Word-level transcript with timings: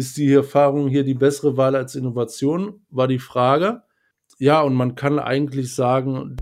ist 0.00 0.16
die 0.16 0.32
Erfahrung 0.32 0.88
hier 0.88 1.04
die 1.04 1.12
bessere 1.12 1.58
Wahl 1.58 1.76
als 1.76 1.94
Innovation, 1.94 2.86
war 2.88 3.06
die 3.06 3.18
Frage. 3.18 3.82
Ja, 4.38 4.62
und 4.62 4.74
man 4.74 4.94
kann 4.94 5.18
eigentlich 5.18 5.74
sagen, 5.74 6.36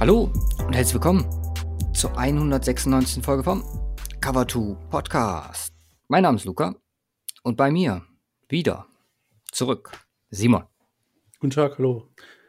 Hallo 0.00 0.32
und 0.66 0.74
herzlich 0.74 0.94
willkommen 0.94 1.26
zur 1.92 2.16
196. 2.16 3.22
Folge 3.22 3.44
vom 3.44 3.62
Cover 4.22 4.48
2 4.48 4.76
Podcast. 4.88 5.74
Mein 6.08 6.22
Name 6.22 6.36
ist 6.36 6.46
Luca 6.46 6.74
und 7.42 7.58
bei 7.58 7.70
mir 7.70 8.00
wieder 8.48 8.86
zurück 9.52 9.92
Simon. 10.30 10.64
Guten 11.38 11.50
Tag, 11.50 11.76
hallo. 11.76 12.08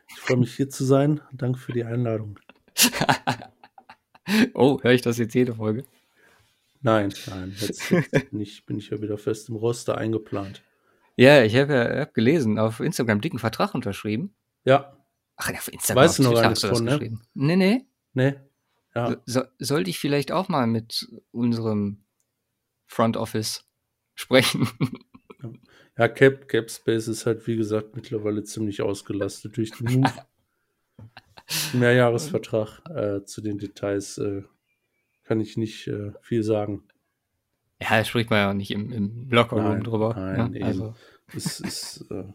Ich 0.09 0.19
freue 0.19 0.37
mich 0.37 0.55
hier 0.55 0.69
zu 0.69 0.83
sein. 0.85 1.21
Danke 1.31 1.59
für 1.59 1.73
die 1.73 1.83
Einladung. 1.83 2.39
oh, 4.53 4.79
höre 4.81 4.91
ich 4.91 5.01
das 5.01 5.17
jetzt 5.17 5.33
jede 5.33 5.55
Folge? 5.55 5.85
Nein, 6.81 7.13
nein, 7.27 7.53
jetzt, 7.59 7.89
jetzt 7.91 8.33
nicht, 8.33 8.65
bin 8.65 8.77
ich 8.77 8.89
ja 8.89 9.01
wieder 9.01 9.17
fest 9.17 9.49
im 9.49 9.55
Roster 9.55 9.97
eingeplant. 9.97 10.61
Ja, 11.15 11.43
ich 11.43 11.55
habe 11.55 11.73
ja 11.73 11.99
hab 12.01 12.13
gelesen, 12.13 12.59
auf 12.59 12.79
Instagram 12.79 13.21
dicken 13.21 13.39
Vertrag 13.39 13.73
unterschrieben. 13.73 14.33
Ja, 14.63 14.97
Ach, 15.37 15.53
auf 15.53 15.71
Instagram. 15.71 16.03
Weißt 16.03 16.19
du 16.19 16.23
noch 16.23 16.33
gar 16.33 16.49
nichts 16.49 16.65
von, 16.65 16.83
ne? 16.83 17.19
Nee, 17.35 17.55
nee. 17.55 17.85
Nee. 18.13 18.35
Ja. 18.95 19.15
So, 19.25 19.43
sollte 19.59 19.91
ich 19.91 19.99
vielleicht 19.99 20.31
auch 20.31 20.49
mal 20.49 20.65
mit 20.65 21.07
unserem 21.31 22.03
Front 22.87 23.15
Office 23.15 23.65
sprechen? 24.15 24.67
Ja, 25.97 26.07
Cap, 26.07 26.47
Cap 26.47 26.69
Space 26.69 27.07
ist 27.07 27.25
halt, 27.25 27.47
wie 27.47 27.55
gesagt, 27.55 27.95
mittlerweile 27.95 28.43
ziemlich 28.43 28.81
ausgelastet 28.81 29.57
durch 29.57 29.71
den 29.71 30.01
Move. 30.01 30.13
Mehrjahresvertrag 31.73 32.81
äh, 32.89 33.23
zu 33.23 33.41
den 33.41 33.57
Details 33.57 34.17
äh, 34.17 34.43
kann 35.23 35.39
ich 35.39 35.57
nicht 35.57 35.87
äh, 35.87 36.11
viel 36.21 36.43
sagen. 36.43 36.83
Ja, 37.81 37.97
da 37.97 38.03
spricht 38.03 38.29
man 38.29 38.39
ja 38.39 38.53
nicht 38.53 38.71
im, 38.71 38.91
im 38.91 39.27
Blogger 39.27 39.79
drüber. 39.79 40.13
Nein, 40.15 40.53
ja? 40.53 40.65
also. 40.67 40.95
es 41.33 41.59
ist, 41.59 42.05
äh, 42.11 42.25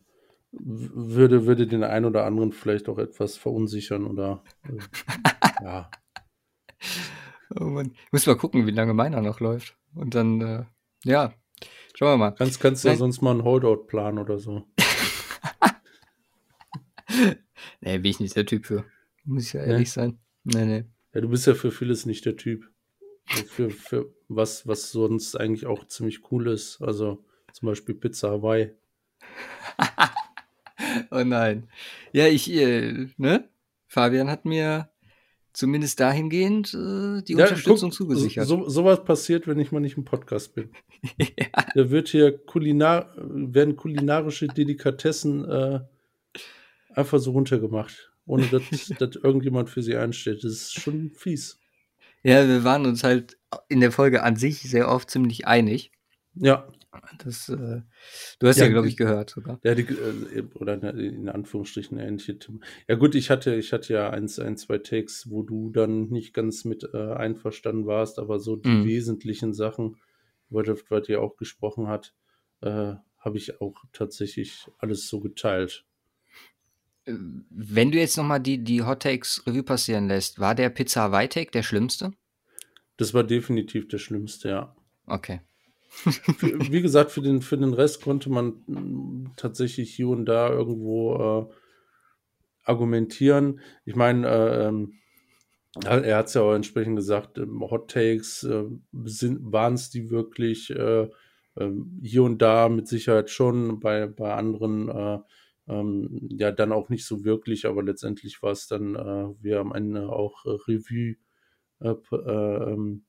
würde, 0.53 1.47
würde 1.47 1.67
den 1.67 1.85
einen 1.85 2.07
oder 2.07 2.25
anderen 2.25 2.53
vielleicht 2.53 2.89
auch 2.89 2.99
etwas 2.99 3.37
verunsichern 3.37 4.07
oder 4.07 4.43
äh, 4.65 5.65
ja. 5.65 5.91
Oh 7.55 7.65
Mann. 7.65 7.93
Ich 8.07 8.13
muss 8.13 8.27
mal 8.27 8.37
gucken, 8.37 8.67
wie 8.67 8.71
lange 8.71 8.95
meiner 8.95 9.21
noch 9.21 9.41
läuft. 9.41 9.77
Und 9.95 10.15
dann, 10.15 10.41
äh, 10.41 10.65
ja, 11.05 11.35
schauen 11.95 12.13
wir 12.13 12.17
mal. 12.17 12.31
Kannst, 12.33 12.61
kannst 12.61 12.85
du 12.85 12.89
ja 12.89 12.97
sonst 12.97 13.23
mal 13.23 13.33
einen 13.33 13.45
Holdout 13.45 13.87
planen 13.87 14.19
oder 14.19 14.39
so. 14.39 14.67
nee, 17.81 17.99
bin 17.99 18.11
ich 18.11 18.21
nicht 18.21 18.37
der 18.37 18.47
Typ 18.47 18.67
für. 18.67 18.85
Muss 19.25 19.47
ich 19.47 19.53
ja 19.53 19.61
ehrlich 19.63 19.89
nee. 19.89 20.03
sein. 20.03 20.19
Nee, 20.45 20.65
nee. 20.65 20.85
Ja, 21.15 21.21
du 21.21 21.29
bist 21.29 21.47
ja 21.47 21.55
für 21.55 21.71
vieles 21.71 22.07
nicht 22.07 22.25
der 22.25 22.37
Typ. 22.37 22.69
Für, 23.27 23.71
für 23.71 24.13
was, 24.29 24.67
was 24.67 24.91
sonst 24.91 25.37
eigentlich 25.37 25.67
auch 25.67 25.87
ziemlich 25.87 26.31
cool 26.31 26.49
ist. 26.49 26.83
Also 26.83 27.25
zum 27.53 27.67
Beispiel 27.69 27.95
Pizza 27.95 28.31
Hawaii. 28.31 28.73
oh 31.11 31.23
nein. 31.25 31.69
Ja, 32.13 32.27
ich, 32.27 32.51
äh, 32.51 33.09
ne? 33.17 33.49
Fabian 33.87 34.31
hat 34.31 34.45
mir 34.45 34.89
zumindest 35.53 36.01
dahingehend 36.01 36.75
äh, 36.75 37.23
die 37.23 37.35
ja, 37.35 37.45
Unterstützung 37.45 37.91
guck, 37.91 37.97
zugesichert. 37.97 38.47
So, 38.47 38.69
sowas 38.69 39.05
passiert, 39.05 39.47
wenn 39.47 39.59
ich 39.59 39.73
mal 39.73 39.81
nicht 39.81 39.97
im 39.97 40.05
Podcast 40.05 40.55
bin. 40.55 40.71
ja. 41.19 41.47
Da 41.75 41.91
wird 41.91 42.09
hier 42.09 42.37
Kulinar, 42.39 43.15
werden 43.17 43.77
kulinarische 43.77 44.47
Delikatessen 44.47 45.45
äh, 45.45 45.81
einfach 46.95 47.19
so 47.19 47.33
runtergemacht, 47.33 48.13
ohne 48.27 48.47
dass, 48.47 48.63
dass 48.99 49.17
irgendjemand 49.17 49.71
für 49.71 49.83
sie 49.83 49.97
einsteht. 49.97 50.45
Das 50.45 50.53
ist 50.53 50.81
schon 50.81 51.13
fies. 51.15 51.59
Ja, 52.23 52.47
wir 52.47 52.65
waren 52.65 52.87
uns 52.87 53.03
halt 53.03 53.37
in 53.69 53.81
der 53.81 53.93
Folge 53.93 54.23
an 54.23 54.37
sich 54.37 54.63
sehr 54.63 54.89
oft 54.89 55.11
ziemlich 55.11 55.47
einig. 55.47 55.91
Ja. 56.35 56.69
Das, 57.25 57.49
äh, 57.49 57.81
du 58.39 58.47
hast 58.47 58.59
ja, 58.59 58.67
ja 58.67 58.71
glaube 58.71 58.89
ich, 58.89 58.99
gehört 58.99 59.31
sogar. 59.31 59.59
Ja, 59.65 59.75
die, 59.75 59.83
äh, 59.83 60.45
oder 60.55 60.75
in 60.95 61.29
Anführungsstrichen 61.29 61.99
ähnliche 61.99 62.39
Thema. 62.39 62.59
Ja 62.87 62.97
gut, 62.97 63.15
ich 63.15 63.31
hatte, 63.31 63.55
ich 63.55 63.73
hatte 63.73 63.95
ja 63.95 64.11
eins, 64.11 64.39
ein, 64.39 64.59
zwei 64.59 64.79
Takes, 64.79 65.31
wo 65.31 65.43
du 65.43 65.71
dann 65.71 66.09
nicht 66.09 66.35
ganz 66.35 66.67
mit 66.67 66.87
äh, 66.93 67.13
einverstanden 67.15 67.87
warst, 67.87 68.19
aber 68.19 68.39
so 68.39 68.57
die 68.57 68.69
mhm. 68.69 68.85
wesentlichen 68.85 69.55
Sachen, 69.55 69.97
über 70.51 70.63
die, 70.63 70.73
über 70.73 71.01
die 71.01 71.17
auch 71.17 71.37
gesprochen 71.37 71.89
hat, 71.89 72.15
äh, 72.61 72.95
habe 73.19 73.39
ich 73.39 73.61
auch 73.63 73.77
tatsächlich 73.93 74.67
alles 74.79 75.09
so 75.09 75.21
geteilt. 75.21 75.87
Äh, 77.07 77.15
wenn 77.49 77.91
du 77.91 77.99
jetzt 77.99 78.19
nochmal 78.19 78.41
die, 78.41 78.63
die 78.63 78.83
Hot 78.83 79.05
Takes 79.05 79.43
Revue 79.47 79.63
passieren 79.63 80.09
lässt, 80.09 80.41
war 80.41 80.55
der 80.55 80.69
Pizza 80.69 81.03
Hawaii 81.03 81.29
Take 81.29 81.53
der 81.53 81.63
schlimmste? 81.63 82.13
Das 82.99 83.15
war 83.15 83.25
definitiv 83.25 83.89
der 83.89 83.99
schlimmste, 83.99 84.51
ja. 84.51 84.77
Okay 85.07 85.41
wie 86.05 86.83
gesagt, 86.83 87.11
für 87.11 87.23
den, 87.23 87.43
für 87.43 87.59
den 87.59 87.75
Rest 87.75 88.03
konnte 88.03 88.31
man 88.31 88.63
mm, 88.67 89.33
tatsächlich 89.37 89.95
hier 89.95 90.09
und 90.09 90.27
da 90.27 90.51
irgendwo 90.51 91.49
äh, 91.51 91.55
argumentieren. 92.65 93.61
Ich 93.85 93.95
meine, 93.97 94.27
äh, 94.29 94.67
ähm, 94.69 94.95
er 95.85 96.19
hat 96.19 96.27
es 96.27 96.35
ja 96.35 96.43
auch 96.43 96.55
entsprechend 96.55 96.97
gesagt, 96.97 97.39
Hot 97.39 97.91
Takes 97.91 98.45
äh, 98.45 98.65
waren 98.93 99.75
es 99.75 99.91
die 99.91 100.11
wirklich 100.11 100.71
äh, 100.71 101.09
ähm, 101.57 101.99
hier 102.03 102.25
und 102.25 102.43
da 102.43 102.69
mit 102.69 102.89
Sicherheit 102.89 103.31
schon, 103.31 103.81
bei, 103.81 104.07
bei 104.07 104.35
anderen 104.35 104.89
äh, 104.89 105.19
ähm, 105.69 106.29
ja 106.31 106.51
dann 106.53 106.73
auch 106.73 106.89
nicht 106.89 107.07
so 107.07 107.25
wirklich, 107.25 107.67
aber 107.67 107.83
letztendlich 107.83 108.43
war 108.43 108.53
es 108.53 108.67
dann, 108.67 108.95
äh, 108.95 109.43
wir 109.43 109.61
am 109.61 109.73
Ende 109.73 110.11
auch 110.11 110.45
Revue 110.45 111.17
ähm, 111.81 113.05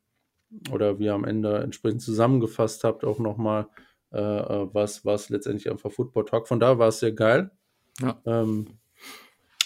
oder 0.72 1.00
wie 1.00 1.06
ihr 1.06 1.14
am 1.14 1.26
Ende 1.26 1.60
entsprechend 1.60 2.02
zusammengefasst 2.02 2.84
habt, 2.84 3.04
auch 3.04 3.20
nochmal, 3.20 3.68
äh, 4.12 4.20
äh 4.20 4.68
was, 4.74 5.06
was 5.06 5.30
letztendlich 5.30 5.70
einfach 5.70 5.92
Football 5.92 6.26
Talk. 6.26 6.48
Von 6.48 6.60
da 6.60 6.80
war 6.80 6.90
es 6.90 7.00
sehr 7.00 7.14
geil. 7.14 7.52
Ja. 8.00 8.22
Ähm, 8.26 8.80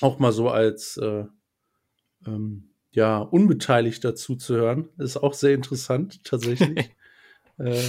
auch 0.02 0.20
mal 0.20 0.32
so 0.32 0.50
als 0.50 0.98
äh, 0.98 1.26
ähm, 2.26 2.70
ja, 2.92 3.20
unbeteiligt 3.20 4.04
dazu 4.04 4.36
zu 4.36 4.56
hören, 4.56 4.90
ist 4.98 5.18
auch 5.18 5.34
sehr 5.34 5.54
interessant, 5.54 6.24
tatsächlich. 6.24 6.90
äh, 7.58 7.82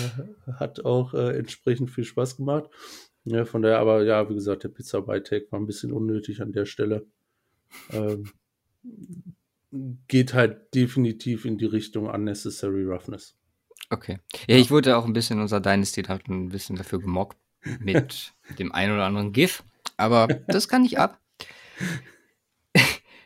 hat 0.54 0.84
auch 0.84 1.14
äh, 1.14 1.36
entsprechend 1.38 1.90
viel 1.90 2.04
Spaß 2.04 2.36
gemacht. 2.36 2.68
Ja, 3.24 3.44
von 3.44 3.62
daher, 3.62 3.78
aber 3.78 4.04
ja, 4.04 4.28
wie 4.30 4.34
gesagt, 4.34 4.64
der 4.64 4.68
Pizza 4.68 5.02
Beitek 5.02 5.52
war 5.52 5.60
ein 5.60 5.66
bisschen 5.66 5.92
unnötig 5.92 6.40
an 6.40 6.52
der 6.52 6.64
Stelle. 6.64 7.06
Ähm, 7.90 8.30
geht 9.70 10.34
halt 10.34 10.74
definitiv 10.74 11.44
in 11.44 11.58
die 11.58 11.66
Richtung 11.66 12.06
Unnecessary 12.06 12.84
Roughness. 12.84 13.36
Okay. 13.90 14.18
Ja, 14.46 14.56
ich 14.56 14.70
wurde 14.70 14.96
auch 14.96 15.04
ein 15.04 15.12
bisschen, 15.12 15.40
unser 15.40 15.60
Dynasty 15.60 16.02
hat 16.02 16.28
ein 16.28 16.50
bisschen 16.50 16.76
dafür 16.76 17.00
gemockt 17.00 17.38
mit 17.80 18.34
dem 18.58 18.72
ein 18.72 18.92
oder 18.92 19.04
anderen 19.04 19.32
GIF, 19.32 19.62
aber 19.96 20.26
das 20.26 20.68
kann 20.68 20.84
ich 20.84 20.98
ab. 20.98 21.20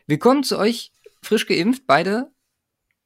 Willkommen 0.07 0.45
zu 0.45 0.59
euch, 0.59 0.93
frisch 1.21 1.47
geimpft, 1.47 1.85
beide 1.87 2.31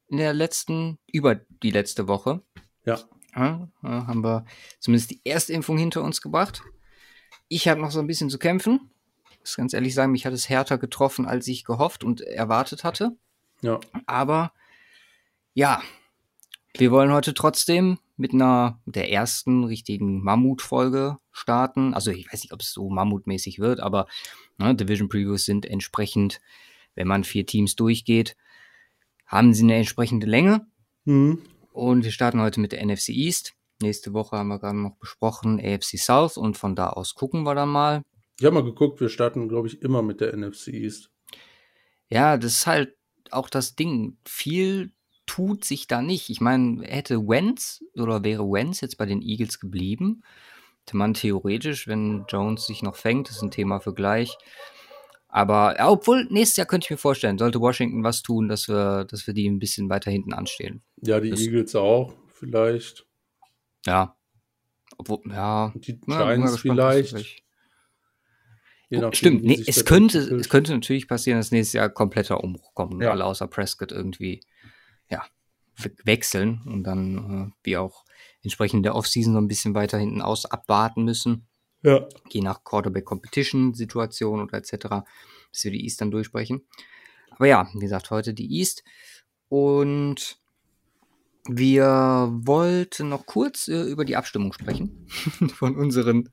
in 0.07 0.17
der 0.17 0.33
letzten, 0.33 0.97
über 1.11 1.35
die 1.35 1.71
letzte 1.71 2.07
Woche. 2.07 2.41
Ja. 2.85 2.99
ja 3.35 3.69
haben 3.83 4.23
wir 4.23 4.45
zumindest 4.79 5.11
die 5.11 5.21
erste 5.23 5.53
Impfung 5.53 5.77
hinter 5.77 6.03
uns 6.03 6.21
gebracht. 6.21 6.61
Ich 7.49 7.67
habe 7.67 7.81
noch 7.81 7.91
so 7.91 7.99
ein 7.99 8.07
bisschen 8.07 8.29
zu 8.29 8.39
kämpfen. 8.39 8.91
Ich 9.31 9.39
muss 9.39 9.55
ganz 9.55 9.73
ehrlich 9.73 9.93
sagen, 9.93 10.11
mich 10.11 10.25
hat 10.25 10.33
es 10.33 10.49
härter 10.49 10.77
getroffen, 10.77 11.25
als 11.25 11.47
ich 11.47 11.63
gehofft 11.63 12.03
und 12.03 12.21
erwartet 12.21 12.83
hatte. 12.83 13.17
Ja. 13.61 13.79
Aber 14.05 14.51
ja, 15.53 15.81
wir 16.75 16.91
wollen 16.91 17.11
heute 17.11 17.33
trotzdem 17.33 17.97
mit 18.17 18.33
einer 18.33 18.81
der 18.85 19.11
ersten 19.11 19.63
richtigen 19.63 20.23
Mammut-Folge 20.23 21.17
starten. 21.31 21.93
Also 21.93 22.11
ich 22.11 22.31
weiß 22.31 22.43
nicht, 22.43 22.53
ob 22.53 22.61
es 22.61 22.73
so 22.73 22.89
mammutmäßig 22.89 23.59
wird, 23.59 23.79
aber 23.79 24.07
ne, 24.57 24.75
Division 24.75 25.09
Previews 25.09 25.45
sind 25.45 25.65
entsprechend, 25.65 26.41
wenn 26.95 27.07
man 27.07 27.23
vier 27.23 27.45
Teams 27.45 27.75
durchgeht, 27.75 28.35
haben 29.25 29.53
sie 29.53 29.63
eine 29.63 29.75
entsprechende 29.75 30.27
Länge. 30.27 30.67
Mhm. 31.05 31.41
Und 31.71 32.03
wir 32.03 32.11
starten 32.11 32.41
heute 32.41 32.59
mit 32.59 32.71
der 32.71 32.83
NFC 32.83 33.09
East. 33.09 33.53
Nächste 33.81 34.13
Woche 34.13 34.37
haben 34.37 34.47
wir 34.47 34.59
gerade 34.59 34.77
noch 34.77 34.97
besprochen 34.97 35.59
AFC 35.59 35.99
South 35.99 36.37
und 36.37 36.57
von 36.57 36.75
da 36.75 36.89
aus 36.89 37.13
gucken 37.13 37.43
wir 37.43 37.53
dann 37.53 37.69
mal. 37.69 38.01
Ich 38.39 38.45
habe 38.45 38.55
mal 38.55 38.63
geguckt, 38.63 38.99
wir 38.99 39.09
starten, 39.09 39.47
glaube 39.47 39.67
ich, 39.67 39.81
immer 39.81 40.01
mit 40.01 40.21
der 40.21 40.35
NFC 40.35 40.69
East. 40.69 41.11
Ja, 42.09 42.37
das 42.37 42.53
ist 42.53 42.67
halt 42.67 42.96
auch 43.33 43.49
das 43.49 43.75
Ding. 43.75 44.17
Viel 44.25 44.91
tut 45.25 45.65
sich 45.65 45.87
da 45.87 46.01
nicht. 46.01 46.29
Ich 46.29 46.41
meine, 46.41 46.83
hätte 46.83 47.27
Wentz 47.27 47.83
oder 47.95 48.23
wäre 48.23 48.43
Wentz 48.43 48.81
jetzt 48.81 48.97
bei 48.97 49.05
den 49.05 49.21
Eagles 49.21 49.59
geblieben, 49.59 50.23
hätte 50.81 50.97
man 50.97 51.13
theoretisch, 51.13 51.87
wenn 51.87 52.25
Jones 52.29 52.65
sich 52.65 52.81
noch 52.81 52.95
fängt, 52.95 53.29
das 53.29 53.37
ist 53.37 53.43
ein 53.43 53.51
Thema 53.51 53.79
für 53.79 53.93
gleich. 53.93 54.37
Aber 55.27 55.75
ja, 55.77 55.89
obwohl, 55.89 56.25
nächstes 56.29 56.57
Jahr 56.57 56.67
könnte 56.67 56.85
ich 56.85 56.91
mir 56.91 56.97
vorstellen, 56.97 57.37
sollte 57.37 57.59
Washington 57.59 58.03
was 58.03 58.23
tun, 58.23 58.47
dass 58.47 58.69
wir, 58.69 59.05
dass 59.05 59.27
wir 59.27 59.33
die 59.33 59.47
ein 59.47 59.59
bisschen 59.59 59.89
weiter 59.89 60.09
hinten 60.09 60.33
anstehen. 60.33 60.81
Ja, 61.01 61.19
die 61.19 61.29
das, 61.29 61.41
Eagles 61.41 61.75
auch, 61.75 62.13
vielleicht. 62.33 63.05
Ja. 63.85 64.15
Obwohl, 64.97 65.19
ja. 65.29 65.73
Die 65.75 65.99
Giants 65.99 66.53
ja, 66.53 66.57
vielleicht. 66.57 67.43
Nachdem, 68.89 69.13
Stimmt, 69.13 69.43
wie 69.43 69.47
nee, 69.47 69.63
es 69.67 69.83
könnte, 69.83 70.17
entwickelt. 70.19 70.41
es 70.41 70.49
könnte 70.49 70.71
natürlich 70.73 71.07
passieren, 71.07 71.39
dass 71.39 71.51
nächstes 71.51 71.73
Jahr 71.73 71.89
kompletter 71.89 72.41
Umbruch 72.43 72.73
kommt 72.73 72.93
und 72.93 73.01
Ja. 73.01 73.11
alle 73.11 73.25
außer 73.25 73.47
Prescott 73.47 73.91
irgendwie, 73.91 74.39
ja, 75.09 75.25
we- 75.77 75.91
wechseln 76.05 76.61
und 76.65 76.83
dann 76.83 77.51
äh, 77.51 77.53
wir 77.63 77.81
auch 77.81 78.05
entsprechend 78.43 78.85
der 78.85 78.95
Offseason 78.95 79.33
so 79.33 79.39
ein 79.39 79.47
bisschen 79.49 79.73
weiter 79.75 79.97
hinten 79.97 80.21
aus 80.21 80.45
abwarten 80.45 81.03
müssen, 81.03 81.47
Ja. 81.83 82.07
je 82.29 82.41
nach 82.41 82.63
Quarterback 82.63 83.03
Competition 83.05 83.73
Situation 83.73 84.39
oder 84.41 84.57
etc., 84.57 84.87
bis 85.51 85.63
wir 85.65 85.71
die 85.71 85.83
East 85.83 85.99
dann 85.99 86.11
durchsprechen. 86.11 86.61
Aber 87.31 87.47
ja, 87.47 87.67
wie 87.73 87.79
gesagt, 87.79 88.09
heute 88.09 88.33
die 88.33 88.49
East 88.57 88.83
und 89.49 90.37
wir 91.49 92.29
wollten 92.33 93.09
noch 93.09 93.25
kurz 93.25 93.67
äh, 93.67 93.83
über 93.83 94.05
die 94.05 94.15
Abstimmung 94.15 94.53
sprechen 94.53 95.07
von 95.55 95.75
unseren 95.77 96.29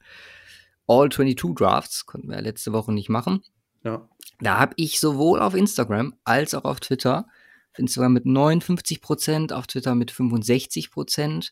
All 0.86 1.08
22 1.08 1.54
Drafts. 1.54 2.06
Konnten 2.06 2.28
wir 2.28 2.36
ja 2.36 2.42
letzte 2.42 2.72
Woche 2.72 2.92
nicht 2.92 3.08
machen. 3.08 3.42
Ja. 3.82 4.08
Da 4.40 4.58
habe 4.58 4.74
ich 4.76 5.00
sowohl 5.00 5.40
auf 5.40 5.54
Instagram 5.54 6.14
als 6.24 6.54
auch 6.54 6.64
auf 6.64 6.80
Twitter, 6.80 7.26
auf 7.72 7.78
Instagram 7.78 8.12
mit 8.12 8.24
59%, 8.24 9.52
auf 9.52 9.66
Twitter 9.66 9.94
mit 9.94 10.12
65% 10.12 11.50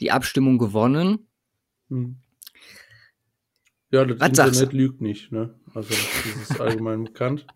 die 0.00 0.10
Abstimmung 0.10 0.58
gewonnen. 0.58 1.28
Hm. 1.88 2.16
Ja, 3.90 4.04
das 4.04 4.18
Was 4.18 4.36
sagst 4.36 4.60
Internet 4.60 4.72
lügt 4.72 5.00
nicht, 5.00 5.30
ne? 5.30 5.54
Also 5.72 5.90
das 5.90 6.50
ist 6.50 6.60
allgemein 6.60 7.04
bekannt. 7.04 7.46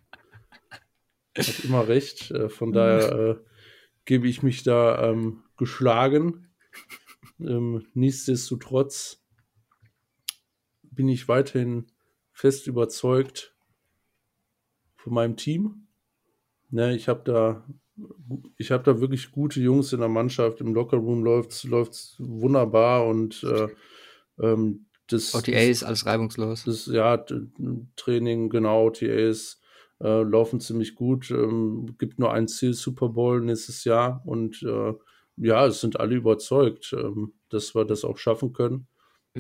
Hat 1.36 1.64
immer 1.64 1.88
recht. 1.88 2.30
Äh, 2.30 2.48
von 2.48 2.72
daher 2.72 3.12
äh, 3.12 3.36
gebe 4.04 4.28
ich 4.28 4.42
mich 4.42 4.62
da 4.62 5.10
ähm, 5.10 5.42
geschlagen. 5.56 6.48
Ähm, 7.40 7.86
nichtsdestotrotz 7.94 9.24
bin 10.98 11.08
ich 11.08 11.28
weiterhin 11.28 11.86
fest 12.32 12.66
überzeugt 12.66 13.54
von 14.96 15.14
meinem 15.14 15.36
Team. 15.36 15.86
Ne, 16.70 16.96
ich 16.96 17.06
habe 17.06 17.22
da, 17.22 17.64
ich 18.56 18.72
habe 18.72 18.82
da 18.82 19.00
wirklich 19.00 19.30
gute 19.30 19.60
Jungs 19.60 19.92
in 19.92 20.00
der 20.00 20.08
Mannschaft. 20.08 20.60
Im 20.60 20.74
Lockerroom 20.74 21.22
läuft 21.22 21.52
es 21.52 22.16
wunderbar 22.18 23.06
und 23.06 23.44
äh, 23.44 23.68
ähm, 24.42 24.86
das, 25.06 25.36
OTAs, 25.36 25.84
alles 25.84 26.04
reibungslos. 26.04 26.64
das, 26.64 26.86
ja, 26.86 27.24
Training, 27.94 28.48
genau, 28.48 28.86
OTAs 28.86 29.60
äh, 30.00 30.22
laufen 30.22 30.58
ziemlich 30.58 30.96
gut. 30.96 31.30
Ähm, 31.30 31.94
gibt 31.96 32.18
nur 32.18 32.32
ein 32.32 32.48
Ziel, 32.48 32.74
Super 32.74 33.10
Bowl 33.10 33.40
nächstes 33.40 33.84
Jahr. 33.84 34.20
Und 34.26 34.64
äh, 34.64 34.94
ja, 35.36 35.64
es 35.64 35.80
sind 35.80 36.00
alle 36.00 36.16
überzeugt, 36.16 36.92
ähm, 36.92 37.34
dass 37.50 37.76
wir 37.76 37.84
das 37.84 38.02
auch 38.02 38.18
schaffen 38.18 38.52
können. 38.52 38.88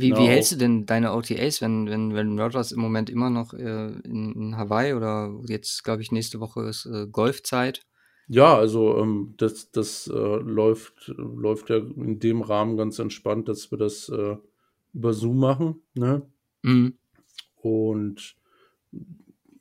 Wie, 0.00 0.08
Genau. 0.10 0.20
wie 0.22 0.28
hältst 0.28 0.52
du 0.52 0.56
denn 0.56 0.86
deine 0.86 1.12
OTAs, 1.14 1.60
wenn, 1.60 1.88
wenn, 1.88 2.14
wenn 2.14 2.38
Rogers 2.38 2.72
im 2.72 2.80
Moment 2.80 3.10
immer 3.10 3.30
noch 3.30 3.52
äh, 3.54 3.92
in, 4.04 4.32
in 4.34 4.56
Hawaii 4.56 4.94
oder 4.94 5.32
jetzt, 5.46 5.84
glaube 5.84 6.02
ich, 6.02 6.12
nächste 6.12 6.40
Woche 6.40 6.62
ist 6.62 6.86
äh, 6.86 7.06
Golfzeit? 7.06 7.82
Ja, 8.28 8.56
also 8.56 8.98
ähm, 8.98 9.34
das, 9.38 9.70
das 9.70 10.06
äh, 10.06 10.12
läuft, 10.12 11.08
läuft 11.16 11.70
ja 11.70 11.76
in 11.78 12.18
dem 12.20 12.42
Rahmen 12.42 12.76
ganz 12.76 12.98
entspannt, 12.98 13.48
dass 13.48 13.70
wir 13.70 13.78
das 13.78 14.08
äh, 14.10 14.36
über 14.92 15.12
Zoom 15.14 15.38
machen. 15.38 15.82
Ne? 15.94 16.22
Mhm. 16.62 16.94
Und 17.56 18.36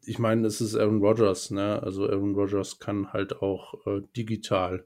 ich 0.05 0.19
meine, 0.19 0.47
es 0.47 0.61
ist 0.61 0.75
Aaron 0.75 1.01
Rodgers, 1.01 1.51
ne? 1.51 1.81
Also 1.83 2.07
Aaron 2.07 2.35
Rodgers 2.35 2.79
kann 2.79 3.11
halt 3.13 3.41
auch 3.41 3.73
äh, 3.85 4.01
digital 4.15 4.85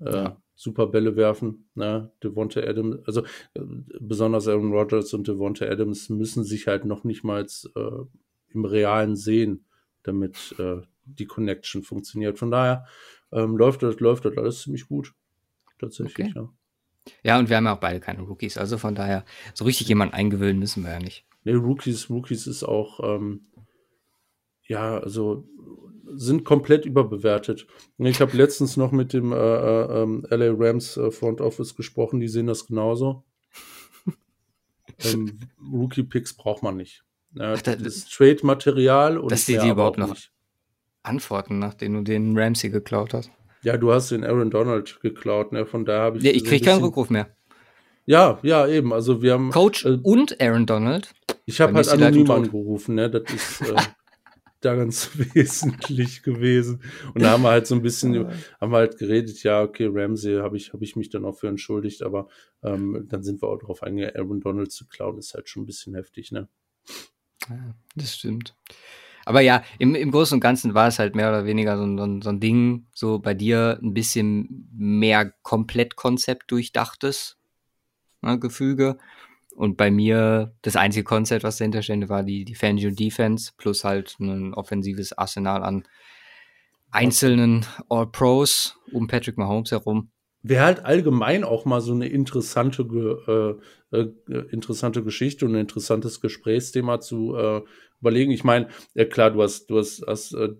äh, 0.00 0.12
Ja. 0.12 0.36
Super 0.60 0.88
Bälle 0.88 1.16
werfen, 1.16 1.70
ne? 1.74 2.12
Devonta 2.22 2.60
Adams, 2.60 2.98
also 3.06 3.22
äh, 3.54 3.60
besonders 3.98 4.46
Aaron 4.46 4.72
Rodgers 4.72 5.14
und 5.14 5.26
Devonta 5.26 5.64
Adams 5.64 6.10
müssen 6.10 6.44
sich 6.44 6.66
halt 6.66 6.84
noch 6.84 7.02
nicht 7.02 7.24
mal 7.24 7.46
äh, 7.74 7.80
im 8.48 8.64
Realen 8.66 9.16
sehen, 9.16 9.64
damit 10.02 10.54
äh, 10.58 10.82
die 11.06 11.24
Connection 11.24 11.82
funktioniert. 11.82 12.38
Von 12.38 12.50
daher 12.50 12.84
ähm, 13.32 13.56
läuft 13.56 13.82
das, 13.82 14.00
läuft 14.00 14.26
das 14.26 14.36
alles 14.36 14.60
ziemlich 14.60 14.86
gut. 14.86 15.14
Tatsächlich, 15.78 16.26
Okay. 16.28 16.32
ja. 16.36 16.52
Ja, 17.24 17.38
und 17.38 17.48
wir 17.48 17.56
haben 17.56 17.64
ja 17.64 17.74
auch 17.74 17.80
beide 17.80 17.98
keine 17.98 18.20
Rookies. 18.20 18.58
Also 18.58 18.76
von 18.76 18.94
daher, 18.94 19.24
so 19.54 19.64
richtig 19.64 19.88
jemanden 19.88 20.12
eingewöhnen 20.12 20.58
müssen 20.58 20.84
wir 20.84 20.90
ja 20.90 20.98
nicht. 20.98 21.24
Nee, 21.44 21.54
Rookies, 21.54 22.10
Rookies 22.10 22.46
ist 22.46 22.64
auch, 22.64 23.00
ähm, 23.02 23.46
ja, 24.68 24.98
also 24.98 25.48
sind 26.14 26.44
komplett 26.44 26.84
überbewertet. 26.86 27.66
Ich 27.98 28.20
habe 28.20 28.36
letztens 28.36 28.76
noch 28.76 28.92
mit 28.92 29.12
dem 29.12 29.32
äh, 29.32 29.36
äh, 29.36 30.02
ähm, 30.02 30.26
LA 30.30 30.52
Rams 30.56 30.96
äh, 30.96 31.10
Front 31.10 31.40
Office 31.40 31.74
gesprochen, 31.76 32.20
die 32.20 32.28
sehen 32.28 32.46
das 32.46 32.66
genauso. 32.66 33.24
ähm, 35.04 35.38
Rookie-Picks 35.72 36.34
braucht 36.34 36.62
man 36.62 36.76
nicht. 36.76 37.04
Ja, 37.34 37.54
Ach, 37.54 37.62
da- 37.62 37.76
das 37.76 38.06
Trade-Material 38.08 39.18
und 39.18 39.30
Dass 39.32 39.46
die 39.46 39.56
die 39.58 39.68
überhaupt 39.68 39.98
noch- 39.98 40.10
nicht. 40.10 40.32
Antworten, 41.02 41.58
nachdem 41.58 41.94
du 41.94 42.02
den 42.02 42.36
Ramsey 42.38 42.68
geklaut 42.70 43.14
hast. 43.14 43.30
Ja, 43.62 43.76
du 43.78 43.92
hast 43.92 44.10
den 44.10 44.22
Aaron 44.24 44.50
Donald 44.50 45.00
geklaut, 45.00 45.52
ne? 45.52 45.64
Von 45.64 45.84
daher 45.86 46.02
habe 46.02 46.18
ich. 46.18 46.24
Nee, 46.24 46.30
ich 46.30 46.40
so 46.40 46.44
ein 46.46 46.48
krieg 46.50 46.64
keinen 46.64 46.82
Rückruf 46.82 47.08
mehr. 47.08 47.28
Ja, 48.04 48.38
ja, 48.42 48.66
eben. 48.66 48.92
Also 48.92 49.22
wir 49.22 49.32
haben. 49.32 49.50
Coach 49.50 49.84
äh, 49.86 49.98
und 50.02 50.40
Aaron 50.42 50.66
Donald. 50.66 51.12
Ich 51.46 51.60
habe 51.60 51.72
halt 51.74 51.88
anonym 51.88 52.30
angerufen, 52.30 52.96
ne? 52.96 53.08
Das 53.10 53.22
ist 53.32 53.62
äh, 53.62 53.74
da 54.60 54.74
ganz 54.74 55.10
wesentlich 55.34 56.22
gewesen. 56.22 56.82
Und 57.14 57.22
da 57.22 57.30
haben 57.32 57.42
wir 57.42 57.50
halt 57.50 57.66
so 57.66 57.74
ein 57.74 57.82
bisschen, 57.82 58.14
über- 58.14 58.32
haben 58.60 58.72
wir 58.72 58.78
halt 58.78 58.98
geredet, 58.98 59.42
ja, 59.42 59.62
okay, 59.62 59.88
Ramsey 59.90 60.36
habe 60.36 60.56
ich, 60.56 60.72
habe 60.72 60.84
ich 60.84 60.96
mich 60.96 61.10
dann 61.10 61.24
auch 61.24 61.36
für 61.36 61.48
entschuldigt, 61.48 62.02
aber 62.02 62.28
ähm, 62.62 63.06
dann 63.08 63.22
sind 63.22 63.42
wir 63.42 63.48
auch 63.48 63.58
darauf 63.58 63.82
eingegangen, 63.82 64.16
Aaron 64.16 64.40
Donald 64.40 64.72
zu 64.72 64.86
klauen, 64.86 65.18
ist 65.18 65.34
halt 65.34 65.48
schon 65.48 65.62
ein 65.62 65.66
bisschen 65.66 65.94
heftig, 65.94 66.30
ne? 66.32 66.48
Ja, 67.48 67.74
das 67.96 68.14
stimmt. 68.14 68.54
Aber 69.24 69.40
ja, 69.40 69.62
im, 69.78 69.94
im 69.94 70.10
Großen 70.10 70.36
und 70.36 70.40
Ganzen 70.40 70.74
war 70.74 70.88
es 70.88 70.98
halt 70.98 71.14
mehr 71.14 71.28
oder 71.28 71.44
weniger 71.44 71.76
so, 71.76 71.84
ein- 71.84 71.98
so, 71.98 72.04
ein- 72.04 72.22
so 72.22 72.30
ein 72.30 72.40
Ding, 72.40 72.86
so 72.92 73.18
bei 73.18 73.34
dir 73.34 73.78
ein 73.82 73.94
bisschen 73.94 74.68
mehr 74.76 75.32
Komplettkonzept 75.42 76.50
durchdachtes 76.50 77.36
ne, 78.22 78.38
Gefüge. 78.38 78.98
Und 79.60 79.76
bei 79.76 79.90
mir 79.90 80.54
das 80.62 80.74
einzige 80.74 81.04
Konzept, 81.04 81.44
was 81.44 81.58
dahinter 81.58 81.82
stand, 81.82 82.08
war 82.08 82.22
die, 82.22 82.46
die 82.46 82.54
Fangio 82.54 82.90
Defense 82.92 83.52
plus 83.58 83.84
halt 83.84 84.16
ein 84.18 84.54
offensives 84.54 85.12
Arsenal 85.12 85.62
an 85.62 85.86
einzelnen 86.90 87.66
All-Pros 87.90 88.78
um 88.90 89.06
Patrick 89.06 89.36
Mahomes 89.36 89.70
herum. 89.70 90.08
Wäre 90.42 90.64
halt 90.64 90.86
allgemein 90.86 91.44
auch 91.44 91.66
mal 91.66 91.82
so 91.82 91.92
eine 91.92 92.08
interessante, 92.08 93.60
äh, 93.92 93.98
äh, 93.98 94.38
interessante 94.50 95.04
Geschichte 95.04 95.44
und 95.44 95.54
ein 95.54 95.60
interessantes 95.60 96.22
Gesprächsthema 96.22 96.98
zu 97.00 97.36
äh, 97.36 97.60
überlegen. 98.00 98.30
Ich 98.30 98.44
meine, 98.44 98.68
ja 98.94 99.04
klar, 99.04 99.30
du 99.30 99.42
hast, 99.42 99.68
du 99.68 99.76
hast, 99.76 100.02
hast 100.06 100.32
äh, 100.32 100.54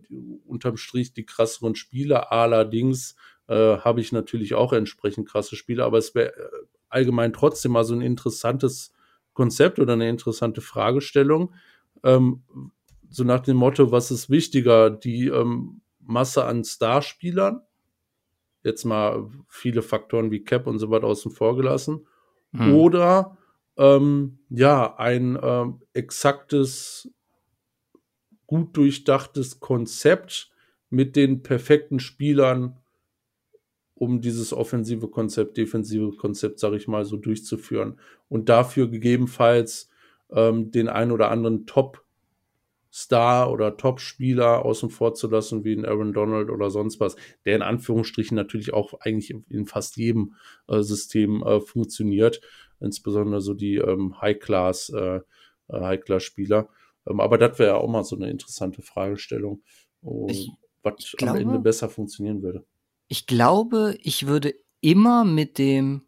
unterm 0.47 0.77
Strich 0.77 1.15
die 1.15 1.25
krasseren 1.25 1.75
Spiele, 1.75 2.31
allerdings 2.31 3.17
äh, 3.49 3.79
habe 3.79 4.03
ich 4.03 4.13
natürlich 4.13 4.53
auch 4.53 4.75
entsprechend 4.75 5.27
krasse 5.27 5.57
Spiele, 5.57 5.87
aber 5.87 5.97
es 5.97 6.15
wäre 6.15 6.37
äh, 6.37 6.67
allgemein 6.91 7.33
trotzdem 7.33 7.73
mal 7.73 7.85
so 7.85 7.95
ein 7.95 8.03
interessantes 8.03 8.93
Konzept 9.41 9.79
oder 9.79 9.95
eine 9.95 10.11
interessante 10.11 10.61
Fragestellung. 10.61 11.55
Ähm, 12.05 12.43
so 13.09 13.25
nach 13.25 13.41
dem 13.41 13.57
Motto, 13.57 13.91
was 13.91 14.11
ist 14.11 14.29
wichtiger, 14.29 14.91
die 14.91 15.29
ähm, 15.29 15.81
Masse 15.99 16.45
an 16.45 16.63
Starspielern 16.63 17.63
jetzt 18.63 18.85
mal 18.85 19.31
viele 19.49 19.81
Faktoren 19.81 20.31
wie 20.31 20.45
Cap 20.45 20.67
und 20.67 20.79
so 20.79 20.91
weiter 20.91 21.07
außen 21.07 21.31
vor 21.31 21.57
gelassen. 21.57 22.07
Hm. 22.53 22.75
Oder 22.75 23.39
ähm, 23.77 24.41
ja, 24.51 24.97
ein 24.97 25.39
ähm, 25.43 25.81
exaktes, 25.95 27.11
gut 28.47 28.77
durchdachtes 28.77 29.61
Konzept 29.61 30.51
mit 30.91 31.17
den 31.17 31.43
perfekten 31.43 32.01
Spielern, 32.01 32.80
um 34.01 34.23
dieses 34.23 34.55
offensive 34.55 35.09
Konzept, 35.09 35.59
defensive 35.59 36.17
Konzept, 36.17 36.59
sage 36.59 36.79
ich 36.79 36.89
mal, 36.89 37.05
so 37.05 37.19
durchzuführen. 37.19 38.01
Und 38.31 38.49
dafür 38.49 38.89
gegebenenfalls 38.89 39.91
ähm, 40.33 40.71
den 40.71 40.89
ein 40.89 41.13
oder 41.13 41.31
anderen 41.31 41.67
Top- 41.67 42.03
Star 42.93 43.53
oder 43.53 43.77
Top-Spieler 43.77 44.65
außen 44.65 44.91
vor 44.91 45.15
zu 45.15 45.29
lassen, 45.29 45.65
wie 45.65 45.75
ein 45.75 45.85
Aaron 45.85 46.13
Donald 46.13 46.51
oder 46.51 46.71
sonst 46.71 46.99
was, 46.99 47.15
der 47.45 47.55
in 47.55 47.63
Anführungsstrichen 47.63 48.35
natürlich 48.35 48.73
auch 48.73 48.95
eigentlich 49.01 49.33
in, 49.49 49.67
fast 49.67 49.97
jedem 49.97 50.35
äh, 50.67 50.81
System 50.83 51.45
äh, 51.45 51.61
funktioniert, 51.61 52.41
insbesondere 52.81 53.43
so 53.43 53.55
die 53.55 53.77
ähm, 53.77 54.21
High-Class, 54.21 54.89
äh, 54.89 55.17
äh, 55.17 55.21
High-Class-Spieler. 55.69 56.69
Ähm, 57.07 57.21
aber 57.21 57.39
das 57.39 57.59
wäre 57.61 57.71
ja 57.71 57.77
auch 57.77 57.89
mal 57.89 58.03
so 58.03 58.17
eine 58.17 58.29
interessante 58.29 58.83
Fragestellung, 58.83 59.63
Ich 60.29 60.51
was 60.83 61.15
am 61.21 61.37
Ende 61.37 61.59
besser 61.59 61.89
funktionieren 61.91 62.43
würde. 62.43 62.65
Ich 63.13 63.27
glaube, 63.27 63.99
ich 64.03 64.29
würde 64.29 64.55
immer 64.81 65.25
mit 65.25 65.59
dem 65.59 66.07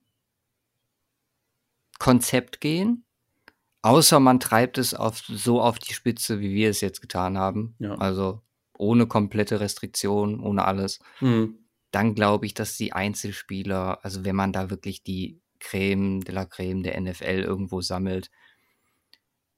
Konzept 1.99 2.61
gehen, 2.61 3.04
außer 3.82 4.21
man 4.21 4.38
treibt 4.38 4.78
es 4.78 4.94
auf, 4.94 5.18
so 5.18 5.61
auf 5.61 5.80
die 5.80 5.94
Spitze, 5.94 6.38
wie 6.38 6.54
wir 6.54 6.71
es 6.71 6.80
jetzt 6.80 7.00
getan 7.00 7.37
haben. 7.37 7.75
Ja. 7.80 7.97
Also 7.97 8.40
ohne 8.78 9.09
komplette 9.09 9.59
Restriktion, 9.59 10.38
ohne 10.38 10.64
alles. 10.64 11.00
Hm. 11.18 11.59
Dann 11.90 12.14
glaube 12.14 12.47
ich, 12.47 12.54
dass 12.54 12.76
die 12.76 12.92
Einzelspieler, 12.92 13.99
also 14.04 14.25
wenn 14.25 14.37
man 14.37 14.52
da 14.52 14.71
wirklich 14.71 15.02
die 15.02 15.40
Creme 15.59 16.21
de 16.21 16.32
la 16.32 16.44
Creme 16.44 16.85
der 16.85 17.00
NFL 17.00 17.42
irgendwo 17.44 17.80
sammelt, 17.80 18.30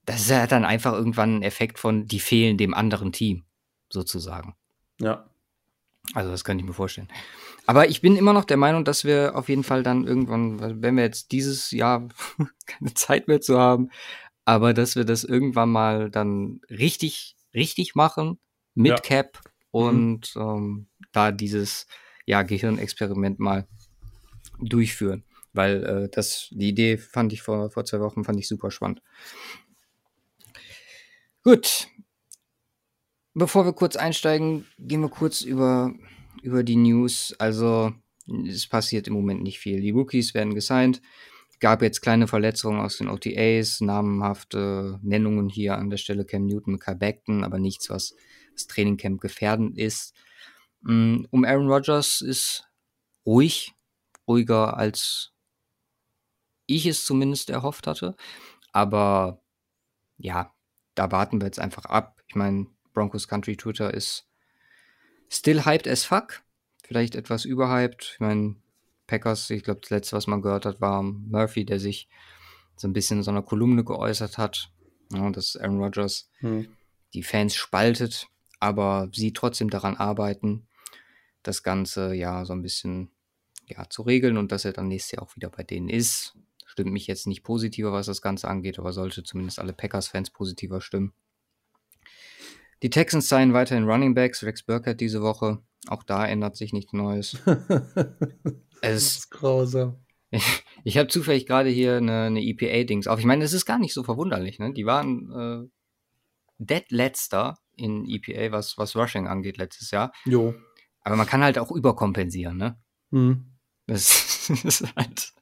das 0.06 0.22
ist 0.22 0.30
ja 0.30 0.46
dann 0.46 0.64
einfach 0.64 0.94
irgendwann 0.94 1.36
ein 1.36 1.42
Effekt 1.42 1.78
von, 1.78 2.06
die 2.06 2.20
fehlen 2.20 2.56
dem 2.56 2.72
anderen 2.72 3.12
Team, 3.12 3.44
sozusagen. 3.90 4.56
Ja. 4.98 5.28
Also 6.12 6.30
das 6.30 6.44
könnte 6.44 6.62
ich 6.62 6.68
mir 6.68 6.74
vorstellen. 6.74 7.08
Aber 7.66 7.88
ich 7.88 8.02
bin 8.02 8.16
immer 8.16 8.34
noch 8.34 8.44
der 8.44 8.58
Meinung, 8.58 8.84
dass 8.84 9.04
wir 9.04 9.34
auf 9.36 9.48
jeden 9.48 9.64
Fall 9.64 9.82
dann 9.82 10.06
irgendwann, 10.06 10.82
wenn 10.82 10.96
wir 10.96 11.04
jetzt 11.04 11.32
dieses 11.32 11.70
Jahr 11.70 12.08
keine 12.66 12.94
Zeit 12.94 13.26
mehr 13.26 13.40
zu 13.40 13.58
haben, 13.58 13.90
aber 14.44 14.74
dass 14.74 14.96
wir 14.96 15.04
das 15.04 15.24
irgendwann 15.24 15.70
mal 15.70 16.10
dann 16.10 16.60
richtig, 16.68 17.36
richtig 17.54 17.94
machen 17.94 18.38
mit 18.74 18.90
Ja. 18.90 18.96
Cap 18.98 19.40
und 19.70 20.34
ähm, 20.36 20.88
da 21.12 21.32
dieses 21.32 21.86
ja, 22.26 22.42
Gehirnexperiment 22.42 23.38
mal 23.38 23.66
durchführen. 24.60 25.24
Weil 25.52 25.84
äh, 25.84 26.08
das, 26.10 26.48
die 26.50 26.68
Idee 26.68 26.98
fand 26.98 27.32
ich 27.32 27.42
vor, 27.42 27.70
vor 27.70 27.84
zwei 27.84 28.00
Wochen, 28.00 28.24
fand 28.24 28.38
ich 28.38 28.48
super 28.48 28.70
spannend. 28.70 29.02
Gut. 31.44 31.88
Bevor 33.34 33.64
wir 33.64 33.72
kurz 33.72 33.96
einsteigen, 33.96 34.66
gehen 34.78 35.00
wir 35.00 35.08
kurz 35.08 35.42
über, 35.42 35.92
über 36.42 36.62
die 36.62 36.76
News. 36.76 37.34
Also, 37.38 37.92
es 38.48 38.68
passiert 38.68 39.08
im 39.08 39.14
Moment 39.14 39.42
nicht 39.42 39.58
viel. 39.58 39.80
Die 39.80 39.90
Rookies 39.90 40.34
werden 40.34 40.54
gesigned. 40.54 41.02
Gab 41.60 41.82
jetzt 41.82 42.00
kleine 42.00 42.28
Verletzungen 42.28 42.80
aus 42.80 42.98
den 42.98 43.08
OTAs, 43.08 43.80
namenhafte 43.80 44.98
Nennungen 45.02 45.48
hier 45.48 45.76
an 45.78 45.90
der 45.90 45.96
Stelle 45.96 46.24
Cam 46.24 46.46
Newton, 46.46 46.78
Kai 46.78 46.94
Beckton, 46.94 47.42
aber 47.42 47.58
nichts, 47.58 47.90
was 47.90 48.14
das 48.52 48.66
Trainingcamp 48.66 49.20
gefährdend 49.20 49.78
ist. 49.78 50.14
Mm, 50.82 51.24
Um 51.30 51.44
Aaron 51.44 51.68
Rodgers 51.68 52.20
ist 52.20 52.68
ruhig, 53.26 53.72
ruhiger 54.28 54.76
als 54.76 55.32
ich 56.66 56.86
es 56.86 57.04
zumindest 57.04 57.50
erhofft 57.50 57.86
hatte. 57.86 58.16
Aber 58.72 59.42
ja, 60.18 60.54
da 60.94 61.10
warten 61.12 61.40
wir 61.40 61.46
jetzt 61.46 61.60
einfach 61.60 61.84
ab. 61.86 62.20
Ich 62.26 62.34
meine, 62.34 62.66
Broncos 62.94 63.28
Country 63.28 63.56
Twitter 63.56 63.92
ist 63.92 64.26
still 65.28 65.66
hyped 65.66 65.86
as 65.86 66.04
fuck. 66.04 66.42
Vielleicht 66.82 67.14
etwas 67.14 67.44
überhyped. 67.44 68.12
Ich 68.14 68.20
meine, 68.20 68.56
Packers, 69.06 69.50
ich 69.50 69.62
glaube, 69.64 69.80
das 69.82 69.90
letzte, 69.90 70.16
was 70.16 70.26
man 70.26 70.40
gehört 70.40 70.64
hat, 70.64 70.80
war 70.80 71.02
Murphy, 71.02 71.66
der 71.66 71.78
sich 71.78 72.08
so 72.76 72.88
ein 72.88 72.92
bisschen 72.92 73.18
in 73.18 73.22
so 73.22 73.30
einer 73.30 73.42
Kolumne 73.42 73.84
geäußert 73.84 74.38
hat, 74.38 74.70
ja, 75.12 75.30
dass 75.30 75.56
Aaron 75.56 75.82
Rodgers 75.82 76.30
Hm. 76.38 76.68
die 77.12 77.22
Fans 77.22 77.54
spaltet, 77.54 78.28
aber 78.60 79.08
sie 79.12 79.32
trotzdem 79.32 79.70
daran 79.70 79.96
arbeiten, 79.96 80.66
das 81.42 81.62
Ganze 81.62 82.14
ja 82.14 82.44
so 82.44 82.52
ein 82.54 82.62
bisschen 82.62 83.10
ja, 83.66 83.88
zu 83.88 84.02
regeln 84.02 84.36
und 84.36 84.52
dass 84.52 84.64
er 84.64 84.72
dann 84.72 84.88
nächstes 84.88 85.12
Jahr 85.12 85.22
auch 85.22 85.36
wieder 85.36 85.50
bei 85.50 85.62
denen 85.62 85.88
ist. 85.88 86.36
Stimmt 86.66 86.92
mich 86.92 87.06
jetzt 87.06 87.26
nicht 87.26 87.44
positiver, 87.44 87.92
was 87.92 88.06
das 88.06 88.20
Ganze 88.22 88.48
angeht, 88.48 88.78
aber 88.78 88.92
sollte 88.92 89.22
zumindest 89.22 89.58
alle 89.58 89.72
Packers-Fans 89.72 90.30
positiver 90.30 90.80
stimmen. 90.80 91.12
Die 92.82 92.90
Texans 92.90 93.28
seien 93.28 93.52
weiterhin 93.52 93.84
Running 93.84 94.14
Backs, 94.14 94.42
Rex 94.42 94.62
Burkhead 94.62 95.00
diese 95.00 95.22
Woche. 95.22 95.58
Auch 95.88 96.02
da 96.02 96.26
ändert 96.26 96.56
sich 96.56 96.72
nichts 96.72 96.92
Neues. 96.92 97.36
das 97.44 98.34
Es, 98.80 99.16
ist 99.16 99.30
grausam. 99.30 99.98
ich 100.82 100.98
habe 100.98 101.08
zufällig 101.08 101.46
gerade 101.46 101.68
hier 101.70 101.96
eine, 101.96 102.22
eine 102.24 102.42
EPA-Dings 102.42 103.06
auf. 103.06 103.18
Ich 103.18 103.24
meine, 103.26 103.44
es 103.44 103.52
ist 103.52 103.66
gar 103.66 103.78
nicht 103.78 103.94
so 103.94 104.02
verwunderlich. 104.02 104.58
Ne? 104.58 104.72
Die 104.72 104.86
waren 104.86 105.30
äh, 105.32 105.68
dead 106.58 106.90
letzter 106.90 107.58
in 107.76 108.04
EPA, 108.08 108.52
was, 108.52 108.78
was 108.78 108.96
Rushing 108.96 109.26
angeht 109.26 109.56
letztes 109.58 109.90
Jahr. 109.90 110.12
Jo. 110.24 110.54
Aber 111.02 111.16
man 111.16 111.26
kann 111.26 111.42
halt 111.42 111.58
auch 111.58 111.70
überkompensieren. 111.70 112.56
Ne? 112.56 112.78
Hm. 113.10 113.50
Das 113.86 114.48
ist 114.48 114.96
halt 114.96 115.34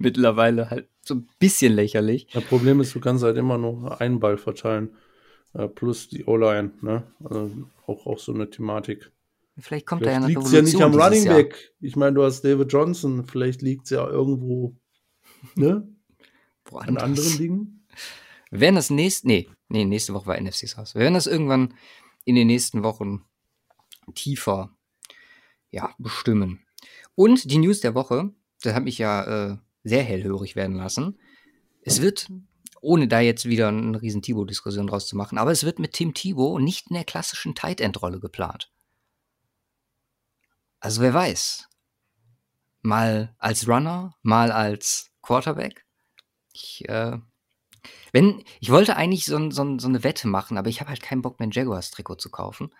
mittlerweile 0.00 0.70
halt 0.70 0.88
so 1.02 1.14
ein 1.14 1.28
bisschen 1.38 1.72
lächerlich. 1.72 2.26
Das 2.32 2.44
Problem 2.44 2.80
ist, 2.80 2.94
du 2.96 3.00
kannst 3.00 3.22
halt 3.22 3.36
immer 3.36 3.58
nur 3.58 4.00
einen 4.00 4.18
Ball 4.18 4.38
verteilen. 4.38 4.96
Äh, 5.54 5.68
plus 5.68 6.08
die 6.08 6.24
O-Line, 6.24 6.72
ne? 6.80 7.04
Also 7.24 7.50
auch, 7.86 8.06
auch 8.06 8.18
so 8.18 8.32
eine 8.32 8.50
Thematik. 8.50 9.10
Vielleicht 9.58 9.86
kommt 9.86 10.02
da 10.02 10.10
ja 10.10 10.20
Vielleicht 10.20 10.24
eine 10.24 10.34
liegt 10.34 10.46
es 10.46 10.52
ja 10.52 10.62
nicht 10.62 10.82
am 10.82 10.92
Revolution 10.92 11.02
Running 11.02 11.26
Jahr. 11.26 11.36
Back. 11.36 11.74
Ich 11.80 11.96
meine, 11.96 12.14
du 12.14 12.22
hast 12.24 12.42
David 12.42 12.72
Johnson. 12.72 13.24
Vielleicht 13.26 13.62
liegt 13.62 13.84
es 13.84 13.90
ja 13.90 14.06
irgendwo 14.06 14.76
ne? 15.54 15.88
an 16.72 16.98
anderen 16.98 17.38
Dingen. 17.38 17.86
Wir 18.50 18.60
werden 18.60 18.76
das 18.76 18.90
nächste, 18.90 19.26
nee, 19.26 19.48
nee, 19.68 19.84
nächste 19.84 20.14
Woche 20.14 20.26
war 20.26 20.40
NFCs 20.40 20.76
Haus. 20.76 20.94
Wir 20.94 21.02
werden 21.02 21.14
das 21.14 21.26
irgendwann 21.26 21.74
in 22.24 22.34
den 22.34 22.46
nächsten 22.46 22.82
Wochen 22.82 23.24
tiefer, 24.14 24.76
ja, 25.70 25.94
bestimmen. 25.98 26.60
Und 27.14 27.50
die 27.50 27.58
News 27.58 27.80
der 27.80 27.94
Woche, 27.94 28.32
das 28.62 28.74
hat 28.74 28.84
mich 28.84 28.98
ja 28.98 29.52
äh, 29.52 29.56
sehr 29.84 30.02
hellhörig 30.02 30.54
werden 30.54 30.76
lassen. 30.76 31.18
Es 31.82 32.02
wird, 32.02 32.28
ohne 32.80 33.08
da 33.08 33.20
jetzt 33.20 33.46
wieder 33.46 33.68
eine 33.68 34.00
riesen 34.00 34.22
Thibaut-Diskussion 34.22 34.86
draus 34.86 35.06
zu 35.06 35.16
machen, 35.16 35.38
aber 35.38 35.50
es 35.50 35.64
wird 35.64 35.78
mit 35.78 35.92
Tim 35.92 36.14
Thibaut 36.14 36.60
nicht 36.60 36.88
in 36.88 36.94
der 36.94 37.04
klassischen 37.04 37.54
Tight 37.54 37.80
End-Rolle 37.80 38.20
geplant. 38.20 38.70
Also 40.80 41.00
wer 41.00 41.14
weiß. 41.14 41.68
Mal 42.82 43.34
als 43.38 43.66
Runner, 43.66 44.14
mal 44.22 44.52
als 44.52 45.10
Quarterback. 45.22 45.84
Ich, 46.52 46.88
äh, 46.88 47.18
wenn, 48.12 48.44
ich 48.60 48.70
wollte 48.70 48.96
eigentlich 48.96 49.24
so, 49.24 49.50
so, 49.50 49.78
so 49.78 49.88
eine 49.88 50.04
Wette 50.04 50.28
machen, 50.28 50.58
aber 50.58 50.68
ich 50.68 50.80
habe 50.80 50.90
halt 50.90 51.02
keinen 51.02 51.22
Bock, 51.22 51.40
mir 51.40 51.46
ein 51.46 51.50
Jaguars-Trikot 51.52 52.16
zu 52.16 52.30
kaufen. 52.30 52.72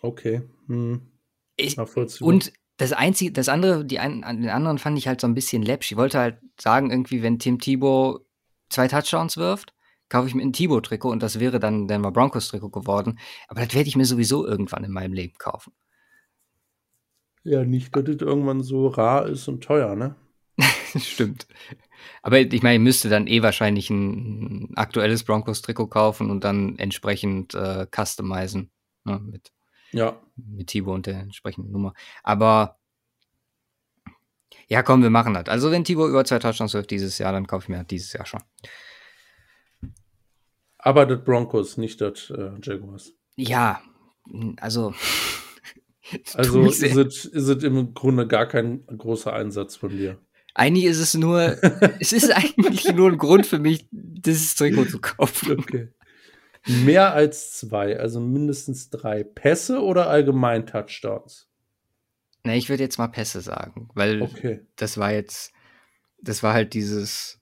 Okay. 0.00 0.42
Hm. 0.66 1.12
Ich, 1.56 1.78
und 2.20 2.52
das 2.76 2.92
einzige, 2.92 3.32
das 3.32 3.48
andere, 3.48 3.84
die 3.84 3.98
ein, 3.98 4.24
an 4.24 4.42
den 4.42 4.50
anderen 4.50 4.78
fand 4.78 4.98
ich 4.98 5.08
halt 5.08 5.20
so 5.20 5.26
ein 5.26 5.34
bisschen 5.34 5.62
läppsch. 5.62 5.92
Ich 5.92 5.96
wollte 5.96 6.18
halt 6.18 6.38
sagen, 6.60 6.90
irgendwie, 6.90 7.22
wenn 7.22 7.38
Tim 7.38 7.58
Thibaut 7.58 8.25
zwei 8.76 8.88
Touchdowns 8.88 9.36
wirft, 9.36 9.74
kaufe 10.08 10.28
ich 10.28 10.34
mir 10.34 10.42
ein 10.42 10.52
Thibaut-Trikot 10.52 11.10
und 11.10 11.22
das 11.22 11.40
wäre 11.40 11.58
dann 11.60 11.88
Denver 11.88 12.12
Broncos-Trikot 12.12 12.70
geworden. 12.70 13.18
Aber 13.48 13.60
das 13.64 13.74
werde 13.74 13.88
ich 13.88 13.96
mir 13.96 14.04
sowieso 14.06 14.46
irgendwann 14.46 14.84
in 14.84 14.92
meinem 14.92 15.12
Leben 15.12 15.34
kaufen. 15.38 15.72
ja, 17.44 17.64
nicht, 17.64 17.94
dass 17.96 18.04
das 18.04 18.16
irgendwann 18.16 18.62
so 18.62 18.88
rar 18.88 19.26
ist 19.26 19.48
und 19.48 19.62
teuer, 19.64 19.94
ne? 19.96 20.16
Stimmt. 20.98 21.46
Aber 22.22 22.40
ich 22.40 22.62
meine, 22.62 22.76
ich 22.76 22.80
müsste 22.80 23.08
dann 23.08 23.26
eh 23.26 23.42
wahrscheinlich 23.42 23.90
ein 23.90 24.72
aktuelles 24.76 25.24
Broncos-Trikot 25.24 25.88
kaufen 25.88 26.30
und 26.30 26.44
dann 26.44 26.78
entsprechend 26.78 27.54
äh, 27.54 27.86
customizen. 27.94 28.70
Ne, 29.04 29.20
mit, 29.20 29.52
Ja. 29.92 30.20
mit 30.36 30.68
Thibaut 30.68 30.94
und 30.96 31.06
der 31.06 31.20
entsprechenden 31.20 31.72
Nummer. 31.72 31.92
Aber 32.22 32.78
ja, 34.68 34.82
komm, 34.82 35.02
wir 35.02 35.10
machen 35.10 35.34
das. 35.34 35.46
Also, 35.46 35.70
wenn 35.70 35.84
Thibaut 35.84 36.10
über 36.10 36.24
zwei 36.24 36.38
Touchdowns 36.38 36.74
wirft 36.74 36.90
dieses 36.90 37.18
Jahr, 37.18 37.32
dann 37.32 37.46
kaufe 37.46 37.64
ich 37.64 37.68
mir 37.68 37.78
das 37.78 37.86
dieses 37.86 38.12
Jahr 38.12 38.26
schon. 38.26 38.42
Aber 40.78 41.06
das 41.06 41.24
Broncos, 41.24 41.76
nicht 41.76 42.00
das 42.00 42.30
äh, 42.30 42.50
Jaguars. 42.62 43.12
Ja, 43.36 43.80
also. 44.58 44.94
Also 46.34 46.64
ist 46.64 46.84
es 46.84 47.64
im 47.64 47.92
Grunde 47.92 48.28
gar 48.28 48.46
kein 48.46 48.86
großer 48.86 49.32
Einsatz 49.32 49.74
von 49.74 49.90
dir. 49.90 50.20
eigentlich 50.54 50.84
ist 50.84 51.00
es 51.00 51.14
nur, 51.14 51.40
es 52.00 52.12
ist 52.12 52.30
eigentlich 52.30 52.94
nur 52.94 53.10
ein 53.10 53.18
Grund 53.18 53.44
für 53.44 53.58
mich, 53.58 53.88
dieses 53.90 54.54
Trikot 54.54 54.84
zu 54.84 55.00
kaufen. 55.00 55.58
Okay. 55.58 55.88
Mehr 56.84 57.12
als 57.12 57.54
zwei, 57.54 57.98
also 57.98 58.20
mindestens 58.20 58.88
drei 58.88 59.24
Pässe 59.24 59.82
oder 59.82 60.08
allgemein 60.08 60.64
Touchdowns? 60.64 61.45
Na, 62.46 62.54
ich 62.54 62.68
würde 62.68 62.82
jetzt 62.84 62.98
mal 62.98 63.08
Pässe 63.08 63.40
sagen, 63.40 63.88
weil 63.94 64.22
Okay. 64.22 64.60
das 64.76 64.98
war 64.98 65.12
jetzt, 65.12 65.52
das 66.22 66.42
war 66.42 66.54
halt 66.54 66.74
dieses, 66.74 67.40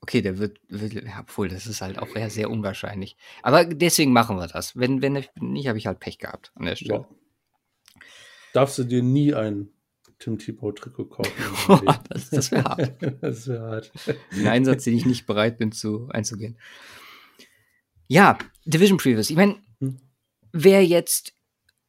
okay, 0.00 0.20
der 0.20 0.38
wird, 0.38 0.60
wird 0.68 0.92
ja, 0.92 1.20
obwohl, 1.20 1.48
das 1.48 1.66
ist 1.66 1.80
halt 1.80 1.98
auch 1.98 2.14
eher 2.14 2.28
sehr 2.30 2.50
unwahrscheinlich. 2.50 3.16
Aber 3.42 3.64
deswegen 3.64 4.12
machen 4.12 4.36
wir 4.36 4.46
das. 4.48 4.76
Wenn, 4.76 5.00
wenn 5.00 5.24
nicht, 5.40 5.68
habe 5.68 5.78
ich 5.78 5.86
halt 5.86 6.00
Pech 6.00 6.18
gehabt 6.18 6.52
an 6.54 6.66
der 6.66 6.76
Stelle. 6.76 7.06
Ja. 7.08 8.02
Darfst 8.52 8.76
du 8.78 8.84
dir 8.84 9.02
nie 9.02 9.32
ein 9.34 9.70
Tim 10.18 10.38
Thibaut-Trikot 10.38 11.06
kaufen? 11.06 11.86
das 12.10 12.28
das 12.30 12.50
wäre 12.52 12.64
hart. 12.64 12.92
das 13.22 13.46
wäre 13.48 13.62
hart. 13.66 13.92
Ein 14.32 14.46
Einsatz, 14.48 14.84
den 14.84 14.94
ich 14.96 15.06
nicht 15.06 15.26
bereit 15.26 15.56
bin 15.58 15.72
zu 15.72 16.08
einzugehen. 16.10 16.58
Ja, 18.08 18.36
Division 18.66 18.98
Previews. 18.98 19.30
Ich 19.30 19.36
meine, 19.36 19.56
Hm. 19.80 19.98
wer 20.52 20.84
jetzt 20.84 21.32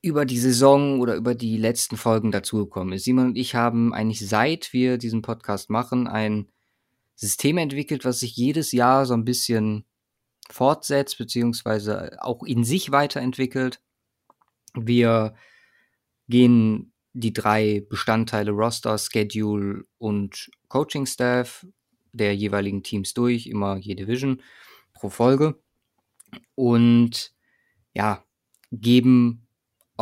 über 0.03 0.25
die 0.25 0.37
Saison 0.37 0.99
oder 0.99 1.15
über 1.15 1.33
die 1.33 1.57
letzten 1.57 1.95
Folgen 1.95 2.31
dazugekommen 2.31 2.93
ist, 2.93 3.05
Simon 3.05 3.27
und 3.27 3.37
ich 3.37 3.55
haben 3.55 3.93
eigentlich 3.93 4.27
seit 4.27 4.73
wir 4.73 4.97
diesen 4.97 5.21
Podcast 5.21 5.69
machen 5.69 6.07
ein 6.07 6.49
System 7.15 7.57
entwickelt, 7.57 8.03
was 8.03 8.19
sich 8.19 8.35
jedes 8.35 8.73
Jahr 8.73 9.05
so 9.05 9.13
ein 9.13 9.23
bisschen 9.23 9.85
fortsetzt, 10.49 11.17
beziehungsweise 11.17 12.21
auch 12.21 12.43
in 12.43 12.65
sich 12.65 12.91
weiterentwickelt. 12.91 13.81
Wir 14.73 15.35
gehen 16.27 16.91
die 17.13 17.31
drei 17.31 17.85
Bestandteile 17.89 18.51
Roster, 18.51 18.97
Schedule 18.97 19.85
und 19.99 20.51
Coaching 20.67 21.05
Staff 21.05 21.65
der 22.11 22.35
jeweiligen 22.35 22.83
Teams 22.83 23.13
durch, 23.13 23.47
immer 23.47 23.77
je 23.77 23.95
Division 23.95 24.41
pro 24.93 25.09
Folge. 25.09 25.61
Und 26.55 27.33
ja, 27.93 28.25
geben 28.71 29.42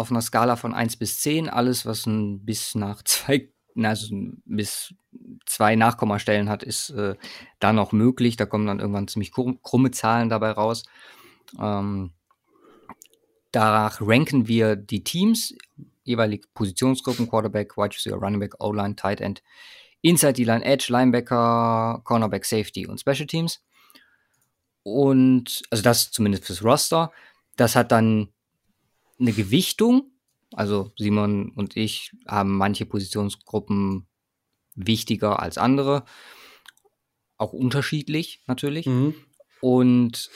auf 0.02 0.12
einer 0.12 0.22
Skala 0.22 0.56
von 0.56 0.74
1 0.74 0.98
bis 0.98 1.22
10 1.22 1.50
alles, 1.50 1.86
was 1.86 2.06
ein 2.06 2.44
bis 2.46 2.76
nach 2.76 3.04
zwei, 3.04 3.50
na, 3.76 3.90
also 3.90 4.14
ein 4.14 4.42
bis 4.46 4.94
zwei 5.46 5.76
Nachkommastellen 5.76 6.50
hat, 6.50 6.64
ist 6.64 6.90
äh, 6.92 7.16
da 7.60 7.74
noch 7.74 7.92
möglich. 7.92 8.36
Da 8.36 8.46
kommen 8.46 8.68
dann 8.68 8.80
irgendwann 8.80 9.08
ziemlich 9.08 9.32
krumme 9.32 9.92
Zahlen 9.92 10.30
dabei 10.30 10.52
raus. 10.52 10.84
Ähm, 11.60 12.12
danach 13.52 14.02
ranken 14.02 14.48
wir 14.48 14.76
die 14.76 15.04
Teams, 15.04 15.56
jeweilige 16.04 16.48
Positionsgruppen, 16.54 17.30
Quarterback, 17.30 17.78
Wide 17.78 17.96
Receiver, 17.96 18.18
Running 18.18 18.40
Back, 18.40 18.56
O-Line, 18.60 18.96
Tight 18.96 19.22
End, 19.22 19.44
Inside 20.02 20.34
D-Line, 20.34 20.66
Edge, 20.66 20.88
Linebacker, 20.90 22.02
Cornerback, 22.04 22.46
Safety 22.46 22.88
und 22.88 23.00
Special 23.00 23.28
Teams. 23.28 23.62
Und, 24.84 25.62
also 25.70 25.84
das 25.84 26.12
zumindest 26.12 26.46
fürs 26.46 26.64
Roster. 26.64 27.12
Das 27.56 27.76
hat 27.76 27.92
dann 27.92 28.30
eine 29.22 29.34
Gewichtung. 29.34 30.12
Also 30.54 30.92
Simon 30.98 31.52
und 31.56 31.78
ich 31.78 32.12
haben 32.28 32.58
manche 32.58 32.86
Positionsgruppen 32.86 34.08
wichtiger 34.76 35.42
als 35.42 35.58
andere. 35.58 36.04
Auch 37.38 37.54
unterschiedlich 37.54 38.44
natürlich. 38.48 38.86
Mhm. 38.86 39.16
Und 39.62 40.30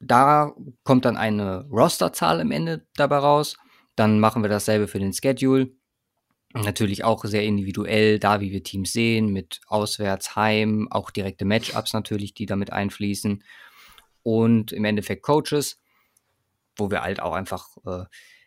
da 0.00 0.54
kommt 0.84 1.04
dann 1.04 1.16
eine 1.16 1.66
Rosterzahl 1.68 2.40
am 2.40 2.50
Ende 2.50 2.86
dabei 2.96 3.18
raus. 3.18 3.56
Dann 3.94 4.20
machen 4.20 4.42
wir 4.42 4.48
dasselbe 4.48 4.88
für 4.88 4.98
den 4.98 5.12
Schedule. 5.12 5.70
Natürlich 6.54 7.04
auch 7.04 7.24
sehr 7.24 7.44
individuell, 7.44 8.18
da 8.18 8.40
wie 8.40 8.52
wir 8.52 8.62
Teams 8.62 8.92
sehen, 8.92 9.32
mit 9.32 9.60
Auswärts, 9.68 10.36
Heim, 10.36 10.86
auch 10.90 11.10
direkte 11.10 11.46
Matchups 11.46 11.94
natürlich, 11.94 12.34
die 12.34 12.44
damit 12.46 12.72
einfließen. 12.72 13.42
Und 14.22 14.72
im 14.72 14.84
Endeffekt 14.84 15.22
Coaches, 15.22 15.81
wo 16.76 16.90
wir 16.90 17.02
halt 17.02 17.20
auch 17.20 17.32
einfach, 17.32 17.76
äh, 17.86 18.04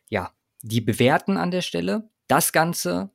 ja, 0.08 0.32
die 0.62 0.82
bewerten 0.82 1.38
an 1.38 1.52
der 1.52 1.62
Stelle. 1.62 2.10
Das 2.28 2.52
Ganze 2.52 3.12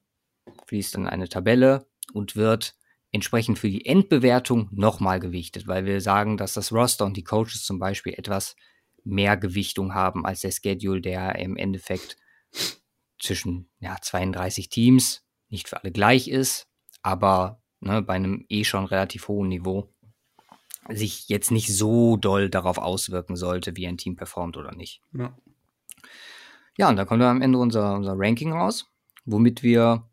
fließt 0.67 0.95
dann 0.95 1.09
eine 1.09 1.29
Tabelle 1.29 1.87
und 2.13 2.37
wird 2.37 2.77
entsprechend 3.13 3.59
für 3.59 3.69
die 3.69 3.87
Endbewertung 3.87 4.69
nochmal 4.71 5.19
gewichtet, 5.19 5.67
weil 5.67 5.85
wir 5.85 6.01
sagen, 6.01 6.37
dass 6.37 6.55
das 6.55 6.73
Roster 6.73 7.05
und 7.05 7.17
die 7.17 7.25
Coaches 7.25 7.65
zum 7.65 7.79
Beispiel 7.79 8.15
etwas 8.15 8.55
mehr 9.05 9.37
Gewichtung 9.37 9.95
haben 9.95 10.25
als 10.25 10.41
der 10.41 10.53
Schedule, 10.53 11.01
der 11.01 11.37
im 11.37 11.57
Endeffekt 11.57 12.17
zwischen 13.19 13.71
ja, 13.81 13.97
32 14.01 14.69
Teams 14.69 15.25
nicht 15.49 15.69
für 15.69 15.83
alle 15.83 15.93
gleich 15.93 16.29
ist, 16.29 16.69
aber 17.03 17.63
ne, 17.81 18.03
bei 18.03 18.15
einem 18.15 18.45
eh 18.49 18.65
schon 18.65 18.85
relativ 18.85 19.29
hohen 19.29 19.49
Niveau 19.49 19.93
sich 20.89 21.29
jetzt 21.29 21.51
nicht 21.51 21.75
so 21.75 22.17
doll 22.17 22.49
darauf 22.49 22.79
auswirken 22.79 23.37
sollte, 23.37 23.77
wie 23.77 23.87
ein 23.87 23.99
Team 23.99 24.17
performt 24.17 24.57
oder 24.57 24.75
nicht. 24.75 25.03
Ja, 25.13 25.37
ja 26.77 26.89
und 26.89 26.97
da 26.97 27.05
kommt 27.05 27.21
dann 27.23 27.37
am 27.37 27.43
Ende 27.43 27.59
unser, 27.59 27.95
unser 27.95 28.15
Ranking 28.17 28.53
raus, 28.53 28.87
womit 29.25 29.63
wir 29.63 30.09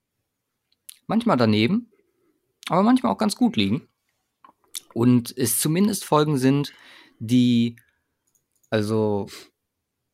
manchmal 1.08 1.38
daneben, 1.38 1.92
aber 2.70 2.84
manchmal 2.84 3.12
auch 3.12 3.18
ganz 3.18 3.36
gut 3.36 3.56
liegen. 3.56 3.88
Und 4.94 5.36
es 5.38 5.60
zumindest 5.60 6.06
Folgen 6.06 6.38
sind, 6.38 6.74
die 7.20 7.76
also 8.70 9.28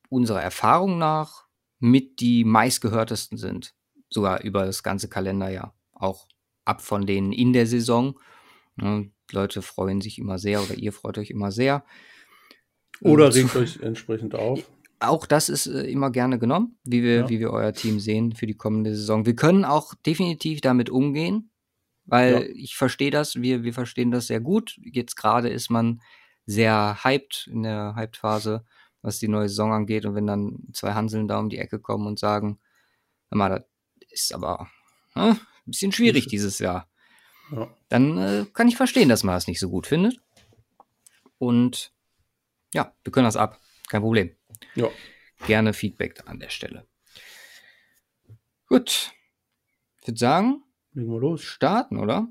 unserer 0.09 0.41
Erfahrung 0.41 0.97
nach 0.97 1.45
mit 1.79 2.19
die 2.19 2.43
meistgehörtesten 2.43 3.37
sind. 3.37 3.73
Sogar 4.09 4.41
über 4.41 4.65
das 4.65 4.83
ganze 4.83 5.09
Kalenderjahr. 5.09 5.73
Auch 5.93 6.27
ab 6.65 6.81
von 6.81 7.05
denen 7.05 7.31
in 7.31 7.53
der 7.53 7.65
Saison. 7.65 8.19
Ne, 9.31 9.39
Leute 9.39 9.61
freuen 9.61 10.01
sich 10.01 10.17
immer 10.17 10.37
sehr 10.37 10.61
oder 10.61 10.75
ihr 10.75 10.93
freut 10.93 11.17
euch 11.17 11.29
immer 11.29 11.51
sehr. 11.51 11.83
Oder 13.01 13.33
regt 13.33 13.55
euch 13.55 13.79
entsprechend 13.81 14.35
auf. 14.35 14.63
Auch 14.99 15.25
das 15.25 15.49
ist 15.49 15.67
äh, 15.67 15.83
immer 15.83 16.11
gerne 16.11 16.39
genommen, 16.39 16.77
wie 16.85 17.03
wir, 17.03 17.15
ja. 17.15 17.29
wie 17.29 17.39
wir 17.39 17.51
euer 17.51 17.73
Team 17.73 17.99
sehen 17.99 18.33
für 18.33 18.47
die 18.47 18.55
kommende 18.55 18.95
Saison. 18.95 19.25
Wir 19.25 19.35
können 19.35 19.65
auch 19.65 19.93
definitiv 20.05 20.61
damit 20.61 20.89
umgehen, 20.89 21.51
weil 22.05 22.33
ja. 22.33 22.55
ich 22.55 22.75
verstehe 22.75 23.11
das, 23.11 23.41
wir, 23.41 23.63
wir 23.63 23.73
verstehen 23.73 24.11
das 24.11 24.27
sehr 24.27 24.39
gut. 24.39 24.77
Jetzt 24.81 25.15
gerade 25.17 25.49
ist 25.49 25.69
man 25.69 26.01
sehr 26.45 27.03
hyped 27.03 27.49
in 27.51 27.63
der 27.63 27.95
Hyped-Phase, 27.95 28.63
was 29.01 29.19
die 29.19 29.27
neue 29.27 29.49
Saison 29.49 29.73
angeht. 29.73 30.05
Und 30.05 30.15
wenn 30.15 30.27
dann 30.27 30.59
zwei 30.71 30.93
Hanseln 30.93 31.27
da 31.27 31.39
um 31.39 31.49
die 31.49 31.57
Ecke 31.57 31.79
kommen 31.79 32.07
und 32.07 32.17
sagen, 32.17 32.59
hör 33.29 33.37
mal, 33.37 33.49
das 33.49 33.65
ist 34.09 34.33
aber 34.33 34.69
äh, 35.15 35.31
ein 35.31 35.39
bisschen 35.65 35.91
schwierig 35.91 36.27
dieses 36.27 36.59
Jahr. 36.59 36.89
Ja. 37.51 37.69
Dann 37.89 38.17
äh, 38.17 38.45
kann 38.53 38.67
ich 38.67 38.77
verstehen, 38.77 39.09
dass 39.09 39.23
man 39.23 39.35
das 39.35 39.47
nicht 39.47 39.59
so 39.59 39.69
gut 39.69 39.87
findet. 39.87 40.19
Und 41.37 41.93
ja, 42.73 42.93
wir 43.03 43.11
können 43.11 43.25
das 43.25 43.35
ab. 43.35 43.59
Kein 43.89 44.01
Problem. 44.01 44.35
Ja. 44.75 44.89
Gerne 45.45 45.73
Feedback 45.73 46.23
an 46.25 46.39
der 46.39 46.49
Stelle. 46.49 46.87
Gut. 48.67 49.11
Ich 50.01 50.07
würde 50.07 50.19
sagen, 50.19 50.63
Legen 50.93 51.11
wir 51.11 51.19
los. 51.19 51.43
starten, 51.43 51.97
oder? 51.97 52.27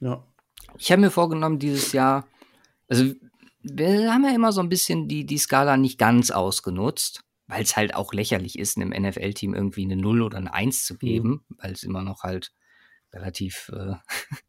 Ja. 0.00 0.24
Ich 0.76 0.90
habe 0.92 1.00
mir 1.00 1.10
vorgenommen, 1.10 1.58
dieses 1.58 1.92
Jahr, 1.92 2.26
also 2.88 3.12
wir 3.62 4.12
haben 4.12 4.24
ja 4.24 4.34
immer 4.34 4.52
so 4.52 4.60
ein 4.60 4.68
bisschen 4.68 5.08
die, 5.08 5.24
die 5.24 5.38
Skala 5.38 5.76
nicht 5.76 5.98
ganz 5.98 6.30
ausgenutzt, 6.30 7.24
weil 7.46 7.62
es 7.62 7.76
halt 7.76 7.94
auch 7.94 8.12
lächerlich 8.12 8.58
ist, 8.58 8.76
einem 8.76 8.90
NFL-Team 8.90 9.54
irgendwie 9.54 9.84
eine 9.84 9.96
0 9.96 10.22
oder 10.22 10.38
eine 10.38 10.52
1 10.52 10.84
zu 10.84 10.96
geben, 10.96 11.44
mhm. 11.48 11.56
weil 11.58 11.72
es 11.72 11.82
immer 11.82 12.02
noch 12.02 12.22
halt 12.22 12.52
relativ 13.12 13.70
äh, 13.74 13.94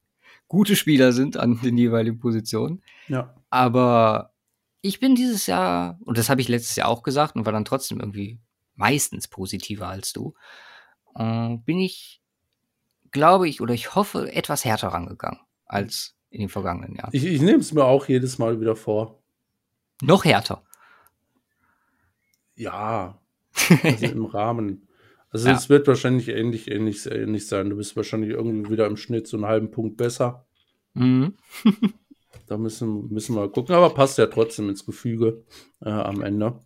gute 0.49 0.75
Spieler 0.75 1.13
sind 1.13 1.37
an 1.37 1.61
den 1.61 1.77
jeweiligen 1.77 2.19
Positionen. 2.19 2.83
Ja. 3.07 3.33
Aber 3.49 4.33
ich 4.81 4.99
bin 4.99 5.15
dieses 5.15 5.47
Jahr, 5.47 5.97
und 6.03 6.17
das 6.17 6.29
habe 6.29 6.41
ich 6.41 6.49
letztes 6.49 6.75
Jahr 6.75 6.89
auch 6.89 7.03
gesagt 7.03 7.35
und 7.35 7.45
war 7.45 7.53
dann 7.53 7.65
trotzdem 7.65 7.99
irgendwie 8.01 8.39
meistens 8.75 9.27
positiver 9.27 9.87
als 9.87 10.11
du, 10.11 10.33
äh, 11.15 11.55
bin 11.57 11.79
ich, 11.79 12.21
glaube 13.11 13.47
ich, 13.47 13.61
oder 13.61 13.73
ich 13.73 13.95
hoffe, 13.95 14.33
etwas 14.33 14.65
härter 14.65 14.89
rangegangen 14.89 15.39
als 15.65 16.15
in 16.29 16.39
den 16.41 16.49
vergangenen 16.49 16.95
Jahren. 16.95 17.11
Ich, 17.13 17.25
ich 17.25 17.41
nehme 17.41 17.59
es 17.59 17.73
mir 17.73 17.85
auch 17.85 18.07
jedes 18.07 18.37
Mal 18.37 18.59
wieder 18.59 18.75
vor. 18.75 19.21
Noch 20.01 20.25
härter. 20.25 20.63
Ja, 22.55 23.19
also 23.83 24.05
im 24.05 24.25
Rahmen. 24.25 24.85
Also 25.31 25.47
ja. 25.47 25.55
es 25.55 25.69
wird 25.69 25.87
wahrscheinlich 25.87 26.29
ähnlich, 26.29 26.69
ähnlich, 26.69 27.05
ähnlich 27.05 27.47
sein. 27.47 27.69
Du 27.69 27.75
bist 27.75 27.95
wahrscheinlich 27.95 28.31
irgendwie 28.31 28.71
wieder 28.71 28.87
im 28.87 28.97
Schnitt 28.97 29.27
so 29.27 29.37
einen 29.37 29.45
halben 29.45 29.71
Punkt 29.71 29.97
besser. 29.97 30.45
Mhm. 30.93 31.35
da 32.47 32.57
müssen, 32.57 33.09
müssen 33.09 33.35
wir 33.35 33.49
gucken, 33.49 33.75
aber 33.75 33.91
passt 33.91 34.17
ja 34.17 34.25
trotzdem 34.25 34.69
ins 34.69 34.85
Gefüge 34.85 35.43
äh, 35.81 35.89
am 35.89 36.21
Ende. 36.21 36.59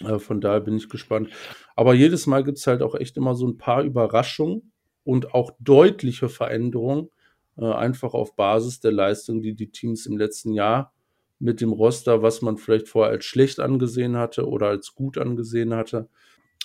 Äh, 0.00 0.18
von 0.18 0.40
daher 0.40 0.60
bin 0.60 0.76
ich 0.76 0.88
gespannt. 0.88 1.28
Aber 1.76 1.94
jedes 1.94 2.26
Mal 2.26 2.42
gibt 2.42 2.58
es 2.58 2.66
halt 2.66 2.82
auch 2.82 2.94
echt 2.94 3.16
immer 3.16 3.34
so 3.34 3.46
ein 3.46 3.58
paar 3.58 3.82
Überraschungen 3.82 4.72
und 5.04 5.34
auch 5.34 5.52
deutliche 5.60 6.28
Veränderungen, 6.28 7.10
äh, 7.56 7.66
einfach 7.66 8.14
auf 8.14 8.34
Basis 8.34 8.80
der 8.80 8.92
Leistung, 8.92 9.42
die 9.42 9.54
die 9.54 9.70
Teams 9.70 10.06
im 10.06 10.16
letzten 10.16 10.52
Jahr 10.52 10.92
mit 11.38 11.60
dem 11.60 11.72
Roster, 11.72 12.22
was 12.22 12.42
man 12.42 12.56
vielleicht 12.56 12.88
vorher 12.88 13.12
als 13.12 13.24
schlecht 13.24 13.60
angesehen 13.60 14.16
hatte 14.16 14.48
oder 14.48 14.68
als 14.68 14.94
gut 14.94 15.18
angesehen 15.18 15.74
hatte, 15.74 16.08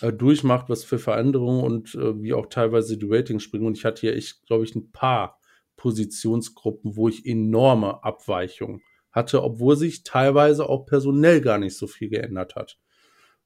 durchmacht, 0.01 0.69
was 0.69 0.83
für 0.83 0.99
Veränderungen 0.99 1.63
und 1.63 1.95
äh, 1.95 2.21
wie 2.21 2.33
auch 2.33 2.47
teilweise 2.47 2.97
die 2.97 3.05
Ratings 3.07 3.43
springen. 3.43 3.67
Und 3.67 3.77
ich 3.77 3.85
hatte 3.85 4.01
hier 4.01 4.15
echt, 4.15 4.45
glaube 4.45 4.63
ich, 4.63 4.75
ein 4.75 4.91
paar 4.91 5.39
Positionsgruppen, 5.77 6.95
wo 6.95 7.09
ich 7.09 7.25
enorme 7.25 8.03
Abweichungen 8.03 8.81
hatte, 9.11 9.43
obwohl 9.43 9.75
sich 9.75 10.03
teilweise 10.03 10.67
auch 10.67 10.85
personell 10.85 11.41
gar 11.41 11.57
nicht 11.59 11.77
so 11.77 11.87
viel 11.87 12.09
geändert 12.09 12.55
hat. 12.55 12.79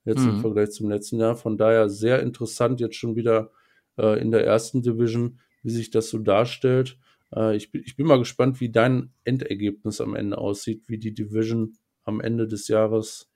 Jetzt 0.05 0.21
mhm. 0.21 0.29
im 0.29 0.39
Vergleich 0.39 0.71
zum 0.71 0.89
letzten 0.89 1.19
Jahr. 1.19 1.35
Von 1.35 1.57
daher 1.57 1.89
sehr 1.89 2.21
interessant 2.21 2.79
jetzt 2.79 2.95
schon 2.95 3.15
wieder 3.15 3.51
äh, 3.97 4.19
in 4.21 4.31
der 4.31 4.45
ersten 4.45 4.81
Division, 4.81 5.39
wie 5.63 5.71
sich 5.71 5.91
das 5.91 6.09
so 6.09 6.19
darstellt. 6.19 6.97
Äh, 7.35 7.57
ich, 7.57 7.71
bin, 7.71 7.83
ich 7.85 7.97
bin 7.97 8.07
mal 8.07 8.19
gespannt, 8.19 8.61
wie 8.61 8.71
dein 8.71 9.11
Endergebnis 9.25 9.99
am 9.99 10.15
Ende 10.15 10.37
aussieht, 10.37 10.83
wie 10.87 10.97
die 10.97 11.13
Division 11.13 11.73
am 12.03 12.21
Ende 12.21 12.47
des 12.47 12.69
Jahres 12.69 13.29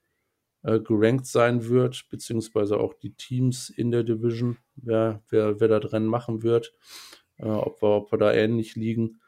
äh, 0.64 0.80
gerankt 0.80 1.26
sein 1.26 1.68
wird, 1.68 2.06
beziehungsweise 2.10 2.80
auch 2.80 2.94
die 2.94 3.14
Teams 3.14 3.70
in 3.70 3.92
der 3.92 4.04
Division, 4.04 4.58
wer, 4.76 5.22
wer, 5.30 5.60
wer 5.60 5.68
da 5.68 5.80
drin 5.80 6.06
machen 6.06 6.44
wird, 6.44 6.74
äh, 7.38 7.46
ob, 7.46 7.82
wir, 7.82 7.90
ob 7.90 8.12
wir 8.12 8.18
da 8.18 8.34
ähnlich 8.34 8.76
liegen 8.76 9.22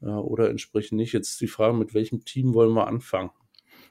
äh, 0.00 0.06
oder 0.06 0.50
entsprechend 0.50 0.98
nicht. 0.98 1.12
Jetzt 1.12 1.40
die 1.40 1.48
Frage, 1.48 1.76
mit 1.76 1.94
welchem 1.94 2.24
Team 2.24 2.54
wollen 2.54 2.74
wir 2.74 2.86
anfangen? 2.86 3.30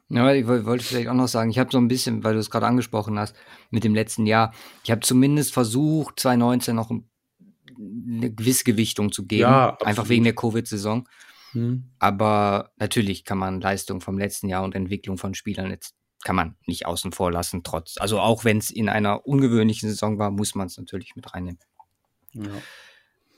Ja, 0.10 0.32
ich 0.34 0.45
wollte 0.45 0.84
vielleicht 0.84 1.08
auch 1.08 1.15
noch 1.15 1.27
sagen, 1.27 1.49
ich 1.49 1.58
habe 1.58 1.71
so 1.71 1.77
ein 1.77 1.88
bisschen, 1.88 2.23
weil 2.23 2.34
du 2.34 2.39
es 2.39 2.51
gerade 2.51 2.67
angesprochen 2.67 3.17
hast, 3.17 3.36
mit 3.71 3.84
dem 3.84 3.95
letzten 3.95 4.25
Jahr, 4.25 4.53
ich 4.84 4.91
habe 4.91 5.01
zumindest 5.01 5.53
versucht, 5.53 6.19
2019 6.19 6.75
noch 6.75 6.91
ein 6.91 7.10
eine 7.77 8.34
gewisse 8.34 8.63
Gewichtung 8.63 9.12
zu 9.12 9.25
geben. 9.25 9.41
Ja, 9.41 9.77
einfach 9.82 10.10
wegen 10.10 10.23
der 10.23 10.36
Covid-Saison. 10.36 11.08
Hm. 11.51 11.91
Aber 11.99 12.71
natürlich 12.77 13.25
kann 13.25 13.38
man 13.38 13.62
Leistung 13.62 14.01
vom 14.01 14.17
letzten 14.17 14.49
Jahr 14.49 14.63
und 14.63 14.75
Entwicklung 14.75 15.17
von 15.17 15.34
Spielern 15.34 15.69
jetzt 15.69 15.95
kann 16.23 16.36
man 16.36 16.55
nicht 16.65 16.86
außen 16.86 17.12
vor 17.12 17.31
lassen, 17.31 17.63
trotz, 17.63 17.97
also 17.97 18.19
auch 18.19 18.45
wenn 18.45 18.57
es 18.57 18.71
in 18.71 18.89
einer 18.89 19.25
ungewöhnlichen 19.27 19.89
Saison 19.89 20.17
war, 20.17 20.31
muss 20.31 20.55
man 20.55 20.67
es 20.67 20.77
natürlich 20.77 21.15
mit 21.15 21.33
reinnehmen. 21.33 21.59
Ja. 22.33 22.49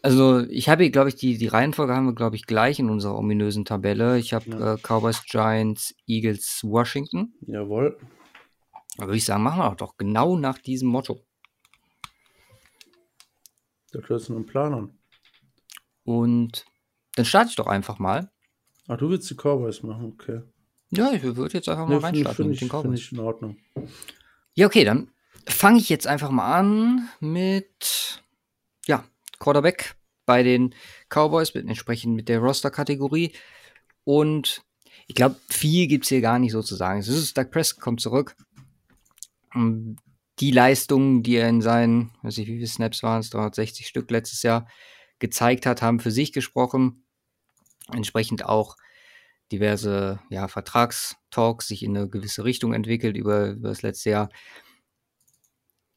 Also 0.02 0.42
ich 0.42 0.70
habe, 0.70 0.92
glaube 0.92 1.10
ich, 1.10 1.16
die, 1.16 1.38
die 1.40 1.48
Reihenfolge 1.48 1.96
haben 1.96 2.06
wir, 2.06 2.14
glaube 2.14 2.36
ich, 2.36 2.46
gleich 2.46 2.78
in 2.78 2.92
unserer 2.92 3.18
ominösen 3.18 3.66
Tabelle. 3.66 4.20
Ich 4.20 4.34
habe 4.34 4.50
ja. 4.52 4.74
äh, 4.76 4.78
Cowboys, 4.78 5.24
Giants, 5.26 5.96
Eagles, 6.06 6.60
Washington. 6.64 7.34
Jawohl. 7.48 7.98
Da 8.98 9.06
würde 9.06 9.18
ich 9.18 9.26
sagen, 9.26 9.42
machen 9.42 9.60
wir 9.60 9.76
doch 9.76 9.98
genau 9.98 10.38
nach 10.38 10.60
diesem 10.60 10.90
Motto. 10.90 11.26
Da 13.92 14.00
hört 14.00 14.22
es 14.22 14.30
einen 14.30 14.46
Plan 14.46 14.74
an. 14.74 14.98
Und 16.04 16.66
dann 17.16 17.26
starte 17.26 17.50
ich 17.50 17.56
doch 17.56 17.68
einfach 17.68 17.98
mal. 17.98 18.32
Ach, 18.88 18.98
du 18.98 19.10
willst 19.10 19.30
die 19.32 19.36
Cowboys 19.36 19.82
machen, 19.82 20.14
okay. 20.14 20.44
Ja, 20.92 21.12
ich 21.12 21.24
würde 21.24 21.54
jetzt 21.54 21.68
einfach 21.68 21.88
mal 21.88 21.98
ich, 21.98 22.04
reinstarten 22.04 22.50
mit 22.50 22.62
den 22.62 22.70
Cowboys. 22.70 23.00
ich 23.00 23.12
in 23.12 23.20
Ordnung. 23.20 23.58
Ja, 24.54 24.68
okay, 24.68 24.84
dann 24.86 25.10
fange 25.48 25.80
ich 25.80 25.90
jetzt 25.90 26.08
einfach 26.08 26.32
mal 26.32 26.54
an 26.58 27.10
mit, 27.20 28.22
ja, 28.86 29.04
Quarterback 29.40 29.96
bei 30.26 30.44
den 30.44 30.74
Cowboys, 31.10 31.54
mit, 31.54 31.68
entsprechend 31.68 32.16
mit 32.16 32.30
der 32.30 32.40
Roster-Kategorie. 32.40 33.34
Und 34.04 34.64
ich 35.08 35.16
glaube, 35.16 35.36
viel 35.50 35.88
gibt's 35.88 36.10
hier 36.10 36.22
gar 36.22 36.40
nicht 36.40 36.52
so 36.52 36.62
zu 36.62 36.76
sagen. 36.76 37.00
Es 37.00 37.08
ist, 37.08 37.38
Doug 37.38 37.52
Prescott 37.52 37.82
kommt 37.82 38.02
zurück. 38.02 38.36
Ähm, 39.54 39.98
Die 40.40 40.52
Leistungen, 40.52 41.24
die 41.24 41.36
er 41.36 41.48
in 41.48 41.62
seinen, 41.62 42.12
weiß 42.22 42.38
ich, 42.40 42.48
wie 42.48 42.56
viele 42.56 42.68
Snaps 42.68 43.04
waren 43.04 43.20
es, 43.22 43.30
360 43.30 43.88
Stück 43.88 44.10
letztes 44.12 44.44
Jahr 44.44 44.68
gezeigt 45.20 45.66
hat, 45.66 45.82
haben 45.82 46.00
für 46.00 46.12
sich 46.12 46.34
gesprochen. 46.34 47.06
Entsprechend 47.92 48.46
auch 48.46 48.76
diverse 49.52 50.20
ja, 50.30 50.48
Vertragstalks 50.48 51.68
sich 51.68 51.84
in 51.84 51.96
eine 51.96 52.10
gewisse 52.10 52.44
Richtung 52.44 52.74
entwickelt 52.74 53.16
über, 53.16 53.52
über 53.52 53.70
das 53.70 53.82
letzte 53.82 54.10
Jahr. 54.10 54.30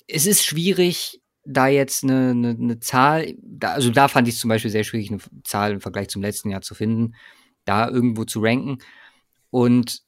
Es 0.07 0.27
ist 0.27 0.45
schwierig, 0.45 1.23
da 1.45 1.67
jetzt 1.69 2.05
eine, 2.05 2.31
eine, 2.31 2.51
eine 2.51 2.79
Zahl, 2.81 3.35
da, 3.43 3.73
also 3.73 3.91
da 3.91 4.09
fand 4.09 4.29
ich 4.29 4.35
es 4.35 4.41
zum 4.41 4.49
Beispiel 4.49 4.71
sehr 4.71 4.85
schwierig, 4.85 5.11
eine 5.11 5.21
Zahl 5.45 5.73
im 5.73 5.81
Vergleich 5.81 6.09
zum 6.09 6.23
letzten 6.23 6.51
Jahr 6.51 6.61
zu 6.61 6.75
finden, 6.75 7.15
da 7.65 7.89
irgendwo 7.89 8.25
zu 8.25 8.41
ranken. 8.41 8.79
Und 9.51 10.03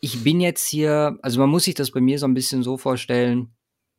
ich 0.00 0.24
bin 0.24 0.40
jetzt 0.40 0.66
hier, 0.66 1.18
also 1.22 1.40
man 1.40 1.48
muss 1.48 1.64
sich 1.64 1.74
das 1.74 1.92
bei 1.92 2.00
mir 2.00 2.18
so 2.18 2.26
ein 2.26 2.34
bisschen 2.34 2.62
so 2.62 2.76
vorstellen, 2.76 3.54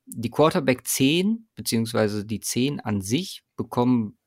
die 0.06 0.30
Quarterback 0.30 0.86
10, 0.86 1.48
beziehungsweise 1.56 2.26
die 2.26 2.40
10 2.40 2.80
an 2.82 3.02
sich 3.02 3.44
bekommen, 3.56 4.18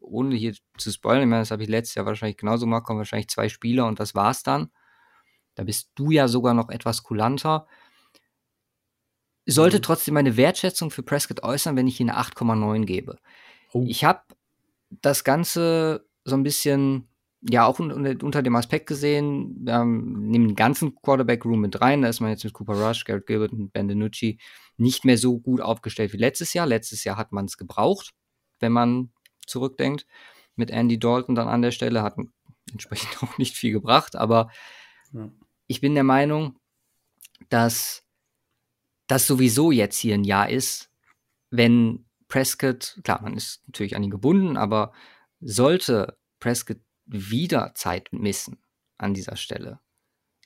ohne 0.00 0.36
hier 0.36 0.54
zu 0.76 0.90
spoilern, 0.90 1.22
ich 1.22 1.28
meine, 1.28 1.42
das 1.42 1.50
habe 1.50 1.62
ich 1.62 1.68
letztes 1.68 1.94
Jahr 1.94 2.06
wahrscheinlich 2.06 2.36
genauso 2.36 2.66
gemacht, 2.66 2.84
kommen 2.84 2.98
wahrscheinlich 2.98 3.28
zwei 3.28 3.48
Spieler 3.48 3.86
und 3.86 4.00
das 4.00 4.14
war's 4.14 4.42
dann. 4.42 4.70
Da 5.54 5.64
bist 5.64 5.90
du 5.96 6.10
ja 6.10 6.28
sogar 6.28 6.54
noch 6.54 6.68
etwas 6.70 7.02
kulanter. 7.02 7.66
Sollte 9.46 9.78
Mhm. 9.78 9.82
trotzdem 9.82 10.14
meine 10.14 10.36
Wertschätzung 10.36 10.90
für 10.90 11.02
Prescott 11.02 11.42
äußern, 11.42 11.74
wenn 11.76 11.86
ich 11.86 11.96
hier 11.96 12.04
eine 12.04 12.18
8,9 12.18 12.84
gebe. 12.84 13.18
Oh. 13.72 13.84
Ich 13.86 14.04
habe 14.04 14.22
das 14.90 15.24
Ganze 15.24 16.06
so 16.24 16.36
ein 16.36 16.42
bisschen, 16.42 17.08
ja, 17.40 17.66
auch 17.66 17.80
un 17.80 17.90
unter, 18.22 18.42
dem 18.42 18.56
Aspekt 18.56 18.86
gesehen, 18.86 19.66
haben, 19.68 20.28
nehmen 20.28 20.48
den 20.48 20.56
ganzen 20.56 20.94
Quarterback-Room 20.94 21.60
mit 21.60 21.80
rein, 21.80 22.02
da 22.02 22.08
ist 22.08 22.20
man 22.20 22.30
jetzt 22.30 22.44
mit 22.44 22.52
Cooper 22.52 22.74
Rush, 22.74 23.04
Garrett 23.04 23.26
Gilbert 23.26 23.52
und 23.52 23.72
Ben 23.72 23.88
DiNucci 23.88 24.38
nicht 24.76 25.04
mehr 25.04 25.18
so 25.18 25.38
gut 25.40 25.60
aufgestellt 25.60 26.12
wie 26.12 26.18
letztes 26.18 26.54
Jahr. 26.54 26.66
Letztes 26.66 27.04
Jahr 27.04 27.16
hat 27.16 27.32
man 27.32 27.46
es 27.46 27.56
gebraucht, 27.56 28.14
wenn 28.60 28.72
man 28.72 29.10
zurückdenkt. 29.48 30.06
Mit 30.56 30.70
Andy 30.70 30.98
Dalton 30.98 31.34
dann 31.34 31.48
an 31.48 31.62
der 31.62 31.70
Stelle 31.70 32.02
hat 32.02 32.16
entsprechend 32.72 33.08
auch 33.22 33.38
nicht 33.38 33.56
viel 33.56 33.72
gebracht, 33.72 34.16
aber 34.16 34.50
Ja. 35.12 35.30
ich 35.66 35.80
bin 35.80 35.94
der 35.94 36.04
Meinung, 36.04 36.58
dass 37.48 38.04
das 39.06 39.26
sowieso 39.26 39.70
jetzt 39.70 39.98
hier 39.98 40.14
ein 40.14 40.24
Jahr 40.24 40.50
ist, 40.50 40.90
wenn 41.50 42.04
Prescott, 42.28 43.00
klar, 43.04 43.22
man 43.22 43.36
ist 43.36 43.62
natürlich 43.66 43.96
an 43.96 44.02
ihn 44.02 44.10
gebunden, 44.10 44.56
aber 44.58 44.92
sollte 45.40 46.18
Prescott 46.40 46.78
wieder 47.06 47.72
Zeit 47.74 48.08
missen 48.12 48.58
an 48.98 49.14
dieser 49.14 49.36
Stelle, 49.36 49.80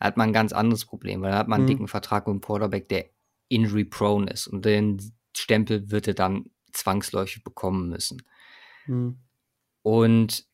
hat 0.00 0.16
man 0.16 0.30
ein 0.30 0.32
ganz 0.32 0.52
anderes 0.52 0.84
Problem, 0.84 1.22
weil 1.22 1.32
da 1.32 1.38
hat 1.38 1.48
man 1.48 1.56
einen 1.56 1.64
Mhm. 1.64 1.68
dicken 1.68 1.88
Vertrag 1.88 2.26
mit 2.26 2.32
einem 2.34 2.40
Quarterback, 2.40 2.88
der 2.88 3.10
injury-prone 3.48 4.30
ist 4.30 4.46
und 4.46 4.64
den 4.64 5.12
Stempel 5.36 5.90
wird 5.90 6.06
er 6.06 6.14
dann 6.14 6.50
zwangsläufig 6.72 7.42
bekommen 7.42 7.88
müssen. 7.88 8.22
Hm. 8.86 9.18
Und 9.82 10.46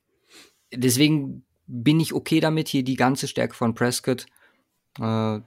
deswegen 0.73 1.45
bin 1.67 2.01
ich 2.01 2.15
okay 2.15 2.41
damit, 2.41 2.69
hier 2.69 2.83
die 2.83 2.97
ganze 2.97 3.29
Stärke 3.29 3.55
von 3.55 3.75
Prescott 3.75 4.27
äh, 4.99 5.41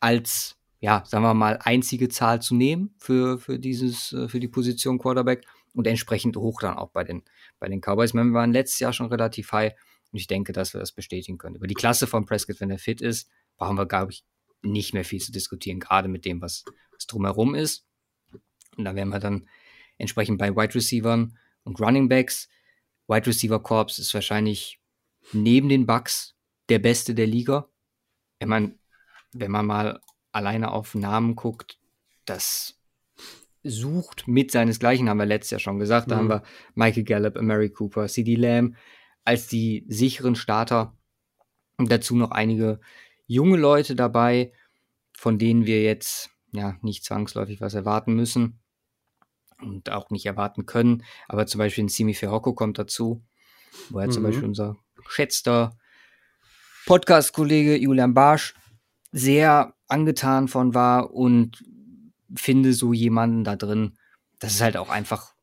als, 0.00 0.56
ja, 0.80 1.04
sagen 1.06 1.24
wir 1.24 1.34
mal, 1.34 1.58
einzige 1.62 2.08
Zahl 2.08 2.40
zu 2.40 2.54
nehmen 2.54 2.94
für, 2.98 3.38
für 3.38 3.58
dieses, 3.58 4.12
äh, 4.12 4.28
für 4.28 4.40
die 4.40 4.48
Position 4.48 4.98
Quarterback 4.98 5.46
und 5.74 5.86
entsprechend 5.86 6.36
hoch 6.36 6.60
dann 6.60 6.76
auch 6.76 6.90
bei 6.90 7.04
den, 7.04 7.22
bei 7.58 7.68
den 7.68 7.80
Cowboys. 7.80 8.14
Wir 8.14 8.32
waren 8.32 8.52
letztes 8.52 8.80
Jahr 8.80 8.92
schon 8.92 9.06
relativ 9.06 9.52
high 9.52 9.74
und 10.12 10.18
ich 10.18 10.26
denke, 10.26 10.52
dass 10.52 10.72
wir 10.74 10.80
das 10.80 10.92
bestätigen 10.92 11.36
können. 11.36 11.56
Über 11.56 11.66
die 11.66 11.74
Klasse 11.74 12.06
von 12.06 12.24
Prescott, 12.24 12.60
wenn 12.60 12.70
er 12.70 12.78
fit 12.78 13.02
ist, 13.02 13.28
brauchen 13.58 13.76
wir, 13.76 13.86
glaube 13.86 14.12
ich, 14.12 14.24
nicht 14.62 14.94
mehr 14.94 15.04
viel 15.04 15.20
zu 15.20 15.32
diskutieren, 15.32 15.78
gerade 15.78 16.08
mit 16.08 16.24
dem, 16.24 16.40
was, 16.40 16.64
was 16.92 17.06
drumherum 17.06 17.54
ist. 17.54 17.86
Und 18.76 18.84
da 18.84 18.94
wären 18.94 19.10
wir 19.10 19.20
dann 19.20 19.46
entsprechend 19.98 20.38
bei 20.38 20.54
Wide 20.54 20.74
Receivern 20.74 21.36
und 21.66 21.80
Running 21.80 22.08
Backs. 22.08 22.48
Wide 23.08 23.26
Receiver 23.26 23.62
Corps 23.62 23.98
ist 23.98 24.14
wahrscheinlich 24.14 24.80
neben 25.32 25.68
den 25.68 25.86
Bucks 25.86 26.34
der 26.68 26.78
beste 26.78 27.14
der 27.14 27.26
Liga. 27.26 27.68
Ich 28.38 28.46
meine, 28.46 28.78
wenn 29.32 29.50
man 29.50 29.66
mal 29.66 30.00
alleine 30.32 30.72
auf 30.72 30.94
Namen 30.94 31.36
guckt, 31.36 31.78
das 32.24 32.80
sucht 33.62 34.28
mit 34.28 34.50
seinesgleichen, 34.50 35.08
haben 35.08 35.18
wir 35.18 35.26
letztes 35.26 35.50
Jahr 35.52 35.60
schon 35.60 35.78
gesagt. 35.78 36.10
Da 36.10 36.16
Mhm. 36.16 36.18
haben 36.20 36.28
wir 36.28 36.42
Michael 36.74 37.04
Gallup, 37.04 37.40
Mary 37.40 37.70
Cooper, 37.70 38.06
CD 38.08 38.36
Lamb 38.36 38.76
als 39.24 39.48
die 39.48 39.84
sicheren 39.88 40.36
Starter. 40.36 40.96
Und 41.76 41.90
dazu 41.90 42.16
noch 42.16 42.30
einige 42.30 42.80
junge 43.26 43.56
Leute 43.56 43.96
dabei, 43.96 44.52
von 45.16 45.38
denen 45.38 45.66
wir 45.66 45.82
jetzt 45.82 46.30
ja 46.52 46.78
nicht 46.80 47.04
zwangsläufig 47.04 47.60
was 47.60 47.74
erwarten 47.74 48.14
müssen 48.14 48.60
und 49.60 49.90
auch 49.90 50.10
nicht 50.10 50.26
erwarten 50.26 50.66
können. 50.66 51.04
Aber 51.28 51.46
zum 51.46 51.58
Beispiel 51.58 51.84
ein 51.84 51.88
Simi 51.88 52.14
Ferrocco 52.14 52.54
kommt 52.54 52.78
dazu, 52.78 53.24
wo 53.90 53.98
er 53.98 54.10
zum 54.10 54.22
Mhm. 54.22 54.26
Beispiel 54.26 54.44
unser 54.44 54.76
geschätzter 55.04 55.76
Podcast-Kollege 56.86 57.76
Julian 57.76 58.14
Barsch 58.14 58.54
sehr 59.12 59.74
angetan 59.88 60.48
von 60.48 60.74
war 60.74 61.12
und 61.12 61.62
finde 62.34 62.72
so 62.74 62.92
jemanden 62.92 63.44
da 63.44 63.56
drin, 63.56 63.98
das 64.38 64.54
ist 64.54 64.60
halt 64.60 64.76
auch 64.76 64.90
einfach 64.90 65.34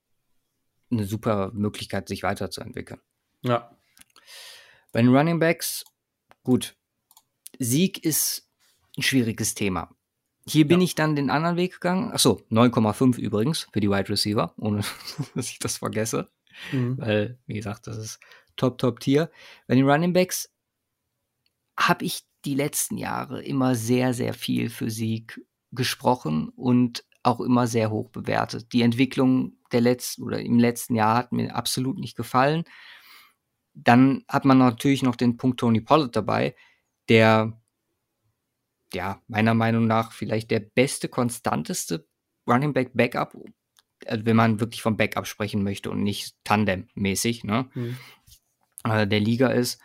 eine 0.92 1.06
super 1.06 1.52
Möglichkeit, 1.54 2.08
sich 2.08 2.24
weiterzuentwickeln. 2.24 3.02
Ja. 3.42 3.76
Bei 4.92 5.02
den 5.02 5.16
Running 5.16 5.40
Backs, 5.40 5.84
gut, 6.44 6.76
Sieg 7.58 8.04
ist 8.04 8.48
ein 8.98 9.02
schwieriges 9.02 9.56
Thema. 9.56 9.90
Hier 10.48 10.68
bin 10.68 10.80
Ja. 10.82 10.84
ich 10.86 10.96
dann 10.96 11.16
den 11.16 11.30
anderen 11.30 11.56
Weg 11.58 11.74
gegangen. 11.74 12.12
Achso, 12.12 12.42
9,5 12.50 13.18
übrigens 13.18 13.68
für 13.72 13.80
die 13.80 13.90
Wide 13.90 14.10
Receiver, 14.10 14.54
ohne 14.58 14.82
dass 15.36 15.50
ich 15.50 15.60
das 15.60 15.78
vergesse. 15.78 16.30
Mhm. 16.72 16.98
Weil, 16.98 17.40
wie 17.48 17.54
gesagt, 17.56 17.88
das 17.88 17.98
ist 17.98 18.20
Top, 18.56 18.78
Top 18.78 19.00
Tier. 19.00 19.32
Bei 19.68 19.76
den 19.76 19.90
Running 19.90 20.14
Backs 20.14 20.52
habe 21.78 22.06
ich 22.06 22.24
die 22.46 22.56
letzten 22.56 22.98
Jahre 22.98 23.42
immer 23.44 23.76
sehr, 23.76 24.14
sehr 24.14 24.34
viel 24.34 24.70
für 24.70 24.90
Sieg 24.92 25.42
gesprochen 25.72 26.50
und 26.50 27.04
auch 27.24 27.40
immer 27.40 27.68
sehr 27.68 27.90
hoch 27.90 28.10
bewertet. 28.10 28.74
Die 28.74 28.82
Entwicklung 28.82 29.54
der 29.72 29.82
letzten 29.82 30.24
oder 30.24 30.40
im 30.42 30.60
letzten 30.60 30.94
Jahr 30.94 31.16
hat 31.18 31.32
mir 31.32 31.56
absolut 31.56 31.98
nicht 31.98 32.18
gefallen. 32.18 32.66
Dann 33.74 34.24
hat 34.28 34.46
man 34.46 34.58
natürlich 34.60 35.02
noch 35.04 35.16
den 35.16 35.38
Punkt 35.38 35.60
Tony 35.60 35.82
Pollard 35.82 36.16
dabei, 36.16 36.54
der 37.10 37.60
ja 38.96 39.22
meiner 39.28 39.54
Meinung 39.54 39.88
nach 39.88 40.12
vielleicht 40.12 40.52
der 40.52 40.60
beste, 40.60 41.10
konstanteste 41.10 42.08
Running 42.48 42.74
Back 42.74 42.92
Backup, 42.94 43.36
also 44.06 44.26
wenn 44.26 44.36
man 44.36 44.60
wirklich 44.60 44.82
vom 44.82 44.98
Backup 44.98 45.28
sprechen 45.28 45.64
möchte 45.64 45.90
und 45.90 46.04
nicht 46.04 46.36
Tandem-mäßig, 46.44 47.44
ne? 47.44 47.70
Mhm. 47.74 47.98
äh, 48.84 49.08
der 49.08 49.20
Liga 49.20 49.48
ist, 49.48 49.82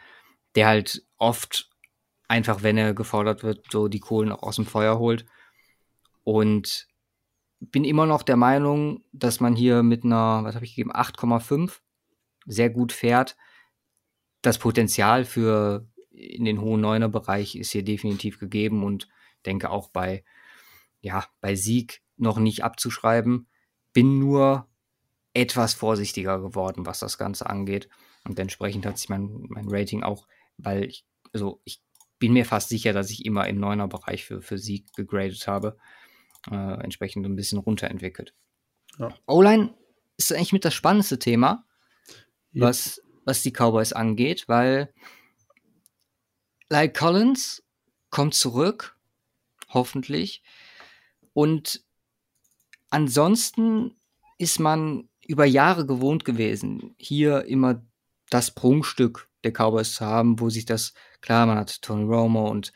der 0.55 0.66
halt 0.66 1.07
oft 1.18 1.71
einfach, 2.27 2.62
wenn 2.62 2.77
er 2.77 2.94
gefordert 2.94 3.42
wird, 3.42 3.66
so 3.71 3.88
die 3.88 4.01
Kohlen 4.01 4.33
auch 4.33 4.42
aus 4.42 4.57
dem 4.57 4.66
Feuer 4.66 4.99
holt. 4.99 5.25
Und 6.25 6.87
bin 7.61 7.85
immer 7.85 8.07
noch 8.07 8.23
der 8.23 8.37
Meinung, 8.37 9.03
dass 9.12 9.40
man 9.40 9.57
hier 9.57 9.83
mit 9.83 10.05
einer, 10.05 10.44
was 10.44 10.55
habe 10.55 10.64
ich 10.64 10.75
gegeben, 10.75 10.92
8,5 10.92 11.81
sehr 12.47 12.71
gut 12.71 12.92
fährt. 12.92 13.37
Das 14.42 14.59
Potenzial 14.59 15.25
für 15.25 15.87
in 16.18 16.44
den 16.44 16.61
hohen 16.61 16.81
Neuner-Bereich 16.81 17.57
ist 17.57 17.70
hier 17.70 17.85
definitiv 17.85 18.38
gegeben 18.38 18.83
und 18.85 19.09
denke 19.46 19.70
auch 19.70 19.88
bei, 19.88 20.24
ja, 21.00 21.24
bei 21.40 21.54
Sieg 21.54 22.02
noch 22.16 22.38
nicht 22.38 22.64
abzuschreiben. 22.64 23.46
Bin 23.92 24.18
nur 24.18 24.68
etwas 25.33 25.74
vorsichtiger 25.74 26.40
geworden, 26.40 26.87
was 26.87 26.98
das 26.98 27.18
Ganze 27.18 27.48
angeht. 27.48 27.88
Und 28.24 28.38
entsprechend 28.38 28.85
hat 28.85 28.98
sich 28.98 29.09
mein, 29.09 29.46
mein 29.48 29.68
Rating 29.68 30.02
auch, 30.02 30.26
weil 30.57 30.85
ich, 30.85 31.07
also 31.33 31.61
ich 31.64 31.81
bin 32.18 32.33
mir 32.33 32.44
fast 32.44 32.68
sicher, 32.68 32.92
dass 32.92 33.11
ich 33.11 33.24
immer 33.24 33.46
im 33.46 33.61
Neuner-Bereich 33.61 34.24
für, 34.24 34.42
für 34.42 34.59
Sieg 34.59 34.92
gegradet 34.94 35.46
habe, 35.46 35.76
äh, 36.50 36.83
entsprechend 36.83 37.24
ein 37.26 37.37
bisschen 37.37 37.59
runterentwickelt. 37.59 38.35
Ja. 38.98 39.14
O-Line 39.26 39.74
ist 40.16 40.33
eigentlich 40.33 40.52
mit 40.52 40.64
das 40.64 40.74
spannendste 40.74 41.20
Thema, 41.20 41.64
Ja. 42.50 42.66
was, 42.66 43.00
was 43.24 43.42
die 43.42 43.52
Cowboys 43.52 43.92
angeht, 43.92 44.48
weil 44.48 44.92
Like 46.70 46.96
Collins 46.96 47.62
kommt 48.11 48.35
zurück, 48.35 48.96
hoffentlich. 49.68 50.42
Und 51.33 51.85
ansonsten 52.90 53.96
ist 54.38 54.61
man 54.61 55.09
über 55.26 55.44
Jahre 55.44 55.87
gewohnt 55.87 56.24
gewesen, 56.24 56.94
hier 56.98 57.44
immer 57.44 57.83
das 58.31 58.54
Prunkstück 58.54 59.28
der 59.44 59.52
Cowboys 59.52 59.94
zu 59.94 60.04
haben, 60.04 60.40
wo 60.40 60.50
sich 60.50 60.64
das, 60.64 60.94
klar, 61.20 61.46
man 61.46 61.59
hatte 61.59 61.81
Tony 61.81 62.04
Romo 62.04 62.48
und 62.50 62.72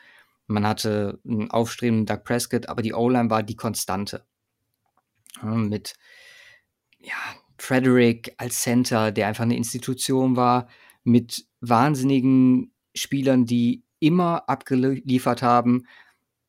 man 0.47 0.67
hatte 0.67 1.21
einen 1.27 1.51
aufstrebenden 1.51 2.07
Doug 2.07 2.25
Prescott, 2.25 2.69
aber 2.69 2.83
die 2.83 2.95
O-Line 2.95 3.31
war 3.31 3.43
die 3.43 3.57
Konstante. 3.57 4.25
Mit, 5.43 5.95
ja, 6.99 7.15
Frederick 7.59 8.35
als 8.37 8.61
Center, 8.61 9.13
der 9.13 9.29
einfach 9.29 9.45
eine 9.45 9.57
Institution 9.57 10.37
war, 10.37 10.69
mit 11.05 11.47
wahnsinnigen 11.61 12.73
Spielern, 12.95 13.47
die 13.47 13.83
immer 13.99 14.49
abgeliefert 14.49 15.43
haben. 15.43 15.87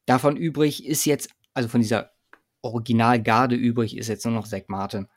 Davon 0.05 0.35
übrig 0.35 0.85
ist 0.85 1.05
jetzt, 1.05 1.29
also 1.53 1.69
von 1.69 1.81
dieser 1.81 2.11
Originalgarde 2.61 3.55
übrig, 3.55 3.97
ist 3.97 4.07
jetzt 4.07 4.25
nur 4.25 4.33
noch 4.33 4.47
Zach 4.47 4.63
Martin. 4.67 5.07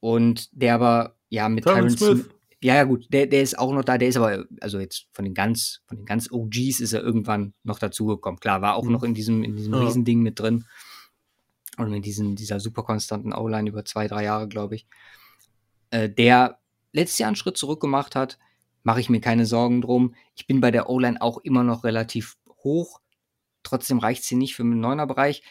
Und 0.00 0.48
der 0.52 0.74
aber, 0.74 1.16
ja, 1.28 1.48
mit 1.48 1.64
Tyron 1.64 1.90
Smith. 1.90 2.28
Ja, 2.62 2.76
ja, 2.76 2.84
gut, 2.84 3.06
der, 3.12 3.26
der 3.26 3.42
ist 3.42 3.58
auch 3.58 3.72
noch 3.72 3.84
da, 3.84 3.98
der 3.98 4.08
ist 4.08 4.16
aber, 4.16 4.46
also 4.62 4.78
jetzt 4.78 5.06
von 5.12 5.26
den 5.26 5.34
ganz, 5.34 5.82
von 5.86 5.98
den 5.98 6.06
ganz 6.06 6.32
OGs 6.32 6.80
ist 6.80 6.94
er 6.94 7.02
irgendwann 7.02 7.52
noch 7.62 7.78
dazugekommen. 7.78 8.40
Klar, 8.40 8.62
war 8.62 8.76
auch 8.76 8.84
mhm. 8.84 8.92
noch 8.92 9.02
in 9.02 9.12
diesem, 9.12 9.44
in 9.44 9.54
diesem 9.54 9.74
ja. 9.74 9.80
Riesending 9.80 10.22
mit 10.22 10.40
drin. 10.40 10.64
Und 11.76 11.90
mit 11.90 12.06
diesen, 12.06 12.36
dieser 12.36 12.60
super 12.60 12.82
konstanten 12.82 13.34
O-Line 13.34 13.68
über 13.68 13.84
zwei, 13.84 14.08
drei 14.08 14.24
Jahre, 14.24 14.48
glaube 14.48 14.76
ich. 14.76 14.86
Äh, 15.90 16.08
der 16.08 16.58
letztes 16.92 17.18
Jahr 17.18 17.28
einen 17.28 17.36
Schritt 17.36 17.58
zurück 17.58 17.80
gemacht 17.80 18.16
hat, 18.16 18.38
mache 18.84 19.00
ich 19.00 19.10
mir 19.10 19.20
keine 19.20 19.46
Sorgen 19.46 19.80
drum. 19.80 20.14
Ich 20.36 20.46
bin 20.46 20.60
bei 20.60 20.70
der 20.70 20.88
O-Line 20.88 21.20
auch 21.20 21.38
immer 21.38 21.64
noch 21.64 21.82
relativ 21.82 22.36
hoch. 22.62 23.00
Trotzdem 23.64 23.98
reicht 23.98 24.22
sie 24.24 24.36
nicht 24.36 24.54
für 24.54 24.62
den 24.62 24.78
Neuner-Bereich. 24.78 25.42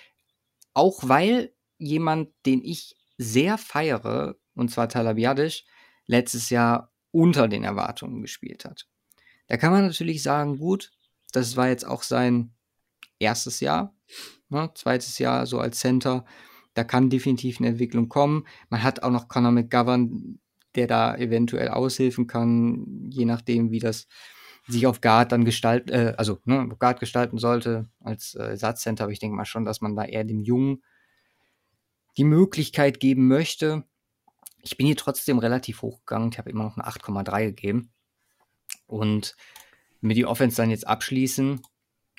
Auch 0.73 1.01
weil 1.03 1.53
jemand, 1.77 2.29
den 2.45 2.63
ich 2.63 2.95
sehr 3.17 3.57
feiere, 3.57 4.37
und 4.55 4.71
zwar 4.71 4.87
Talabiadisch, 4.87 5.65
letztes 6.05 6.49
Jahr 6.49 6.91
unter 7.11 7.47
den 7.47 7.63
Erwartungen 7.63 8.21
gespielt 8.21 8.65
hat. 8.65 8.87
Da 9.47 9.57
kann 9.57 9.71
man 9.71 9.85
natürlich 9.85 10.23
sagen, 10.23 10.57
gut, 10.57 10.91
das 11.31 11.57
war 11.57 11.67
jetzt 11.67 11.85
auch 11.85 12.03
sein 12.03 12.53
erstes 13.19 13.59
Jahr, 13.59 13.95
ne, 14.49 14.71
zweites 14.75 15.19
Jahr 15.19 15.45
so 15.45 15.59
als 15.59 15.79
Center. 15.79 16.25
Da 16.73 16.83
kann 16.83 17.09
definitiv 17.09 17.59
eine 17.59 17.69
Entwicklung 17.69 18.09
kommen. 18.09 18.47
Man 18.69 18.81
hat 18.81 19.03
auch 19.03 19.11
noch 19.11 19.27
Conor 19.27 19.51
McGovern, 19.51 20.39
der 20.75 20.87
da 20.87 21.15
eventuell 21.15 21.69
aushilfen 21.69 22.27
kann, 22.27 23.09
je 23.09 23.25
nachdem, 23.25 23.71
wie 23.71 23.79
das 23.79 24.07
sich 24.67 24.87
auf 24.87 25.01
Guard 25.01 25.31
dann 25.31 25.45
gestalten, 25.45 25.89
äh, 25.89 26.13
also 26.17 26.39
ne, 26.45 26.67
Guard 26.79 26.99
gestalten 26.99 27.37
sollte 27.37 27.89
als 27.99 28.35
äh, 28.35 28.43
Ersatzcenter. 28.43 29.03
Aber 29.03 29.13
ich 29.13 29.19
denke 29.19 29.35
mal 29.35 29.45
schon, 29.45 29.65
dass 29.65 29.81
man 29.81 29.95
da 29.95 30.05
eher 30.05 30.23
dem 30.23 30.41
Jungen 30.41 30.83
die 32.17 32.23
Möglichkeit 32.23 32.99
geben 32.99 33.27
möchte. 33.27 33.83
Ich 34.61 34.77
bin 34.77 34.85
hier 34.85 34.95
trotzdem 34.95 35.39
relativ 35.39 35.81
hochgegangen. 35.81 36.29
Ich 36.31 36.37
habe 36.37 36.49
immer 36.49 36.63
noch 36.63 36.77
eine 36.77 36.87
8,3 36.87 37.47
gegeben. 37.47 37.91
Und 38.85 39.35
mit 39.99 40.17
die 40.17 40.25
Offense 40.25 40.57
dann 40.57 40.69
jetzt 40.69 40.87
abschließen 40.87 41.61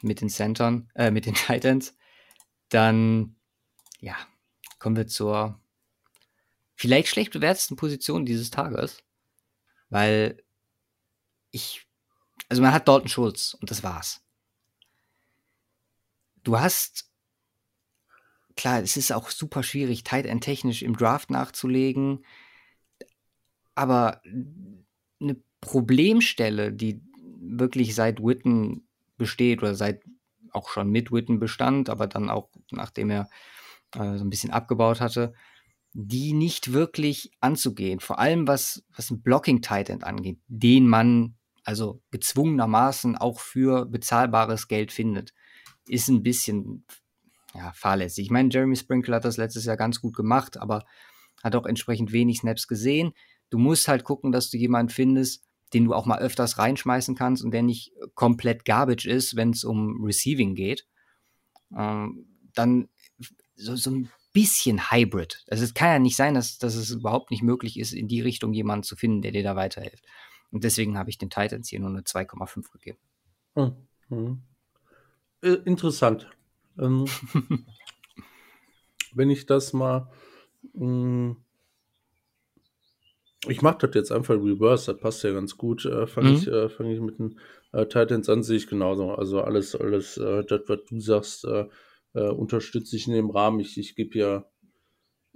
mit 0.02 0.20
den 0.20 0.28
Centern, 0.28 0.90
äh, 0.94 1.10
mit 1.10 1.26
den 1.26 1.34
Titans, 1.34 1.96
dann 2.68 3.36
ja, 4.00 4.16
kommen 4.78 4.96
wir 4.96 5.06
zur 5.06 5.60
vielleicht 6.74 7.08
schlecht 7.08 7.32
bewertesten 7.32 7.76
Position 7.76 8.26
dieses 8.26 8.50
Tages, 8.50 8.98
weil 9.90 10.42
ich, 11.50 11.86
also 12.48 12.62
man 12.62 12.72
hat 12.72 12.88
Dalton 12.88 13.08
Schulz 13.08 13.54
und 13.60 13.70
das 13.70 13.82
war's. 13.82 14.22
Du 16.42 16.58
hast 16.58 17.10
klar, 18.56 18.82
es 18.82 18.96
ist 18.96 19.12
auch 19.12 19.30
super 19.30 19.62
schwierig, 19.62 20.04
Tight 20.04 20.26
End 20.26 20.44
technisch 20.44 20.82
im 20.82 20.96
Draft 20.96 21.30
nachzulegen. 21.30 22.24
Aber 23.74 24.22
eine 25.20 25.36
Problemstelle, 25.60 26.72
die 26.72 27.00
wirklich 27.40 27.94
seit 27.94 28.22
Witten 28.22 28.86
besteht 29.16 29.62
oder 29.62 29.74
seit 29.74 30.02
auch 30.52 30.68
schon 30.68 30.90
mit 30.90 31.10
Witten 31.10 31.40
bestand, 31.40 31.88
aber 31.90 32.06
dann 32.06 32.30
auch 32.30 32.48
nachdem 32.70 33.10
er 33.10 33.28
äh, 33.92 34.16
so 34.16 34.24
ein 34.24 34.30
bisschen 34.30 34.52
abgebaut 34.52 35.00
hatte, 35.00 35.34
die 35.94 36.32
nicht 36.32 36.72
wirklich 36.72 37.30
anzugehen. 37.40 38.00
Vor 38.00 38.18
allem 38.18 38.48
was, 38.48 38.84
was 38.94 39.10
ein 39.10 39.22
Blocking 39.22 39.62
Tight 39.62 39.88
End 39.88 40.04
angeht, 40.04 40.38
den 40.48 40.88
man 40.88 41.36
also 41.62 42.02
gezwungenermaßen 42.10 43.16
auch 43.16 43.40
für 43.40 43.86
bezahlbares 43.86 44.68
Geld 44.68 44.92
findet, 44.92 45.32
ist 45.86 46.08
ein 46.08 46.22
bisschen 46.22 46.84
ja, 47.54 47.72
fahrlässig. 47.72 48.26
Ich 48.26 48.30
meine, 48.30 48.50
Jeremy 48.52 48.76
Sprinkle 48.76 49.14
hat 49.14 49.24
das 49.24 49.36
letztes 49.36 49.64
Jahr 49.64 49.76
ganz 49.76 50.00
gut 50.00 50.16
gemacht, 50.16 50.56
aber 50.56 50.84
hat 51.42 51.54
auch 51.54 51.64
entsprechend 51.64 52.12
wenig 52.12 52.38
Snaps 52.38 52.66
gesehen. 52.66 53.12
Du 53.48 53.58
musst 53.58 53.86
halt 53.86 54.02
gucken, 54.02 54.32
dass 54.32 54.50
du 54.50 54.58
jemanden 54.58 54.90
findest, 54.90 55.44
den 55.72 55.84
du 55.84 55.94
auch 55.94 56.06
mal 56.06 56.18
öfters 56.18 56.58
reinschmeißen 56.58 57.14
kannst 57.14 57.44
und 57.44 57.52
der 57.52 57.62
nicht 57.62 57.92
komplett 58.14 58.64
garbage 58.64 59.06
ist, 59.06 59.36
wenn 59.36 59.50
es 59.50 59.62
um 59.62 60.04
Receiving 60.04 60.56
geht. 60.56 60.86
Ähm, 61.76 62.26
dann 62.52 62.88
so, 63.54 63.76
so 63.76 63.90
ein 63.90 64.10
bisschen 64.34 64.90
Hybrid. 64.90 65.44
Also 65.48 65.64
es 65.64 65.72
kann 65.72 65.88
ja 65.88 65.98
nicht 65.98 66.16
sein, 66.16 66.34
dass, 66.34 66.58
dass 66.58 66.74
es 66.74 66.90
überhaupt 66.90 67.30
nicht 67.30 67.42
möglich 67.42 67.78
ist, 67.78 67.94
in 67.94 68.08
die 68.08 68.20
Richtung 68.20 68.52
jemanden 68.52 68.82
zu 68.82 68.96
finden, 68.96 69.22
der 69.22 69.32
dir 69.32 69.42
da 69.42 69.56
weiterhilft. 69.56 70.04
Und 70.50 70.64
deswegen 70.64 70.98
habe 70.98 71.08
ich 71.08 71.16
den 71.16 71.30
Titans 71.30 71.68
hier 71.68 71.80
nur 71.80 71.88
eine 71.88 72.02
2,5 72.02 72.70
gegeben. 72.72 72.98
Hm. 73.54 73.72
Hm. 74.08 74.42
Äh, 75.40 75.56
interessant. 75.64 76.28
Ähm, 76.78 77.06
wenn 79.14 79.30
ich 79.30 79.46
das 79.46 79.72
mal. 79.72 80.10
Mh, 80.74 80.80
hm, 80.80 81.36
ich 83.46 83.60
mache 83.60 83.86
das 83.86 83.94
jetzt 83.94 84.10
einfach 84.10 84.36
reverse, 84.36 84.92
das 84.92 85.00
passt 85.00 85.22
ja 85.22 85.32
ganz 85.32 85.56
gut. 85.56 85.84
Äh, 85.84 86.06
Fange 86.06 86.30
mhm. 86.30 86.36
ich, 86.36 86.48
äh, 86.48 86.68
fang 86.68 86.86
ich 86.86 87.00
mit 87.00 87.18
den 87.18 87.38
äh, 87.72 87.86
Titans 87.86 88.28
an, 88.28 88.42
sehe 88.42 88.56
ich 88.56 88.66
genauso. 88.66 89.10
Also 89.12 89.42
alles, 89.42 89.76
alles, 89.76 90.16
äh, 90.16 90.44
das, 90.44 90.62
was 90.66 90.78
du 90.88 91.00
sagst, 91.00 91.46
äh, 92.14 92.28
unterstütze 92.28 92.96
ich 92.96 93.06
in 93.06 93.14
dem 93.14 93.30
Rahmen. 93.30 93.60
Ich, 93.60 93.78
ich 93.78 93.94
gebe 93.94 94.18
ja. 94.18 94.44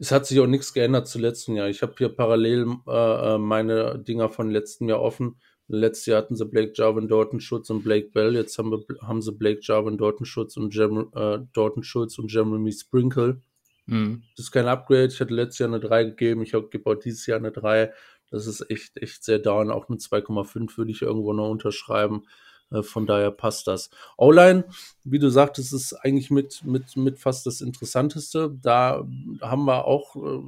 Es 0.00 0.12
hat 0.12 0.26
sich 0.26 0.38
auch 0.38 0.46
nichts 0.46 0.72
geändert 0.72 1.08
zu 1.08 1.18
letzten 1.18 1.56
Jahr. 1.56 1.68
Ich 1.68 1.82
habe 1.82 1.94
hier 1.98 2.08
parallel 2.08 2.66
äh, 2.86 3.34
äh 3.34 3.38
meine 3.38 3.98
Dinger 3.98 4.28
von 4.28 4.50
letzten 4.50 4.88
Jahr 4.88 5.00
offen. 5.00 5.40
Letztes 5.66 6.06
Jahr 6.06 6.22
hatten 6.22 6.36
sie 6.36 6.46
Blake 6.46 6.72
Jarvin, 6.74 7.08
Dorton 7.08 7.40
Schutz 7.40 7.68
und 7.68 7.82
Blake 7.82 8.10
Bell. 8.14 8.34
Jetzt 8.34 8.56
haben, 8.58 8.70
wir, 8.70 8.84
haben 9.02 9.20
sie 9.20 9.32
Blake 9.32 9.60
Jarvin, 9.62 9.98
Dorton 9.98 10.24
Schutz 10.24 10.56
und 10.56 10.74
Jem, 10.74 11.10
äh, 11.14 11.40
Dorton 11.52 11.82
Schultz 11.82 12.18
und 12.18 12.32
Jeremy 12.32 12.72
Sprinkle. 12.72 13.42
Mhm. 13.84 14.22
Das 14.36 14.46
ist 14.46 14.52
kein 14.52 14.66
Upgrade. 14.66 15.08
Ich 15.08 15.20
hatte 15.20 15.34
letztes 15.34 15.58
Jahr 15.58 15.68
eine 15.68 15.80
3 15.80 16.04
gegeben. 16.04 16.42
Ich 16.42 16.52
gebe 16.52 16.90
auch 16.90 16.94
dieses 16.94 17.26
Jahr 17.26 17.38
eine 17.38 17.52
3. 17.52 17.92
Das 18.30 18.46
ist 18.46 18.70
echt, 18.70 18.96
echt 18.96 19.24
sehr 19.24 19.38
down. 19.38 19.70
Auch 19.70 19.88
eine 19.88 19.98
2,5 19.98 20.78
würde 20.78 20.90
ich 20.90 21.02
irgendwo 21.02 21.32
noch 21.32 21.50
unterschreiben. 21.50 22.22
Äh, 22.70 22.82
von 22.82 23.06
daher 23.06 23.30
passt 23.30 23.66
das. 23.66 23.90
O-Line, 24.16 24.64
wie 25.04 25.18
du 25.18 25.28
sagtest, 25.30 25.72
ist 25.72 25.92
eigentlich 25.94 26.30
mit, 26.30 26.64
mit, 26.64 26.96
mit 26.96 27.18
fast 27.18 27.46
das 27.46 27.60
Interessanteste. 27.60 28.56
Da 28.62 29.06
haben 29.40 29.64
wir 29.64 29.84
auch 29.84 30.16
äh, 30.16 30.42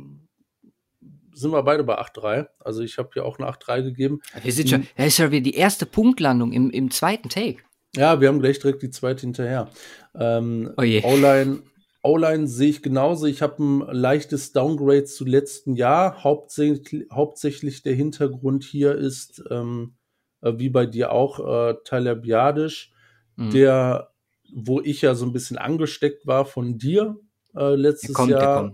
sind 1.32 1.52
wir 1.52 1.62
beide 1.62 1.84
bei 1.84 1.98
8-3. 1.98 2.48
Also 2.58 2.82
ich 2.82 2.98
habe 2.98 3.10
hier 3.14 3.24
auch 3.24 3.38
eine 3.38 3.48
8-3 3.48 3.82
gegeben. 3.82 4.20
Wir 4.42 4.52
sind 4.52 4.68
schon, 4.68 4.86
das 4.96 5.08
ist 5.08 5.18
ja 5.18 5.30
wieder 5.30 5.42
die 5.42 5.54
erste 5.54 5.86
Punktlandung 5.86 6.52
im, 6.52 6.70
im 6.70 6.90
zweiten 6.90 7.28
Take. 7.28 7.62
Ja, 7.96 8.20
wir 8.20 8.28
haben 8.28 8.40
gleich 8.40 8.58
direkt 8.58 8.82
die 8.82 8.90
zweite 8.90 9.22
hinterher. 9.22 9.68
Ähm, 10.14 10.72
oh 10.76 10.82
O-Line, 10.82 11.62
O-Line 12.02 12.46
sehe 12.46 12.70
ich 12.70 12.82
genauso. 12.82 13.26
Ich 13.26 13.42
habe 13.42 13.62
ein 13.62 13.80
leichtes 13.92 14.52
Downgrade 14.52 15.04
zu 15.04 15.24
letzten 15.24 15.74
Jahr. 15.74 16.22
Hauptsächlich, 16.22 17.08
hauptsächlich 17.10 17.82
der 17.82 17.94
Hintergrund 17.94 18.64
hier 18.64 18.94
ist, 18.94 19.42
ähm, 19.50 19.94
äh, 20.42 20.52
wie 20.56 20.70
bei 20.70 20.86
dir 20.86 21.12
auch, 21.12 21.40
äh, 21.40 21.74
Tyler 21.84 22.14
Biadisch, 22.14 22.92
mhm. 23.36 23.50
der, 23.50 24.10
wo 24.52 24.80
ich 24.80 25.02
ja 25.02 25.14
so 25.14 25.26
ein 25.26 25.32
bisschen 25.32 25.58
angesteckt 25.58 26.26
war 26.26 26.44
von 26.44 26.78
dir 26.78 27.16
äh, 27.54 27.74
letztes 27.74 28.14
kommt, 28.14 28.30
Jahr. 28.30 28.72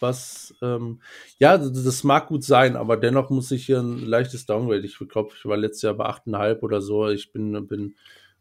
Was, 0.00 0.54
ähm, 0.60 1.00
ja, 1.38 1.56
das 1.56 2.04
mag 2.04 2.26
gut 2.26 2.44
sein, 2.44 2.76
aber 2.76 2.96
dennoch 2.96 3.30
muss 3.30 3.50
ich 3.50 3.64
hier 3.64 3.80
ein 3.80 4.04
leichtes 4.04 4.44
Downgrade. 4.44 4.84
Ich 4.84 4.98
glaube, 5.08 5.30
ich 5.34 5.44
war 5.46 5.56
letztes 5.56 5.82
Jahr 5.82 5.94
bei 5.94 6.06
8,5 6.06 6.60
oder 6.60 6.82
so. 6.82 7.08
Ich 7.08 7.32
bin, 7.32 7.66
bin 7.66 7.94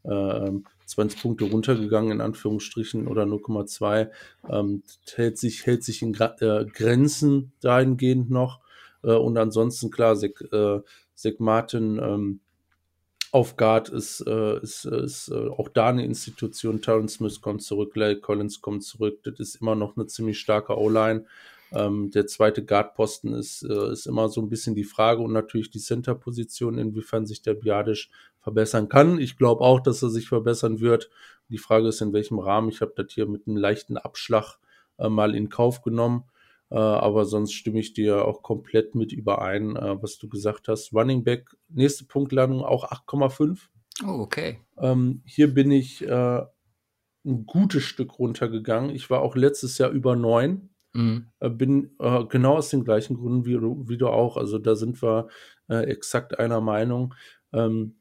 äh, 0.03 0.51
20 0.85 1.21
Punkte 1.21 1.45
runtergegangen, 1.45 2.11
in 2.11 2.21
Anführungsstrichen, 2.21 3.07
oder 3.07 3.23
0,2. 3.23 4.09
Ähm, 4.49 4.83
hält 5.13 5.37
sich, 5.37 5.65
hält 5.65 5.83
sich 5.83 6.01
in 6.01 6.13
Gra 6.13 6.35
äh, 6.39 6.65
Grenzen 6.65 7.53
dahingehend 7.61 8.29
noch. 8.29 8.59
Äh, 9.03 9.13
und 9.13 9.37
ansonsten, 9.37 9.91
klar, 9.91 10.15
Sek, 10.15 10.41
äh, 10.51 10.79
Sek 11.15 11.39
Martin, 11.39 11.99
ähm, 12.01 12.39
auf 13.33 13.57
Guard 13.57 13.89
ist, 13.89 14.21
äh, 14.27 14.59
ist, 14.59 14.85
ist 14.85 15.29
äh, 15.29 15.47
auch 15.47 15.67
da 15.67 15.89
eine 15.89 16.05
Institution. 16.05 16.83
Terrence 16.83 17.15
Smith 17.15 17.41
kommt 17.41 17.63
zurück, 17.63 17.95
Larry 17.95 18.21
Collins 18.21 18.61
kommt 18.61 18.83
zurück. 18.83 19.21
Das 19.23 19.39
ist 19.39 19.55
immer 19.55 19.73
noch 19.73 19.97
eine 19.97 20.05
ziemlich 20.05 20.39
starke 20.39 20.77
O-Line. 20.77 21.25
Ähm, 21.71 22.11
der 22.11 22.27
zweite 22.27 22.63
Guard-Posten 22.63 23.33
ist, 23.33 23.63
äh, 23.63 23.91
ist 23.91 24.05
immer 24.05 24.29
so 24.29 24.39
ein 24.39 24.49
bisschen 24.49 24.75
die 24.75 24.83
Frage 24.83 25.23
und 25.23 25.33
natürlich 25.33 25.71
die 25.71 25.79
Center-Position, 25.79 26.77
inwiefern 26.77 27.25
sich 27.25 27.41
der 27.41 27.55
Biadisch 27.55 28.11
verbessern 28.39 28.87
kann. 28.87 29.17
Ich 29.17 29.35
glaube 29.35 29.61
auch, 29.61 29.79
dass 29.79 30.03
er 30.03 30.11
sich 30.11 30.27
verbessern 30.27 30.79
wird. 30.79 31.09
Die 31.49 31.57
Frage 31.57 31.87
ist, 31.87 32.01
in 32.01 32.13
welchem 32.13 32.37
Rahmen. 32.37 32.69
Ich 32.69 32.81
habe 32.81 32.93
das 32.95 33.11
hier 33.11 33.25
mit 33.25 33.47
einem 33.47 33.57
leichten 33.57 33.97
Abschlag 33.97 34.59
äh, 34.99 35.09
mal 35.09 35.33
in 35.33 35.49
Kauf 35.49 35.81
genommen. 35.81 36.25
Äh, 36.73 36.77
aber 36.77 37.25
sonst 37.25 37.53
stimme 37.53 37.79
ich 37.79 37.93
dir 37.93 38.25
auch 38.25 38.41
komplett 38.41 38.95
mit 38.95 39.13
überein, 39.13 39.75
äh, 39.75 40.01
was 40.01 40.17
du 40.17 40.27
gesagt 40.27 40.67
hast. 40.67 40.91
Running 40.91 41.23
Back, 41.23 41.55
nächste 41.69 42.05
Punktlandung 42.05 42.63
auch 42.63 42.91
8,5. 42.91 43.67
Oh, 44.03 44.21
okay. 44.21 44.59
Ähm, 44.79 45.21
hier 45.23 45.53
bin 45.53 45.69
ich 45.69 46.01
äh, 46.01 46.41
ein 47.25 47.45
gutes 47.45 47.83
Stück 47.83 48.17
runtergegangen. 48.17 48.89
Ich 48.89 49.11
war 49.11 49.21
auch 49.21 49.35
letztes 49.35 49.77
Jahr 49.77 49.91
über 49.91 50.15
9. 50.15 50.67
Mhm. 50.93 51.27
Äh, 51.39 51.49
bin 51.51 51.91
äh, 51.99 52.23
genau 52.25 52.55
aus 52.57 52.69
den 52.69 52.83
gleichen 52.83 53.17
Gründen 53.17 53.45
wie, 53.45 53.61
wie, 53.61 53.97
du 53.97 54.07
auch. 54.07 54.35
Also 54.35 54.57
da 54.57 54.75
sind 54.75 55.01
wir 55.03 55.27
exakt 55.67 56.39
einer 56.39 56.59
Meinung. 56.59 57.13
Ähm, 57.53 57.95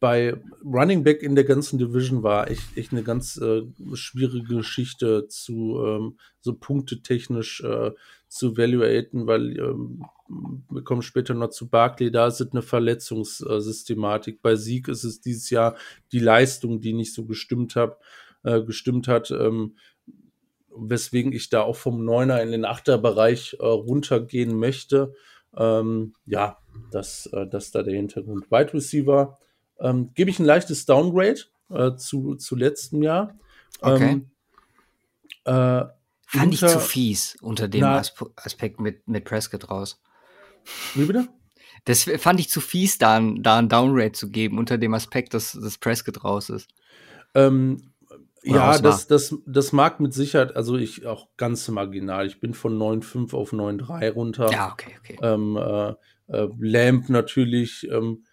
bei 0.00 0.36
Running 0.64 1.02
Back 1.02 1.22
in 1.22 1.34
der 1.34 1.44
ganzen 1.44 1.78
Division 1.78 2.22
war 2.22 2.50
echt, 2.50 2.76
echt 2.76 2.92
eine 2.92 3.02
ganz 3.02 3.36
äh, 3.36 3.62
schwierige 3.94 4.56
Geschichte 4.56 5.26
zu 5.28 5.82
ähm, 5.84 6.18
so 6.40 6.54
punktetechnisch 6.54 7.62
äh, 7.62 7.90
zu 8.28 8.52
evaluaten, 8.52 9.26
weil 9.26 9.58
ähm, 9.58 10.04
wir 10.70 10.82
kommen 10.82 11.02
später 11.02 11.34
noch 11.34 11.50
zu 11.50 11.68
Barkley, 11.68 12.10
da 12.10 12.26
ist 12.26 12.40
es 12.40 12.52
eine 12.52 12.62
Verletzungssystematik. 12.62 14.42
Bei 14.42 14.54
Sieg 14.54 14.88
ist 14.88 15.04
es 15.04 15.20
dieses 15.20 15.50
Jahr 15.50 15.76
die 16.12 16.20
Leistung, 16.20 16.80
die 16.80 16.92
nicht 16.92 17.14
so 17.14 17.24
gestimmt 17.24 17.74
hat, 17.74 17.98
äh, 18.44 18.62
gestimmt 18.62 19.08
hat. 19.08 19.30
Ähm, 19.30 19.76
weswegen 20.78 21.32
ich 21.32 21.48
da 21.48 21.62
auch 21.62 21.76
vom 21.76 22.04
Neuner 22.04 22.42
in 22.42 22.52
den 22.52 22.64
Achterbereich 22.64 23.56
äh, 23.58 23.64
runtergehen 23.64 24.56
möchte. 24.56 25.14
Ähm, 25.56 26.14
ja, 26.26 26.58
das, 26.90 27.26
äh, 27.32 27.46
das 27.46 27.70
da 27.70 27.82
der 27.82 27.94
Hintergrund. 27.94 28.50
Wide 28.50 28.74
Receiver 28.74 29.38
ähm, 29.80 30.12
gebe 30.14 30.30
ich 30.30 30.38
ein 30.38 30.44
leichtes 30.44 30.86
Downgrade 30.86 31.40
äh, 31.70 31.94
zu, 31.96 32.36
zu 32.36 32.56
letztem 32.56 33.02
Jahr. 33.02 33.34
Okay. 33.80 34.10
Ähm, 34.12 34.30
äh, 35.44 35.84
Fand 36.30 36.52
unter, 36.52 36.66
ich 36.66 36.72
zu 36.72 36.80
fies 36.80 37.38
unter 37.40 37.68
dem 37.68 37.80
na, 37.80 38.02
Aspekt 38.36 38.80
mit, 38.80 39.08
mit 39.08 39.24
Prescott 39.24 39.70
raus. 39.70 39.98
Wie 40.94 41.06
bitte? 41.06 41.26
Das 41.86 42.02
fand 42.02 42.38
ich 42.38 42.50
zu 42.50 42.60
fies, 42.60 42.98
da 42.98 43.16
ein, 43.16 43.42
da 43.42 43.56
ein 43.56 43.70
Downgrade 43.70 44.12
zu 44.12 44.28
geben, 44.28 44.58
unter 44.58 44.76
dem 44.76 44.92
Aspekt, 44.92 45.32
dass, 45.32 45.52
dass 45.52 45.78
Prescott 45.78 46.24
raus 46.24 46.50
ist. 46.50 46.68
Ähm, 47.34 47.92
ja, 48.42 48.78
das, 48.78 49.06
das, 49.06 49.34
das 49.46 49.72
mag 49.72 50.00
mit 50.00 50.12
Sicherheit, 50.12 50.54
also 50.54 50.76
ich 50.76 51.06
auch 51.06 51.28
ganz 51.38 51.66
marginal. 51.68 52.26
Ich 52.26 52.40
bin 52.40 52.52
von 52.52 52.78
9,5 52.78 53.34
auf 53.34 53.52
9,3 53.52 54.10
runter. 54.10 54.50
Ja, 54.52 54.72
okay, 54.72 54.96
okay. 54.98 55.18
Ähm, 55.22 55.56
äh, 55.56 55.94
äh, 56.28 56.48
Lamp 56.58 57.08
natürlich, 57.08 57.88
ähm, 57.90 58.24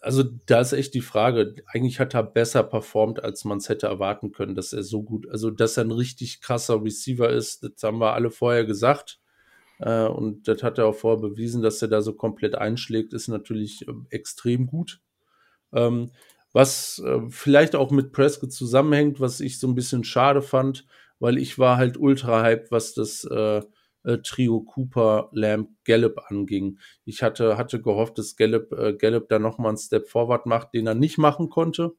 also 0.00 0.22
da 0.46 0.60
ist 0.60 0.72
echt 0.72 0.94
die 0.94 1.00
Frage, 1.00 1.54
eigentlich 1.66 2.00
hat 2.00 2.14
er 2.14 2.22
besser 2.22 2.62
performt, 2.62 3.22
als 3.22 3.44
man 3.44 3.58
es 3.58 3.68
hätte 3.68 3.86
erwarten 3.86 4.32
können, 4.32 4.54
dass 4.54 4.72
er 4.72 4.82
so 4.82 5.02
gut, 5.02 5.28
also 5.28 5.50
dass 5.50 5.76
er 5.76 5.84
ein 5.84 5.92
richtig 5.92 6.40
krasser 6.40 6.82
Receiver 6.82 7.28
ist, 7.30 7.64
das 7.64 7.82
haben 7.82 7.98
wir 7.98 8.14
alle 8.14 8.30
vorher 8.30 8.64
gesagt. 8.64 9.18
Äh, 9.80 10.06
und 10.06 10.48
das 10.48 10.62
hat 10.62 10.78
er 10.78 10.86
auch 10.86 10.94
vorher 10.94 11.20
bewiesen, 11.20 11.62
dass 11.62 11.82
er 11.82 11.88
da 11.88 12.00
so 12.00 12.12
komplett 12.14 12.54
einschlägt, 12.56 13.12
ist 13.12 13.28
natürlich 13.28 13.86
äh, 13.88 13.92
extrem 14.10 14.66
gut. 14.66 15.00
Ähm, 15.72 16.10
was 16.52 17.00
äh, 17.04 17.20
vielleicht 17.30 17.76
auch 17.76 17.90
mit 17.90 18.12
Prescott 18.12 18.52
zusammenhängt, 18.52 19.20
was 19.20 19.40
ich 19.40 19.58
so 19.58 19.68
ein 19.68 19.74
bisschen 19.74 20.04
schade 20.04 20.42
fand, 20.42 20.86
weil 21.20 21.38
ich 21.38 21.58
war 21.58 21.76
halt 21.76 21.98
ultra 21.98 22.42
hyped, 22.42 22.70
was 22.70 22.94
das 22.94 23.24
äh, 24.08 24.18
Trio 24.22 24.60
Cooper, 24.60 25.28
Lamb, 25.32 25.68
Gallup 25.84 26.20
anging. 26.28 26.78
Ich 27.04 27.22
hatte, 27.22 27.58
hatte 27.58 27.80
gehofft, 27.80 28.18
dass 28.18 28.36
Gallup, 28.36 28.72
äh, 28.72 28.94
Gallup 28.94 29.28
da 29.28 29.38
nochmal 29.38 29.70
einen 29.70 29.78
Step 29.78 30.08
forward 30.08 30.46
macht, 30.46 30.72
den 30.74 30.86
er 30.86 30.94
nicht 30.94 31.18
machen 31.18 31.50
konnte 31.50 31.94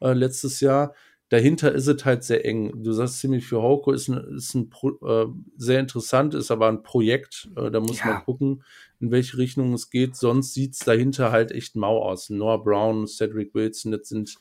äh, 0.00 0.12
letztes 0.12 0.60
Jahr. 0.60 0.94
Dahinter 1.30 1.72
ist 1.72 1.88
es 1.88 2.04
halt 2.06 2.24
sehr 2.24 2.46
eng. 2.46 2.82
Du 2.82 2.92
sagst 2.92 3.18
ziemlich 3.18 3.44
für 3.44 3.60
Hauko 3.60 3.92
ist 3.92 4.08
ein, 4.08 4.36
ist 4.36 4.54
ein 4.54 4.70
Pro, 4.70 4.92
äh, 5.06 5.26
sehr 5.56 5.80
interessant, 5.80 6.34
ist 6.34 6.50
aber 6.50 6.68
ein 6.68 6.82
Projekt. 6.82 7.50
Äh, 7.56 7.70
da 7.70 7.80
muss 7.80 7.98
ja. 7.98 8.06
man 8.06 8.24
gucken, 8.24 8.62
in 9.00 9.10
welche 9.10 9.36
Richtung 9.36 9.74
es 9.74 9.90
geht. 9.90 10.16
Sonst 10.16 10.54
sieht 10.54 10.72
es 10.72 10.78
dahinter 10.78 11.32
halt 11.32 11.50
echt 11.52 11.76
mau 11.76 12.02
aus. 12.02 12.30
Noah 12.30 12.62
Brown, 12.62 13.06
Cedric 13.06 13.54
Wilson, 13.54 13.92
das 13.92 14.08
sind 14.08 14.36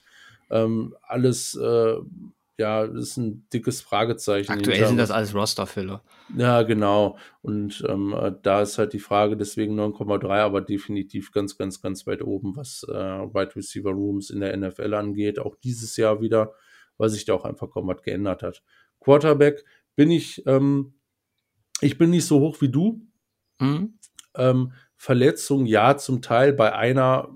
ähm, 0.50 0.96
alles 1.02 1.56
äh, 1.56 1.98
ja, 2.58 2.88
das 2.88 3.10
ist 3.10 3.18
ein 3.18 3.48
dickes 3.54 3.82
Fragezeichen. 3.82 4.52
Aktuell 4.52 4.88
sind 4.88 4.98
das 4.98 5.12
alles 5.12 5.36
Rosterfüller. 5.36 6.04
Ja, 6.36 6.64
genau. 6.64 7.18
Und 7.42 7.84
ähm, 7.88 8.14
äh, 8.14 8.34
da 8.42 8.64
ist 8.64 8.80
halt 8.80 8.94
die 8.94 9.00
Frage, 9.00 9.38
deswegen 9.38 9.80
9,3, 9.80 10.40
aber 10.40 10.62
definitiv 10.62 11.32
ganz, 11.32 11.58
ganz, 11.58 11.82
ganz 11.82 12.08
weit 12.08 12.24
oben, 12.24 12.56
was 12.56 12.84
äh, 12.90 12.94
Wide 12.94 13.56
Receiver 13.56 13.92
Rooms 13.92 14.32
in 14.32 14.40
der 14.40 14.58
NFL 14.58 14.96
angeht. 14.96 15.38
Auch 15.38 15.56
dieses 15.56 15.98
Jahr 15.98 16.20
wieder, 16.20 16.54
weil 16.98 17.10
sich 17.10 17.26
da 17.26 17.36
auch 17.36 17.46
einfach 17.46 17.70
kaum 17.70 17.88
was 17.88 18.02
geändert 18.02 18.42
hat. 18.42 18.64
Quarterback 19.00 19.64
bin 19.96 20.10
ich, 20.10 20.44
ähm, 20.48 20.96
ich 21.82 22.00
bin 22.00 22.10
nicht 22.10 22.26
so 22.26 22.40
hoch 22.40 22.60
wie 22.60 22.70
du. 22.70 23.02
Mhm. 23.60 24.00
Ähm, 24.36 24.74
Verletzung, 24.96 25.68
ja, 25.68 25.96
zum 25.98 26.24
Teil 26.24 26.54
bei 26.54 26.74
einer 26.74 27.30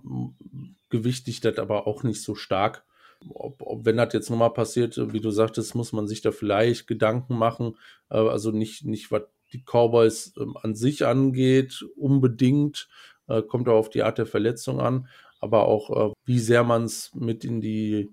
gewichtig 0.89 1.41
das 1.41 1.59
aber 1.59 1.85
auch 1.85 2.01
nicht 2.01 2.23
so 2.23 2.33
stark 2.33 2.83
ob, 3.29 3.61
ob, 3.61 3.85
wenn 3.85 3.97
das 3.97 4.13
jetzt 4.13 4.29
nochmal 4.29 4.53
passiert, 4.53 4.97
wie 5.13 5.19
du 5.19 5.31
sagtest, 5.31 5.75
muss 5.75 5.93
man 5.93 6.07
sich 6.07 6.21
da 6.21 6.31
vielleicht 6.31 6.87
Gedanken 6.87 7.37
machen. 7.37 7.77
Äh, 8.09 8.17
also 8.17 8.51
nicht, 8.51 8.85
nicht 8.85 9.11
was 9.11 9.23
die 9.53 9.63
Cowboys 9.63 10.33
ähm, 10.39 10.55
an 10.61 10.75
sich 10.75 11.05
angeht, 11.05 11.85
unbedingt. 11.95 12.87
Äh, 13.27 13.41
kommt 13.41 13.67
auch 13.67 13.77
auf 13.77 13.89
die 13.89 14.03
Art 14.03 14.17
der 14.17 14.25
Verletzung 14.25 14.79
an, 14.79 15.07
aber 15.39 15.67
auch, 15.67 16.11
äh, 16.11 16.13
wie 16.25 16.39
sehr 16.39 16.63
man 16.63 16.83
es 16.83 17.11
mit 17.13 17.43
in 17.43 17.61
die 17.61 18.11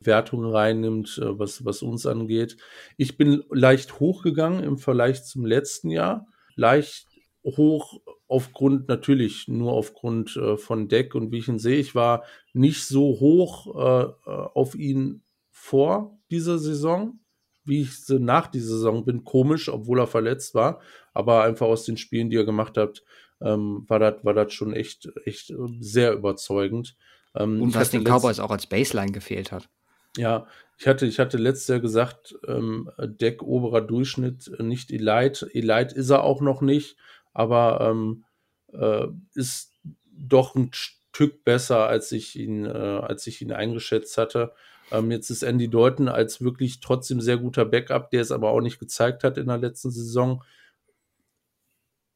Wertung 0.00 0.44
reinnimmt, 0.44 1.20
was, 1.20 1.64
was 1.64 1.82
uns 1.82 2.06
angeht. 2.06 2.56
Ich 2.96 3.16
bin 3.16 3.42
leicht 3.50 3.98
hochgegangen 3.98 4.62
im 4.62 4.78
Vergleich 4.78 5.24
zum 5.24 5.44
letzten 5.44 5.90
Jahr. 5.90 6.28
Leicht 6.54 7.07
hoch 7.44 8.00
aufgrund, 8.26 8.88
natürlich 8.88 9.48
nur 9.48 9.72
aufgrund 9.72 10.36
äh, 10.36 10.56
von 10.56 10.88
Deck 10.88 11.14
und 11.14 11.32
wie 11.32 11.38
ich 11.38 11.48
ihn 11.48 11.58
sehe. 11.58 11.78
Ich 11.78 11.94
war 11.94 12.24
nicht 12.52 12.84
so 12.84 13.20
hoch 13.20 13.74
äh, 13.76 14.02
äh, 14.04 14.48
auf 14.54 14.74
ihn 14.74 15.22
vor 15.50 16.18
dieser 16.30 16.58
Saison, 16.58 17.18
wie 17.64 17.82
ich 17.82 18.04
sie 18.04 18.18
nach 18.18 18.46
dieser 18.46 18.68
Saison 18.68 19.04
bin. 19.04 19.24
Komisch, 19.24 19.68
obwohl 19.68 20.00
er 20.00 20.06
verletzt 20.06 20.54
war. 20.54 20.80
Aber 21.12 21.44
einfach 21.44 21.66
aus 21.66 21.84
den 21.84 21.96
Spielen, 21.96 22.30
die 22.30 22.36
er 22.36 22.44
gemacht 22.44 22.76
hat, 22.76 23.02
ähm, 23.40 23.84
war 23.86 23.98
das 23.98 24.24
war 24.24 24.34
das 24.34 24.52
schon 24.52 24.72
echt, 24.72 25.08
echt 25.24 25.50
ähm, 25.50 25.78
sehr 25.80 26.12
überzeugend. 26.12 26.96
Ähm, 27.34 27.62
und 27.62 27.74
was 27.74 27.90
den 27.90 28.04
Cowboys 28.04 28.40
auch 28.40 28.50
als 28.50 28.66
Baseline 28.66 29.12
gefehlt 29.12 29.52
hat. 29.52 29.68
Ja, 30.16 30.46
ich 30.78 30.86
hatte, 30.86 31.06
ich 31.06 31.18
hatte 31.18 31.36
letztes 31.36 31.68
Jahr 31.68 31.80
gesagt, 31.80 32.36
ähm, 32.46 32.90
Deck 32.98 33.42
oberer 33.42 33.80
Durchschnitt, 33.80 34.50
nicht 34.60 34.90
Elite. 34.90 35.48
Elite 35.52 35.94
ist 35.94 36.10
er 36.10 36.24
auch 36.24 36.40
noch 36.40 36.60
nicht 36.60 36.96
aber 37.38 37.80
ähm, 37.80 38.24
äh, 38.72 39.06
ist 39.34 39.72
doch 40.10 40.56
ein 40.56 40.70
Stück 40.72 41.44
besser, 41.44 41.86
als 41.86 42.10
ich 42.10 42.36
ihn, 42.36 42.64
äh, 42.64 42.68
als 42.68 43.28
ich 43.28 43.40
ihn 43.40 43.52
eingeschätzt 43.52 44.18
hatte. 44.18 44.52
Ähm, 44.90 45.12
jetzt 45.12 45.30
ist 45.30 45.44
Andy 45.44 45.70
Dalton 45.70 46.08
als 46.08 46.40
wirklich 46.40 46.80
trotzdem 46.80 47.20
sehr 47.20 47.36
guter 47.36 47.64
Backup, 47.64 48.10
der 48.10 48.22
es 48.22 48.32
aber 48.32 48.50
auch 48.50 48.60
nicht 48.60 48.80
gezeigt 48.80 49.22
hat 49.22 49.38
in 49.38 49.46
der 49.46 49.58
letzten 49.58 49.92
Saison, 49.92 50.42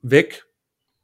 weg. 0.00 0.44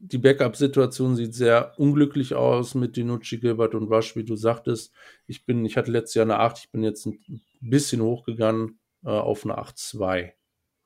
Die 0.01 0.19
Backup-Situation 0.19 1.15
sieht 1.15 1.35
sehr 1.35 1.75
unglücklich 1.79 2.35
aus 2.35 2.75
mit 2.75 2.97
Dinucci, 2.97 3.39
Gilbert 3.39 3.77
und 3.77 3.89
Rush, 3.89 4.17
wie 4.17 4.25
du 4.25 4.35
sagtest. 4.35 4.93
Ich 5.27 5.47
bin, 5.47 5.65
ich 5.65 5.77
hatte 5.77 5.93
letztes 5.93 6.15
Jahr 6.15 6.27
eine 6.27 6.41
8, 6.41 6.59
ich 6.59 6.71
bin 6.73 6.83
jetzt 6.83 7.07
ein 7.07 7.21
bisschen 7.61 8.01
hochgegangen 8.01 8.81
äh, 9.05 9.11
auf 9.11 9.45
eine 9.45 9.59
8-2. 9.59 10.33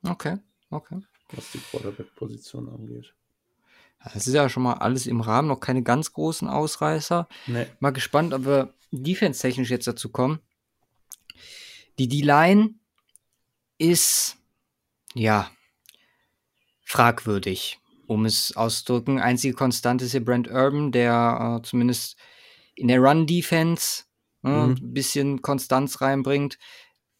Okay, 0.03 0.37
okay. 0.69 0.99
Was 1.31 1.51
die 1.51 1.59
Quarterback-Position 1.59 2.69
angeht. 2.69 3.15
Das 4.03 4.27
ist 4.27 4.33
ja 4.33 4.49
schon 4.49 4.63
mal 4.63 4.73
alles 4.73 5.07
im 5.07 5.21
Rahmen, 5.21 5.47
noch 5.47 5.59
keine 5.59 5.83
ganz 5.83 6.11
großen 6.11 6.47
Ausreißer. 6.47 7.27
Nee. 7.47 7.67
Mal 7.79 7.91
gespannt, 7.91 8.33
ob 8.33 8.45
wir 8.45 8.73
defense-technisch 8.91 9.69
jetzt 9.69 9.87
dazu 9.87 10.09
kommen. 10.09 10.39
Die 11.99 12.07
D-Line 12.07 12.75
ist, 13.77 14.37
ja, 15.13 15.49
fragwürdig, 16.81 17.79
um 18.07 18.25
es 18.25 18.55
auszudrücken. 18.55 19.19
Einzige 19.19 19.53
Konstante 19.53 20.05
ist 20.05 20.11
hier 20.11 20.25
Brent 20.25 20.49
Urban, 20.49 20.91
der 20.91 21.59
äh, 21.59 21.65
zumindest 21.65 22.17
in 22.75 22.89
der 22.89 22.99
Run-Defense 22.99 24.03
äh, 24.43 24.49
mhm. 24.49 24.71
ein 24.71 24.93
bisschen 24.93 25.41
Konstanz 25.41 26.01
reinbringt. 26.01 26.57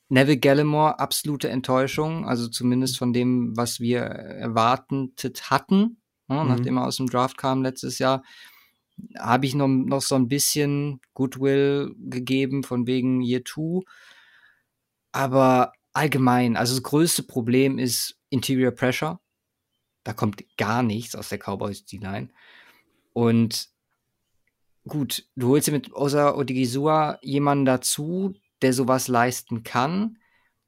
Neville 0.09 0.37
Gallimore, 0.37 0.99
absolute 0.99 1.49
Enttäuschung, 1.49 2.27
also 2.27 2.47
zumindest 2.47 2.97
von 2.97 3.13
dem, 3.13 3.55
was 3.55 3.79
wir 3.79 4.01
erwartet 4.01 5.49
hatten 5.49 6.02
ne, 6.33 6.43
mhm. 6.43 6.49
nachdem 6.49 6.77
er 6.77 6.85
aus 6.85 6.97
dem 6.97 7.07
Draft 7.07 7.37
kam 7.37 7.63
letztes 7.63 7.99
Jahr, 7.99 8.23
habe 9.17 9.45
ich 9.45 9.55
noch, 9.55 9.67
noch 9.67 10.01
so 10.01 10.15
ein 10.15 10.27
bisschen 10.27 11.01
Goodwill 11.13 11.95
gegeben 11.97 12.63
von 12.63 12.87
wegen 12.87 13.21
Year 13.21 13.43
Two. 13.43 13.83
Aber 15.11 15.73
allgemein, 15.93 16.57
also 16.57 16.73
das 16.73 16.83
größte 16.83 17.23
Problem 17.23 17.77
ist 17.77 18.19
Interior 18.29 18.71
Pressure. 18.71 19.19
Da 20.03 20.13
kommt 20.13 20.43
gar 20.57 20.83
nichts 20.83 21.15
aus 21.15 21.29
der 21.29 21.39
Cowboys 21.39 21.85
D-Line. 21.85 22.29
Und 23.13 23.69
gut, 24.87 25.25
du 25.35 25.49
holst 25.49 25.67
dir 25.67 25.71
mit 25.71 25.93
Osa 25.93 26.35
Odigizua 26.35 27.19
jemanden 27.21 27.65
dazu, 27.65 28.33
der 28.61 28.73
sowas 28.73 29.07
leisten 29.07 29.63
kann, 29.63 30.17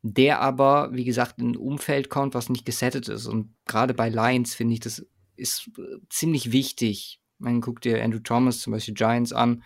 der 0.03 0.39
aber, 0.41 0.93
wie 0.93 1.05
gesagt, 1.05 1.39
in 1.39 1.51
ein 1.51 1.57
Umfeld 1.57 2.09
kommt, 2.09 2.33
was 2.35 2.49
nicht 2.49 2.65
gesettet 2.65 3.09
ist. 3.09 3.25
Und 3.25 3.55
gerade 3.65 3.93
bei 3.93 4.09
Lions 4.09 4.53
finde 4.53 4.75
ich, 4.75 4.79
das 4.79 5.05
ist 5.35 5.69
äh, 5.77 5.97
ziemlich 6.09 6.51
wichtig. 6.51 7.21
Man 7.37 7.61
guckt 7.61 7.85
dir 7.85 8.03
Andrew 8.03 8.19
Thomas 8.19 8.59
zum 8.59 8.71
Beispiel 8.71 8.93
Giants 8.93 9.33
an, 9.33 9.63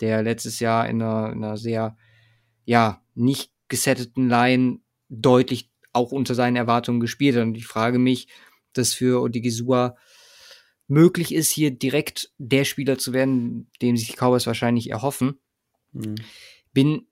der 0.00 0.22
letztes 0.22 0.60
Jahr 0.60 0.88
in 0.88 1.02
einer, 1.02 1.32
in 1.32 1.44
einer 1.44 1.56
sehr, 1.56 1.96
ja, 2.64 3.02
nicht 3.14 3.52
gesetteten 3.68 4.28
Line 4.28 4.80
deutlich 5.08 5.70
auch 5.92 6.12
unter 6.12 6.34
seinen 6.34 6.56
Erwartungen 6.56 7.00
gespielt 7.00 7.36
hat. 7.36 7.42
Und 7.42 7.56
ich 7.56 7.66
frage 7.66 7.98
mich, 7.98 8.28
dass 8.72 8.94
für 8.94 9.22
Odigizua 9.22 9.96
möglich 10.86 11.34
ist, 11.34 11.50
hier 11.50 11.70
direkt 11.70 12.32
der 12.38 12.64
Spieler 12.64 12.98
zu 12.98 13.12
werden, 13.12 13.70
dem 13.82 13.96
sich 13.96 14.08
die 14.08 14.16
Cowboys 14.16 14.46
wahrscheinlich 14.46 14.90
erhoffen. 14.90 15.38
Mhm. 15.92 16.16
Bin, 16.72 17.06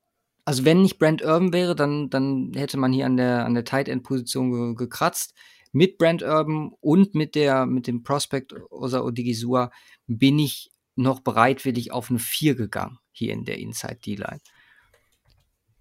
also 0.44 0.64
wenn 0.64 0.82
nicht 0.82 0.98
Brent 0.98 1.22
Urban 1.22 1.52
wäre, 1.52 1.74
dann, 1.74 2.08
dann 2.10 2.52
hätte 2.54 2.78
man 2.78 2.92
hier 2.92 3.06
an 3.06 3.16
der, 3.16 3.44
an 3.44 3.54
der 3.54 3.64
Tight 3.64 3.88
End 3.88 4.02
Position 4.02 4.50
ge 4.52 4.74
gekratzt. 4.74 5.34
Mit 5.76 5.98
Brent 5.98 6.22
Urban 6.22 6.70
und 6.80 7.14
mit 7.14 7.34
der, 7.34 7.66
mit 7.66 7.86
dem 7.86 8.02
Prospect 8.02 8.54
Osa 8.70 9.02
Odigizua 9.02 9.70
bin 10.06 10.38
ich 10.38 10.70
noch 10.94 11.20
bereitwillig 11.20 11.92
auf 11.92 12.08
eine 12.08 12.18
4 12.18 12.54
gegangen, 12.54 12.98
hier 13.12 13.34
in 13.34 13.44
der 13.44 13.58
Inside 13.58 13.96
D-Line. 13.96 14.40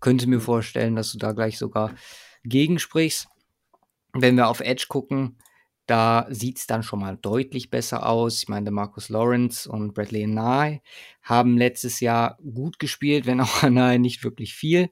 Könnte 0.02 0.28
mir 0.28 0.42
vorstellen, 0.42 0.98
dass 0.98 1.14
du 1.14 1.18
da 1.18 1.32
gleich 1.32 1.58
sogar 1.58 1.96
gegensprichst. 2.44 3.30
Wenn 4.12 4.36
wir 4.36 4.50
auf 4.50 4.60
Edge 4.60 4.88
gucken, 4.90 5.38
da 5.86 6.28
sieht 6.30 6.58
es 6.58 6.68
dann 6.68 6.84
schon 6.84 7.00
mal 7.00 7.16
deutlich 7.16 7.70
besser 7.70 8.06
aus. 8.06 8.44
Ich 8.44 8.50
meine, 8.50 8.72
Marcus 8.72 9.08
Lawrence 9.08 9.66
und 9.66 9.94
Bradley 9.94 10.28
Nye 10.28 10.82
haben 11.22 11.58
letztes 11.58 12.02
Jahr 12.02 12.38
gut 12.40 12.80
gespielt, 12.80 13.26
wenn 13.26 13.40
auch 13.40 13.64
Nye 13.70 13.98
nicht 13.98 14.26
wirklich 14.26 14.56
viel. 14.56 14.90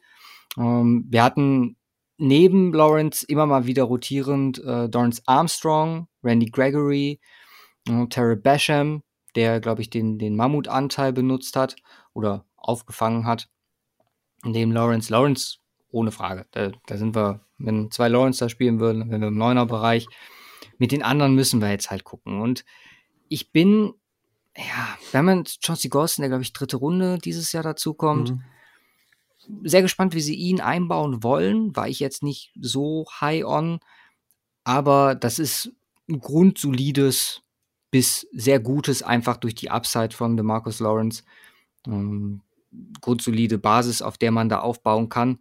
Ähm, 0.57 1.07
wir 1.09 1.25
hatten 1.25 1.75
neben 2.23 2.71
Lawrence 2.71 3.25
immer 3.27 3.45
mal 3.45 3.65
wieder 3.65 3.83
rotierend 3.83 4.57
äh, 4.63 4.87
Dorrance 4.87 5.21
Armstrong, 5.25 6.07
Randy 6.23 6.45
Gregory, 6.45 7.19
äh, 7.89 8.07
Terry 8.07 8.37
Basham, 8.37 9.03
der, 9.35 9.59
glaube 9.59 9.81
ich, 9.81 9.89
den, 9.89 10.17
den 10.17 10.37
Mammutanteil 10.37 11.11
benutzt 11.11 11.57
hat 11.57 11.75
oder 12.13 12.45
aufgefangen 12.55 13.25
hat. 13.25 13.49
Neben 14.45 14.71
Lawrence. 14.71 15.11
Lawrence, 15.11 15.57
ohne 15.91 16.11
Frage. 16.11 16.45
Da, 16.51 16.71
da 16.87 16.97
sind 16.97 17.13
wir, 17.13 17.41
wenn 17.57 17.91
zwei 17.91 18.07
Lawrence 18.07 18.39
da 18.39 18.47
spielen 18.47 18.79
würden, 18.79 19.11
wenn 19.11 19.19
wir 19.19 19.27
im 19.27 19.37
Neuner-Bereich 19.37 20.07
mit 20.77 20.93
den 20.93 21.03
anderen 21.03 21.35
müssen 21.35 21.61
wir 21.61 21.71
jetzt 21.71 21.91
halt 21.91 22.05
gucken. 22.05 22.41
Und 22.41 22.63
ich 23.27 23.51
bin, 23.51 23.93
ja, 24.55 24.97
wenn 25.11 25.25
man 25.25 25.43
Chauncey 25.45 25.89
Golston, 25.89 26.23
der, 26.23 26.29
glaube 26.29 26.43
ich, 26.43 26.53
dritte 26.53 26.77
Runde 26.77 27.17
dieses 27.17 27.51
Jahr 27.51 27.63
dazu 27.63 27.93
kommt, 27.93 28.31
mhm. 28.31 28.43
Sehr 29.63 29.81
gespannt, 29.81 30.13
wie 30.13 30.21
sie 30.21 30.35
ihn 30.35 30.61
einbauen 30.61 31.23
wollen. 31.23 31.75
War 31.75 31.87
ich 31.87 31.99
jetzt 31.99 32.23
nicht 32.23 32.51
so 32.59 33.05
high 33.19 33.45
on, 33.45 33.79
aber 34.63 35.15
das 35.15 35.39
ist 35.39 35.71
ein 36.09 36.19
grundsolides 36.19 37.41
bis 37.91 38.27
sehr 38.31 38.59
gutes, 38.59 39.03
einfach 39.03 39.37
durch 39.37 39.55
die 39.55 39.69
Upside 39.69 40.15
von 40.15 40.35
DeMarcus 40.35 40.79
Lawrence. 40.79 41.23
Ähm, 41.85 42.41
grundsolide 43.01 43.57
Basis, 43.57 44.01
auf 44.01 44.17
der 44.17 44.31
man 44.31 44.49
da 44.49 44.59
aufbauen 44.59 45.09
kann. 45.09 45.39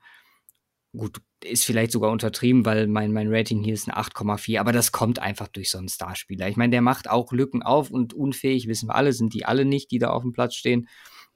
Gut, 0.95 1.23
ist 1.45 1.65
vielleicht 1.65 1.93
sogar 1.93 2.11
untertrieben, 2.11 2.67
weil 2.67 2.87
mein, 2.87 3.13
mein 3.13 3.33
Rating 3.33 3.63
hier 3.63 3.75
ist 3.75 3.89
eine 3.89 3.99
8,4, 3.99 4.61
aber 4.61 4.73
das 4.73 4.93
kommt 4.93 5.19
einfach 5.19 5.49
durch 5.49 5.71
so 5.71 5.79
einen 5.79 5.89
Starspieler. 5.89 6.49
Ich 6.49 6.57
meine, 6.57 6.71
der 6.71 6.83
macht 6.83 7.09
auch 7.09 7.33
Lücken 7.33 7.63
auf 7.63 7.91
und 7.91 8.15
unfähig, 8.15 8.69
wissen 8.69 8.89
wir 8.89 8.95
alle, 8.95 9.13
sind 9.13 9.35
die 9.35 9.45
alle 9.45 9.65
nicht, 9.65 9.91
die 9.91 9.99
da 9.99 10.11
auf 10.11 10.23
dem 10.23 10.33
Platz 10.33 10.55
stehen. 10.55 10.89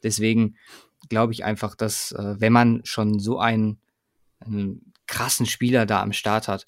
Deswegen 0.03 0.57
glaube 1.09 1.33
ich 1.33 1.45
einfach, 1.45 1.75
dass 1.75 2.13
äh, 2.13 2.35
wenn 2.39 2.53
man 2.53 2.81
schon 2.85 3.19
so 3.19 3.39
einen, 3.39 3.81
einen 4.41 4.93
krassen 5.07 5.47
Spieler 5.47 5.87
da 5.87 6.03
am 6.03 6.13
Start 6.13 6.49
hat, 6.49 6.67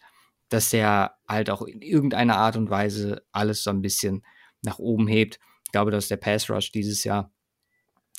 dass 0.48 0.70
der 0.70 1.16
halt 1.28 1.50
auch 1.50 1.62
in 1.62 1.82
irgendeiner 1.82 2.36
Art 2.36 2.56
und 2.56 2.70
Weise 2.70 3.22
alles 3.32 3.62
so 3.62 3.70
ein 3.70 3.82
bisschen 3.82 4.24
nach 4.62 4.78
oben 4.78 5.06
hebt. 5.06 5.38
Ich 5.66 5.72
glaube, 5.72 5.90
dass 5.90 6.08
der 6.08 6.16
Pass 6.16 6.48
Rush 6.48 6.72
dieses 6.72 7.04
Jahr, 7.04 7.30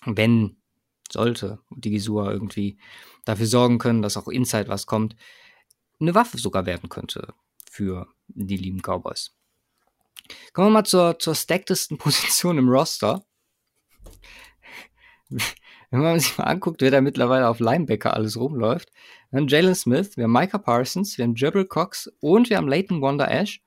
wenn 0.06 0.58
sollte 1.12 1.60
die 1.72 1.90
Gisua 1.90 2.32
irgendwie 2.32 2.78
dafür 3.26 3.48
sorgen 3.48 3.80
können, 3.80 4.02
dass 4.02 4.18
auch 4.18 4.28
Inside 4.28 4.68
was 4.68 4.86
kommt, 4.86 5.16
eine 6.00 6.16
Waffe 6.16 6.38
sogar 6.38 6.66
werden 6.66 6.90
könnte 6.90 7.34
für 7.70 8.08
die 8.28 8.58
lieben 8.58 8.82
Cowboys. 8.82 9.36
Kommen 10.54 10.68
wir 10.68 10.74
mal 10.74 10.86
zur, 10.86 11.18
zur 11.20 11.36
stacktesten 11.36 11.98
Position 12.00 12.58
im 12.58 12.70
Roster. 12.70 13.26
Wenn 15.92 16.02
man 16.02 16.20
sich 16.20 16.38
mal 16.38 16.44
anguckt, 16.46 16.82
wer 16.82 16.92
da 16.92 17.02
mittlerweile 17.02 17.48
auf 17.48 17.60
Linebacker 17.60 18.14
alles 18.14 18.38
rumläuft. 18.38 18.92
Wir 19.32 19.40
haben 19.40 19.48
Jalen 19.48 19.76
Smith, 19.76 20.18
wir 20.18 20.26
haben 20.26 20.34
Micah 20.34 20.60
Parsons, 20.60 21.18
wir 21.18 21.26
haben 21.26 21.36
Jabril 21.36 21.66
Cox 21.66 22.12
und 22.20 22.50
wir 22.50 22.58
haben 22.58 22.68
Leighton 22.68 23.02
Wonder 23.02 23.30
Ash. 23.30 23.62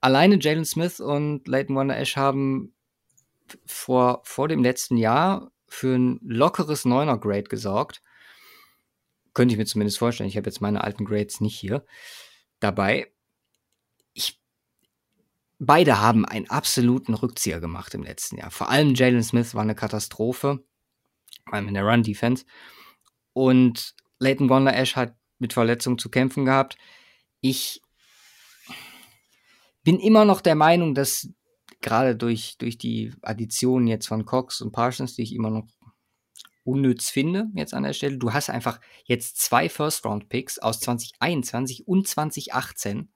Alleine 0.00 0.38
Jalen 0.40 0.64
Smith 0.64 1.00
und 1.00 1.46
Leighton 1.46 1.76
Wonder 1.76 1.96
Ash 1.96 2.16
haben 2.16 2.74
vor, 3.64 4.22
vor 4.24 4.48
dem 4.48 4.62
letzten 4.62 4.96
Jahr 4.96 5.52
für 5.68 5.96
ein 5.96 6.20
lockeres 6.22 6.84
Neuner-Grade 6.84 7.44
gesorgt. 7.44 8.02
Könnte 9.34 9.52
ich 9.52 9.58
mir 9.58 9.66
zumindest 9.66 9.98
vorstellen. 9.98 10.28
Ich 10.28 10.36
habe 10.36 10.48
jetzt 10.48 10.60
meine 10.60 10.82
alten 10.82 11.04
Grades 11.04 11.40
nicht 11.40 11.56
hier 11.56 11.84
dabei. 12.58 13.12
Ich, 14.14 14.40
beide 15.58 16.00
haben 16.00 16.24
einen 16.24 16.50
absoluten 16.50 17.14
Rückzieher 17.14 17.60
gemacht 17.60 17.94
im 17.94 18.02
letzten 18.02 18.38
Jahr. 18.38 18.50
Vor 18.50 18.68
allem 18.68 18.94
Jalen 18.94 19.22
Smith 19.22 19.54
war 19.54 19.62
eine 19.62 19.74
Katastrophe, 19.76 20.64
vor 21.48 21.56
allem 21.56 21.68
in 21.68 21.74
der 21.74 21.84
Run-Defense. 21.84 22.44
Und 23.32 23.94
Leighton 24.18 24.48
Wonder 24.48 24.74
Ash 24.74 24.96
hat 24.96 25.14
mit 25.38 25.52
Verletzungen 25.52 25.98
zu 25.98 26.10
kämpfen 26.10 26.44
gehabt. 26.44 26.76
Ich 27.40 27.80
bin 29.82 30.00
immer 30.00 30.24
noch 30.24 30.40
der 30.40 30.54
Meinung, 30.54 30.94
dass 30.94 31.28
gerade 31.80 32.16
durch, 32.16 32.56
durch 32.58 32.78
die 32.78 33.14
Addition 33.22 33.86
jetzt 33.86 34.08
von 34.08 34.24
Cox 34.24 34.60
und 34.60 34.72
Parsons, 34.72 35.14
die 35.14 35.22
ich 35.22 35.34
immer 35.34 35.50
noch 35.50 35.68
unnütz 36.64 37.08
finde, 37.08 37.46
jetzt 37.54 37.72
an 37.72 37.84
der 37.84 37.94
Stelle. 37.94 38.18
Du 38.18 38.32
hast 38.32 38.50
einfach 38.50 38.80
jetzt 39.04 39.40
zwei 39.40 39.68
First-Round-Picks 39.68 40.58
aus 40.58 40.80
2021 40.80 41.88
und 41.88 42.06
2018 42.06 43.10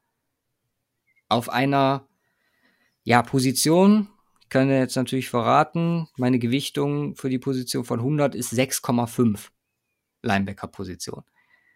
auf 1.29 1.49
einer 1.49 2.09
ja, 3.05 3.23
Position. 3.23 4.09
Ich 4.53 4.55
kann 4.55 4.69
dir 4.69 4.79
jetzt 4.79 4.97
natürlich 4.97 5.31
verraten, 5.31 6.09
meine 6.19 6.39
Gewichtung 6.39 7.17
für 7.17 7.31
die 7.31 7.39
Position 7.39 7.87
von 7.87 8.01
100 8.01 8.35
ist 8.35 8.53
6,5 8.53 9.49
Linebacker-Position. 10.21 11.23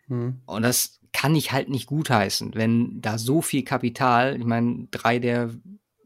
Mhm. 0.08 0.42
Und 0.44 0.60
das 0.60 1.00
kann 1.10 1.34
ich 1.34 1.52
halt 1.52 1.70
nicht 1.70 1.86
gutheißen, 1.86 2.54
wenn 2.54 3.00
da 3.00 3.16
so 3.16 3.40
viel 3.40 3.64
Kapital, 3.64 4.36
ich 4.36 4.44
meine, 4.44 4.88
drei 4.90 5.18
der, 5.18 5.54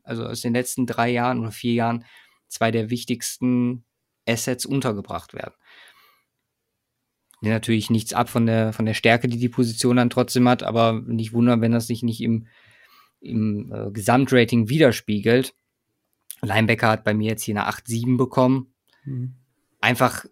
also 0.05 0.25
aus 0.25 0.43
den 0.43 0.55
letzten 0.55 0.87
drei 0.87 1.11
Jahren 1.11 1.41
oder 1.41 1.51
vier 1.51 1.73
Jahren, 1.73 2.05
zwei 2.47 2.71
der 2.71 2.89
wichtigsten 2.89 3.85
Assets 4.25 4.65
untergebracht 4.65 5.35
werden. 5.35 5.55
Natürlich 7.41 7.91
nichts 7.91 8.13
ab 8.13 8.29
von 8.29 8.47
der, 8.47 8.73
von 8.73 8.87
der 8.87 8.95
Stärke, 8.95 9.27
die 9.27 9.39
die 9.39 9.49
Position 9.49 9.97
dann 9.97 10.09
trotzdem 10.09 10.49
hat, 10.49 10.63
aber 10.63 11.03
nicht 11.05 11.33
wundern, 11.33 11.63
wenn 11.63 11.73
das 11.73 11.89
sich 11.89 12.05
nicht 12.05 12.21
im, 12.21 12.47
im 13.19 13.73
äh, 13.73 13.91
Gesamtrating 13.91 14.69
widerspiegelt. 14.69 15.53
Linebacker 16.43 16.89
hat 16.89 17.05
bei 17.05 17.15
mir 17.15 17.31
jetzt 17.31 17.43
hier 17.43 17.57
eine 17.57 17.71
8-7 17.71 18.17
bekommen. 18.17 18.73
Mhm. 19.05 19.35
Einfach, 19.81 20.25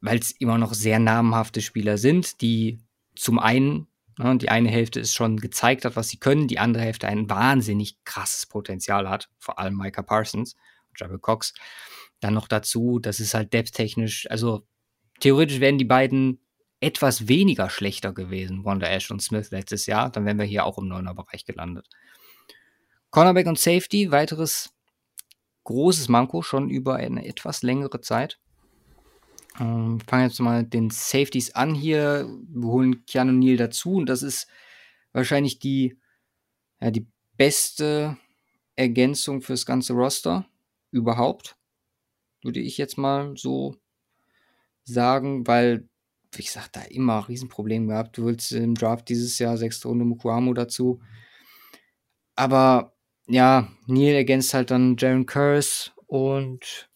weil 0.00 0.18
es 0.18 0.32
immer 0.32 0.58
noch 0.58 0.74
sehr 0.74 0.98
namhafte 0.98 1.60
Spieler 1.60 1.98
sind, 1.98 2.40
die 2.40 2.78
zum 3.14 3.38
einen, 3.38 3.86
ne, 4.18 4.36
die 4.38 4.48
eine 4.48 4.68
Hälfte 4.68 5.00
ist 5.00 5.14
schon 5.14 5.38
gezeigt 5.38 5.84
hat, 5.84 5.96
was 5.96 6.08
sie 6.08 6.18
können, 6.18 6.48
die 6.48 6.58
andere 6.58 6.84
Hälfte 6.84 7.08
ein 7.08 7.28
wahnsinnig 7.30 8.02
krasses 8.04 8.46
Potenzial 8.46 9.08
hat, 9.08 9.30
vor 9.38 9.58
allem 9.58 9.76
Micah 9.76 10.02
Parsons 10.02 10.54
und 10.90 11.00
Javel 11.00 11.18
Cox. 11.18 11.54
Dann 12.20 12.34
noch 12.34 12.48
dazu, 12.48 12.98
das 12.98 13.20
ist 13.20 13.34
halt 13.34 13.52
depth-technisch, 13.52 14.30
also 14.30 14.66
theoretisch 15.20 15.60
wären 15.60 15.78
die 15.78 15.84
beiden 15.84 16.40
etwas 16.80 17.28
weniger 17.28 17.70
schlechter 17.70 18.12
gewesen, 18.12 18.64
Wanda 18.64 18.86
Ash 18.86 19.10
und 19.10 19.22
Smith 19.22 19.50
letztes 19.50 19.86
Jahr, 19.86 20.10
dann 20.10 20.26
wären 20.26 20.38
wir 20.38 20.44
hier 20.44 20.66
auch 20.66 20.76
im 20.76 20.88
neuner 20.88 21.14
Bereich 21.14 21.46
gelandet. 21.46 21.88
Cornerback 23.10 23.46
und 23.46 23.58
Safety, 23.58 24.10
weiteres 24.10 24.73
großes 25.64 26.08
Manko, 26.08 26.42
schon 26.42 26.70
über 26.70 26.96
eine 26.96 27.26
etwas 27.26 27.62
längere 27.62 28.00
Zeit. 28.00 28.38
Ähm, 29.58 30.00
fangen 30.06 30.28
jetzt 30.28 30.40
mal 30.40 30.64
den 30.64 30.90
Safeties 30.90 31.54
an 31.54 31.74
hier. 31.74 32.28
Wir 32.48 32.68
holen 32.68 33.06
Keanu 33.06 33.32
Neal 33.32 33.56
dazu 33.56 33.94
und 33.94 34.06
das 34.06 34.22
ist 34.22 34.48
wahrscheinlich 35.12 35.58
die, 35.58 35.98
ja, 36.80 36.90
die 36.90 37.06
beste 37.36 38.16
Ergänzung 38.76 39.42
fürs 39.42 39.66
ganze 39.66 39.92
Roster 39.92 40.46
überhaupt 40.90 41.56
würde 42.44 42.60
ich 42.60 42.78
jetzt 42.78 42.98
mal 42.98 43.36
so 43.36 43.76
sagen, 44.84 45.46
weil, 45.46 45.88
wie 46.32 46.42
gesagt, 46.44 46.76
da 46.76 46.82
immer 46.82 47.16
ein 47.18 47.24
Riesenproblem 47.24 47.88
gehabt. 47.88 48.18
Du 48.18 48.26
willst 48.26 48.52
im 48.52 48.74
Draft 48.74 49.08
dieses 49.08 49.38
Jahr 49.38 49.56
sechste 49.56 49.88
Runde 49.88 50.04
Mukuamu 50.04 50.52
dazu. 50.52 51.00
Aber 52.36 52.93
ja, 53.26 53.68
Neil 53.86 54.14
ergänzt 54.14 54.54
halt 54.54 54.70
dann 54.70 54.96
Jaron 54.98 55.26
Curse 55.26 55.90
und 56.06 56.88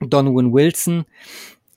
Donovan 0.00 0.52
Wilson. 0.52 1.04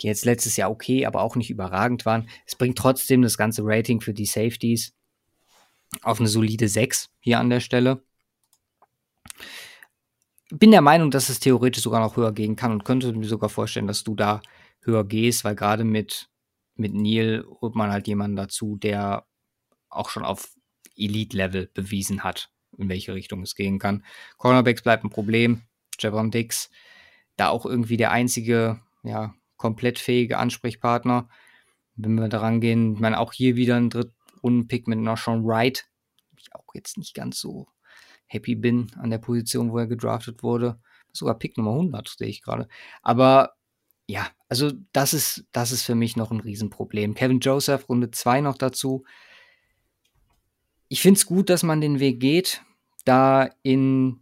die 0.02 0.08
jetzt 0.08 0.26
letztes 0.26 0.58
Jahr 0.58 0.72
okay, 0.72 1.06
aber 1.06 1.22
auch 1.22 1.36
nicht 1.36 1.50
überragend 1.50 2.06
waren. 2.06 2.30
Es 2.46 2.56
bringt 2.56 2.78
trotzdem 2.78 3.22
das 3.22 3.38
ganze 3.38 3.62
Rating 3.64 4.02
für 4.02 4.14
die 4.14 4.26
Safeties 4.26 4.94
auf 6.02 6.20
eine 6.20 6.28
solide 6.28 6.68
6 6.68 7.10
hier 7.20 7.40
an 7.40 7.50
der 7.50 7.60
Stelle. 7.60 8.04
Bin 10.50 10.72
der 10.72 10.82
Meinung, 10.82 11.12
dass 11.12 11.30
es 11.30 11.40
theoretisch 11.40 11.84
sogar 11.84 12.02
noch 12.02 12.18
höher 12.18 12.34
gehen 12.34 12.56
kann 12.56 12.72
und 12.72 12.86
könnte 12.86 13.12
mir 13.14 13.26
sogar 13.26 13.50
vorstellen, 13.50 13.88
dass 13.88 14.04
du 14.04 14.16
da 14.16 14.42
höher 14.82 15.06
gehst, 15.06 15.44
weil 15.44 15.56
gerade 15.56 15.84
mit, 15.84 16.30
mit 16.76 16.94
Neil 16.94 17.46
holt 17.62 17.76
man 17.76 17.92
halt 17.92 18.08
jemanden 18.08 18.36
dazu, 18.36 18.78
der 18.78 19.26
auch 19.90 20.10
schon 20.10 20.26
auf 20.26 20.54
Elite-Level 20.98 21.72
bewiesen 21.74 22.24
hat, 22.24 22.52
in 22.78 22.90
welche 22.90 23.14
Richtung 23.14 23.42
es 23.42 23.56
gehen 23.56 23.80
kann. 23.80 24.04
Cornerbacks 24.38 24.82
bleibt 24.82 25.04
ein 25.04 25.10
Problem. 25.10 25.64
Javon 26.00 26.32
Dix, 26.32 26.70
da 27.38 27.50
auch 27.50 27.66
irgendwie 27.66 27.98
der 27.98 28.12
einzige, 28.12 28.82
ja, 29.04 29.34
komplett 29.58 30.00
fähige 30.00 30.38
Ansprechpartner. 30.38 31.30
Wenn 31.96 32.16
wir 32.16 32.28
daran 32.28 32.60
gehen, 32.60 32.96
ich 32.96 33.00
meine, 33.00 33.20
auch 33.20 33.34
hier 33.34 33.56
wieder 33.56 33.78
ein 33.78 33.90
Drittrunden-Pick 33.90 34.88
mit 34.88 35.00
Sean 35.18 35.46
Wright. 35.46 35.88
Ich 36.38 36.54
auch 36.54 36.74
jetzt 36.74 36.98
nicht 36.98 37.14
ganz 37.14 37.40
so 37.40 37.68
happy 38.28 38.56
bin 38.56 38.92
an 38.98 39.10
der 39.10 39.20
Position, 39.20 39.72
wo 39.72 39.78
er 39.78 39.88
gedraftet 39.88 40.44
wurde. 40.44 40.80
Sogar 41.14 41.38
Pick 41.40 41.58
Nummer 41.58 41.72
100, 41.72 42.10
sehe 42.18 42.28
ich 42.28 42.42
gerade. 42.42 42.68
Aber 43.02 43.54
ja, 44.08 44.28
also 44.50 44.72
das 44.92 45.14
ist, 45.14 45.46
das 45.52 45.72
ist 45.72 45.84
für 45.84 45.96
mich 45.96 46.16
noch 46.16 46.32
ein 46.32 46.42
Riesenproblem. 46.42 47.16
Kevin 47.16 47.40
Joseph, 47.40 47.88
Runde 47.90 48.12
2 48.12 48.42
noch 48.42 48.58
dazu. 48.58 49.06
Ich 50.88 51.02
finde 51.02 51.18
es 51.18 51.26
gut, 51.26 51.50
dass 51.50 51.64
man 51.64 51.82
den 51.82 52.00
Weg 52.00 52.20
geht, 52.20 52.62
da 53.06 53.50
in 53.64 54.20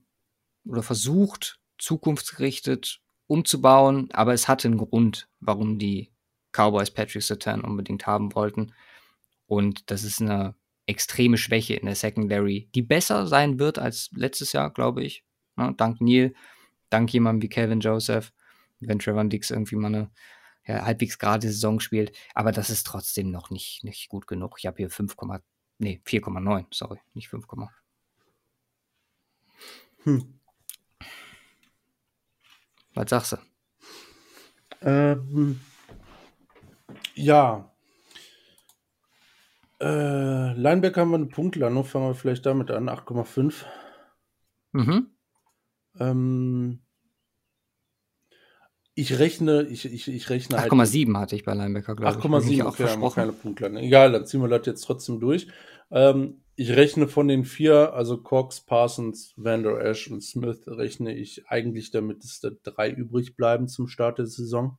oder 0.65 0.83
versucht, 0.83 1.59
zukunftsgerichtet 1.77 3.01
umzubauen, 3.27 4.09
aber 4.13 4.33
es 4.33 4.47
hatte 4.47 4.67
einen 4.67 4.77
Grund, 4.77 5.27
warum 5.39 5.77
die 5.77 6.11
Cowboys 6.51 6.91
Patrick 6.91 7.23
Satan 7.23 7.61
unbedingt 7.61 8.07
haben 8.07 8.33
wollten. 8.35 8.73
Und 9.47 9.89
das 9.91 10.03
ist 10.03 10.21
eine 10.21 10.55
extreme 10.85 11.37
Schwäche 11.37 11.75
in 11.75 11.85
der 11.85 11.95
Secondary, 11.95 12.69
die 12.75 12.81
besser 12.81 13.27
sein 13.27 13.59
wird 13.59 13.79
als 13.79 14.09
letztes 14.13 14.53
Jahr, 14.53 14.71
glaube 14.71 15.03
ich. 15.03 15.23
Ja, 15.57 15.71
dank 15.71 16.01
Neil, 16.01 16.33
dank 16.89 17.11
jemandem 17.13 17.41
wie 17.41 17.49
Kevin 17.49 17.79
Joseph, 17.79 18.33
wenn 18.79 18.99
Trevor 18.99 19.25
Dix 19.25 19.49
irgendwie 19.49 19.75
mal 19.75 19.87
eine 19.87 20.11
ja, 20.65 20.85
halbwegs 20.85 21.17
gerade 21.17 21.47
Saison 21.47 21.79
spielt. 21.79 22.15
Aber 22.33 22.51
das 22.51 22.69
ist 22.69 22.85
trotzdem 22.85 23.31
noch 23.31 23.49
nicht, 23.49 23.83
nicht 23.83 24.09
gut 24.09 24.27
genug. 24.27 24.55
Ich 24.59 24.65
habe 24.65 24.77
hier 24.77 24.89
5, 24.89 25.15
nee, 25.83 26.01
4,9, 26.05 26.65
sorry, 26.71 26.99
nicht 27.13 27.29
5, 27.29 27.45
hm. 30.03 30.39
Was 32.93 33.09
sagst 33.09 33.31
du? 33.31 33.37
Ähm, 34.81 35.59
ja. 37.15 37.71
Äh, 39.79 40.53
Linebacker 40.53 41.01
haben 41.01 41.11
wir 41.11 41.15
eine 41.15 41.25
Punktlandung, 41.25 41.85
fangen 41.85 42.07
wir 42.07 42.15
vielleicht 42.15 42.45
damit 42.45 42.69
an, 42.71 42.89
8,5. 42.89 43.65
Mhm. 44.73 45.07
Ähm, 45.99 46.79
ich 48.95 49.17
rechne, 49.17 49.63
ich, 49.63 49.85
ich, 49.85 50.07
ich 50.07 50.29
rechne 50.29 50.57
8,7 50.57 51.07
halt, 51.07 51.23
hatte 51.23 51.35
ich 51.35 51.43
bei 51.43 51.53
Linebacker, 51.53 51.95
glaube 51.95 52.19
ich. 52.19 52.23
8,7, 52.23 52.65
okay, 52.65 52.87
haben 52.87 53.01
wir 53.01 53.11
keine 53.11 53.31
Punktlandung. 53.31 53.83
Egal, 53.83 54.11
dann 54.11 54.27
ziehen 54.27 54.41
wir 54.41 54.49
das 54.49 54.65
jetzt 54.67 54.81
trotzdem 54.81 55.19
durch. 55.19 55.47
Ähm, 55.91 56.41
ich 56.55 56.71
rechne 56.71 57.07
von 57.07 57.27
den 57.27 57.45
vier, 57.45 57.93
also 57.93 58.17
Cox, 58.21 58.61
Parsons, 58.61 59.33
Vander 59.37 59.79
Ash 59.83 60.09
und 60.09 60.21
Smith, 60.21 60.63
rechne 60.67 61.15
ich 61.15 61.47
eigentlich 61.47 61.91
damit, 61.91 62.23
dass 62.23 62.39
da 62.41 62.49
drei 62.63 62.91
übrig 62.91 63.35
bleiben 63.35 63.67
zum 63.67 63.87
Start 63.87 64.19
der 64.19 64.27
Saison. 64.27 64.77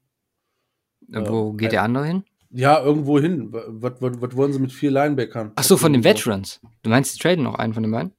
Wo 1.08 1.50
ähm, 1.50 1.56
geht 1.56 1.72
der 1.72 1.82
andere 1.82 2.06
hin? 2.06 2.24
Ja, 2.50 2.80
irgendwo 2.82 3.18
hin. 3.18 3.48
Was, 3.50 4.00
was, 4.00 4.20
was 4.20 4.36
wollen 4.36 4.52
sie 4.52 4.60
mit 4.60 4.72
vier 4.72 4.92
Linebackern? 4.92 5.52
Ach 5.56 5.64
so, 5.64 5.76
von 5.76 5.92
den 5.92 6.04
Veterans. 6.04 6.60
Du 6.82 6.90
meinst, 6.90 7.14
sie 7.14 7.18
traden 7.18 7.44
noch 7.44 7.56
einen 7.56 7.74
von 7.74 7.82
den 7.82 7.90
beiden? 7.90 8.12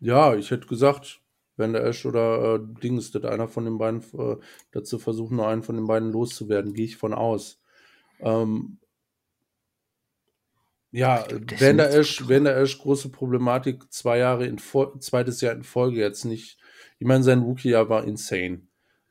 Ja, 0.00 0.34
ich 0.34 0.50
hätte 0.50 0.66
gesagt, 0.66 1.20
Vander 1.56 1.84
Ash 1.84 2.06
oder 2.06 2.54
äh, 2.54 2.60
Dings, 2.82 3.10
dass 3.10 3.24
einer 3.24 3.48
von 3.48 3.64
den 3.66 3.76
beiden 3.76 4.02
äh, 4.18 4.36
dazu 4.72 4.98
versuchen, 4.98 5.36
nur 5.36 5.48
einen 5.48 5.62
von 5.62 5.76
den 5.76 5.86
beiden 5.86 6.10
loszuwerden, 6.10 6.72
gehe 6.72 6.86
ich 6.86 6.96
von 6.96 7.12
aus. 7.12 7.60
Ähm, 8.20 8.78
ja, 10.96 11.26
Vander 11.58 11.90
Esch, 11.92 12.26
Vander 12.26 12.56
Esch, 12.56 12.78
große 12.78 13.10
Problematik, 13.10 13.92
zwei 13.92 14.16
Jahre 14.16 14.46
in 14.46 14.56
zweites 14.56 15.42
Jahr 15.42 15.52
in 15.52 15.62
Folge 15.62 16.00
jetzt 16.00 16.24
nicht. 16.24 16.58
Ich 16.98 17.06
meine, 17.06 17.22
sein 17.22 17.40
Rookie-Jahr 17.40 17.90
war 17.90 18.04
insane. 18.04 18.62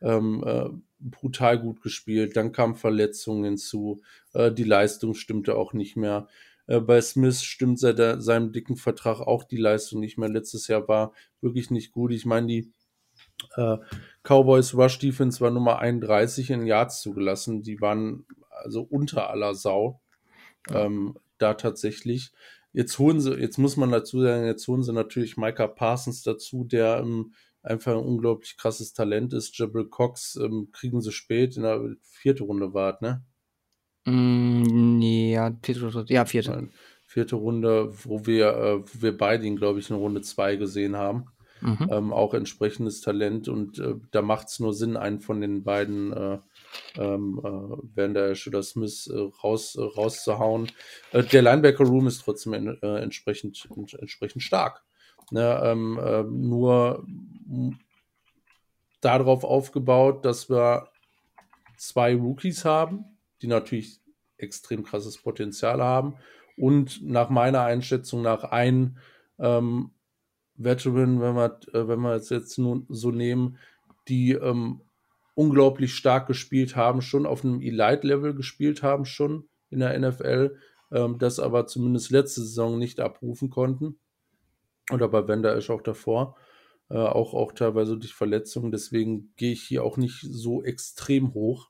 Ähm, 0.02 0.44
äh, 0.44 0.70
brutal 1.00 1.60
gut 1.60 1.84
gespielt, 1.84 2.36
dann 2.36 2.52
kamen 2.52 2.74
Verletzungen 2.74 3.44
hinzu, 3.44 4.02
äh, 4.34 4.52
die 4.52 4.64
Leistung 4.64 5.14
stimmte 5.14 5.56
auch 5.56 5.74
nicht 5.74 5.96
mehr. 5.96 6.28
Äh, 6.66 6.80
bei 6.80 7.00
Smith 7.02 7.44
stimmt 7.44 7.80
seit 7.80 8.00
der, 8.00 8.20
seinem 8.20 8.52
dicken 8.52 8.78
Vertrag 8.78 9.20
auch 9.20 9.44
die 9.44 9.58
Leistung 9.58 10.00
nicht 10.00 10.18
mehr. 10.18 10.30
Letztes 10.30 10.68
Jahr 10.68 10.88
war 10.88 11.14
wirklich 11.40 11.70
nicht 11.70 11.92
gut. 11.92 12.12
Ich 12.12 12.26
meine, 12.26 12.48
die 12.48 12.72
äh, 13.58 13.78
Cowboys 14.24 14.74
Rush 14.74 14.98
Defense 14.98 15.40
war 15.40 15.52
Nummer 15.52 15.78
31 15.78 16.50
in 16.50 16.66
Yards 16.66 17.02
zugelassen. 17.02 17.62
Die 17.62 17.80
waren 17.80 18.26
also 18.50 18.82
unter 18.82 19.30
aller 19.30 19.54
Sau. 19.54 20.02
Ähm, 20.74 21.16
da 21.38 21.54
tatsächlich. 21.54 22.32
Jetzt 22.74 23.00
holen 23.00 23.22
sie, 23.22 23.34
jetzt 23.36 23.58
muss 23.58 23.78
man 23.78 23.92
dazu 23.92 24.22
sagen, 24.22 24.46
jetzt 24.46 24.68
holen 24.68 24.84
sie 24.84 24.94
natürlich 24.94 25.38
Micah 25.38 25.68
Parsons 25.68 26.24
dazu, 26.24 26.66
der 26.66 26.98
ähm, 26.98 27.34
einfach 27.64 27.94
ein 27.94 28.04
unglaublich 28.04 28.58
krasses 28.58 28.94
Talent 28.94 29.34
ist. 29.34 29.58
Jabril 29.58 29.86
Cox 29.86 30.36
ähm, 30.36 30.70
kriegen 30.72 31.02
sie 31.02 31.12
spät 31.12 31.58
in 31.58 31.64
der 31.64 31.96
vierten 32.02 32.44
Runde 32.44 32.74
wart, 32.74 33.02
ne? 33.02 33.24
Mm, 34.06 35.02
ja, 35.02 35.58
vierte, 35.64 36.06
ja, 36.10 36.26
vierte. 36.26 36.70
Vierte 37.08 37.36
Runde, 37.36 37.94
wo 38.04 38.26
wir, 38.26 38.50
äh, 38.50 38.80
wo 38.82 39.02
wir 39.02 39.18
beide 39.18 39.46
ihn, 39.46 39.56
glaube 39.56 39.80
ich, 39.80 39.90
in 39.90 39.96
Runde 39.96 40.22
zwei 40.22 40.56
gesehen 40.56 40.96
haben. 40.96 41.26
Mhm. 41.62 41.88
Ähm, 41.90 42.14
auch 42.14 42.34
entsprechendes 42.34 43.02
Talent 43.02 43.48
und 43.48 43.80
äh, 43.80 43.96
da 44.12 44.22
macht 44.22 44.50
es 44.50 44.60
nur 44.60 44.74
Sinn, 44.74 44.98
einen 44.98 45.22
von 45.22 45.40
den 45.40 45.64
beiden 45.64 46.12
äh, 46.12 46.40
ähm, 46.98 47.40
äh, 47.44 47.78
während 47.94 48.16
der 48.16 48.36
Shooter 48.36 48.64
Smith 48.64 49.08
äh, 49.08 49.18
raus, 49.44 49.76
äh, 49.76 49.82
rauszuhauen. 49.82 50.72
Äh, 51.12 51.24
der 51.24 51.42
Linebacker-Room 51.42 52.08
ist 52.08 52.22
trotzdem 52.24 52.54
in, 52.54 52.78
äh, 52.82 53.00
entsprechend, 53.00 53.68
entsprechend 54.00 54.44
stark. 54.44 54.84
Ne, 55.32 55.60
ähm, 55.64 56.00
äh, 56.00 56.24
nur 56.24 57.04
darauf 59.02 59.44
aufgebaut, 59.44 60.24
dass 60.24 60.50
wir 60.50 60.90
zwei 61.78 62.16
Rookies 62.16 62.64
haben, 62.64 63.06
die 63.42 63.48
natürlich 63.48 64.00
extrem 64.38 64.84
krasses 64.84 65.18
Potenzial 65.18 65.82
haben 65.82 66.16
und 66.58 67.02
nach 67.04 67.30
meiner 67.30 67.62
Einschätzung 67.62 68.22
nach 68.22 68.44
ein 68.44 68.98
ähm, 69.40 69.92
Veteran, 70.58 71.20
wenn 71.22 71.36
wir, 71.36 71.60
wenn 71.74 72.00
wir 72.00 72.14
es 72.14 72.30
jetzt 72.30 72.58
nun 72.58 72.86
so 72.90 73.12
nehmen, 73.12 73.58
die 74.08 74.32
ähm, 74.32 74.82
unglaublich 75.36 75.94
stark 75.94 76.28
gespielt 76.28 76.76
haben, 76.76 77.02
schon 77.02 77.26
auf 77.26 77.44
einem 77.44 77.62
Elite-Level 77.62 78.34
gespielt 78.34 78.82
haben, 78.82 79.06
schon 79.06 79.48
in 79.70 79.80
der 79.80 79.98
NFL, 80.00 80.58
ähm, 80.92 81.20
das 81.20 81.40
aber 81.40 81.68
zumindest 81.68 82.10
letzte 82.10 82.42
Saison 82.42 82.80
nicht 82.80 83.00
abrufen 83.00 83.50
konnten. 83.50 84.00
Oder 84.92 85.10
bei 85.10 85.28
Wender 85.28 85.56
ist 85.56 85.70
auch 85.70 85.82
davor. 85.82 86.36
Äh, 86.90 86.98
auch, 86.98 87.34
auch 87.34 87.52
teilweise 87.52 87.98
durch 87.98 88.14
Verletzungen. 88.14 88.72
Deswegen 88.72 89.34
gehe 89.36 89.52
ich 89.52 89.64
hier 89.64 89.84
auch 89.84 89.98
nicht 89.98 90.22
so 90.22 90.64
extrem 90.64 91.34
hoch. 91.34 91.70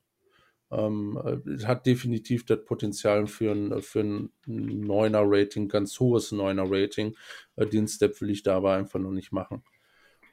Ähm, 0.71 1.17
äh, 1.23 1.63
hat 1.65 1.85
definitiv 1.85 2.45
das 2.45 2.65
Potenzial 2.65 3.27
für 3.27 3.51
ein, 3.51 3.81
für 3.81 4.01
ein 4.01 4.29
neuner 4.45 5.21
Rating, 5.23 5.69
ganz 5.69 5.99
hohes 5.99 6.31
neuner 6.31 6.65
Rating. 6.67 7.15
Äh, 7.55 7.67
den 7.67 7.87
Step 7.87 8.19
will 8.19 8.29
ich 8.29 8.43
da 8.43 8.57
aber 8.57 8.73
einfach 8.73 8.99
noch 8.99 9.11
nicht 9.11 9.31
machen. 9.31 9.63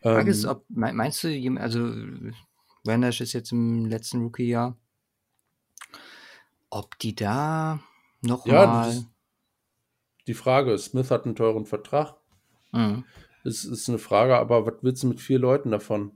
Frage 0.02 0.22
ähm, 0.22 0.28
ist, 0.28 0.44
ob, 0.46 0.64
meinst 0.68 1.22
du, 1.22 1.28
also 1.58 1.92
Vandash 2.84 3.20
ist 3.20 3.32
jetzt 3.32 3.52
im 3.52 3.86
letzten 3.86 4.22
Rookie-Jahr. 4.22 4.76
Ob 6.70 6.98
die 6.98 7.14
da 7.14 7.80
noch 8.22 8.46
ja, 8.46 8.66
mal... 8.66 9.04
Die 10.26 10.34
Frage 10.34 10.72
ist, 10.72 10.86
Smith 10.86 11.10
hat 11.10 11.24
einen 11.24 11.34
teuren 11.34 11.66
Vertrag. 11.66 12.14
Mhm. 12.72 13.04
Das 13.44 13.64
ist 13.64 13.88
eine 13.88 13.98
Frage, 13.98 14.36
aber 14.36 14.66
was 14.66 14.74
willst 14.82 15.02
du 15.02 15.08
mit 15.08 15.20
vier 15.20 15.38
Leuten 15.38 15.70
davon? 15.70 16.12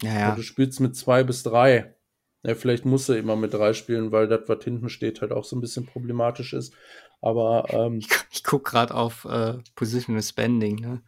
Ja, 0.00 0.18
ja. 0.18 0.34
Du 0.34 0.42
spielst 0.42 0.80
mit 0.80 0.96
zwei 0.96 1.22
bis 1.22 1.42
drei. 1.42 1.94
Ja, 2.42 2.54
vielleicht 2.54 2.84
musst 2.84 3.08
du 3.08 3.12
immer 3.12 3.36
mit 3.36 3.52
drei 3.52 3.72
spielen, 3.72 4.12
weil 4.12 4.28
das, 4.28 4.48
was 4.48 4.64
hinten 4.64 4.88
steht, 4.88 5.20
halt 5.20 5.32
auch 5.32 5.44
so 5.44 5.56
ein 5.56 5.60
bisschen 5.60 5.84
problematisch 5.84 6.52
ist. 6.52 6.74
Aber 7.20 7.66
ähm, 7.70 7.98
ich, 7.98 8.08
ich 8.30 8.44
gucke 8.44 8.70
gerade 8.70 8.94
auf 8.94 9.24
äh, 9.24 9.58
Positional 9.74 10.22
Spending. 10.22 10.76
Ne? 10.76 11.02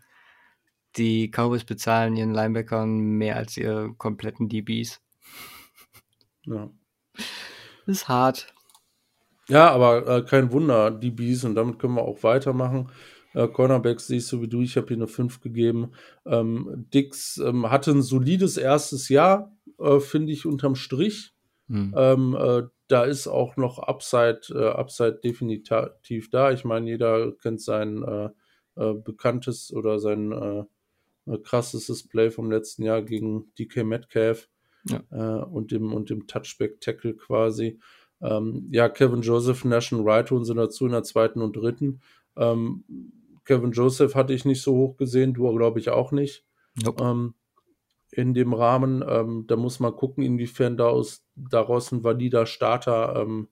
Die 0.98 1.30
Cowboys 1.30 1.64
bezahlen 1.64 2.16
ihren 2.16 2.34
Linebackern 2.34 2.98
mehr 2.98 3.36
als 3.36 3.56
ihre 3.56 3.94
kompletten 3.94 4.48
DBs. 4.48 5.00
Ja. 6.44 6.70
Das 7.86 7.96
ist 7.96 8.08
hart. 8.08 8.52
Ja, 9.48 9.70
aber 9.70 10.06
äh, 10.06 10.22
kein 10.24 10.52
Wunder, 10.52 10.90
DBs, 10.90 11.44
und 11.44 11.54
damit 11.54 11.78
können 11.78 11.94
wir 11.94 12.02
auch 12.02 12.22
weitermachen. 12.22 12.90
Äh, 13.32 13.48
Cornerbacks 13.48 14.06
siehst 14.06 14.30
du 14.32 14.42
wie 14.42 14.48
du, 14.48 14.60
ich 14.60 14.76
habe 14.76 14.88
hier 14.88 14.96
eine 14.96 15.06
5 15.06 15.40
gegeben. 15.40 15.92
Ähm, 16.26 16.86
Dix 16.92 17.38
ähm, 17.38 17.70
hatte 17.70 17.92
ein 17.92 18.02
solides 18.02 18.56
erstes 18.56 19.08
Jahr, 19.08 19.56
äh, 19.78 20.00
finde 20.00 20.32
ich, 20.32 20.44
unterm 20.44 20.74
Strich. 20.74 21.32
Hm. 21.68 21.94
Ähm, 21.96 22.36
äh, 22.38 22.62
da 22.88 23.04
ist 23.04 23.26
auch 23.26 23.56
noch 23.56 23.78
Upside, 23.78 24.40
äh, 24.50 24.68
Upside 24.68 25.20
definitiv 25.22 26.30
da. 26.30 26.52
Ich 26.52 26.64
meine, 26.64 26.88
jeder 26.88 27.32
kennt 27.32 27.60
sein 27.60 28.02
äh, 28.02 28.30
äh, 28.76 28.94
bekanntes 28.94 29.72
oder 29.72 29.98
sein 29.98 30.66
äh, 31.30 31.38
krassestes 31.38 32.06
Play 32.06 32.30
vom 32.30 32.50
letzten 32.50 32.82
Jahr 32.82 33.02
gegen 33.02 33.52
DK 33.58 33.84
Metcalf 33.84 34.48
ja. 34.84 35.02
Äh, 35.10 35.44
und 35.44 35.72
dem, 35.72 35.92
und 35.92 36.10
dem 36.10 36.26
Touchback-Tackle 36.26 37.14
quasi. 37.14 37.78
Ähm, 38.20 38.68
ja, 38.70 38.88
Kevin 38.88 39.22
Joseph, 39.22 39.64
National 39.64 40.08
Right 40.08 40.28
sie 40.44 40.54
dazu 40.54 40.86
in 40.86 40.92
der 40.92 41.02
zweiten 41.02 41.40
und 41.42 41.56
dritten. 41.56 42.00
Ähm, 42.36 42.84
Kevin 43.44 43.72
Joseph 43.72 44.14
hatte 44.14 44.34
ich 44.34 44.44
nicht 44.44 44.62
so 44.62 44.74
hoch 44.74 44.96
gesehen, 44.96 45.34
du 45.34 45.50
glaube 45.56 45.78
ich 45.78 45.90
auch 45.90 46.12
nicht. 46.12 46.44
Nope. 46.82 47.02
Ähm, 47.02 47.34
in 48.10 48.34
dem 48.34 48.54
Rahmen, 48.54 49.04
ähm, 49.06 49.44
da 49.46 49.56
muss 49.56 49.80
man 49.80 49.94
gucken, 49.94 50.24
inwiefern 50.24 50.76
daraus, 50.76 51.24
daraus 51.36 51.92
ein 51.92 52.04
valider 52.04 52.46
Starter 52.46 53.16
ähm, 53.16 53.48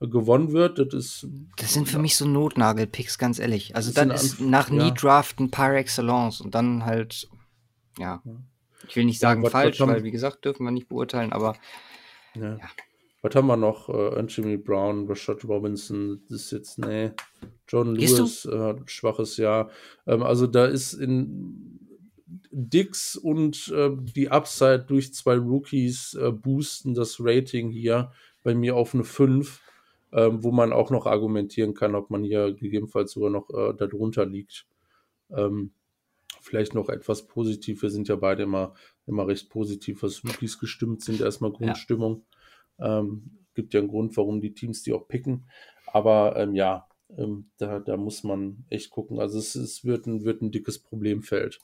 gewonnen 0.00 0.52
wird. 0.52 0.78
Das, 0.78 0.94
ist, 0.94 1.28
das 1.56 1.74
sind 1.74 1.88
für 1.88 1.98
mich 1.98 2.16
so 2.16 2.26
Notnagelpicks, 2.26 3.18
ganz 3.18 3.38
ehrlich. 3.38 3.76
Also 3.76 3.92
dann 3.92 4.10
ist 4.10 4.40
nach 4.40 4.70
ja. 4.70 4.90
Draften 4.90 5.50
par 5.50 5.74
excellence 5.74 6.40
und 6.40 6.54
dann 6.54 6.84
halt, 6.84 7.28
ja. 7.98 8.22
Ich 8.88 8.96
will 8.96 9.04
nicht 9.04 9.20
sagen 9.20 9.42
ja, 9.42 9.46
was, 9.46 9.52
falsch, 9.52 9.80
was 9.80 9.88
weil 9.88 10.04
wie 10.04 10.10
gesagt, 10.10 10.44
dürfen 10.44 10.64
wir 10.64 10.70
nicht 10.70 10.88
beurteilen, 10.88 11.32
aber 11.32 11.54
ja. 12.34 12.56
ja. 12.56 12.70
Was 13.22 13.34
haben 13.34 13.48
wir 13.48 13.56
noch? 13.58 13.90
Äh, 13.90 14.18
Anthony 14.18 14.56
Brown, 14.56 15.06
Rashad 15.06 15.44
Robinson, 15.44 16.22
das 16.28 16.44
ist 16.44 16.52
jetzt, 16.52 16.78
nee. 16.78 17.10
John 17.68 17.94
Lewis 17.94 18.46
äh, 18.46 18.58
hat 18.58 18.78
ein 18.78 18.88
schwaches 18.88 19.36
Jahr. 19.36 19.70
Ähm, 20.06 20.22
also 20.22 20.46
da 20.46 20.64
ist 20.64 20.94
in 20.94 21.78
Dix 22.50 23.16
und 23.16 23.68
äh, 23.76 23.90
die 23.94 24.30
Upside 24.30 24.86
durch 24.88 25.12
zwei 25.12 25.36
Rookies 25.36 26.14
äh, 26.14 26.32
boosten 26.32 26.94
das 26.94 27.16
Rating 27.20 27.70
hier 27.70 28.12
bei 28.42 28.54
mir 28.54 28.76
auf 28.76 28.94
eine 28.94 29.04
5, 29.04 29.60
ähm, 30.12 30.42
wo 30.42 30.50
man 30.50 30.72
auch 30.72 30.90
noch 30.90 31.06
argumentieren 31.06 31.74
kann, 31.74 31.94
ob 31.94 32.10
man 32.10 32.24
hier 32.24 32.52
gegebenenfalls 32.52 33.12
sogar 33.12 33.30
noch 33.30 33.48
äh, 33.50 33.74
darunter 33.74 34.26
liegt. 34.26 34.66
Ähm, 35.30 35.72
vielleicht 36.40 36.74
noch 36.74 36.88
etwas 36.88 37.26
positiv. 37.26 37.82
Wir 37.82 37.90
sind 37.90 38.08
ja 38.08 38.16
beide 38.16 38.42
immer, 38.42 38.74
immer 39.06 39.26
recht 39.26 39.50
positiv, 39.50 40.02
was 40.02 40.24
Rookies 40.24 40.58
gestimmt 40.58 41.02
sind. 41.02 41.20
Erstmal 41.20 41.52
Grundstimmung. 41.52 42.24
Ja. 42.78 43.00
Ähm, 43.00 43.38
gibt 43.54 43.74
ja 43.74 43.80
einen 43.80 43.88
Grund, 43.88 44.16
warum 44.16 44.40
die 44.40 44.54
Teams 44.54 44.82
die 44.82 44.92
auch 44.92 45.06
picken. 45.06 45.48
Aber 45.86 46.36
ähm, 46.36 46.54
ja, 46.54 46.88
ähm, 47.16 47.50
da, 47.58 47.78
da 47.78 47.96
muss 47.96 48.24
man 48.24 48.64
echt 48.68 48.90
gucken. 48.90 49.20
Also 49.20 49.38
es, 49.38 49.54
es 49.54 49.84
wird, 49.84 50.06
ein, 50.06 50.24
wird 50.24 50.42
ein 50.42 50.50
dickes 50.50 50.78
Problemfeld. 50.78 51.60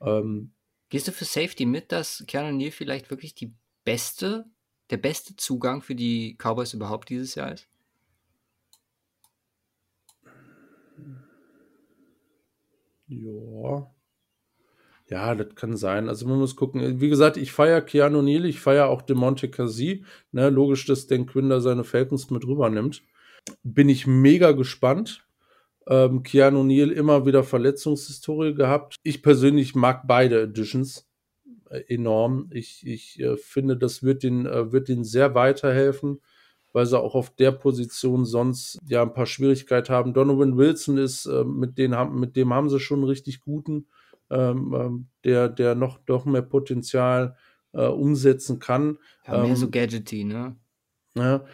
Ähm, 0.00 0.52
Gehst 0.90 1.08
du 1.08 1.12
für 1.12 1.24
Safety 1.24 1.66
mit, 1.66 1.92
dass 1.92 2.24
Keanu 2.26 2.56
Neal 2.56 2.70
vielleicht 2.70 3.10
wirklich 3.10 3.34
die 3.34 3.52
beste, 3.84 4.44
der 4.90 4.98
beste 4.98 5.34
Zugang 5.36 5.82
für 5.82 5.94
die 5.94 6.36
Cowboys 6.38 6.74
überhaupt 6.74 7.08
dieses 7.08 7.34
Jahr 7.34 7.52
ist? 7.52 7.68
Ja. 13.22 13.90
Ja, 15.10 15.34
das 15.34 15.54
kann 15.54 15.76
sein. 15.76 16.08
Also 16.08 16.26
man 16.26 16.38
muss 16.38 16.56
gucken. 16.56 17.00
Wie 17.00 17.08
gesagt, 17.10 17.36
ich 17.36 17.52
feiere 17.52 17.82
Keanu 17.82 18.22
Neal, 18.22 18.46
ich 18.46 18.60
feiere 18.60 18.88
auch 18.88 19.02
Demonte 19.02 19.50
Cassie. 19.50 20.04
Ne, 20.32 20.48
logisch, 20.48 20.86
dass 20.86 21.06
Dan 21.06 21.26
Quinn 21.26 21.50
da 21.50 21.60
seine 21.60 21.84
Falcons 21.84 22.30
mit 22.30 22.46
rübernimmt. 22.46 23.02
Bin 23.62 23.90
ich 23.90 24.06
mega 24.06 24.52
gespannt. 24.52 25.26
Ähm, 25.86 26.22
Keanu 26.22 26.62
Neal 26.62 26.90
immer 26.90 27.26
wieder 27.26 27.44
Verletzungshistorie 27.44 28.54
gehabt. 28.54 28.96
Ich 29.02 29.22
persönlich 29.22 29.74
mag 29.74 30.06
beide 30.06 30.42
Editions 30.42 31.06
äh, 31.68 31.82
enorm. 31.94 32.48
Ich, 32.52 32.86
ich 32.86 33.20
äh, 33.20 33.36
finde, 33.36 33.76
das 33.76 34.02
wird 34.02 34.22
den, 34.22 34.46
äh, 34.46 34.72
wird 34.72 34.88
den 34.88 35.04
sehr 35.04 35.34
weiterhelfen, 35.34 36.20
weil 36.74 36.86
sie 36.86 36.98
auch 36.98 37.14
auf 37.14 37.30
der 37.30 37.52
Position 37.52 38.24
sonst 38.24 38.80
ja 38.86 39.02
ein 39.02 39.14
paar 39.14 39.26
Schwierigkeiten 39.26 39.94
haben. 39.94 40.12
Donovan 40.12 40.56
Wilson 40.58 40.98
ist, 40.98 41.24
äh, 41.24 41.44
mit, 41.44 41.78
den 41.78 41.94
mit 42.14 42.34
dem 42.36 42.52
haben 42.52 42.68
sie 42.68 42.80
schon 42.80 42.98
einen 42.98 43.08
richtig 43.08 43.40
guten, 43.40 43.86
ähm, 44.28 44.74
ähm 44.76 45.06
der, 45.24 45.48
der 45.48 45.76
noch, 45.76 46.00
noch 46.08 46.26
mehr 46.26 46.42
Potenzial 46.42 47.36
äh, 47.72 47.86
umsetzen 47.86 48.58
kann. 48.58 48.98
Ja, 49.26 49.38
mehr 49.38 49.50
ähm, 49.50 49.56
so 49.56 49.70
Gadgety, 49.70 50.24
ne? 50.24 50.56
Ja, 51.16 51.44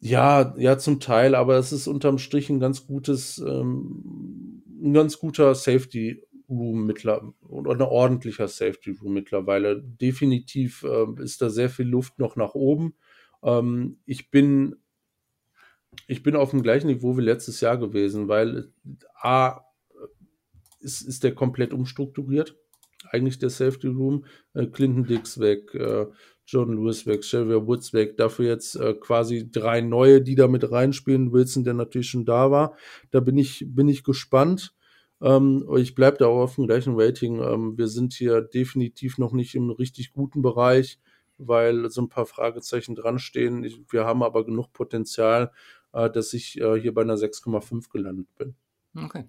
ja, 0.00 0.54
ja, 0.56 0.78
zum 0.78 0.98
Teil, 0.98 1.34
aber 1.34 1.56
es 1.56 1.72
ist 1.72 1.86
unterm 1.86 2.18
Strich 2.18 2.48
ein 2.48 2.60
ganz 2.60 2.86
gutes, 2.86 3.38
ähm, 3.38 4.62
ein 4.82 4.94
ganz 4.94 5.18
guter 5.18 5.54
Safety 5.54 6.22
Room 6.48 6.86
mittlerweile 6.86 7.32
oder 7.48 7.72
ein 7.72 7.82
ordentlicher 7.82 8.48
Safety 8.48 8.92
Room 8.92 9.12
mittlerweile. 9.12 9.82
Definitiv 9.82 10.84
äh, 10.84 11.22
ist 11.22 11.42
da 11.42 11.50
sehr 11.50 11.68
viel 11.68 11.86
Luft 11.86 12.18
noch 12.18 12.36
nach 12.36 12.54
oben. 12.54 12.94
Ähm, 13.46 14.00
ich 14.04 14.30
bin, 14.30 14.76
ich 16.08 16.22
bin 16.22 16.36
auf 16.36 16.50
dem 16.50 16.62
gleichen 16.62 16.88
Niveau 16.88 17.16
wie 17.16 17.22
letztes 17.22 17.60
Jahr 17.60 17.78
gewesen, 17.78 18.28
weil 18.28 18.72
A 19.22 19.60
ist, 20.80 21.02
ist 21.02 21.24
der 21.24 21.34
komplett 21.34 21.72
umstrukturiert. 21.72 22.56
Eigentlich 23.10 23.38
der 23.38 23.50
Safety 23.50 23.86
Room. 23.86 24.26
Äh, 24.52 24.66
Clinton 24.66 25.04
Dix 25.04 25.38
weg, 25.38 25.72
äh, 25.74 26.06
John 26.44 26.76
Lewis 26.76 27.06
weg, 27.06 27.20
Xavier 27.20 27.66
Woods 27.66 27.92
weg, 27.92 28.16
dafür 28.16 28.46
jetzt 28.46 28.76
äh, 28.76 28.94
quasi 28.94 29.50
drei 29.50 29.80
neue, 29.80 30.20
die 30.22 30.34
da 30.34 30.48
mit 30.48 30.70
reinspielen. 30.70 31.32
Wilson, 31.32 31.64
der 31.64 31.74
natürlich 31.74 32.08
schon 32.10 32.24
da 32.24 32.50
war. 32.50 32.76
Da 33.10 33.20
bin 33.20 33.38
ich, 33.38 33.64
bin 33.68 33.88
ich 33.88 34.02
gespannt. 34.02 34.74
Ähm, 35.22 35.68
ich 35.76 35.94
bleibe 35.94 36.18
da 36.18 36.26
auch 36.26 36.42
auf 36.42 36.56
dem 36.56 36.66
gleichen 36.66 36.94
Rating. 36.96 37.40
Ähm, 37.40 37.78
wir 37.78 37.88
sind 37.88 38.12
hier 38.12 38.42
definitiv 38.42 39.18
noch 39.18 39.32
nicht 39.32 39.54
im 39.54 39.70
richtig 39.70 40.12
guten 40.12 40.42
Bereich, 40.42 40.98
weil 41.38 41.90
so 41.90 42.02
ein 42.02 42.08
paar 42.08 42.26
Fragezeichen 42.26 42.94
dran 42.94 43.18
stehen. 43.18 43.64
Ich, 43.64 43.80
wir 43.90 44.04
haben 44.04 44.22
aber 44.22 44.44
genug 44.44 44.72
Potenzial, 44.72 45.52
äh, 45.92 46.10
dass 46.10 46.32
ich 46.32 46.60
äh, 46.60 46.80
hier 46.80 46.94
bei 46.94 47.02
einer 47.02 47.16
6,5 47.16 47.90
gelandet 47.90 48.28
bin. 48.36 48.54
Okay. 48.96 49.24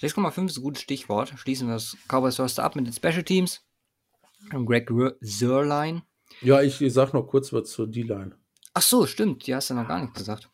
6,5 0.00 0.46
ist 0.46 0.58
ein 0.58 0.62
gutes 0.62 0.82
Stichwort. 0.82 1.34
Schließen 1.36 1.68
wir 1.68 1.74
das 1.74 1.96
Cowboys 2.08 2.40
Roster 2.40 2.64
ab 2.64 2.76
mit 2.76 2.86
den 2.86 2.92
Special 2.92 3.22
Teams. 3.22 3.62
Greg 4.50 4.90
Zerline 5.22 6.02
ja, 6.42 6.62
ich, 6.62 6.82
sag 6.88 7.12
noch 7.12 7.26
kurz 7.26 7.52
was 7.52 7.70
zur 7.70 7.86
D-Line. 7.86 8.32
Ach 8.74 8.82
so, 8.82 9.06
stimmt. 9.06 9.46
Die 9.46 9.54
hast 9.54 9.70
du 9.70 9.74
noch 9.74 9.88
gar 9.88 10.00
nicht 10.00 10.14
gesagt. 10.14 10.50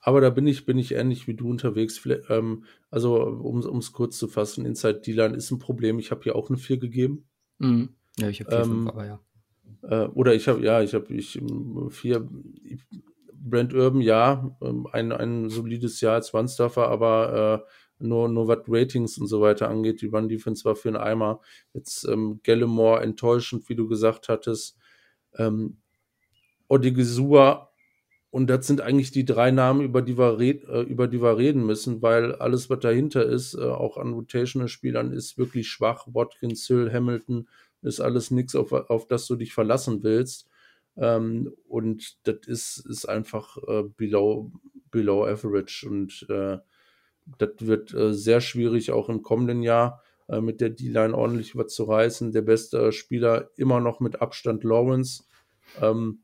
Aber 0.00 0.20
da 0.20 0.30
bin 0.30 0.46
ich, 0.46 0.64
bin 0.66 0.78
ich 0.78 0.92
ähnlich 0.92 1.26
wie 1.26 1.34
du 1.34 1.50
unterwegs. 1.50 2.00
Ähm, 2.28 2.64
also, 2.90 3.16
um 3.16 3.78
es 3.78 3.92
kurz 3.92 4.18
zu 4.18 4.28
fassen, 4.28 4.64
Inside 4.64 5.00
D-Line 5.00 5.36
ist 5.36 5.50
ein 5.50 5.58
Problem. 5.58 5.98
Ich 5.98 6.10
habe 6.10 6.22
hier 6.22 6.36
auch 6.36 6.48
eine 6.48 6.58
4 6.58 6.78
gegeben. 6.78 7.28
Mhm. 7.58 7.94
Ja, 8.18 8.28
ich 8.28 8.40
habe 8.40 8.50
4, 8.50 8.60
ähm, 8.60 8.88
aber 8.88 9.06
ja. 9.06 9.20
Äh, 9.82 10.06
oder 10.06 10.34
ich 10.34 10.48
habe, 10.48 10.62
ja, 10.62 10.82
ich 10.82 10.94
habe 10.94 11.12
ich, 11.14 11.40
4. 11.90 12.28
Brent 13.32 13.74
Urban, 13.74 14.00
ja, 14.00 14.56
ähm, 14.60 14.88
ein, 14.92 15.12
ein 15.12 15.48
solides 15.50 16.00
Jahr 16.00 16.14
als 16.14 16.34
One-Stuffer, 16.34 16.88
aber 16.88 17.64
äh, 17.98 18.04
nur, 18.04 18.28
nur 18.28 18.48
was 18.48 18.64
Ratings 18.66 19.18
und 19.18 19.28
so 19.28 19.40
weiter 19.40 19.68
angeht, 19.68 20.02
die 20.02 20.06
Run 20.06 20.28
Defense 20.28 20.64
war 20.64 20.74
für 20.74 20.88
einen 20.88 20.96
Eimer. 20.96 21.40
Jetzt 21.72 22.06
ähm, 22.08 22.40
Gallimore 22.42 23.02
enttäuschend, 23.02 23.68
wie 23.68 23.76
du 23.76 23.86
gesagt 23.88 24.28
hattest 24.28 24.76
ähm, 25.38 25.78
Odigizua 26.68 27.70
und 28.30 28.48
das 28.48 28.66
sind 28.66 28.80
eigentlich 28.80 29.12
die 29.12 29.24
drei 29.24 29.50
Namen, 29.50 29.80
über 29.80 30.02
die 30.02 30.18
wir, 30.18 30.38
red, 30.38 30.64
äh, 30.64 30.82
über 30.82 31.08
die 31.08 31.22
wir 31.22 31.38
reden 31.38 31.64
müssen, 31.64 32.02
weil 32.02 32.34
alles, 32.34 32.68
was 32.68 32.80
dahinter 32.80 33.24
ist, 33.24 33.54
äh, 33.54 33.62
auch 33.62 33.96
an 33.96 34.12
Rotational-Spielern, 34.12 35.12
ist 35.12 35.38
wirklich 35.38 35.68
schwach. 35.68 36.06
Watkins, 36.12 36.66
Hill, 36.66 36.90
Hamilton, 36.92 37.48
ist 37.82 38.00
alles 38.00 38.30
nichts, 38.30 38.54
auf, 38.54 38.72
auf 38.72 39.06
das 39.06 39.26
du 39.26 39.36
dich 39.36 39.52
verlassen 39.52 40.02
willst. 40.02 40.48
Ähm, 40.96 41.52
und 41.68 42.26
das 42.26 42.46
ist, 42.46 42.78
ist 42.86 43.06
einfach 43.06 43.58
äh, 43.68 43.84
below, 43.96 44.52
below 44.90 45.26
average. 45.26 45.86
Und 45.88 46.26
äh, 46.30 46.58
das 47.38 47.50
wird 47.60 47.92
äh, 47.94 48.12
sehr 48.14 48.40
schwierig, 48.40 48.92
auch 48.92 49.08
im 49.08 49.22
kommenden 49.22 49.62
Jahr 49.62 50.02
äh, 50.28 50.40
mit 50.40 50.60
der 50.60 50.70
D-Line 50.70 51.16
ordentlich 51.16 51.56
was 51.56 51.74
zu 51.74 51.84
reißen. 51.84 52.32
Der 52.32 52.42
beste 52.42 52.92
Spieler 52.92 53.50
immer 53.56 53.80
noch 53.80 54.00
mit 54.00 54.20
Abstand 54.20 54.64
Lawrence. 54.64 55.24
Ähm, 55.80 56.20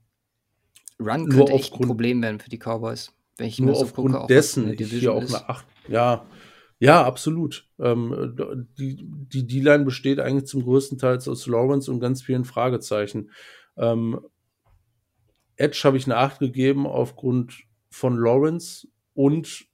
Run 0.99 1.29
könnte 1.29 1.53
echt 1.53 1.75
ein 1.75 1.87
Problem 1.87 2.23
werden 2.23 2.41
für 2.41 2.51
die 2.51 2.59
Cowboys. 2.59 3.13
Wenn 3.37 3.47
ich 3.49 3.59
nur 3.59 3.75
so 3.75 3.83
aufgrund 3.83 4.15
gucke, 4.15 4.27
dessen 4.29 4.73
ich 4.73 4.91
hier 4.91 5.13
auch 5.13 5.23
eine 5.23 5.49
8. 5.49 5.67
Ja, 5.89 6.27
ja, 6.83 7.05
absolut. 7.05 7.69
Ähm, 7.79 8.67
die 8.77 9.47
D-Line 9.47 9.85
besteht 9.85 10.19
eigentlich 10.19 10.47
zum 10.47 10.65
größten 10.65 10.99
Teil 10.99 11.17
aus 11.17 11.47
Lawrence 11.47 11.89
und 11.89 12.01
ganz 12.01 12.23
vielen 12.23 12.45
Fragezeichen. 12.45 13.31
Ähm, 13.77 14.19
Edge 15.55 15.83
habe 15.85 15.97
ich 15.97 16.07
eine 16.07 16.17
8 16.17 16.41
gegeben 16.41 16.89
aufgrund 16.89 17.55
von 17.89 18.17
Lawrence 18.17 18.89
und 19.15 19.67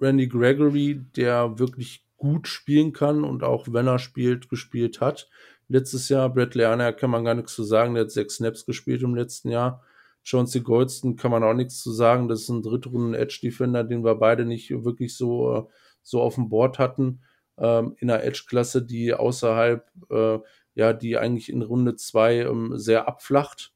Randy 0.00 0.26
Gregory, 0.26 1.04
der 1.16 1.58
wirklich 1.58 2.06
gut 2.16 2.48
spielen 2.48 2.94
kann 2.94 3.24
und 3.24 3.42
auch 3.42 3.66
wenn 3.70 3.86
er 3.86 3.98
spielt, 3.98 4.48
gespielt 4.48 5.02
hat. 5.02 5.28
Letztes 5.68 6.08
Jahr, 6.08 6.32
Brett 6.32 6.54
Leaner 6.54 6.94
kann 6.94 7.10
man 7.10 7.26
gar 7.26 7.34
nichts 7.34 7.54
zu 7.54 7.62
sagen, 7.62 7.92
der 7.92 8.04
hat 8.04 8.10
sechs 8.10 8.36
Snaps 8.36 8.64
gespielt 8.64 9.02
im 9.02 9.14
letzten 9.14 9.50
Jahr. 9.50 9.84
Chauncey 10.22 10.62
Goldston 10.62 11.16
kann 11.16 11.30
man 11.30 11.44
auch 11.44 11.52
nichts 11.52 11.82
zu 11.82 11.92
sagen, 11.92 12.26
das 12.26 12.40
ist 12.40 12.48
ein 12.48 12.62
Drittrunden-Edge-Defender, 12.62 13.84
den 13.84 14.02
wir 14.02 14.14
beide 14.14 14.46
nicht 14.46 14.70
wirklich 14.70 15.14
so, 15.14 15.54
äh, 15.54 15.62
so 16.08 16.20
auf 16.20 16.36
dem 16.36 16.48
Board 16.48 16.78
hatten. 16.78 17.20
Ähm, 17.58 17.94
in 17.98 18.08
der 18.08 18.24
Edge-Klasse, 18.24 18.82
die 18.82 19.14
außerhalb, 19.14 19.90
äh, 20.10 20.38
ja, 20.74 20.92
die 20.92 21.18
eigentlich 21.18 21.50
in 21.50 21.62
Runde 21.62 21.96
zwei 21.96 22.38
ähm, 22.38 22.78
sehr 22.78 23.08
abflacht. 23.08 23.72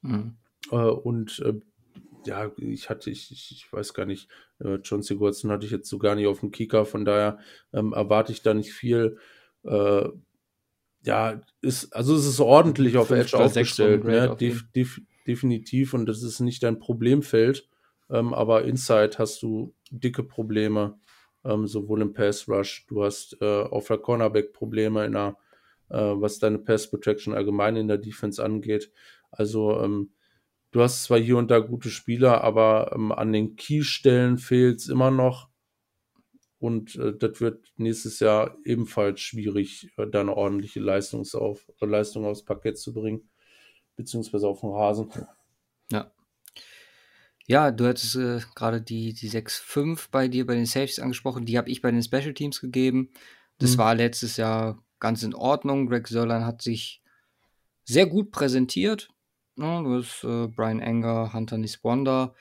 Mhm. 0.00 0.36
Äh, 0.70 0.76
und 0.76 1.38
äh, 1.40 1.60
ja, 2.24 2.50
ich 2.56 2.88
hatte, 2.88 3.10
ich, 3.10 3.30
ich 3.30 3.72
weiß 3.72 3.94
gar 3.94 4.06
nicht, 4.06 4.28
äh, 4.60 4.76
John 4.84 5.02
Sigurdsson 5.02 5.50
hatte 5.50 5.66
ich 5.66 5.72
jetzt 5.72 5.88
so 5.88 5.98
gar 5.98 6.14
nicht 6.14 6.26
auf 6.26 6.40
dem 6.40 6.52
Kicker, 6.52 6.84
von 6.84 7.04
daher 7.04 7.38
ähm, 7.72 7.92
erwarte 7.92 8.32
ich 8.32 8.42
da 8.42 8.54
nicht 8.54 8.72
viel. 8.72 9.18
Äh, 9.64 10.08
ja, 11.04 11.40
ist, 11.60 11.94
also 11.94 12.14
es 12.14 12.26
ist 12.26 12.40
ordentlich 12.40 12.96
auf 12.96 13.10
Edge 13.10 13.36
aufgestellt, 13.36 14.04
ne? 14.04 14.36
Def, 14.38 14.64
def, 14.72 15.00
definitiv, 15.26 15.94
und 15.94 16.06
das 16.06 16.22
ist 16.22 16.40
nicht 16.40 16.62
dein 16.62 16.78
Problemfeld, 16.78 17.68
ähm, 18.08 18.32
aber 18.32 18.64
Inside 18.64 19.18
hast 19.18 19.42
du 19.42 19.74
dicke 19.90 20.22
Probleme, 20.22 20.98
ähm, 21.44 21.66
sowohl 21.66 22.02
im 22.02 22.12
Pass 22.12 22.48
Rush, 22.48 22.86
du 22.88 23.04
hast 23.04 23.36
äh, 23.40 23.62
auf 23.62 23.88
der 23.88 23.98
Cornerback 23.98 24.52
Probleme 24.52 25.04
in 25.04 25.12
der, 25.12 25.36
äh, 25.90 25.96
was 25.96 26.38
deine 26.38 26.58
Pass 26.58 26.90
Protection 26.90 27.34
allgemein 27.34 27.76
in 27.76 27.88
der 27.88 27.98
Defense 27.98 28.42
angeht. 28.42 28.90
Also 29.30 29.80
ähm, 29.80 30.10
Du 30.72 30.80
hast 30.80 31.04
zwar 31.04 31.18
hier 31.18 31.36
und 31.36 31.50
da 31.50 31.58
gute 31.58 31.90
Spieler, 31.90 32.42
aber 32.42 32.92
ähm, 32.94 33.12
an 33.12 33.30
den 33.30 33.56
Key-Stellen 33.56 34.38
fehlt 34.38 34.78
es 34.78 34.88
immer 34.88 35.10
noch. 35.10 35.50
Und 36.58 36.96
äh, 36.96 37.12
das 37.14 37.42
wird 37.42 37.72
nächstes 37.76 38.20
Jahr 38.20 38.56
ebenfalls 38.64 39.20
schwierig, 39.20 39.92
äh, 39.98 40.06
da 40.06 40.22
eine 40.22 40.34
ordentliche 40.34 40.80
Leistungsauf 40.80 41.70
Leistung 41.80 42.24
aufs 42.24 42.42
Parkett 42.42 42.78
zu 42.78 42.94
bringen, 42.94 43.28
beziehungsweise 43.96 44.48
auf 44.48 44.60
den 44.62 44.70
Rasen. 44.70 45.10
Ja. 47.46 47.66
Ja, 47.66 47.70
du 47.70 47.86
hattest 47.86 48.16
äh, 48.16 48.40
gerade 48.54 48.80
die, 48.80 49.14
die 49.14 49.30
6-5 49.30 50.08
bei 50.10 50.28
dir 50.28 50.46
bei 50.46 50.54
den 50.54 50.66
Safes 50.66 50.98
angesprochen. 50.98 51.44
Die 51.44 51.58
habe 51.58 51.68
ich 51.70 51.82
bei 51.82 51.90
den 51.90 52.02
Special 52.02 52.34
Teams 52.34 52.60
gegeben. 52.60 53.10
Das 53.58 53.74
mhm. 53.74 53.78
war 53.78 53.94
letztes 53.94 54.36
Jahr 54.36 54.82
ganz 55.00 55.22
in 55.22 55.34
Ordnung. 55.34 55.86
Greg 55.86 56.08
Sörlein 56.08 56.46
hat 56.46 56.62
sich 56.62 57.02
sehr 57.84 58.06
gut 58.06 58.30
präsentiert. 58.30 59.08
Ne, 59.56 59.82
du 59.84 59.98
hast 59.98 60.24
äh, 60.24 60.46
Brian 60.48 60.80
Enger, 60.80 61.32
Hunter 61.32 61.58
Niswander 61.58 62.34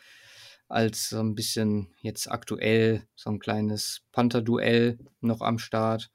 als 0.71 1.09
so 1.09 1.19
ein 1.19 1.35
bisschen 1.35 1.93
jetzt 2.01 2.31
aktuell 2.31 3.05
so 3.15 3.29
ein 3.29 3.39
kleines 3.39 4.03
Panther-Duell 4.13 4.99
noch 5.19 5.41
am 5.41 5.59
Start. 5.59 6.09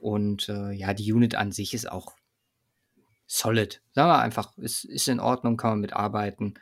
Und 0.00 0.48
äh, 0.48 0.72
ja, 0.72 0.92
die 0.92 1.10
Unit 1.12 1.34
an 1.34 1.50
sich 1.50 1.72
ist 1.72 1.90
auch 1.90 2.14
solid. 3.26 3.82
Sagen 3.94 4.10
wir 4.10 4.18
einfach, 4.18 4.56
ist, 4.58 4.84
ist 4.84 5.08
in 5.08 5.20
Ordnung, 5.20 5.56
kann 5.56 5.70
man 5.70 5.80
mitarbeiten. 5.80 6.54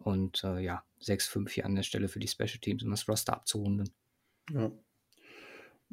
Und 0.00 0.42
äh, 0.44 0.60
ja, 0.60 0.82
6-5 1.00 1.50
hier 1.50 1.66
an 1.66 1.76
der 1.76 1.82
Stelle 1.82 2.08
für 2.08 2.18
die 2.18 2.28
Special 2.28 2.58
Teams, 2.60 2.82
um 2.82 2.90
das 2.90 3.08
Roster 3.08 3.34
abzurunden. 3.34 3.90
Ja. 4.52 4.72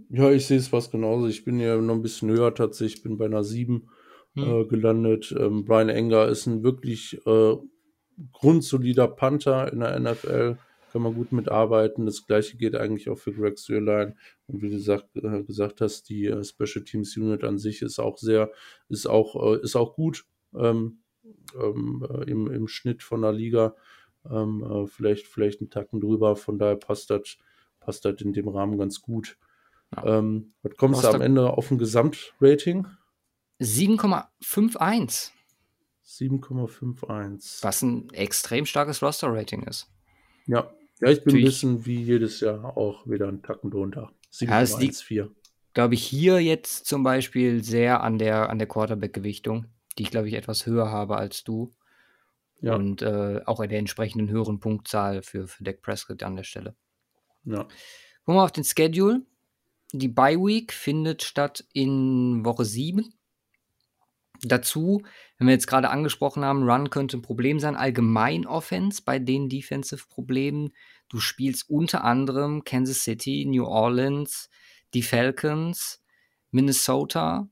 Ja, 0.09 0.31
ich 0.31 0.47
sehe 0.47 0.57
es 0.57 0.69
fast 0.69 0.91
genauso. 0.91 1.27
Ich 1.27 1.43
bin 1.43 1.59
ja 1.59 1.77
noch 1.77 1.93
ein 1.93 2.01
bisschen 2.01 2.29
höher 2.29 2.53
tatsächlich. 2.55 2.97
Ich 2.97 3.03
bin 3.03 3.17
bei 3.17 3.25
einer 3.25 3.43
7 3.43 3.89
hm. 4.35 4.43
äh, 4.43 4.65
gelandet. 4.65 5.33
Ähm, 5.37 5.65
Brian 5.65 5.89
Enger 5.89 6.27
ist 6.27 6.47
ein 6.47 6.63
wirklich 6.63 7.19
äh, 7.25 7.55
grundsolider 8.31 9.07
Panther 9.07 9.71
in 9.71 9.81
der 9.81 9.99
NFL. 9.99 10.57
Kann 10.91 11.01
man 11.01 11.13
gut 11.13 11.31
mitarbeiten. 11.31 12.05
Das 12.05 12.25
gleiche 12.25 12.57
geht 12.57 12.75
eigentlich 12.75 13.09
auch 13.09 13.17
für 13.17 13.31
Greg 13.31 13.59
Sörlein. 13.59 14.17
Und 14.47 14.61
wie 14.61 14.69
du 14.69 14.75
gesagt, 14.75 15.15
äh, 15.15 15.43
gesagt 15.43 15.81
hast, 15.81 16.09
die 16.09 16.25
äh, 16.25 16.43
Special 16.43 16.83
Teams 16.83 17.15
Unit 17.15 17.43
an 17.43 17.59
sich 17.59 17.81
ist 17.81 17.99
auch 17.99 18.17
sehr, 18.17 18.51
ist 18.89 19.07
auch, 19.07 19.53
äh, 19.53 19.61
ist 19.61 19.75
auch 19.75 19.95
gut 19.95 20.25
ähm, 20.57 21.00
ähm, 21.59 22.07
äh, 22.09 22.29
im, 22.29 22.51
im 22.51 22.67
Schnitt 22.67 23.03
von 23.03 23.21
der 23.21 23.31
Liga. 23.31 23.75
Ähm, 24.29 24.87
vielleicht, 24.87 25.27
vielleicht 25.27 25.61
einen 25.61 25.69
Tacken 25.69 25.99
drüber. 25.99 26.35
Von 26.35 26.59
daher 26.59 26.75
passt 26.75 27.09
das, 27.09 27.37
passt 27.79 28.05
das 28.05 28.21
in 28.21 28.33
dem 28.33 28.47
Rahmen 28.47 28.77
ganz 28.77 29.01
gut. 29.01 29.37
Ja. 29.95 30.19
Ähm, 30.19 30.53
was 30.61 30.75
kommst 30.77 31.03
du 31.03 31.07
am 31.07 31.21
Ende 31.21 31.49
auf 31.49 31.71
ein 31.71 31.77
Gesamtrating? 31.77 32.85
7,51. 33.59 35.31
7,51. 36.05 37.63
Was 37.63 37.81
ein 37.81 38.09
extrem 38.11 38.65
starkes 38.65 39.01
Roster-Rating 39.01 39.63
ist. 39.63 39.89
Ja. 40.45 40.71
Ja, 41.01 41.09
ich 41.09 41.23
bin 41.23 41.33
Natürlich. 41.33 41.43
ein 41.43 41.77
bisschen 41.77 41.85
wie 41.87 42.03
jedes 42.03 42.39
Jahr 42.41 42.77
auch 42.77 43.07
wieder 43.07 43.27
einen 43.27 43.41
Tacken 43.41 43.71
drunter. 43.71 44.11
7,14. 44.31 45.13
Ja, 45.13 45.27
glaube 45.73 45.95
ich, 45.95 46.03
hier 46.03 46.39
jetzt 46.39 46.85
zum 46.85 47.01
Beispiel 47.01 47.63
sehr 47.63 48.03
an 48.03 48.19
der, 48.19 48.49
an 48.51 48.59
der 48.59 48.67
Quarterback-Gewichtung, 48.67 49.65
die 49.97 50.03
ich, 50.03 50.11
glaube 50.11 50.27
ich, 50.27 50.35
etwas 50.35 50.65
höher 50.65 50.91
habe 50.91 51.17
als 51.17 51.43
du. 51.43 51.73
Ja. 52.61 52.75
Und 52.75 53.01
äh, 53.01 53.41
auch 53.45 53.59
in 53.59 53.69
der 53.69 53.79
entsprechenden 53.79 54.29
höheren 54.29 54.59
Punktzahl 54.59 55.23
für, 55.23 55.47
für 55.47 55.63
Dak 55.63 55.81
Prescott 55.81 56.23
an 56.23 56.35
der 56.35 56.43
Stelle. 56.43 56.75
Ja. 57.43 57.63
Gucken 58.23 58.39
wir 58.39 58.43
auf 58.43 58.51
den 58.51 58.63
Schedule. 58.63 59.21
Die 59.93 60.07
Bye 60.07 60.37
Week 60.37 60.71
findet 60.71 61.23
statt 61.23 61.65
in 61.73 62.45
Woche 62.45 62.65
7. 62.65 63.13
Dazu, 64.43 65.03
wenn 65.37 65.47
wir 65.47 65.53
jetzt 65.53 65.67
gerade 65.67 65.89
angesprochen 65.89 66.43
haben, 66.43 66.63
Run 66.63 66.89
könnte 66.89 67.17
ein 67.17 67.21
Problem 67.21 67.59
sein, 67.59 67.75
allgemein 67.75 68.47
Offense 68.47 69.01
bei 69.03 69.19
den 69.19 69.49
Defensive-Problemen. 69.49 70.73
Du 71.09 71.19
spielst 71.19 71.69
unter 71.69 72.03
anderem 72.03 72.63
Kansas 72.63 73.03
City, 73.03 73.45
New 73.45 73.65
Orleans, 73.65 74.49
die 74.93 75.03
Falcons, 75.03 76.03
Minnesota, 76.49 77.49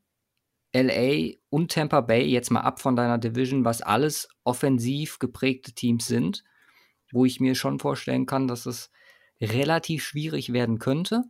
LA 0.73 1.33
und 1.49 1.71
Tampa 1.71 2.01
Bay, 2.01 2.25
jetzt 2.25 2.51
mal 2.51 2.61
ab 2.61 2.79
von 2.79 2.95
deiner 2.95 3.17
Division, 3.17 3.65
was 3.65 3.81
alles 3.81 4.29
offensiv 4.43 5.19
geprägte 5.19 5.73
Teams 5.73 6.05
sind, 6.05 6.43
wo 7.11 7.25
ich 7.25 7.39
mir 7.39 7.55
schon 7.55 7.79
vorstellen 7.79 8.25
kann, 8.25 8.47
dass 8.47 8.65
es 8.65 8.91
relativ 9.41 10.03
schwierig 10.03 10.53
werden 10.53 10.79
könnte. 10.79 11.23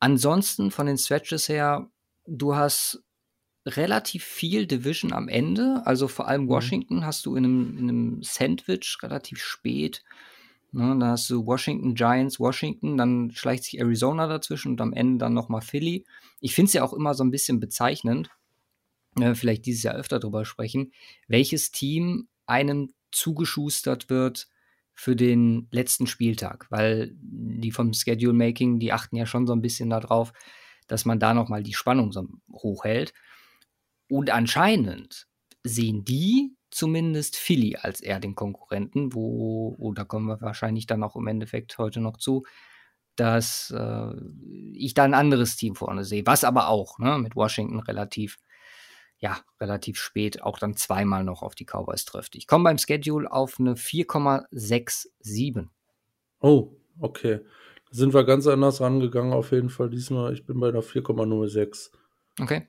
Ansonsten 0.00 0.70
von 0.70 0.86
den 0.86 0.98
Stretches 0.98 1.48
her, 1.48 1.90
du 2.26 2.54
hast 2.54 3.02
relativ 3.66 4.24
viel 4.24 4.66
Division 4.66 5.12
am 5.12 5.28
Ende. 5.28 5.82
Also 5.86 6.08
vor 6.08 6.28
allem 6.28 6.44
mhm. 6.44 6.48
Washington 6.48 6.96
mhm. 6.96 7.06
hast 7.06 7.24
du 7.26 7.36
in 7.36 7.44
einem, 7.44 7.78
in 7.78 7.88
einem 7.88 8.22
Sandwich 8.22 8.98
relativ 9.02 9.42
spät. 9.42 10.04
Ne, 10.74 10.88
dann 10.88 11.04
hast 11.04 11.30
du 11.30 11.46
Washington, 11.46 11.94
Giants, 11.94 12.40
Washington, 12.40 12.96
dann 12.96 13.30
schleicht 13.30 13.62
sich 13.62 13.78
Arizona 13.78 14.26
dazwischen 14.26 14.72
und 14.72 14.80
am 14.80 14.92
Ende 14.92 15.18
dann 15.18 15.32
nochmal 15.32 15.60
Philly. 15.60 16.04
Ich 16.40 16.56
finde 16.56 16.66
es 16.66 16.72
ja 16.72 16.82
auch 16.82 16.92
immer 16.92 17.14
so 17.14 17.22
ein 17.22 17.30
bisschen 17.30 17.60
bezeichnend, 17.60 18.28
äh, 19.20 19.36
vielleicht 19.36 19.66
dieses 19.66 19.84
Jahr 19.84 19.94
öfter 19.94 20.18
drüber 20.18 20.44
sprechen, 20.44 20.92
welches 21.28 21.70
Team 21.70 22.26
einem 22.46 22.92
zugeschustert 23.12 24.10
wird 24.10 24.48
für 24.94 25.14
den 25.14 25.68
letzten 25.70 26.08
Spieltag, 26.08 26.66
weil 26.70 27.12
die 27.20 27.70
vom 27.70 27.92
Schedule 27.92 28.32
Making, 28.32 28.80
die 28.80 28.92
achten 28.92 29.14
ja 29.14 29.26
schon 29.26 29.46
so 29.46 29.52
ein 29.52 29.62
bisschen 29.62 29.90
darauf, 29.90 30.32
dass 30.88 31.04
man 31.04 31.20
da 31.20 31.34
nochmal 31.34 31.62
die 31.62 31.74
Spannung 31.74 32.10
so 32.10 32.26
hoch 32.52 32.82
hält. 32.82 33.14
Und 34.08 34.30
anscheinend 34.30 35.28
sehen 35.62 36.04
die 36.04 36.56
zumindest 36.74 37.36
Philly 37.36 37.76
als 37.76 38.00
eher 38.00 38.18
den 38.18 38.34
Konkurrenten, 38.34 39.14
wo, 39.14 39.76
wo 39.78 39.92
da 39.92 40.04
kommen 40.04 40.26
wir 40.26 40.40
wahrscheinlich 40.40 40.86
dann 40.86 41.04
auch 41.04 41.14
im 41.16 41.26
Endeffekt 41.28 41.78
heute 41.78 42.00
noch 42.00 42.16
zu, 42.16 42.44
dass 43.16 43.72
äh, 43.76 44.12
ich 44.72 44.94
da 44.94 45.04
ein 45.04 45.14
anderes 45.14 45.56
Team 45.56 45.76
vorne 45.76 46.04
sehe, 46.04 46.26
was 46.26 46.42
aber 46.42 46.68
auch 46.68 46.98
ne, 46.98 47.16
mit 47.18 47.36
Washington 47.36 47.78
relativ, 47.78 48.38
ja, 49.18 49.38
relativ 49.60 49.98
spät 49.98 50.42
auch 50.42 50.58
dann 50.58 50.76
zweimal 50.76 51.22
noch 51.22 51.42
auf 51.42 51.54
die 51.54 51.64
Cowboys 51.64 52.04
trifft. 52.04 52.34
Ich 52.34 52.48
komme 52.48 52.64
beim 52.64 52.78
Schedule 52.78 53.30
auf 53.30 53.60
eine 53.60 53.74
4,67. 53.74 55.68
Oh, 56.40 56.76
okay. 56.98 57.38
Da 57.90 57.96
sind 57.96 58.14
wir 58.14 58.24
ganz 58.24 58.48
anders 58.48 58.80
rangegangen 58.80 59.32
auf 59.32 59.52
jeden 59.52 59.70
Fall 59.70 59.90
diesmal. 59.90 60.32
Ich 60.32 60.44
bin 60.44 60.58
bei 60.58 60.70
einer 60.70 60.82
4,06. 60.82 61.92
Okay. 62.40 62.66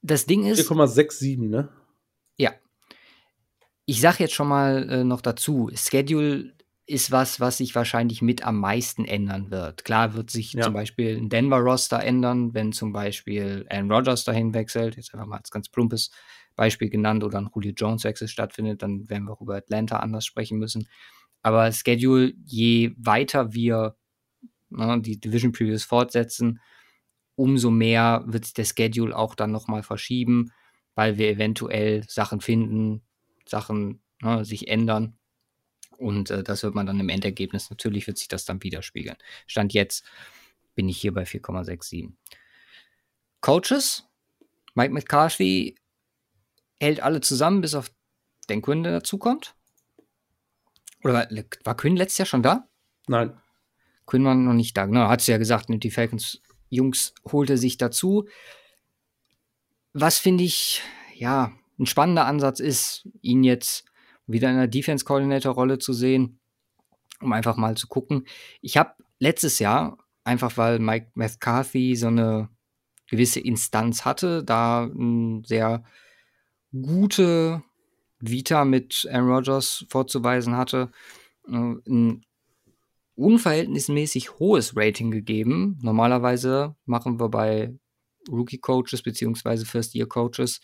Das 0.00 0.26
Ding 0.26 0.46
ist. 0.46 0.70
4,67, 0.70 1.48
ne? 1.48 1.70
Ich 3.84 4.00
sag 4.00 4.20
jetzt 4.20 4.34
schon 4.34 4.48
mal 4.48 4.88
äh, 4.88 5.04
noch 5.04 5.20
dazu: 5.20 5.70
Schedule 5.74 6.52
ist 6.86 7.10
was, 7.10 7.40
was 7.40 7.58
sich 7.58 7.74
wahrscheinlich 7.74 8.22
mit 8.22 8.44
am 8.44 8.58
meisten 8.58 9.04
ändern 9.04 9.50
wird. 9.50 9.84
Klar 9.84 10.14
wird 10.14 10.30
sich 10.30 10.52
ja. 10.52 10.62
zum 10.62 10.74
Beispiel 10.74 11.16
ein 11.16 11.28
Denver-Roster 11.28 12.02
ändern, 12.02 12.54
wenn 12.54 12.72
zum 12.72 12.92
Beispiel 12.92 13.66
Aaron 13.70 13.90
Rodgers 13.90 14.24
dahin 14.24 14.52
wechselt. 14.52 14.96
Jetzt 14.96 15.14
einfach 15.14 15.26
mal 15.26 15.38
als 15.38 15.50
ganz 15.50 15.68
plumpes 15.68 16.10
Beispiel 16.56 16.90
genannt 16.90 17.24
oder 17.24 17.38
ein 17.38 17.48
Julio 17.54 17.72
Jones-Wechsel 17.72 18.28
stattfindet, 18.28 18.82
dann 18.82 19.08
werden 19.08 19.24
wir 19.24 19.32
auch 19.32 19.40
über 19.40 19.56
Atlanta 19.56 19.98
anders 19.98 20.26
sprechen 20.26 20.58
müssen. 20.58 20.88
Aber 21.42 21.72
Schedule, 21.72 22.34
je 22.44 22.92
weiter 22.98 23.52
wir 23.52 23.96
ne, 24.70 25.00
die 25.00 25.18
Division 25.18 25.52
Previews 25.52 25.84
fortsetzen, 25.84 26.60
umso 27.34 27.70
mehr 27.70 28.24
wird 28.26 28.44
sich 28.44 28.54
der 28.54 28.64
Schedule 28.64 29.16
auch 29.16 29.34
dann 29.34 29.50
nochmal 29.50 29.82
verschieben, 29.82 30.52
weil 30.94 31.16
wir 31.16 31.30
eventuell 31.30 32.04
Sachen 32.08 32.40
finden, 32.40 33.02
Sachen 33.46 34.02
ne, 34.20 34.44
sich 34.44 34.68
ändern. 34.68 35.18
Und 35.98 36.30
äh, 36.30 36.42
das 36.42 36.62
wird 36.62 36.74
man 36.74 36.86
dann 36.86 37.00
im 37.00 37.08
Endergebnis, 37.08 37.70
natürlich 37.70 38.06
wird 38.06 38.18
sich 38.18 38.28
das 38.28 38.44
dann 38.44 38.62
widerspiegeln. 38.62 39.16
Stand 39.46 39.72
jetzt 39.72 40.04
bin 40.74 40.88
ich 40.88 40.98
hier 40.98 41.12
bei 41.12 41.24
4,67. 41.24 42.12
Coaches, 43.40 44.04
Mike 44.74 44.92
McCarthy 44.92 45.76
hält 46.80 47.00
alle 47.00 47.20
zusammen, 47.20 47.60
bis 47.60 47.74
auf 47.74 47.92
den 48.48 48.62
Quinn, 48.62 48.82
der 48.82 48.92
dazukommt. 48.92 49.54
Oder 51.04 51.14
war, 51.14 51.28
war 51.64 51.76
Quinn 51.76 51.96
letztes 51.96 52.18
Jahr 52.18 52.26
schon 52.26 52.42
da? 52.42 52.68
Nein. 53.06 53.38
Quinn 54.06 54.24
war 54.24 54.34
noch 54.34 54.52
nicht 54.54 54.76
da. 54.76 54.86
Genau, 54.86 55.08
hat 55.08 55.20
es 55.20 55.26
ja 55.26 55.38
gesagt, 55.38 55.68
nimmt 55.68 55.84
die 55.84 55.90
Falcons 55.90 56.40
Jungs 56.72 57.14
holt 57.30 57.50
er 57.50 57.58
sich 57.58 57.76
dazu. 57.76 58.26
Was 59.92 60.18
finde 60.18 60.44
ich, 60.44 60.80
ja, 61.14 61.52
ein 61.82 61.86
spannender 61.86 62.26
Ansatz 62.26 62.60
ist, 62.60 63.08
ihn 63.20 63.44
jetzt, 63.44 63.84
wieder 64.28 64.50
in 64.50 64.56
der 64.56 64.68
Defense-Coordinator-Rolle 64.68 65.78
zu 65.78 65.92
sehen, 65.92 66.38
um 67.20 67.32
einfach 67.32 67.56
mal 67.56 67.76
zu 67.76 67.88
gucken. 67.88 68.24
Ich 68.60 68.76
habe 68.76 68.94
letztes 69.18 69.58
Jahr, 69.58 69.98
einfach 70.22 70.56
weil 70.56 70.78
Mike 70.78 71.10
McCarthy 71.14 71.96
so 71.96 72.06
eine 72.06 72.48
gewisse 73.08 73.40
Instanz 73.40 74.04
hatte, 74.04 74.44
da 74.44 74.84
eine 74.84 75.42
sehr 75.44 75.82
gute 76.70 77.62
Vita 78.20 78.64
mit 78.64 79.08
Aaron 79.10 79.28
Rodgers 79.28 79.84
vorzuweisen 79.88 80.56
hatte, 80.56 80.92
äh, 81.48 81.52
ein 81.52 82.24
unverhältnismäßig 83.16 84.38
hohes 84.38 84.76
Rating 84.76 85.10
gegeben. 85.10 85.78
Normalerweise 85.82 86.76
machen 86.86 87.18
wir 87.18 87.28
bei 87.28 87.74
Rookie-Coaches 88.30 89.02
beziehungsweise 89.02 89.66
First-Year-Coaches, 89.66 90.60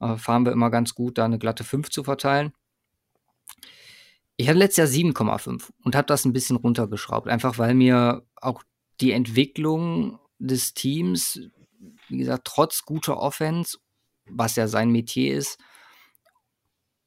äh, 0.00 0.16
fahren 0.16 0.44
wir 0.44 0.52
immer 0.52 0.70
ganz 0.70 0.94
gut, 0.94 1.18
da 1.18 1.24
eine 1.24 1.38
glatte 1.38 1.64
5 1.64 1.90
zu 1.90 2.04
verteilen. 2.04 2.52
Ich 4.36 4.48
hatte 4.48 4.58
letztes 4.58 4.94
Jahr 4.94 5.04
7,5 5.12 5.70
und 5.84 5.94
habe 5.94 6.06
das 6.06 6.24
ein 6.24 6.32
bisschen 6.32 6.56
runtergeschraubt, 6.56 7.28
einfach 7.28 7.58
weil 7.58 7.74
mir 7.74 8.26
auch 8.36 8.62
die 9.00 9.12
Entwicklung 9.12 10.18
des 10.38 10.74
Teams, 10.74 11.40
wie 12.08 12.18
gesagt, 12.18 12.46
trotz 12.46 12.84
guter 12.84 13.18
Offense, 13.18 13.78
was 14.26 14.56
ja 14.56 14.66
sein 14.66 14.90
Metier 14.90 15.36
ist, 15.36 15.58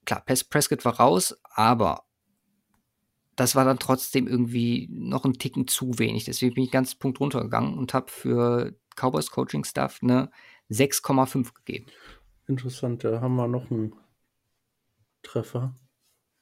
klar, 0.05 0.23
Prescott 0.25 0.85
war 0.85 0.97
raus, 0.97 1.35
aber 1.43 2.05
das 3.35 3.55
war 3.55 3.65
dann 3.65 3.77
trotzdem 3.77 4.27
irgendwie 4.27 4.87
noch 4.89 5.23
ein 5.23 5.33
Ticken 5.33 5.67
zu 5.67 5.99
wenig. 5.99 6.25
Deswegen 6.25 6.55
bin 6.55 6.63
ich 6.63 6.71
ganz 6.71 6.95
Punkt 6.95 7.19
runtergegangen 7.19 7.77
und 7.77 7.93
habe 7.93 8.11
für 8.11 8.75
Cowboys 8.95 9.29
Coaching 9.29 9.63
Staff 9.63 9.99
eine 10.01 10.31
6,5 10.71 11.53
gegeben. 11.53 11.85
Interessant, 12.47 13.03
da 13.03 13.21
haben 13.21 13.35
wir 13.35 13.47
noch 13.47 13.69
einen 13.71 13.93
Treffer. 15.21 15.75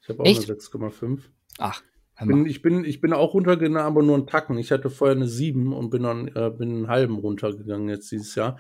Ich 0.02 0.10
habe 0.10 0.22
auch 0.22 0.26
Echt? 0.28 0.50
eine 0.50 0.58
6,5. 0.60 1.32
Ach, 1.58 1.82
Bin, 2.24 2.46
ich, 2.46 2.62
bin, 2.62 2.86
ich 2.86 3.02
bin 3.02 3.12
auch 3.14 3.34
runtergegangen, 3.34 3.78
aber 3.78 4.02
nur 4.04 4.16
einen 4.16 4.28
Tacken. 4.28 4.58
Ich 4.58 4.72
hatte 4.72 4.90
vorher 4.90 5.16
eine 5.16 5.28
7 5.28 5.74
und 5.74 5.90
bin 5.90 6.04
dann 6.04 6.28
äh, 6.30 6.52
bin 6.52 6.70
einen 6.70 6.88
halben 6.88 7.18
runtergegangen 7.18 7.90
jetzt 7.90 8.12
dieses 8.12 8.36
Jahr. 8.36 8.58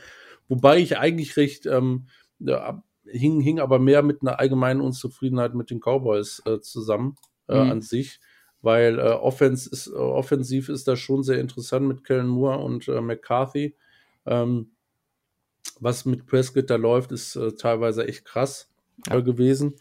Wobei 0.49 0.79
ich 0.79 0.97
eigentlich 0.97 1.37
recht 1.37 1.65
ähm, 1.65 2.07
ja, 2.39 2.83
hing, 3.05 3.39
hing 3.41 3.59
aber 3.59 3.79
mehr 3.79 4.01
mit 4.03 4.21
einer 4.21 4.39
allgemeinen 4.39 4.81
Unzufriedenheit 4.81 5.53
mit 5.55 5.69
den 5.69 5.79
Cowboys 5.79 6.41
äh, 6.45 6.59
zusammen 6.59 7.15
äh, 7.47 7.55
Mhm. 7.55 7.71
an 7.71 7.81
sich. 7.81 8.19
Weil 8.61 8.99
äh, 8.99 9.03
Offense 9.03 9.69
ist, 9.69 9.87
äh, 9.87 9.91
offensiv 9.91 10.69
ist 10.69 10.87
das 10.87 10.99
schon 10.99 11.23
sehr 11.23 11.39
interessant 11.39 11.87
mit 11.87 12.03
Kellen 12.03 12.27
Moore 12.27 12.57
und 12.57 12.87
äh, 12.87 12.99
McCarthy. 12.99 13.75
Ähm, 14.25 14.71
was 15.80 16.05
mit 16.05 16.26
Prescott 16.26 16.69
da 16.69 16.76
läuft, 16.76 17.11
ist 17.11 17.36
äh, 17.36 17.53
teilweise 17.53 18.07
echt 18.07 18.26
krass 18.26 18.69
Ja. 19.07 19.17
äh, 19.17 19.23
gewesen. 19.23 19.76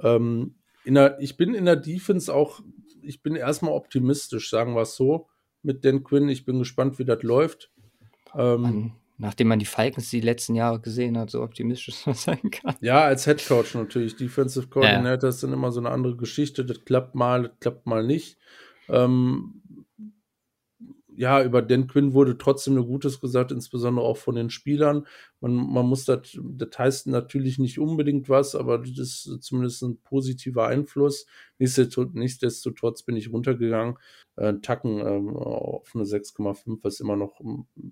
Ähm, 0.00 0.54
in 0.84 0.94
der, 0.94 1.18
ich 1.20 1.36
bin 1.36 1.54
in 1.54 1.64
der 1.66 1.76
Defense 1.76 2.32
auch, 2.32 2.60
ich 3.02 3.22
bin 3.22 3.36
erstmal 3.36 3.72
optimistisch, 3.72 4.50
sagen 4.50 4.74
wir 4.74 4.82
es 4.82 4.96
so, 4.96 5.28
mit 5.62 5.84
Dan 5.84 6.02
Quinn. 6.04 6.28
Ich 6.28 6.44
bin 6.44 6.58
gespannt, 6.58 6.98
wie 6.98 7.04
das 7.04 7.22
läuft. 7.22 7.70
Ähm, 8.34 8.60
Man, 8.62 8.92
nachdem 9.18 9.48
man 9.48 9.58
die 9.58 9.66
Falcons 9.66 10.08
die 10.10 10.20
letzten 10.22 10.54
Jahre 10.54 10.80
gesehen 10.80 11.18
hat, 11.18 11.30
so 11.30 11.42
optimistisch 11.42 11.94
man 12.06 12.14
sein 12.14 12.50
kann. 12.50 12.76
ja, 12.80 13.02
als 13.04 13.24
Head 13.24 13.46
Coach 13.46 13.74
natürlich. 13.74 14.16
Defensive 14.16 14.68
Coordinator 14.68 15.32
sind 15.32 15.52
immer 15.52 15.70
so 15.72 15.80
eine 15.80 15.90
andere 15.90 16.16
Geschichte. 16.16 16.64
Das 16.64 16.84
klappt 16.84 17.14
mal, 17.14 17.42
das 17.48 17.52
klappt 17.60 17.86
mal 17.86 18.04
nicht. 18.06 18.38
Ähm, 18.88 19.62
ja, 21.16 21.42
über 21.42 21.62
Dan 21.62 21.86
Quinn 21.86 22.14
wurde 22.14 22.38
trotzdem 22.38 22.74
nur 22.74 22.86
Gutes 22.86 23.20
gesagt, 23.20 23.52
insbesondere 23.52 24.04
auch 24.04 24.16
von 24.16 24.34
den 24.34 24.50
Spielern. 24.50 25.06
Man, 25.40 25.54
man 25.54 25.86
muss 25.86 26.04
das, 26.04 26.38
das 26.42 26.78
heißt 26.78 27.06
natürlich 27.08 27.58
nicht 27.58 27.78
unbedingt 27.78 28.28
was, 28.28 28.54
aber 28.54 28.78
das 28.78 28.88
ist 28.88 29.42
zumindest 29.42 29.82
ein 29.82 29.98
positiver 30.02 30.66
Einfluss. 30.66 31.26
Nichtsdestotrotz, 31.58 33.02
bin 33.02 33.16
ich 33.16 33.32
runtergegangen, 33.32 33.96
äh, 34.36 34.54
Tacken 34.62 34.98
ähm, 34.98 35.36
auf 35.36 35.90
eine 35.94 36.04
6,5, 36.04 36.78
was 36.82 37.00
immer 37.00 37.16
noch 37.16 37.40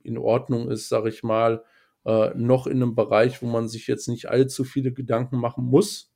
in 0.03 0.19
Ordnung 0.19 0.71
ist, 0.71 0.89
sage 0.89 1.09
ich 1.09 1.23
mal. 1.23 1.65
Äh, 2.05 2.33
noch 2.35 2.67
in 2.67 2.83
einem 2.83 2.95
Bereich, 2.95 3.43
wo 3.43 3.47
man 3.47 3.69
sich 3.69 3.87
jetzt 3.87 4.09
nicht 4.09 4.31
allzu 4.31 4.65
viele 4.65 4.93
Gedanken 4.93 5.39
machen 5.39 5.65
muss, 5.65 6.13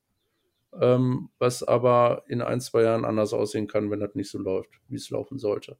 ähm, 0.80 1.28
was 1.38 1.62
aber 1.62 2.24
in 2.28 2.40
ein, 2.40 2.60
zwei 2.60 2.82
Jahren 2.82 3.04
anders 3.04 3.32
aussehen 3.32 3.66
kann, 3.66 3.90
wenn 3.90 4.00
das 4.00 4.14
nicht 4.14 4.30
so 4.30 4.38
läuft, 4.38 4.70
wie 4.88 4.96
es 4.96 5.10
laufen 5.10 5.38
sollte. 5.38 5.76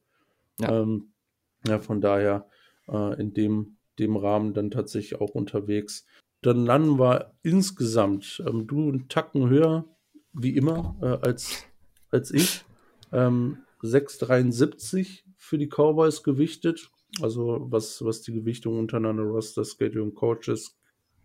Ja. 0.60 0.82
Ähm, 0.82 1.11
ja, 1.66 1.78
von 1.78 2.00
daher 2.00 2.46
äh, 2.88 3.20
in 3.20 3.34
dem, 3.34 3.76
dem 3.98 4.16
Rahmen 4.16 4.54
dann 4.54 4.70
tatsächlich 4.70 5.20
auch 5.20 5.30
unterwegs. 5.30 6.06
Dann 6.42 6.66
landen 6.66 6.98
wir 6.98 7.32
insgesamt, 7.42 8.42
ähm, 8.46 8.66
du 8.66 8.88
einen 8.88 9.08
Tacken 9.08 9.48
höher, 9.48 9.84
wie 10.32 10.56
immer, 10.56 10.96
äh, 11.00 11.26
als, 11.26 11.64
als 12.10 12.30
ich. 12.30 12.64
Ähm, 13.12 13.58
6,73 13.82 15.24
für 15.36 15.58
die 15.58 15.68
Cowboys 15.68 16.22
gewichtet. 16.22 16.90
Also 17.20 17.66
was, 17.70 18.04
was 18.04 18.22
die 18.22 18.32
Gewichtung 18.32 18.78
untereinander 18.78 19.24
Roster, 19.24 19.64
Schedule 19.64 20.04
und 20.04 20.14
Coaches, 20.14 20.76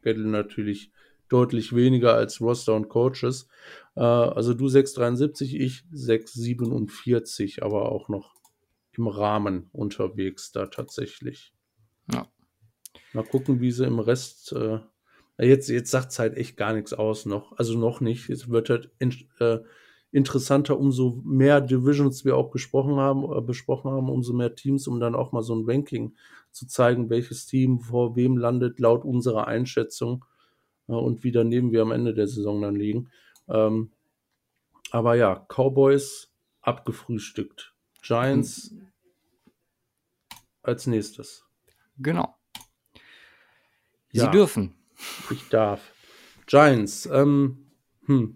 Schedule 0.03 0.27
natürlich 0.27 0.91
deutlich 1.29 1.75
weniger 1.75 2.13
als 2.13 2.41
Roster 2.41 2.75
und 2.75 2.89
Coaches. 2.89 3.47
Äh, 3.95 4.01
also 4.01 4.53
du 4.53 4.65
6,73, 4.65 5.55
ich 5.55 5.83
6,47, 5.93 7.61
aber 7.61 7.91
auch 7.91 8.09
noch 8.09 8.35
im 8.97 9.07
Rahmen 9.07 9.69
unterwegs 9.71 10.51
da 10.51 10.67
tatsächlich. 10.67 11.53
Ja. 12.11 12.27
Mal 13.13 13.23
gucken, 13.23 13.61
wie 13.61 13.71
sie 13.71 13.85
im 13.85 13.99
Rest. 13.99 14.53
Äh, 14.53 14.79
jetzt 15.39 15.69
jetzt 15.69 15.91
sagt 15.91 16.11
es 16.11 16.19
halt 16.19 16.35
echt 16.35 16.57
gar 16.57 16.73
nichts 16.73 16.93
aus 16.93 17.25
noch. 17.25 17.57
Also 17.57 17.77
noch 17.77 18.01
nicht. 18.01 18.29
Es 18.29 18.49
wird 18.49 18.69
halt 18.69 18.91
in, 18.99 19.13
äh, 19.39 19.59
interessanter, 20.11 20.79
umso 20.79 21.21
mehr 21.25 21.61
Divisions 21.61 22.25
wir 22.25 22.37
auch 22.37 22.51
gesprochen 22.51 22.95
haben, 22.97 23.23
äh, 23.31 23.41
besprochen 23.41 23.91
haben, 23.91 24.09
umso 24.09 24.33
mehr 24.33 24.55
Teams, 24.55 24.87
um 24.87 24.99
dann 24.99 25.15
auch 25.15 25.31
mal 25.31 25.43
so 25.43 25.55
ein 25.55 25.69
Ranking 25.69 26.15
zu 26.51 26.65
zeigen, 26.65 27.09
welches 27.09 27.45
Team 27.45 27.79
vor 27.79 28.15
wem 28.15 28.37
landet, 28.37 28.79
laut 28.79 29.05
unserer 29.05 29.47
Einschätzung 29.47 30.25
äh, 30.87 30.93
und 30.93 31.23
wie 31.23 31.31
daneben 31.31 31.71
wir 31.71 31.81
am 31.81 31.91
Ende 31.91 32.13
der 32.13 32.27
Saison 32.27 32.61
dann 32.61 32.75
liegen. 32.75 33.09
Ähm, 33.49 33.91
aber 34.91 35.15
ja, 35.15 35.45
Cowboys 35.49 36.33
abgefrühstückt. 36.61 37.76
Giants 38.01 38.73
als 40.61 40.87
nächstes. 40.87 41.43
Genau. 41.97 42.35
Sie 44.11 44.19
Ja. 44.19 44.27
dürfen. 44.27 44.75
Ich 45.29 45.47
darf. 45.49 45.93
Giants, 46.47 47.05
ähm, 47.07 47.71
hm. 48.05 48.35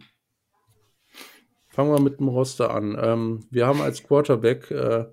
Fangen 1.70 1.92
wir 1.94 2.02
mit 2.02 2.20
dem 2.20 2.28
Roster 2.28 2.72
an. 2.74 2.98
Ähm, 3.02 3.48
wir 3.50 3.66
haben 3.66 3.82
als 3.82 4.04
Quarterback 4.04 4.70
äh, 4.72 5.06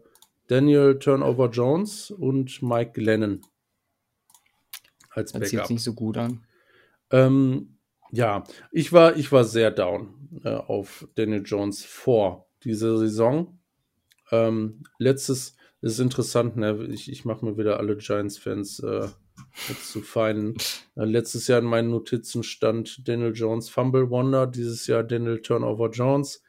Daniel 0.48 0.98
Turnover 0.98 1.48
Jones 1.50 2.10
und 2.10 2.60
Mike 2.62 2.92
Glennon 2.92 3.42
als 5.10 5.32
Hört 5.32 5.44
sich 5.44 5.52
jetzt 5.52 5.60
Backup. 5.60 5.70
nicht 5.70 5.82
so 5.84 5.94
gut 5.94 6.16
an. 6.16 6.46
Ähm, 7.10 7.78
ja, 8.10 8.44
ich 8.72 8.92
war, 8.92 9.16
ich 9.16 9.30
war 9.30 9.44
sehr 9.44 9.70
down 9.70 10.40
äh, 10.44 10.50
auf 10.50 11.06
Daniel 11.14 11.42
Jones 11.44 11.84
vor 11.84 12.48
dieser 12.64 12.98
Saison. 12.98 13.57
Ähm, 14.30 14.82
letztes 14.98 15.56
ist 15.80 16.00
interessant, 16.00 16.56
ne? 16.56 16.86
ich, 16.90 17.10
ich 17.10 17.24
mache 17.24 17.44
mir 17.44 17.56
wieder 17.56 17.78
alle 17.78 17.96
Giants-Fans 17.96 18.80
äh, 18.80 19.08
zu 19.84 20.02
feinen. 20.02 20.56
Äh, 20.96 21.04
letztes 21.04 21.46
Jahr 21.46 21.60
in 21.60 21.66
meinen 21.66 21.90
Notizen 21.90 22.42
stand 22.42 23.06
Daniel 23.06 23.32
Jones 23.32 23.68
Fumble 23.68 24.10
Wonder, 24.10 24.46
dieses 24.46 24.86
Jahr 24.86 25.04
Daniel 25.04 25.40
Turnover 25.40 25.90
Jones. 25.90 26.42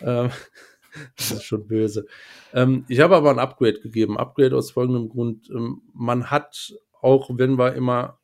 Ähm, 0.00 0.30
das 1.16 1.30
ist 1.30 1.44
schon 1.44 1.66
böse. 1.66 2.06
Ähm, 2.52 2.84
ich 2.88 3.00
habe 3.00 3.16
aber 3.16 3.30
ein 3.30 3.38
Upgrade 3.38 3.80
gegeben. 3.80 4.18
Upgrade 4.18 4.56
aus 4.56 4.72
folgendem 4.72 5.08
Grund. 5.08 5.48
Ähm, 5.50 5.82
man 5.94 6.30
hat, 6.30 6.74
auch 7.00 7.30
wenn 7.32 7.58
wir 7.58 7.74
immer 7.74 8.18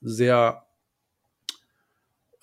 sehr 0.00 0.66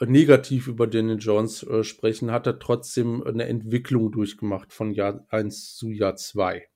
negativ 0.08 0.68
über 0.68 0.88
Daniel 0.88 1.18
Jones 1.20 1.64
äh, 1.64 1.84
sprechen, 1.84 2.32
hat 2.32 2.48
er 2.48 2.60
trotzdem 2.60 3.24
eine 3.24 3.48
Entwicklung 3.48 4.12
durchgemacht 4.12 4.74
von 4.74 4.92
Jahr 4.92 5.26
1 5.30 5.76
zu 5.76 5.90
Jahr 5.90 6.16
2. 6.16 6.68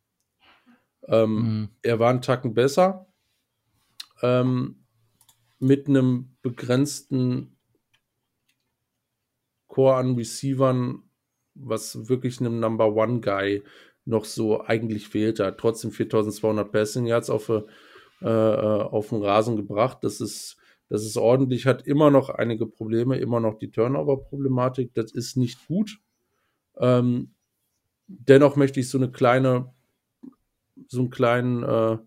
Ähm, 1.08 1.36
Mhm. 1.36 1.70
Er 1.82 2.00
war 2.00 2.10
einen 2.10 2.22
Tacken 2.22 2.54
besser. 2.54 3.08
Ähm, 4.22 4.86
mit 5.60 5.88
einem 5.88 6.36
begrenzten 6.42 7.58
Core 9.68 9.96
an 9.96 10.16
Receivern, 10.16 11.04
was 11.56 12.10
wirklich 12.10 12.40
einem 12.40 12.60
Number 12.60 12.94
One 12.94 13.22
Guy 13.22 13.64
noch 14.06 14.26
so 14.26 14.62
eigentlich 14.62 15.08
fehlt. 15.08 15.40
Er 15.40 15.48
hat 15.48 15.58
trotzdem 15.58 15.92
4200 15.92 16.72
Passing 16.72 17.06
Yards 17.06 17.30
auf, 17.30 17.50
äh, 17.50 17.64
äh, 18.22 18.28
auf 18.28 19.10
den 19.10 19.24
Rasen 19.24 19.56
gebracht. 19.56 20.00
Das 20.02 20.22
ist, 20.22 20.58
das 20.94 21.06
ist 21.06 21.18
ordentlich, 21.18 21.66
hat 21.66 21.88
immer 21.88 22.12
noch 22.12 22.30
einige 22.30 22.68
Probleme, 22.68 23.18
immer 23.18 23.40
noch 23.40 23.58
die 23.58 23.72
Turnover-Problematik. 23.72 24.94
Das 24.94 25.12
ist 25.12 25.38
nicht 25.38 25.66
gut. 25.66 26.00
Ähm, 26.78 27.34
dennoch 28.06 28.58
möchte 28.58 28.80
ich 28.80 28.90
so 28.90 29.00
eine 29.00 29.12
kleine, 29.12 29.74
so 30.88 31.00
einen 31.00 31.10
kleinen 31.10 31.64
äh, 31.64 31.98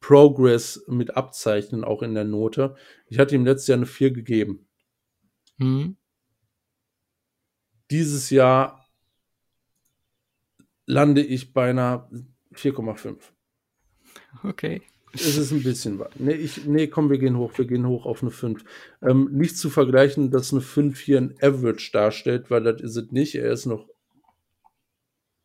Progress 0.00 0.84
mit 0.86 1.16
abzeichnen, 1.16 1.82
auch 1.82 2.02
in 2.02 2.12
der 2.12 2.24
Note. 2.24 2.76
Ich 3.08 3.18
hatte 3.18 3.34
ihm 3.34 3.46
letztes 3.46 3.68
Jahr 3.68 3.78
eine 3.78 3.86
4 3.86 4.10
gegeben. 4.10 4.68
Mhm. 5.56 5.96
Dieses 7.90 8.28
Jahr 8.28 8.86
lande 10.84 11.22
ich 11.22 11.54
bei 11.54 11.70
einer 11.70 12.10
4,5. 12.52 13.16
Okay. 14.42 14.82
Es 15.12 15.36
ist 15.36 15.52
ein 15.52 15.62
bisschen. 15.62 16.02
Nee, 16.18 16.32
ich, 16.32 16.66
nee, 16.66 16.88
komm, 16.88 17.10
wir 17.10 17.18
gehen 17.18 17.38
hoch. 17.38 17.52
Wir 17.56 17.64
gehen 17.64 17.86
hoch 17.86 18.06
auf 18.06 18.22
eine 18.22 18.30
5. 18.30 18.64
Ähm, 19.02 19.30
nicht 19.32 19.56
zu 19.56 19.70
vergleichen, 19.70 20.30
dass 20.30 20.52
eine 20.52 20.60
5 20.60 20.98
hier 20.98 21.18
ein 21.18 21.34
Average 21.40 21.90
darstellt, 21.92 22.50
weil 22.50 22.62
das 22.62 22.80
ist 22.80 22.96
es 22.96 23.10
nicht. 23.12 23.34
Er 23.34 23.50
ist 23.50 23.66
noch 23.66 23.88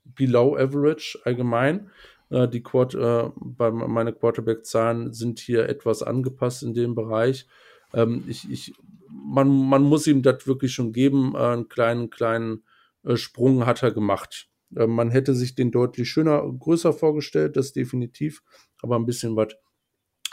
below 0.04 0.58
average 0.58 1.20
allgemein. 1.24 1.90
Äh, 2.30 2.48
die 2.48 2.64
Quad, 2.64 2.96
äh, 2.96 3.30
bei 3.36 3.72
meine 3.72 4.14
Quarterback-Zahlen 4.14 5.14
sind 5.14 5.40
hier 5.40 5.70
etwas 5.70 6.04
angepasst 6.04 6.64
in 6.64 6.74
dem 6.74 6.96
Bereich. 6.96 7.48
Ähm, 7.94 8.24
ich, 8.28 8.50
ich, 8.50 8.74
man, 9.10 9.48
man 9.48 9.84
muss 9.84 10.08
ihm 10.08 10.22
das 10.22 10.48
wirklich 10.48 10.74
schon 10.74 10.92
geben. 10.92 11.34
Äh, 11.36 11.40
einen 11.40 11.70
kleinen, 11.70 12.10
kleinen 12.10 12.64
äh, 13.04 13.16
Sprung 13.16 13.66
hat 13.66 13.84
er 13.84 13.92
gemacht. 13.92 14.50
Äh, 14.76 14.88
man 14.88 15.12
hätte 15.12 15.36
sich 15.36 15.56
den 15.56 15.72
deutlich 15.72 16.10
schöner, 16.10 16.42
größer 16.42 16.94
vorgestellt, 16.94 17.58
das 17.58 17.74
definitiv. 17.74 18.44
Aber 18.82 18.96
ein 18.96 19.06
bisschen 19.06 19.36
was 19.36 19.50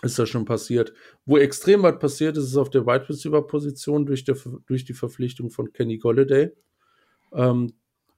ist 0.03 0.19
da 0.19 0.27
schon 0.27 0.45
passiert. 0.45 0.93
Wo 1.27 1.39
extrem 1.39 1.83
was 1.83 1.99
passiert 1.99 2.37
ist, 2.37 2.45
ist 2.45 2.57
auf 2.57 2.71
der 2.71 2.87
Wide 2.87 3.09
Receiver 3.09 3.47
Position 3.47 4.07
durch, 4.07 4.25
der, 4.25 4.37
durch 4.67 4.85
die 4.85 4.95
Verpflichtung 4.95 5.51
von 5.51 5.73
Kenny 5.73 5.99
Golladay 5.99 6.53
ähm, 7.33 7.73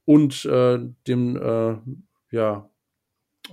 und 0.05 0.45
äh, 0.45 0.79
dem 1.07 1.37
äh, 1.37 1.79
ja, 2.31 2.71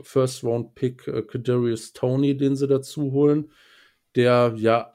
First 0.02 0.44
Round 0.44 0.76
Pick 0.76 1.08
äh, 1.08 1.22
Kadarius 1.22 1.94
Tony, 1.94 2.36
den 2.36 2.56
sie 2.56 2.68
dazu 2.68 3.12
holen, 3.12 3.52
der 4.16 4.54
ja 4.58 4.94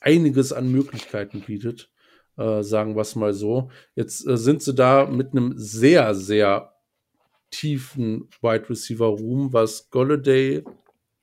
einiges 0.00 0.52
an 0.52 0.70
Möglichkeiten 0.70 1.42
bietet, 1.42 1.90
äh, 2.36 2.62
sagen 2.62 2.94
wir 2.96 3.02
es 3.02 3.16
mal 3.16 3.34
so. 3.34 3.70
Jetzt 3.94 4.26
äh, 4.26 4.36
sind 4.36 4.62
sie 4.62 4.74
da 4.74 5.06
mit 5.06 5.32
einem 5.32 5.52
sehr, 5.56 6.14
sehr 6.14 6.72
tiefen 7.50 8.28
Wide 8.40 8.70
Receiver 8.70 9.06
Room, 9.06 9.52
was 9.52 9.90
Golladay, 9.90 10.64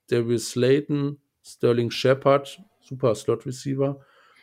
Darius 0.10 0.50
Slayton, 0.52 1.20
Sterling 1.44 1.92
Shepard, 1.92 2.62
super 2.82 3.16
Slot 3.16 3.46
Receiver, 3.46 4.00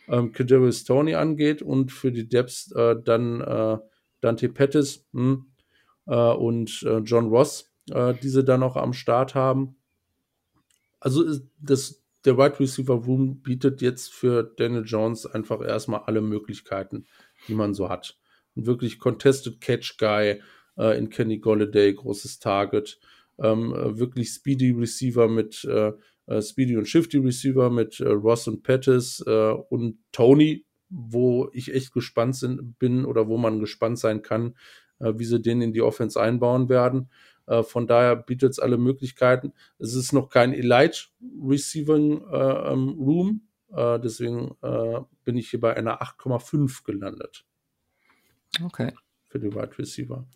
ähm, 0.09 0.33
Kadarius 0.33 0.85
Tony 0.85 1.15
angeht 1.15 1.63
und 1.63 1.93
für 1.93 2.13
die 2.13 2.29
Depths 2.29 2.73
äh, 2.73 2.97
dann 3.03 3.41
äh, 3.41 3.79
Dante 4.21 4.49
Pettis 4.49 5.07
hm, 5.13 5.47
äh, 6.07 6.15
und 6.15 6.83
äh, 6.83 6.99
John 6.99 7.29
Ross, 7.29 7.73
äh, 7.91 8.15
die 8.15 8.29
sie 8.29 8.45
dann 8.45 8.61
noch 8.61 8.77
am 8.77 8.93
Start 8.93 9.35
haben. 9.35 9.77
Also 11.01 11.25
das, 11.59 12.03
der 12.25 12.39
Wide 12.39 12.61
Receiver 12.61 12.95
Room 12.95 13.41
bietet 13.43 13.83
jetzt 13.83 14.13
für 14.13 14.45
Daniel 14.45 14.85
Jones 14.85 15.27
einfach 15.27 15.61
erstmal 15.61 16.03
alle 16.07 16.21
Möglichkeiten, 16.21 17.07
die 17.49 17.55
man 17.55 17.75
so 17.75 17.89
hat. 17.89 18.19
Ein 18.57 18.67
wirklich 18.67 18.99
Contested 18.99 19.61
Catch 19.61 19.97
Guy 19.99 20.41
äh, 20.77 20.99
in 20.99 21.11
Kenny 21.11 21.39
Golladay, 21.39 21.95
großes 21.95 22.39
Target. 22.39 23.01
Ähm, 23.39 23.75
äh, 23.75 23.99
wirklich 23.99 24.31
Speedy 24.31 24.71
Receiver 24.71 25.29
mit 25.29 25.65
äh, 25.65 25.93
äh, 26.27 26.43
Speedy 26.43 26.77
und 26.77 26.89
Shifty 26.89 27.19
Receiver 27.19 27.71
mit 27.71 28.01
äh, 28.01 28.09
Ross 28.09 28.49
und 28.49 28.63
Pettis 28.63 29.23
äh, 29.27 29.51
und 29.51 29.99
Tony, 30.13 30.65
wo 30.89 31.49
ich 31.53 31.75
echt 31.75 31.93
gespannt 31.93 32.37
sind, 32.37 32.79
bin 32.79 33.05
oder 33.05 33.29
wo 33.29 33.39
man 33.39 33.61
gespannt 33.61 33.99
sein 33.99 34.21
kann, 34.23 34.55
wie 34.99 35.25
sie 35.25 35.41
den 35.41 35.63
in 35.63 35.73
die 35.73 35.81
Offense 35.81 36.21
einbauen 36.21 36.69
werden. 36.69 37.09
von 37.63 37.87
daher 37.87 38.15
bietet 38.15 38.53
es 38.53 38.59
alle 38.59 38.77
Möglichkeiten. 38.77 39.55
Es 39.79 39.95
ist 39.95 40.13
noch 40.13 40.29
kein 40.29 40.53
Elite 40.53 41.07
Receiving 41.43 42.23
ähm, 42.31 42.91
Room, 42.91 43.49
deswegen 43.75 44.55
bin 45.25 45.39
ich 45.39 45.49
hier 45.49 45.61
bei 45.61 45.75
einer 45.75 46.03
8,5 46.03 46.85
gelandet. 46.85 47.47
Okay. 48.63 48.93
Für 49.25 49.41
die 49.41 49.53
Wide 49.55 49.79
Receiver. 49.79 50.27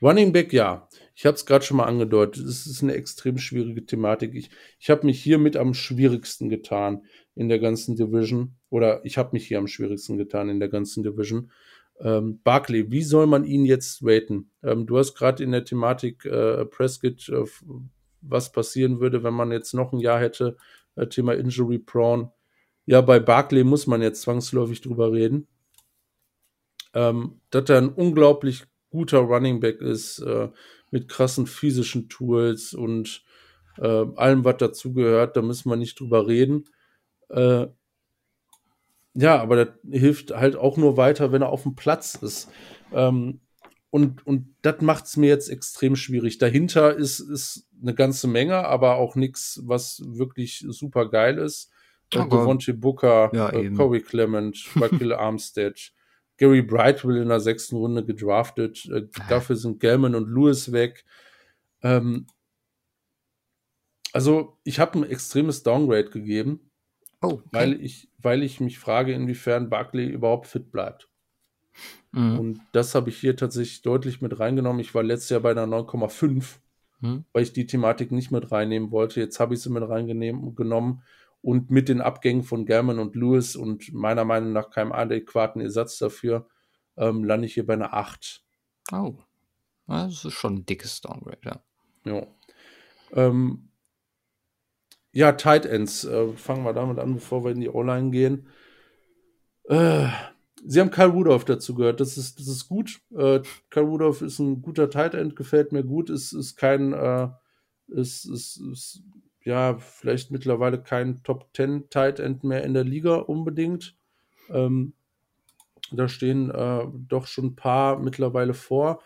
Running 0.00 0.32
Back, 0.32 0.52
ja. 0.52 0.88
Ich 1.14 1.26
habe 1.26 1.34
es 1.34 1.44
gerade 1.44 1.64
schon 1.64 1.78
mal 1.78 1.86
angedeutet. 1.86 2.44
Es 2.44 2.66
ist 2.66 2.82
eine 2.82 2.94
extrem 2.94 3.38
schwierige 3.38 3.84
Thematik. 3.84 4.34
Ich, 4.34 4.50
ich 4.78 4.90
habe 4.90 5.06
mich 5.06 5.20
hier 5.20 5.38
mit 5.38 5.56
am 5.56 5.74
schwierigsten 5.74 6.48
getan 6.48 7.04
in 7.34 7.48
der 7.48 7.58
ganzen 7.58 7.96
Division. 7.96 8.54
Oder 8.70 9.04
ich 9.04 9.18
habe 9.18 9.30
mich 9.32 9.48
hier 9.48 9.58
am 9.58 9.66
schwierigsten 9.66 10.16
getan 10.16 10.48
in 10.48 10.60
der 10.60 10.68
ganzen 10.68 11.02
Division. 11.02 11.50
Ähm, 12.00 12.40
Barkley, 12.44 12.92
wie 12.92 13.02
soll 13.02 13.26
man 13.26 13.44
ihn 13.44 13.64
jetzt 13.64 14.00
raten? 14.04 14.50
Ähm, 14.62 14.86
du 14.86 14.98
hast 14.98 15.14
gerade 15.14 15.42
in 15.42 15.50
der 15.50 15.64
Thematik 15.64 16.24
äh, 16.24 16.64
Prescott, 16.66 17.28
äh, 17.28 17.44
was 18.20 18.52
passieren 18.52 19.00
würde, 19.00 19.24
wenn 19.24 19.34
man 19.34 19.50
jetzt 19.50 19.74
noch 19.74 19.92
ein 19.92 19.98
Jahr 19.98 20.20
hätte, 20.20 20.56
äh, 20.94 21.08
Thema 21.08 21.34
Injury 21.34 21.78
Prone. 21.78 22.30
Ja, 22.86 23.00
bei 23.00 23.18
Barkley 23.18 23.64
muss 23.64 23.88
man 23.88 24.00
jetzt 24.00 24.22
zwangsläufig 24.22 24.80
drüber 24.80 25.12
reden. 25.12 25.48
Ähm, 26.94 27.40
dass 27.50 27.68
er 27.68 27.78
ein 27.78 27.88
unglaublich 27.88 28.64
guter 28.90 29.18
Running 29.18 29.60
Back 29.60 29.80
ist, 29.80 30.20
äh, 30.20 30.48
mit 30.90 31.08
krassen 31.08 31.46
physischen 31.46 32.08
Tools 32.08 32.74
und 32.74 33.22
äh, 33.78 34.06
allem, 34.16 34.44
was 34.44 34.56
dazugehört, 34.56 35.36
da 35.36 35.42
müssen 35.42 35.70
wir 35.70 35.76
nicht 35.76 36.00
drüber 36.00 36.26
reden. 36.26 36.64
Äh, 37.28 37.66
ja, 39.14 39.40
aber 39.40 39.64
das 39.64 39.68
hilft 39.90 40.30
halt 40.30 40.56
auch 40.56 40.76
nur 40.76 40.96
weiter, 40.96 41.32
wenn 41.32 41.42
er 41.42 41.50
auf 41.50 41.64
dem 41.64 41.74
Platz 41.74 42.14
ist. 42.14 42.48
Ähm, 42.92 43.40
und, 43.90 44.26
und 44.26 44.54
das 44.62 44.80
macht 44.80 45.06
es 45.06 45.16
mir 45.16 45.28
jetzt 45.28 45.48
extrem 45.48 45.96
schwierig. 45.96 46.38
Dahinter 46.38 46.94
ist, 46.94 47.20
ist 47.20 47.66
eine 47.80 47.94
ganze 47.94 48.28
Menge, 48.28 48.66
aber 48.66 48.96
auch 48.96 49.16
nichts, 49.16 49.60
was 49.64 50.02
wirklich 50.04 50.64
super 50.68 51.08
geil 51.08 51.38
ist. 51.38 51.70
Äh, 52.12 52.18
Devontae 52.18 52.72
Booker, 52.72 53.30
ja, 53.32 53.50
äh, 53.50 53.70
Corey 53.70 54.00
Clement, 54.00 54.58
Michael 54.74 55.14
Armstead, 55.14 55.92
Gary 56.38 56.62
Brightwell 56.62 57.18
in 57.18 57.28
der 57.28 57.40
sechsten 57.40 57.76
Runde 57.76 58.04
gedraftet. 58.04 58.86
Äh, 58.86 59.08
dafür 59.28 59.56
sind 59.56 59.80
Gelman 59.80 60.14
und 60.14 60.28
Lewis 60.28 60.72
weg. 60.72 61.04
Ähm, 61.82 62.26
also, 64.12 64.56
ich 64.64 64.80
habe 64.80 64.98
ein 64.98 65.04
extremes 65.04 65.62
Downgrade 65.62 66.10
gegeben, 66.10 66.70
oh, 67.20 67.26
okay. 67.26 67.42
weil, 67.50 67.84
ich, 67.84 68.08
weil 68.18 68.42
ich 68.42 68.60
mich 68.60 68.78
frage, 68.78 69.12
inwiefern 69.12 69.68
Barkley 69.68 70.06
überhaupt 70.06 70.46
fit 70.46 70.72
bleibt. 70.72 71.08
Mhm. 72.12 72.38
Und 72.38 72.60
das 72.72 72.94
habe 72.94 73.10
ich 73.10 73.18
hier 73.18 73.36
tatsächlich 73.36 73.82
deutlich 73.82 74.22
mit 74.22 74.40
reingenommen. 74.40 74.80
Ich 74.80 74.94
war 74.94 75.02
letztes 75.02 75.30
Jahr 75.30 75.40
bei 75.40 75.50
einer 75.50 75.66
9,5, 75.66 76.56
mhm. 77.00 77.24
weil 77.32 77.42
ich 77.42 77.52
die 77.52 77.66
Thematik 77.66 78.12
nicht 78.12 78.30
mit 78.30 78.50
reinnehmen 78.50 78.90
wollte. 78.90 79.20
Jetzt 79.20 79.40
habe 79.40 79.54
ich 79.54 79.60
sie 79.60 79.70
mit 79.70 79.86
reingenommen 79.86 81.02
und 81.42 81.70
mit 81.70 81.88
den 81.88 82.00
Abgängen 82.00 82.42
von 82.42 82.66
German 82.66 82.98
und 82.98 83.14
Lewis 83.14 83.56
und 83.56 83.92
meiner 83.92 84.24
Meinung 84.24 84.52
nach 84.52 84.70
keinem 84.70 84.92
adäquaten 84.92 85.60
Ersatz 85.60 85.98
dafür, 85.98 86.48
ähm, 86.96 87.24
lande 87.24 87.46
ich 87.46 87.54
hier 87.54 87.66
bei 87.66 87.74
einer 87.74 87.94
8. 87.94 88.42
Oh, 88.92 89.14
das 89.86 90.24
ist 90.24 90.34
schon 90.34 90.56
ein 90.56 90.66
dickes 90.66 91.00
Downgrade, 91.00 91.38
ja. 91.44 91.62
Ja, 92.04 92.26
ähm, 93.12 93.70
ja 95.12 95.32
Tight 95.32 95.66
Ends, 95.66 96.04
äh, 96.04 96.32
fangen 96.32 96.64
wir 96.64 96.72
damit 96.72 96.98
an, 96.98 97.14
bevor 97.14 97.44
wir 97.44 97.52
in 97.52 97.60
die 97.60 97.68
O-Line 97.68 98.10
gehen. 98.10 98.48
Äh, 99.64 100.08
sie 100.64 100.80
haben 100.80 100.90
Kyle 100.90 101.06
Rudolph 101.06 101.44
dazu 101.44 101.74
gehört, 101.74 102.00
das 102.00 102.18
ist, 102.18 102.40
das 102.40 102.48
ist 102.48 102.68
gut. 102.68 103.00
Äh, 103.16 103.40
Kyle 103.70 103.84
Rudolph 103.84 104.22
ist 104.22 104.38
ein 104.38 104.62
guter 104.62 104.90
Tight 104.90 105.14
End, 105.14 105.36
gefällt 105.36 105.72
mir 105.72 105.84
gut, 105.84 106.10
ist, 106.10 106.32
ist 106.32 106.56
kein, 106.56 106.92
äh, 106.92 107.28
ist, 107.88 108.24
ist, 108.24 108.56
ist 108.56 109.02
ja, 109.48 109.78
vielleicht 109.78 110.30
mittlerweile 110.30 110.78
kein 110.78 111.22
Top 111.22 111.48
10 111.54 111.88
Tight 111.88 112.20
End 112.20 112.44
mehr 112.44 112.64
in 112.64 112.74
der 112.74 112.84
Liga 112.84 113.14
unbedingt. 113.14 113.96
Ähm, 114.50 114.92
da 115.90 116.06
stehen 116.06 116.50
äh, 116.50 116.84
doch 117.08 117.26
schon 117.26 117.46
ein 117.46 117.56
paar 117.56 117.98
mittlerweile 117.98 118.52
vor. 118.52 119.02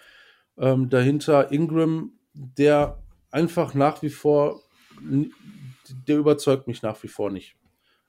Ähm, 0.59 0.91
dahinter 0.91 1.53
Ingram, 1.53 2.15
der 2.35 2.99
einfach 3.31 3.75
nach 3.75 4.03
wie 4.03 4.11
vor, 4.11 4.61
der 6.09 6.19
überzeugt 6.19 6.67
mich 6.67 6.83
nach 6.83 7.01
wie 7.05 7.09
vor 7.09 7.31
nicht. 7.31 7.55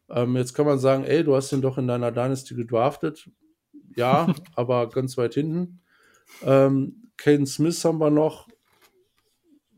Ähm, 0.09 0.36
jetzt 0.36 0.55
kann 0.55 0.65
man 0.65 0.79
sagen, 0.79 1.03
ey, 1.03 1.23
du 1.23 1.36
hast 1.36 1.51
ihn 1.51 1.61
doch 1.61 1.77
in 1.77 1.88
deiner 1.88 2.11
Dynasty 2.11 2.55
gedraftet. 2.55 3.29
Ja, 3.95 4.34
aber 4.55 4.89
ganz 4.89 5.17
weit 5.19 5.36
hinten. 5.36 5.81
Ähm, 6.43 7.11
Caden 7.17 7.45
Smith 7.45 7.86
haben 7.86 7.99
wir 7.99 8.09
noch 8.09 8.47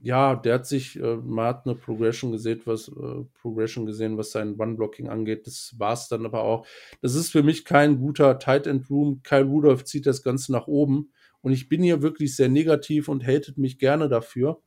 ja, 0.06 0.36
der 0.36 0.54
hat 0.54 0.68
sich, 0.68 1.00
äh, 1.00 1.16
man 1.16 1.48
hat 1.48 1.66
eine 1.66 1.74
Progression 1.74 2.32
gesehen, 2.32 2.62
was 2.66 2.90
äh, 2.90 3.24
Progression 3.42 3.88
gesehen, 3.88 4.20
was 4.20 4.30
sein 4.30 4.56
One-Blocking 4.56 5.10
angeht. 5.10 5.48
Das 5.48 5.74
war 5.80 5.94
es 5.94 6.08
dann 6.08 6.28
aber 6.28 6.44
auch. 6.44 6.68
Das 7.02 7.16
ist 7.16 7.32
für 7.32 7.42
mich 7.42 7.66
kein 7.66 7.98
guter 7.98 8.38
Tight 8.38 8.68
End 8.68 8.88
Room. 8.92 9.24
Kyle 9.24 9.46
Rudolph 9.46 9.84
zieht 9.84 10.06
das 10.06 10.22
Ganze 10.22 10.52
nach 10.52 10.68
oben. 10.68 11.12
Und 11.42 11.54
ich 11.54 11.70
bin 11.70 11.82
hier 11.82 12.04
wirklich 12.04 12.36
sehr 12.36 12.50
negativ 12.50 13.10
und 13.10 13.26
hatet 13.26 13.58
mich 13.58 13.80
gerne 13.80 14.08
dafür. 14.08 14.62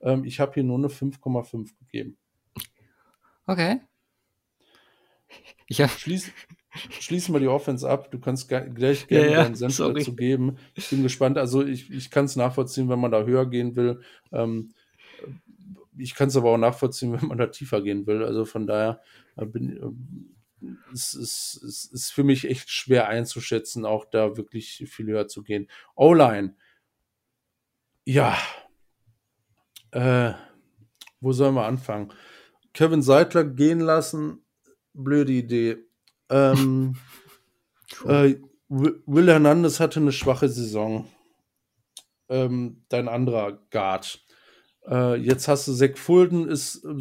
Ähm, 0.00 0.24
ich 0.24 0.40
habe 0.40 0.54
hier 0.54 0.64
nur 0.64 0.78
eine 0.78 0.88
5,5 0.88 1.68
gegeben. 1.78 2.16
Okay. 3.46 3.82
Ich 5.66 5.82
hab... 5.82 5.90
Schließ, 5.90 6.32
schließen 6.98 7.34
wir 7.34 7.40
die 7.40 7.48
Offense 7.48 7.86
ab. 7.86 8.10
Du 8.10 8.18
kannst 8.18 8.48
gleich 8.48 9.06
gerne 9.06 9.26
ja, 9.26 9.32
ja, 9.32 9.42
deinen 9.42 9.54
Senf 9.54 9.76
dazu 9.76 10.16
geben. 10.16 10.56
Ich 10.74 10.88
bin 10.88 11.02
gespannt. 11.02 11.36
Also 11.36 11.62
ich, 11.62 11.90
ich 11.90 12.10
kann 12.10 12.24
es 12.24 12.36
nachvollziehen, 12.36 12.88
wenn 12.88 13.00
man 13.00 13.10
da 13.10 13.24
höher 13.24 13.44
gehen 13.44 13.76
will. 13.76 14.00
Ähm, 14.32 14.72
ich 15.98 16.14
kann 16.14 16.28
es 16.28 16.36
aber 16.36 16.50
auch 16.50 16.58
nachvollziehen, 16.58 17.12
wenn 17.20 17.28
man 17.28 17.38
da 17.38 17.46
tiefer 17.46 17.82
gehen 17.82 18.06
will. 18.06 18.24
Also 18.24 18.44
von 18.44 18.66
daher 18.66 19.00
äh, 19.36 19.46
bin, 19.46 19.76
äh, 19.76 20.66
es, 20.92 21.14
es, 21.14 21.60
es 21.62 21.84
ist 21.84 22.10
für 22.10 22.24
mich 22.24 22.48
echt 22.48 22.70
schwer 22.70 23.08
einzuschätzen, 23.08 23.84
auch 23.84 24.04
da 24.04 24.36
wirklich 24.36 24.84
viel 24.90 25.06
höher 25.06 25.28
zu 25.28 25.42
gehen. 25.42 25.68
O-Line. 25.94 26.56
Ja. 28.04 28.36
Äh, 29.90 30.32
wo 31.20 31.32
sollen 31.32 31.54
wir 31.54 31.66
anfangen? 31.66 32.12
Kevin 32.72 33.02
Seidler 33.02 33.44
gehen 33.44 33.80
lassen, 33.80 34.44
blöde 34.92 35.32
Idee. 35.32 35.78
Ähm, 36.28 36.96
äh, 38.04 38.36
Will 38.68 39.28
Hernandez 39.28 39.80
hatte 39.80 40.00
eine 40.00 40.12
schwache 40.12 40.48
Saison. 40.48 41.08
Ähm, 42.28 42.84
dein 42.88 43.08
anderer 43.08 43.52
Guard. 43.70 44.24
Äh, 44.88 45.16
jetzt 45.16 45.48
hast 45.48 45.68
du 45.68 45.72
Zach 45.74 45.96
Fulton, 45.96 46.48
ist 46.48 46.84
äh, 46.84 46.98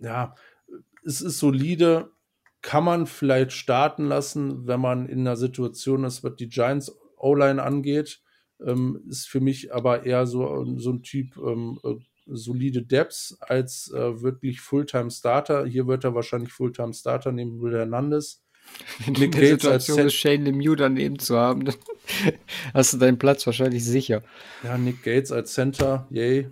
ja, 0.00 0.34
es 1.04 1.20
ist 1.20 1.38
solide, 1.38 2.10
kann 2.62 2.84
man 2.84 3.06
vielleicht 3.06 3.52
starten 3.52 4.06
lassen, 4.06 4.66
wenn 4.66 4.80
man 4.80 5.08
in 5.08 5.20
einer 5.20 5.36
Situation 5.36 6.04
ist, 6.04 6.24
was 6.24 6.36
die 6.36 6.48
Giants 6.48 6.94
O-Line 7.16 7.62
angeht. 7.62 8.22
Ähm, 8.64 9.04
ist 9.08 9.28
für 9.28 9.40
mich 9.40 9.72
aber 9.72 10.04
eher 10.04 10.26
so, 10.26 10.64
so 10.78 10.90
ein 10.90 11.02
Typ 11.02 11.36
ähm, 11.36 11.78
äh, 11.84 11.94
solide 12.26 12.82
Depths 12.82 13.36
als 13.40 13.92
äh, 13.92 14.20
wirklich 14.20 14.60
Fulltime 14.60 15.10
Starter. 15.10 15.64
Hier 15.64 15.86
wird 15.86 16.04
er 16.04 16.14
wahrscheinlich 16.14 16.52
Fulltime 16.52 16.92
Starter 16.92 17.30
neben 17.32 17.60
Will 17.60 17.76
Hernandez. 17.76 18.42
Nick 19.06 19.32
der 19.32 19.48
Situation 19.50 20.06
ist 20.06 20.14
Shane 20.14 20.44
Lemieux 20.44 20.76
daneben 20.76 21.18
zu 21.18 21.36
haben, 21.36 21.64
dann 21.64 21.76
hast 22.74 22.94
du 22.94 22.98
deinen 22.98 23.18
Platz 23.18 23.46
wahrscheinlich 23.46 23.84
sicher. 23.84 24.22
Ja, 24.64 24.78
Nick 24.78 25.02
Gates 25.02 25.32
als 25.32 25.52
Center, 25.52 26.06
yay. 26.10 26.48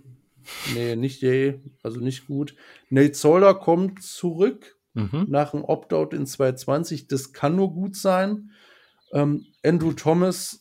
Nee, 0.75 0.95
nicht 0.97 1.23
yay, 1.23 1.61
also 1.83 2.01
nicht 2.01 2.27
gut. 2.27 2.55
Nate 2.89 3.13
Zoller 3.13 3.55
kommt 3.55 4.03
zurück 4.03 4.77
mhm. 4.95 5.27
nach 5.29 5.55
einem 5.55 5.65
Opt-out 5.65 6.15
in 6.15 6.27
2020. 6.27 7.09
Das 7.09 7.33
kann 7.33 7.57
nur 7.57 7.73
gut 7.73 7.97
sein. 7.97 8.51
Ähm, 9.13 9.47
Andrew 9.65 9.93
Thomas, 9.93 10.61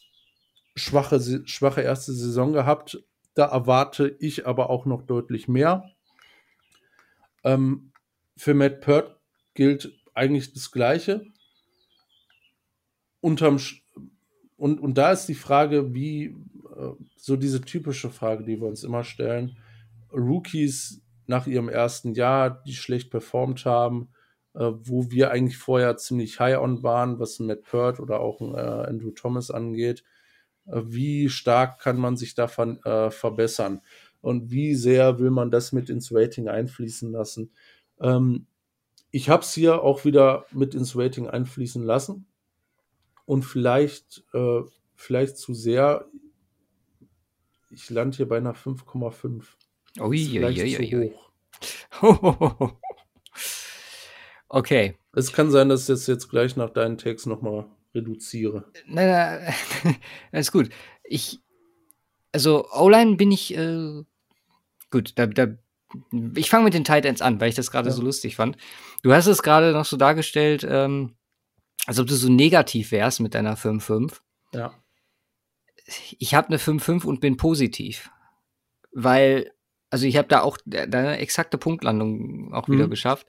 schwache, 0.76 1.20
schwache 1.45 1.82
erste 1.82 2.14
Saison 2.14 2.53
gehabt. 2.53 3.03
Da 3.36 3.45
erwarte 3.45 4.16
ich 4.20 4.47
aber 4.47 4.70
auch 4.70 4.86
noch 4.86 5.03
deutlich 5.03 5.47
mehr. 5.47 5.91
Ähm, 7.43 7.91
für 8.38 8.53
Matt 8.53 8.82
Pert 8.82 9.18
gilt 9.53 9.93
eigentlich 10.14 10.53
das 10.53 10.72
Gleiche. 10.72 11.26
Unterm 13.26 13.57
und, 14.55 14.80
und 14.80 14.99
da 14.99 15.11
ist 15.11 15.26
die 15.26 15.34
Frage, 15.34 15.95
wie 15.95 16.26
äh, 16.26 16.91
so 17.17 17.36
diese 17.36 17.59
typische 17.59 18.11
Frage, 18.11 18.43
die 18.43 18.61
wir 18.61 18.67
uns 18.67 18.84
immer 18.84 19.03
stellen. 19.03 19.57
Rookies 20.13 21.01
nach 21.26 21.47
ihrem 21.47 21.67
ersten 21.67 22.13
Jahr, 22.13 22.61
die 22.67 22.76
schlecht 22.76 23.09
performt 23.09 23.65
haben, 23.65 24.09
äh, 24.53 24.69
wo 24.78 25.09
wir 25.09 25.32
eigentlich 25.32 25.57
vorher 25.57 25.97
ziemlich 25.97 26.39
high 26.39 26.59
on 26.59 26.84
waren, 26.84 27.17
was 27.17 27.39
Matt 27.39 27.63
Pert 27.63 27.99
oder 27.99 28.19
auch 28.19 28.41
äh, 28.41 28.59
Andrew 28.88 29.09
Thomas 29.09 29.49
angeht. 29.49 30.03
Wie 30.67 31.30
stark 31.30 31.80
kann 31.80 31.97
man 31.97 32.17
sich 32.17 32.34
davon 32.34 32.80
verbessern 33.11 33.82
und 34.21 34.49
wie 34.49 34.73
sehr 34.73 35.19
will 35.19 35.30
man 35.30 35.51
das 35.51 35.73
mit 35.73 35.91
ins 35.91 36.11
Rating 36.11 36.47
einfließen 36.47 37.11
lassen. 37.11 37.51
Ähm, 38.01 38.47
ich 39.11 39.30
habe 39.30 39.43
es 39.43 39.53
hier 39.53 39.84
auch 39.84 40.05
wieder 40.05 40.45
mit 40.51 40.73
ins 40.73 40.97
Rating 40.97 41.28
einfließen 41.28 41.84
lassen 41.84 42.26
und 43.26 43.43
vielleicht, 43.43 44.23
äh, 44.34 44.61
vielleicht 44.95 45.38
zu 45.38 45.53
sehr. 45.53 46.05
Ich 47.69 47.89
lande 47.89 48.17
hier 48.17 48.28
bei 48.28 48.38
einer 48.38 48.53
5,5. 48.53 49.43
Ui, 49.99 50.43
ui, 50.43 50.61
ui, 50.61 50.95
ui. 50.95 51.15
Hoch. 52.01 52.73
okay. 54.49 54.95
Es 55.13 55.32
kann 55.32 55.51
sein, 55.51 55.69
dass 55.69 55.82
ich 55.82 55.88
das 55.88 56.07
jetzt 56.07 56.30
gleich 56.30 56.57
nach 56.57 56.69
deinen 56.69 56.97
Takes 56.97 57.26
nochmal 57.26 57.65
reduziere. 57.93 58.65
Nein, 58.86 59.07
nein, 59.07 59.55
alles 60.32 60.51
gut. 60.51 60.69
Ich, 61.03 61.39
also 62.34 62.69
O-Line 62.71 63.15
bin 63.15 63.32
ich, 63.32 63.55
äh, 63.55 64.03
gut, 64.91 65.13
da, 65.15 65.28
da, 65.28 65.47
ich 66.36 66.49
fange 66.49 66.65
mit 66.65 66.73
den 66.73 66.84
Titans 66.84 67.21
an, 67.21 67.39
weil 67.39 67.49
ich 67.49 67.55
das 67.55 67.71
gerade 67.71 67.89
ja. 67.89 67.95
so 67.95 68.01
lustig 68.01 68.36
fand. 68.36 68.57
Du 69.03 69.13
hast 69.13 69.28
es 69.28 69.41
gerade 69.41 69.71
noch 69.71 69.86
so 69.86 69.95
dargestellt, 69.95 70.67
ähm, 70.69 71.15
als 71.86 72.00
ob 72.00 72.08
du 72.08 72.16
so 72.16 72.30
negativ 72.30 72.92
wärst 72.92 73.20
mit 73.20 73.34
deiner 73.34 73.58
5-5. 73.58 74.20
Ja. 74.54 74.74
Ich 76.18 76.34
habe 76.34 76.48
eine 76.48 76.58
5-5 76.58 77.06
und 77.06 77.22
bin 77.22 77.38
positiv. 77.38 78.10
Weil, 78.92 79.52
also 79.90 80.06
ich 80.06 80.18
habe 80.18 80.28
da 80.28 80.42
auch 80.42 80.58
deine 80.66 81.18
exakte 81.18 81.58
Punktlandung 81.58 82.54
auch 82.54 82.68
wieder 82.70 82.88
mhm. 82.88 82.92
geschafft. 82.92 83.28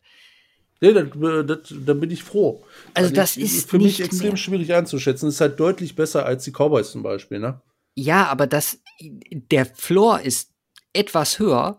Nee, 0.80 0.92
da, 0.92 1.02
da, 1.02 1.94
bin 1.94 2.10
ich 2.10 2.22
froh. 2.22 2.62
Also, 2.92 3.12
das 3.12 3.36
ich, 3.38 3.44
ist 3.44 3.70
für 3.70 3.78
mich 3.78 4.00
extrem 4.00 4.28
mehr. 4.28 4.36
schwierig 4.36 4.74
einzuschätzen. 4.74 5.26
Das 5.26 5.36
ist 5.36 5.40
halt 5.40 5.58
deutlich 5.58 5.96
besser 5.96 6.26
als 6.26 6.44
die 6.44 6.52
Cowboys 6.52 6.92
zum 6.92 7.02
Beispiel, 7.02 7.38
ne? 7.38 7.62
Ja, 7.94 8.26
aber 8.26 8.46
das, 8.46 8.82
der 9.00 9.64
Floor 9.64 10.20
ist 10.20 10.52
etwas 10.92 11.38
höher, 11.38 11.78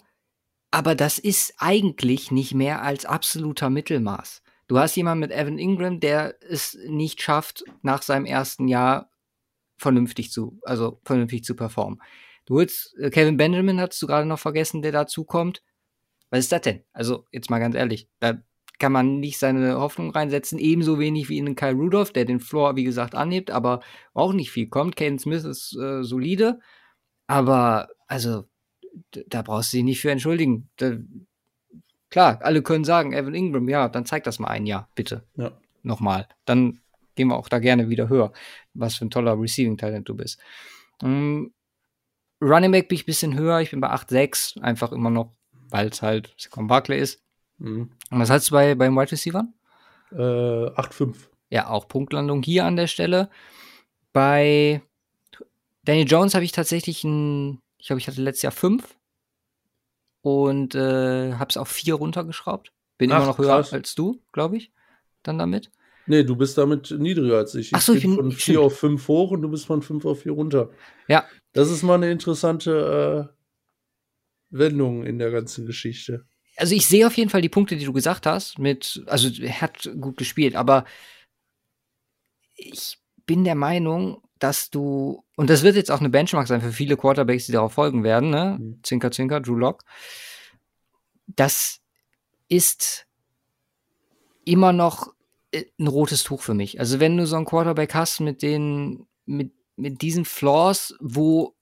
aber 0.72 0.96
das 0.96 1.20
ist 1.20 1.54
eigentlich 1.60 2.32
nicht 2.32 2.56
mehr 2.56 2.82
als 2.82 3.06
absoluter 3.06 3.70
Mittelmaß. 3.70 4.42
Du 4.68 4.78
hast 4.78 4.96
jemanden 4.96 5.22
mit 5.22 5.32
Evan 5.32 5.58
Ingram, 5.58 6.00
der 6.00 6.36
es 6.42 6.78
nicht 6.88 7.22
schafft, 7.22 7.64
nach 7.82 8.02
seinem 8.02 8.26
ersten 8.26 8.68
Jahr 8.68 9.10
vernünftig 9.78 10.32
zu, 10.32 10.60
also 10.64 11.00
vernünftig 11.04 11.44
zu 11.44 11.56
performen. 11.56 12.02
Du 12.46 12.56
holst, 12.56 12.98
äh, 12.98 13.10
Kevin 13.10 13.38
Benjamin 13.38 13.80
hattest 13.80 14.02
du 14.02 14.08
gerade 14.08 14.28
noch 14.28 14.40
vergessen, 14.40 14.82
der 14.82 14.92
dazu 14.92 15.24
kommt. 15.24 15.64
Was 16.30 16.40
ist 16.40 16.52
das 16.52 16.62
denn? 16.62 16.84
Also, 16.92 17.26
jetzt 17.32 17.50
mal 17.50 17.60
ganz 17.60 17.76
ehrlich, 17.76 18.10
da 18.20 18.42
kann 18.80 18.92
man 18.92 19.20
nicht 19.20 19.40
seine 19.40 19.80
Hoffnung 19.80 20.12
reinsetzen. 20.12 20.60
Ebenso 20.60 21.00
wenig 21.00 21.30
wie 21.30 21.38
in 21.38 21.46
den 21.46 21.56
Kyle 21.56 21.74
Rudolph, 21.74 22.12
der 22.12 22.26
den 22.26 22.40
Floor, 22.40 22.76
wie 22.76 22.84
gesagt, 22.84 23.16
anhebt, 23.16 23.52
aber 23.52 23.82
auch 24.14 24.34
nicht 24.34 24.52
viel 24.52 24.68
kommt. 24.68 24.96
Kane 24.96 25.20
Smith 25.20 25.46
ist 25.46 25.76
äh, 25.78 26.04
solide, 26.04 26.60
aber 27.28 27.90
also 28.08 28.46
da 29.28 29.42
brauchst 29.42 29.74
du 29.74 29.78
dich 29.78 29.84
nicht 29.84 30.02
für 30.02 30.12
entschuldigen. 30.12 30.70
Da, 30.78 30.98
klar, 32.18 32.40
alle 32.42 32.64
können 32.64 32.84
sagen, 32.84 33.14
Evan 33.14 33.36
Ingram, 33.36 33.70
ja, 33.70 33.90
dann 33.90 34.08
zeig 34.08 34.24
das 34.24 34.40
mal 34.40 34.48
ein 34.48 34.66
Jahr, 34.66 34.90
bitte. 34.96 35.24
Ja. 35.36 35.52
Nochmal. 35.84 36.28
Dann 36.46 36.80
gehen 37.14 37.28
wir 37.28 37.38
auch 37.38 37.48
da 37.48 37.60
gerne 37.60 37.90
wieder 37.90 38.10
höher, 38.10 38.34
was 38.74 38.96
für 38.96 39.06
ein 39.06 39.12
toller 39.12 39.40
Receiving-Talent 39.40 40.10
du 40.10 40.16
bist. 40.16 40.40
Um, 41.04 41.54
Running 42.42 42.72
Back 42.72 42.88
bin 42.88 42.96
ich 42.96 43.04
ein 43.04 43.06
bisschen 43.06 43.38
höher, 43.38 43.62
ich 43.62 43.70
bin 43.70 43.82
bei 43.82 43.92
8,6, 43.92 44.60
einfach 44.62 44.92
immer 44.94 45.12
noch, 45.12 45.36
weil 45.70 45.90
es 45.90 46.02
halt 46.02 46.34
Saquon 46.38 46.66
Barkley 46.66 47.00
ist. 47.00 47.22
Mhm. 47.60 47.92
Und 48.10 48.20
was 48.20 48.32
hast 48.32 48.50
du 48.50 48.54
bei, 48.56 48.74
beim 48.74 48.96
Wide 48.96 49.12
Receiver? 49.12 49.48
Äh, 50.12 50.16
8,5. 50.16 51.16
Ja, 51.52 51.70
auch 51.70 51.88
Punktlandung 51.88 52.42
hier 52.42 52.66
an 52.66 52.78
der 52.78 52.88
Stelle. 52.88 53.30
Bei 54.12 54.82
Daniel 55.84 56.08
Jones 56.08 56.34
habe 56.34 56.46
ich 56.46 56.52
tatsächlich 56.52 57.04
ein, 57.04 57.62
ich 57.78 57.86
glaube, 57.86 58.00
ich 58.00 58.08
hatte 58.08 58.24
letztes 58.24 58.42
Jahr 58.42 58.54
5 58.54 58.97
und 60.22 60.76
äh, 60.76 61.34
habe 61.34 61.50
es 61.50 61.58
auf 61.58 61.70
4 61.70 61.96
runtergeschraubt. 61.96 62.72
Bin 62.98 63.12
Ach, 63.12 63.18
immer 63.18 63.28
noch 63.28 63.38
höher 63.38 63.58
krass. 63.58 63.74
als 63.74 63.96
du, 63.96 64.22
glaube 64.32 64.58
ich, 64.58 64.72
dann 65.24 65.38
damit. 65.38 65.72
Nee, 66.06 66.24
du 66.24 66.36
bist 66.36 66.58
damit 66.58 66.92
niedriger 66.92 67.38
als 67.38 67.54
ich. 67.56 67.74
Ach 67.74 67.82
so, 67.82 67.94
ich 67.94 68.02
bin 68.02 68.16
von 68.16 68.32
4 68.32 68.62
auf 68.62 68.78
5 68.80 69.08
hoch 69.08 69.32
und 69.32 69.42
du 69.42 69.50
bist 69.50 69.66
von 69.66 69.82
5 69.82 70.06
auf 70.06 70.22
4 70.22 70.32
runter. 70.32 70.70
Ja. 71.08 71.26
Das 71.54 71.70
ist 71.70 71.84
mal 71.84 71.96
eine 71.96 72.12
interessante 72.12 73.30
äh, 73.30 74.56
Wendung 74.56 75.06
in 75.06 75.20
der 75.20 75.32
ganzen 75.32 75.66
Geschichte 75.66 76.26
also 76.58 76.76
ich 76.76 76.88
sehe 76.88 77.08
auf 77.08 77.16
jeden 77.16 77.30
Fall 77.30 77.42
die 77.42 77.50
Punkte, 77.50 77.78
die 77.78 77.86
du 77.86 77.94
gesagt 77.94 78.26
hast, 78.26 78.60
mit, 78.60 79.04
also 79.06 79.30
er 79.42 79.62
hat 79.62 79.90
gut 80.00 80.18
gespielt, 80.18 80.56
aber 80.56 80.86
ich 82.56 82.98
bin 83.26 83.44
der 83.44 83.56
Meinung, 83.56 84.24
dass 84.40 84.70
du, 84.70 85.24
und 85.36 85.50
das 85.50 85.64
wird 85.64 85.76
jetzt 85.76 85.92
auch 85.92 86.00
eine 86.00 86.10
Benchmark 86.10 86.48
sein 86.48 86.62
für 86.62 86.72
viele 86.72 86.98
Quarterbacks, 86.98 87.46
die 87.46 87.52
darauf 87.52 87.74
folgen 87.74 88.04
werden, 88.04 88.30
ne? 88.30 88.58
Mhm. 88.60 88.80
Zinker, 88.84 89.12
Zinker, 89.12 89.40
Drew 89.40 89.56
Lock. 89.56 89.84
Das 91.28 91.82
ist 92.48 93.06
immer 94.46 94.74
noch 94.74 95.14
äh, 95.52 95.66
ein 95.80 95.88
rotes 95.88 96.24
Tuch 96.24 96.42
für 96.42 96.54
mich. 96.54 96.80
Also 96.80 97.00
wenn 97.00 97.18
du 97.18 97.26
so 97.28 97.36
einen 97.36 97.46
Quarterback 97.46 97.94
hast 97.94 98.20
mit 98.20 98.42
den, 98.42 99.08
mit, 99.26 99.52
mit 99.76 100.02
diesen 100.02 100.26
Flaws, 100.26 100.96
wo, 101.00 101.56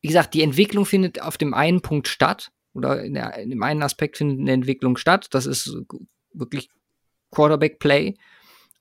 wie 0.00 0.08
gesagt, 0.08 0.34
die 0.34 0.42
Entwicklung 0.42 0.84
findet 0.84 1.22
auf 1.22 1.38
dem 1.38 1.54
einen 1.54 1.80
Punkt 1.80 2.08
statt, 2.08 2.52
oder 2.76 3.02
in, 3.02 3.14
der, 3.14 3.34
in 3.38 3.50
dem 3.50 3.62
einen 3.62 3.82
Aspekt 3.82 4.18
findet 4.18 4.38
eine 4.38 4.52
Entwicklung 4.52 4.98
statt. 4.98 5.28
Das 5.30 5.46
ist 5.46 5.74
wirklich 6.34 6.68
Quarterback-Play. 7.30 8.16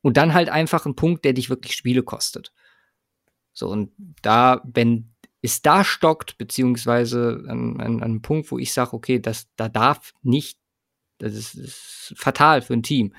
Und 0.01 0.17
dann 0.17 0.33
halt 0.33 0.49
einfach 0.49 0.85
ein 0.85 0.95
Punkt, 0.95 1.25
der 1.25 1.33
dich 1.33 1.49
wirklich 1.49 1.75
Spiele 1.75 2.03
kostet. 2.03 2.51
So, 3.55 3.69
und 3.69 3.91
da, 4.21 4.61
wenn 4.65 5.15
es 5.41 5.61
da 5.61 5.83
stockt, 5.83 6.37
beziehungsweise 6.37 7.45
an, 7.47 7.79
an, 7.79 7.81
an 7.81 8.03
einem 8.03 8.21
Punkt, 8.21 8.51
wo 8.51 8.59
ich 8.59 8.73
sage, 8.73 8.93
okay, 8.93 9.19
das, 9.19 9.47
da 9.55 9.69
darf 9.69 10.13
nicht, 10.21 10.59
das 11.19 11.33
ist, 11.33 11.55
ist 11.55 12.13
fatal 12.17 12.61
für 12.61 12.73
ein 12.73 12.83
Team. 12.83 13.15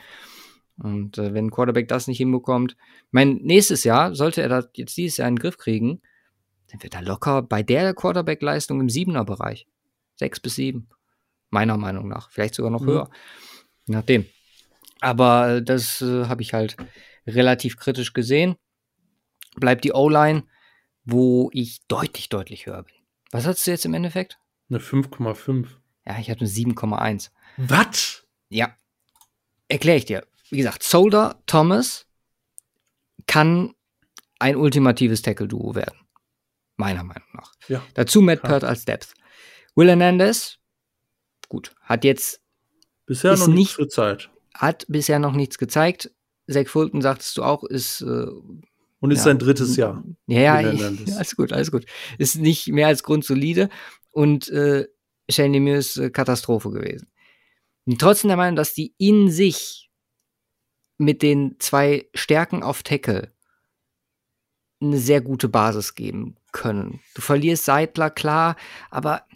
Und 0.79 1.17
äh, 1.17 1.33
wenn 1.33 1.47
ein 1.47 1.51
Quarterback 1.51 1.89
das 1.89 2.07
nicht 2.07 2.19
hinbekommt, 2.19 2.77
mein 3.11 3.37
nächstes 3.37 3.83
Jahr, 3.85 4.15
sollte 4.15 4.43
er 4.43 4.51
das 4.51 4.69
jetzt 4.75 4.97
dieses 4.97 5.17
Jahr 5.17 5.29
in 5.29 5.37
den 5.37 5.41
Griff 5.41 5.57
kriegen, 5.57 6.03
dann 6.69 6.83
wird 6.83 6.95
er 6.95 7.03
locker 7.03 7.41
bei 7.41 7.63
der 7.63 7.95
Quarterback-Leistung 7.95 8.81
im 8.81 8.91
Siebener-Bereich. 8.91 9.67
Sechs 10.17 10.39
bis 10.39 10.57
sieben. 10.57 10.89
Meiner 11.49 11.79
Meinung 11.79 12.09
nach. 12.09 12.31
Vielleicht 12.31 12.55
sogar 12.55 12.71
noch 12.71 12.83
mhm. 12.83 12.87
höher. 12.87 13.11
Nachdem. 13.87 14.27
Aber 15.01 15.63
das 15.63 16.03
äh, 16.03 16.27
habe 16.27 16.43
ich 16.43 16.53
halt 16.53 16.77
relativ 17.27 17.79
kritisch 17.79 18.13
gesehen. 18.13 18.57
Bleibt 19.57 19.85
die 19.85 19.93
O-Line, 19.93 20.45
wo 21.05 21.51
ich 21.53 21.81
deutlich, 21.89 22.29
deutlich 22.29 22.67
höher 22.67 22.83
bin. 22.83 22.95
Was 23.31 23.47
hast 23.47 23.67
du 23.67 23.71
jetzt 23.71 23.85
im 23.85 23.95
Endeffekt? 23.95 24.39
Eine 24.69 24.79
5,5. 24.81 25.67
Ja, 26.07 26.19
ich 26.19 26.31
hatte 26.31 26.41
eine 26.41 26.49
7,1. 26.51 27.31
Was? 27.57 28.27
Ja. 28.49 28.75
Erkläre 29.69 29.99
ich 29.99 30.05
dir. 30.05 30.27
Wie 30.51 30.59
gesagt, 30.59 30.83
Solder 30.83 31.43
Thomas 31.47 32.07
kann 33.27 33.75
ein 34.39 34.57
ultimatives 34.57 35.23
Tackle-Duo 35.23 35.75
werden. 35.75 35.99
Meiner 36.77 37.03
Meinung 37.03 37.29
nach. 37.33 37.53
Ja. 37.69 37.83
Dazu 37.95 38.21
Matt 38.21 38.43
Peart 38.43 38.63
als 38.65 38.85
Depth. 38.85 39.15
Will 39.75 39.89
Hernandez, 39.89 40.59
gut, 41.49 41.75
hat 41.81 42.05
jetzt 42.05 42.41
Bisher 43.07 43.33
noch 43.37 43.47
nicht- 43.49 43.57
nicht 43.57 43.73
für 43.73 43.89
Zeit. 43.89 44.31
hat 44.55 44.85
bisher 44.89 45.19
noch 45.19 45.33
nichts 45.33 45.59
gezeigt. 45.59 46.11
Zach 46.49 46.67
Fulton, 46.69 47.03
sagtest 47.03 47.37
du 47.37 47.43
auch, 47.43 47.65
ist 47.65 48.03
äh, 48.03 48.27
Und 49.01 49.11
ist 49.11 49.19
Ja. 49.19 49.25
sein 49.25 49.39
drittes 49.39 49.77
Jahr. 49.77 50.03
Ja, 50.27 50.41
ja, 50.41 50.57
Hernandez. 50.57 51.13
alles 51.17 51.37
gut, 51.37 51.53
alles 51.53 51.71
gut. 51.71 51.85
Ist 52.19 52.37
nicht 52.37 52.69
mehr 52.69 52.87
als 52.87 53.03
grundsolide 53.03 53.69
und 54.11 54.49
äh, 54.49 54.87
Shane 55.31 55.53
Lemieux 55.53 55.79
ist 55.79 55.97
äh, 55.99 56.11
Katastrophe 56.11 56.71
gewesen. 56.71 57.11
Und 57.85 58.01
trotzdem 58.01 58.29
der 58.29 58.37
Meinung, 58.37 58.57
dass 58.57 58.75
die 58.75 58.95
in 58.99 59.31
sich 59.31 59.91
mit 60.99 61.23
den 61.23 61.57
zwei 61.59 62.09
Stärken 62.15 62.63
auf 62.63 62.83
Tackle 62.83 63.33
eine 64.81 64.99
sehr 64.99 65.21
gute 65.21 65.49
Basis 65.49 65.95
geben 65.95 66.37
können. 66.53 67.01
Du 67.15 67.23
verlierst 67.23 67.65
Seidler, 67.65 68.11
klar, 68.11 68.57
aber 68.91 69.27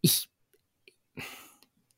ich, 0.00 0.28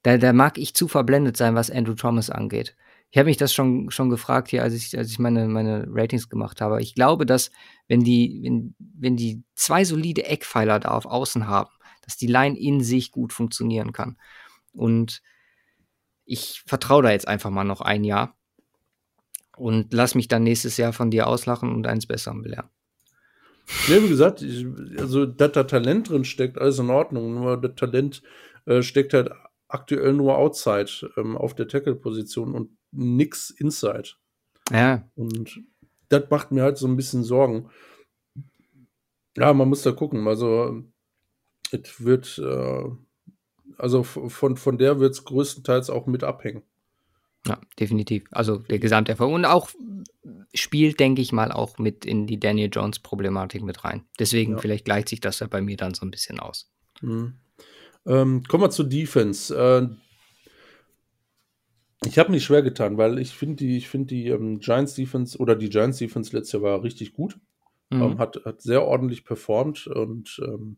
da, 0.03 0.17
da 0.19 0.33
mag 0.33 0.59
ich 0.59 0.75
zu 0.75 0.89
verblendet 0.89 1.37
sein, 1.37 1.55
was 1.55 1.71
Andrew 1.71 1.95
Thomas 1.95 2.31
angeht. 2.31 2.77
Ich 3.15 3.19
habe 3.19 3.29
mich 3.29 3.37
das 3.37 3.55
schon, 3.55 3.93
schon 3.93 4.11
gefragt 4.11 4.49
hier, 4.49 4.65
als 4.65 4.75
ich, 4.75 4.99
als 4.99 5.09
ich 5.09 5.21
meine, 5.21 5.47
meine 5.47 5.87
Ratings 5.89 6.29
gemacht 6.29 6.61
habe. 6.61 6.83
Ich 6.83 6.97
glaube, 6.97 7.27
dass 7.27 7.53
wenn 7.87 8.03
die, 8.03 8.41
wenn, 8.43 8.75
wenn 8.79 9.17
die 9.17 9.45
zwei 9.55 9.85
solide 9.85 10.25
Eckpfeiler 10.25 10.81
da 10.81 10.89
auf 10.89 11.07
Außen 11.07 11.47
haben, 11.47 11.71
dass 12.03 12.17
die 12.17 12.27
Line 12.27 12.59
in 12.59 12.83
sich 12.83 13.13
gut 13.13 13.33
funktionieren 13.33 13.93
kann. 13.93 14.19
Und 14.73 15.23
ich 16.25 16.65
vertraue 16.67 17.05
da 17.05 17.13
jetzt 17.13 17.29
einfach 17.29 17.51
mal 17.51 17.63
noch 17.63 17.81
ein 17.81 18.03
Jahr 18.03 18.37
und 19.57 19.95
lass 19.95 20.17
mich 20.17 20.27
dann 20.27 20.43
nächstes 20.43 20.77
Jahr 20.77 20.93
von 20.93 21.13
dir 21.13 21.29
auslachen 21.29 21.73
und 21.73 21.87
eins 21.87 22.07
Besseren 22.07 22.43
belehren. 22.43 22.69
Ja, 23.87 24.03
wie 24.03 24.09
gesagt, 24.09 24.43
ich, 24.43 24.67
also, 24.99 25.25
dass 25.25 25.53
da 25.53 25.63
Talent 25.63 26.09
drin 26.09 26.25
steckt, 26.25 26.59
alles 26.59 26.81
in 26.81 26.91
Ordnung. 26.91 27.35
Nur 27.35 27.61
das 27.61 27.77
Talent 27.77 28.25
äh, 28.67 28.83
steckt 28.83 29.15
halt 29.15 29.31
aktuell 29.69 30.15
nur 30.15 30.37
outside 30.37 30.91
ähm, 31.17 31.37
auf 31.37 31.55
der 31.55 31.69
Tackle-Position 31.69 32.57
und 32.57 32.71
nix 32.95 33.51
inside. 33.51 34.11
Ja, 34.71 35.09
Und 35.15 35.61
das 36.09 36.31
macht 36.31 36.53
mir 36.53 36.63
halt 36.63 36.79
so 36.79 36.87
ein 36.87 36.97
bisschen 36.97 37.23
Sorgen. 37.25 37.71
Ja, 39.37 39.53
man 39.53 39.69
muss 39.69 39.83
da 39.83 39.93
gucken. 39.93 40.27
Also, 40.29 40.83
es 41.73 42.05
wird, 42.05 42.39
äh, 42.39 42.85
also 43.77 44.03
von, 44.05 44.57
von 44.57 44.79
der 44.79 45.01
wird 45.01 45.13
es 45.15 45.25
größtenteils 45.25 45.91
auch 45.91 46.07
mit 46.07 46.23
abhängen. 46.23 46.63
ja, 47.47 47.61
definitiv. 47.79 48.25
Also 48.31 48.59
der 48.59 48.79
Gesamterfolg. 48.79 49.31
Und 49.33 49.45
auch 49.45 49.69
spielt, 50.55 51.01
denke 51.01 51.21
ich 51.21 51.33
mal, 51.33 51.51
auch 51.53 51.79
mit 51.79 52.05
in 52.07 52.27
die 52.27 52.39
Daniel 52.39 52.71
Jones-Problematik 52.73 53.63
mit 53.63 53.85
rein. 53.85 54.05
Deswegen 54.19 54.53
Ja. 54.53 54.59
vielleicht 54.59 54.85
gleicht 54.85 55.09
sich 55.09 55.21
das 55.21 55.41
ja 55.41 55.47
bei 55.49 55.61
mir 55.61 55.77
dann 55.77 55.95
so 55.95 56.07
ein 56.07 56.11
bisschen 56.11 56.39
aus. 56.41 56.71
Mhm. 57.03 57.35
Ähm, 58.07 58.45
kommen 58.45 58.63
wir 58.65 58.71
zur 58.71 58.85
Defense. 58.89 59.55
Äh, 59.55 59.89
ich 62.07 62.19
habe 62.19 62.31
mich 62.31 62.45
schwer 62.45 62.63
getan, 62.63 62.97
weil 62.99 63.19
ich 63.19 63.35
finde 63.35 63.57
die, 63.57 63.77
ich 63.77 63.89
finde 63.89 64.09
die 64.09 64.29
ähm, 64.29 64.61
Giants 64.61 64.95
Defense 64.95 65.39
oder 65.39 65.57
die 65.57 65.69
Giants 65.69 65.99
Defense 65.99 66.35
letztes 66.37 66.53
Jahr 66.53 66.63
war 66.63 66.83
richtig 66.83 67.13
gut. 67.13 67.39
Mhm. 67.91 68.03
Ähm, 68.03 68.19
hat, 68.19 68.45
hat 68.45 68.63
sehr 68.63 68.85
ordentlich 68.85 69.25
performt 69.25 69.87
und 69.87 70.41
ähm, 70.45 70.77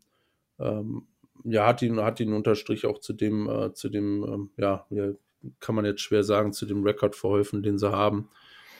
ähm, 0.58 1.06
ja, 1.44 1.66
hat 1.66 1.82
ihn, 1.82 2.00
hat 2.00 2.20
ihn 2.20 2.32
unterstrich 2.32 2.86
auch 2.86 2.98
zu 2.98 3.12
dem, 3.12 3.48
äh, 3.48 3.72
zu 3.72 3.88
dem, 3.88 4.24
ähm, 4.24 4.50
ja, 4.56 4.86
ja, 4.90 5.12
kann 5.60 5.74
man 5.74 5.84
jetzt 5.84 6.00
schwer 6.00 6.24
sagen, 6.24 6.52
zu 6.52 6.66
dem 6.66 6.82
Rekord 6.82 7.14
verholfen, 7.14 7.62
den 7.62 7.78
sie 7.78 7.92
haben. 7.92 8.28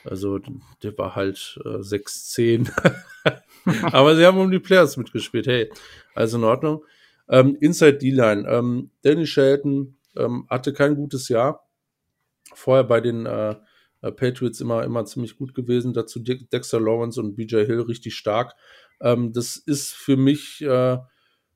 Also 0.04 0.38
der 0.82 0.96
war 0.98 1.14
halt 1.14 1.60
äh, 1.64 1.78
6-10. 1.78 2.70
Aber 3.92 4.16
sie 4.16 4.24
haben 4.24 4.38
um 4.38 4.50
die 4.50 4.58
Players 4.58 4.96
mitgespielt. 4.96 5.46
Hey, 5.46 5.70
also 6.14 6.38
in 6.38 6.44
Ordnung. 6.44 6.84
Ähm, 7.28 7.56
Inside 7.60 7.98
D-Line. 7.98 8.48
Ähm, 8.48 8.90
Danny 9.02 9.26
Shelton 9.26 9.96
ähm, 10.16 10.46
hatte 10.48 10.72
kein 10.72 10.94
gutes 10.94 11.28
Jahr. 11.28 11.65
Vorher 12.54 12.84
bei 12.84 13.00
den 13.00 13.26
äh, 13.26 13.56
äh, 14.02 14.12
Patriots 14.12 14.60
immer, 14.60 14.84
immer 14.84 15.04
ziemlich 15.04 15.36
gut 15.36 15.54
gewesen. 15.54 15.92
Dazu 15.92 16.20
De 16.20 16.44
Dexter 16.44 16.80
Lawrence 16.80 17.20
und 17.20 17.36
BJ 17.36 17.64
Hill 17.64 17.80
richtig 17.82 18.14
stark. 18.14 18.54
Ähm, 19.00 19.32
das 19.32 19.56
ist 19.56 19.92
für 19.92 20.16
mich 20.16 20.62
äh, 20.62 20.98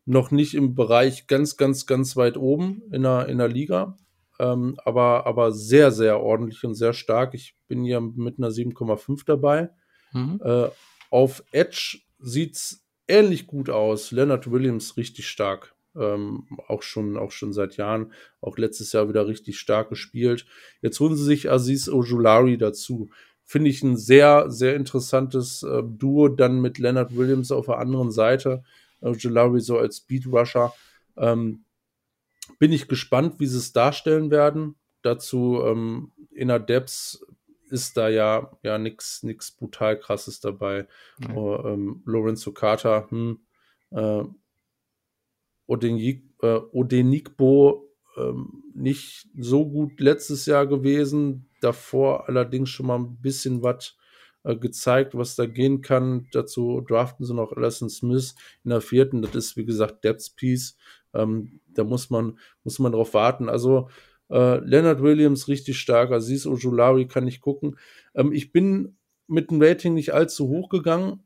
noch 0.04 0.30
nicht 0.30 0.54
im 0.54 0.74
Bereich 0.74 1.26
ganz, 1.26 1.56
ganz, 1.56 1.86
ganz 1.86 2.16
weit 2.16 2.36
oben 2.36 2.82
in 2.90 3.02
der, 3.02 3.28
in 3.28 3.38
der 3.38 3.48
Liga. 3.48 3.96
Ähm, 4.38 4.76
aber, 4.84 5.26
aber 5.26 5.52
sehr, 5.52 5.92
sehr 5.92 6.20
ordentlich 6.20 6.64
und 6.64 6.74
sehr 6.74 6.92
stark. 6.92 7.34
Ich 7.34 7.54
bin 7.68 7.84
hier 7.84 8.00
mit 8.00 8.38
einer 8.38 8.50
7,5 8.50 9.22
dabei. 9.26 9.70
Mhm. 10.12 10.40
Äh, 10.42 10.68
auf 11.10 11.44
Edge 11.52 11.98
sieht's 12.18 12.84
ähnlich 13.06 13.46
gut 13.46 13.68
aus. 13.68 14.10
Leonard 14.12 14.50
Williams 14.50 14.96
richtig 14.96 15.28
stark. 15.28 15.74
Ähm, 15.96 16.46
auch, 16.68 16.82
schon, 16.82 17.16
auch 17.16 17.32
schon 17.32 17.52
seit 17.52 17.76
Jahren. 17.76 18.12
Auch 18.40 18.58
letztes 18.58 18.92
Jahr 18.92 19.08
wieder 19.08 19.26
richtig 19.26 19.58
stark 19.58 19.88
gespielt. 19.88 20.46
Jetzt 20.82 21.00
holen 21.00 21.16
sie 21.16 21.24
sich 21.24 21.50
Aziz 21.50 21.88
Ojulari 21.88 22.58
dazu. 22.58 23.10
Finde 23.44 23.70
ich 23.70 23.82
ein 23.82 23.96
sehr, 23.96 24.50
sehr 24.50 24.76
interessantes 24.76 25.62
äh, 25.62 25.82
Duo 25.82 26.28
dann 26.28 26.60
mit 26.60 26.78
Leonard 26.78 27.16
Williams 27.16 27.50
auf 27.50 27.66
der 27.66 27.78
anderen 27.78 28.12
Seite. 28.12 28.62
Ojulari 29.00 29.60
so 29.60 29.78
als 29.78 29.98
Speed 29.98 30.26
Rusher. 30.26 30.72
Ähm, 31.16 31.64
bin 32.58 32.72
ich 32.72 32.88
gespannt, 32.88 33.40
wie 33.40 33.46
sie 33.46 33.58
es 33.58 33.72
darstellen 33.72 34.30
werden. 34.30 34.76
Dazu 35.02 35.62
ähm, 35.64 36.12
in 36.30 36.48
der 36.48 36.58
Depths 36.58 37.24
ist 37.70 37.96
da 37.96 38.08
ja, 38.08 38.50
ja 38.62 38.78
nichts 38.78 39.22
nix 39.22 39.50
brutal 39.52 39.98
krasses 39.98 40.40
dabei. 40.40 40.86
Oh, 41.34 41.56
ähm, 41.64 42.02
Lorenzo 42.04 42.52
Carter, 42.52 43.06
hm, 43.10 43.40
äh, 43.90 44.24
Äh, 45.72 46.60
Odenikbo 46.72 47.90
ähm, 48.16 48.62
nicht 48.74 49.28
so 49.38 49.68
gut 49.68 50.00
letztes 50.00 50.46
Jahr 50.46 50.66
gewesen. 50.66 51.48
Davor 51.60 52.28
allerdings 52.28 52.70
schon 52.70 52.86
mal 52.86 52.98
ein 52.98 53.20
bisschen 53.20 53.62
was 53.62 53.96
äh, 54.44 54.56
gezeigt, 54.56 55.14
was 55.14 55.36
da 55.36 55.46
gehen 55.46 55.82
kann. 55.82 56.26
Dazu 56.32 56.80
draften 56.80 57.24
sie 57.24 57.34
noch 57.34 57.52
Alison 57.52 57.90
Smith 57.90 58.34
in 58.64 58.70
der 58.70 58.80
vierten. 58.80 59.22
Das 59.22 59.34
ist, 59.34 59.56
wie 59.56 59.64
gesagt, 59.64 60.04
Depth 60.04 60.34
Piece. 60.36 60.76
Ähm, 61.14 61.60
da 61.68 61.84
muss 61.84 62.10
man, 62.10 62.38
muss 62.64 62.78
man 62.78 62.92
drauf 62.92 63.14
warten. 63.14 63.48
Also 63.48 63.88
äh, 64.30 64.58
Leonard 64.64 65.02
Williams 65.02 65.48
richtig 65.48 65.78
stark, 65.78 66.12
Aziz 66.12 66.46
Ojulari 66.46 67.06
kann 67.06 67.26
ich 67.26 67.40
gucken. 67.40 67.76
Ähm, 68.14 68.32
ich 68.32 68.52
bin 68.52 68.96
mit 69.26 69.50
dem 69.50 69.62
Rating 69.62 69.94
nicht 69.94 70.12
allzu 70.12 70.48
hoch 70.48 70.68
gegangen. 70.68 71.22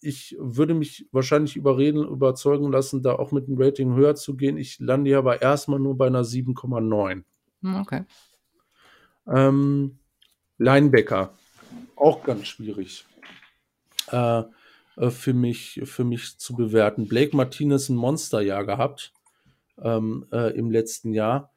Ich 0.00 0.36
würde 0.38 0.74
mich 0.74 1.08
wahrscheinlich 1.10 1.56
überreden, 1.56 2.06
überzeugen 2.06 2.70
lassen, 2.70 3.02
da 3.02 3.14
auch 3.14 3.32
mit 3.32 3.48
dem 3.48 3.60
Rating 3.60 3.94
höher 3.94 4.14
zu 4.14 4.36
gehen. 4.36 4.56
Ich 4.56 4.78
lande 4.78 5.10
hier 5.10 5.18
aber 5.18 5.42
erstmal 5.42 5.80
nur 5.80 5.96
bei 5.96 6.06
einer 6.06 6.22
7,9. 6.22 7.24
Hm, 7.62 7.74
Okay. 7.80 8.04
Ähm, 9.26 9.98
Linebacker, 10.56 11.34
auch 11.96 12.24
ganz 12.24 12.46
schwierig 12.46 13.04
äh, 14.10 14.42
äh, 14.96 15.10
für, 15.10 15.34
mich, 15.34 15.80
für 15.84 16.04
mich 16.04 16.38
zu 16.38 16.54
bewerten. 16.54 17.08
Blake 17.08 17.36
Martinez 17.36 17.88
ein 17.90 17.96
Monsterjahr 17.96 18.64
gehabt 18.64 19.12
ähm, 19.82 20.26
äh, 20.32 20.56
im 20.56 20.70
letzten 20.70 21.12
Jahr, 21.12 21.52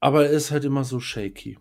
aber 0.00 0.26
er 0.26 0.32
ist 0.32 0.50
halt 0.50 0.64
immer 0.64 0.84
so 0.84 0.98
shaky. 0.98 1.58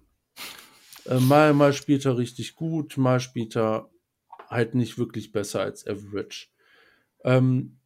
Äh, 1.05 1.19
mal, 1.19 1.53
mal 1.53 1.73
spielt 1.73 2.05
er 2.05 2.17
richtig 2.17 2.55
gut, 2.55 2.97
mal 2.97 3.19
spielt 3.19 3.55
er 3.55 3.90
halt 4.51 4.75
nicht 4.75 4.97
wirklich 4.97 5.31
besser 5.31 5.61
als 5.61 5.87
Average. 5.87 6.47
Ähm, 7.23 7.77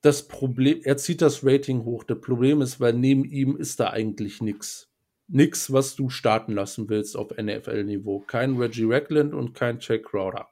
das 0.00 0.28
Problem, 0.28 0.80
er 0.84 0.96
zieht 0.96 1.22
das 1.22 1.44
Rating 1.44 1.84
hoch. 1.84 2.04
Das 2.04 2.20
Problem 2.20 2.60
ist, 2.60 2.80
weil 2.80 2.92
neben 2.92 3.24
ihm 3.24 3.56
ist 3.56 3.80
da 3.80 3.90
eigentlich 3.90 4.40
nichts. 4.42 4.90
Nix, 5.26 5.72
was 5.72 5.94
du 5.96 6.08
starten 6.08 6.52
lassen 6.52 6.88
willst 6.88 7.16
auf 7.16 7.36
NFL-Niveau. 7.36 8.20
Kein 8.20 8.56
Reggie 8.56 8.86
Ragland 8.86 9.34
und 9.34 9.54
kein 9.54 9.78
Jack 9.80 10.04
Crowder. 10.04 10.48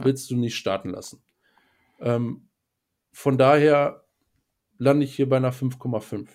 Willst 0.00 0.30
du 0.30 0.36
nicht 0.36 0.56
starten 0.56 0.90
lassen. 0.90 1.22
Ähm, 2.00 2.48
von 3.12 3.38
daher 3.38 4.04
lande 4.78 5.04
ich 5.04 5.14
hier 5.14 5.28
bei 5.28 5.36
einer 5.36 5.52
5,5. 5.52 6.28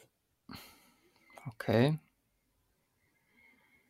Okay. 1.47 1.99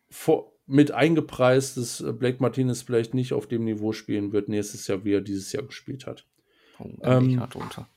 Vor, 0.10 0.55
mit 0.68 0.92
eingepreist, 0.92 1.78
dass 1.78 2.02
äh, 2.02 2.12
Blake 2.12 2.38
Martinez 2.40 2.82
vielleicht 2.82 3.14
nicht 3.14 3.34
auf 3.34 3.48
dem 3.48 3.66
Niveau 3.66 3.92
spielen 3.92 4.32
wird 4.32 4.50
nächstes 4.50 4.88
Jahr, 4.88 5.04
wie 5.04 5.14
er 5.14 5.22
dieses 5.22 5.52
Jahr 5.52 5.64
gespielt 5.64 6.06
hat. 6.06 6.26
Oh, 6.80 6.90
Ähm, 7.04 7.36
noch 7.36 7.50
drunter. 7.50 7.88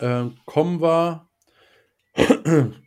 Ähm, 0.00 0.36
kommen 0.44 0.80
wir 0.80 1.28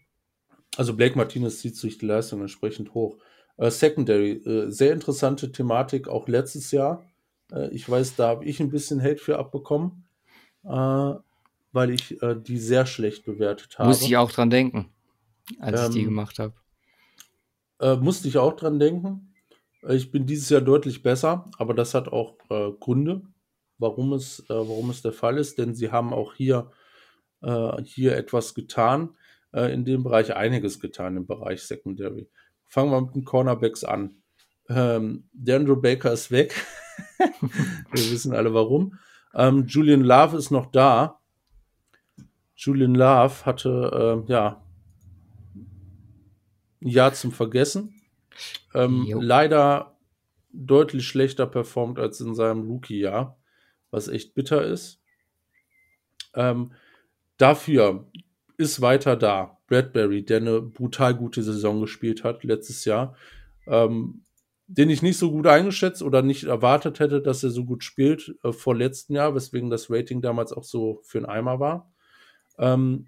Also 0.77 0.95
Blake 0.95 1.17
Martinez 1.17 1.59
zieht 1.59 1.75
sich 1.75 1.97
die 1.97 2.05
Leistung 2.05 2.41
entsprechend 2.41 2.93
hoch. 2.93 3.17
Äh, 3.57 3.71
Secondary, 3.71 4.31
äh, 4.31 4.69
sehr 4.69 4.93
interessante 4.93 5.51
Thematik, 5.51 6.07
auch 6.07 6.27
letztes 6.27 6.71
Jahr. 6.71 7.03
Äh, 7.51 7.69
ich 7.69 7.89
weiß, 7.89 8.15
da 8.15 8.27
habe 8.27 8.45
ich 8.45 8.59
ein 8.59 8.69
bisschen 8.69 9.01
Hate 9.01 9.17
für 9.17 9.39
abbekommen, 9.39 10.05
äh, 10.63 11.13
weil 11.71 11.91
ich 11.91 12.21
äh, 12.21 12.35
die 12.35 12.57
sehr 12.57 12.85
schlecht 12.85 13.25
bewertet 13.25 13.79
habe. 13.79 13.89
Muss 13.89 14.01
ich 14.01 14.17
auch 14.17 14.31
dran 14.31 14.49
denken, 14.49 14.89
als 15.59 15.79
ähm, 15.79 15.87
ich 15.87 15.93
die 15.93 15.99
ähm, 15.99 16.05
gemacht 16.05 16.39
habe. 16.39 16.53
Äh, 17.79 17.95
musste 17.97 18.27
ich 18.27 18.37
auch 18.37 18.55
dran 18.55 18.79
denken. 18.79 19.33
Ich 19.87 20.11
bin 20.11 20.25
dieses 20.25 20.49
Jahr 20.49 20.61
deutlich 20.61 21.03
besser, 21.03 21.49
aber 21.59 21.75
das 21.75 21.93
hat 21.93 22.07
auch 22.07 22.37
Gründe, 22.79 23.21
warum 23.77 24.13
es, 24.13 24.43
warum 24.47 24.89
es 24.89 25.03
der 25.03 25.11
Fall 25.11 25.37
ist, 25.37 25.59
denn 25.59 25.75
sie 25.75 25.91
haben 25.91 26.11
auch 26.11 26.33
hier, 26.33 26.71
hier 27.83 28.17
etwas 28.17 28.55
getan 28.55 29.11
in 29.51 29.85
dem 29.85 30.01
Bereich, 30.01 30.35
einiges 30.35 30.79
getan 30.79 31.17
im 31.17 31.27
Bereich 31.27 31.61
Secondary. 31.61 32.27
Fangen 32.67 32.89
wir 32.89 32.99
mit 32.99 33.13
den 33.13 33.25
Cornerbacks 33.25 33.83
an. 33.83 34.23
Ähm, 34.69 35.29
Andrew 35.47 35.75
Baker 35.75 36.11
ist 36.11 36.31
weg. 36.31 36.65
wir 37.19 38.11
wissen 38.11 38.33
alle 38.33 38.53
warum. 38.53 38.97
Ähm, 39.33 39.65
Julian 39.67 40.01
Love 40.01 40.37
ist 40.37 40.51
noch 40.51 40.67
da. 40.67 41.19
Julian 42.55 42.95
Love 42.95 43.45
hatte, 43.45 44.23
äh, 44.27 44.31
ja, 44.31 44.64
Jahr 46.87 47.13
zum 47.13 47.31
Vergessen. 47.31 48.01
Ähm, 48.73 49.07
leider 49.19 49.97
deutlich 50.51 51.07
schlechter 51.07 51.45
performt 51.45 51.99
als 51.99 52.19
in 52.21 52.35
seinem 52.35 52.67
Rookie-Jahr, 52.67 53.37
was 53.91 54.07
echt 54.07 54.33
bitter 54.33 54.63
ist. 54.63 55.01
Ähm, 56.33 56.71
dafür 57.37 58.07
ist 58.57 58.81
weiter 58.81 59.15
da. 59.15 59.57
Bradbury, 59.67 60.23
der 60.23 60.37
eine 60.37 60.61
brutal 60.61 61.15
gute 61.15 61.41
Saison 61.41 61.81
gespielt 61.81 62.23
hat 62.23 62.43
letztes 62.43 62.85
Jahr, 62.85 63.15
ähm, 63.67 64.23
den 64.67 64.89
ich 64.89 65.01
nicht 65.01 65.17
so 65.17 65.31
gut 65.31 65.47
eingeschätzt 65.47 66.03
oder 66.03 66.21
nicht 66.21 66.43
erwartet 66.43 66.99
hätte, 66.99 67.21
dass 67.21 67.43
er 67.43 67.49
so 67.49 67.65
gut 67.65 67.83
spielt 67.83 68.35
äh, 68.43 68.51
vor 68.51 68.75
letztem 68.75 69.15
Jahr, 69.15 69.33
weswegen 69.33 69.69
das 69.69 69.89
Rating 69.89 70.21
damals 70.21 70.53
auch 70.53 70.63
so 70.63 71.01
für 71.03 71.19
einen 71.19 71.27
Eimer 71.27 71.59
war. 71.59 71.91
Ähm, 72.57 73.07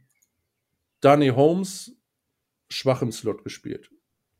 Danny 1.00 1.30
Holmes 1.30 1.97
schwach 2.70 3.02
im 3.02 3.12
Slot 3.12 3.44
gespielt 3.44 3.90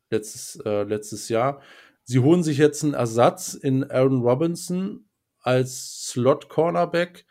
letztes, 0.10 0.58
äh, 0.66 0.84
letztes 0.84 1.30
Jahr. 1.30 1.62
Sie 2.04 2.20
holen 2.20 2.44
sich 2.44 2.58
jetzt 2.58 2.84
einen 2.84 2.94
Ersatz 2.94 3.54
in 3.54 3.84
Aaron 3.92 4.22
Robinson 4.22 5.06
als 5.40 6.08
Slot-Cornerback, 6.08 7.26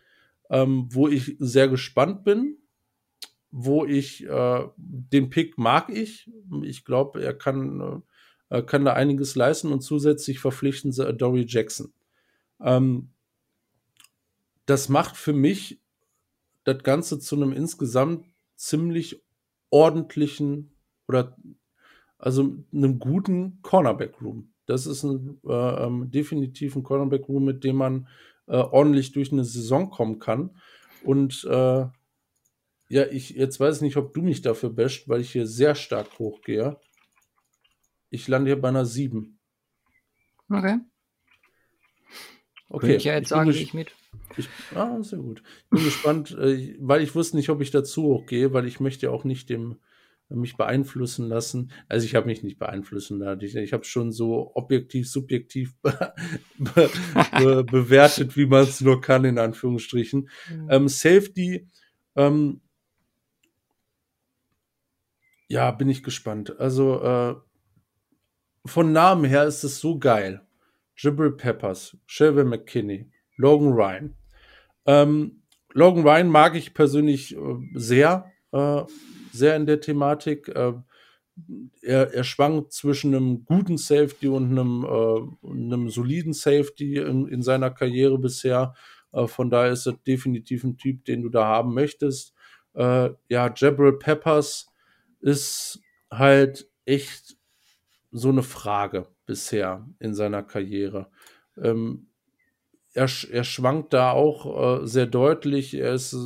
ähm, 0.50 0.88
wo 0.90 1.08
ich 1.08 1.36
sehr 1.38 1.68
gespannt 1.68 2.24
bin 2.24 2.58
wo 3.58 3.86
ich 3.86 4.22
äh, 4.26 4.68
den 4.76 5.30
Pick 5.30 5.56
mag 5.56 5.88
ich. 5.88 6.30
Ich 6.62 6.84
glaube, 6.84 7.22
er 7.22 7.32
kann, 7.32 8.02
äh, 8.50 8.62
kann 8.62 8.84
da 8.84 8.92
einiges 8.92 9.34
leisten 9.34 9.72
und 9.72 9.80
zusätzlich 9.80 10.40
verpflichten 10.40 10.92
sie 10.92 11.10
Dory 11.14 11.46
Jackson. 11.48 11.90
Ähm, 12.60 13.12
das 14.66 14.90
macht 14.90 15.16
für 15.16 15.32
mich 15.32 15.80
das 16.64 16.82
Ganze 16.82 17.18
zu 17.18 17.36
einem 17.36 17.52
insgesamt 17.52 18.26
ziemlich 18.56 19.22
ordentlichen 19.70 20.75
oder 21.08 21.36
also 22.18 22.56
einem 22.72 22.98
guten 22.98 23.60
Cornerback-Room. 23.62 24.52
Das 24.66 24.86
ist 24.86 25.04
ein, 25.04 25.40
äh, 25.46 25.52
ähm, 25.52 26.10
definitiv 26.10 26.76
ein 26.76 26.82
Cornerback-Room, 26.82 27.44
mit 27.44 27.64
dem 27.64 27.76
man 27.76 28.08
äh, 28.46 28.56
ordentlich 28.56 29.12
durch 29.12 29.32
eine 29.32 29.44
Saison 29.44 29.90
kommen 29.90 30.18
kann. 30.18 30.56
Und 31.04 31.44
äh, 31.44 31.86
ja, 32.88 33.06
ich 33.10 33.30
jetzt 33.30 33.60
weiß 33.60 33.76
ich 33.76 33.82
nicht, 33.82 33.96
ob 33.96 34.14
du 34.14 34.22
mich 34.22 34.42
dafür 34.42 34.70
basht, 34.70 35.08
weil 35.08 35.20
ich 35.20 35.32
hier 35.32 35.46
sehr 35.46 35.74
stark 35.74 36.18
hochgehe. 36.18 36.78
Ich 38.10 38.28
lande 38.28 38.50
hier 38.50 38.60
bei 38.60 38.68
einer 38.68 38.86
7. 38.86 39.38
Okay. 40.48 40.78
Okay. 42.68 42.96
ich 42.96 43.04
ja 43.04 43.14
jetzt 43.14 43.24
ich 43.24 43.28
sagen, 43.28 43.50
ich 43.50 43.74
mit. 43.74 43.92
Ich, 44.36 44.48
ah, 44.74 45.00
sehr 45.02 45.20
gut. 45.20 45.42
Ich 45.64 45.70
bin 45.70 45.84
gespannt, 45.84 46.32
äh, 46.32 46.76
weil 46.80 47.02
ich 47.02 47.14
wusste 47.14 47.36
nicht, 47.36 47.48
ob 47.50 47.60
ich 47.60 47.70
dazu 47.70 48.04
hochgehe, 48.04 48.52
weil 48.52 48.66
ich 48.66 48.80
möchte 48.80 49.06
ja 49.06 49.12
auch 49.12 49.24
nicht 49.24 49.50
dem 49.50 49.76
mich 50.28 50.56
beeinflussen 50.56 51.28
lassen. 51.28 51.70
Also 51.88 52.04
ich 52.04 52.14
habe 52.14 52.26
mich 52.26 52.42
nicht 52.42 52.58
beeinflussen 52.58 53.18
lassen. 53.18 53.42
Ich, 53.42 53.54
ich 53.54 53.72
habe 53.72 53.84
schon 53.84 54.10
so 54.12 54.52
objektiv, 54.54 55.08
subjektiv 55.08 55.74
be 55.82 56.12
be 56.58 57.64
bewertet, 57.64 58.36
wie 58.36 58.46
man 58.46 58.64
es 58.64 58.80
nur 58.80 59.00
kann, 59.00 59.24
in 59.24 59.38
Anführungsstrichen. 59.38 60.28
Mhm. 60.50 60.68
Ähm, 60.70 60.88
Safety 60.88 61.68
ähm, 62.16 62.60
ja, 65.48 65.70
bin 65.70 65.88
ich 65.88 66.02
gespannt. 66.02 66.58
Also 66.58 67.02
äh, 67.02 67.36
von 68.64 68.92
Namen 68.92 69.24
her 69.24 69.44
ist 69.44 69.62
es 69.62 69.78
so 69.78 69.98
geil. 69.98 70.42
Jibril 70.96 71.32
Peppers, 71.32 71.96
Shelby 72.06 72.42
McKinney, 72.42 73.10
Logan 73.36 73.72
Ryan. 73.72 74.16
Ähm, 74.86 75.42
Logan 75.72 76.04
Ryan 76.04 76.28
mag 76.28 76.56
ich 76.56 76.74
persönlich 76.74 77.36
äh, 77.36 77.38
sehr, 77.74 78.32
äh, 78.52 78.82
sehr 79.32 79.56
in 79.56 79.66
der 79.66 79.80
Thematik. 79.80 80.48
Äh, 80.48 80.74
er, 81.82 82.14
er 82.14 82.24
schwankt 82.24 82.72
zwischen 82.72 83.14
einem 83.14 83.44
guten 83.44 83.76
Safety 83.76 84.28
und 84.28 84.50
einem, 84.50 84.84
äh, 84.84 85.48
einem 85.48 85.90
soliden 85.90 86.32
Safety 86.32 86.96
in, 86.96 87.28
in, 87.28 87.42
seiner 87.42 87.70
Karriere 87.70 88.18
bisher. 88.18 88.74
Äh, 89.12 89.26
von 89.26 89.50
daher 89.50 89.72
ist 89.72 89.86
er 89.86 89.94
definitiv 90.06 90.64
ein 90.64 90.78
Typ, 90.78 91.04
den 91.04 91.22
du 91.22 91.28
da 91.28 91.44
haben 91.44 91.74
möchtest. 91.74 92.34
Äh, 92.74 93.10
ja, 93.28 93.52
Jabril 93.54 93.98
Peppers 93.98 94.68
ist 95.20 95.80
halt 96.10 96.68
echt 96.84 97.36
so 98.12 98.30
eine 98.30 98.42
Frage 98.42 99.06
bisher 99.26 99.86
in 99.98 100.14
seiner 100.14 100.42
Karriere. 100.42 101.10
Ähm, 101.60 102.08
er, 102.94 103.08
er 103.30 103.44
schwankt 103.44 103.92
da 103.92 104.12
auch 104.12 104.80
äh, 104.82 104.86
sehr 104.86 105.06
deutlich. 105.06 105.74
Er 105.74 105.92
ist, 105.92 106.16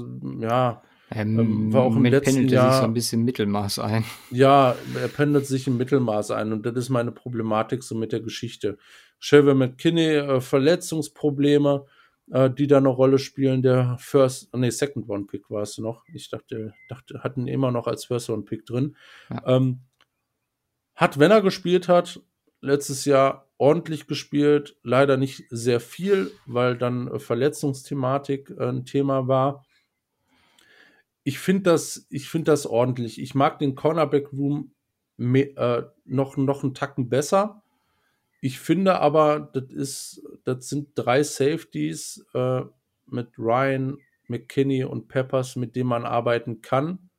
ja, 0.41 0.83
ähm, 1.11 1.39
ähm 1.39 1.73
war 1.73 1.83
auch 1.83 1.97
im 1.97 2.05
letzten 2.05 2.49
Jahr 2.49 2.73
sich 2.73 2.81
so 2.81 2.85
ein 2.85 2.95
bisschen 2.95 3.25
Mittelmaß 3.25 3.79
ein. 3.81 4.05
Ja, 4.31 4.75
er 5.01 5.09
pendelt 5.09 5.47
sich 5.47 5.67
im 5.67 5.77
Mittelmaß 5.77 6.31
ein 6.33 6.53
und 6.53 6.65
das 6.65 6.77
ist 6.77 6.89
meine 6.89 7.13
Problematik 7.13 7.83
so 7.83 7.95
mit 7.95 8.13
der 8.13 8.21
Geschichte. 8.21 8.79
Shelby 9.19 9.55
McKinney, 9.55 10.17
äh, 10.17 10.41
Verletzungsprobleme, 10.41 11.85
äh, 12.31 12.51
die 12.51 12.67
da 12.67 12.79
eine 12.79 12.89
Rolle 12.89 13.19
spielen. 13.19 13.63
Der 13.63 13.97
First, 13.99 14.55
nee, 14.55 14.71
Second 14.71 15.09
Round 15.09 15.29
Pick 15.29 15.51
war 15.51 15.63
es 15.63 15.79
noch. 15.79 16.05
Ich 16.13 16.31
dachte, 16.31 16.75
dachte, 16.89 17.23
hatten 17.23 17.47
immer 17.47 17.71
noch 17.71 17.87
als 17.87 18.05
First 18.07 18.31
Round 18.31 18.47
Pick 18.47 18.65
drin. 18.67 18.97
Ja. 19.29 19.57
Ähm, 19.57 19.81
hat, 20.95 21.19
wenn 21.19 21.31
er 21.31 21.43
gespielt 21.43 21.89
hat, 21.89 22.21
letztes 22.61 23.05
Jahr 23.05 23.47
ordentlich 23.59 24.07
gespielt, 24.07 24.77
leider 24.83 25.17
nicht 25.17 25.45
sehr 25.51 25.81
viel, 25.81 26.31
weil 26.47 26.77
dann 26.77 27.19
Verletzungsthematik 27.19 28.51
äh, 28.59 28.69
ein 28.69 28.85
Thema 28.85 29.29
war. 29.29 29.65
Ich 31.31 31.39
finde 31.39 31.71
das, 31.71 32.09
ich 32.11 32.29
das 32.43 32.67
ordentlich. 32.67 33.21
Ich 33.21 33.37
mag 33.37 33.61
den 33.61 33.77
Cornerback 33.77 34.33
Room 34.33 34.73
äh, 35.17 35.83
noch, 36.05 36.37
noch 36.37 36.65
einen 36.65 36.75
Tacken 36.75 37.09
besser. 37.09 37.63
Ich 38.41 38.59
finde 38.59 38.99
aber, 38.99 39.39
das 39.39 40.21
das 40.43 40.69
sind 40.69 40.89
drei 40.97 41.23
Safeties 41.23 42.27
äh, 42.35 42.63
mit 43.07 43.39
Ryan, 43.39 43.99
McKinney 44.27 44.83
und 44.83 45.07
Peppers, 45.07 45.55
mit 45.55 45.77
denen 45.77 45.91
man 45.91 46.05
arbeiten 46.05 46.63
kann. 46.63 47.11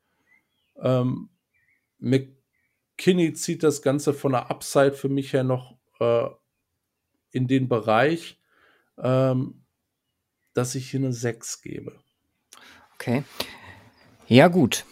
Ähm, 0.75 1.29
McKinney 1.99 3.31
zieht 3.31 3.63
das 3.63 3.81
Ganze 3.81 4.13
von 4.13 4.33
der 4.33 4.51
Upside 4.51 4.91
für 4.91 5.07
mich 5.07 5.31
her 5.31 5.45
noch 5.45 5.77
äh, 6.01 6.27
in 7.31 7.47
den 7.47 7.69
Bereich, 7.69 8.41
ähm, 8.97 9.63
dass 10.53 10.75
ich 10.75 10.91
hier 10.91 10.99
eine 10.99 11.13
6 11.13 11.61
gebe. 11.61 11.97
Okay. 12.95 13.23
Ja, 14.31 14.47
gut. 14.47 14.85